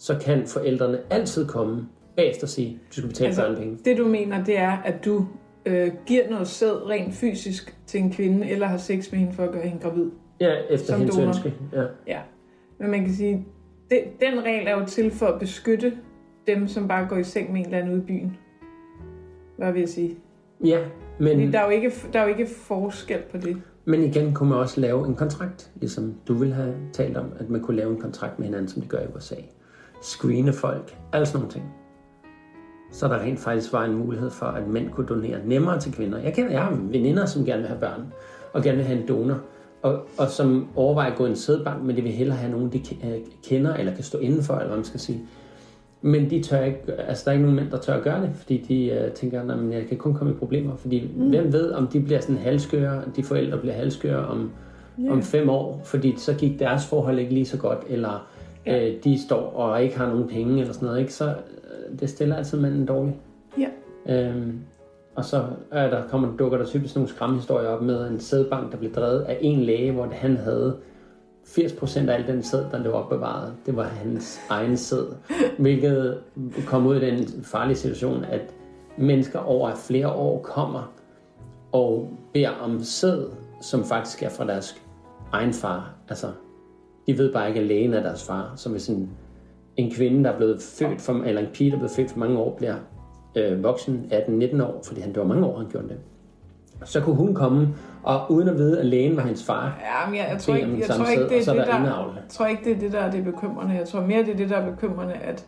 så 0.00 0.18
kan 0.24 0.46
forældrene 0.46 0.98
altid 1.10 1.46
komme 1.46 1.86
bagefter 2.16 2.42
og 2.44 2.48
sige, 2.48 2.78
du 2.88 2.92
skal 2.94 3.08
betale 3.08 3.26
Altså- 3.26 3.42
børnepenge. 3.42 3.78
Det 3.84 3.98
du 3.98 4.08
mener, 4.08 4.44
det 4.44 4.58
er, 4.58 4.70
at 4.84 5.04
du 5.04 5.26
øh, 5.66 5.90
giver 6.06 6.30
noget 6.30 6.48
sæd 6.48 6.88
rent 6.88 7.14
fysisk 7.14 7.76
til 7.86 8.00
en 8.00 8.12
kvinde, 8.12 8.50
eller 8.50 8.66
har 8.66 8.76
sex 8.76 9.12
med 9.12 9.18
hende 9.18 9.32
for 9.32 9.42
at 9.44 9.52
gøre 9.52 9.62
hende 9.62 9.82
gravid. 9.82 10.10
Ja, 10.40 10.54
efter 10.70 10.86
som 10.86 10.98
hendes 10.98 11.16
donor. 11.16 11.28
ønske. 11.28 11.54
Ja. 11.72 11.82
Ja. 12.06 12.20
Men 12.78 12.90
man 12.90 13.04
kan 13.04 13.14
sige, 13.14 13.46
det, 13.90 14.00
den 14.20 14.44
regel 14.44 14.66
er 14.66 14.80
jo 14.80 14.86
til 14.86 15.10
for 15.10 15.26
at 15.26 15.40
beskytte 15.40 15.92
dem, 16.46 16.68
som 16.68 16.88
bare 16.88 17.06
går 17.08 17.16
i 17.16 17.24
seng 17.24 17.52
med 17.52 17.60
en 17.60 17.66
eller 17.66 17.78
anden 17.78 17.92
ude 17.94 18.02
i 18.02 18.06
byen. 18.06 18.36
Hvad 19.58 19.72
vil 19.72 19.80
jeg 19.80 19.88
sige? 19.88 20.16
ja, 20.64 20.78
Fordi 21.18 21.36
men, 21.36 21.52
der 21.52 21.58
er, 21.60 21.64
jo 21.64 21.70
ikke, 21.70 21.92
der 22.12 22.18
er 22.18 22.22
jo 22.22 22.28
ikke 22.28 22.46
forskel 22.46 23.18
på 23.30 23.36
det. 23.36 23.56
men 23.84 24.02
igen 24.04 24.34
kunne 24.34 24.48
man 24.48 24.58
også 24.58 24.80
lave 24.80 25.06
en 25.08 25.14
kontrakt, 25.14 25.70
ligesom 25.76 26.14
du 26.28 26.34
ville 26.34 26.54
have 26.54 26.74
talt 26.92 27.16
om, 27.16 27.26
at 27.38 27.50
man 27.50 27.60
kunne 27.60 27.76
lave 27.76 27.90
en 27.92 28.00
kontrakt 28.00 28.38
med 28.38 28.46
hinanden, 28.46 28.68
som 28.68 28.82
de 28.82 28.88
gør 28.88 28.98
i 28.98 29.06
USA. 29.16 29.34
Screene 30.00 30.52
folk, 30.52 30.98
alle 31.12 31.26
sådan 31.26 31.38
nogle 31.38 31.52
ting. 31.52 31.74
Så 32.92 33.08
der 33.08 33.18
rent 33.18 33.38
faktisk 33.38 33.72
var 33.72 33.84
en 33.84 33.94
mulighed 33.94 34.30
for, 34.30 34.46
at 34.46 34.68
mænd 34.68 34.90
kunne 34.90 35.06
donere 35.06 35.38
nemmere 35.44 35.80
til 35.80 35.92
kvinder. 35.92 36.18
Jeg 36.18 36.34
kender, 36.34 36.50
jeg 36.50 36.62
har 36.62 36.78
veninder, 36.82 37.26
som 37.26 37.44
gerne 37.44 37.60
vil 37.60 37.68
have 37.68 37.80
børn, 37.80 38.12
og 38.52 38.62
gerne 38.62 38.76
vil 38.76 38.86
have 38.86 39.00
en 39.00 39.08
donor, 39.08 39.38
og, 39.82 40.06
og 40.18 40.28
som 40.28 40.68
overvejer 40.76 41.10
at 41.10 41.18
gå 41.18 41.26
i 41.26 41.28
en 41.28 41.36
sædbank, 41.36 41.84
men 41.84 41.96
de 41.96 42.02
vil 42.02 42.12
hellere 42.12 42.36
have 42.36 42.52
nogen, 42.52 42.72
de 42.72 42.78
øh, 42.78 43.20
kender, 43.44 43.74
eller 43.74 43.94
kan 43.94 44.04
stå 44.04 44.18
indenfor, 44.18 44.54
eller 44.54 44.66
hvad 44.66 44.76
man 44.76 44.84
skal 44.84 45.00
sige. 45.00 45.20
Men 46.02 46.30
de 46.30 46.42
tør 46.42 46.64
ikke, 46.64 46.92
altså 47.08 47.24
der 47.24 47.30
er 47.30 47.32
ikke 47.32 47.42
nogen 47.42 47.56
mænd, 47.56 47.70
der 47.70 47.78
tør 47.78 47.94
at 47.94 48.02
gøre 48.02 48.22
det, 48.22 48.30
fordi 48.34 48.58
de 48.68 49.06
uh, 49.06 49.12
tænker, 49.12 49.42
at 49.42 49.72
jeg 49.72 49.86
kan 49.86 49.96
kun 49.96 50.14
komme 50.14 50.32
i 50.32 50.36
problemer. 50.36 50.76
Fordi 50.76 51.10
mm. 51.16 51.28
hvem 51.28 51.52
ved, 51.52 51.72
om 51.72 51.86
de 51.86 52.00
bliver 52.00 52.20
sådan 52.20 52.36
halvskøre, 52.36 53.02
de 53.16 53.22
forældre 53.22 53.58
bliver 53.58 53.74
halvskøre 53.74 54.26
om, 54.26 54.50
yeah. 55.00 55.12
om 55.12 55.22
fem 55.22 55.48
år, 55.48 55.80
fordi 55.84 56.14
så 56.16 56.34
gik 56.34 56.58
deres 56.58 56.86
forhold 56.86 57.18
ikke 57.18 57.34
lige 57.34 57.46
så 57.46 57.58
godt, 57.58 57.78
eller. 57.88 58.26
Øh, 58.66 58.94
de 59.04 59.22
står 59.22 59.50
og 59.50 59.82
ikke 59.82 59.98
har 59.98 60.06
nogen 60.06 60.28
penge, 60.28 60.60
eller 60.60 60.72
sådan 60.72 60.86
noget, 60.86 61.00
ikke? 61.00 61.14
så 61.14 61.28
øh, 61.28 62.00
det 62.00 62.10
stiller 62.10 62.36
altid 62.36 62.60
manden 62.60 62.86
dårligt. 62.86 63.16
Ja. 63.58 63.68
Øhm, 64.06 64.60
og 65.14 65.24
så 65.24 65.44
er 65.70 65.90
der, 65.90 66.08
kommer, 66.08 66.36
dukker 66.36 66.58
der 66.58 66.66
typisk 66.66 66.94
nogle 66.94 67.08
skræmhistorier 67.08 67.68
op 67.68 67.82
med 67.82 68.10
en 68.10 68.20
sædbank, 68.20 68.72
der 68.72 68.78
blev 68.78 68.92
drevet 68.92 69.20
af 69.20 69.38
en 69.40 69.60
læge, 69.60 69.92
hvor 69.92 70.06
han 70.12 70.36
havde 70.36 70.76
80% 71.46 72.08
af 72.08 72.14
al 72.14 72.26
den 72.26 72.42
sæd, 72.42 72.64
der 72.72 72.78
lå 72.78 72.90
opbevaret, 72.90 73.54
det 73.66 73.76
var 73.76 73.82
hans 73.82 74.40
egen 74.48 74.76
sæd. 74.76 75.06
Hvilket 75.58 76.18
kom 76.66 76.86
ud 76.86 76.96
i 76.96 77.10
den 77.10 77.44
farlige 77.44 77.76
situation, 77.76 78.24
at 78.24 78.54
mennesker 78.98 79.38
over 79.38 79.74
flere 79.74 80.12
år 80.12 80.42
kommer 80.42 80.92
og 81.72 82.18
beder 82.32 82.50
om 82.50 82.82
sæd, 82.82 83.26
som 83.62 83.84
faktisk 83.84 84.22
er 84.22 84.28
fra 84.28 84.46
deres 84.46 84.82
egen 85.32 85.52
far. 85.52 85.94
Altså, 86.08 86.26
de 87.12 87.18
ved 87.18 87.32
bare 87.32 87.48
ikke, 87.48 87.60
at 87.60 87.66
lægen 87.66 87.94
er 87.94 88.02
deres 88.02 88.24
far. 88.26 88.52
Så 88.56 88.68
hvis 88.68 88.88
en, 88.88 89.10
en 89.76 89.90
kvinde, 89.90 90.24
der 90.24 90.30
er 90.30 90.36
blevet 90.36 90.62
født 90.62 91.00
for, 91.00 91.12
eller 91.26 91.40
en 91.40 91.48
pige, 91.54 91.70
der 91.70 91.76
er 91.76 91.78
blevet 91.78 91.92
født 91.96 92.10
for 92.10 92.18
mange 92.18 92.38
år, 92.38 92.54
bliver 92.56 92.74
øh, 93.36 93.62
voksen 93.62 94.06
18-19 94.12 94.62
år, 94.62 94.82
fordi 94.86 95.00
han, 95.00 95.10
det 95.10 95.18
var 95.18 95.26
mange 95.26 95.46
år, 95.46 95.58
han 95.58 95.66
gjorde 95.70 95.88
det, 95.88 95.96
så 96.84 97.00
kunne 97.00 97.16
hun 97.16 97.34
komme, 97.34 97.68
og 98.02 98.32
uden 98.32 98.48
at 98.48 98.58
vide, 98.58 98.80
at 98.80 98.86
lægen 98.86 99.16
var 99.16 99.22
hans 99.22 99.44
far, 99.44 99.78
Ja, 99.80 100.10
men 100.10 100.18
jeg, 100.18 100.28
jeg 100.32 100.40
tror 100.40 100.54
ikke, 100.54 100.78
jeg 100.78 100.88
tror 100.88 101.06
ikke, 101.06 101.22
det 101.22 101.32
er 101.32 101.38
det, 101.38 101.46
der 101.46 101.64
der, 101.64 101.78
indavl. 101.78 102.12
jeg 102.14 102.22
tror 102.28 102.46
ikke, 102.46 102.64
det 102.64 102.72
er 102.76 102.78
det, 102.80 102.92
der 102.92 102.98
er 103.00 103.10
det 103.10 103.24
bekymrende. 103.24 103.74
Jeg 103.74 103.88
tror 103.88 104.00
mere, 104.00 104.22
det 104.22 104.28
er 104.32 104.36
det, 104.36 104.50
der 104.50 104.56
er 104.56 104.70
bekymrende, 104.70 105.14
at 105.14 105.46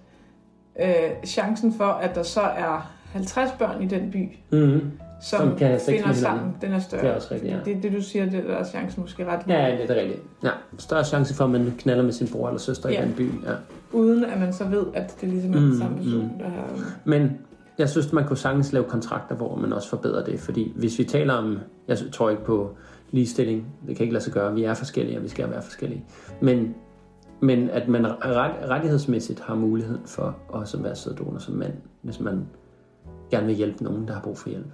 øh, 0.83 1.27
chancen 1.27 1.73
for, 1.75 1.85
at 1.85 2.15
der 2.15 2.23
så 2.23 2.41
er 2.41 2.93
50 3.13 3.51
børn 3.59 3.83
i 3.83 3.87
den 3.87 4.11
by, 4.11 4.29
Mm-hmm. 4.51 4.91
Som, 5.23 5.41
Som 5.41 5.57
kan 5.57 5.81
finder 5.81 6.13
sammen, 6.13 6.57
den 6.61 6.73
er 6.73 6.79
større. 6.79 7.03
Det 7.03 7.11
er 7.11 7.15
også 7.15 7.29
rigtigt, 7.35 7.53
ja. 7.53 7.59
Det, 7.65 7.83
det, 7.83 7.93
du 7.93 8.03
siger, 8.03 8.25
det 8.25 8.45
der 8.45 8.55
er 8.57 8.65
chancen 8.65 9.01
måske 9.03 9.27
ret 9.27 9.41
Ja, 9.49 9.67
ja, 9.67 9.83
det 9.83 9.91
er 9.91 10.01
rigtigt. 10.03 10.23
Ja, 10.45 10.51
større 10.79 11.05
chance 11.05 11.35
for, 11.35 11.45
at 11.45 11.51
man 11.51 11.75
knaller 11.79 12.05
med 12.05 12.13
sin 12.13 12.29
bror 12.33 12.49
eller 12.49 12.59
søster 12.59 12.89
Ja. 12.89 13.03
i 13.03 13.07
den 13.07 13.15
by. 13.17 13.23
Ja. 13.23 13.55
uden 13.93 14.25
at 14.25 14.41
man 14.41 14.53
så 14.53 14.65
ved, 14.65 14.87
at 14.95 15.17
det 15.21 15.29
ligesom 15.29 15.55
er 15.55 15.61
Mm, 15.61 15.67
den 15.67 15.79
samme 15.79 15.97
person, 15.97 16.23
mm. 16.23 16.39
der 16.39 16.49
har... 16.49 16.69
Men 17.05 17.31
jeg 17.79 17.89
synes, 17.89 18.13
man 18.13 18.27
kunne 18.27 18.37
sagtens 18.37 18.73
lave 18.73 18.85
kontrakter, 18.85 19.35
hvor 19.37 19.57
man 19.57 19.73
også 19.73 19.89
forbedrer 19.89 20.25
det. 20.25 20.41
Fordi 20.41 20.73
hvis 20.77 20.99
vi 20.99 21.05
taler 21.05 21.35
om, 21.35 21.59
jeg 21.89 21.99
tror 22.13 22.31
ikke 22.31 22.45
på 22.45 22.77
ligestilling, 23.11 23.67
det 23.87 23.97
kan 23.97 24.05
ikke 24.05 24.13
lade 24.13 24.25
sig 24.25 24.33
gøre, 24.33 24.55
vi 24.55 24.65
er 24.65 24.75
forskellige, 24.75 25.17
og 25.19 25.23
vi 25.23 25.29
skal 25.29 25.51
være 25.51 25.63
forskellige. 25.63 26.05
Men, 26.41 26.75
men 27.41 27.71
at 27.71 27.89
man 27.89 28.07
ret, 28.07 28.53
rettighedsmæssigt 28.69 29.41
har 29.41 29.55
mulighed 29.55 29.99
for 30.07 30.37
også 30.49 30.77
at 30.77 30.85
være 30.85 30.97
sæddonor 30.97 31.39
som 31.39 31.55
mand, 31.55 31.73
hvis 32.03 32.21
man 32.21 32.47
gerne 33.31 33.47
vil 33.47 33.57
hjælpe 33.57 33.85
nogen, 33.85 34.09
der 34.09 34.15
har 34.15 34.21
brug 34.21 34.39
for 34.39 34.49
hjælp. 34.49 34.67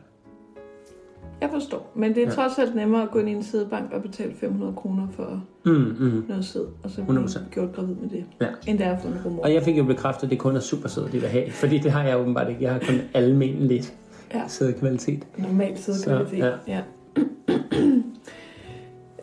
Jeg 1.41 1.51
forstår. 1.53 1.93
Men 1.95 2.15
det 2.15 2.23
er 2.23 2.27
Ja. 2.27 2.31
trods 2.33 2.59
alt 2.59 2.75
nemmere 2.75 3.03
at 3.03 3.11
gå 3.11 3.19
ind 3.19 3.29
i 3.29 3.33
en 3.33 3.43
sædebank 3.43 3.93
og 3.93 4.03
betale 4.03 4.33
500 4.35 4.73
kroner 4.77 5.07
for 5.11 5.43
Mm, 5.65 5.73
mm. 5.73 6.25
noget 6.29 6.45
sæd, 6.45 6.61
og 6.85 6.91
så 6.91 7.03
blive 7.05 7.07
100%. 7.21 7.41
gjort 7.51 7.73
gravid 7.73 7.95
med 7.95 8.09
det. 8.11 8.25
Ja. 8.41 8.47
End 8.67 8.79
det 8.79 8.87
er 8.87 8.93
at 8.97 9.03
få 9.03 9.09
en 9.09 9.15
rumor. 9.25 9.43
Og 9.43 9.55
jeg 9.55 9.63
fik 9.63 9.79
jo 9.79 9.85
bekræftet, 9.85 10.25
at 10.25 10.31
det 10.31 10.39
kun 10.39 10.57
er 10.57 10.61
supersæd, 10.61 11.03
de 11.03 11.11
vil 11.21 11.29
have. 11.29 11.51
Fordi 11.51 11.79
det 11.79 11.91
har 11.93 12.03
jeg 12.05 12.21
åbenbart 12.21 12.49
ikke. 12.49 12.63
Jeg 12.63 12.73
har 12.73 12.79
kun 12.79 12.95
almindeligt 13.15 13.95
Ja. 14.35 14.43
sædkvalitet. 14.49 15.27
Normal 15.39 15.79
sædkvalitet. 15.79 16.39
Så, 16.39 16.53
ja. 16.69 16.81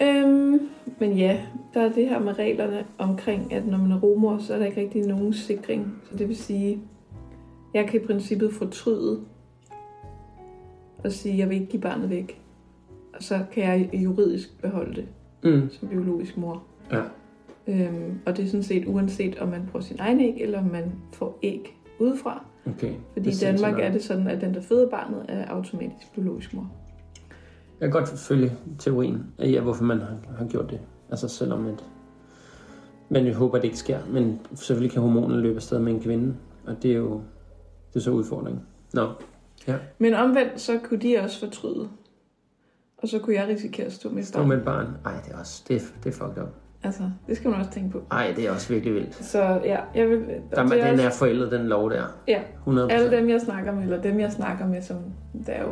øhm, 0.01 0.59
men 0.99 1.17
ja, 1.17 1.37
der 1.73 1.81
er 1.81 1.89
det 1.91 2.09
her 2.09 2.19
med 2.19 2.39
reglerne 2.39 2.83
omkring, 2.97 3.53
at 3.53 3.67
når 3.67 3.77
man 3.77 3.91
er 3.91 3.99
rumor, 3.99 4.37
så 4.37 4.53
er 4.53 4.57
der 4.59 4.65
ikke 4.65 4.81
rigtig 4.81 5.07
nogen 5.07 5.33
sikring. 5.33 5.93
Så 6.11 6.17
det 6.17 6.27
vil 6.27 6.37
sige, 6.37 6.79
jeg 7.73 7.85
kan 7.87 8.01
i 8.01 8.05
princippet 8.05 8.53
fortryde 8.53 9.19
og 11.05 11.11
sige, 11.11 11.33
at 11.33 11.39
jeg 11.39 11.49
vil 11.49 11.55
ikke 11.55 11.71
give 11.71 11.81
barnet 11.81 12.09
væk. 12.09 12.41
Og 13.13 13.23
så 13.23 13.39
kan 13.51 13.63
jeg 13.63 13.89
juridisk 13.93 14.61
beholde 14.61 14.95
det 14.95 15.05
Mm, 15.43 15.69
som 15.71 15.87
biologisk 15.87 16.37
mor. 16.37 16.63
ja. 16.91 17.01
Øhm, 17.67 18.19
og 18.25 18.37
det 18.37 18.45
er 18.45 18.49
sådan 18.49 18.63
set 18.63 18.85
uanset, 18.87 19.39
om 19.39 19.47
man 19.47 19.61
får 19.71 19.79
sin 19.79 19.97
egen 19.99 20.21
æg, 20.21 20.41
eller 20.41 20.59
om 20.59 20.65
man 20.65 20.91
får 21.13 21.39
æg 21.43 21.77
udefra. 21.99 22.45
Okay. 22.67 22.93
Fordi 23.13 23.29
i 23.29 23.33
Danmark 23.41 23.79
er 23.79 23.91
det 23.91 24.03
sådan, 24.03 24.27
at 24.27 24.41
den, 24.41 24.53
der 24.53 24.61
føder 24.61 24.89
barnet, 24.89 25.25
er 25.27 25.45
automatisk 25.45 26.13
biologisk 26.15 26.53
mor. 26.53 26.71
Jeg 27.79 27.91
kan 27.91 27.91
godt 27.91 28.09
følge 28.09 28.51
teorien 28.79 29.23
af, 29.37 29.51
ja, 29.51 29.61
hvorfor 29.61 29.83
man 29.83 29.99
har, 29.99 30.17
har 30.37 30.45
gjort 30.47 30.69
det. 30.69 30.79
Altså 31.09 31.27
selvom 31.27 31.65
et, 31.65 31.85
Men 33.09 33.25
jeg 33.25 33.33
håber, 33.35 33.57
det 33.57 33.63
ikke 33.65 33.77
sker. 33.77 33.99
Men 34.11 34.39
selvfølgelig 34.55 34.91
kan 34.91 35.01
hormonerne 35.01 35.41
løbe 35.41 35.55
afsted 35.55 35.79
med 35.79 35.93
en 35.93 35.99
kvinde. 35.99 36.35
Og 36.67 36.83
det 36.83 36.91
er 36.91 36.95
jo 36.95 37.21
det 37.93 37.99
er 37.99 38.03
så 38.03 38.11
udfordringen. 38.11 38.61
Nå, 38.93 39.07
Men 39.99 40.13
omvendt, 40.13 40.61
så 40.61 40.79
kunne 40.83 40.99
de 40.99 41.17
også 41.23 41.39
fortryde. 41.39 41.89
Og 42.97 43.07
så 43.07 43.19
kunne 43.19 43.35
jeg 43.35 43.47
risikere 43.47 43.85
at 43.85 43.93
stå 43.93 44.09
med 44.09 44.19
et 44.19 44.27
stå 44.27 44.39
barn. 44.39 44.47
med 44.49 44.57
et 44.57 44.63
barn. 44.65 44.87
Ej, 45.05 45.13
det 45.25 45.33
er 45.33 45.37
også 45.39 45.63
det, 45.67 45.75
er- 45.75 45.79
det 46.03 46.09
er 46.09 46.13
fucked 46.25 46.43
up. 46.43 46.49
Altså, 46.83 47.03
det 47.27 47.37
skal 47.37 47.49
man 47.51 47.59
også 47.59 47.71
tænke 47.71 47.89
på. 47.91 48.01
Ej, 48.11 48.33
det 48.35 48.47
er 48.47 48.51
også 48.51 48.73
virkelig 48.73 48.93
vildt. 48.95 49.15
Så 49.25 49.41
ja, 49.43 49.79
jeg 49.95 50.09
vil... 50.09 50.17
Der, 50.55 50.63
det 50.63 50.71
den 50.71 50.81
også- 50.93 51.05
er 51.05 51.09
forældet, 51.11 51.51
den 51.51 51.67
lov 51.67 51.91
der. 51.91 52.03
Ja, 52.27 52.41
100 52.57 52.91
alle 52.91 53.17
dem, 53.17 53.29
jeg 53.29 53.41
snakker 53.41 53.71
med, 53.75 53.83
eller 53.83 54.01
dem, 54.01 54.19
jeg 54.19 54.31
snakker 54.31 54.67
med, 54.67 54.81
som 54.81 54.97
der 55.45 55.53
er 55.53 55.63
jo... 55.63 55.69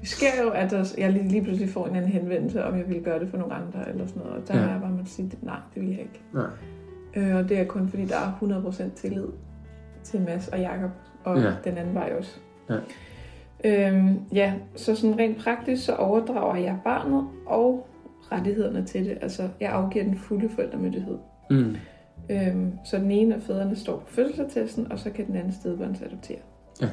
Det 0.00 0.08
sker 0.08 0.42
jo, 0.44 0.50
at 0.50 0.70
der, 0.70 0.94
jeg 0.98 1.12
lige, 1.12 1.28
lige 1.28 1.42
pludselig 1.44 1.70
får 1.70 1.86
en 1.86 1.96
anden 1.96 2.10
henvendelse, 2.10 2.64
om 2.64 2.76
jeg 2.78 2.88
ville 2.88 3.02
gøre 3.02 3.18
det 3.20 3.28
for 3.28 3.36
nogle 3.36 3.54
andre, 3.54 3.88
eller 3.88 4.06
sådan 4.06 4.22
noget. 4.22 4.36
Og 4.42 4.48
der 4.48 4.54
Ja. 4.54 4.60
ja. 4.60 4.66
er 4.68 4.72
jeg 4.72 4.80
bare 4.80 4.90
måtte 4.90 5.10
sige, 5.10 5.30
nej, 5.42 5.56
det 5.74 5.82
vil 5.82 5.90
jeg 5.90 6.00
ikke. 6.00 6.20
Nej. 6.34 6.46
Øh, 7.16 7.36
og 7.36 7.48
det 7.48 7.58
er 7.58 7.64
kun 7.64 7.88
fordi, 7.88 8.04
der 8.04 8.16
er 8.16 8.32
100% 8.92 8.94
tillid 9.00 9.26
til 10.02 10.20
Mads 10.20 10.48
og 10.48 10.58
Jakob 10.60 10.90
og 11.24 11.38
Ja. 11.38 11.44
ja. 11.48 11.52
den 11.64 11.78
anden 11.78 11.94
vej 11.94 12.12
også. 12.18 12.36
Ja. 12.70 12.76
Øhm, 13.64 14.20
ja, 14.32 14.52
så 14.76 14.94
sådan 14.94 15.18
rent 15.18 15.38
praktisk, 15.38 15.84
så 15.84 15.94
overdrager 15.94 16.56
jeg 16.56 16.78
barnet 16.84 17.28
og 17.46 17.86
rettighederne 18.32 18.84
til 18.84 19.04
det. 19.04 19.18
Altså, 19.22 19.48
jeg 19.60 19.70
afgiver 19.70 20.04
den 20.04 20.18
fulde 20.18 20.48
forældremyndighed. 20.48 21.18
Mm. 21.50 21.76
Øhm, 22.30 22.72
så 22.84 22.98
den 22.98 23.10
ene 23.10 23.34
af 23.34 23.42
fædrene 23.42 23.76
står 23.76 23.96
på 23.96 24.06
fødselsattesten, 24.06 24.92
og 24.92 24.98
så 24.98 25.10
kan 25.10 25.26
den 25.26 25.36
anden 25.36 25.52
stedbørnsadoptere. 25.52 26.38
Ja. 26.82 26.88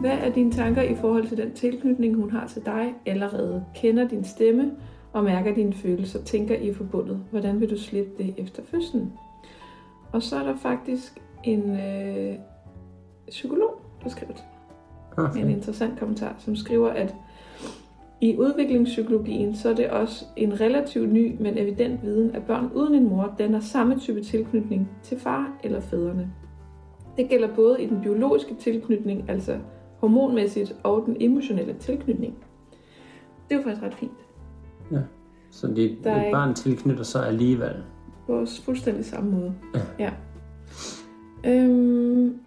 Hvad 0.00 0.18
er 0.28 0.32
dine 0.34 0.52
tanker 0.52 0.82
i 0.82 0.94
forhold 0.94 1.28
til 1.28 1.36
den 1.36 1.52
tilknytning, 1.52 2.16
hun 2.16 2.30
har 2.30 2.46
til 2.46 2.62
dig 2.64 2.94
allerede? 3.06 3.64
Kender 3.74 4.08
din 4.08 4.24
stemme 4.24 4.70
og 5.16 5.24
mærker 5.24 5.54
dine 5.54 5.72
følelser? 5.72 6.22
Tænker 6.22 6.56
I 6.56 6.74
forbundet? 6.74 7.20
Hvordan 7.30 7.60
vil 7.60 7.70
du 7.70 7.78
slippe 7.78 8.22
det 8.22 8.34
efter 8.38 8.62
fødslen? 8.64 9.12
Og 10.12 10.22
så 10.22 10.36
er 10.36 10.42
der 10.42 10.56
faktisk 10.56 11.22
en 11.44 11.80
øh, 11.80 12.34
psykolog, 13.28 13.80
der 14.04 14.08
skriver 14.08 14.32
til 14.32 14.44
Ah, 15.18 15.34
med 15.34 15.42
en 15.42 15.50
interessant 15.50 15.98
kommentar, 15.98 16.34
som 16.38 16.56
skriver, 16.56 16.88
at 16.88 17.14
i 18.20 18.36
udviklingspsykologien, 18.36 19.56
så 19.56 19.70
er 19.70 19.74
det 19.74 19.90
også 19.90 20.24
en 20.36 20.60
relativt 20.60 21.12
ny, 21.12 21.36
men 21.40 21.58
evident 21.58 22.02
viden, 22.02 22.34
at 22.34 22.42
børn 22.42 22.70
uden 22.74 22.94
en 22.94 23.08
mor 23.08 23.34
danner 23.38 23.60
samme 23.60 23.98
type 23.98 24.22
tilknytning 24.22 24.88
til 25.02 25.20
far 25.20 25.58
eller 25.64 25.80
fædrene. 25.80 26.32
Det 27.16 27.28
gælder 27.28 27.54
både 27.54 27.82
i 27.82 27.86
den 27.86 28.00
biologiske 28.02 28.54
tilknytning, 28.54 29.30
altså 29.30 29.58
hormonmæssigt, 29.98 30.76
og 30.82 31.02
den 31.06 31.16
emotionelle 31.20 31.74
tilknytning. 31.74 32.34
Det 33.48 33.54
er 33.54 33.58
jo 33.58 33.62
faktisk 33.62 33.82
ret 33.82 33.94
fint. 33.94 34.25
Så 35.50 35.66
det, 35.66 35.98
Der 36.04 36.10
er 36.10 36.16
et 36.20 36.24
ikke- 36.26 36.32
barn 36.34 36.54
tilknytter 36.54 37.04
sig 37.04 37.26
alligevel. 37.26 37.84
På 38.26 38.46
fuldstændig 38.64 39.04
samme 39.04 39.30
måde. 39.30 39.54
Ja. 39.74 39.80
ja. 39.98 40.10
Øhm, 41.52 42.40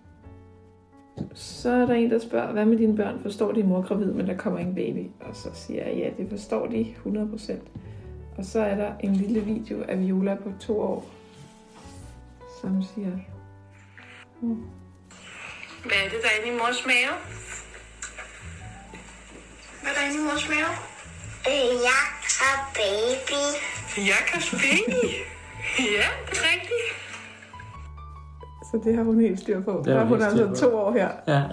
så 1.34 1.70
er 1.70 1.86
der 1.86 1.94
en, 1.94 2.12
der 2.12 2.20
spørger, 2.20 2.52
hvad 2.52 2.66
med 2.66 2.78
dine 2.78 2.96
børn? 2.96 3.20
Forstår 3.22 3.52
de 3.52 3.64
mor 3.64 3.82
gravid, 3.82 4.12
men 4.14 4.28
der 4.28 4.38
kommer 4.38 4.60
ingen 4.60 4.76
baby? 4.76 5.08
Og 5.22 5.36
så 5.36 5.50
siger 5.54 5.86
jeg, 5.88 5.98
ja, 5.98 6.10
det 6.24 6.30
forstår 6.30 6.68
de 6.68 6.86
100%. 7.06 7.54
Og 8.38 8.46
så 8.46 8.60
er 8.60 8.76
der 8.76 8.92
en 9.00 9.14
lille 9.16 9.40
video 9.40 9.84
af 9.88 10.00
Viola 10.00 10.36
på 10.36 10.52
to 10.60 10.80
år, 10.82 11.10
som 12.62 12.82
siger, 12.84 13.12
Hvad 15.84 15.98
er 16.06 16.10
det, 16.10 16.20
der 16.24 16.30
er 16.30 16.46
inde 16.46 16.56
i 16.56 16.60
mors 16.60 16.86
mave? 16.86 17.14
Hvad 19.82 19.92
er 19.92 19.96
der 20.00 20.06
inde 20.10 20.18
i 20.24 20.26
mors 20.32 20.50
mave? 20.50 20.89
Øh, 21.48 21.74
jeg 21.90 22.02
er 22.50 22.58
baby. 22.80 23.42
Jakobs 23.98 24.52
baby. 24.52 25.04
ja, 25.80 26.08
det 26.30 26.38
er 26.38 26.46
rigtigt. 26.54 26.90
så 28.72 28.82
det 28.84 28.96
har 28.96 29.04
hun 29.04 29.20
helt 29.20 29.40
styr 29.40 29.62
på. 29.62 29.82
Det 29.86 29.94
har 29.94 30.06
hun 30.06 30.22
altså 30.22 30.48
på. 30.48 30.56
to 30.56 30.78
år 30.78 30.92
her. 30.92 31.10
Ja. 31.28 31.44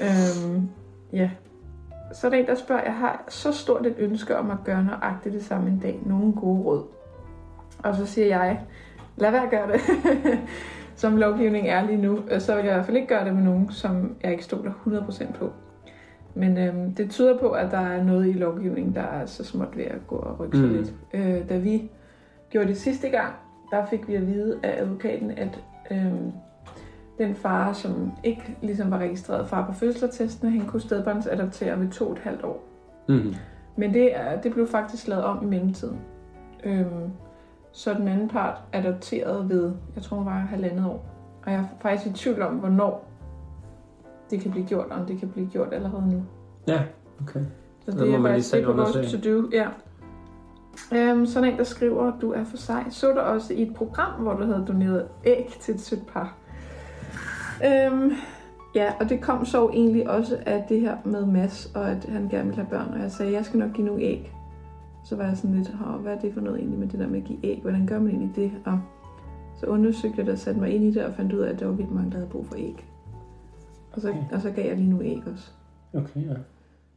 Øhm, 0.00 0.68
ja. 1.12 1.30
Så 2.12 2.26
er 2.26 2.30
der 2.30 2.38
en, 2.38 2.46
der 2.46 2.54
spørger, 2.54 2.82
jeg 2.82 2.94
har 2.94 3.24
så 3.28 3.52
stort 3.52 3.86
et 3.86 3.94
ønske 3.98 4.36
om 4.36 4.50
at 4.50 4.58
gøre 4.64 4.84
nøjagtigt 4.84 5.34
det 5.34 5.44
samme 5.44 5.70
en 5.70 5.78
dag. 5.78 6.00
Nogle 6.06 6.32
gode 6.32 6.62
råd. 6.62 6.84
Og 7.78 7.96
så 7.96 8.06
siger 8.06 8.26
jeg, 8.26 8.60
lad 9.16 9.30
være 9.30 9.42
at 9.42 9.50
gøre 9.50 9.72
det. 9.72 9.80
som 10.96 11.16
lovgivningen 11.16 11.72
er 11.72 11.86
lige 11.86 12.02
nu, 12.02 12.18
øh, 12.30 12.40
så 12.40 12.54
vil 12.54 12.64
jeg 12.64 12.72
i 12.72 12.74
hvert 12.74 12.86
fald 12.86 12.96
ikke 12.96 13.08
gøre 13.08 13.24
det 13.24 13.34
med 13.34 13.42
nogen, 13.42 13.72
som 13.72 14.16
jeg 14.22 14.32
ikke 14.32 14.44
stoler 14.44 14.72
100% 14.86 15.38
på. 15.38 15.52
Men 16.34 16.58
øhm, 16.58 16.94
det 16.94 17.10
tyder 17.10 17.38
på, 17.38 17.50
at 17.50 17.70
der 17.70 17.78
er 17.78 18.04
noget 18.04 18.28
i 18.28 18.32
lovgivningen, 18.32 18.94
der 18.94 19.02
er 19.02 19.26
så 19.26 19.44
småt 19.44 19.76
ved 19.76 19.84
at 19.84 20.06
gå 20.06 20.16
og 20.16 20.40
rykke 20.40 20.56
sig 20.58 20.66
Mm. 20.68 20.74
lidt. 20.74 20.94
Øh, 21.14 21.48
da 21.48 21.58
vi 21.58 21.90
gjorde 22.50 22.68
det 22.68 22.76
sidste 22.76 23.08
gang, 23.08 23.32
der 23.70 23.86
fik 23.86 24.08
vi 24.08 24.14
at 24.14 24.26
vide 24.26 24.58
af 24.62 24.82
advokaten, 24.82 25.30
at 25.30 25.60
øhm, 25.90 26.32
den 27.18 27.34
far, 27.34 27.72
som 27.72 28.12
ikke 28.24 28.56
ligesom 28.62 28.90
var 28.90 28.98
registreret 28.98 29.48
far 29.48 29.66
på 29.66 29.72
fødselsattesten, 29.72 30.50
han 30.52 30.66
kunne 30.66 30.80
stedbarnsadoptere 30.80 31.80
ved 31.80 31.88
to 31.90 32.06
og 32.06 32.12
et 32.12 32.18
halvt 32.18 32.44
år. 32.44 32.64
Mm. 33.08 33.34
Men 33.76 33.94
det, 33.94 34.16
er, 34.16 34.40
det 34.40 34.52
blev 34.52 34.66
faktisk 34.68 35.08
lavet 35.08 35.24
om 35.24 35.42
i 35.42 35.46
mellemtiden. 35.46 35.98
Øhm, 36.64 37.10
så 37.72 37.94
den 37.94 38.08
anden 38.08 38.28
part 38.28 38.58
adopterede 38.72 39.48
ved, 39.48 39.72
jeg 39.94 40.02
tror 40.02 40.16
hun 40.16 40.26
var 40.26 40.32
halvandet 40.32 40.86
år. 40.86 41.06
Og 41.46 41.52
jeg 41.52 41.60
er 41.60 41.64
faktisk 41.80 42.10
i 42.10 42.12
tvivl 42.12 42.42
om, 42.42 42.54
hvornår 42.54 43.08
det 44.30 44.40
kan 44.40 44.50
blive 44.50 44.66
gjort, 44.66 44.86
om 44.90 45.06
det 45.06 45.18
kan 45.18 45.28
blive 45.28 45.46
gjort 45.46 45.68
allerede 45.72 46.10
nu. 46.12 46.22
Ja, 46.68 46.82
okay. 47.22 47.40
Så 47.84 47.90
det 47.90 48.08
må 48.10 48.16
er 48.16 48.22
faktisk 48.30 48.54
det 48.54 48.64
på 48.64 48.72
vores 48.72 49.12
to-do, 49.12 49.48
ja. 49.52 49.68
Øhm, 50.94 51.26
sådan 51.26 51.52
en, 51.52 51.58
der 51.58 51.64
skriver, 51.64 52.12
du 52.20 52.32
er 52.32 52.44
for 52.44 52.56
sej. 52.56 52.84
Så 52.90 53.12
du 53.12 53.20
også 53.20 53.54
i 53.54 53.62
et 53.62 53.74
program, 53.74 54.22
hvor 54.22 54.32
du 54.32 54.44
havde 54.44 54.64
doneret 54.68 55.06
æg 55.24 55.56
til 55.60 55.74
et 55.74 55.80
sødt 55.80 56.06
par. 56.06 56.36
Øhm, 57.66 58.12
ja, 58.74 58.92
og 59.00 59.08
det 59.08 59.20
kom 59.20 59.44
så 59.44 59.68
egentlig 59.68 60.10
også 60.10 60.38
af 60.46 60.64
det 60.68 60.80
her 60.80 60.96
med 61.04 61.26
Mads, 61.26 61.72
og 61.74 61.90
at 61.90 62.04
han 62.04 62.28
gerne 62.28 62.44
ville 62.44 62.54
have 62.54 62.66
børn. 62.70 62.94
Og 62.94 63.00
jeg 63.00 63.10
sagde, 63.10 63.32
jeg 63.32 63.44
skal 63.44 63.58
nok 63.58 63.72
give 63.72 63.86
nogle 63.86 64.02
æg. 64.02 64.32
Så 65.04 65.16
var 65.16 65.24
jeg 65.24 65.36
sådan 65.36 65.56
lidt, 65.56 65.68
"Hå, 65.68 65.98
hvad 65.98 66.12
er 66.12 66.18
det 66.18 66.34
for 66.34 66.40
noget 66.40 66.58
egentlig 66.58 66.78
med 66.78 66.88
det 66.88 67.00
der 67.00 67.06
med 67.08 67.18
at 67.18 67.24
give 67.24 67.38
æg? 67.42 67.58
Hvordan 67.62 67.86
gør 67.86 67.98
man 67.98 68.08
egentlig 68.08 68.36
det? 68.36 68.52
Og 68.64 68.80
så 69.56 69.66
undersøgte 69.66 70.14
jeg 70.18 70.26
det 70.26 70.32
og 70.32 70.38
satte 70.38 70.60
mig 70.60 70.70
ind 70.70 70.84
i 70.84 70.90
det, 70.90 71.04
og 71.04 71.14
fandt 71.14 71.32
ud 71.32 71.38
af, 71.38 71.52
at 71.52 71.60
der 71.60 71.66
var 71.66 71.72
vildt 71.72 71.94
mange, 71.94 72.10
der 72.10 72.16
havde 72.16 72.30
brug 72.30 72.46
for 72.46 72.54
æg. 72.58 72.84
Og 73.94 74.00
så, 74.00 74.08
Okay. 74.08 74.18
og 74.32 74.40
så 74.40 74.50
gav 74.50 74.66
jeg 74.66 74.76
lige 74.76 74.90
nogle 74.90 75.04
æg 75.04 75.22
også. 75.32 75.50
Okay, 75.94 76.20
ja. 76.28 76.34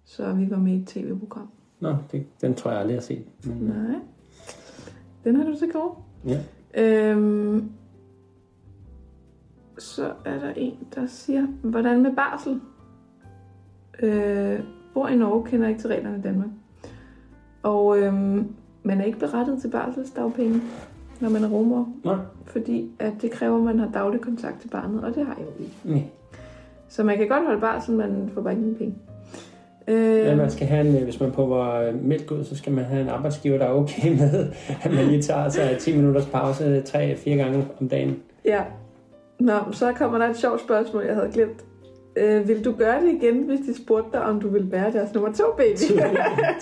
Så 0.06 0.34
vi 0.34 0.50
var 0.52 0.58
med 0.58 0.74
i 0.74 0.76
et 0.82 0.88
tv-program. 0.88 1.50
Nå, 1.80 1.96
det, 2.12 2.26
den 2.42 2.56
tror 2.56 2.72
jeg 2.72 2.80
aldrig, 2.80 2.94
jeg 2.94 3.00
har 3.00 3.04
set. 3.04 3.26
Men, 3.46 3.58
Nej. 3.58 4.00
Den 5.24 5.36
har 5.36 5.44
du 5.44 5.56
til 5.58 5.72
gode. 5.72 5.92
Ja. 6.26 6.40
Øhm, 7.14 7.72
så 9.78 10.14
er 10.26 10.40
der 10.40 10.50
en, 10.58 10.74
der 10.96 11.06
siger, 11.08 11.46
hvordan 11.64 12.02
med 12.04 12.16
barsel? 12.16 12.62
Øh, 14.04 14.60
bor 14.94 15.08
i 15.08 15.16
Norge, 15.16 15.46
kender 15.46 15.68
ikke 15.68 15.80
til 15.82 15.88
reglerne 15.90 16.18
i 16.18 16.22
Danmark. 16.22 16.50
Og 17.64 18.00
øhm, 18.00 18.48
man 18.84 19.02
er 19.02 19.06
ikke 19.06 19.20
berettet 19.20 19.62
til 19.62 19.68
barselsdagpenge, 19.72 20.62
når 21.22 21.30
man 21.30 21.44
er 21.44 21.48
rumor, 21.50 21.90
Nå, 22.04 22.18
fordi 22.46 22.92
at 23.00 23.14
det 23.22 23.32
kræver, 23.32 23.58
at 23.58 23.64
man 23.64 23.80
har 23.80 23.92
daglig 23.92 24.22
kontakt 24.22 24.60
til 24.62 24.70
barnet, 24.70 25.04
og 25.04 25.16
det 25.16 25.26
har 25.26 25.36
jeg 25.36 25.46
jo 25.46 25.64
ikke. 25.64 25.76
nej. 25.84 26.04
Så 26.90 27.04
man 27.04 27.18
kan 27.18 27.28
godt 27.28 27.46
holde 27.46 27.62
barsel, 27.62 27.96
men 27.96 28.32
får 28.34 28.42
bare 28.42 28.54
ikke 28.54 28.62
nogen 28.62 28.78
penge. 28.78 28.96
Øh, 29.88 30.38
man 30.38 30.52
skal 30.52 30.68
have 30.68 30.88
en, 30.88 30.96
øh, 30.96 31.04
hvis 31.04 31.20
man 31.20 31.32
prøver 31.32 31.92
mælk 32.02 32.32
ud, 32.32 32.44
så 32.44 32.56
skal 32.58 32.74
man 32.74 32.86
have 32.86 33.02
en 33.02 33.10
arbejdsgiver, 33.10 33.58
der 33.58 33.66
er 33.66 33.74
okay 33.74 34.10
med, 34.20 34.50
at 34.84 34.94
man 34.94 35.06
lige 35.06 35.22
tager 35.22 35.50
sig 35.50 35.78
10 35.80 35.96
minutters 35.96 36.26
pause 36.26 36.84
3-4 36.88 37.30
gange 37.30 37.66
om 37.82 37.90
dagen. 37.90 38.20
Ja. 38.46 38.62
Nå, 39.40 39.54
så 39.72 39.94
kommer 39.94 40.18
der 40.18 40.30
et 40.30 40.38
sjovt 40.38 40.62
spørgsmål, 40.62 41.04
jeg 41.06 41.16
havde 41.16 41.30
glemt. 41.34 41.66
Øh, 42.16 42.48
vil 42.48 42.66
du 42.66 42.72
gøre 42.72 43.02
det 43.02 43.14
igen, 43.22 43.44
hvis 43.44 43.60
de 43.60 43.84
spurgte 43.84 44.10
dig, 44.14 44.22
om 44.22 44.42
du 44.42 44.50
vil 44.50 44.72
være 44.72 44.92
deres 44.92 45.14
nummer 45.14 45.32
to 45.32 45.44
baby? 45.58 45.78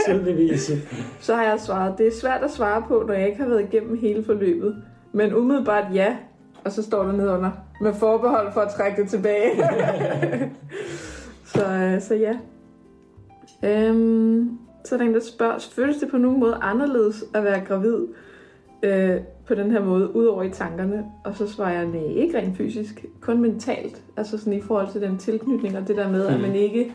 Tydeligvis. 0.07 0.71
så 1.19 1.35
har 1.35 1.43
jeg 1.43 1.59
svaret, 1.59 1.97
det 1.97 2.07
er 2.07 2.11
svært 2.11 2.43
at 2.43 2.51
svare 2.51 2.83
på, 2.87 3.03
når 3.07 3.13
jeg 3.13 3.27
ikke 3.27 3.41
har 3.41 3.49
været 3.49 3.61
igennem 3.73 3.97
hele 3.97 4.23
forløbet. 4.23 4.75
Men 5.11 5.33
umiddelbart 5.33 5.85
ja, 5.93 6.15
og 6.63 6.71
så 6.71 6.83
står 6.83 7.03
der 7.03 7.11
nedunder, 7.11 7.51
med 7.81 7.93
forbehold 7.93 8.53
for 8.53 8.61
at 8.61 8.73
trække 8.73 9.01
det 9.01 9.09
tilbage. 9.09 9.51
så, 11.55 11.67
øh, 11.67 12.01
så 12.01 12.15
ja. 12.15 12.33
Øhm, 13.63 14.57
så 14.85 14.95
er 14.95 14.99
der 14.99 15.05
en, 15.05 15.13
der 15.13 15.19
spørger, 15.19 15.59
føles 15.71 15.97
det 15.97 16.09
på 16.11 16.17
nogen 16.17 16.39
måde 16.39 16.57
anderledes 16.61 17.23
at 17.33 17.43
være 17.43 17.59
gravid 17.59 18.07
øh, 18.83 19.21
på 19.47 19.55
den 19.55 19.71
her 19.71 19.83
måde, 19.83 20.15
udover 20.15 20.43
i 20.43 20.49
tankerne? 20.49 21.05
Og 21.23 21.35
så 21.35 21.47
svarer 21.47 21.73
jeg, 21.73 21.85
nej, 21.85 22.03
ikke 22.03 22.37
rent 22.37 22.57
fysisk, 22.57 23.05
kun 23.21 23.41
mentalt. 23.41 24.01
Altså 24.17 24.37
sådan 24.37 24.53
i 24.53 24.61
forhold 24.61 24.91
til 24.91 25.01
den 25.01 25.17
tilknytning 25.17 25.77
og 25.77 25.87
det 25.87 25.97
der 25.97 26.09
med, 26.09 26.29
mm. 26.29 26.35
at 26.35 26.41
man 26.41 26.55
ikke 26.55 26.93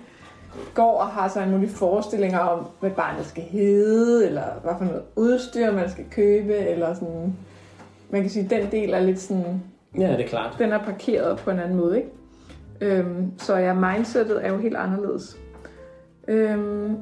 går 0.74 0.98
og 0.98 1.06
har 1.06 1.28
så 1.28 1.40
en 1.40 1.50
mulig 1.50 1.70
forestillinger 1.70 2.38
om, 2.38 2.66
hvad 2.80 2.90
barnet 2.90 3.26
skal 3.26 3.42
hedde, 3.42 4.26
eller 4.26 4.44
hvad 4.62 4.72
for 4.78 4.84
noget 4.84 5.02
udstyr 5.16 5.72
man 5.72 5.90
skal 5.90 6.04
købe, 6.10 6.56
eller 6.56 6.94
sådan... 6.94 7.34
Man 8.10 8.20
kan 8.20 8.30
sige, 8.30 8.44
at 8.44 8.50
den 8.50 8.70
del 8.70 8.92
er 8.92 9.00
lidt 9.00 9.18
sådan 9.18 9.62
Ja, 9.98 10.12
det 10.12 10.20
er 10.20 10.28
klart. 10.28 10.56
den 10.58 10.72
er 10.72 10.78
parkeret 10.84 11.38
på 11.38 11.50
en 11.50 11.58
anden 11.58 11.76
måde, 11.76 11.96
ikke? 11.96 12.10
Øhm, 12.80 13.38
så 13.38 13.56
ja, 13.56 13.74
mindsetet 13.74 14.46
er 14.46 14.52
jo 14.52 14.58
helt 14.58 14.76
anderledes. 14.76 15.38
Øhm, 16.28 16.96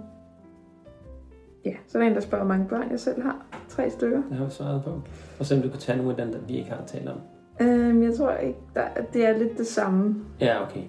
ja, 1.64 1.72
så 1.88 1.98
er 1.98 2.02
der 2.02 2.08
en, 2.08 2.14
der 2.14 2.20
spørger, 2.20 2.44
hvor 2.44 2.54
mange 2.54 2.68
børn 2.68 2.90
jeg 2.90 3.00
selv 3.00 3.22
har. 3.22 3.36
Tre 3.68 3.90
stykker. 3.90 4.22
Det 4.30 4.36
har 4.38 4.44
vi 4.44 4.50
svaret 4.50 4.82
på. 4.84 5.00
Og 5.38 5.46
så 5.46 5.54
om 5.54 5.62
du 5.62 5.68
kan 5.68 5.78
tage 5.78 5.98
nogle 5.98 6.10
af 6.10 6.16
dem, 6.16 6.32
der 6.32 6.38
vi 6.48 6.56
ikke 6.56 6.70
har 6.70 6.82
talt 6.86 7.08
om. 7.08 7.20
Øhm, 7.60 8.02
jeg 8.02 8.14
tror 8.14 8.32
ikke, 8.32 8.58
der, 8.74 8.82
det 9.12 9.26
er 9.26 9.38
lidt 9.38 9.58
det 9.58 9.66
samme. 9.66 10.16
Ja, 10.40 10.62
okay. 10.62 10.82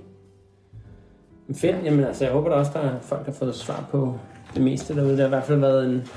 Men 1.48 1.56
Fedt. 1.56 1.76
Jamen 1.84 2.04
altså, 2.04 2.24
jeg 2.24 2.34
håber 2.34 2.50
da 2.50 2.56
også, 2.56 2.72
at 2.80 2.92
folk 3.02 3.26
har 3.26 3.32
fået 3.32 3.56
svar 3.56 3.88
på 3.92 4.14
det 4.54 4.64
meste 4.64 4.96
derude. 4.96 5.12
Det 5.12 5.20
har 5.20 5.26
i 5.26 5.30
hvert 5.30 5.44
fald 5.44 5.60
været 5.60 5.86
en, 5.90 6.08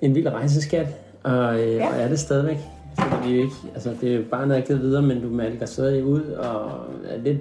en 0.00 0.14
vild 0.14 0.28
rejseskat, 0.28 0.86
og, 1.22 1.60
øh, 1.60 1.74
ja. 1.74 1.88
og 1.88 2.00
er 2.00 2.08
det 2.08 2.18
stadigvæk. 2.18 2.58
Fordi 2.98 3.36
ikke, 3.36 3.54
altså, 3.74 3.94
det 4.00 4.12
er 4.12 4.16
jo 4.16 4.22
bare 4.30 4.46
noget, 4.46 4.60
jeg 4.60 4.66
givet 4.66 4.80
videre, 4.80 5.02
men 5.02 5.22
du 5.22 5.28
malker 5.28 5.66
stadig 5.66 6.04
ud, 6.04 6.22
og 6.22 6.70
er 7.04 7.18
lidt, 7.18 7.38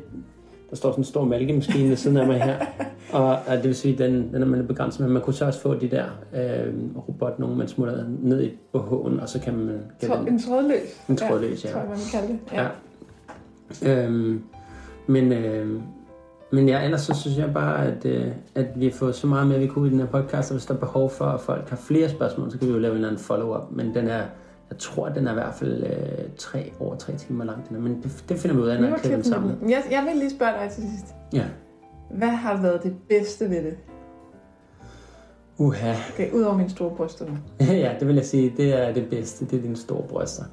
der 0.70 0.76
står 0.76 0.92
sådan 0.92 1.02
en 1.02 1.06
stor 1.06 1.26
malkemaskine 1.26 1.90
ved 1.90 1.96
siden 1.96 2.18
af 2.18 2.28
mig 2.28 2.42
her. 2.42 2.66
Og, 3.12 3.30
og 3.48 3.58
det 3.58 3.64
vil 3.64 3.76
sige, 3.76 3.98
den, 3.98 4.34
den 4.34 4.42
er 4.42 4.46
man 4.46 4.60
lidt 4.60 4.68
begrænset 4.68 5.02
med. 5.02 5.10
Man 5.10 5.22
kunne 5.22 5.34
så 5.34 5.46
også 5.46 5.60
få 5.60 5.76
de 5.76 5.88
der 5.88 6.06
øh, 6.36 6.74
robot, 7.08 7.40
nogen 7.40 7.58
man 7.58 7.68
smutter 7.68 8.06
ned 8.20 8.44
i 8.44 8.48
BH'en, 8.48 9.22
og 9.22 9.30
så 9.30 9.40
kan 9.40 9.58
man... 9.58 9.80
Kan 10.00 10.10
Tråd, 10.10 10.28
en 10.28 10.40
trådløs. 10.40 11.02
En 11.10 11.18
trådløs, 11.18 11.66
ja. 11.66 11.72
Tror 11.72 11.80
jeg, 11.80 11.90
man 11.90 11.98
kan 11.98 12.20
kalde 12.20 12.34
det. 12.34 12.40
Ja. 12.54 12.68
Ja. 13.84 14.06
Øhm, 14.06 14.44
men, 15.08 15.32
øh, 15.32 15.82
men 16.52 16.70
ja, 16.70 16.84
ellers 16.84 17.02
så 17.02 17.14
synes 17.14 17.38
jeg 17.38 17.54
bare, 17.54 17.86
at, 17.86 18.06
øh, 18.06 18.28
at 18.56 18.66
vi 18.76 18.86
har 18.86 18.92
fået 18.92 19.16
så 19.16 19.28
meget 19.28 19.48
med, 19.48 19.60
vi 19.60 19.68
kunne 19.68 19.88
i 19.88 19.92
den 19.92 20.00
her 20.00 20.08
podcast, 20.08 20.52
og 20.52 20.58
hvis 20.58 20.66
der 20.66 20.74
er 20.74 20.80
behov 20.80 21.10
for, 21.10 21.26
at 21.26 21.42
folk 21.42 21.70
har 21.70 21.78
flere 21.78 22.10
spørgsmål, 22.10 22.52
så 22.52 22.60
kan 22.60 22.68
vi 22.68 22.74
jo 22.74 22.80
lave 22.80 22.92
en 22.92 22.96
eller 22.96 23.08
anden 23.08 23.22
follow-up. 23.22 23.72
Men 23.72 23.96
den 23.96 24.08
er, 24.08 24.22
jeg 24.70 24.78
tror, 24.78 25.10
den 25.10 25.28
er 25.28 25.32
i 25.32 25.34
hvert 25.34 25.54
fald 25.54 25.84
øh, 25.84 26.30
tre, 26.38 26.74
over 26.80 26.96
tre 26.96 27.14
timer 27.14 27.46
lang. 27.46 27.70
Den 27.70 27.76
er. 27.76 27.80
Men 27.80 28.04
det, 28.04 28.24
det 28.30 28.40
finder 28.40 28.56
vi 28.56 28.62
ud 28.62 28.68
af, 28.68 28.80
når 28.80 28.88
jeg 28.88 28.96
er 28.96 29.00
klipper 29.00 29.18
den 29.18 29.24
sammen. 29.24 29.70
Jeg, 29.70 29.84
jeg 29.92 30.06
vil 30.10 30.18
lige 30.18 30.30
spørge 30.30 30.54
dig 30.64 30.72
til 30.72 30.84
sidst. 30.84 31.16
Ja. 31.34 31.46
Hvad 32.12 32.28
har 32.28 32.62
været 32.62 32.84
det 32.84 32.96
bedste 33.10 33.50
ved 33.50 33.64
det? 33.64 33.78
Uha. 35.58 35.94
Okay, 36.14 36.32
udover 36.32 36.58
mine 36.58 36.70
store 36.70 36.96
bryster 36.96 37.26
ja, 37.60 37.96
det 38.00 38.08
vil 38.08 38.16
jeg 38.16 38.26
sige, 38.26 38.54
det 38.58 38.82
er 38.82 38.94
det 38.94 39.10
bedste. 39.10 39.46
Det 39.46 39.58
er 39.58 39.62
dine 39.62 39.78
store 39.78 40.04
bryster. 40.04 40.44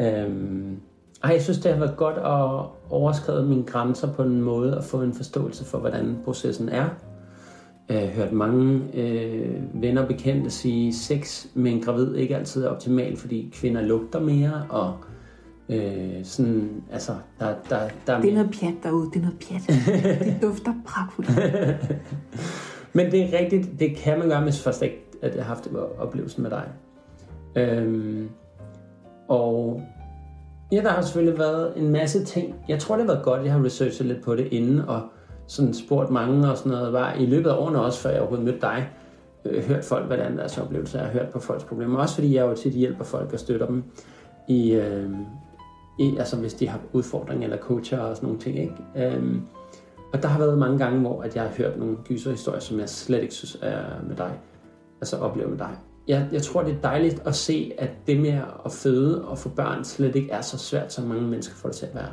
Øhm, 0.00 0.80
ej, 1.24 1.30
jeg 1.30 1.42
synes, 1.42 1.58
det 1.58 1.72
har 1.72 1.78
været 1.78 1.96
godt 1.96 2.16
at 2.16 2.66
overskride 2.90 3.46
mine 3.46 3.64
grænser 3.64 4.12
på 4.12 4.22
en 4.22 4.40
måde 4.40 4.76
og 4.78 4.84
få 4.84 5.02
en 5.02 5.14
forståelse 5.14 5.64
for, 5.64 5.78
hvordan 5.78 6.18
processen 6.24 6.68
er. 6.68 6.88
Har 7.90 8.06
hørt 8.06 8.32
mange 8.32 8.82
øh, 8.94 9.82
venner 9.82 10.02
og 10.02 10.08
bekendte 10.08 10.50
sige, 10.50 10.94
sex 10.94 11.46
med 11.54 11.72
en 11.72 11.82
gravid 11.82 12.14
ikke 12.14 12.36
altid 12.36 12.64
er 12.64 12.68
optimalt, 12.68 13.18
fordi 13.18 13.50
kvinder 13.54 13.82
lugter 13.82 14.20
mere, 14.20 14.66
og 14.68 14.96
øh, 15.68 16.24
sådan, 16.24 16.82
altså, 16.92 17.12
der, 17.40 17.54
der, 17.68 17.88
der 18.06 18.20
Det 18.20 18.30
er 18.30 18.34
noget 18.34 18.50
pjat 18.60 18.74
derude, 18.82 19.10
det 19.10 19.16
er 19.16 19.20
noget 19.20 19.38
pjat. 19.48 19.62
det 20.20 20.36
dufter 20.42 20.74
pragtfuldt. 20.86 21.30
Men 22.96 23.10
det 23.10 23.22
er 23.22 23.38
rigtigt, 23.38 23.80
det 23.80 23.96
kan 23.96 24.18
man 24.18 24.28
gøre, 24.28 24.42
hvis 24.42 24.62
først 24.62 24.82
ikke, 24.82 25.04
at 25.22 25.36
jeg 25.36 25.44
har 25.44 25.54
haft 25.54 25.68
oplevelsen 25.98 26.42
med 26.42 26.50
dig. 26.50 26.68
Øhm, 27.56 28.28
og 29.28 29.82
ja, 30.72 30.82
der 30.82 30.88
har 30.88 31.02
selvfølgelig 31.02 31.38
været 31.38 31.72
en 31.76 31.88
masse 31.88 32.24
ting. 32.24 32.54
Jeg 32.68 32.78
tror, 32.78 32.96
det 32.96 33.06
har 33.06 33.12
været 33.12 33.24
godt, 33.24 33.44
jeg 33.44 33.52
har 33.52 33.64
researchet 33.64 34.06
lidt 34.06 34.22
på 34.22 34.36
det 34.36 34.46
inden, 34.46 34.78
og 34.78 35.02
sådan 35.46 35.74
spurgt 35.74 36.10
mange 36.10 36.50
og 36.50 36.58
sådan 36.58 36.72
noget. 36.72 36.92
Var 36.92 37.12
i 37.12 37.26
løbet 37.26 37.50
af 37.50 37.56
årene 37.56 37.80
også, 37.80 38.00
før 38.00 38.10
jeg 38.10 38.20
overhovedet 38.20 38.44
mødte 38.44 38.60
dig, 38.60 38.88
øh, 39.44 39.64
hørt 39.64 39.84
folk, 39.84 40.06
hvordan 40.06 40.38
deres 40.38 40.58
oplevelser 40.58 40.98
er, 40.98 41.10
hørt 41.10 41.28
på 41.28 41.38
folks 41.38 41.64
problemer. 41.64 41.98
Også 41.98 42.14
fordi 42.14 42.34
jeg 42.34 42.42
jo 42.42 42.54
tit 42.54 42.72
hjælper 42.72 43.04
folk 43.04 43.32
og 43.32 43.38
støtter 43.38 43.66
dem 43.66 43.84
i, 44.48 44.72
øh, 44.72 45.10
i 45.98 46.16
altså 46.18 46.36
hvis 46.36 46.54
de 46.54 46.68
har 46.68 46.80
udfordringer 46.92 47.44
eller 47.44 47.58
coacher 47.58 47.98
og 47.98 48.16
sådan 48.16 48.26
nogle 48.26 48.40
ting. 48.40 48.58
Ikke? 48.58 48.74
Øh, 48.96 49.36
og 50.12 50.22
der 50.22 50.28
har 50.28 50.38
været 50.38 50.58
mange 50.58 50.78
gange, 50.78 51.00
hvor 51.00 51.22
at 51.22 51.36
jeg 51.36 51.42
har 51.42 51.50
hørt 51.58 51.78
nogle 51.78 51.96
gyserhistorier, 52.04 52.60
som 52.60 52.80
jeg 52.80 52.88
slet 52.88 53.22
ikke 53.22 53.34
synes 53.34 53.58
er 53.62 53.84
med 54.08 54.16
dig. 54.16 54.38
Altså 55.00 55.16
oplever 55.16 55.48
med 55.48 55.58
dig. 55.58 55.76
Jeg, 56.08 56.28
jeg 56.32 56.42
tror, 56.42 56.62
det 56.62 56.74
er 56.74 56.80
dejligt 56.82 57.22
at 57.26 57.34
se, 57.34 57.72
at 57.78 57.90
det 58.06 58.20
med 58.20 58.40
at 58.64 58.72
føde 58.72 59.24
og 59.24 59.38
få 59.38 59.48
børn 59.48 59.84
slet 59.84 60.16
ikke 60.16 60.30
er 60.30 60.40
så 60.40 60.58
svært, 60.58 60.92
som 60.92 61.04
mange 61.04 61.22
mennesker 61.22 61.54
får 61.54 61.68
det 61.68 61.76
til 61.76 61.86
at 61.86 61.94
være. 61.94 62.12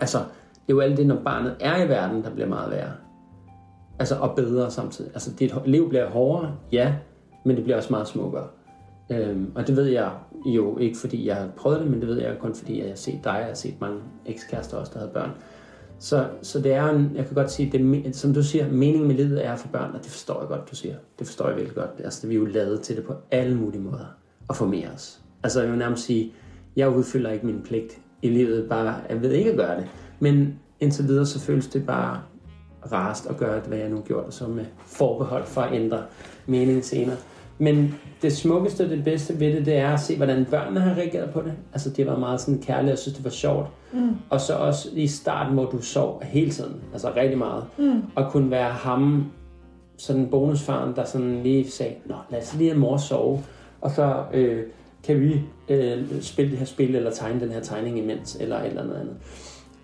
Altså, 0.00 0.18
det 0.66 0.72
er 0.72 0.76
jo 0.76 0.80
alt 0.80 0.96
det, 0.96 1.06
når 1.06 1.20
barnet 1.24 1.56
er 1.60 1.84
i 1.84 1.88
verden, 1.88 2.24
der 2.24 2.30
bliver 2.30 2.48
meget 2.48 2.70
værre. 2.70 2.92
Altså, 3.98 4.14
og 4.14 4.36
bedre 4.36 4.70
samtidig. 4.70 5.10
Altså, 5.14 5.30
dit 5.38 5.54
liv 5.66 5.88
bliver 5.88 6.10
hårdere, 6.10 6.56
ja, 6.72 6.94
men 7.44 7.56
det 7.56 7.64
bliver 7.64 7.76
også 7.76 7.90
meget 7.90 8.08
smukkere. 8.08 8.46
Øhm, 9.12 9.52
og 9.54 9.66
det 9.66 9.76
ved 9.76 9.84
jeg 9.84 10.10
jo 10.46 10.78
ikke, 10.78 10.98
fordi 10.98 11.26
jeg 11.26 11.36
har 11.36 11.48
prøvet 11.56 11.80
det, 11.80 11.90
men 11.90 12.00
det 12.00 12.08
ved 12.08 12.20
jeg 12.20 12.38
kun, 12.38 12.54
fordi 12.54 12.80
jeg 12.80 12.88
har 12.88 12.96
set 12.96 13.20
dig, 13.24 13.32
og 13.32 13.38
jeg 13.38 13.46
har 13.46 13.54
set 13.54 13.80
mange 13.80 13.98
ekskærester 14.26 14.76
også, 14.76 14.92
der 14.94 14.98
havde 14.98 15.12
børn. 15.12 15.30
Så, 15.98 16.26
så 16.42 16.60
det 16.60 16.72
er 16.72 16.90
en, 16.90 17.12
jeg 17.14 17.26
kan 17.26 17.34
godt 17.34 17.50
sige, 17.50 17.72
det, 17.72 18.06
er, 18.06 18.12
som 18.12 18.34
du 18.34 18.42
siger, 18.42 18.70
meningen 18.70 19.08
med 19.08 19.14
livet 19.14 19.46
er 19.46 19.56
for 19.56 19.68
børn, 19.68 19.90
og 19.94 20.02
det 20.02 20.10
forstår 20.10 20.40
jeg 20.40 20.48
godt, 20.48 20.70
du 20.70 20.76
siger. 20.76 20.94
Det 21.18 21.26
forstår 21.26 21.48
jeg 21.48 21.56
virkelig 21.56 21.76
godt. 21.76 21.90
Altså, 22.04 22.18
det, 22.22 22.30
vi 22.30 22.34
er 22.34 22.38
jo 22.38 22.44
lavet 22.44 22.80
til 22.80 22.96
det 22.96 23.04
på 23.04 23.14
alle 23.30 23.56
mulige 23.56 23.80
måder, 23.80 24.06
og 24.48 24.56
få 24.56 24.66
mere 24.66 24.88
os. 24.94 25.20
Altså, 25.42 25.60
jeg 25.60 25.70
vil 25.70 25.78
nærmest 25.78 26.04
sige, 26.04 26.32
jeg 26.76 26.90
udfylder 26.90 27.30
ikke 27.30 27.46
min 27.46 27.62
pligt 27.62 28.00
i 28.22 28.28
livet, 28.28 28.68
bare 28.68 28.94
jeg 29.08 29.22
ved 29.22 29.32
ikke 29.32 29.50
at 29.50 29.56
gøre 29.56 29.76
det. 29.76 29.86
Men 30.20 30.58
indtil 30.80 31.08
videre, 31.08 31.26
så 31.26 31.40
føles 31.40 31.66
det 31.66 31.86
bare 31.86 32.20
rarest 32.92 33.26
at 33.26 33.36
gøre 33.36 33.56
det, 33.56 33.64
hvad 33.64 33.78
jeg 33.78 33.88
nu 33.88 34.02
og 34.14 34.32
så 34.32 34.48
med 34.48 34.64
forbehold 34.78 35.46
for 35.46 35.60
at 35.60 35.72
ændre 35.72 36.02
mening 36.46 36.84
senere. 36.84 37.16
Men 37.58 37.94
det 38.22 38.36
smukkeste 38.36 38.84
og 38.84 38.90
det 38.90 39.04
bedste 39.04 39.40
ved 39.40 39.52
det, 39.52 39.66
det 39.66 39.76
er 39.76 39.92
at 39.92 40.00
se, 40.00 40.16
hvordan 40.16 40.44
børnene 40.44 40.80
har 40.80 40.94
reageret 40.94 41.30
på 41.30 41.40
det. 41.40 41.52
Altså, 41.72 41.90
de 41.90 42.02
har 42.02 42.06
været 42.06 42.20
meget 42.20 42.40
sådan 42.40 42.62
kærlige 42.62 42.92
og 42.92 42.98
synes, 42.98 43.16
det 43.16 43.24
var 43.24 43.30
sjovt. 43.30 43.66
Mm. 43.92 44.16
Og 44.30 44.40
så 44.40 44.54
også 44.54 44.88
i 44.92 45.06
starten, 45.06 45.54
hvor 45.54 45.64
du 45.64 45.82
sov 45.82 46.22
hele 46.24 46.50
tiden, 46.50 46.74
altså 46.92 47.12
rigtig 47.16 47.38
meget. 47.38 47.64
Mm. 47.78 48.02
Og 48.14 48.30
kunne 48.30 48.50
være 48.50 48.70
ham, 48.70 49.30
sådan 49.96 50.28
bonusfaren, 50.30 50.96
der 50.96 51.04
sådan 51.04 51.42
lige 51.42 51.70
sagde, 51.70 51.94
Nå, 52.06 52.14
lad 52.30 52.40
os 52.40 52.54
lige 52.54 52.70
have 52.70 52.80
mor 52.80 52.96
sove. 52.96 53.40
Og 53.80 53.90
så 53.90 54.22
øh, 54.32 54.62
kan 55.04 55.20
vi 55.20 55.40
øh, 55.68 56.20
spille 56.20 56.50
det 56.50 56.58
her 56.58 56.66
spil, 56.66 56.96
eller 56.96 57.10
tegne 57.10 57.40
den 57.40 57.50
her 57.50 57.60
tegning 57.60 57.98
imens, 57.98 58.36
eller 58.40 58.60
et 58.60 58.66
eller 58.66 58.82
andet 58.82 58.94
andet. 58.94 59.14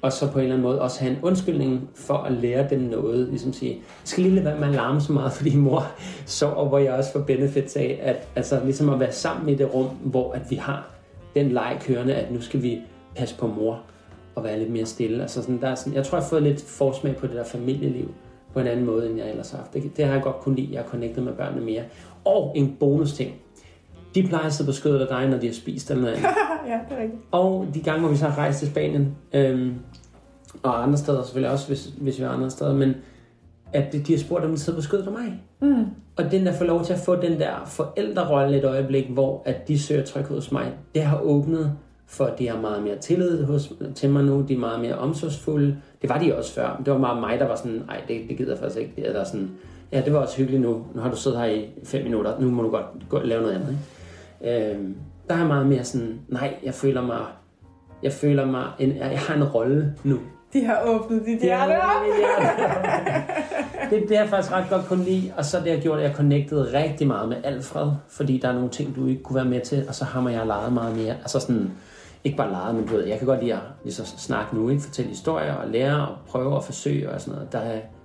Og 0.03 0.13
så 0.13 0.31
på 0.33 0.39
en 0.39 0.43
eller 0.43 0.55
anden 0.55 0.69
måde 0.69 0.81
også 0.81 1.01
have 1.01 1.13
en 1.13 1.19
undskyldning 1.23 1.91
for 1.95 2.15
at 2.15 2.33
lære 2.33 2.71
dem 2.71 2.81
noget. 2.81 3.29
Ligesom 3.29 3.53
sige, 3.53 3.73
jeg 3.73 3.81
skal 4.05 4.23
lige 4.23 4.35
lade 4.35 4.45
være 4.45 4.59
med 4.59 4.69
at 4.69 4.75
larme 4.75 5.01
så 5.01 5.13
meget, 5.13 5.33
fordi 5.39 5.57
mor 5.57 5.87
sover, 6.27 6.69
hvor 6.69 6.79
jeg 6.79 6.93
også 6.93 7.13
får 7.13 7.21
benefits 7.21 7.77
af, 7.77 8.01
at 8.03 8.29
altså, 8.37 8.61
ligesom 8.65 8.89
at 8.89 9.01
være 9.01 9.13
sammen 9.13 9.49
i 9.49 9.55
det 9.55 9.75
rum, 9.75 9.87
hvor 9.87 10.33
at 10.33 10.51
vi 10.51 10.57
har 10.57 10.91
den 11.35 11.49
leg 11.49 11.79
kørende, 11.81 12.15
at 12.15 12.33
nu 12.33 12.41
skal 12.41 12.63
vi 12.63 12.79
passe 13.17 13.39
på 13.39 13.47
mor 13.47 13.81
og 14.35 14.45
være 14.45 14.59
lidt 14.59 14.71
mere 14.71 14.87
stille. 14.87 15.23
Altså 15.23 15.43
sådan, 15.43 15.61
der 15.61 15.69
er 15.69 15.75
sådan, 15.75 15.95
jeg 15.95 16.07
tror, 16.07 16.19
jeg 16.19 16.25
har 16.25 16.31
fået 16.31 16.43
lidt 16.43 16.63
forsmag 16.63 17.17
på 17.17 17.27
det 17.27 17.35
der 17.35 17.45
familieliv 17.45 18.15
på 18.53 18.61
en 18.61 18.67
anden 18.67 18.87
måde, 18.87 19.11
end 19.11 19.19
jeg 19.19 19.31
ellers 19.31 19.51
har 19.51 19.59
haft. 19.59 19.75
Det, 19.75 19.97
det 19.97 20.05
har 20.05 20.13
jeg 20.13 20.23
godt 20.23 20.41
kunne 20.41 20.57
lide. 20.57 20.69
Jeg 20.73 20.83
har 20.83 20.89
connectet 20.89 21.25
med 21.25 21.33
børnene 21.33 21.65
mere. 21.65 21.83
Og 22.25 22.53
en 22.57 22.77
bonus 22.81 23.13
ting. 23.13 23.35
De 24.15 24.23
plejer 24.23 24.47
at 24.47 24.53
sidde 24.53 24.69
på 24.69 24.73
skødet 24.73 25.01
af 25.01 25.07
dig, 25.07 25.29
når 25.29 25.39
de 25.39 25.47
har 25.47 25.55
spist 25.55 25.91
eller 25.91 26.03
noget 26.03 26.15
andet. 26.15 26.29
ja, 26.69 26.79
det 26.89 26.99
er 26.99 27.03
rigtigt. 27.03 27.23
Og 27.31 27.67
de 27.75 27.81
gange, 27.81 28.01
hvor 28.01 28.09
vi 28.09 28.17
så 28.17 28.29
har 28.29 28.39
rejst 28.39 28.59
til 28.59 28.69
Spanien, 28.69 29.17
øhm, 29.33 29.75
og 30.63 30.83
andre 30.83 30.99
steder 30.99 31.23
selvfølgelig 31.23 31.53
også, 31.53 31.67
hvis, 31.67 31.85
hvis 32.01 32.19
vi 32.19 32.25
er 32.25 32.29
andre 32.29 32.51
steder, 32.51 32.75
men 32.75 32.95
at 33.73 33.93
de, 33.93 34.13
har 34.13 34.19
spurgt, 34.19 34.45
om 34.45 34.51
de 34.51 34.59
sidder 34.59 34.79
på 34.79 34.83
skødet 34.83 35.07
af 35.07 35.13
mig. 35.13 35.43
Mm. 35.61 35.85
Og 36.17 36.31
den 36.31 36.47
der 36.47 36.53
får 36.53 36.65
lov 36.65 36.85
til 36.85 36.93
at 36.93 36.99
få 36.99 37.17
den 37.17 37.41
der 37.41 37.65
forældrerolle 37.67 38.59
et 38.59 38.65
øjeblik, 38.65 39.11
hvor 39.11 39.43
at 39.45 39.69
de 39.69 39.79
søger 39.79 40.05
tryghed 40.05 40.37
hos 40.37 40.53
mig, 40.53 40.73
det 40.95 41.03
har 41.03 41.21
åbnet 41.21 41.73
for, 42.07 42.25
at 42.25 42.39
de 42.39 42.49
har 42.49 42.61
meget 42.61 42.83
mere 42.83 42.97
tillid 42.97 43.45
hos, 43.45 43.73
til 43.95 44.11
mig 44.11 44.25
nu, 44.25 44.45
de 44.49 44.55
er 44.55 44.59
meget 44.59 44.81
mere 44.81 44.95
omsorgsfulde. 44.95 45.77
Det 46.03 46.11
var 46.11 46.19
de 46.19 46.37
også 46.37 46.55
før. 46.55 46.83
Det 46.85 46.93
var 46.93 46.99
meget 46.99 47.21
mig, 47.21 47.39
der 47.39 47.49
var 47.49 47.57
sådan, 47.57 47.83
nej, 47.87 48.01
det, 48.09 48.21
det 48.29 48.37
gider 48.37 48.51
jeg 48.51 48.59
faktisk 48.59 48.81
ikke. 48.81 48.93
Eller 48.97 49.25
sådan, 49.25 49.51
ja, 49.93 50.03
det 50.05 50.13
var 50.13 50.19
også 50.19 50.37
hyggeligt 50.37 50.63
nu. 50.63 50.85
Nu 50.95 51.01
har 51.01 51.11
du 51.11 51.17
siddet 51.17 51.41
her 51.41 51.47
i 51.47 51.69
fem 51.85 52.05
minutter, 52.05 52.41
nu 52.41 52.51
må 52.51 52.63
du 52.63 52.71
godt 52.71 52.87
gå 53.09 53.19
lave 53.19 53.43
noget 53.43 53.55
andet. 53.55 53.69
Ikke? 53.69 53.81
Øhm, 54.45 54.97
der 55.29 55.35
er 55.35 55.47
meget 55.47 55.67
mere 55.67 55.85
sådan, 55.85 56.21
nej, 56.29 56.55
jeg 56.65 56.75
føler 56.75 57.03
mig, 57.03 57.21
jeg 58.03 58.13
føler 58.13 58.47
mig, 58.47 58.65
en, 58.79 58.97
jeg 58.97 59.19
har 59.19 59.35
en 59.35 59.45
rolle 59.45 59.95
nu. 60.05 60.19
De 60.53 60.65
har 60.65 60.83
åbnet 60.87 61.23
dit 61.27 61.43
Ja, 61.43 61.67
hjerte 61.67 61.83
op. 61.83 61.91
det, 63.91 64.03
det 64.09 64.17
har 64.17 64.25
jeg 64.25 64.29
faktisk 64.31 64.53
ret 64.53 64.65
godt 64.71 64.87
kunne 64.87 65.05
lide, 65.05 65.33
og 65.37 65.45
så 65.45 65.61
det 65.65 65.73
har 65.73 65.81
gjort, 65.81 65.99
at 65.99 66.05
jeg 66.05 66.15
connectede 66.15 66.83
rigtig 66.83 67.07
meget 67.07 67.29
med 67.29 67.37
Alfred, 67.45 67.91
fordi 68.09 68.39
der 68.39 68.49
er 68.49 68.53
nogle 68.53 68.69
ting, 68.69 68.97
du 68.97 69.07
ikke 69.07 69.23
kunne 69.23 69.37
være 69.37 69.45
med 69.45 69.61
til, 69.61 69.85
og 69.89 69.95
så 69.95 70.05
har 70.05 70.29
jeg 70.31 70.47
leget 70.47 70.73
meget 70.73 70.97
mere. 70.97 71.15
Altså 71.15 71.41
sådan, 71.41 71.71
ikke 72.25 72.37
bare 72.37 72.51
leget, 72.51 72.75
men 72.75 72.87
du 72.87 72.93
ved, 72.93 73.05
jeg 73.07 73.19
kan 73.19 73.27
godt 73.27 73.41
lide 73.41 73.53
at 73.55 73.61
ligesom 73.85 74.07
snakke 74.07 74.57
nu, 74.57 74.69
ikke? 74.69 74.83
fortælle 74.83 75.09
historier 75.09 75.55
og 75.55 75.69
lære 75.69 76.09
og 76.09 76.17
prøve 76.29 76.57
og 76.57 76.65
forsøge 76.65 77.11
og 77.11 77.21
sådan 77.21 77.35
noget. 77.35 77.53
Der 77.53 77.59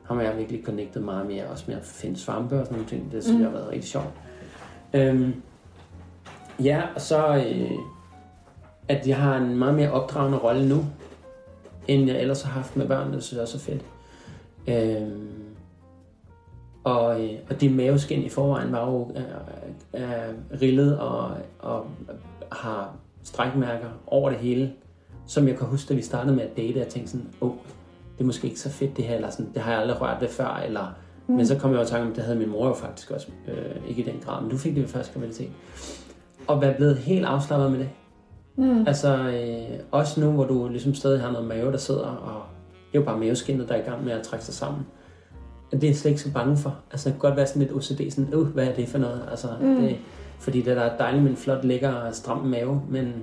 har 0.07 0.21
jeg 0.21 0.37
virkelig 0.37 0.61
connectet 0.65 1.03
meget 1.03 1.27
mere, 1.27 1.43
også 1.45 1.63
med 1.67 1.75
at 1.75 1.83
finde 1.83 2.19
svampe 2.19 2.59
og 2.59 2.65
sådan 2.65 2.77
nogle 2.77 2.89
ting. 2.89 3.11
Det 3.11 3.23
synes 3.23 3.39
jeg 3.41 3.47
har 3.49 3.57
været 3.57 3.71
rigtig 3.71 3.89
sjovt. 3.89 4.09
Øhm, 4.93 5.33
ja, 6.63 6.81
og 6.95 7.01
så 7.01 7.35
øh, 7.35 7.71
at 8.87 9.07
jeg 9.07 9.17
har 9.17 9.37
en 9.37 9.57
meget 9.57 9.75
mere 9.75 9.91
opdragende 9.91 10.37
rolle 10.37 10.69
nu, 10.69 10.85
end 11.87 12.07
jeg 12.07 12.21
ellers 12.21 12.41
har 12.41 12.51
haft 12.51 12.75
med 12.75 12.87
børn. 12.87 13.13
Det 13.13 13.23
synes 13.23 13.33
jeg 13.33 13.41
også 13.41 13.57
er 13.57 13.61
fedt. 13.61 13.85
Øhm, 14.67 15.31
og, 16.83 17.23
øh, 17.23 17.39
og 17.49 17.61
de 17.61 17.69
maveskin 17.69 18.23
i 18.23 18.29
forvejen 18.29 18.71
var 18.71 18.91
jo 18.91 19.11
øh, 19.15 20.01
øh, 20.03 20.61
rillet 20.61 20.99
og, 20.99 21.31
og 21.59 21.85
har 22.51 22.95
strækmærker 23.23 23.87
over 24.07 24.29
det 24.29 24.39
hele. 24.39 24.73
Som 25.27 25.47
jeg 25.47 25.57
kan 25.57 25.67
huske, 25.67 25.89
da 25.89 25.93
vi 25.93 26.01
startede 26.01 26.35
med 26.35 26.43
at 26.43 26.57
date, 26.57 26.79
jeg 26.79 26.87
tænkte 26.87 27.11
sådan, 27.11 27.27
åh, 27.41 27.49
oh, 27.49 27.55
det 28.17 28.21
er 28.21 28.25
måske 28.25 28.47
ikke 28.47 28.59
så 28.59 28.69
fedt 28.69 28.97
det 28.97 29.05
her, 29.05 29.15
eller 29.15 29.29
sådan, 29.29 29.51
det 29.53 29.61
har 29.61 29.71
jeg 29.71 29.81
aldrig 29.81 30.01
rørt 30.01 30.21
ved 30.21 30.27
før, 30.27 30.61
eller, 30.65 30.95
mm. 31.27 31.35
men 31.35 31.47
så 31.47 31.57
kom 31.57 31.71
jeg 31.71 31.77
over 31.77 31.87
i 31.87 31.89
tanke 31.89 32.07
om, 32.07 32.13
det 32.13 32.23
havde 32.23 32.39
min 32.39 32.49
mor 32.49 32.67
jo 32.67 32.73
faktisk 32.73 33.11
også, 33.11 33.27
øh, 33.47 33.89
ikke 33.89 34.01
i 34.01 34.05
den 34.05 34.21
grad, 34.25 34.41
men 34.41 34.51
du 34.51 34.57
fik 34.57 34.75
det 34.75 34.81
ved 34.81 34.89
første 34.89 35.13
graviditet. 35.13 35.51
Og 36.47 36.61
være 36.61 36.73
blevet 36.73 36.97
helt 36.97 37.25
afslappet 37.25 37.71
med 37.71 37.79
det. 37.79 37.89
Mm. 38.57 38.87
Altså, 38.87 39.17
øh, 39.17 39.79
også 39.91 40.21
nu, 40.21 40.31
hvor 40.31 40.45
du 40.45 40.67
ligesom 40.67 40.93
stadig 40.93 41.21
har 41.21 41.31
noget 41.31 41.47
mave, 41.47 41.71
der 41.71 41.77
sidder, 41.77 42.05
og 42.05 42.41
det 42.91 42.97
er 42.97 43.01
jo 43.01 43.05
bare 43.05 43.19
maveskinnet, 43.19 43.69
der 43.69 43.75
er 43.75 43.79
i 43.79 43.85
gang 43.89 44.05
med 44.05 44.11
at 44.11 44.23
trække 44.23 44.45
sig 44.45 44.53
sammen. 44.53 44.85
Det 45.71 45.83
er 45.83 45.87
jeg 45.87 45.95
slet 45.95 46.11
ikke 46.11 46.21
så 46.21 46.33
bange 46.33 46.57
for. 46.57 46.75
Altså, 46.91 47.09
det 47.09 47.13
kan 47.13 47.29
godt 47.29 47.35
være 47.35 47.47
sådan 47.47 47.61
lidt 47.61 47.73
OCD, 47.73 48.11
sådan, 48.11 48.33
øh, 48.33 48.47
hvad 48.47 48.67
er 48.67 48.73
det 48.73 48.87
for 48.87 48.97
noget? 48.97 49.21
Altså, 49.29 49.47
mm. 49.61 49.75
det, 49.75 49.97
fordi 50.39 50.61
det 50.61 50.75
der 50.75 50.81
er 50.81 50.97
dejligt 50.97 51.23
med 51.23 51.31
en 51.31 51.37
flot, 51.37 51.65
lækker 51.65 52.11
stram 52.11 52.37
mave, 52.37 52.81
men 52.89 53.13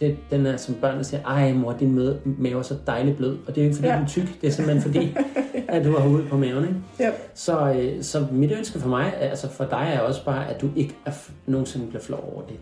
det, 0.00 0.16
den 0.30 0.46
er 0.46 0.56
som 0.56 0.74
børn, 0.74 0.96
der 0.96 1.02
siger, 1.02 1.22
ej 1.24 1.52
mor, 1.52 1.72
din 1.72 1.94
mave, 1.94 2.16
mave 2.24 2.58
er 2.58 2.62
så 2.62 2.76
dejligt 2.86 3.16
blød. 3.16 3.38
Og 3.46 3.54
det 3.54 3.58
er 3.58 3.62
jo 3.62 3.64
ikke 3.64 3.76
fordi, 3.76 3.88
Ja. 3.88 3.94
ja. 3.94 3.98
du 4.00 4.04
er 4.04 4.08
tyk, 4.08 4.40
det 4.40 4.46
er 4.46 4.50
simpelthen 4.50 4.92
fordi, 4.92 5.16
at 5.68 5.84
du 5.84 5.90
har 5.92 5.98
hovedet 6.08 6.28
på 6.28 6.36
maven. 6.36 6.64
Ikke? 6.64 7.10
Yep. 7.10 7.30
Så, 7.34 7.72
øh, 7.72 8.02
så 8.02 8.26
mit 8.32 8.52
ønske 8.52 8.78
for 8.78 8.88
mig, 8.88 9.14
altså 9.20 9.50
for 9.50 9.64
dig 9.64 9.92
er 9.94 10.00
også 10.00 10.24
bare, 10.24 10.48
at 10.48 10.60
du 10.60 10.68
ikke 10.76 10.96
er, 11.06 11.12
nogensinde 11.46 11.86
bliver 11.86 12.02
flov 12.02 12.32
over 12.34 12.42
det. 12.46 12.56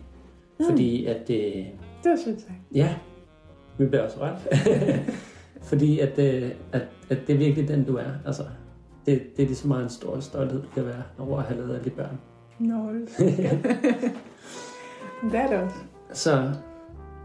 Mm. 0.59 0.65
Fordi 0.69 1.05
at, 1.05 1.21
øh, 1.29 1.35
Det 1.35 1.65
er 2.11 2.15
sødt 2.25 2.41
sagt. 2.41 2.53
ja, 2.73 2.95
vi 3.77 3.85
bliver 3.85 4.03
også 4.03 4.17
ret. 4.21 4.37
fordi 5.69 5.99
at, 5.99 6.19
øh, 6.19 6.51
at, 6.71 6.81
at 7.09 7.17
det 7.27 7.33
er 7.33 7.37
virkelig 7.37 7.67
den, 7.67 7.83
du 7.83 7.97
er. 7.97 8.03
Altså, 8.25 8.43
det, 9.05 9.23
det 9.37 9.43
er 9.43 9.47
lige 9.47 9.55
så 9.57 9.67
meget 9.67 9.83
en 9.83 9.89
stor 9.89 10.19
stolthed, 10.19 10.61
du 10.61 10.67
kan 10.75 10.85
være 10.85 11.03
over 11.19 11.39
at 11.39 11.45
have 11.45 11.57
lavet 11.59 11.73
alle 11.73 11.85
de 11.85 11.89
børn. 11.89 12.17
Nå, 12.59 12.75
det 15.31 15.39
er 15.39 15.47
det 15.47 15.57
også. 15.57 15.75
Så 16.13 16.51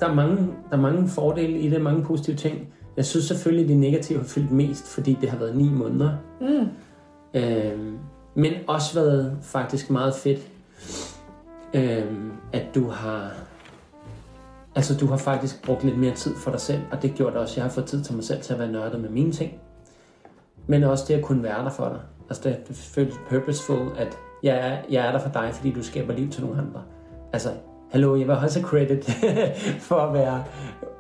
der 0.01 0.07
er, 0.07 0.15
mange, 0.15 0.37
der 0.71 0.77
er 0.77 0.81
mange 0.81 1.09
fordele 1.09 1.59
i 1.59 1.71
det, 1.71 1.81
mange 1.81 2.03
positive 2.03 2.37
ting. 2.37 2.69
Jeg 2.97 3.05
synes 3.05 3.25
selvfølgelig, 3.27 3.69
de 3.69 3.75
negative 3.81 4.19
har 4.19 4.27
fyldt 4.27 4.51
mest, 4.51 4.89
fordi 4.89 5.19
det 5.21 5.31
har 5.31 5.39
været 5.39 5.57
ni 5.57 5.69
måneder. 5.69 6.13
Mm. 6.41 6.69
Øhm, 7.35 7.99
men 8.35 8.53
også 8.69 9.01
været 9.01 9.39
faktisk 9.43 9.91
meget 9.91 10.15
fedt, 10.15 10.41
øhm, 11.75 12.33
at 12.53 12.67
du 12.75 12.89
har... 12.89 13.33
Altså, 14.75 14.97
du 14.97 15.07
har 15.07 15.17
faktisk 15.17 15.65
brugt 15.65 15.85
lidt 15.85 15.99
mere 15.99 16.15
tid 16.15 16.35
for 16.37 16.51
dig 16.51 16.61
selv, 16.61 16.81
og 16.93 17.03
det 17.03 17.15
gjorde 17.15 17.39
også, 17.39 17.53
at 17.53 17.57
jeg 17.57 17.65
har 17.65 17.71
fået 17.71 17.87
tid 17.87 18.05
til 18.05 18.15
mig 18.15 18.25
selv 18.25 18.43
til 18.43 18.53
at 18.53 18.59
være 18.59 18.73
nørdet 18.73 19.01
med 19.01 19.09
mine 19.09 19.33
ting. 19.33 19.53
Men 20.67 20.85
også 20.85 21.05
det 21.09 21.15
at 21.15 21.25
kunne 21.25 21.43
være 21.43 21.65
der 21.65 21.71
for 21.71 21.89
dig. 21.89 22.01
Altså, 22.29 22.49
det, 22.49 22.69
det 22.69 22.77
føles 22.77 23.15
purposeful, 23.31 23.89
at 23.97 24.19
jeg 24.43 24.57
er, 24.57 24.79
jeg 24.91 25.07
er 25.07 25.13
der 25.13 25.19
for 25.19 25.31
dig, 25.31 25.51
fordi 25.53 25.73
du 25.73 25.83
skaber 25.83 26.15
liv 26.15 26.31
til 26.31 26.45
nogle 26.45 26.59
andre. 26.63 26.83
Altså, 27.33 27.51
hallo, 27.91 28.17
jeg 28.17 28.27
vil 28.27 28.37
også 28.37 28.61
credit 28.61 29.05
for 29.89 29.97
at 29.97 30.15
være 30.15 30.45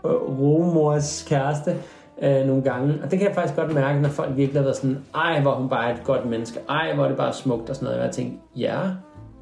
øh, 0.06 0.10
rumors 0.12 1.26
kæreste 1.28 1.76
øh, 2.22 2.46
nogle 2.46 2.62
gange. 2.62 2.94
Og 3.02 3.10
det 3.10 3.18
kan 3.18 3.28
jeg 3.28 3.34
faktisk 3.34 3.56
godt 3.56 3.74
mærke, 3.74 4.00
når 4.00 4.08
folk 4.08 4.36
virkelig 4.36 4.60
har 4.60 4.62
været 4.62 4.76
sådan, 4.76 4.98
ej, 5.14 5.40
hvor 5.40 5.54
hun 5.54 5.68
bare 5.68 5.90
er 5.90 5.94
et 5.94 6.04
godt 6.04 6.26
menneske, 6.26 6.60
ej, 6.68 6.94
hvor 6.94 7.04
er 7.04 7.08
det 7.08 7.16
bare 7.16 7.32
smukt 7.32 7.70
og 7.70 7.76
sådan 7.76 7.86
noget. 7.86 7.98
Og 8.00 8.06
jeg 8.06 8.14
tænker, 8.14 8.36
ja, 8.56 8.80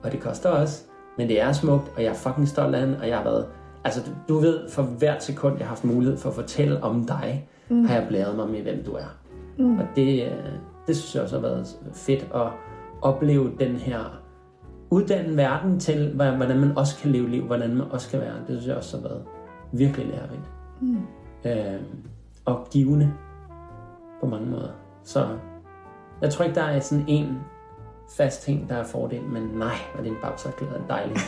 og 0.03 0.13
det 0.13 0.21
koster 0.21 0.51
også, 0.51 0.85
men 1.19 1.29
det 1.29 1.41
er 1.41 1.53
smukt, 1.53 1.93
og 1.97 2.03
jeg 2.03 2.11
er 2.11 2.15
fucking 2.15 2.49
stolt 2.49 2.75
af 2.75 2.81
hende, 2.81 2.99
og 3.01 3.09
jeg 3.09 3.17
har 3.17 3.25
været, 3.25 3.47
altså 3.85 4.01
du, 4.01 4.35
du 4.35 4.41
ved, 4.41 4.69
for 4.71 4.83
hvert 4.83 5.25
sekund, 5.25 5.55
jeg 5.59 5.67
har 5.67 5.69
haft 5.69 5.85
mulighed 5.85 6.19
for 6.19 6.29
at 6.29 6.35
fortælle 6.35 6.83
om 6.83 7.07
dig, 7.07 7.49
mm. 7.69 7.85
har 7.85 7.95
jeg 7.95 8.07
blæret 8.09 8.37
mig 8.37 8.49
med, 8.49 8.63
hvem 8.63 8.85
du 8.85 8.93
er. 8.93 9.17
Mm. 9.59 9.79
Og 9.79 9.85
det, 9.97 10.25
øh, 10.25 10.33
det 10.87 10.97
synes 10.97 11.15
jeg 11.15 11.23
også 11.23 11.37
har 11.37 11.43
været 11.43 11.67
fedt 11.95 12.27
at 12.35 12.47
opleve 13.03 13.53
den 13.61 13.77
her 13.77 14.21
uddanne 14.91 15.37
verden 15.37 15.81
til, 15.81 16.13
hvordan 16.15 16.59
man 16.59 16.79
også 16.79 16.99
kan 17.03 17.11
leve 17.11 17.29
liv, 17.29 17.45
hvordan 17.45 17.77
man 17.77 17.87
også 17.91 18.11
kan 18.11 18.21
være. 18.21 18.35
Det 18.35 18.47
synes 18.47 18.67
jeg 18.67 18.77
også 18.77 18.97
har 18.97 19.09
været 19.09 19.23
virkelig 19.73 20.07
lærerigt. 20.07 20.51
Mm. 20.81 20.99
Øh, 21.45 21.81
og 22.45 22.67
givende 22.71 23.13
på 24.21 24.27
mange 24.27 24.51
måder. 24.51 24.71
Så 25.05 25.29
jeg 26.23 26.31
tror 26.31 26.45
ikke, 26.45 26.55
der 26.55 26.63
er 26.63 26.81
sådan 26.81 27.05
en 27.09 27.39
fast 28.17 28.43
ting, 28.43 28.69
der 28.69 28.75
er 28.75 28.85
fordel, 28.85 29.23
men 29.23 29.43
nej, 29.43 29.75
hvor 29.95 30.05
din 30.05 30.15
babs 30.23 30.47
glæde 30.59 30.75
er 30.75 30.87
dejlig. 30.89 31.17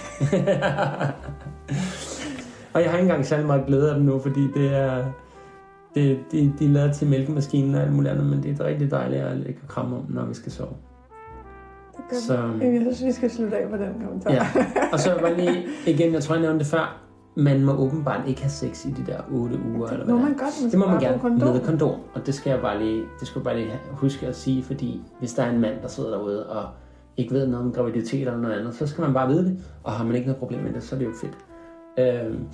og 2.75 2.83
jeg 2.83 2.91
har 2.91 2.99
ikke 2.99 3.09
engang 3.09 3.27
særlig 3.27 3.47
meget 3.47 3.67
glæde 3.67 3.91
af 3.91 3.97
dem 3.97 4.05
nu, 4.05 4.19
fordi 4.19 4.49
det 4.55 4.75
er... 4.75 5.05
Det, 5.95 6.19
de, 6.33 6.53
de 6.59 6.65
er 6.65 6.69
lavet 6.69 6.95
til 6.95 7.09
mælkemaskinen 7.09 7.75
og 7.75 7.81
alt 7.81 7.93
muligt 7.93 8.13
andet, 8.13 8.27
men 8.27 8.43
det 8.43 8.61
er 8.61 8.65
rigtig 8.65 8.91
dejligt 8.91 9.23
at 9.23 9.37
ligge 9.37 9.61
og 9.63 9.69
kramme 9.69 9.97
om, 9.97 10.07
når 10.09 10.25
vi 10.25 10.35
skal 10.35 10.53
sove. 10.53 10.75
Det 12.11 12.19
Så-. 12.19 12.35
Jeg 12.63 12.81
synes, 12.83 13.05
vi 13.05 13.13
skal 13.13 13.31
slutte 13.31 13.57
af 13.57 13.71
på 13.71 13.77
den 13.77 13.95
kommentar. 14.05 14.33
Ja. 14.33 14.47
Og 14.93 15.01
så 15.01 15.11
var 15.21 15.31
lige, 15.37 15.65
igen, 15.87 16.13
jeg 16.13 16.23
tror, 16.23 16.35
jeg 16.35 16.43
nævnte 16.43 16.59
det 16.59 16.67
før, 16.67 17.01
man 17.37 17.65
må 17.65 17.73
åbenbart 17.73 18.21
ikke 18.29 18.41
have 18.43 18.51
sex 18.51 18.85
i 18.85 18.91
de 18.91 19.07
der 19.07 19.19
8 19.33 19.59
uger, 19.75 19.89
eller 19.89 20.05
hvad 20.05 20.15
må 20.15 20.21
det 20.21 20.29
man 20.29 20.37
godt, 20.39 20.63
man 20.63 20.71
Det 20.71 20.79
må 20.79 20.87
man 20.87 21.01
gerne 21.01 21.19
kondom. 21.19 21.53
med 21.53 21.61
kondom. 21.61 22.01
Og 22.15 22.27
det 22.27 22.35
skal 22.35 22.51
jeg 22.51 22.61
bare 22.61 22.79
lige, 22.83 23.03
det 23.21 23.29
skal 23.29 23.39
jeg 23.41 23.45
bare 23.45 23.57
lige 23.57 23.71
huske 23.93 24.27
at 24.27 24.37
sige, 24.37 24.63
fordi 24.63 25.01
hvis 25.19 25.35
der 25.35 25.43
er 25.43 25.51
en 25.51 25.61
mand, 25.61 25.75
der 25.83 25.89
sidder 25.89 26.11
derude 26.11 26.47
og 26.51 26.69
ikke 27.17 27.35
ved 27.35 27.47
noget 27.47 27.67
om 27.67 27.73
graviditet 27.73 28.21
eller 28.21 28.37
noget 28.41 28.55
andet, 28.55 28.75
så 28.75 28.87
skal 28.87 29.03
man 29.05 29.15
bare 29.15 29.29
vide 29.29 29.45
det. 29.45 29.59
Og 29.85 29.93
har 29.93 30.05
man 30.05 30.15
ikke 30.15 30.27
noget 30.27 30.39
problem 30.39 30.61
med 30.61 30.73
det, 30.73 30.83
så 30.83 30.95
er 30.95 30.99
det 30.99 31.07
jo 31.07 31.13
fedt. 31.21 31.37
Øhm, 31.99 32.45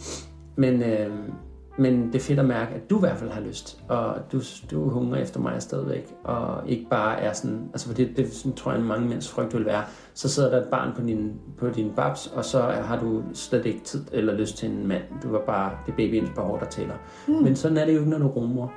men, 0.57 0.83
øhm, 0.83 1.33
men 1.79 2.07
det 2.07 2.15
er 2.15 2.21
fedt 2.21 2.39
at 2.39 2.45
mærke, 2.45 2.75
at 2.75 2.91
du 2.91 2.97
i 2.97 3.01
hvert 3.01 3.17
fald 3.17 3.31
har 3.31 3.41
lyst, 3.41 3.81
og 3.89 4.17
du, 4.33 4.41
du 4.71 4.89
hungrer 4.89 5.23
efter 5.23 5.41
mig 5.41 5.63
stadigvæk, 5.63 6.15
og 6.25 6.69
ikke 6.69 6.87
bare 6.91 7.21
er 7.21 7.33
sådan, 7.33 7.69
altså 7.73 7.87
for 7.87 7.95
det, 7.95 8.17
det 8.17 8.33
sådan, 8.33 8.53
tror 8.53 8.73
jeg, 8.73 8.83
mange 8.83 9.09
mænds 9.09 9.29
frygt 9.29 9.55
vil 9.55 9.67
være, 9.67 9.83
så 10.15 10.29
sidder 10.29 10.51
der 10.51 10.63
et 10.63 10.69
barn 10.71 10.93
på 10.97 11.03
din, 11.03 11.33
på 11.59 11.69
din 11.69 11.93
babs, 11.97 12.27
og 12.27 12.45
så 12.45 12.61
har 12.61 13.01
du 13.01 13.23
slet 13.33 13.67
ikke 13.67 13.81
tid 13.85 14.05
eller 14.13 14.35
lyst 14.35 14.57
til 14.57 14.71
en 14.71 14.87
mand. 14.87 15.03
Du 15.23 15.29
var 15.29 15.43
bare, 15.47 15.71
det 15.87 15.95
babyens 15.95 16.31
behov, 16.35 16.61
der 16.61 16.67
tæller. 16.67 16.95
Mm. 17.29 17.35
Men 17.35 17.57
sådan 17.57 17.77
er 17.77 17.85
det 17.85 17.95
jo 17.95 17.99
ikke, 17.99 18.11
når 18.11 18.19
du 18.19 18.29
rummer. 18.29 18.69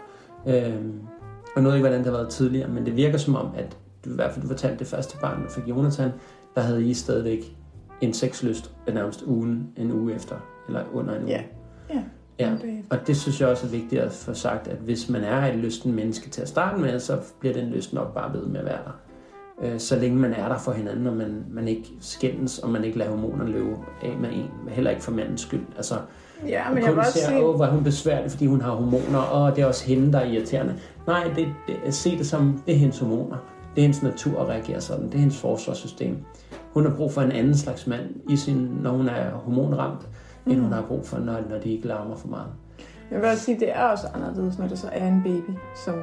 Øhm, 0.47 0.99
og 1.55 1.61
nu 1.61 1.69
ved 1.69 1.71
jeg 1.71 1.77
ikke, 1.77 1.87
hvordan 1.87 1.99
det 1.99 2.05
har 2.05 2.17
været 2.17 2.29
tidligere, 2.29 2.69
men 2.69 2.85
det 2.85 2.95
virker 2.95 3.17
som 3.17 3.35
om, 3.35 3.47
at 3.55 3.77
du 4.05 4.09
i 4.09 4.15
hvert 4.15 4.31
fald 4.31 4.41
du 4.41 4.47
fortalte 4.47 4.79
det 4.79 4.87
første 4.87 5.17
barn, 5.21 5.43
du 5.43 5.49
fik 5.49 5.67
Jonathan, 5.67 6.11
der 6.55 6.61
havde 6.61 6.85
I 6.85 6.93
stadigvæk 6.93 7.55
en 8.01 8.13
sexlyst 8.13 8.71
nærmest 8.93 9.23
ugen, 9.27 9.69
en 9.77 9.91
uge 9.91 10.13
efter, 10.13 10.35
eller 10.67 10.83
under 10.93 11.15
en 11.15 11.23
uge. 11.23 11.31
Ja. 11.31 11.43
Ja. 11.89 12.03
Ja, 12.39 12.51
og 12.89 13.07
det 13.07 13.17
synes 13.17 13.41
jeg 13.41 13.47
også 13.49 13.65
er 13.67 13.71
vigtigt 13.71 14.01
at 14.01 14.11
få 14.11 14.33
sagt, 14.33 14.67
at 14.67 14.77
hvis 14.77 15.09
man 15.09 15.23
er 15.23 15.45
et 15.45 15.55
lysten 15.55 15.93
menneske 15.93 16.29
til 16.29 16.41
at 16.41 16.47
starte 16.47 16.81
med, 16.81 16.99
så 16.99 17.17
bliver 17.39 17.53
den 17.53 17.69
lyst 17.69 17.93
nok 17.93 18.13
bare 18.13 18.33
ved 18.33 18.45
med 18.45 18.59
at 18.59 18.65
være 18.65 18.79
der. 18.85 18.99
Øh, 19.73 19.79
Så 19.79 19.99
længe 19.99 20.17
man 20.17 20.33
er 20.33 20.49
der 20.49 20.57
for 20.57 20.71
hinanden, 20.71 21.07
og 21.07 21.15
man, 21.15 21.45
man 21.51 21.67
ikke 21.67 21.89
skændes, 22.01 22.59
og 22.59 22.69
man 22.69 22.83
ikke 22.83 22.97
lader 22.97 23.11
hormonerne 23.11 23.51
løbe 23.51 23.69
af 24.03 24.17
med 24.21 24.29
en, 24.29 24.49
heller 24.69 24.91
ikke 24.91 25.03
for 25.03 25.11
mandens 25.11 25.41
skyld. 25.41 25.65
Altså, 25.77 25.95
Ja, 26.47 26.63
men 26.73 26.83
jeg 26.83 26.91
vil 26.91 26.99
også 26.99 27.19
sige... 27.27 27.43
åh, 27.45 27.55
hvor 27.55 27.65
er 27.65 27.69
hun 27.71 27.83
besværlig, 27.83 28.31
fordi 28.31 28.45
hun 28.45 28.61
har 28.61 28.71
hormoner, 28.71 29.19
og 29.19 29.55
det 29.55 29.61
er 29.61 29.65
også 29.65 29.85
hende, 29.85 30.13
der 30.13 30.19
er 30.19 30.25
irriterende. 30.25 30.75
Nej, 31.07 31.31
det, 31.35 31.47
det, 31.85 31.93
se 31.93 32.17
det 32.17 32.27
som, 32.27 32.61
det 32.65 32.73
er 32.73 32.77
hendes 32.77 32.99
hormoner. 32.99 33.37
Det 33.75 33.81
er 33.81 33.81
hendes 33.81 34.03
natur 34.03 34.41
at 34.41 34.47
reagere 34.47 34.81
sådan. 34.81 35.05
Det 35.05 35.13
er 35.13 35.19
hendes 35.19 35.37
forsvarssystem. 35.37 36.17
Hun 36.73 36.85
har 36.85 36.95
brug 36.95 37.13
for 37.13 37.21
en 37.21 37.31
anden 37.31 37.57
slags 37.57 37.87
mand, 37.87 38.01
i 38.29 38.35
sin, 38.35 38.55
når 38.81 38.91
hun 38.91 39.07
er 39.09 39.31
hormonramt, 39.31 40.07
end 40.49 40.61
hun 40.61 40.71
har 40.71 40.81
brug 40.81 41.05
for, 41.05 41.17
når, 41.17 41.33
når 41.49 41.57
de 41.63 41.69
ikke 41.71 41.87
larmer 41.87 42.15
for 42.15 42.27
meget. 42.27 42.47
Jeg 43.11 43.19
vil 43.21 43.29
også 43.29 43.43
sige, 43.43 43.59
det 43.59 43.75
er 43.77 43.83
også 43.83 44.07
anderledes, 44.13 44.59
når 44.59 44.67
det 44.67 44.79
så 44.79 44.89
er 44.91 45.07
en 45.07 45.21
baby, 45.23 45.57
som 45.85 45.95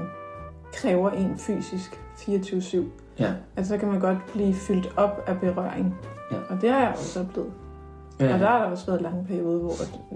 kræver 0.72 1.10
en 1.10 1.38
fysisk 1.38 2.00
24-7. 2.18 2.78
Ja. 3.18 3.32
Altså, 3.56 3.72
så 3.74 3.78
kan 3.78 3.88
man 3.88 4.00
godt 4.00 4.18
blive 4.32 4.54
fyldt 4.54 4.88
op 4.96 5.24
af 5.26 5.40
berøring. 5.40 5.94
Ja. 6.32 6.36
Og 6.48 6.60
det 6.60 6.70
har 6.70 6.80
jeg 6.80 6.88
også 6.90 7.20
oplevet. 7.20 7.50
Ja. 8.20 8.34
Og 8.34 8.40
der 8.40 8.46
har 8.46 8.58
der 8.64 8.70
også 8.70 8.86
været 8.86 9.02
lange 9.02 9.24
perioder, 9.24 9.58
hvor 9.58 9.72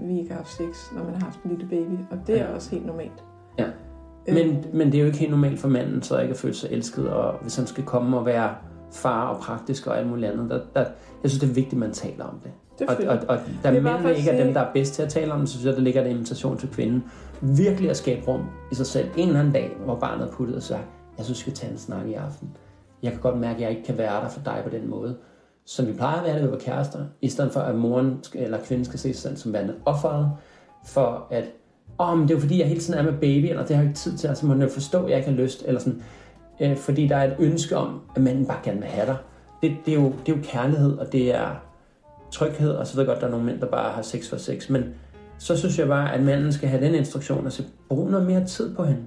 vi 0.07 0.19
ikke 0.19 0.29
har 0.31 0.37
haft 0.37 0.51
sex, 0.51 0.91
når 0.95 1.03
man 1.03 1.13
har 1.13 1.23
haft 1.25 1.39
en 1.43 1.49
lille 1.51 1.65
baby. 1.69 1.99
Og 2.11 2.17
det 2.27 2.39
er 2.41 2.45
Ja. 2.49 2.55
også 2.55 2.71
helt 2.71 2.85
normalt. 2.85 3.23
Ja. 3.59 3.65
Øh, 4.27 4.35
Men, 4.35 4.65
men 4.73 4.87
det 4.87 4.95
er 4.95 4.99
jo 4.99 5.05
ikke 5.05 5.17
helt 5.17 5.31
normalt 5.31 5.59
for 5.59 5.67
manden, 5.67 6.01
så 6.01 6.19
ikke 6.19 6.31
at 6.31 6.37
føle 6.37 6.53
sig 6.53 6.69
elsket, 6.71 7.09
og 7.09 7.33
hvis 7.41 7.55
han 7.55 7.67
skal 7.67 7.83
komme 7.83 8.17
og 8.17 8.25
være 8.25 8.49
far 8.91 9.27
og 9.27 9.39
praktisk 9.39 9.87
og 9.87 9.97
alt 9.97 10.07
muligt 10.09 10.31
andet. 10.31 10.49
Der, 10.49 10.59
der, 10.75 10.89
jeg 11.23 11.29
synes, 11.31 11.39
det 11.39 11.49
er 11.49 11.53
vigtigt, 11.53 11.73
at 11.73 11.79
man 11.79 11.91
taler 11.91 12.25
om 12.25 12.39
det. 12.43 12.51
Det 12.81 13.07
Og, 13.07 13.17
og, 13.17 13.19
og 13.27 13.39
da 13.63 13.71
mændene 13.71 14.15
ikke 14.17 14.29
er 14.29 14.43
dem, 14.43 14.53
der 14.53 14.61
er 14.61 14.73
bedst 14.73 14.93
til 14.93 15.01
at 15.03 15.09
tale 15.09 15.33
om 15.33 15.39
det, 15.39 15.49
så 15.49 15.53
synes 15.53 15.65
jeg, 15.65 15.75
der 15.75 15.81
ligger 15.81 16.01
en 16.01 16.11
invitation 16.11 16.57
til 16.57 16.69
kvinden. 16.69 17.03
Virkelig 17.41 17.89
at 17.89 17.97
skabe 17.97 18.27
rum 18.27 18.41
i 18.71 18.75
sig 18.75 18.85
selv. 18.85 19.09
En 19.17 19.27
eller 19.27 19.39
anden 19.39 19.53
dag, 19.53 19.77
hvor 19.85 19.95
barnet 19.95 20.27
er 20.27 20.31
puttet 20.31 20.55
og 20.55 20.63
sagt, 20.63 20.85
jeg 21.17 21.25
synes, 21.25 21.39
vi 21.39 21.41
skal 21.41 21.53
tage 21.53 21.71
en 21.71 21.77
snak 21.77 22.07
i 22.07 22.13
aften. 22.13 22.49
Jeg 23.03 23.11
kan 23.11 23.21
godt 23.21 23.37
mærke, 23.37 23.55
at 23.55 23.61
jeg 23.61 23.69
ikke 23.69 23.83
kan 23.83 23.97
være 23.97 24.23
der 24.23 24.29
for 24.29 24.41
dig 24.45 24.61
på 24.63 24.69
den 24.69 24.89
måde. 24.89 25.17
Som 25.65 25.87
vi 25.87 25.93
plejer 25.93 26.17
at 26.17 26.25
være 26.25 26.41
det, 26.41 26.51
var 26.51 26.57
kærester. 26.57 26.99
I 27.21 27.29
stedet 27.29 27.53
for, 27.53 27.59
at 27.59 27.75
moren 27.75 28.19
eller 28.33 28.57
kvinden 28.59 28.85
skal 28.85 28.99
se 28.99 29.13
sig 29.13 29.21
selv 29.21 29.37
som 29.37 29.53
værende 29.53 29.75
offeret. 29.85 30.31
For 30.85 31.27
at, 31.29 31.43
åh, 31.99 32.17
men 32.17 32.27
det 32.27 32.33
er 32.33 32.35
jo 32.35 32.41
fordi, 32.41 32.59
jeg 32.59 32.67
hele 32.67 32.79
tiden 32.79 32.99
er 32.99 33.03
med 33.03 33.13
baby, 33.13 33.45
eller 33.45 33.65
det 33.65 33.75
har 33.75 33.83
jeg 33.83 33.89
ikke 33.89 33.99
tid 33.99 34.17
til, 34.17 34.27
altså 34.27 34.45
må 34.45 34.53
jo 34.53 34.69
forstå, 34.69 35.03
at 35.03 35.09
jeg 35.09 35.17
ikke 35.17 35.29
har 35.29 35.37
lyst, 35.37 35.63
eller 35.67 35.79
sådan. 35.79 36.03
Øh, 36.61 36.77
fordi 36.77 37.07
der 37.07 37.15
er 37.15 37.23
et 37.23 37.35
ønske 37.39 37.77
om, 37.77 38.01
at 38.15 38.21
manden 38.21 38.45
bare 38.45 38.59
gerne 38.63 38.79
vil 38.79 38.87
have 38.87 39.07
dig. 39.07 39.17
Det, 39.61 39.75
det, 39.85 39.91
er 39.91 39.95
jo, 39.95 40.13
det 40.25 40.31
er 40.31 40.37
jo 40.37 40.43
kærlighed, 40.43 40.97
og 40.97 41.11
det 41.11 41.35
er 41.35 41.70
tryghed, 42.31 42.71
og 42.71 42.87
så 42.87 42.95
ved 42.95 43.03
jeg 43.03 43.07
godt, 43.07 43.15
at 43.15 43.21
der 43.21 43.27
er 43.27 43.31
nogle 43.31 43.45
mænd, 43.45 43.59
der 43.59 43.65
bare 43.65 43.91
har 43.91 44.01
sex 44.01 44.29
for 44.29 44.37
sex, 44.37 44.69
men 44.69 44.83
så 45.37 45.57
synes 45.57 45.79
jeg 45.79 45.87
bare, 45.87 46.13
at 46.13 46.23
manden 46.23 46.53
skal 46.53 46.69
have 46.69 46.85
den 46.85 46.95
instruktion, 46.95 47.45
og 47.45 47.51
så 47.51 47.63
bruge 47.89 48.11
noget 48.11 48.25
mere 48.27 48.45
tid 48.45 48.75
på 48.75 48.83
hende. 48.83 49.01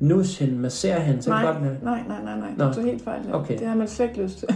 Nus 0.00 0.38
hende, 0.38 0.54
massere 0.54 1.00
hende, 1.00 1.22
så 1.22 1.30
nej, 1.30 1.44
godt 1.46 1.62
med. 1.62 1.76
nej, 1.82 2.00
nej, 2.08 2.22
nej, 2.24 2.38
nej. 2.38 2.48
Nå. 2.56 2.72
Du 2.72 2.80
er 2.80 2.84
helt 2.84 3.04
fejl. 3.04 3.20
Okay. 3.32 3.58
Det 3.58 3.66
har 3.66 3.74
man 3.74 3.88
slet 3.88 4.08
ikke 4.08 4.22
lyst 4.22 4.38
til. 4.38 4.48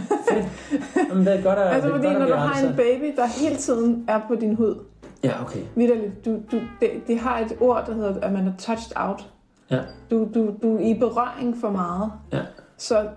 Jamen, 1.09 1.25
det 1.25 1.39
er 1.39 1.41
godt 1.41 1.59
at, 1.59 1.73
altså, 1.73 1.87
det 1.87 1.95
er 1.95 1.97
fordi 1.97 2.07
godt, 2.07 2.15
at 2.15 2.29
når 2.29 2.35
du 2.35 2.41
har 2.41 2.67
en 2.67 2.75
baby, 2.75 3.15
der 3.15 3.25
hele 3.41 3.55
tiden 3.55 4.05
er 4.07 4.21
på 4.27 4.35
din 4.35 4.55
hud, 4.55 4.75
Ja, 5.23 5.41
okay. 5.41 5.59
vidderligt, 5.75 6.25
du, 6.25 6.31
du, 6.51 6.61
det, 6.81 6.89
det 7.07 7.19
har 7.19 7.39
et 7.39 7.55
ord, 7.59 7.83
der 7.87 7.93
hedder, 7.93 8.21
at 8.21 8.31
man 8.31 8.47
er 8.47 8.51
touched 8.57 8.91
out. 8.95 9.29
Ja. 9.71 9.79
Du, 10.11 10.27
du, 10.33 10.53
du 10.63 10.77
er 10.77 10.79
i 10.79 10.99
berøring 10.99 11.57
for 11.61 11.69
meget. 11.69 12.11
Ja. 12.33 12.41
Så 12.77 13.07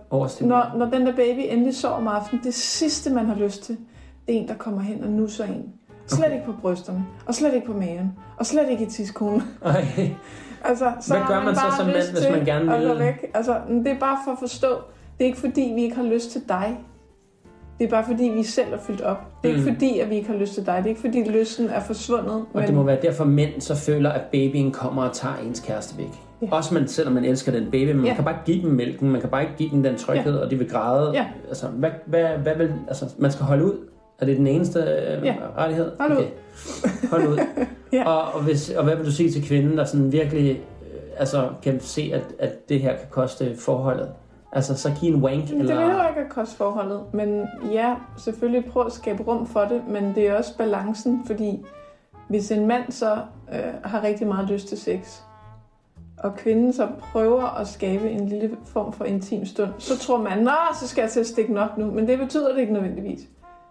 når, 0.41 0.79
når 0.79 0.91
den 0.91 1.07
der 1.07 1.17
baby 1.17 1.41
endelig 1.41 1.77
sover 1.77 1.95
om 1.95 2.09
aftenen, 2.09 2.45
det 2.45 2.55
sidste, 2.55 3.11
man 3.11 3.27
har 3.27 3.35
lyst 3.35 3.63
til, 3.63 3.77
en, 4.27 4.49
der 4.49 4.55
kommer 4.55 4.81
hen 4.81 5.05
og 5.05 5.11
nusser 5.11 5.45
en. 5.45 5.65
Slet 6.07 6.25
Okay. 6.25 6.33
ikke 6.35 6.47
på 6.47 6.53
brysterne, 6.61 7.05
og 7.27 7.35
slet 7.35 7.55
ikke 7.55 7.67
på 7.67 7.73
maven, 7.73 8.13
og 8.37 8.47
slet 8.47 8.71
ikke 8.71 8.85
i 8.85 8.87
tidskonen. 8.87 9.43
Ej, 9.65 9.85
Altså, 10.65 10.93
så 11.01 11.15
Hvad 11.15 11.27
gør 11.29 11.45
man 11.45 11.55
så 11.55 11.61
bare 11.61 11.77
som 11.77 11.87
mand, 11.87 11.97
hvis 12.13 12.31
man 12.31 12.45
gerne 12.45 12.75
at 12.75 12.81
vil- 12.81 12.89
gå 12.89 12.95
væk. 12.95 13.31
Altså, 13.35 13.57
men 13.69 13.85
det 13.85 13.93
er 13.93 13.99
bare 13.99 14.19
for 14.27 14.33
at 14.33 14.39
forstå, 14.39 14.69
det 15.19 15.25
er 15.25 15.27
ikke 15.27 15.39
fordi, 15.39 15.73
vi 15.75 15.83
ikke 15.83 15.97
har 15.97 16.03
lyst 16.05 16.31
til 16.31 16.41
dig. 16.49 16.79
Det 17.79 17.85
er 17.87 17.91
bare 17.91 18.05
fordi, 18.07 18.25
vi 18.25 18.43
selv 18.43 18.73
er 18.73 18.79
fyldt 18.79 19.01
op. 19.01 19.43
Det 19.43 19.51
er 19.51 19.55
ikke 19.57 19.69
Mm. 19.71 19.75
fordi, 19.75 19.99
at 19.99 20.11
vi 20.11 20.15
ikke 20.15 20.29
har 20.31 20.37
lyst 20.37 20.55
til 20.55 20.67
dig. 20.67 20.75
Det 20.77 20.85
er 20.85 20.89
ikke 20.89 21.01
fordi, 21.01 21.23
lysten 21.31 21.69
er 21.69 21.81
forsvundet. 21.81 22.45
og 22.55 22.63
det 22.63 22.75
må 22.75 22.83
være 22.83 22.99
derfor, 23.03 23.25
mænd 23.25 23.61
så 23.61 23.75
føler, 23.77 24.11
at 24.11 24.23
babyen 24.33 24.73
kommer 24.73 25.03
og 25.05 25.13
tager 25.13 25.35
ens 25.47 25.61
kæreste 25.61 25.99
væk. 25.99 26.11
Ja. 26.43 26.47
Også 26.51 26.75
man, 26.75 26.89
selvom 26.89 27.15
man 27.15 27.25
elsker 27.25 27.53
den 27.53 27.71
baby, 27.71 27.89
men 27.89 27.97
man 27.97 28.07
Ja. 28.07 28.15
kan 28.15 28.25
bare 28.25 28.35
ikke 28.35 28.45
give 28.45 28.63
dem 28.69 28.71
mælken, 28.77 29.11
man 29.11 29.21
kan 29.21 29.31
bare 29.31 29.43
ikke 29.43 29.55
give 29.57 29.71
dem 29.71 29.83
den 29.83 29.97
tryghed, 29.97 30.37
og 30.39 30.51
de 30.51 30.57
vil 30.59 30.71
græde. 30.71 31.11
Ja. 31.15 31.27
Altså, 31.49 31.67
hvad, 31.69 31.91
hvad, 32.07 32.25
hvad 32.29 32.57
vil, 32.57 32.73
altså, 32.89 33.05
man 33.19 33.31
skal 33.33 33.45
holde 33.45 33.65
ud. 33.65 33.89
Er 34.23 34.27
det 34.27 34.37
den 34.37 34.47
eneste 34.47 34.79
øh, 34.79 35.25
Ja. 35.27 35.35
rettighed? 35.59 35.93
Hold 36.01 36.19
ud. 36.19 36.25
Hold 37.11 37.29
ud. 37.29 37.39
Ja. 37.93 38.09
og, 38.09 38.35
og, 38.35 38.43
hvis, 38.43 38.71
og 38.71 38.85
hvad 38.85 38.97
vil 38.97 39.07
du 39.07 39.11
sige 39.11 39.31
til 39.31 39.45
kvinden, 39.49 39.79
der 39.79 39.85
sådan 39.85 40.13
virkelig 40.13 40.51
øh, 40.51 40.99
altså, 41.17 41.49
kan 41.63 41.81
se, 41.81 42.11
at, 42.15 42.23
at 42.39 42.69
det 42.69 42.81
her 42.81 42.97
kan 42.97 43.07
koste 43.11 43.57
forholdet? 43.57 44.09
Altså, 44.53 44.75
så 44.75 44.91
giv 45.01 45.15
en 45.15 45.23
wank, 45.23 45.49
Det 45.49 45.59
eller... 45.59 45.75
behøver 45.77 46.09
ikke 46.09 46.21
at 46.21 46.29
koste 46.31 46.57
forholdet, 46.57 47.01
men 47.13 47.47
ja, 47.73 47.95
selvfølgelig 48.19 48.65
prøv 48.71 48.87
at 48.87 48.93
skabe 48.93 49.23
rum 49.23 49.47
for 49.47 49.61
det, 49.61 49.83
men 49.89 50.15
det 50.15 50.29
er 50.29 50.35
også 50.35 50.57
balancen, 50.59 51.23
fordi 51.27 51.65
hvis 52.29 52.51
en 52.51 52.67
mand 52.67 52.93
så 52.93 53.13
øh, 53.53 53.61
har 53.85 54.03
rigtig 54.03 54.27
meget 54.27 54.51
lyst 54.51 54.69
til 54.69 54.79
sex, 54.79 55.21
og 56.19 56.37
kvinden 56.37 56.73
så 56.73 56.89
prøver 57.13 57.59
at 57.61 57.69
skabe 57.69 58.11
en 58.11 58.29
lille 58.29 58.51
form 58.67 58.93
for 58.93 59.05
intim 59.05 59.45
stund, 59.47 59.71
så 59.79 59.99
tror 59.99 60.19
man, 60.19 60.39
nå, 60.39 60.51
så 60.81 60.89
skal 60.89 61.03
jeg 61.03 61.11
til 61.11 61.21
at 61.21 61.27
stikke 61.27 61.61
op 61.61 61.79
nu, 61.79 61.91
men 61.91 62.09
det 62.09 62.19
betyder 62.19 62.53
det 62.53 62.61
ikke 62.61 62.73
nødvendigvis. 62.73 63.21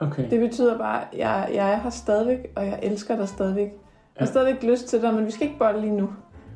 Okay. 0.01 0.29
Det 0.29 0.39
betyder 0.39 0.77
bare, 0.77 1.01
at 1.01 1.17
jeg, 1.19 1.49
jeg 1.53 1.71
er 1.73 1.79
her 1.79 1.89
stadigvæk, 1.89 2.51
og 2.55 2.65
jeg 2.65 2.79
elsker 2.83 3.15
dig 3.15 3.27
stadigvæk. 3.27 3.67
Jeg 3.67 3.71
har 4.17 4.25
Ja. 4.25 4.31
stadigvæk 4.31 4.63
lyst 4.63 4.87
til 4.87 5.01
dig, 5.01 5.13
men 5.13 5.25
vi 5.25 5.31
skal 5.31 5.47
ikke 5.47 5.59
bolle 5.59 5.81
lige 5.81 5.95
nu. 5.95 6.09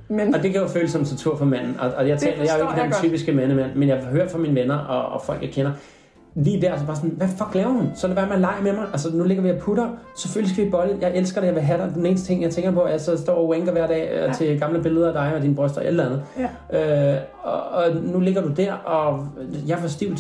Men 0.10 0.36
Og 0.36 0.44
det 0.44 0.52
kan 0.52 0.62
jo 0.62 0.68
føles 0.68 0.92
som 0.92 1.06
tortur 1.06 1.38
for 1.38 1.46
manden. 1.46 1.80
Og, 1.80 1.92
og 1.98 2.08
jeg, 2.08 2.18
taler, 2.20 2.44
jeg 2.44 2.60
er 2.60 2.64
jo 2.64 2.70
ikke 2.70 2.84
den 2.84 2.92
typiske 3.04 3.32
mandemand, 3.32 3.76
men 3.76 3.90
jeg 3.90 3.98
har 3.98 4.12
hørt 4.12 4.32
fra 4.32 4.38
mine 4.38 4.56
venner 4.56 4.78
og, 4.78 5.14
og 5.14 5.22
folk, 5.22 5.42
jeg 5.42 5.50
kender, 5.50 5.72
lige 6.36 6.62
der, 6.62 6.80
så 6.80 6.86
bare 6.86 6.95
sådan, 6.95 7.10
hvad 7.10 7.28
fuck 7.28 7.56
laver 7.56 7.70
hun? 7.70 7.91
Så 7.95 8.07
lad 8.07 8.16
være 8.16 8.26
med 8.26 8.36
at 8.36 8.41
lege 8.41 8.64
med 8.64 8.74
mig. 8.74 8.86
Altså, 8.91 9.10
nu 9.14 9.24
ligger 9.24 9.44
vi 9.44 9.49
og 9.49 9.57
putter. 9.57 9.90
Selvfølgelig 10.16 10.53
skal 10.53 10.66
vi 10.66 10.70
bolle. 10.70 10.98
Jeg 11.02 11.16
elsker 11.16 11.41
dig, 11.41 11.48
jeg 11.48 11.56
vil 11.56 11.64
have 11.64 11.82
dig. 11.82 11.91
Den 11.95 12.06
eneste 12.06 12.28
ting, 12.28 12.41
jeg 12.41 12.52
tænker 12.52 12.72
på, 12.72 12.80
er, 12.82 12.86
at 12.86 12.91
jeg 12.91 13.02
så 13.02 13.18
står 13.18 13.34
og 13.34 13.49
wanker 13.49 13.72
hver 13.72 13.88
dag 13.88 14.10
ja. 14.12 14.26
Ja. 14.26 14.34
til 14.34 14.60
gamle 14.60 14.82
billeder 14.82 15.07
af 15.07 15.14
dig 15.14 15.36
og 15.36 15.41
dine 15.41 15.56
bryster 15.56 15.78
og 15.78 15.84
et 15.84 15.88
eller 15.88 16.06
andet. 16.06 16.24
ja. 16.72 17.16
Øh, 17.16 17.22
og, 17.44 17.62
og, 17.62 17.95
nu 18.03 18.20
ligger 18.20 18.41
du 18.41 18.49
der, 18.49 18.74
og 18.74 19.28
jeg 19.68 19.80
får 19.80 19.88
stiv 19.88 20.16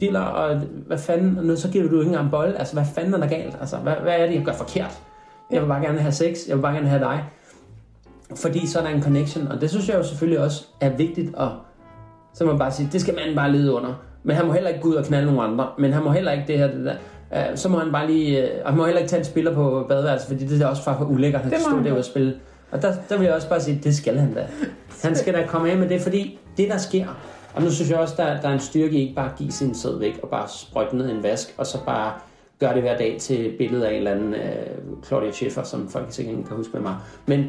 diller, 0.00 0.20
og 0.20 0.60
hvad 0.86 0.98
fanden, 0.98 1.38
og 1.38 1.44
nu 1.44 1.56
så 1.56 1.68
giver 1.70 1.88
du 1.88 2.00
ikke 2.00 2.08
engang 2.08 2.30
bold. 2.30 2.54
Altså, 2.56 2.74
hvad 2.74 2.84
fanden 2.94 3.14
er 3.14 3.18
der 3.18 3.28
galt? 3.28 3.56
Altså, 3.60 3.76
hvad, 3.76 3.94
hvad 4.02 4.14
er 4.18 4.26
det, 4.26 4.34
jeg 4.34 4.44
gør 4.44 4.52
forkert? 4.52 4.98
Jeg 5.50 5.62
vil 5.62 5.68
bare 5.68 5.82
gerne 5.82 5.98
have 5.98 6.12
sex, 6.12 6.38
jeg 6.48 6.56
vil 6.56 6.62
bare 6.62 6.74
gerne 6.74 6.88
have 6.88 7.00
dig. 7.00 7.24
Fordi 8.36 8.66
så 8.66 8.78
er 8.78 8.82
der 8.82 8.90
en 8.90 9.02
connection, 9.02 9.48
og 9.48 9.60
det 9.60 9.70
synes 9.70 9.88
jeg 9.88 9.96
jo 9.98 10.02
selvfølgelig 10.02 10.40
også 10.40 10.64
er 10.80 10.90
vigtigt, 10.90 11.34
og 11.34 11.50
så 12.34 12.44
må 12.44 12.50
man 12.50 12.58
bare 12.58 12.72
sige, 12.72 12.88
det 12.92 13.00
skal 13.00 13.14
manden 13.14 13.36
bare 13.36 13.52
lide 13.52 13.72
under. 13.72 13.94
Men 14.26 14.36
han 14.36 14.46
må 14.46 14.52
heller 14.52 14.68
ikke 14.68 14.80
gå 14.80 14.88
ud 14.88 14.94
og 14.94 15.04
knalde 15.04 15.26
nogle 15.26 15.42
andre, 15.42 15.68
men 15.78 15.92
han 15.92 16.02
må 16.02 16.10
heller 16.10 16.32
ikke 16.32 16.44
det 16.46 16.58
her, 16.58 16.66
det 16.66 16.84
der. 16.84 16.94
Uh, 17.30 17.56
så 17.56 17.68
må 17.68 17.78
han 17.78 17.92
bare 17.92 18.06
lige, 18.06 18.42
uh, 18.42 18.48
og 18.64 18.70
han 18.70 18.78
må 18.78 18.84
heller 18.84 19.00
ikke 19.00 19.10
tage 19.10 19.20
en 19.20 19.24
spiller 19.24 19.54
på 19.54 19.86
badeværelset, 19.88 20.28
fordi 20.28 20.46
det 20.46 20.62
er 20.62 20.66
også 20.66 20.82
for 20.82 21.06
ulækkert, 21.10 21.42
at 21.52 21.60
stå 21.60 21.76
han 21.76 21.84
der 21.84 21.92
og 21.92 22.04
spille. 22.04 22.34
Og 22.70 22.82
der, 22.82 22.92
der 23.08 23.18
vil 23.18 23.24
jeg 23.24 23.34
også 23.34 23.48
bare 23.48 23.60
sige, 23.60 23.80
det 23.84 23.96
skal 23.96 24.18
han 24.18 24.34
da. 24.34 24.46
Han 25.02 25.16
skal 25.16 25.34
da 25.34 25.46
komme 25.46 25.70
af 25.70 25.76
med 25.76 25.88
det, 25.88 26.00
fordi 26.00 26.38
det 26.56 26.68
der 26.68 26.78
sker, 26.78 27.06
og 27.54 27.62
nu 27.62 27.70
synes 27.70 27.90
jeg 27.90 27.98
også, 27.98 28.14
der, 28.16 28.40
der 28.40 28.48
er 28.48 28.52
en 28.52 28.60
styrke 28.60 28.96
i 28.96 29.00
ikke 29.00 29.14
bare 29.14 29.30
at 29.30 29.36
give 29.38 29.52
sin 29.52 29.74
sæd 29.74 29.98
væk, 29.98 30.20
og 30.22 30.28
bare 30.28 30.48
sprøjte 30.48 30.96
ned 30.96 31.08
i 31.08 31.10
en 31.10 31.22
vask, 31.22 31.54
og 31.58 31.66
så 31.66 31.78
bare 31.86 32.12
gøre 32.60 32.74
det 32.74 32.82
hver 32.82 32.96
dag 32.96 33.16
til 33.20 33.46
et 33.46 33.54
billede 33.58 33.86
af 33.86 33.90
en 33.90 33.96
eller 33.96 34.10
anden 34.10 34.34
uh, 34.34 35.04
Claudia 35.06 35.32
Schiffer, 35.32 35.62
som 35.62 35.88
folk 35.88 36.06
sikkert 36.08 36.36
ikke 36.36 36.48
kan 36.48 36.56
huske 36.56 36.72
med 36.72 36.82
mig. 36.82 36.94
Men 37.26 37.40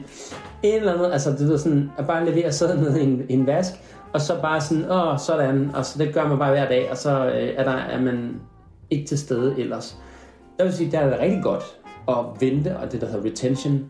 en 0.64 0.76
eller 0.76 0.94
andet, 0.94 1.12
altså 1.12 1.32
det 1.32 1.54
er 1.54 1.58
sådan, 1.58 1.92
at 1.98 2.08
bare 2.08 2.26
levere 2.26 2.52
sæden 2.52 2.80
ned 2.80 2.96
i 2.98 3.04
en, 3.04 3.26
i 3.30 3.34
en 3.34 3.48
vask, 3.48 3.74
og 4.18 4.22
så 4.22 4.42
bare 4.42 4.62
sådan, 4.62 4.92
åh, 4.92 5.20
sådan, 5.20 5.72
og 5.76 5.86
så 5.86 6.00
det 6.00 6.14
gør 6.14 6.28
man 6.28 6.40
bare 6.40 6.52
hver 6.52 6.68
dag, 6.68 6.92
og 6.92 6.98
så 6.98 7.26
øh, 7.26 7.54
er, 7.56 7.64
der, 7.64 7.72
er 7.72 8.02
man 8.02 8.42
ikke 8.90 9.08
til 9.08 9.18
stede 9.18 9.60
ellers. 9.60 9.98
Jeg 10.58 10.66
vil 10.66 10.74
sige, 10.74 10.92
der 10.92 11.00
er 11.00 11.10
det 11.10 11.20
rigtig 11.20 11.44
godt 11.44 11.64
at 12.08 12.16
vente, 12.40 12.78
og 12.78 12.92
det 12.92 13.02
der 13.02 13.08
hedder 13.08 13.30
retention, 13.30 13.86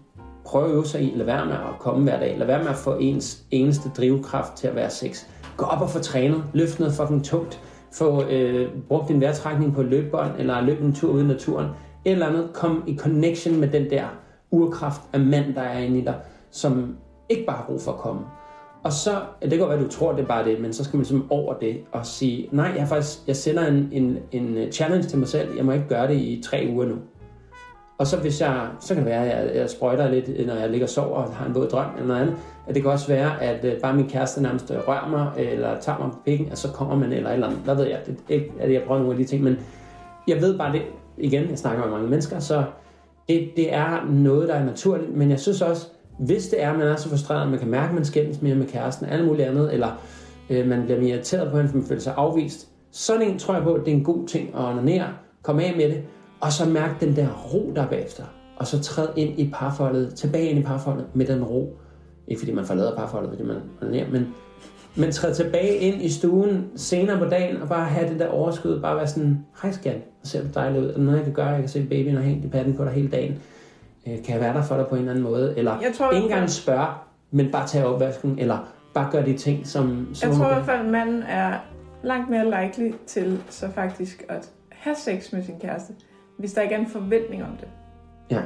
prøve 0.46 0.66
at 0.66 0.72
øve 0.72 0.86
sig 0.86 1.02
i, 1.02 1.14
lad 1.16 1.26
være 1.26 1.46
med 1.46 1.54
at 1.54 1.80
komme 1.80 2.04
hver 2.04 2.20
dag, 2.20 2.36
lad 2.38 2.48
være 2.48 2.60
med 2.60 2.70
at 2.70 2.76
få 2.76 2.98
ens 3.00 3.44
eneste 3.52 3.90
drivkraft 3.98 4.54
til 4.54 4.68
at 4.68 4.76
være 4.76 4.90
sex. 4.90 5.26
Gå 5.58 5.66
op 5.66 5.82
og 5.82 5.90
få 5.90 6.00
trænet, 6.00 6.44
løft 6.54 6.80
noget 6.80 6.94
fucking 6.94 7.26
tungt, 7.26 7.62
få 7.94 8.24
øh, 8.24 8.70
brugt 8.88 9.08
din 9.08 9.22
vejrtrækning 9.22 9.74
på 9.74 9.84
løbebånd, 9.84 10.32
eller 10.38 10.62
løb 10.62 10.82
en 10.82 10.94
tur 10.94 11.12
ude 11.12 11.24
i 11.24 11.28
naturen, 11.28 11.68
et 12.06 12.12
eller 12.12 12.28
andet, 12.28 12.50
kom 12.54 12.84
i 12.88 12.98
connection 12.98 13.60
med 13.60 13.68
den 13.68 13.90
der 13.90 14.06
urkraft 14.52 15.02
af 15.14 15.20
mand, 15.20 15.56
der 15.56 15.62
er 15.62 15.80
inde 15.80 16.00
i 16.00 16.02
dig, 16.02 16.16
som 16.52 16.96
ikke 17.30 17.46
bare 17.46 17.58
har 17.58 17.66
brug 17.66 17.82
for 17.82 17.92
at 17.92 17.98
komme. 17.98 18.22
Og 18.88 18.94
så, 18.94 19.22
det 19.42 19.50
kan 19.50 19.60
godt 19.60 19.70
være, 19.70 19.84
du 19.84 19.88
tror, 19.88 20.12
det 20.12 20.22
er 20.22 20.28
bare 20.28 20.46
det, 20.46 20.62
men 20.62 20.74
så 20.74 20.84
skal 20.84 20.98
man 20.98 21.02
ligesom 21.02 21.32
over 21.32 21.54
det 21.54 21.78
og 21.92 22.06
sige, 22.06 22.50
nej, 22.52 22.74
jeg, 22.78 22.88
faktisk, 22.88 23.20
jeg 23.28 23.36
sender 23.36 23.68
en, 23.68 23.90
en, 23.92 24.18
en 24.32 24.58
øh, 24.58 24.72
challenge 24.72 25.08
til 25.08 25.20
mig 25.20 25.28
selv, 25.28 25.56
jeg 25.56 25.66
må 25.66 25.72
ikke 25.72 25.88
gøre 25.88 26.08
det 26.08 26.16
i 26.16 26.42
tre 26.46 26.68
uger 26.74 26.86
nu. 26.86 26.96
Og 27.98 28.08
så 28.08 28.18
hvis 28.18 28.42
jeg, 28.42 28.68
så 28.80 28.94
kan 28.94 29.04
det 29.04 29.12
være, 29.12 29.32
at 29.32 29.48
jeg, 29.48 29.56
jeg 29.56 29.70
sprøjter 29.70 30.10
lidt, 30.10 30.30
øh, 30.30 30.48
når 30.48 30.54
jeg 30.56 30.70
ligger 30.70 30.86
og 30.86 30.90
sover 30.90 31.16
og 31.16 31.34
har 31.34 31.46
en 31.46 31.56
våd 31.56 31.68
drøm 31.68 31.86
eller 31.96 32.08
noget 32.08 32.22
andet. 32.22 32.36
At 32.68 32.76
det 32.76 32.84
kan 32.84 32.92
også 32.92 33.08
være, 33.08 33.44
at 33.44 33.66
øh, 33.66 33.82
bare 33.82 33.96
min 33.96 34.10
kæreste 34.10 34.42
nærmest 34.42 34.72
rører 34.88 35.10
mig, 35.10 35.32
eller 35.38 35.80
tager 35.80 36.00
mig 36.00 36.12
på 36.12 36.18
pikken, 36.26 36.52
og 36.52 36.58
så 36.58 36.72
kommer 36.72 36.96
man 36.96 37.14
eller 37.14 37.30
et 37.30 37.34
eller 37.34 37.48
andet. 37.48 37.62
Hvad 37.64 37.76
ved 37.76 37.86
jeg? 37.86 38.00
Det 38.06 38.18
er 38.30 38.34
ikke, 38.34 38.52
at 38.60 38.74
jeg 38.74 38.84
prøver 38.88 39.00
nogle 39.00 39.14
af 39.14 39.24
de 39.24 39.30
ting, 39.30 39.44
men 39.44 39.58
jeg 40.28 40.42
ved 40.42 40.58
bare 40.58 40.74
det, 40.74 40.82
igen, 41.18 41.50
jeg 41.50 41.58
snakker 41.58 41.84
med 41.84 41.92
mange 41.92 42.10
mennesker, 42.10 42.40
så 42.40 42.64
det, 43.30 43.50
det 43.56 43.74
er 43.74 44.06
noget, 44.10 44.48
der 44.48 44.54
er 44.54 44.66
naturligt, 44.66 45.16
men 45.16 45.30
jeg 45.30 45.40
synes 45.40 45.62
også, 45.62 45.88
hvis 46.18 46.48
det 46.48 46.64
er, 46.64 46.72
at 46.72 46.78
man 46.78 46.88
er 46.88 46.96
så 46.96 47.10
frustreret, 47.10 47.42
at 47.42 47.50
man 47.50 47.60
kan 47.60 47.68
mærke, 47.68 47.90
at 47.90 47.96
man 47.96 48.06
skændes 48.06 48.42
mere 48.42 48.56
med 48.56 48.68
kæresten, 48.68 49.06
alt 49.06 49.26
muligt 49.26 49.48
andet, 49.48 49.74
eller 49.74 50.02
øh, 50.50 50.68
man 50.68 50.84
bliver 50.84 51.00
mere 51.00 51.10
irriteret 51.10 51.52
på 51.52 51.58
hende, 51.58 51.70
for 51.70 51.78
man 51.78 51.88
føler 51.88 52.02
sig 52.02 52.14
afvist, 52.18 52.68
sådan 52.92 53.28
en 53.28 53.40
tror 53.40 53.54
jeg 53.54 53.64
på, 53.64 53.74
at 53.74 53.86
det 53.86 53.92
er 53.92 53.96
en 53.96 54.04
god 54.04 54.28
ting 54.28 54.50
at 54.56 54.66
onanere, 54.66 55.08
komme 55.44 55.64
af 55.64 55.74
med 55.78 55.90
det, 55.90 56.04
og 56.40 56.52
så 56.52 56.66
mærke 56.70 57.06
den 57.06 57.16
der 57.16 57.28
ro, 57.54 57.72
der 57.76 57.82
er 57.82 57.88
bagefter, 57.88 58.24
og 58.58 58.68
så 58.68 58.82
træde 58.82 59.14
ind 59.16 59.40
i 59.40 59.50
parforholdet, 59.54 60.16
tilbage 60.16 60.50
ind 60.50 60.60
i 60.60 60.64
parforholdet 60.64 61.08
med 61.14 61.26
den 61.26 61.44
ro. 61.44 61.78
Ikke 62.28 62.40
fordi 62.40 62.52
man 62.52 62.66
forlader 62.66 62.96
parforholdet, 62.96 63.32
fordi 63.32 63.44
man 63.44 63.58
onanerer, 63.82 64.12
men, 64.12 64.28
men 64.96 65.12
træde 65.12 65.34
tilbage 65.34 65.76
ind 65.76 66.02
i 66.02 66.10
stuen 66.10 66.68
senere 66.76 67.18
på 67.18 67.26
dagen, 67.26 67.62
og 67.62 67.68
bare 67.68 67.86
have 67.86 68.10
det 68.10 68.20
der 68.20 68.28
overskud, 68.28 68.82
bare 68.82 68.96
være 68.96 69.08
sådan, 69.08 69.46
hej 69.62 69.72
skat, 69.72 70.02
og 70.22 70.28
se, 70.28 70.42
hvor 70.42 70.62
dejligt 70.62 70.84
ud, 70.84 70.90
er 70.90 70.94
der 70.94 71.02
noget, 71.02 71.18
jeg 71.18 71.26
kan 71.26 71.34
gøre, 71.34 71.48
jeg 71.48 71.60
kan 71.60 71.70
se 71.70 71.86
babyen 71.90 72.18
og 72.18 72.24
hængt 72.24 72.46
i 72.46 72.48
patten 72.48 72.74
på 72.74 72.84
dig 72.84 72.92
hele 72.92 73.08
dagen, 73.08 73.42
Øh, 74.08 74.24
kan 74.24 74.34
jeg 74.34 74.42
være 74.42 74.54
der 74.54 74.64
for 74.64 74.76
dig 74.76 74.88
på 74.88 74.96
en 74.96 75.00
eller 75.00 75.12
anden 75.12 75.24
måde, 75.24 75.58
eller 75.58 75.80
Jeg 75.82 75.94
tror, 75.94 76.12
ikke 76.12 76.24
engang 76.24 76.50
spørge, 76.50 76.88
men 77.32 77.52
bare 77.52 77.68
tage 77.68 77.86
opvasken, 77.86 78.40
eller 78.40 78.58
bare 78.94 79.12
gøre 79.12 79.26
de 79.26 79.38
ting, 79.38 79.68
som... 79.68 80.10
som 80.14 80.30
Jeg 80.30 80.38
tror 80.38 80.46
i 80.46 80.54
hvert 80.54 80.66
fald, 80.66 80.80
at 80.80 80.92
manden 80.92 81.24
er 81.24 81.54
langt 82.04 82.30
mere 82.30 82.64
likely 82.64 82.92
til 83.08 83.44
så 83.50 83.70
faktisk 83.72 84.26
at 84.30 84.52
have 84.70 84.96
sex 84.96 85.34
med 85.34 85.44
sin 85.44 85.60
kæreste, 85.60 85.94
hvis 86.38 86.54
der 86.54 86.62
ikke 86.62 86.76
er 86.76 86.80
en 86.80 86.88
forventning 86.88 87.44
om 87.44 87.58
det. 87.60 87.68
Ja. 88.32 88.42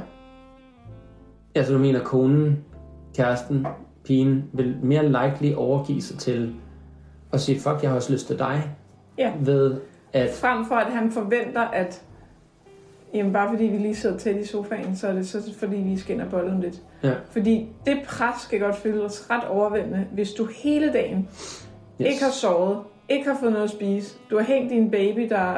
Altså 1.54 1.72
du 1.72 1.78
mener, 1.78 2.00
konen, 2.00 2.64
kæresten, 3.16 3.66
pigen, 4.04 4.44
vil 4.52 4.76
mere 4.82 5.06
likely 5.06 5.54
overgive 5.54 6.02
sig 6.02 6.18
til 6.18 6.54
at 7.32 7.40
sige, 7.40 7.60
fuck, 7.60 7.82
jeg 7.82 7.90
har 7.90 7.96
også 7.96 8.12
lyst 8.12 8.26
til 8.26 8.38
dig, 8.38 8.76
Ja. 9.18 9.32
ved 9.40 9.76
at... 10.12 10.30
Frem 10.30 10.64
for 10.64 10.74
at 10.74 10.92
han 10.92 11.10
forventer, 11.10 11.60
at 11.60 12.02
jamen 13.14 13.32
bare 13.32 13.48
fordi 13.50 13.64
vi 13.64 13.78
lige 13.78 13.94
sidder 13.96 14.18
tæt 14.18 14.36
i 14.36 14.46
sofaen, 14.46 14.96
så 14.96 15.08
er 15.08 15.12
det 15.12 15.28
så 15.28 15.54
fordi, 15.58 15.76
vi 15.76 15.96
skinner 15.96 16.28
bolden 16.30 16.60
lidt. 16.60 16.74
Ja. 17.02 17.12
Fordi 17.30 17.68
det 17.86 17.98
pres 18.06 18.40
skal 18.40 18.60
godt 18.60 18.76
føles 18.76 19.30
ret 19.30 19.44
overvældende, 19.44 20.06
hvis 20.12 20.30
du 20.32 20.48
hele 20.64 20.92
dagen 20.92 21.28
Yes. 22.00 22.08
ikke 22.08 22.22
har 22.24 22.30
sovet, 22.30 22.78
ikke 23.08 23.28
har 23.30 23.36
fået 23.40 23.52
noget 23.52 23.64
at 23.64 23.70
spise, 23.70 24.16
du 24.30 24.36
har 24.36 24.44
hængt 24.44 24.70
din 24.70 24.90
baby, 24.90 25.28
der 25.28 25.54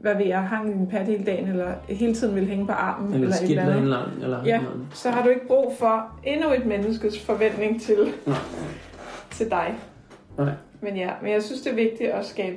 hvad 0.00 0.14
ved 0.14 0.26
jeg, 0.26 0.40
hang 0.40 0.70
i 0.70 0.72
din 0.72 0.86
pat 0.86 1.06
hele 1.06 1.24
dagen, 1.24 1.48
eller 1.48 1.72
hele 1.88 2.14
tiden 2.14 2.34
vil 2.34 2.46
hænge 2.46 2.66
på 2.66 2.72
armen, 2.72 3.06
Eller 3.14 3.24
eller, 3.26 3.36
skidt 3.36 3.50
eller 3.50 3.76
andet. 3.76 4.12
eller, 4.22 4.44
Ja. 4.44 4.60
noget. 4.60 4.86
så 4.94 5.10
har 5.10 5.22
du 5.22 5.28
ikke 5.28 5.46
brug 5.46 5.72
for 5.78 6.18
endnu 6.24 6.52
et 6.52 6.66
menneskes 6.66 7.20
forventning 7.24 7.80
til, 7.82 7.98
Nej. 8.26 8.36
til 9.30 9.50
dig. 9.50 9.74
Nej. 10.38 10.52
Men 10.80 10.96
ja, 10.96 11.10
men 11.22 11.32
jeg 11.32 11.42
synes, 11.42 11.60
det 11.60 11.70
er 11.70 11.74
vigtigt 11.74 12.10
at 12.10 12.24
skabe, 12.26 12.56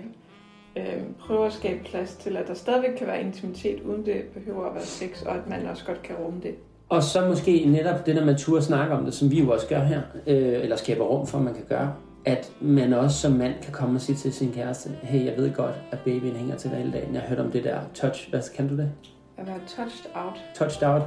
øh, 0.79 1.03
prøve 1.19 1.45
at 1.45 1.53
skabe 1.53 1.79
plads 1.85 2.15
til, 2.15 2.37
at 2.37 2.47
der 2.47 2.53
stadigvæk 2.53 2.97
kan 2.97 3.07
være 3.07 3.21
intimitet, 3.21 3.81
uden 3.81 4.05
det 4.05 4.21
behøver 4.33 4.65
at 4.65 4.73
være 4.75 4.83
sex, 4.83 5.21
og 5.21 5.35
at 5.35 5.49
man 5.49 5.65
også 5.67 5.85
godt 5.85 6.01
kan 6.01 6.15
rumme 6.15 6.39
det. 6.43 6.55
Og 6.89 7.03
så 7.03 7.27
måske 7.27 7.65
netop 7.67 8.05
det 8.05 8.15
der 8.15 8.25
med 8.25 8.33
at 8.33 8.39
turde 8.39 8.61
snakke 8.61 8.95
om 8.95 9.05
det, 9.05 9.13
som 9.13 9.31
vi 9.31 9.39
jo 9.41 9.51
også 9.51 9.67
gør 9.67 9.79
her, 9.79 10.01
øh, 10.27 10.63
eller 10.63 10.75
skaber 10.75 11.03
rum 11.05 11.27
for, 11.27 11.37
at 11.37 11.43
man 11.43 11.53
kan 11.53 11.63
gøre, 11.69 11.93
at 12.25 12.51
man 12.61 12.93
også 12.93 13.17
som 13.17 13.31
mand 13.31 13.53
kan 13.61 13.73
komme 13.73 13.95
og 13.97 14.01
sige 14.01 14.15
til 14.15 14.33
sin 14.33 14.51
kæreste, 14.51 14.89
hey, 15.01 15.25
jeg 15.25 15.33
ved 15.37 15.53
godt, 15.53 15.75
at 15.91 15.99
babyen 15.99 16.35
hænger 16.35 16.55
til 16.55 16.69
dig 16.69 16.77
hele 16.79 16.91
dagen. 16.91 17.13
Jeg 17.13 17.21
hørt 17.21 17.39
om 17.39 17.51
det 17.51 17.63
der 17.63 17.79
touch, 17.93 18.29
hvad 18.29 18.41
kan 18.55 18.67
du 18.67 18.77
det? 18.77 18.91
At 19.37 19.47
være 19.47 19.59
touched 19.67 20.11
out. 20.15 20.39
touched 20.55 20.87
out. 20.87 21.01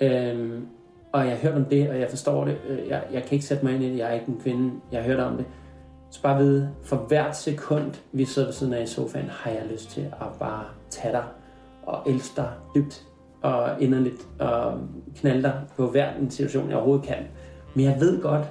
Øhm, 0.00 0.66
og 1.12 1.26
jeg 1.26 1.36
hørt 1.36 1.54
om 1.54 1.64
det, 1.64 1.90
og 1.90 2.00
jeg 2.00 2.10
forstår 2.10 2.44
det. 2.44 2.56
Øh, 2.68 2.88
Jeg, 2.88 3.02
jeg 3.12 3.22
kan 3.22 3.32
ikke 3.32 3.44
sætte 3.44 3.64
mig 3.64 3.74
ind 3.74 3.84
i 3.84 3.90
det. 3.90 3.98
Jeg 3.98 4.08
er 4.10 4.12
ikke 4.14 4.28
en 4.28 4.40
kvinde. 4.42 4.72
Jeg 4.92 5.02
hørt 5.02 5.20
om 5.20 5.36
det. 5.36 5.44
Så 6.14 6.22
bare 6.22 6.38
vide, 6.38 6.70
for 6.82 6.96
hvert 6.96 7.36
sekund, 7.36 7.92
vi 8.12 8.24
sidder 8.24 8.48
ved 8.48 8.52
siden 8.52 8.72
af 8.72 8.82
i 8.82 8.86
sofaen, 8.86 9.28
har 9.28 9.50
jeg 9.50 9.62
lyst 9.72 9.90
til 9.90 10.00
at 10.00 10.26
bare 10.38 10.64
tage 10.90 11.12
dig 11.12 11.24
og 11.82 12.02
elske 12.06 12.36
dig 12.36 12.48
dybt 12.74 13.02
og 13.42 13.70
inderligt 13.80 14.22
og 14.38 14.78
knalde 15.16 15.42
dig 15.42 15.52
på 15.76 15.86
hver 15.86 16.08
en 16.20 16.30
situation, 16.30 16.68
jeg 16.68 16.76
overhovedet 16.76 17.06
kan. 17.06 17.16
Men 17.74 17.84
jeg 17.84 17.96
ved 18.00 18.22
godt, 18.22 18.44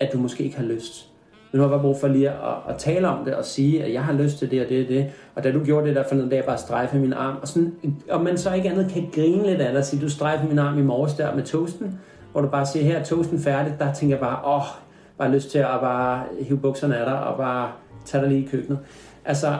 at 0.00 0.12
du 0.12 0.18
måske 0.18 0.44
ikke 0.44 0.56
har 0.56 0.64
lyst. 0.64 1.08
Men 1.52 1.58
nu 1.58 1.62
har 1.62 1.70
jeg 1.70 1.80
bare 1.80 1.82
brug 1.82 2.00
for 2.00 2.08
lige 2.08 2.30
at, 2.30 2.56
at 2.68 2.76
tale 2.78 3.08
om 3.08 3.24
det 3.24 3.34
og 3.34 3.44
sige, 3.44 3.84
at 3.84 3.92
jeg 3.92 4.04
har 4.04 4.12
lyst 4.12 4.38
til 4.38 4.50
det 4.50 4.62
og 4.62 4.68
det 4.68 4.82
og 4.82 4.88
det. 4.88 5.12
Og 5.34 5.44
da 5.44 5.52
du 5.52 5.64
gjorde 5.64 5.86
det 5.86 5.96
der 5.96 6.04
for 6.08 6.14
nogle 6.14 6.30
dag, 6.30 6.44
bare 6.44 6.58
strejfe 6.58 6.98
min 6.98 7.12
arm. 7.12 7.36
Og, 7.42 7.48
sådan, 7.48 7.74
og 8.10 8.24
man 8.24 8.38
så 8.38 8.52
ikke 8.52 8.70
andet 8.70 8.90
kan 8.92 9.10
grine 9.14 9.46
lidt 9.46 9.60
af 9.60 9.72
dig 9.72 9.78
og 9.78 9.84
sige, 9.84 10.02
du 10.02 10.10
strejfer 10.10 10.48
min 10.48 10.58
arm 10.58 10.78
i 10.78 10.82
morges 10.82 11.14
der 11.14 11.34
med 11.34 11.44
toasten. 11.44 12.00
Hvor 12.32 12.40
du 12.40 12.48
bare 12.48 12.66
siger, 12.66 12.84
her 12.84 12.98
er 12.98 13.04
toasten 13.04 13.38
færdig. 13.38 13.74
Der 13.78 13.92
tænker 13.92 14.16
jeg 14.16 14.20
bare, 14.20 14.54
åh, 14.56 14.89
bare 15.20 15.32
lyst 15.32 15.50
til 15.50 15.58
at 15.58 15.80
bare 15.80 16.24
hive 16.40 16.58
bukserne 16.58 16.96
af 16.96 17.04
dig 17.04 17.20
og 17.20 17.36
bare 17.36 17.72
tage 18.04 18.22
dig 18.22 18.30
lige 18.30 18.44
i 18.44 18.46
køkkenet. 18.46 18.78
Altså, 19.24 19.58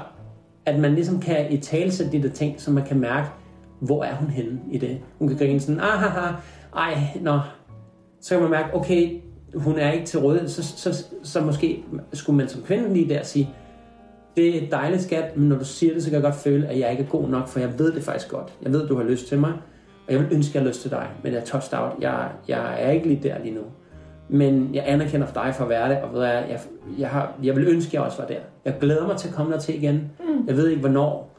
at 0.66 0.78
man 0.78 0.94
ligesom 0.94 1.20
kan 1.20 1.52
i 1.52 1.56
talsætte 1.56 2.12
de 2.12 2.22
der 2.22 2.28
ting, 2.28 2.60
så 2.60 2.70
man 2.70 2.84
kan 2.84 3.00
mærke, 3.00 3.28
hvor 3.80 4.04
er 4.04 4.14
hun 4.14 4.30
henne 4.30 4.60
i 4.70 4.78
det. 4.78 4.98
Hun 5.18 5.28
kan 5.28 5.36
grine 5.38 5.60
sådan, 5.60 5.80
ah, 5.80 5.98
ha, 5.98 6.32
ej, 6.76 6.98
nå. 7.20 7.40
Så 8.20 8.34
kan 8.34 8.42
man 8.42 8.50
mærke, 8.50 8.74
okay, 8.74 9.20
hun 9.54 9.78
er 9.78 9.92
ikke 9.92 10.06
til 10.06 10.20
rådighed, 10.20 10.48
så, 10.48 10.62
så, 10.62 11.04
så 11.22 11.40
måske 11.40 11.84
skulle 12.12 12.36
man 12.36 12.48
som 12.48 12.62
kvinde 12.62 12.94
lige 12.94 13.08
der 13.08 13.22
sige, 13.22 13.50
det 14.36 14.64
er 14.64 14.70
dejligt 14.70 15.02
skat, 15.02 15.36
men 15.36 15.48
når 15.48 15.58
du 15.58 15.64
siger 15.64 15.94
det, 15.94 16.02
så 16.02 16.10
kan 16.10 16.14
jeg 16.14 16.22
godt 16.22 16.34
føle, 16.34 16.66
at 16.66 16.78
jeg 16.78 16.90
ikke 16.90 17.02
er 17.02 17.08
god 17.08 17.28
nok, 17.28 17.48
for 17.48 17.60
jeg 17.60 17.78
ved 17.78 17.92
det 17.92 18.02
faktisk 18.02 18.30
godt. 18.30 18.52
Jeg 18.62 18.72
ved, 18.72 18.88
du 18.88 18.96
har 18.96 19.04
lyst 19.04 19.28
til 19.28 19.38
mig, 19.38 19.52
og 20.06 20.12
jeg 20.12 20.20
vil 20.20 20.28
ønske, 20.32 20.50
at 20.50 20.54
jeg 20.54 20.62
har 20.62 20.68
lyst 20.68 20.82
til 20.82 20.90
dig, 20.90 21.08
men 21.22 21.32
jeg 21.32 21.40
er 21.40 21.44
touched 21.44 21.78
out. 21.78 21.92
Jeg, 22.00 22.28
jeg 22.48 22.82
er 22.82 22.90
ikke 22.90 23.08
lige 23.08 23.22
der 23.22 23.38
lige 23.38 23.54
nu. 23.54 23.62
Men 24.32 24.70
jeg 24.74 24.84
anerkender 24.86 25.26
for 25.26 25.34
dig 25.34 25.54
for 25.54 25.64
at 25.64 25.70
være 25.70 25.88
det, 25.88 25.98
og 25.98 26.14
ved 26.14 26.24
jeg, 26.24 26.46
jeg, 26.50 26.60
jeg, 26.98 27.08
har, 27.08 27.32
jeg 27.42 27.56
vil 27.56 27.68
ønske, 27.68 27.88
at 27.88 27.94
jeg 27.94 28.02
også 28.02 28.18
var 28.18 28.26
der. 28.26 28.40
Jeg 28.64 28.74
glæder 28.80 29.06
mig 29.06 29.16
til 29.16 29.28
at 29.28 29.34
komme 29.34 29.52
der 29.52 29.58
til 29.58 29.74
igen. 29.74 29.94
Mm. 29.94 30.46
Jeg 30.46 30.56
ved 30.56 30.68
ikke, 30.68 30.80
hvornår. 30.80 31.30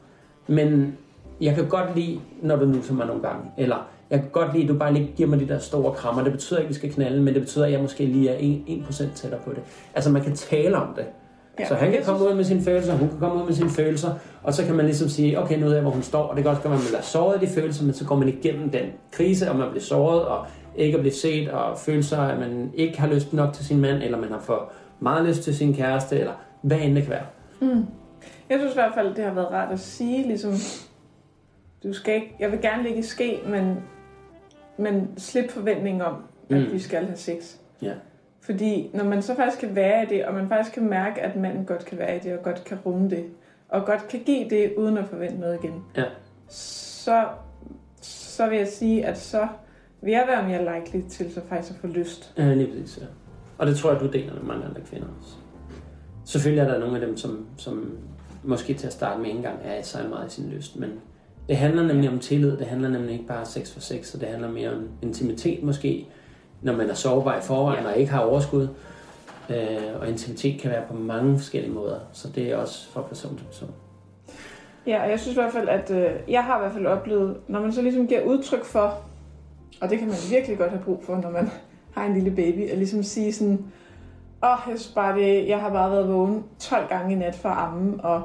Men 0.46 0.96
jeg 1.40 1.54
kan 1.54 1.68
godt 1.68 1.96
lide, 1.96 2.20
når 2.42 2.56
du 2.56 2.64
nu 2.64 2.78
mig 2.90 3.06
nogle 3.06 3.22
gange. 3.22 3.42
Eller 3.58 3.88
jeg 4.10 4.20
kan 4.20 4.28
godt 4.32 4.52
lide, 4.52 4.62
at 4.62 4.68
du 4.68 4.74
bare 4.74 4.92
lige 4.92 5.12
giver 5.16 5.28
mig 5.28 5.40
de 5.40 5.48
der 5.48 5.58
store 5.58 5.92
krammer. 5.92 6.22
Det 6.22 6.32
betyder 6.32 6.58
ikke, 6.58 6.66
at 6.66 6.68
vi 6.68 6.74
skal 6.74 6.92
knalde, 6.92 7.22
men 7.22 7.34
det 7.34 7.42
betyder, 7.42 7.64
at 7.64 7.72
jeg 7.72 7.80
måske 7.80 8.06
lige 8.06 8.28
er 8.28 8.62
1%, 8.66 8.92
1% 8.92 9.14
tættere 9.14 9.40
på 9.44 9.50
det. 9.50 9.62
Altså 9.94 10.10
man 10.10 10.22
kan 10.22 10.34
tale 10.34 10.76
om 10.76 10.94
det. 10.96 11.04
Ja, 11.58 11.68
så 11.68 11.74
han 11.74 11.92
kan 11.92 12.02
komme 12.04 12.28
ud 12.28 12.34
med 12.34 12.44
sine 12.44 12.62
følelser, 12.62 12.96
hun 12.96 13.08
kan 13.08 13.18
komme 13.18 13.40
ud 13.42 13.46
med 13.46 13.54
sine 13.54 13.70
følelser, 13.70 14.14
og 14.42 14.54
så 14.54 14.64
kan 14.64 14.74
man 14.74 14.84
ligesom 14.84 15.08
sige, 15.08 15.42
okay, 15.42 15.58
nu 15.58 15.64
ved 15.64 15.72
jeg, 15.72 15.82
hvor 15.82 15.90
hun 15.90 16.02
står, 16.02 16.22
og 16.22 16.36
det 16.36 16.44
kan 16.44 16.50
også 16.50 16.62
gøre, 16.62 16.72
at 16.72 16.78
man 16.78 16.86
bliver 16.88 17.02
såret 17.02 17.34
af 17.34 17.40
de 17.40 17.46
følelser, 17.46 17.84
men 17.84 17.94
så 17.94 18.04
går 18.04 18.16
man 18.16 18.28
igennem 18.28 18.70
den 18.70 18.86
krise, 19.10 19.50
og 19.50 19.56
man 19.56 19.68
bliver 19.70 19.82
såret, 19.82 20.22
og 20.22 20.46
ikke 20.76 20.94
at 20.96 21.00
blive 21.00 21.14
set, 21.14 21.50
og 21.50 21.78
føle 21.78 22.02
sig, 22.02 22.32
at 22.32 22.38
man 22.38 22.70
ikke 22.74 23.00
har 23.00 23.08
lyst 23.08 23.32
nok 23.32 23.52
til 23.52 23.64
sin 23.66 23.80
mand, 23.80 24.02
eller 24.02 24.18
man 24.18 24.30
har 24.30 24.40
for 24.40 24.72
meget 25.00 25.26
lyst 25.26 25.42
til 25.42 25.56
sin 25.56 25.74
kæreste, 25.74 26.18
eller 26.18 26.32
hvad 26.62 26.78
end 26.80 26.94
det 26.94 27.02
kan 27.02 27.10
være. 27.12 27.26
Mm. 27.60 27.86
Jeg 28.50 28.58
synes 28.58 28.72
i 28.72 28.76
hvert 28.76 28.94
fald, 28.94 29.14
det 29.14 29.24
har 29.24 29.32
været 29.34 29.50
rart 29.50 29.72
at 29.72 29.80
sige, 29.80 30.22
ligesom, 30.26 30.52
du 31.82 31.92
skal 31.92 32.14
ikke, 32.14 32.36
jeg 32.40 32.52
vil 32.52 32.60
gerne 32.60 32.82
ligge 32.82 32.98
i 32.98 33.02
ske, 33.02 33.38
men, 33.46 33.76
men 34.76 35.08
slip 35.16 35.50
forventningen 35.50 36.02
om, 36.02 36.14
at 36.50 36.56
Mm. 36.56 36.72
vi 36.72 36.78
skal 36.78 37.04
have 37.04 37.16
sex. 37.16 37.56
Ja. 37.82 37.92
Fordi 38.40 38.90
når 38.94 39.04
man 39.04 39.22
så 39.22 39.34
faktisk 39.36 39.60
kan 39.60 39.74
være 39.76 40.02
i 40.02 40.06
det, 40.06 40.24
og 40.24 40.34
man 40.34 40.48
faktisk 40.48 40.74
kan 40.74 40.88
mærke, 40.88 41.20
at 41.20 41.36
manden 41.36 41.64
godt 41.64 41.84
kan 41.84 41.98
være 41.98 42.16
i 42.16 42.18
det, 42.18 42.32
og 42.38 42.42
godt 42.44 42.64
kan 42.64 42.78
rumme 42.86 43.10
det, 43.10 43.24
og 43.68 43.86
godt 43.86 44.08
kan 44.08 44.20
give 44.26 44.50
det, 44.50 44.72
uden 44.76 44.98
at 44.98 45.04
forvente 45.08 45.40
noget 45.40 45.58
igen, 45.64 45.84
Ja. 45.96 46.04
så, 46.48 47.24
så 48.02 48.48
vil 48.48 48.58
jeg 48.58 48.68
sige, 48.68 49.06
at 49.06 49.18
så 49.18 49.46
vil 50.02 50.12
jeg 50.12 50.24
være 50.28 50.48
mere 50.48 50.76
likely 50.76 51.08
til 51.08 51.34
så 51.34 51.40
faktisk 51.48 51.72
at 51.72 51.80
få 51.80 51.86
lyst. 51.86 52.32
Ja, 52.38 52.54
lige 52.54 52.66
præcis, 52.72 52.98
ja. 53.00 53.06
Og 53.58 53.66
det 53.66 53.76
tror 53.76 53.92
jeg, 53.92 54.00
du 54.00 54.06
deler 54.06 54.34
med 54.34 54.42
mange 54.42 54.64
andre 54.64 54.80
kvinder 54.80 55.06
også. 55.20 55.34
Selvfølgelig 56.24 56.62
er 56.62 56.68
der 56.68 56.78
nogle 56.78 57.00
af 57.00 57.06
dem, 57.06 57.16
som, 57.16 57.46
som 57.56 57.98
måske 58.42 58.74
til 58.74 58.86
at 58.86 58.92
starte 58.92 59.18
med 59.18 59.26
ikke 59.26 59.36
engang 59.36 59.58
er 59.64 59.82
så 59.82 59.98
meget 60.10 60.26
i 60.26 60.34
sin 60.34 60.50
lyst, 60.50 60.78
men 60.78 60.90
det 61.48 61.56
handler 61.56 61.82
nemlig 61.82 62.10
om 62.10 62.18
tillid, 62.18 62.56
det 62.56 62.66
handler 62.66 62.88
nemlig 62.88 63.12
ikke 63.12 63.26
bare 63.26 63.46
sex 63.46 63.72
for 63.72 63.80
sex, 63.80 64.06
så 64.06 64.18
det 64.18 64.28
handler 64.28 64.50
mere 64.50 64.70
om 64.70 64.88
intimitet 65.02 65.62
måske, 65.62 66.08
når 66.62 66.76
man 66.76 66.90
er 66.90 66.94
sårbar 66.94 67.38
i 67.38 67.42
forvejen 67.42 67.86
og 67.86 67.96
ikke 67.96 68.12
har 68.12 68.20
overskud. 68.20 68.68
Øh, 69.50 70.00
og 70.00 70.08
intimitet 70.08 70.60
kan 70.60 70.70
være 70.70 70.84
på 70.88 70.94
mange 70.94 71.38
forskellige 71.38 71.72
måder, 71.72 71.98
så 72.12 72.28
det 72.34 72.52
er 72.52 72.56
også 72.56 72.88
fra 72.88 73.02
person 73.02 73.36
til 73.36 73.44
person. 73.44 73.70
Ja, 74.86 75.02
og 75.02 75.10
jeg 75.10 75.20
synes 75.20 75.36
i 75.36 75.40
hvert 75.40 75.52
fald, 75.52 75.68
at 75.68 75.90
øh, 75.90 76.10
jeg 76.28 76.44
har 76.44 76.56
i 76.56 76.60
hvert 76.60 76.72
fald 76.72 76.86
oplevet, 76.86 77.36
når 77.48 77.60
man 77.60 77.72
så 77.72 77.82
ligesom 77.82 78.06
giver 78.06 78.22
udtryk 78.22 78.64
for, 78.64 79.00
og 79.80 79.90
det 79.90 79.98
kan 79.98 80.08
man 80.08 80.16
virkelig 80.30 80.58
godt 80.58 80.70
have 80.70 80.82
brug 80.82 81.02
for, 81.06 81.16
når 81.16 81.30
man 81.30 81.50
har 81.94 82.04
en 82.04 82.14
lille 82.14 82.30
baby, 82.30 82.68
at 82.70 82.78
ligesom 82.78 83.02
sige 83.02 83.32
sådan, 83.32 83.64
åh, 84.44 84.50
oh, 84.52 84.58
jeg 84.70 84.78
synes 84.78 84.94
bare 84.94 85.18
det, 85.18 85.48
jeg 85.48 85.58
har 85.60 85.70
bare 85.70 85.90
været 85.90 86.08
vågen 86.14 86.44
12 86.58 86.88
gange 86.88 87.12
i 87.14 87.18
nat 87.18 87.34
for 87.34 87.48
at 87.48 87.58
amme, 87.68 88.04
og 88.04 88.22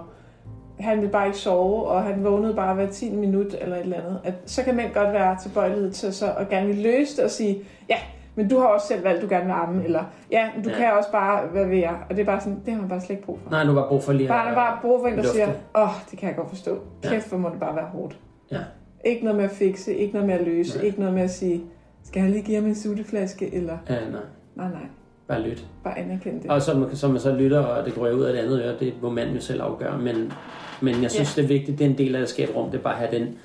han 0.80 1.02
vil 1.02 1.08
bare 1.08 1.26
ikke 1.26 1.38
sove, 1.38 1.88
og 1.88 2.04
han 2.04 2.24
vågnede 2.24 2.54
bare 2.56 2.76
hver 2.76 2.88
10 2.88 3.12
minut 3.16 3.56
eller 3.62 3.76
et 3.76 3.82
eller 3.82 3.98
andet. 3.98 4.20
At, 4.24 4.34
så 4.46 4.64
kan 4.64 4.76
mænd 4.76 4.94
godt 4.94 5.14
være 5.14 5.38
tilbøjelighed 5.42 5.92
til 5.92 6.14
så 6.14 6.34
at 6.38 6.50
gerne 6.50 6.68
vil 6.68 6.76
løse 6.78 7.16
det 7.18 7.24
og 7.24 7.32
sige, 7.32 7.60
ja, 7.90 7.96
men 8.36 8.50
du 8.50 8.60
har 8.60 8.68
også 8.68 8.88
selv 8.88 9.04
valgt, 9.04 9.18
at 9.18 9.24
du 9.30 9.34
gerne 9.34 9.46
vil 9.46 9.52
amme, 9.54 9.84
eller 9.84 10.04
ja, 10.32 10.50
men 10.56 10.64
du 10.64 10.70
Ja. 10.70 10.76
ja. 10.76 10.82
kan 10.82 10.94
også 10.98 11.12
bare, 11.12 11.48
hvad 11.48 11.66
ved 11.66 11.78
jeg. 11.78 11.96
Og 12.10 12.16
det 12.16 12.22
er 12.22 12.26
bare 12.26 12.40
sådan, 12.42 12.62
det 12.66 12.74
har 12.74 12.80
man 12.82 12.90
bare 12.90 13.00
slet 13.02 13.10
ikke 13.10 13.24
brug 13.24 13.40
for. 13.44 13.50
Nej, 13.52 13.64
du 13.64 13.68
har 13.70 13.76
bare 13.82 13.88
brug 13.90 14.04
for 14.04 14.14
lige 14.14 14.28
Bare, 14.28 14.56
bare 14.56 14.78
brug 14.82 15.00
for 15.02 15.08
en, 15.08 15.14
der 15.18 15.24
lufte. 15.24 15.32
siger, 15.34 15.48
åh, 15.76 15.82
oh, 15.84 15.90
det 16.12 16.20
kan 16.20 16.28
jeg 16.30 16.36
godt 16.36 16.50
forstå. 16.50 16.78
Ja. 17.04 17.10
Kæft, 17.10 17.30
hvor 17.30 17.38
må 17.38 17.50
det 17.50 17.60
bare 17.60 17.76
være 17.76 17.86
hårdt. 17.86 18.18
Ja. 18.52 18.60
Ikke 19.06 19.24
noget 19.24 19.38
med 19.38 19.46
at 19.46 19.52
fikse, 19.52 19.96
ikke 19.96 20.14
noget 20.14 20.28
med 20.28 20.36
at 20.36 20.46
løse, 20.46 20.78
Nej. 20.78 20.86
Ikke 20.86 21.00
noget 21.00 21.14
med 21.14 21.22
at 21.24 21.30
sige, 21.32 21.64
skal 22.04 22.22
jeg 22.22 22.30
lige 22.32 22.44
give 22.44 22.56
ham 22.58 22.66
en 22.66 22.76
sutteflaske, 22.76 23.54
eller 23.56 23.78
Ja, 23.90 23.96
nej. 24.00 24.22
nej, 24.56 24.70
nej, 24.72 24.82
Bare 25.28 25.42
lyt. 25.42 25.66
bare 25.84 25.98
anerkende 25.98 26.44
det. 26.44 26.52
Og 26.52 26.62
så 26.62 26.78
man, 26.78 26.96
så 26.96 27.08
man 27.08 27.20
så 27.20 27.36
lytter, 27.36 27.60
og 27.60 27.86
det 27.86 27.94
går 27.96 28.10
ud 28.10 28.22
af 28.24 28.34
det 28.34 28.40
andet 28.40 28.62
øre, 28.62 28.80
det 28.80 28.94
må 29.02 29.10
manden 29.10 29.36
jo 29.36 29.42
selv 29.42 29.62
afgøre. 29.62 29.98
Men, 29.98 30.34
men 30.82 31.02
jeg 31.04 31.12
synes, 31.12 31.38
ja. 31.38 31.42
det 31.42 31.52
er 31.52 31.54
vigtigt, 31.54 31.80
det 31.80 31.86
er 31.86 31.90
en 31.90 31.98
del 31.98 32.16
af 32.16 32.22
at 32.22 32.30
skabe 32.30 32.52
rum, 32.56 32.72
det 32.72 32.78
er 32.78 32.82
bare 32.84 32.94
at 32.94 33.00
have 33.10 33.20
den, 33.24 33.36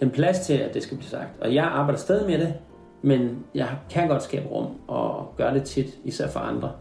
den 0.00 0.10
plads 0.10 0.38
til, 0.40 0.54
at 0.54 0.74
det 0.74 0.82
skal 0.82 0.96
blive 0.96 1.08
sagt. 1.10 1.28
Og 1.40 1.54
jeg 1.54 1.64
arbejder 1.64 1.98
stadig 1.98 2.26
med 2.30 2.38
det, 2.38 2.54
men 3.02 3.44
jeg 3.54 3.68
kan 3.90 4.08
godt 4.08 4.22
skabe 4.22 4.48
rum, 4.48 4.66
og 4.86 5.34
gøre 5.36 5.54
det 5.54 5.62
tit, 5.62 5.98
især 6.04 6.28
for 6.28 6.40
andre. 6.40 6.72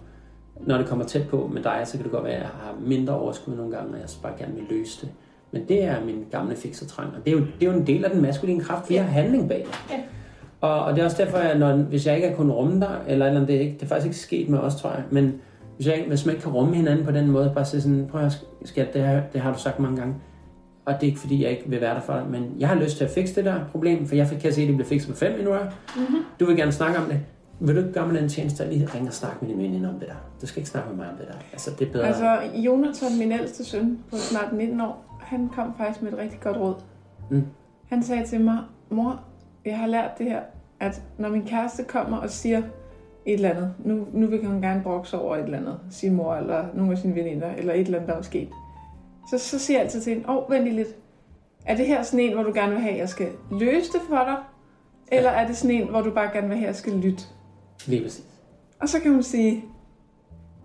Når 0.59 0.77
det 0.77 0.87
kommer 0.87 1.05
tæt 1.05 1.27
på 1.29 1.49
med 1.53 1.63
dig, 1.63 1.81
så 1.85 1.97
kan 1.97 2.03
det 2.03 2.11
godt 2.11 2.23
være, 2.23 2.33
at 2.33 2.39
jeg 2.41 2.47
har 2.49 2.75
mindre 2.81 3.13
overskud 3.19 3.55
nogle 3.55 3.71
gange, 3.77 3.93
og 3.93 3.99
jeg 3.99 4.07
bare 4.23 4.33
gerne 4.39 4.53
vil 4.55 4.63
løse 4.69 5.01
det. 5.01 5.09
Men 5.51 5.67
det 5.67 5.83
er 5.83 6.05
min 6.05 6.25
gamle 6.31 6.55
fiksertrang, 6.55 7.07
og 7.07 7.25
det 7.25 7.33
er 7.33 7.37
jo, 7.37 7.39
det 7.59 7.67
er 7.67 7.71
jo 7.71 7.77
en 7.77 7.87
del 7.87 8.05
af 8.05 8.11
den 8.11 8.21
maskuline 8.21 8.61
kraft. 8.61 8.89
Vi 8.89 8.95
har 8.95 9.03
handling 9.03 9.49
bag. 9.49 9.65
Ja. 9.89 9.95
Og, 10.61 10.85
og 10.85 10.95
det 10.95 11.01
er 11.01 11.05
også 11.05 11.23
derfor, 11.23 11.37
at 11.37 11.59
når, 11.59 11.75
hvis 11.75 12.07
jeg 12.07 12.15
ikke 12.15 12.27
har 12.27 12.35
kunnet 12.35 12.55
rumme 12.55 12.79
dig, 12.79 12.99
eller, 13.07 13.25
eller 13.25 13.45
det, 13.45 13.55
er 13.55 13.59
ikke, 13.59 13.73
det 13.73 13.83
er 13.83 13.87
faktisk 13.87 14.05
ikke 14.05 14.17
sket 14.17 14.49
med 14.49 14.59
os, 14.59 14.75
tror 14.75 14.89
jeg, 14.89 15.03
men 15.11 15.33
hvis, 15.75 15.87
jeg, 15.87 16.05
hvis 16.07 16.25
man 16.25 16.35
ikke 16.35 16.43
kan 16.43 16.51
rumme 16.51 16.75
hinanden 16.75 17.05
på 17.05 17.11
den 17.11 17.31
måde, 17.31 17.51
bare 17.55 17.65
sige 17.65 17.81
sådan, 17.81 18.07
prøv 18.11 18.21
at 18.21 18.45
skat, 18.65 18.93
det, 18.93 19.01
her, 19.01 19.21
det 19.33 19.41
har 19.41 19.53
du 19.53 19.59
sagt 19.59 19.79
mange 19.79 19.97
gange, 19.97 20.15
og 20.85 20.93
det 20.93 21.03
er 21.03 21.07
ikke 21.07 21.19
fordi, 21.19 21.43
jeg 21.43 21.51
ikke 21.51 21.63
vil 21.65 21.81
være 21.81 21.95
der 21.95 22.01
for 22.01 22.13
dig, 22.13 22.25
men 22.29 22.55
jeg 22.59 22.67
har 22.67 22.75
lyst 22.75 22.97
til 22.97 23.03
at 23.03 23.09
fikse 23.09 23.35
det 23.35 23.45
der 23.45 23.59
problem, 23.71 24.07
for 24.07 24.15
jeg 24.15 24.27
kan 24.41 24.53
se, 24.53 24.61
at 24.61 24.67
det 24.67 24.75
bliver 24.75 24.87
fikset 24.87 25.11
på 25.11 25.17
5 25.17 25.37
minutter. 25.37 25.65
Mm-hmm. 25.95 26.17
Du 26.39 26.45
vil 26.45 26.57
gerne 26.57 26.71
snakke 26.71 26.99
om 26.99 27.05
det. 27.05 27.19
Vil 27.59 27.75
du 27.75 27.79
ikke 27.79 27.93
gøre 27.93 28.07
mig 28.07 28.21
den 28.21 28.29
tjeneste, 28.29 28.63
at 28.63 28.73
lige 28.73 28.89
ringe 28.95 29.09
og 29.09 29.13
snakke 29.13 29.37
med 29.41 29.49
din 29.49 29.57
veninde 29.57 29.89
om 29.89 29.99
det 29.99 30.07
der? 30.07 30.13
Du 30.41 30.47
skal 30.47 30.59
ikke 30.59 30.69
snakke 30.69 30.89
med 30.89 30.97
mig 30.97 31.09
om 31.09 31.17
det 31.17 31.27
der. 31.27 31.33
Altså, 31.51 31.71
det 31.79 31.87
er 31.87 31.91
bedre. 31.91 32.07
Altså, 32.07 32.39
Jonathan, 32.55 33.17
min 33.19 33.31
ældste 33.31 33.65
søn 33.65 33.99
på 34.09 34.17
snart 34.17 34.53
19 34.53 34.81
år, 34.81 35.06
han 35.27 35.49
kom 35.49 35.73
faktisk 35.77 36.01
med 36.01 36.11
et 36.11 36.17
rigtig 36.17 36.39
godt 36.39 36.57
råd. 36.57 36.75
Mm. 37.29 37.43
Han 37.89 38.03
sagde 38.03 38.25
til 38.25 38.41
mig, 38.41 38.57
mor, 38.89 39.23
jeg 39.65 39.77
har 39.77 39.87
lært 39.87 40.17
det 40.17 40.25
her, 40.25 40.41
at 40.79 41.01
når 41.17 41.29
min 41.29 41.45
kæreste 41.45 41.83
kommer 41.83 42.17
og 42.17 42.29
siger 42.29 42.57
et 43.25 43.33
eller 43.33 43.49
andet, 43.49 43.73
nu, 43.79 44.07
nu 44.13 44.27
vil 44.27 44.45
han 44.45 44.61
gerne 44.61 44.83
brokse 44.83 45.19
over 45.19 45.35
et 45.35 45.43
eller 45.43 45.57
andet, 45.57 45.79
sin 45.89 46.13
mor 46.13 46.35
eller 46.35 46.65
nogle 46.73 46.91
af 46.91 46.97
sine 46.97 47.15
veninder, 47.15 47.53
eller 47.55 47.73
et 47.73 47.79
eller 47.79 47.97
andet, 47.97 48.09
der 48.09 48.17
er 48.17 48.21
sket, 48.21 48.49
så, 49.29 49.37
så 49.37 49.59
siger 49.59 49.77
jeg 49.77 49.85
altid 49.85 50.01
til 50.01 50.13
hende, 50.13 50.29
åh, 50.29 50.35
oh, 50.35 50.51
vent 50.51 50.63
lige 50.63 50.75
lidt, 50.75 50.95
er 51.65 51.75
det 51.75 51.87
her 51.87 52.03
sådan 52.03 52.19
en, 52.19 52.33
hvor 52.33 52.43
du 52.43 52.51
gerne 52.53 52.71
vil 52.71 52.81
have, 52.81 52.93
at 52.93 52.99
jeg 52.99 53.09
skal 53.09 53.27
løse 53.51 53.91
det 53.93 54.01
for 54.09 54.23
dig? 54.25 54.35
Eller 55.11 55.29
er 55.29 55.47
det 55.47 55.57
sådan 55.57 55.75
en, 55.75 55.87
hvor 55.87 56.01
du 56.01 56.11
bare 56.11 56.29
gerne 56.33 56.47
vil 56.47 56.57
have, 56.57 56.67
at 56.67 56.73
jeg 56.73 56.75
skal 56.75 56.93
lytte? 56.93 57.23
Lige 57.85 58.03
præcis. 58.03 58.25
Og 58.81 58.89
så 58.89 58.99
kan 58.99 59.11
hun 59.11 59.23
sige, 59.23 59.65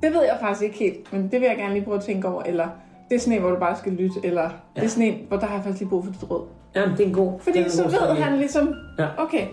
det 0.03 0.13
ved 0.13 0.23
jeg 0.23 0.39
faktisk 0.41 0.63
ikke 0.63 0.79
helt, 0.79 1.13
men 1.13 1.23
det 1.23 1.41
vil 1.41 1.43
jeg 1.43 1.57
gerne 1.57 1.75
lige 1.75 1.85
prøve 1.85 1.97
at 1.97 2.05
tænke 2.05 2.29
over, 2.29 2.43
eller 2.43 2.69
det 3.13 3.19
er 3.19 3.21
sådan 3.21 3.33
en, 3.33 3.41
hvor 3.41 3.51
du 3.51 3.59
bare 3.59 3.77
skal 3.79 3.93
lytte, 3.93 4.21
eller 4.25 4.43
ja. 4.43 4.49
det 4.81 4.85
er 4.85 4.89
sådan 4.89 5.05
en, 5.09 5.19
hvor 5.29 5.37
der 5.37 5.47
har 5.47 5.55
jeg 5.55 5.65
faktisk 5.65 5.81
lige 5.81 5.89
brug 5.91 6.05
for 6.05 6.13
dit 6.13 6.31
råd. 6.31 6.45
Jamen, 6.75 6.97
det 6.97 7.03
er 7.05 7.09
en 7.09 7.15
god... 7.15 7.41
Fordi 7.41 7.59
en 7.59 7.71
så 7.71 7.83
god 7.83 7.91
ved 7.91 7.99
han 8.23 8.39
ligesom, 8.39 8.75
Ja. 8.99 9.07
okay, 9.19 9.47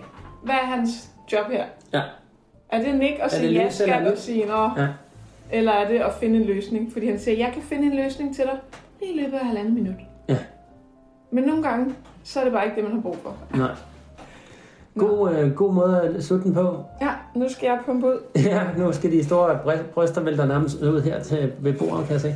hvad 0.44 0.54
er 0.54 0.66
hans 0.66 0.90
job 1.32 1.46
her? 1.50 1.64
Ja. 1.92 2.02
Er 2.72 2.82
det 2.82 2.94
nik 2.94 3.12
at 3.20 3.32
sige 3.32 3.52
ja, 3.52 3.70
skal 3.70 4.12
og 4.12 4.18
sige 4.18 4.46
nå? 4.46 4.70
Ja. 4.76 4.86
Eller 5.52 5.72
er 5.72 5.88
det 5.88 5.98
at 5.98 6.12
finde 6.20 6.38
en 6.40 6.44
løsning? 6.44 6.92
Fordi 6.92 7.06
han 7.08 7.18
siger, 7.18 7.36
jeg 7.38 7.50
kan 7.54 7.62
finde 7.62 7.86
en 7.86 7.96
løsning 8.04 8.34
til 8.36 8.44
dig 8.44 8.58
lige 9.00 9.14
i 9.14 9.20
løbet 9.24 9.38
af 9.38 9.46
halvanden 9.46 9.74
minut. 9.74 9.94
Ja. 10.28 10.36
Men 11.30 11.44
nogle 11.44 11.62
gange, 11.62 11.94
så 12.24 12.40
er 12.40 12.44
det 12.44 12.52
bare 12.52 12.64
ikke 12.64 12.76
det, 12.76 12.84
man 12.84 12.92
har 12.92 13.00
brug 13.00 13.16
for. 13.22 13.34
Nej. 13.56 13.70
God, 14.98 15.34
øh, 15.34 15.54
god 15.54 15.72
måde 15.72 16.00
at 16.16 16.24
slutte 16.24 16.44
den 16.44 16.54
på. 16.54 16.84
Ja, 17.00 17.08
nu 17.34 17.48
skal 17.48 17.66
jeg 17.66 17.78
pumpe 17.86 18.06
ud. 18.06 18.18
Ja, 18.44 18.62
nu 18.78 18.92
skal 18.92 19.12
de 19.12 19.24
store 19.24 19.58
bry- 19.64 19.82
bryster 19.94 20.20
vælter 20.20 20.46
nærmest 20.46 20.82
ud 20.82 21.02
her 21.02 21.22
til 21.22 21.52
ved 21.58 21.72
bordet, 21.72 22.04
kan 22.04 22.12
jeg 22.12 22.20
se. 22.20 22.34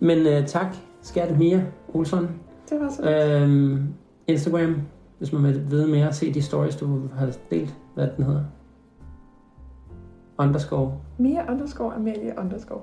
Men 0.00 0.26
øh, 0.26 0.46
tak, 0.46 0.76
Skatte 1.02 1.36
Mia 1.36 1.64
Olsson. 1.94 2.28
Det 2.70 2.80
var 2.80 2.88
så 2.88 3.10
øhm, 3.10 3.94
Instagram, 4.26 4.76
hvis 5.18 5.32
man 5.32 5.42
vil 5.42 5.70
vide 5.70 5.88
mere, 5.88 6.12
se 6.12 6.34
de 6.34 6.42
stories, 6.42 6.76
du 6.76 7.08
har 7.14 7.36
delt, 7.50 7.74
hvad 7.94 8.08
den 8.16 8.24
hedder. 8.24 8.44
Underscore. 10.38 10.92
Mia 11.18 11.52
underscore 11.52 11.94
Amalie 11.94 12.34
underscore. 12.38 12.80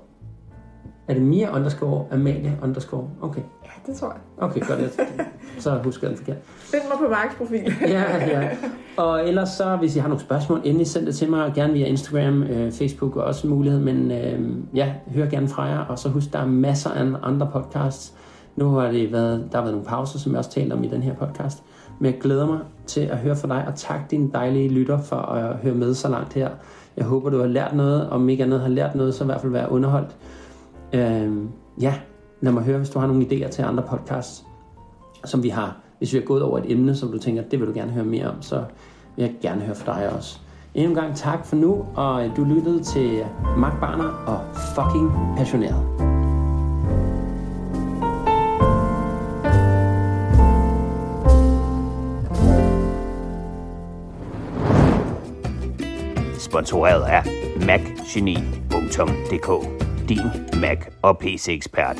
Er 1.07 1.13
det 1.13 1.21
Mia 1.23 1.55
underscore 1.55 2.05
Amalie 2.11 2.59
underscore? 2.63 3.09
Okay, 3.21 3.41
Ja, 3.65 3.91
det 3.91 3.99
tror 3.99 4.07
jeg. 4.07 4.43
okay, 4.49 4.59
godt. 4.67 4.79
Så 5.63 5.79
husker 5.83 6.07
jeg 6.07 6.17
den 6.17 6.25
forkert. 6.25 6.37
Find 6.45 6.81
mig 6.89 6.97
på 7.07 7.11
Marks 7.11 7.35
profil. 7.35 7.73
Ja, 7.95 8.03
ja. 8.27 8.49
Og 8.97 9.27
ellers 9.27 9.49
så, 9.49 9.75
hvis 9.75 9.95
I 9.95 9.99
har 9.99 10.07
nogle 10.07 10.21
spørgsmål, 10.21 10.61
endelig 10.63 10.87
send 10.87 11.05
det 11.05 11.15
til 11.15 11.29
mig, 11.29 11.51
gerne 11.55 11.73
via 11.73 11.85
Instagram, 11.85 12.43
øh, 12.43 12.71
Facebook 12.71 13.15
er 13.15 13.21
også 13.21 13.47
en 13.47 13.53
mulighed, 13.53 13.79
men 13.79 14.11
øh, 14.11 14.39
ja, 14.75 14.93
hør 15.15 15.25
gerne 15.25 15.47
fra 15.47 15.63
jer, 15.63 15.79
og 15.79 15.99
så 15.99 16.09
husk, 16.09 16.33
der 16.33 16.39
er 16.39 16.45
masser 16.45 16.89
af 16.89 17.05
andre 17.23 17.49
podcasts. 17.53 18.13
Nu 18.55 18.69
har 18.69 18.91
det 18.91 19.11
været, 19.11 19.47
der 19.51 19.57
har 19.57 19.63
været 19.63 19.73
nogle 19.73 19.87
pauser, 19.87 20.19
som 20.19 20.31
jeg 20.31 20.39
også 20.39 20.51
talte 20.51 20.73
om 20.73 20.83
i 20.83 20.87
den 20.87 21.03
her 21.03 21.13
podcast, 21.15 21.63
men 21.99 22.11
jeg 22.11 22.21
glæder 22.21 22.45
mig 22.45 22.59
til 22.87 23.01
at 23.01 23.17
høre 23.17 23.35
fra 23.35 23.47
dig, 23.47 23.63
og 23.67 23.75
tak 23.75 24.11
din 24.11 24.31
dejlige 24.31 24.69
lytter 24.69 24.97
for 25.01 25.15
at 25.15 25.55
høre 25.55 25.73
med 25.73 25.93
så 25.93 26.09
langt 26.09 26.33
her. 26.33 26.49
Jeg 26.97 27.05
håber, 27.05 27.29
du 27.29 27.39
har 27.39 27.47
lært 27.47 27.75
noget, 27.75 28.09
og 28.09 28.15
om 28.15 28.29
ikke 28.29 28.43
andet 28.43 28.59
har 28.61 28.67
lært 28.69 28.95
noget, 28.95 29.13
så 29.13 29.23
i 29.23 29.25
hvert 29.25 29.41
fald 29.41 29.51
være 29.51 29.71
underholdt. 29.71 30.15
Øh, 30.93 31.31
ja, 31.81 31.93
lad 32.41 32.51
mig 32.51 32.63
høre, 32.63 32.77
hvis 32.77 32.89
du 32.89 32.99
har 32.99 33.07
nogle 33.07 33.25
idéer 33.25 33.49
til 33.49 33.61
andre 33.61 33.83
podcasts 33.89 34.47
som 35.25 35.43
vi 35.43 35.49
har. 35.49 35.75
Hvis 35.97 36.13
vi 36.13 36.17
har 36.17 36.25
gået 36.25 36.43
over 36.43 36.57
et 36.57 36.71
emne, 36.71 36.95
som 36.95 37.11
du 37.11 37.19
tænker, 37.19 37.41
det 37.41 37.59
vil 37.59 37.67
du 37.67 37.73
gerne 37.73 37.91
høre 37.91 38.05
mere 38.05 38.27
om, 38.27 38.41
så 38.41 38.63
vil 39.15 39.23
jeg 39.23 39.33
gerne 39.41 39.61
høre 39.61 39.75
fra 39.75 39.99
dig 39.99 40.09
også. 40.13 40.39
Endnu 40.75 40.89
en 40.89 40.95
gang 40.95 41.15
tak 41.15 41.45
for 41.45 41.55
nu, 41.55 41.85
og 41.95 42.31
du 42.37 42.43
lyttede 42.43 42.83
til 42.83 43.25
Mark 43.57 43.79
Barner 43.79 44.09
og 44.27 44.39
fucking 44.75 45.11
passioneret. 45.37 45.83
Sponsoreret 56.39 57.03
af 57.03 57.23
macgeni.dk 57.65 59.47
din 60.09 60.61
Mac 60.61 60.77
og 61.01 61.17
PC-ekspert. 61.19 61.97